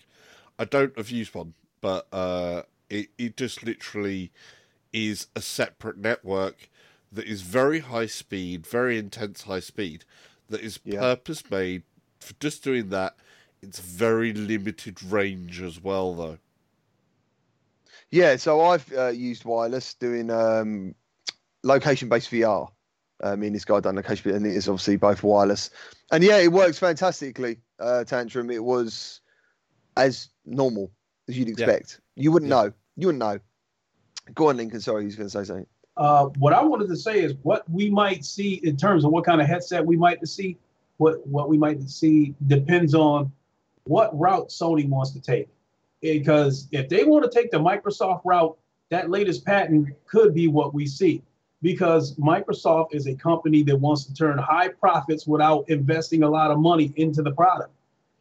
I 0.58 0.64
don't 0.66 0.96
have 0.96 1.10
used 1.10 1.34
one, 1.34 1.54
but 1.80 2.06
uh, 2.12 2.62
it 2.88 3.08
it 3.18 3.36
just 3.36 3.62
literally 3.64 4.30
is 4.92 5.28
a 5.34 5.40
separate 5.40 5.96
network 5.96 6.68
that 7.12 7.26
is 7.26 7.42
very 7.42 7.80
high 7.80 8.06
speed, 8.06 8.66
very 8.66 8.98
intense 8.98 9.42
high 9.42 9.60
speed. 9.60 10.04
That 10.50 10.60
is 10.60 10.78
Yeah. 10.84 11.00
purpose 11.00 11.48
made 11.50 11.82
for 12.20 12.34
just 12.40 12.62
doing 12.62 12.90
that. 12.90 13.16
It's 13.62 13.78
very 13.80 14.32
limited 14.32 15.02
range 15.02 15.60
as 15.62 15.80
well, 15.80 16.14
though. 16.14 16.38
Yeah, 18.10 18.36
so 18.36 18.60
I've 18.60 18.92
uh, 18.92 19.08
used 19.08 19.44
wireless 19.44 19.94
doing 19.94 20.30
um, 20.30 20.94
location-based 21.62 22.30
VR. 22.30 22.68
I 23.22 23.36
mean, 23.36 23.52
this 23.52 23.64
guy 23.64 23.80
done 23.80 23.96
location, 23.96 24.34
and 24.34 24.46
it 24.46 24.54
is 24.56 24.68
obviously 24.68 24.96
both 24.96 25.22
wireless. 25.22 25.70
And 26.10 26.24
yeah, 26.24 26.38
it 26.38 26.52
works 26.52 26.78
fantastically. 26.78 27.58
Uh, 27.78 28.04
Tantrum, 28.04 28.50
it 28.50 28.64
was 28.64 29.20
as 29.96 30.28
normal 30.46 30.90
as 31.28 31.36
you'd 31.36 31.48
expect. 31.48 32.00
You 32.16 32.32
wouldn't 32.32 32.50
Yeah. 32.50 32.62
know. 32.62 32.72
You 32.96 33.06
wouldn't 33.08 33.20
know. 33.20 33.38
Go 34.34 34.48
on, 34.48 34.56
Lincoln. 34.56 34.80
Sorry, 34.80 35.04
he's 35.04 35.16
going 35.16 35.28
to 35.28 35.30
say 35.30 35.44
something. 35.44 35.66
Uh, 35.96 36.26
what 36.38 36.52
I 36.54 36.62
wanted 36.62 36.88
to 36.88 36.96
say 36.96 37.22
is 37.22 37.34
what 37.42 37.68
we 37.70 37.90
might 37.90 38.24
see 38.24 38.54
in 38.64 38.76
terms 38.76 39.04
of 39.04 39.10
what 39.10 39.24
kind 39.24 39.40
of 39.40 39.46
headset 39.46 39.84
we 39.84 39.96
might 39.96 40.26
see. 40.26 40.56
What 40.96 41.26
what 41.26 41.48
we 41.48 41.58
might 41.58 41.82
see 41.90 42.34
depends 42.46 42.94
on 42.94 43.32
what 43.84 44.18
route 44.18 44.48
Sony 44.48 44.88
wants 44.88 45.10
to 45.12 45.20
take. 45.20 45.48
Because 46.00 46.68
if 46.72 46.88
they 46.88 47.04
want 47.04 47.30
to 47.30 47.30
take 47.30 47.50
the 47.50 47.58
Microsoft 47.58 48.22
route, 48.24 48.56
that 48.90 49.10
latest 49.10 49.44
patent 49.44 49.88
could 50.06 50.32
be 50.34 50.48
what 50.48 50.72
we 50.72 50.86
see. 50.86 51.22
Because 51.62 52.16
Microsoft 52.16 52.94
is 52.94 53.06
a 53.06 53.14
company 53.14 53.62
that 53.64 53.76
wants 53.76 54.04
to 54.06 54.14
turn 54.14 54.38
high 54.38 54.68
profits 54.68 55.26
without 55.26 55.68
investing 55.68 56.22
a 56.22 56.28
lot 56.28 56.50
of 56.50 56.58
money 56.58 56.92
into 56.96 57.22
the 57.22 57.32
product. 57.32 57.72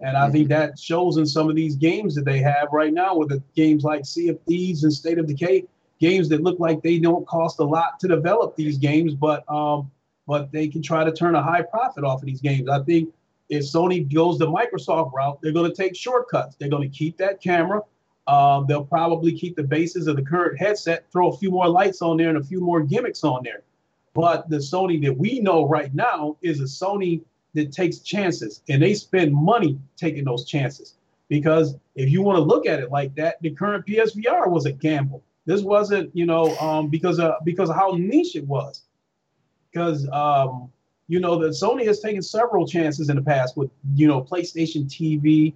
And 0.01 0.15
I 0.15 0.29
think 0.29 0.47
that 0.49 0.79
shows 0.79 1.17
in 1.17 1.25
some 1.25 1.49
of 1.49 1.55
these 1.55 1.75
games 1.75 2.15
that 2.15 2.23
they 2.23 2.39
have 2.39 2.69
right 2.71 2.93
now, 2.93 3.15
with 3.15 3.29
the 3.29 3.43
games 3.55 3.83
like 3.83 4.05
Sea 4.05 4.29
of 4.29 4.39
Thieves 4.47 4.83
and 4.83 4.93
State 4.93 5.17
of 5.17 5.27
Decay, 5.27 5.65
games 5.99 6.29
that 6.29 6.41
look 6.41 6.59
like 6.59 6.81
they 6.81 6.99
don't 6.99 7.27
cost 7.27 7.59
a 7.59 7.63
lot 7.63 7.99
to 7.99 8.07
develop 8.07 8.55
these 8.55 8.77
games, 8.77 9.13
but 9.13 9.49
um, 9.51 9.91
but 10.25 10.51
they 10.51 10.67
can 10.67 10.81
try 10.81 11.03
to 11.03 11.11
turn 11.11 11.35
a 11.35 11.43
high 11.43 11.63
profit 11.63 12.03
off 12.03 12.21
of 12.21 12.27
these 12.27 12.39
games. 12.39 12.69
I 12.69 12.81
think 12.83 13.09
if 13.49 13.63
Sony 13.63 14.11
goes 14.13 14.37
the 14.37 14.47
Microsoft 14.47 15.11
route, 15.11 15.39
they're 15.41 15.51
going 15.51 15.69
to 15.69 15.75
take 15.75 15.95
shortcuts. 15.95 16.55
They're 16.55 16.69
going 16.69 16.89
to 16.89 16.97
keep 16.97 17.17
that 17.17 17.41
camera. 17.41 17.81
Um, 18.29 18.67
they'll 18.67 18.85
probably 18.85 19.31
keep 19.31 19.55
the 19.55 19.63
bases 19.63 20.05
of 20.05 20.15
the 20.15 20.21
current 20.21 20.59
headset, 20.59 21.11
throw 21.11 21.29
a 21.29 21.37
few 21.37 21.49
more 21.49 21.67
lights 21.67 22.03
on 22.03 22.17
there 22.17 22.29
and 22.29 22.37
a 22.37 22.43
few 22.43 22.61
more 22.61 22.83
gimmicks 22.83 23.23
on 23.23 23.41
there. 23.43 23.63
But 24.13 24.49
the 24.49 24.57
Sony 24.57 25.01
that 25.03 25.17
we 25.17 25.39
know 25.39 25.67
right 25.67 25.91
now 25.95 26.37
is 26.43 26.59
a 26.59 26.65
Sony 26.65 27.21
that 27.55 27.71
takes 27.71 27.99
chances, 27.99 28.61
and 28.69 28.83
they 28.83 28.93
spend 28.93 29.33
money 29.33 29.79
taking 29.97 30.25
those 30.25 30.45
chances. 30.45 30.93
Because 31.27 31.75
if 31.95 32.11
you 32.11 32.21
want 32.21 32.37
to 32.37 32.43
look 32.43 32.67
at 32.67 32.79
it 32.79 32.91
like 32.91 33.15
that, 33.15 33.41
the 33.41 33.49
current 33.49 33.85
PSVR 33.87 34.47
was 34.47 34.67
a 34.67 34.71
gamble. 34.71 35.23
This 35.45 35.61
wasn't, 35.61 36.15
you 36.15 36.27
know, 36.27 36.55
um, 36.57 36.89
because 36.89 37.19
of 37.19 37.33
because 37.43 37.71
of 37.71 37.75
how 37.75 37.95
niche 37.97 38.35
it 38.35 38.45
was. 38.45 38.83
Because 39.71 40.07
um, 40.09 40.71
you 41.07 41.19
know, 41.19 41.39
the 41.39 41.47
Sony 41.47 41.85
has 41.87 41.99
taken 41.99 42.21
several 42.21 42.67
chances 42.67 43.09
in 43.09 43.15
the 43.15 43.23
past 43.23 43.57
with, 43.57 43.71
you 43.95 44.07
know, 44.07 44.21
PlayStation 44.21 44.85
TV. 44.85 45.55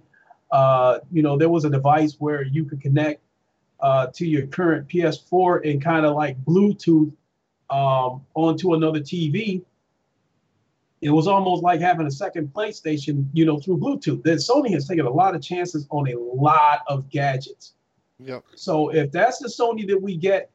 Uh, 0.50 1.00
you 1.10 1.22
know, 1.22 1.36
there 1.36 1.48
was 1.48 1.64
a 1.64 1.70
device 1.70 2.16
where 2.18 2.42
you 2.44 2.64
could 2.64 2.80
connect 2.80 3.20
uh, 3.80 4.06
to 4.08 4.26
your 4.26 4.46
current 4.46 4.88
PS4 4.88 5.68
and 5.68 5.82
kind 5.82 6.06
of 6.06 6.14
like 6.14 6.42
Bluetooth 6.44 7.12
um, 7.70 8.22
onto 8.34 8.74
another 8.74 9.00
TV. 9.00 9.62
It 11.00 11.10
was 11.10 11.26
almost 11.26 11.62
like 11.62 11.80
having 11.80 12.06
a 12.06 12.10
second 12.10 12.52
PlayStation, 12.54 13.26
you 13.34 13.44
know, 13.44 13.58
through 13.58 13.78
Bluetooth. 13.78 14.22
Then 14.22 14.36
Sony 14.36 14.70
has 14.72 14.88
taken 14.88 15.04
a 15.04 15.10
lot 15.10 15.34
of 15.34 15.42
chances 15.42 15.86
on 15.90 16.08
a 16.08 16.14
lot 16.16 16.80
of 16.88 17.10
gadgets. 17.10 17.74
Yep. 18.20 18.44
So 18.54 18.90
if 18.90 19.12
that's 19.12 19.38
the 19.38 19.48
Sony 19.48 19.86
that 19.88 20.00
we 20.00 20.16
get, 20.16 20.50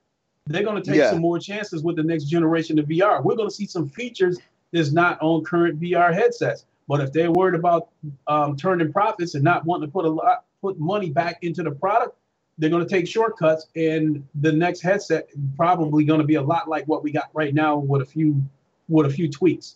they're 0.47 0.63
going 0.63 0.81
to 0.81 0.89
take 0.89 0.97
Yeah. 0.97 1.11
some 1.11 1.21
more 1.21 1.37
chances 1.37 1.83
with 1.83 1.97
the 1.97 2.03
next 2.03 2.25
generation 2.25 2.79
of 2.79 2.85
VR. 2.85 3.23
We're 3.23 3.35
going 3.35 3.49
to 3.49 3.53
see 3.53 3.67
some 3.67 3.87
features 3.89 4.39
that's 4.71 4.91
not 4.91 5.19
on 5.21 5.43
current 5.43 5.79
VR 5.79 6.11
headsets. 6.13 6.65
But 6.89 7.01
if 7.01 7.13
they're 7.13 7.31
worried 7.31 7.53
about 7.53 7.89
um, 8.27 8.57
turning 8.57 8.91
profits 8.91 9.35
and 9.35 9.43
not 9.43 9.63
wanting 9.63 9.87
to 9.87 9.91
put 9.93 10.05
a 10.05 10.09
lot, 10.09 10.45
put 10.59 10.79
money 10.79 11.11
back 11.11 11.43
into 11.43 11.61
the 11.61 11.69
product, 11.71 12.17
they're 12.57 12.71
going 12.71 12.83
to 12.85 12.89
take 12.89 13.07
shortcuts. 13.07 13.67
And 13.75 14.27
the 14.41 14.51
next 14.51 14.81
headset 14.81 15.29
probably 15.55 16.03
going 16.03 16.19
to 16.19 16.25
be 16.25 16.35
a 16.35 16.41
lot 16.41 16.67
like 16.67 16.85
what 16.87 17.03
we 17.03 17.11
got 17.11 17.29
right 17.33 17.53
now 17.53 17.77
with 17.77 18.01
a 18.01 18.05
few, 18.05 18.43
with 18.87 19.05
a 19.05 19.09
few 19.11 19.29
tweaks. 19.29 19.75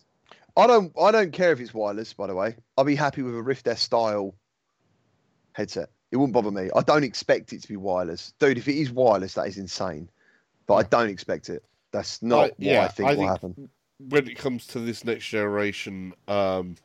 I 0.56 0.66
don't. 0.66 0.92
I 1.00 1.10
don't 1.12 1.32
care 1.32 1.52
if 1.52 1.60
it's 1.60 1.72
wireless. 1.74 2.12
By 2.12 2.26
the 2.26 2.34
way, 2.34 2.56
I'll 2.76 2.84
be 2.84 2.94
happy 2.96 3.22
with 3.22 3.34
a 3.36 3.42
Rift 3.42 3.66
S 3.68 3.80
style 3.82 4.34
headset. 5.52 5.90
It 6.12 6.16
wouldn't 6.16 6.32
bother 6.34 6.50
me. 6.52 6.68
I 6.76 6.82
don't 6.82 7.02
expect 7.04 7.52
it 7.52 7.62
to 7.62 7.68
be 7.68 7.76
wireless, 7.76 8.34
dude. 8.38 8.58
If 8.58 8.68
it 8.68 8.76
is 8.76 8.90
wireless, 8.92 9.34
that 9.34 9.48
is 9.48 9.58
insane. 9.58 10.08
But 10.66 10.74
I 10.74 10.82
don't 10.84 11.08
expect 11.10 11.48
it. 11.48 11.64
That's 11.92 12.22
not 12.22 12.38
I- 12.38 12.42
what 12.42 12.54
yeah, 12.58 12.82
I 12.84 12.88
think 12.88 13.08
I 13.08 13.12
will 13.14 13.18
think- 13.18 13.30
happen. 13.30 13.68
when 14.08 14.28
it 14.28 14.38
comes 14.38 14.66
to 14.68 14.78
this 14.80 15.04
next 15.04 15.26
generation, 15.28 16.12
um, 16.28 16.76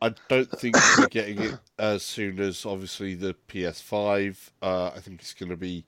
I 0.00 0.14
don't 0.28 0.50
think 0.50 0.76
we're 0.96 1.08
getting 1.08 1.42
it 1.42 1.58
as 1.78 2.02
soon 2.04 2.38
as 2.40 2.64
obviously 2.64 3.14
the 3.14 3.34
PS5. 3.48 4.50
Uh, 4.62 4.88
I 4.94 5.00
think 5.00 5.20
it's 5.20 5.34
going 5.34 5.50
to 5.50 5.56
be 5.56 5.84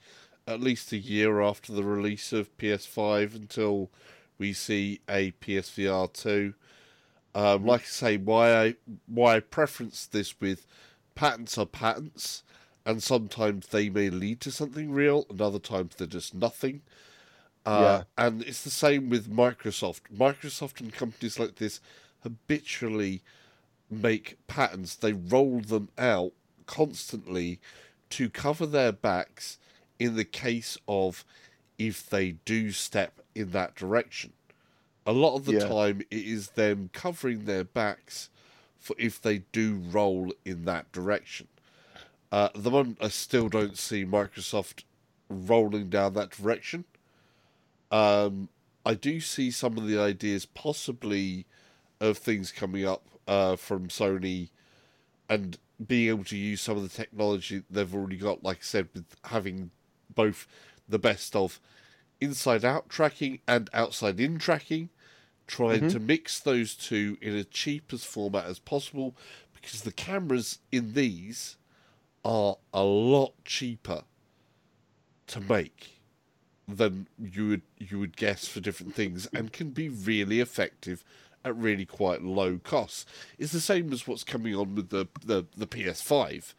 at 0.46 0.60
least 0.60 0.92
a 0.92 0.98
year 0.98 1.40
after 1.40 1.72
the 1.72 1.84
release 1.84 2.32
of 2.32 2.56
PS5 2.58 3.34
until 3.36 3.90
we 4.38 4.52
see 4.52 5.00
a 5.08 5.32
PSVR 5.32 6.12
2. 6.12 6.54
Um, 7.34 7.64
like 7.64 7.82
I 7.82 7.84
say, 7.84 8.16
why 8.16 8.52
I 8.56 8.74
why 9.06 9.36
I 9.36 9.40
preference 9.40 10.06
this 10.06 10.40
with 10.40 10.66
patents 11.14 11.56
are 11.58 11.66
patents, 11.66 12.42
and 12.84 13.02
sometimes 13.02 13.68
they 13.68 13.88
may 13.88 14.10
lead 14.10 14.40
to 14.42 14.50
something 14.50 14.90
real, 14.90 15.26
and 15.30 15.40
other 15.40 15.60
times 15.60 15.94
they're 15.96 16.06
just 16.08 16.34
nothing. 16.34 16.82
Uh, 17.64 18.00
And 18.18 18.42
it's 18.42 18.64
the 18.64 18.70
same 18.70 19.08
with 19.10 19.30
Microsoft. 19.30 20.02
Microsoft 20.14 20.80
and 20.80 20.92
companies 20.92 21.38
like 21.38 21.56
this 21.56 21.80
habitually 22.22 23.22
make 23.90 24.38
patterns, 24.46 24.96
They 24.96 25.12
roll 25.12 25.60
them 25.60 25.88
out 25.98 26.32
constantly 26.66 27.60
to 28.10 28.30
cover 28.30 28.66
their 28.66 28.92
backs 28.92 29.58
in 29.98 30.16
the 30.16 30.24
case 30.24 30.78
of 30.88 31.24
if 31.78 32.08
they 32.08 32.32
do 32.44 32.72
step 32.72 33.20
in 33.34 33.50
that 33.52 33.74
direction. 33.74 34.32
A 35.06 35.12
lot 35.12 35.36
of 35.36 35.44
the 35.44 35.54
Yeah. 35.54 35.68
time, 35.68 36.00
it 36.10 36.24
is 36.26 36.50
them 36.50 36.90
covering 36.92 37.44
their 37.44 37.64
backs 37.64 38.28
for 38.78 38.94
if 38.98 39.20
they 39.20 39.38
do 39.52 39.76
roll 39.76 40.32
in 40.44 40.64
that 40.66 40.90
direction. 40.92 41.48
Uh, 42.32 42.48
at 42.54 42.62
the 42.62 42.70
moment, 42.70 42.98
I 43.00 43.08
still 43.08 43.48
don't 43.48 43.76
see 43.76 44.04
Microsoft 44.04 44.84
rolling 45.28 45.90
down 45.90 46.14
that 46.14 46.30
direction. 46.30 46.84
Um, 47.90 48.48
I 48.86 48.94
do 48.94 49.20
see 49.20 49.50
some 49.50 49.76
of 49.76 49.86
the 49.86 49.98
ideas 49.98 50.46
possibly 50.46 51.46
of 52.00 52.18
things 52.18 52.52
coming 52.52 52.84
up 52.86 53.04
uh, 53.30 53.56
from 53.56 53.88
Sony 53.88 54.50
and 55.30 55.58
being 55.86 56.08
able 56.08 56.24
to 56.24 56.36
use 56.36 56.60
some 56.60 56.76
of 56.76 56.82
the 56.82 56.88
technology 56.88 57.62
they've 57.70 57.94
already 57.94 58.16
got, 58.16 58.42
like 58.42 58.58
I 58.58 58.62
said, 58.62 58.88
with 58.92 59.16
having 59.24 59.70
both 60.14 60.46
the 60.88 60.98
best 60.98 61.36
of 61.36 61.60
inside 62.20 62.64
out 62.64 62.88
tracking 62.90 63.40
and 63.48 63.70
outside 63.72 64.20
in 64.20 64.38
tracking, 64.38 64.90
trying 65.46 65.82
Mhm. 65.82 65.90
to 65.90 66.00
mix 66.00 66.40
those 66.40 66.74
two 66.74 67.16
in 67.22 67.34
a 67.36 67.44
cheapest 67.44 68.06
format 68.06 68.46
as 68.46 68.58
possible 68.58 69.16
because 69.54 69.82
the 69.82 69.92
cameras 69.92 70.58
in 70.72 70.94
these 70.94 71.56
are 72.24 72.56
a 72.74 72.82
lot 72.82 73.32
cheaper 73.44 74.04
to 75.28 75.40
make 75.40 76.00
than 76.68 77.08
you 77.18 77.48
would 77.48 77.62
you 77.78 77.98
would 77.98 78.16
guess 78.16 78.46
for 78.46 78.60
different 78.60 78.94
things 78.94 79.26
and 79.34 79.52
can 79.52 79.70
be 79.70 79.88
really 79.88 80.40
effective 80.40 81.04
at 81.44 81.56
really 81.56 81.84
quite 81.84 82.22
low 82.22 82.58
costs. 82.58 83.06
It's 83.38 83.52
the 83.52 83.60
same 83.60 83.92
as 83.92 84.06
what's 84.06 84.24
coming 84.24 84.54
on 84.54 84.74
with 84.74 84.90
the 84.90 85.06
the, 85.24 85.46
the 85.56 85.66
PS5. 85.66 86.54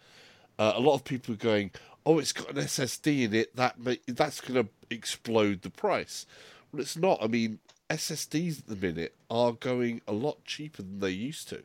Uh, 0.60 0.74
a 0.76 0.80
lot 0.80 0.96
of 0.96 1.04
people 1.04 1.34
are 1.34 1.38
going, 1.38 1.72
"Oh, 2.06 2.20
it's 2.20 2.34
got 2.34 2.50
an 2.50 2.58
SSD 2.58 3.24
in 3.24 3.34
it. 3.34 3.56
That 3.56 3.80
may, 3.80 4.00
that's 4.08 4.42
going 4.42 4.64
to 4.66 4.70
explode 4.90 5.62
the 5.62 5.70
price." 5.70 6.26
Well, 6.72 6.82
it's 6.82 6.98
not. 6.98 7.20
I 7.22 7.28
mean, 7.28 7.60
SSDs 7.90 8.60
at 8.60 8.68
the 8.68 8.76
minute 8.76 9.16
are 9.30 9.52
going 9.54 10.02
a 10.08 10.14
lot 10.14 10.44
cheaper 10.46 10.82
than 10.82 11.00
they 11.00 11.12
used 11.12 11.50
to. 11.50 11.64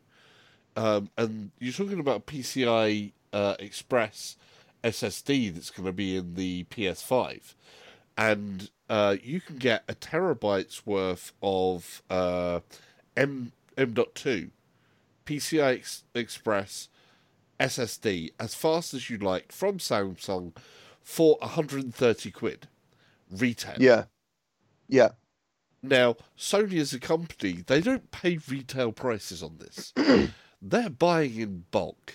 Um, 0.77 1.11
and 1.17 1.53
you're 1.59 1.73
talking 1.73 2.01
about 2.01 2.27
PCI 2.27 3.13
uh, 3.33 3.55
Express 3.59 4.37
SSD 4.85 5.55
that's 5.55 5.71
going 5.71 5.87
to 5.87 5.93
be 5.93 6.17
in 6.17 6.35
the 6.35 6.65
PS5, 6.65 7.55
and 8.17 8.71
uh, 8.89 9.17
you 9.23 9.41
can 9.41 9.57
get 9.57 9.85
a 9.89 9.95
terabyte's 9.95 10.87
worth 10.87 11.33
of 11.43 12.03
uh, 12.11 12.61
M 13.17 13.53
M.2 13.77 14.51
PCI 15.25 15.75
Ex- 15.75 16.05
Express 16.15 16.89
SSD 17.59 18.33
as 18.39 18.55
fast 18.55 18.95
as 18.95 19.11
you 19.11 19.19
like 19.19 19.53
from 19.53 19.79
Samsung 19.79 20.55
for 21.03 21.37
130 21.41 22.31
quid 22.31 22.69
retail. 23.31 23.77
Yeah. 23.79 24.05
Yeah. 24.89 25.11
Now, 25.83 26.17
Sony 26.37 26.81
as 26.81 26.93
a 26.93 27.01
company, 27.01 27.63
they 27.67 27.81
don't 27.81 28.11
pay 28.11 28.39
retail 28.49 28.93
prices 28.93 29.43
on 29.43 29.59
this. 29.59 29.93
They're 30.63 30.91
buying 30.91 31.37
in 31.37 31.65
bulk. 31.71 32.15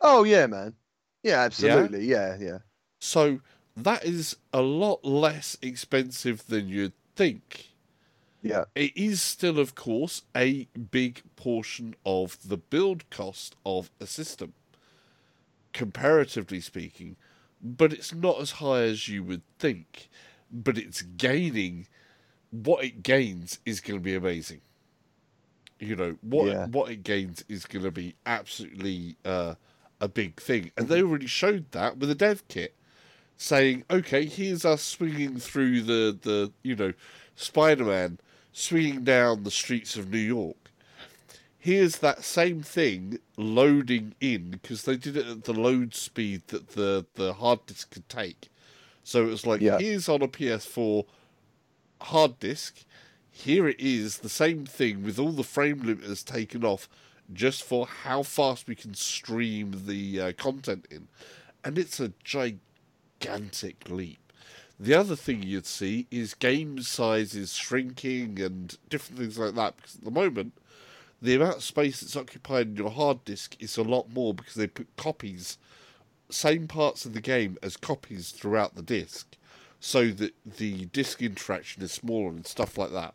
Oh 0.00 0.22
yeah, 0.24 0.46
man. 0.46 0.74
Yeah, 1.22 1.40
absolutely. 1.40 2.06
Yeah, 2.06 2.36
yeah. 2.38 2.58
So 3.00 3.40
that 3.76 4.04
is 4.04 4.36
a 4.52 4.60
lot 4.60 5.04
less 5.04 5.56
expensive 5.62 6.46
than 6.46 6.68
you'd 6.68 6.92
think. 7.16 7.70
Yeah. 8.44 8.66
It 8.74 8.96
is 8.96 9.22
still, 9.22 9.58
of 9.58 9.74
course, 9.74 10.22
a 10.36 10.68
big 10.90 11.22
portion 11.34 11.96
of 12.04 12.38
the 12.46 12.58
build 12.58 13.08
cost 13.10 13.56
of 13.64 13.90
a 14.00 14.06
system, 14.06 14.52
comparatively 15.72 16.60
speaking, 16.60 17.16
but 17.62 17.92
it's 17.92 18.14
not 18.14 18.40
as 18.40 18.52
high 18.52 18.82
as 18.82 19.08
you 19.08 19.24
would 19.24 19.42
think. 19.58 20.10
But 20.52 20.76
it's 20.78 21.02
gaining, 21.02 21.88
what 22.50 22.84
it 22.84 23.02
gains 23.02 23.58
is 23.64 23.80
going 23.80 23.98
to 23.98 24.04
be 24.04 24.14
amazing. 24.14 24.60
You 25.80 25.96
know 25.96 26.16
what 26.22 26.46
Yeah. 26.48 26.66
what 26.66 26.90
it 26.90 27.02
gains 27.02 27.44
is 27.48 27.66
going 27.66 27.84
to 27.84 27.90
be 27.90 28.14
absolutely 28.26 29.16
uh, 29.24 29.54
a 30.00 30.08
big 30.08 30.40
thing, 30.40 30.70
and 30.76 30.88
they 30.88 31.02
already 31.02 31.26
showed 31.26 31.70
that 31.72 31.98
with 31.98 32.08
the 32.10 32.14
dev 32.14 32.46
kit 32.48 32.74
saying, 33.36 33.84
"Okay, 33.90 34.26
here's 34.26 34.64
us 34.64 34.82
swinging 34.82 35.38
through 35.38 35.82
the 35.82 36.16
the 36.22 36.52
you 36.62 36.76
know 36.76 36.92
Spider-Man 37.36 38.18
swinging 38.54 39.02
down 39.04 39.42
the 39.42 39.50
streets 39.50 39.96
of 39.96 40.10
New 40.10 40.16
York. 40.18 40.56
Here's 41.58 41.98
that 41.98 42.24
same 42.24 42.62
thing 42.62 43.18
loading 43.36 44.14
in 44.20 44.50
because 44.50 44.84
they 44.84 44.96
did 44.96 45.16
it 45.16 45.26
at 45.26 45.44
the 45.44 45.52
load 45.52 45.94
speed 45.94 46.42
that 46.48 46.68
the 46.70 47.04
the 47.14 47.34
hard 47.34 47.66
disk 47.66 47.90
could 47.90 48.08
take. 48.08 48.48
So 49.02 49.24
it 49.24 49.30
was 49.30 49.46
like, 49.46 49.60
Yeah. 49.60 49.78
here's 49.78 50.08
on 50.08 50.22
a 50.22 50.28
PS4 50.28 51.04
hard 52.00 52.38
disk. 52.38 52.84
Here 53.30 53.66
it 53.66 53.80
is, 53.80 54.18
the 54.18 54.28
same 54.28 54.64
thing 54.64 55.02
with 55.02 55.18
all 55.18 55.32
the 55.32 55.42
frame 55.42 55.80
limiters 55.80 56.24
taken 56.24 56.64
off, 56.64 56.88
just 57.32 57.64
for 57.64 57.86
how 57.86 58.22
fast 58.22 58.68
we 58.68 58.76
can 58.76 58.94
stream 58.94 59.82
the 59.86 60.20
uh, 60.20 60.32
content 60.32 60.86
in, 60.90 61.08
and 61.64 61.76
it's 61.76 61.98
a 61.98 62.12
gigantic 62.22 63.88
leap. 63.90 64.23
The 64.78 64.94
other 64.94 65.16
thing 65.16 65.42
you'd 65.42 65.66
see 65.66 66.06
is 66.10 66.34
game 66.34 66.80
sizes 66.82 67.54
shrinking 67.54 68.40
and 68.40 68.76
different 68.88 69.20
things 69.20 69.38
like 69.38 69.54
that. 69.54 69.76
Because 69.76 69.96
at 69.96 70.04
the 70.04 70.10
moment, 70.10 70.52
the 71.22 71.36
amount 71.36 71.56
of 71.56 71.64
space 71.64 72.00
that's 72.00 72.16
occupied 72.16 72.68
in 72.68 72.76
your 72.76 72.90
hard 72.90 73.24
disk 73.24 73.56
is 73.60 73.76
a 73.76 73.82
lot 73.82 74.10
more 74.10 74.34
because 74.34 74.54
they 74.54 74.66
put 74.66 74.94
copies, 74.96 75.58
same 76.28 76.66
parts 76.66 77.06
of 77.06 77.14
the 77.14 77.20
game 77.20 77.56
as 77.62 77.76
copies 77.76 78.30
throughout 78.30 78.74
the 78.74 78.82
disk, 78.82 79.36
so 79.78 80.08
that 80.08 80.34
the 80.44 80.86
disk 80.86 81.22
interaction 81.22 81.82
is 81.82 81.92
smaller 81.92 82.30
and 82.30 82.46
stuff 82.46 82.76
like 82.76 82.90
that. 82.92 83.14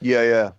Yeah, 0.00 0.22
yeah. 0.22 0.52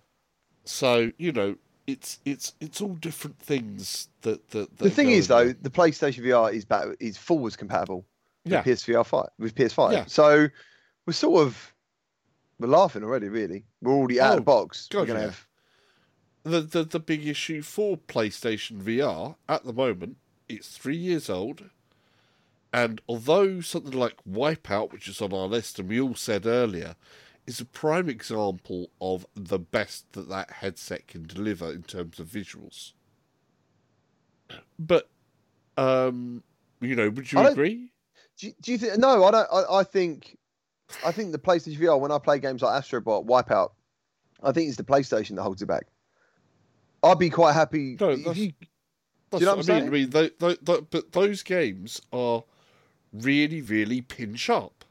So 0.64 1.10
you 1.16 1.32
know, 1.32 1.56
it's 1.86 2.20
it's 2.26 2.52
it's 2.60 2.80
all 2.82 2.94
different 2.94 3.38
things 3.38 4.08
that 4.20 4.50
that. 4.50 4.76
that 4.76 4.84
The 4.84 4.90
thing 4.90 5.10
is, 5.10 5.26
though, 5.26 5.52
the 5.52 5.70
PlayStation 5.70 6.24
VR 6.24 6.52
is 6.52 6.66
back, 6.66 6.86
is 7.00 7.16
forwards 7.16 7.56
compatible 7.56 8.04
yeah, 8.44 8.62
with 8.64 8.78
PSVR 8.78 9.06
five 9.06 9.28
with 9.38 9.54
PS5. 9.54 9.92
Yeah. 9.92 10.04
So 10.06 10.48
we're 11.06 11.12
sort 11.12 11.46
of 11.46 11.74
we're 12.58 12.68
laughing 12.68 13.02
already. 13.02 13.28
Really, 13.28 13.64
we're 13.80 13.92
already 13.92 14.20
out 14.20 14.30
of 14.30 14.32
Oh, 14.32 14.36
the 14.36 14.42
box. 14.42 14.88
God, 14.90 15.00
we're 15.00 15.06
gonna 15.06 15.18
yeah. 15.20 15.24
have 15.26 15.46
the, 16.44 16.60
the 16.60 16.84
the 16.84 17.00
big 17.00 17.26
issue 17.26 17.62
for 17.62 17.96
PlayStation 17.96 18.82
VR 18.82 19.36
at 19.48 19.64
the 19.64 19.72
moment, 19.72 20.16
it's 20.48 20.76
three 20.76 20.96
years 20.96 21.30
old, 21.30 21.70
and 22.72 23.00
although 23.08 23.60
something 23.60 23.92
like 23.92 24.16
Wipeout, 24.28 24.92
which 24.92 25.08
is 25.08 25.20
on 25.22 25.32
our 25.32 25.46
list, 25.46 25.78
and 25.78 25.88
we 25.88 26.00
all 26.00 26.14
said 26.14 26.46
earlier, 26.46 26.96
is 27.46 27.60
a 27.60 27.64
prime 27.64 28.08
example 28.08 28.90
of 29.00 29.26
the 29.34 29.58
best 29.58 30.12
that 30.12 30.28
that 30.28 30.50
headset 30.50 31.06
can 31.06 31.26
deliver 31.26 31.70
in 31.72 31.82
terms 31.82 32.18
of 32.18 32.26
visuals. 32.28 32.92
But, 34.78 35.08
um, 35.76 36.42
you 36.80 36.94
know, 36.96 37.08
would 37.10 37.30
you 37.32 37.38
I 37.38 37.50
agree? 37.50 37.92
Do 38.38 38.46
you, 38.48 38.52
do 38.62 38.72
you 38.72 38.78
think? 38.78 38.98
No, 38.98 39.24
I 39.24 39.30
don't. 39.30 39.48
I, 39.52 39.78
I 39.80 39.84
think, 39.84 40.36
I 41.04 41.12
think 41.12 41.32
the 41.32 41.38
PlayStation 41.38 41.78
VR. 41.78 41.98
When 42.00 42.10
I 42.12 42.18
play 42.18 42.38
games 42.38 42.62
like 42.62 42.82
Astrobot, 42.82 43.26
Wipeout, 43.26 43.70
I 44.42 44.52
think 44.52 44.68
it's 44.68 44.76
the 44.76 44.84
PlayStation 44.84 45.36
that 45.36 45.42
holds 45.42 45.62
it 45.62 45.66
back. 45.66 45.86
I'd 47.02 47.18
be 47.18 47.30
quite 47.30 47.52
happy. 47.52 47.96
No, 48.00 48.16
that's- 48.16 48.36
you, 48.36 48.52
That's 49.30 49.40
you 49.40 49.46
know 49.46 49.56
what 49.56 49.66
what 49.66 49.70
I 49.70 49.80
mean. 49.80 49.88
I 49.88 49.90
mean, 49.90 50.10
tho- 50.10 50.30
tho- 50.38 50.56
tho- 50.62 50.86
but 50.90 51.12
those 51.12 51.42
games 51.42 52.00
are 52.12 52.44
really, 53.12 53.60
really 53.62 54.00
pin 54.00 54.34
sharp. 54.36 54.84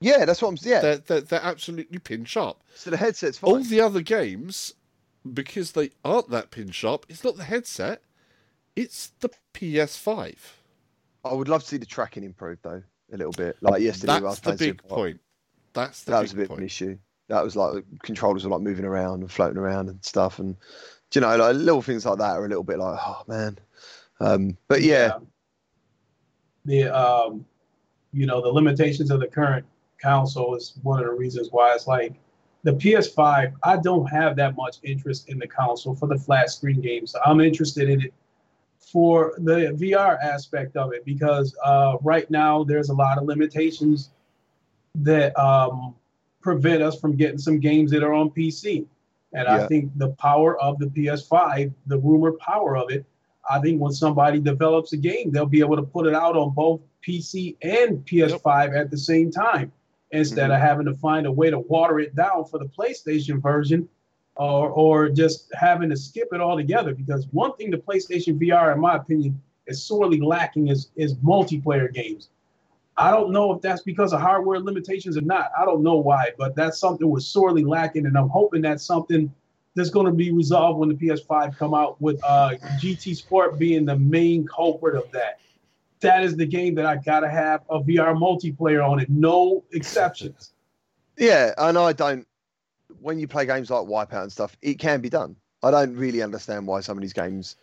yeah, 0.00 0.24
that's 0.24 0.40
what 0.42 0.48
I'm. 0.48 0.58
Yeah, 0.62 0.80
They're, 0.80 0.96
they're, 0.98 1.20
they're 1.20 1.42
absolutely 1.44 1.98
pin 1.98 2.24
sharp. 2.24 2.62
so 2.74 2.90
the 2.90 2.96
headset's 2.96 3.38
fine. 3.38 3.50
All 3.50 3.58
the 3.62 3.80
other 3.80 4.00
games, 4.00 4.74
because 5.32 5.72
they 5.72 5.90
aren't 6.04 6.30
that 6.30 6.50
pin 6.50 6.70
sharp, 6.70 7.06
it's 7.08 7.22
not 7.24 7.36
the 7.36 7.44
headset, 7.44 8.02
it's 8.76 9.12
the 9.20 9.30
PS5. 9.54 10.34
I 11.24 11.32
would 11.32 11.48
love 11.48 11.62
to 11.62 11.68
see 11.68 11.76
the 11.76 11.86
tracking 11.86 12.24
improved 12.24 12.62
though 12.62 12.82
a 13.12 13.16
little 13.16 13.32
bit. 13.32 13.56
Like 13.60 13.82
yesterday, 13.82 14.14
when 14.14 14.24
I 14.24 14.26
was 14.28 14.40
That's 14.40 14.60
the 14.60 14.66
big 14.68 14.82
Superhot, 14.82 14.88
point. 14.88 15.20
That's 15.72 16.04
the 16.04 16.12
That 16.12 16.18
big 16.18 16.22
was 16.22 16.32
a 16.32 16.36
bit 16.36 16.50
of 16.50 16.58
an 16.58 16.64
issue. 16.64 16.98
That 17.28 17.44
was 17.44 17.56
like 17.56 17.72
the 17.74 17.84
controllers 18.02 18.44
were 18.44 18.50
like 18.50 18.62
moving 18.62 18.84
around 18.84 19.20
and 19.20 19.30
floating 19.30 19.58
around 19.58 19.88
and 19.88 20.04
stuff, 20.04 20.38
and 20.38 20.56
do 21.10 21.20
you 21.20 21.20
know, 21.22 21.36
like 21.36 21.56
little 21.56 21.82
things 21.82 22.04
like 22.04 22.18
that 22.18 22.36
are 22.36 22.44
a 22.44 22.48
little 22.48 22.64
bit 22.64 22.78
like, 22.78 22.98
oh 23.00 23.22
man. 23.26 23.58
Um, 24.20 24.56
but 24.68 24.82
yeah, 24.82 25.18
The 26.64 26.88
um, 26.88 27.44
you 28.12 28.26
know, 28.26 28.42
the 28.42 28.48
limitations 28.48 29.10
of 29.10 29.20
the 29.20 29.26
current 29.26 29.64
console 30.00 30.54
is 30.54 30.74
one 30.82 30.98
of 30.98 31.06
the 31.06 31.12
reasons 31.12 31.48
why 31.50 31.74
it's 31.74 31.86
like 31.86 32.14
the 32.64 32.72
PS5. 32.72 33.52
I 33.62 33.76
don't 33.76 34.06
have 34.06 34.36
that 34.36 34.56
much 34.56 34.76
interest 34.82 35.28
in 35.28 35.38
the 35.38 35.46
console 35.46 35.94
for 35.94 36.06
the 36.08 36.18
flat 36.18 36.50
screen 36.50 36.80
games. 36.80 37.14
I'm 37.24 37.40
interested 37.40 37.88
in 37.88 38.02
it 38.02 38.14
for 38.90 39.34
the 39.38 39.76
VR 39.80 40.18
aspect 40.22 40.76
of 40.76 40.92
it 40.92 41.04
because 41.04 41.54
uh, 41.64 41.96
right 42.02 42.30
now 42.30 42.64
there's 42.64 42.88
a 42.88 42.94
lot 42.94 43.18
of 43.18 43.24
limitations 43.24 44.10
that 44.96 45.38
um, 45.38 45.94
prevent 46.40 46.82
us 46.82 46.98
from 47.00 47.16
getting 47.16 47.38
some 47.38 47.60
games 47.60 47.90
that 47.92 48.02
are 48.02 48.12
on 48.12 48.30
PC. 48.30 48.86
And 49.34 49.48
I 49.48 49.66
think 49.66 49.96
the 49.96 50.10
power 50.10 50.60
of 50.60 50.78
the 50.78 50.86
PS5, 50.86 51.72
the 51.86 51.98
rumored 51.98 52.38
power 52.38 52.76
of 52.76 52.90
it, 52.90 53.06
I 53.48 53.60
think 53.60 53.80
when 53.80 53.92
somebody 53.92 54.38
develops 54.40 54.92
a 54.92 54.98
game, 54.98 55.30
they'll 55.30 55.46
be 55.46 55.60
able 55.60 55.76
to 55.76 55.82
put 55.82 56.06
it 56.06 56.14
out 56.14 56.36
on 56.36 56.50
both 56.50 56.80
PC 57.06 57.56
and 57.62 58.04
PS5 58.04 58.78
at 58.78 58.90
the 58.90 58.98
same 58.98 59.30
time 59.30 59.72
instead 60.10 60.50
of 60.50 60.60
having 60.60 60.84
to 60.84 60.94
find 60.94 61.26
a 61.26 61.32
way 61.32 61.48
to 61.50 61.58
water 61.58 61.98
it 61.98 62.14
down 62.14 62.44
for 62.44 62.58
the 62.58 62.66
PlayStation 62.66 63.40
version 63.40 63.88
or 64.36 64.70
or 64.70 65.08
just 65.08 65.52
having 65.54 65.90
to 65.90 65.96
skip 65.96 66.28
it 66.32 66.40
altogether. 66.40 66.94
Because 66.94 67.26
one 67.32 67.54
thing 67.56 67.70
the 67.70 67.78
PlayStation 67.78 68.40
VR, 68.40 68.74
in 68.74 68.80
my 68.80 68.96
opinion, 68.96 69.40
is 69.66 69.84
sorely 69.84 70.20
lacking 70.20 70.68
is 70.68 70.90
is 70.96 71.14
multiplayer 71.16 71.92
games. 71.92 72.28
I 72.96 73.10
don't 73.10 73.32
know 73.32 73.52
if 73.52 73.62
that's 73.62 73.82
because 73.82 74.12
of 74.12 74.20
hardware 74.20 74.60
limitations 74.60 75.16
or 75.16 75.22
not. 75.22 75.50
I 75.58 75.64
don't 75.64 75.82
know 75.82 75.96
why, 75.96 76.30
but 76.36 76.54
that's 76.54 76.78
something 76.78 77.08
we're 77.08 77.20
sorely 77.20 77.64
lacking, 77.64 78.06
and 78.06 78.16
I'm 78.16 78.28
hoping 78.28 78.62
that's 78.62 78.84
something 78.84 79.32
that's 79.74 79.90
going 79.90 80.06
to 80.06 80.12
be 80.12 80.30
resolved 80.30 80.78
when 80.78 80.90
the 80.90 80.94
PS5 80.94 81.56
come 81.56 81.72
out 81.72 82.00
with 82.00 82.22
uh, 82.22 82.50
GT 82.78 83.16
Sport 83.16 83.58
being 83.58 83.86
the 83.86 83.98
main 83.98 84.46
culprit 84.46 84.94
of 84.94 85.10
that. 85.12 85.40
That 86.00 86.22
is 86.24 86.36
the 86.36 86.44
game 86.44 86.74
that 86.74 86.84
I 86.84 86.96
gotta 86.96 87.30
have 87.30 87.62
a 87.70 87.80
VR 87.80 88.14
multiplayer 88.16 88.86
on 88.86 88.98
it, 88.98 89.08
no 89.08 89.64
exceptions. 89.72 90.52
Yeah, 91.16 91.54
and 91.56 91.78
I 91.78 91.92
don't. 91.92 92.26
When 93.02 93.18
you 93.18 93.26
play 93.28 93.46
games 93.46 93.70
like 93.70 93.86
Wipeout 93.86 94.22
and 94.22 94.32
stuff, 94.32 94.56
it 94.62 94.78
can 94.78 95.00
be 95.00 95.10
done. 95.10 95.36
I 95.62 95.70
don't 95.70 95.94
really 95.96 96.22
understand 96.22 96.66
why 96.66 96.80
some 96.80 96.96
of 96.96 97.02
these 97.02 97.12
games 97.12 97.56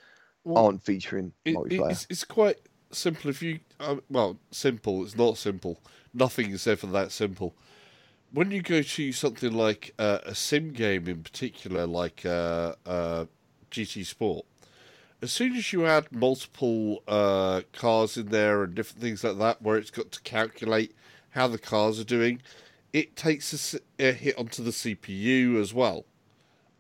Well, 0.44 0.66
aren't 0.66 0.84
featuring 0.84 1.34
It, 1.46 1.56
multiplayer. 1.56 1.92
it's, 1.92 2.08
it's 2.10 2.24
quite 2.24 2.58
simple. 2.92 3.30
If 3.30 3.42
you, 3.42 3.60
um, 3.80 4.02
well, 4.10 4.38
simple. 4.52 5.04
It's 5.04 5.18
not 5.18 5.38
simple. 5.38 5.80
Nothing 6.14 6.52
is 6.52 6.68
ever 6.68 6.88
that 6.88 7.12
simple. 7.12 7.56
When 8.32 8.52
you 8.52 8.62
go 8.62 8.82
to 8.82 9.12
something 9.12 9.54
like 9.54 9.94
uh, 9.98 10.20
a 10.26 10.36
sim 10.36 10.72
game, 10.72 11.08
in 11.08 11.24
particular, 11.24 11.88
like 11.88 12.26
uh, 12.26 12.76
uh, 12.86 13.26
GT 13.72 14.06
Sport, 14.06 14.46
as 15.22 15.32
soon 15.32 15.56
as 15.56 15.74
you 15.74 15.86
add 15.86 16.12
multiple 16.12 17.04
uh, 17.08 17.62
cars 17.74 18.18
in 18.18 18.28
there 18.28 18.64
and 18.64 18.76
different 18.76 19.02
things 19.02 19.24
like 19.24 19.38
that, 19.40 19.62
where 19.62 19.78
it's 19.78 19.92
got 19.92 20.12
to 20.12 20.22
calculate 20.22 20.96
how 21.32 21.48
the 21.48 21.58
cars 21.58 22.00
are 22.00 22.06
doing, 22.06 22.42
it 22.94 23.16
takes 23.16 23.76
a 24.00 24.12
hit 24.12 24.38
onto 24.38 24.64
the 24.64 24.72
CPU 24.72 25.60
as 25.60 25.74
well 25.74 26.06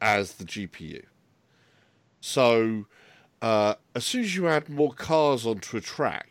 as 0.01 0.33
the 0.33 0.45
GPU. 0.45 1.03
So, 2.21 2.85
uh, 3.41 3.75
as 3.95 4.05
soon 4.05 4.21
as 4.21 4.35
you 4.35 4.47
add 4.47 4.69
more 4.69 4.93
cars 4.93 5.45
onto 5.45 5.77
a 5.77 5.81
track, 5.81 6.29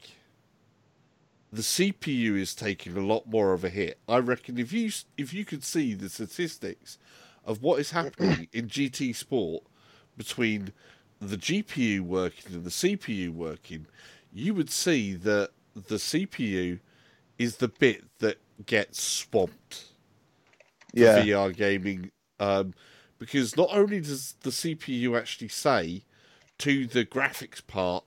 the 1.52 1.62
CPU 1.62 2.36
is 2.36 2.55
taking 2.55 2.97
a 2.97 3.00
lot 3.00 3.26
more 3.26 3.52
of 3.52 3.65
a 3.65 3.70
hit. 3.70 3.98
I 4.08 4.18
reckon 4.18 4.58
if 4.58 4.73
you 4.73 4.90
if 5.16 5.32
you 5.32 5.44
could 5.44 5.65
see 5.65 5.94
the 5.94 6.10
statistics 6.10 6.98
of 7.44 7.62
what 7.62 7.81
is 7.81 7.92
happening 7.92 8.48
in 8.52 8.68
GT 8.68 9.15
Sport 9.16 9.65
between 10.16 10.73
the 11.20 11.36
GPU 11.36 12.00
working 12.00 12.55
and 12.55 12.65
the 12.65 12.70
CPU 12.70 13.31
working, 13.31 13.86
you 14.32 14.52
would 14.55 14.70
see 14.70 15.15
that 15.15 15.50
the 15.74 15.97
CPU 15.97 16.81
is 17.39 17.57
the 17.57 17.68
bit 17.68 18.05
that 18.18 18.36
gets 18.67 19.03
swamped 19.03 19.87
yeah, 20.93 21.23
VR 21.23 21.55
gaming 21.55 22.11
um, 22.41 22.75
because 23.19 23.57
not 23.57 23.69
only 23.73 24.01
does 24.01 24.35
the 24.43 24.51
CPU 24.51 25.19
actually 25.19 25.49
say 25.49 26.03
to 26.59 26.87
the 26.87 27.05
graphics 27.05 27.65
part, 27.67 28.05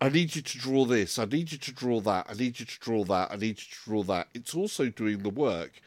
I 0.00 0.08
need 0.08 0.34
you 0.34 0.42
to 0.42 0.58
draw 0.58 0.84
this, 0.84 1.18
I 1.18 1.24
need 1.24 1.52
you 1.52 1.58
to 1.58 1.72
draw 1.72 2.00
that, 2.00 2.26
I 2.28 2.34
need 2.34 2.60
you 2.60 2.66
to 2.66 2.80
draw 2.80 3.04
that, 3.04 3.30
I 3.30 3.36
need 3.36 3.60
you 3.60 3.66
to 3.70 3.84
draw 3.84 4.02
that. 4.04 4.28
It's 4.34 4.54
also 4.54 4.88
doing 4.88 5.22
the 5.22 5.30
work 5.30 5.80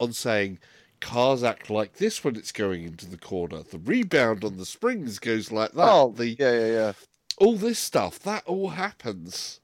on 0.00 0.12
saying 0.12 0.58
cars 1.00 1.42
act 1.42 1.70
like 1.70 1.94
this 1.94 2.22
when 2.22 2.36
it's 2.36 2.52
going 2.52 2.84
into 2.84 3.06
the 3.06 3.16
corner. 3.16 3.62
The 3.62 3.78
rebound 3.78 4.44
on 4.44 4.56
the 4.56 4.66
springs 4.66 5.18
goes 5.18 5.50
like 5.52 5.72
that. 5.72 5.88
oh, 5.88 6.12
the 6.16 6.30
yeah, 6.30 6.52
yeah, 6.52 6.66
yeah. 6.66 6.92
all 7.38 7.56
this 7.56 7.78
stuff 7.78 8.18
that 8.20 8.44
all 8.46 8.70
happens 8.70 9.60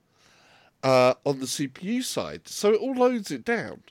uh, 0.83 1.15
on 1.25 1.41
the 1.41 1.47
CPU 1.47 2.03
side, 2.03 2.49
so 2.49 2.73
it 2.73 2.81
all 2.81 2.95
loads 2.95 3.31
it 3.31 3.45
down. 3.45 3.83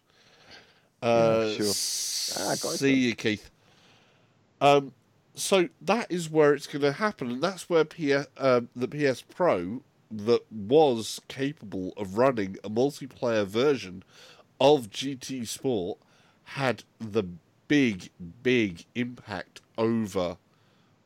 Uh, 1.02 1.52
sure. 1.52 1.68
Ah, 2.40 2.56
see 2.56 2.94
you, 2.94 3.16
Keith. 3.16 3.50
Um, 4.60 4.94
so 5.36 5.70
that 5.82 6.12
is 6.12 6.30
where 6.30 6.54
it's 6.54 6.68
going 6.68 6.82
to 6.82 6.94
happen, 6.94 7.30
and 7.32 7.42
that's 7.42 7.70
where 7.70 7.86
P- 7.86 8.14
um, 8.14 8.70
the 8.76 8.88
PS 8.88 9.22
Pro 9.22 9.82
that 10.10 10.52
was 10.52 11.22
capable 11.28 11.94
of 11.98 12.18
running 12.18 12.58
a 12.64 12.70
multiplayer 12.70 13.46
version 13.46 14.04
of 14.60 14.90
GT 14.90 15.48
Sport 15.48 16.00
had 16.44 16.84
the 17.00 17.24
big, 17.68 18.10
big 18.42 18.86
impact 18.96 19.62
over 19.78 20.38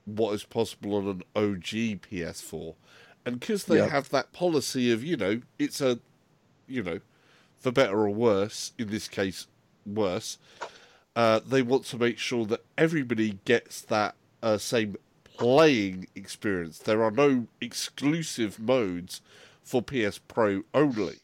what 0.05 0.33
is 0.33 0.43
possible 0.43 0.95
on 0.95 1.07
an 1.07 1.23
OG 1.35 2.01
PS4. 2.01 2.75
And 3.25 3.39
because 3.39 3.65
they 3.65 3.77
Yeah. 3.77 3.87
have 3.89 4.09
that 4.09 4.33
policy 4.33 4.91
of, 4.91 5.03
you 5.03 5.15
know, 5.17 5.41
it's 5.59 5.79
a, 5.81 5.99
you 6.67 6.81
know, 6.83 6.99
for 7.57 7.71
better 7.71 7.99
or 7.99 8.09
worse, 8.09 8.71
in 8.77 8.89
this 8.89 9.07
case, 9.07 9.47
worse, 9.85 10.37
uh, 11.15 11.39
they 11.45 11.61
want 11.61 11.85
to 11.85 11.97
make 11.97 12.17
sure 12.17 12.45
that 12.45 12.65
everybody 12.77 13.39
gets 13.45 13.81
that 13.81 14.15
uh, 14.41 14.57
same 14.57 14.95
playing 15.23 16.07
experience. 16.15 16.79
There 16.79 17.03
are 17.03 17.11
no 17.11 17.47
exclusive 17.59 18.59
modes 18.59 19.21
for 19.63 19.81
PS 19.81 20.17
Pro 20.17 20.63
only. 20.73 21.17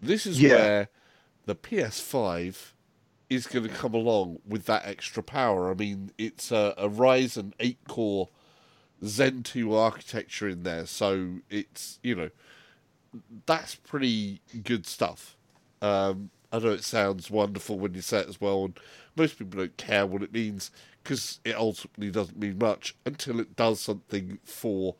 This 0.00 0.26
is 0.26 0.40
Yeah. 0.40 0.54
where 0.54 0.88
the 1.46 1.54
PS5 1.54 2.72
is 3.30 3.46
going 3.46 3.66
to 3.68 3.74
come 3.74 3.94
along 3.94 4.38
with 4.46 4.66
that 4.66 4.84
extra 4.86 5.22
power. 5.22 5.70
I 5.70 5.74
mean, 5.74 6.10
it's 6.18 6.50
a, 6.50 6.74
a 6.76 6.88
Ryzen 6.88 7.52
8 7.60 7.78
core 7.88 8.28
Zen 9.04 9.42
2 9.42 9.74
architecture 9.74 10.48
in 10.48 10.62
there, 10.62 10.86
so 10.86 11.36
it's, 11.50 11.98
you 12.02 12.14
know, 12.14 12.30
that's 13.46 13.74
pretty 13.74 14.40
good 14.62 14.86
stuff. 14.86 15.36
Um, 15.82 16.30
I 16.52 16.58
know 16.58 16.70
it 16.70 16.84
sounds 16.84 17.30
wonderful 17.30 17.78
when 17.78 17.94
you 17.94 18.00
say 18.00 18.18
it 18.18 18.28
as 18.28 18.40
well, 18.40 18.64
and 18.64 18.78
most 19.16 19.38
people 19.38 19.58
don't 19.58 19.76
care 19.76 20.06
what 20.06 20.22
it 20.22 20.32
means 20.32 20.70
because 21.02 21.40
it 21.44 21.56
ultimately 21.56 22.10
doesn't 22.10 22.38
mean 22.38 22.58
much 22.58 22.94
until 23.04 23.40
it 23.40 23.56
does 23.56 23.80
something 23.80 24.38
for 24.44 24.96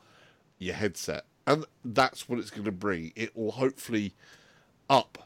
your 0.58 0.74
headset. 0.74 1.24
And 1.46 1.64
that's 1.84 2.28
what 2.28 2.38
it's 2.38 2.50
going 2.50 2.64
to 2.64 2.72
bring. 2.72 3.12
It 3.16 3.36
will 3.36 3.52
hopefully 3.52 4.14
up 4.90 5.18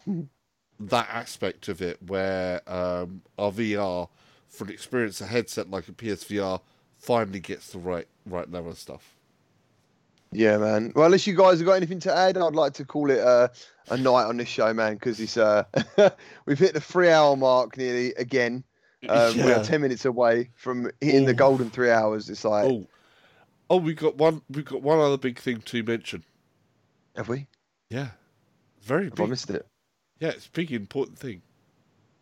that 0.80 1.08
aspect 1.10 1.68
of 1.68 1.82
it 1.82 1.98
where 2.06 2.60
um, 2.68 3.22
our 3.38 3.50
VR, 3.50 4.08
for 4.48 4.64
an 4.64 4.70
experience, 4.70 5.20
a 5.20 5.26
headset 5.26 5.70
like 5.70 5.88
a 5.88 5.92
PSVR, 5.92 6.60
finally 6.98 7.40
gets 7.40 7.70
the 7.70 7.78
right 7.78 8.08
right 8.30 8.50
level 8.50 8.70
of 8.70 8.78
stuff. 8.78 9.14
Yeah, 10.30 10.58
man. 10.58 10.92
Well, 10.94 11.06
unless 11.06 11.26
you 11.26 11.34
guys 11.34 11.58
have 11.58 11.66
got 11.66 11.72
anything 11.74 12.00
to 12.00 12.14
add, 12.14 12.36
I'd 12.36 12.54
like 12.54 12.74
to 12.74 12.84
call 12.84 13.10
it 13.10 13.18
uh, 13.20 13.48
a 13.88 13.96
night 13.96 14.24
on 14.24 14.36
this 14.36 14.48
show, 14.48 14.74
man, 14.74 14.94
because 14.94 15.18
it's 15.20 15.36
uh, 15.38 15.64
we've 16.46 16.58
hit 16.58 16.74
the 16.74 16.80
three-hour 16.80 17.36
mark 17.36 17.76
nearly 17.78 18.12
again. 18.14 18.62
Um, 19.08 19.36
We 19.36 19.52
are 19.52 19.64
ten 19.64 19.80
minutes 19.80 20.04
away 20.04 20.50
from 20.56 20.90
hitting 21.00 21.24
the 21.24 21.32
Oh. 21.32 21.36
golden 21.36 21.70
three 21.70 21.90
hours. 21.90 22.28
It's 22.28 22.44
like, 22.44 22.66
Oh, 22.70 22.86
oh, 23.70 23.76
we 23.78 23.94
got 23.94 24.16
one. 24.18 24.42
We've 24.50 24.64
got 24.64 24.82
one 24.82 24.98
other 24.98 25.16
big 25.16 25.38
thing 25.38 25.60
to 25.62 25.82
mention. 25.82 26.24
have 27.16 27.28
we? 27.28 27.46
Yeah, 27.88 28.08
very 28.82 29.04
Have 29.04 29.12
I 29.14 29.16
big. 29.22 29.30
missed 29.30 29.48
it? 29.50 29.66
Yeah, 30.20 30.28
it's 30.30 30.46
a 30.46 30.50
big 30.50 30.72
important 30.72 31.18
thing. 31.18 31.40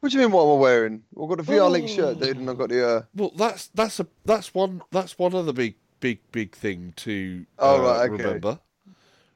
What 0.01 0.13
do 0.13 0.19
you 0.19 0.23
mean? 0.25 0.33
What 0.33 0.45
am 0.45 0.51
I 0.51 0.61
wearing? 0.61 1.03
I've 1.21 1.29
got 1.29 1.41
a 1.41 1.43
VR 1.43 1.71
link 1.71 1.89
shirt, 1.89 2.19
Oh. 2.21 2.25
dude, 2.25 2.37
and 2.37 2.49
I've 2.49 2.59
got 2.59 2.69
the. 2.69 2.87
Uh... 2.89 3.03
Well, 3.17 3.33
that's 3.37 3.67
that's 3.69 3.99
a 3.99 4.07
that's 4.25 4.55
one 4.55 4.81
that's 4.93 5.19
one 5.19 5.35
other 5.35 5.53
big 5.55 5.75
big 6.01 6.19
big 6.33 6.55
thing 6.55 6.93
to 6.97 7.47
Oh, 7.59 7.77
uh, 7.77 7.83
right, 7.83 8.11
okay. 8.11 8.23
remember. 8.25 8.59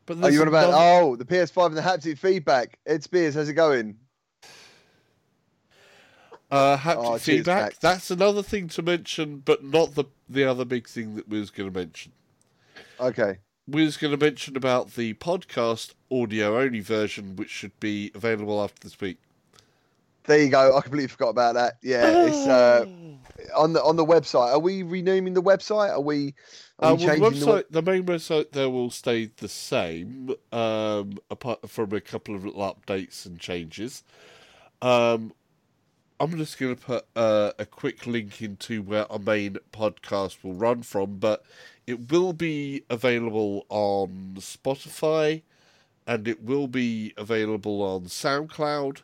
But 0.07 0.19
Oh, 0.23 0.29
you 0.29 0.39
want 0.41 0.49
about? 0.49 0.69
another- 0.71 0.85
Oh, 1.05 1.17
the 1.17 1.25
PS5 1.25 1.67
and 1.67 1.77
the 1.77 1.83
haptic 1.83 2.19
feedback. 2.19 2.79
Ed 2.87 3.03
Spears, 3.05 3.35
how's 3.35 3.49
it 3.49 3.55
going? 3.55 3.97
Uh, 6.51 6.77
haptic 6.77 6.97
Oh, 7.15 7.19
feedback. 7.19 7.79
That's 7.79 8.11
another 8.11 8.43
thing 8.43 8.67
to 8.69 8.83
mention, 8.83 9.39
but 9.45 9.63
not 9.65 9.95
the 9.95 10.05
the 10.29 10.45
other 10.45 10.65
big 10.65 10.89
thing 10.89 11.15
that 11.17 11.29
we 11.29 11.39
was 11.39 11.51
going 11.51 11.73
to 11.73 11.79
mention. 11.79 12.13
Okay. 12.99 13.39
We 13.69 13.85
was 13.85 13.97
going 13.97 14.11
to 14.17 14.25
mention 14.25 14.57
about 14.57 14.95
the 14.95 15.15
podcast 15.15 15.95
audio 16.11 16.59
only 16.61 16.81
version, 16.81 17.37
which 17.37 17.51
should 17.51 17.79
be 17.79 18.11
available 18.15 18.61
after 18.63 18.81
this 18.81 19.01
week. 19.01 19.19
There 20.25 20.43
you 20.43 20.49
go. 20.51 20.77
I 20.77 20.81
completely 20.81 21.09
forgot 21.09 21.31
about 21.31 21.55
that. 21.55 21.79
Yeah, 21.83 22.27
it's 22.27 22.47
uh, 22.47 22.87
on 23.57 23.73
the 23.73 23.83
on 23.83 23.97
the 23.97 24.05
website. 24.05 24.53
Are 24.53 24.59
we 24.59 24.83
renaming 24.83 25.35
the 25.35 25.43
website? 25.43 25.91
Are 25.91 26.01
we? 26.01 26.35
Are 26.79 26.93
Uh, 26.93 26.95
we 26.95 27.07
well, 27.07 27.17
the 27.17 27.21
changing 27.21 27.41
the 27.41 27.47
website, 27.47 27.65
the 27.71 27.83
main 27.83 28.05
website 28.05 28.53
there 28.53 28.71
will 28.71 28.91
stay 28.91 29.31
the 29.37 29.49
same, 29.49 30.35
um, 30.53 31.19
apart 31.31 31.69
from 31.69 31.93
a 31.93 32.01
couple 32.01 32.35
of 32.35 32.45
little 32.45 32.63
updates 32.63 33.27
and 33.27 33.39
changes. 33.39 34.03
Um, 34.83 35.33
I'm 36.21 36.37
just 36.37 36.59
going 36.59 36.77
to 36.77 36.81
put 36.81 37.07
uh, 37.17 37.53
a 37.59 37.65
quick 37.65 38.07
link 38.07 38.43
into 38.43 38.83
where 38.83 39.11
our 39.11 39.19
main 39.19 39.57
podcast 39.73 40.45
will 40.45 40.53
run 40.53 40.83
from, 40.83 41.17
but 41.17 41.45
it 41.87 42.11
will 42.11 42.35
be 42.35 42.85
available 42.91 43.65
on 43.71 44.35
Spotify, 44.39 45.43
and 46.07 46.29
it 46.29 46.43
will 46.43 46.69
be 46.69 47.15
available 47.17 47.83
on 47.83 48.05
SoundCloud, 48.05 49.01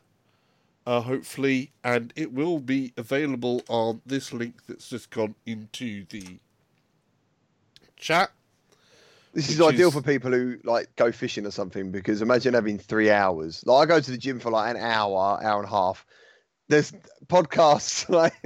uh, 0.86 1.00
hopefully, 1.00 1.72
and 1.82 2.12
it 2.16 2.32
will 2.32 2.60
be 2.60 2.92
available 2.96 3.62
on 3.68 4.00
this 4.06 4.32
link 4.32 4.66
that's 4.66 4.88
just 4.88 5.10
gone 5.10 5.34
into 5.44 6.04
the 6.10 6.38
chat. 7.96 8.30
This 9.34 9.50
is 9.50 9.60
ideal 9.60 9.88
is- 9.88 9.94
for 9.94 10.00
people 10.00 10.30
who 10.30 10.58
like 10.64 10.94
go 10.96 11.12
fishing 11.12 11.44
or 11.44 11.50
something 11.50 11.90
because 11.90 12.22
imagine 12.22 12.54
having 12.54 12.78
three 12.78 13.10
hours. 13.10 13.62
Like 13.66 13.84
I 13.90 13.96
go 13.96 14.00
to 14.00 14.10
the 14.10 14.16
gym 14.16 14.40
for 14.40 14.50
like 14.50 14.74
an 14.74 14.80
hour, 14.80 15.38
hour 15.42 15.58
and 15.58 15.66
a 15.66 15.70
half. 15.70 16.06
There's 16.68 16.92
podcasts 17.26 18.08
like 18.08 18.40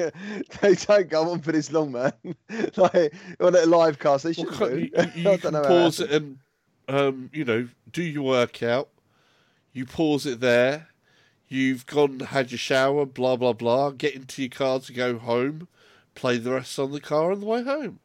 they 0.60 0.74
don't 0.74 1.08
go 1.08 1.30
on 1.30 1.42
for 1.42 1.52
this 1.52 1.70
long, 1.70 1.92
man. 1.92 2.12
like 2.76 3.14
on 3.38 3.54
a 3.54 3.66
live 3.66 3.98
cast, 3.98 4.24
they 4.24 4.32
should 4.32 4.50
do. 4.58 4.78
you, 4.78 4.90
you, 4.98 5.10
you 5.14 5.22
don't 5.24 5.40
can 5.40 5.52
know 5.52 5.62
pause 5.62 6.00
it 6.00 6.10
it 6.10 6.22
and 6.22 6.38
um, 6.88 7.30
you 7.32 7.44
know 7.44 7.68
do 7.92 8.02
your 8.02 8.24
workout. 8.24 8.88
You 9.72 9.86
pause 9.86 10.26
it 10.26 10.40
there. 10.40 10.88
You've 11.50 11.84
gone, 11.84 12.20
had 12.20 12.52
your 12.52 12.58
shower, 12.58 13.04
blah 13.04 13.34
blah 13.34 13.52
blah. 13.52 13.90
Get 13.90 14.14
into 14.14 14.40
your 14.40 14.50
car 14.50 14.78
to 14.78 14.92
go 14.92 15.18
home. 15.18 15.66
play 16.14 16.38
the 16.38 16.52
rest 16.52 16.78
on 16.78 16.92
the 16.92 17.00
car 17.00 17.32
on 17.32 17.40
the 17.40 17.46
way 17.46 17.64
home. 17.64 17.98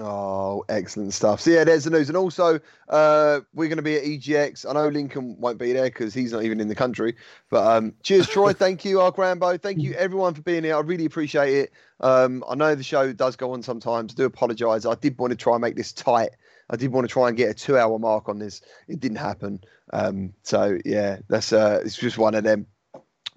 Oh, 0.00 0.64
excellent 0.68 1.12
stuff. 1.12 1.42
So 1.42 1.50
yeah, 1.50 1.62
there's 1.64 1.84
the 1.84 1.90
news, 1.90 2.08
and 2.08 2.16
also 2.16 2.58
uh, 2.88 3.40
we're 3.54 3.68
going 3.68 3.76
to 3.76 3.82
be 3.82 3.96
at 3.96 4.02
EGX. 4.02 4.68
I 4.68 4.72
know 4.72 4.88
Lincoln 4.88 5.38
won't 5.38 5.58
be 5.58 5.72
there 5.74 5.84
because 5.84 6.12
he's 6.12 6.32
not 6.32 6.42
even 6.42 6.60
in 6.60 6.68
the 6.68 6.74
country. 6.74 7.14
But 7.50 7.66
um, 7.66 7.94
cheers, 8.02 8.26
Troy. 8.26 8.52
Thank 8.54 8.84
you, 8.84 9.00
our 9.00 9.12
Grambo. 9.12 9.60
Thank 9.60 9.80
you, 9.80 9.92
everyone, 9.92 10.34
for 10.34 10.42
being 10.42 10.64
here. 10.64 10.76
I 10.76 10.80
really 10.80 11.04
appreciate 11.04 11.54
it. 11.54 11.72
Um, 12.00 12.42
I 12.48 12.56
know 12.56 12.74
the 12.74 12.82
show 12.82 13.12
does 13.12 13.36
go 13.36 13.52
on 13.52 13.62
sometimes. 13.62 14.14
I 14.14 14.16
do 14.16 14.24
apologise. 14.24 14.86
I 14.86 14.94
did 14.96 15.18
want 15.18 15.32
to 15.32 15.36
try 15.36 15.54
and 15.54 15.62
make 15.62 15.76
this 15.76 15.92
tight. 15.92 16.30
I 16.72 16.76
did 16.76 16.90
want 16.90 17.06
to 17.06 17.12
try 17.12 17.28
and 17.28 17.36
get 17.36 17.50
a 17.50 17.54
two-hour 17.54 17.98
mark 17.98 18.30
on 18.30 18.38
this. 18.38 18.62
It 18.88 18.98
didn't 18.98 19.18
happen. 19.18 19.62
Um, 19.92 20.32
so 20.42 20.78
yeah, 20.86 21.18
that's 21.28 21.52
uh, 21.52 21.82
it's 21.84 21.96
just 21.96 22.16
one 22.16 22.34
of 22.34 22.44
them. 22.44 22.66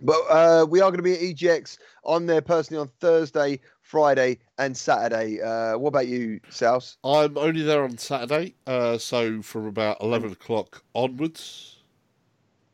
But 0.01 0.22
uh, 0.30 0.65
we 0.69 0.81
are 0.81 0.89
going 0.89 0.97
to 0.97 1.03
be 1.03 1.14
at 1.14 1.35
EGX. 1.35 1.77
I'm 2.05 2.25
there 2.25 2.41
personally 2.41 2.81
on 2.81 2.89
Thursday, 2.99 3.59
Friday, 3.81 4.39
and 4.57 4.75
Saturday. 4.75 5.41
Uh, 5.41 5.77
what 5.77 5.89
about 5.89 6.07
you, 6.07 6.39
South? 6.49 6.95
I'm 7.03 7.38
only 7.38 7.61
there 7.61 7.83
on 7.83 7.97
Saturday, 7.97 8.55
uh, 8.67 8.97
so 8.97 9.41
from 9.41 9.67
about 9.67 9.97
11 10.01 10.31
o'clock 10.31 10.83
onwards. 10.93 11.77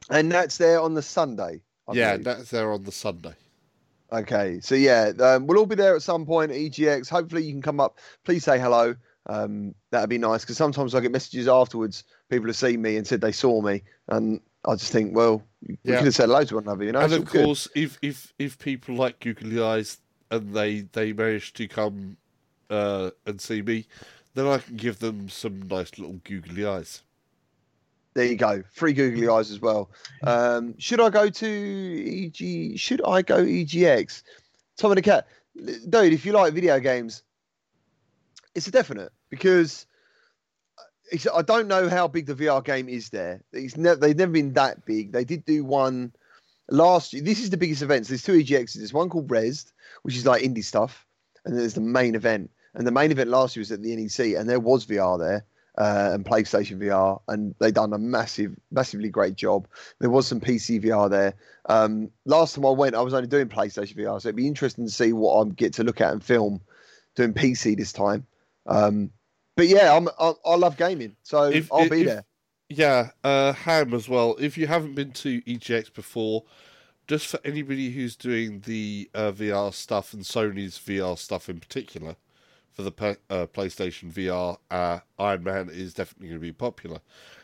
And 0.09 0.31
that's 0.31 0.57
there 0.57 0.79
on 0.81 0.93
the 0.93 1.01
Sunday. 1.01 1.61
I 1.87 1.93
yeah, 1.93 2.11
believe. 2.11 2.25
that's 2.25 2.51
there 2.51 2.71
on 2.71 2.83
the 2.83 2.91
Sunday. 2.91 3.33
Okay, 4.11 4.59
so 4.61 4.75
yeah, 4.75 5.11
um, 5.21 5.47
we'll 5.47 5.59
all 5.59 5.65
be 5.65 5.75
there 5.75 5.95
at 5.95 6.01
some 6.01 6.25
point 6.25 6.51
at 6.51 6.57
EGX. 6.57 7.07
Hopefully, 7.09 7.43
you 7.43 7.51
can 7.53 7.61
come 7.61 7.79
up. 7.79 7.97
Please 8.25 8.43
say 8.43 8.59
hello. 8.59 8.95
Um, 9.27 9.75
that'd 9.91 10.09
be 10.09 10.17
nice 10.17 10.41
because 10.41 10.57
sometimes 10.57 10.95
I 10.95 10.99
get 10.99 11.11
messages 11.11 11.47
afterwards. 11.47 12.03
People 12.29 12.47
have 12.47 12.55
seen 12.55 12.81
me 12.81 12.97
and 12.97 13.05
said 13.05 13.21
they 13.21 13.31
saw 13.31 13.61
me, 13.61 13.83
and 14.07 14.41
I 14.65 14.75
just 14.75 14.91
think, 14.91 15.15
well, 15.15 15.43
we 15.67 15.77
Yeah. 15.83 15.97
could 15.97 16.05
have 16.05 16.15
said 16.15 16.25
hello 16.29 16.43
to 16.43 16.55
one 16.55 16.63
another. 16.63 16.83
You 16.85 16.91
know, 16.93 17.01
and 17.01 17.13
of 17.13 17.19
all 17.19 17.25
good. 17.25 17.45
course, 17.45 17.67
if, 17.75 17.97
if 18.01 18.33
if 18.39 18.57
people 18.57 18.95
like 18.95 19.19
googly 19.19 19.61
eyes 19.61 19.99
and 20.31 20.53
they 20.53 20.81
they 20.93 21.13
manage 21.13 21.53
to 21.53 21.67
come 21.67 22.17
uh, 22.69 23.11
and 23.25 23.39
see 23.39 23.61
me, 23.61 23.85
then 24.33 24.47
I 24.47 24.57
can 24.57 24.75
give 24.77 24.99
them 24.99 25.29
some 25.29 25.61
nice 25.63 25.97
little 25.99 26.19
googly 26.23 26.65
eyes. 26.65 27.03
There 28.13 28.25
you 28.25 28.35
go. 28.35 28.61
Free 28.73 28.91
googly 28.93 29.29
eyes 29.29 29.51
as 29.51 29.61
well. 29.61 29.89
Um, 30.23 30.75
should 30.77 30.99
I 30.99 31.09
go 31.09 31.29
to 31.29 32.25
EG? 32.27 32.77
Should 32.77 33.01
I 33.07 33.21
go 33.21 33.37
EGX? 33.37 34.23
Tom 34.77 34.91
and 34.91 34.97
the 34.97 35.01
Cat, 35.01 35.27
dude. 35.89 36.11
If 36.11 36.25
you 36.25 36.33
like 36.33 36.53
video 36.53 36.79
games, 36.79 37.23
it's 38.55 38.67
a 38.67 38.71
definite 38.71 39.11
because 39.29 39.85
it's, 41.11 41.27
I 41.33 41.41
don't 41.41 41.67
know 41.67 41.89
how 41.89 42.07
big 42.07 42.25
the 42.25 42.35
VR 42.35 42.63
game 42.63 42.89
is 42.89 43.09
there. 43.09 43.41
Ne- 43.53 43.95
they've 43.95 44.15
never 44.15 44.31
been 44.31 44.53
that 44.53 44.85
big. 44.85 45.11
They 45.11 45.23
did 45.23 45.45
do 45.45 45.63
one 45.63 46.13
last 46.69 47.13
year. 47.13 47.21
This 47.21 47.41
is 47.41 47.49
the 47.49 47.57
biggest 47.57 47.81
event. 47.81 48.05
So 48.05 48.11
there's 48.11 48.23
two 48.23 48.33
EGXs. 48.33 48.75
There's 48.75 48.93
one 48.93 49.09
called 49.09 49.27
Rezzed, 49.27 49.71
which 50.03 50.15
is 50.15 50.25
like 50.25 50.43
indie 50.43 50.63
stuff, 50.63 51.05
and 51.45 51.57
there's 51.57 51.73
the 51.73 51.81
main 51.81 52.15
event. 52.15 52.49
And 52.73 52.87
the 52.87 52.91
main 52.91 53.11
event 53.11 53.29
last 53.29 53.55
year 53.55 53.61
was 53.61 53.71
at 53.71 53.81
the 53.81 53.95
NEC, 53.95 54.39
and 54.39 54.49
there 54.49 54.59
was 54.59 54.85
VR 54.85 55.19
there 55.19 55.45
uh, 55.77 56.11
and 56.13 56.25
PlayStation 56.25 56.79
VR, 56.79 57.21
and 57.27 57.55
they 57.59 57.71
done 57.71 57.93
a 57.93 57.97
massive, 57.97 58.55
massively 58.71 59.09
great 59.09 59.35
job. 59.35 59.67
There 59.99 60.09
was 60.09 60.27
some 60.27 60.39
PC 60.39 60.83
VR 60.83 61.09
there. 61.09 61.33
Um, 61.67 62.11
last 62.25 62.55
time 62.55 62.65
I 62.65 62.69
went, 62.69 62.95
I 62.95 63.01
was 63.01 63.13
only 63.13 63.27
doing 63.27 63.49
PlayStation 63.49 63.97
VR, 63.97 64.21
so 64.21 64.29
it'd 64.29 64.35
be 64.35 64.47
interesting 64.47 64.85
to 64.85 64.91
see 64.91 65.13
what 65.13 65.45
I 65.45 65.49
get 65.49 65.73
to 65.73 65.83
look 65.83 66.01
at 66.01 66.13
and 66.13 66.23
film 66.23 66.61
doing 67.15 67.33
PC 67.33 67.77
this 67.77 67.93
time. 67.93 68.25
Um, 68.67 69.11
but 69.57 69.67
yeah, 69.67 69.95
I'm, 69.95 70.07
I, 70.19 70.33
I 70.45 70.55
love 70.55 70.77
gaming, 70.77 71.15
so 71.23 71.43
If- 71.43 71.71
I'll 71.71 71.89
be 71.89 72.01
if- 72.01 72.07
there. 72.07 72.25
Yeah, 72.73 73.09
uh, 73.25 73.51
Ham 73.51 73.93
as 73.93 74.07
well. 74.07 74.37
If 74.39 74.57
you 74.57 74.65
haven't 74.65 74.95
been 74.95 75.11
to 75.11 75.41
EGX 75.41 75.93
before, 75.93 76.45
just 77.05 77.27
for 77.27 77.37
anybody 77.43 77.91
who's 77.91 78.15
doing 78.15 78.61
the 78.61 79.09
uh, 79.13 79.33
VR 79.33 79.73
stuff 79.73 80.13
and 80.13 80.23
Sony's 80.23 80.77
VR 80.79 81.17
stuff 81.17 81.49
in 81.49 81.59
particular, 81.59 82.15
for 82.71 82.83
the 82.83 82.91
uh, 83.29 83.47
PlayStation 83.47 84.09
VR, 84.13 84.57
uh, 84.71 84.99
Iron 85.19 85.43
Man 85.43 85.69
is 85.69 85.93
definitely 85.93 86.29
going 86.29 86.39
to 86.39 86.41
be 86.47 86.53
popular. 86.53 87.01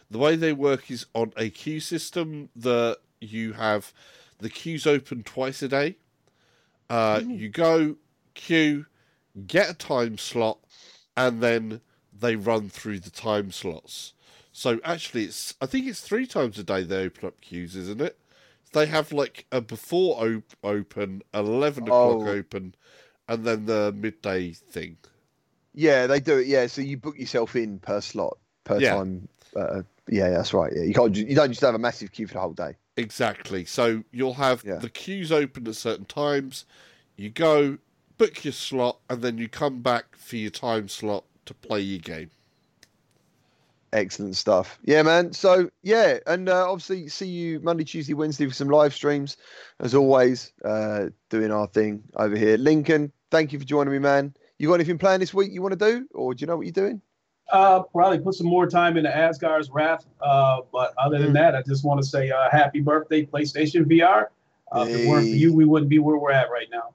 The 0.09 0.17
way 0.17 0.37
they 0.37 0.53
work 0.53 0.89
is 0.89 1.05
on 1.13 1.33
a 1.35 1.49
queue 1.49 1.81
system 1.81 2.47
that 2.55 2.99
you 3.19 3.51
have 3.51 3.91
the 4.39 4.49
queues 4.49 4.87
open 4.87 5.23
twice 5.23 5.61
a 5.61 5.67
day. 5.67 5.97
Uh, 6.89 7.21
You 7.27 7.49
go, 7.49 7.97
queue, 8.33 8.85
get 9.45 9.69
a 9.69 9.73
time 9.73 10.17
slot, 10.17 10.59
and 11.17 11.41
then 11.41 11.81
they 12.17 12.35
run 12.35 12.69
through 12.69 12.99
the 12.99 13.09
time 13.09 13.51
slots. 13.51 14.13
So 14.53 14.79
actually, 14.83 15.25
it's 15.25 15.53
I 15.61 15.65
think 15.65 15.87
it's 15.87 16.01
three 16.01 16.25
times 16.25 16.57
a 16.57 16.63
day 16.63 16.83
they 16.83 17.03
open 17.05 17.27
up 17.27 17.41
queues, 17.41 17.75
isn't 17.75 18.01
it? 18.01 18.17
They 18.73 18.85
have 18.85 19.11
like 19.11 19.45
a 19.51 19.59
before 19.61 20.23
op- 20.25 20.55
open, 20.63 21.21
eleven 21.33 21.83
o'clock 21.83 22.19
Oh. 22.21 22.27
open, 22.27 22.75
and 23.27 23.43
then 23.43 23.65
the 23.65 23.93
midday 23.95 24.51
thing. 24.53 24.97
Yeah, 25.73 26.07
they 26.07 26.19
do 26.19 26.37
it. 26.39 26.47
Yeah, 26.47 26.67
so 26.67 26.81
you 26.81 26.97
book 26.97 27.17
yourself 27.19 27.55
in 27.55 27.79
per 27.79 28.01
slot 28.01 28.37
per 28.63 28.79
Yeah. 28.79 28.95
time. 28.95 29.27
Uh, 29.55 29.83
yeah, 30.09 30.29
that's 30.29 30.53
right. 30.53 30.71
Yeah, 30.75 30.83
you 30.83 30.93
can't. 30.93 31.15
You 31.15 31.35
don't 31.35 31.49
just 31.49 31.61
have 31.61 31.75
a 31.75 31.79
massive 31.79 32.11
queue 32.11 32.27
for 32.27 32.33
the 32.33 32.39
whole 32.39 32.53
day. 32.53 32.75
Exactly. 32.97 33.63
So 33.65 34.03
you'll 34.11 34.33
have 34.33 34.63
Yeah. 34.65 34.77
the 34.77 34.89
queues 34.89 35.31
open 35.31 35.67
at 35.67 35.75
certain 35.75 36.05
times. 36.05 36.65
You 37.15 37.29
go 37.29 37.77
book 38.17 38.43
your 38.43 38.51
slot, 38.53 38.99
and 39.09 39.21
then 39.21 39.37
you 39.37 39.47
come 39.47 39.81
back 39.81 40.15
for 40.17 40.35
your 40.35 40.51
time 40.51 40.87
slot 40.87 41.23
to 41.45 41.53
play 41.53 41.81
your 41.81 41.99
game. 41.99 42.29
Excellent 43.93 44.35
stuff. 44.35 44.77
Yeah, 44.83 45.01
man. 45.01 45.31
So 45.31 45.69
yeah, 45.81 46.19
and 46.27 46.49
uh, 46.49 46.69
obviously 46.69 47.07
see 47.07 47.27
you 47.27 47.59
Monday, 47.61 47.85
Tuesday, 47.85 48.13
Wednesday 48.13 48.45
for 48.47 48.53
some 48.53 48.67
live 48.67 48.93
streams, 48.93 49.37
as 49.79 49.95
always. 49.95 50.51
Uh, 50.63 51.05
doing 51.29 51.51
our 51.51 51.67
thing 51.67 52.03
over 52.17 52.35
here. 52.35 52.57
Lincoln, 52.57 53.11
thank 53.31 53.53
you 53.53 53.59
for 53.59 53.65
joining 53.65 53.93
me, 53.93 53.99
man. 53.99 54.33
You 54.59 54.67
got 54.67 54.75
anything 54.75 54.97
planned 54.97 55.21
this 55.21 55.33
week 55.33 55.51
you 55.53 55.61
want 55.61 55.79
to 55.79 55.91
do, 55.91 56.07
or 56.13 56.33
do 56.33 56.41
you 56.41 56.47
know 56.47 56.57
what 56.57 56.65
you're 56.65 56.73
doing? 56.73 57.01
Uh, 57.49 57.81
probably 57.83 58.19
put 58.19 58.33
some 58.33 58.47
more 58.47 58.67
time 58.67 58.97
into 58.97 59.15
Asgard's 59.15 59.69
Wrath. 59.69 60.05
Uh, 60.19 60.61
but 60.73 60.93
other 60.97 61.17
than 61.17 61.29
Mm. 61.29 61.35
that, 61.35 61.55
I 61.55 61.61
just 61.61 61.85
want 61.85 62.01
to 62.01 62.05
say 62.05 62.29
uh, 62.29 62.49
happy 62.51 62.81
birthday, 62.81 63.25
PlayStation 63.25 63.85
VR. 63.85 64.27
Uh, 64.69 64.85
If 64.89 64.97
it 64.99 65.07
weren't 65.07 65.29
for 65.29 65.35
you, 65.35 65.53
we 65.53 65.63
wouldn't 65.63 65.87
be 65.89 65.99
where 65.99 66.17
we're 66.17 66.31
at 66.31 66.51
right 66.51 66.67
now. 66.69 66.89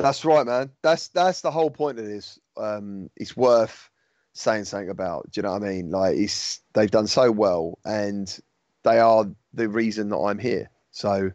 That's 0.00 0.24
right, 0.24 0.46
man. 0.46 0.70
That's 0.82 1.08
that's 1.08 1.42
the 1.42 1.50
whole 1.50 1.70
point 1.70 1.98
of 1.98 2.06
this. 2.06 2.38
Um, 2.56 3.10
it's 3.16 3.36
worth 3.36 3.90
saying 4.32 4.64
something 4.64 4.88
about. 4.88 5.30
Do 5.30 5.38
you 5.38 5.42
know 5.42 5.52
what 5.52 5.62
I 5.62 5.68
mean? 5.68 5.90
Like 5.90 6.16
it's 6.16 6.60
they've 6.72 6.90
done 6.90 7.06
so 7.06 7.30
well, 7.30 7.78
and 7.84 8.38
they 8.82 8.98
are 8.98 9.26
the 9.52 9.68
reason 9.68 10.08
that 10.10 10.18
I'm 10.18 10.38
here. 10.38 10.70
So, 10.90 11.30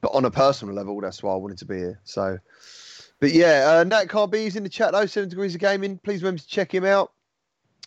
but 0.00 0.12
on 0.14 0.24
a 0.24 0.30
personal 0.30 0.74
level, 0.74 1.00
that's 1.00 1.22
why 1.22 1.32
I 1.32 1.36
wanted 1.36 1.58
to 1.58 1.64
be 1.64 1.78
here. 1.78 2.00
So, 2.04 2.38
but 3.18 3.32
yeah, 3.32 3.80
uh, 3.80 3.84
Nat. 3.84 4.10
He's 4.32 4.56
in 4.56 4.62
the 4.62 4.68
chat 4.68 4.92
though. 4.92 5.06
Seven 5.06 5.28
degrees 5.28 5.54
of 5.54 5.60
gaming. 5.60 5.98
Please 5.98 6.22
remember 6.22 6.40
to 6.40 6.48
check 6.48 6.72
him 6.72 6.84
out. 6.84 7.12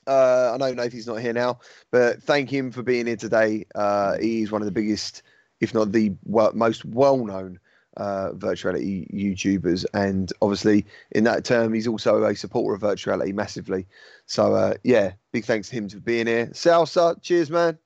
Uh, 0.05 0.51
I 0.53 0.57
know 0.57 0.73
Nathie's 0.73 1.07
not 1.07 1.21
here 1.21 1.31
now, 1.31 1.59
but 1.89 2.21
thank 2.23 2.49
him 2.49 2.71
for 2.71 2.83
being 2.83 3.07
here 3.07 3.15
today. 3.15 3.65
Uh, 3.73 4.17
he's 4.17 4.51
one 4.51 4.61
of 4.61 4.65
the 4.65 4.71
biggest, 4.73 5.23
if 5.61 5.73
not 5.73 5.93
the 5.93 6.13
most 6.25 6.83
well-known 6.83 7.57
uh, 7.97 8.31
virtuality 8.33 9.11
YouTubers, 9.13 9.85
and 9.93 10.31
obviously 10.41 10.85
in 11.11 11.23
that 11.25 11.45
term, 11.45 11.73
he's 11.73 11.87
also 11.87 12.23
a 12.23 12.35
supporter 12.35 12.75
of 12.75 12.81
virtuality 12.81 13.33
massively. 13.33 13.87
So 14.25 14.53
uh, 14.53 14.75
yeah, 14.83 15.13
big 15.31 15.45
thanks 15.45 15.69
to 15.69 15.75
him 15.75 15.89
for 15.89 15.99
being 15.99 16.27
here. 16.27 16.47
Salsa, 16.47 17.21
cheers, 17.21 17.51
man. 17.51 17.77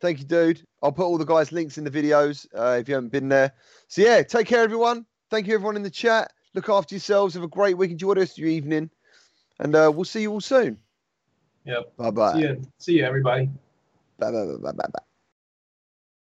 Thank 0.00 0.18
you, 0.18 0.24
dude. 0.24 0.66
I'll 0.82 0.92
put 0.92 1.04
all 1.04 1.18
the 1.18 1.24
guys' 1.24 1.52
links 1.52 1.78
in 1.78 1.84
the 1.84 1.90
videos 1.90 2.46
uh, 2.54 2.78
if 2.78 2.88
you 2.88 2.94
haven't 2.94 3.12
been 3.12 3.28
there. 3.28 3.52
So 3.88 4.02
yeah, 4.02 4.22
take 4.22 4.46
care, 4.46 4.62
everyone. 4.62 5.06
Thank 5.30 5.46
you, 5.46 5.54
everyone 5.54 5.76
in 5.76 5.82
the 5.82 5.90
chat. 5.90 6.32
Look 6.54 6.68
after 6.68 6.94
yourselves. 6.94 7.34
Have 7.34 7.42
a 7.42 7.48
great 7.48 7.78
week. 7.78 7.90
Enjoy 7.90 8.14
the 8.14 8.20
rest 8.20 8.32
of 8.32 8.38
your 8.38 8.50
evening, 8.50 8.90
and 9.60 9.74
uh, 9.74 9.90
we'll 9.94 10.04
see 10.04 10.22
you 10.22 10.32
all 10.32 10.40
soon. 10.40 10.78
Yep. 11.64 11.96
Bye 11.96 12.10
bye. 12.10 12.32
See 12.34 12.40
you, 12.40 12.62
see 12.78 12.92
you, 12.94 13.04
everybody. 13.04 13.48
Bye 14.18 14.30
bye 14.30 14.44
bye 14.44 14.72
bye 14.72 14.88
bye. 14.92 15.13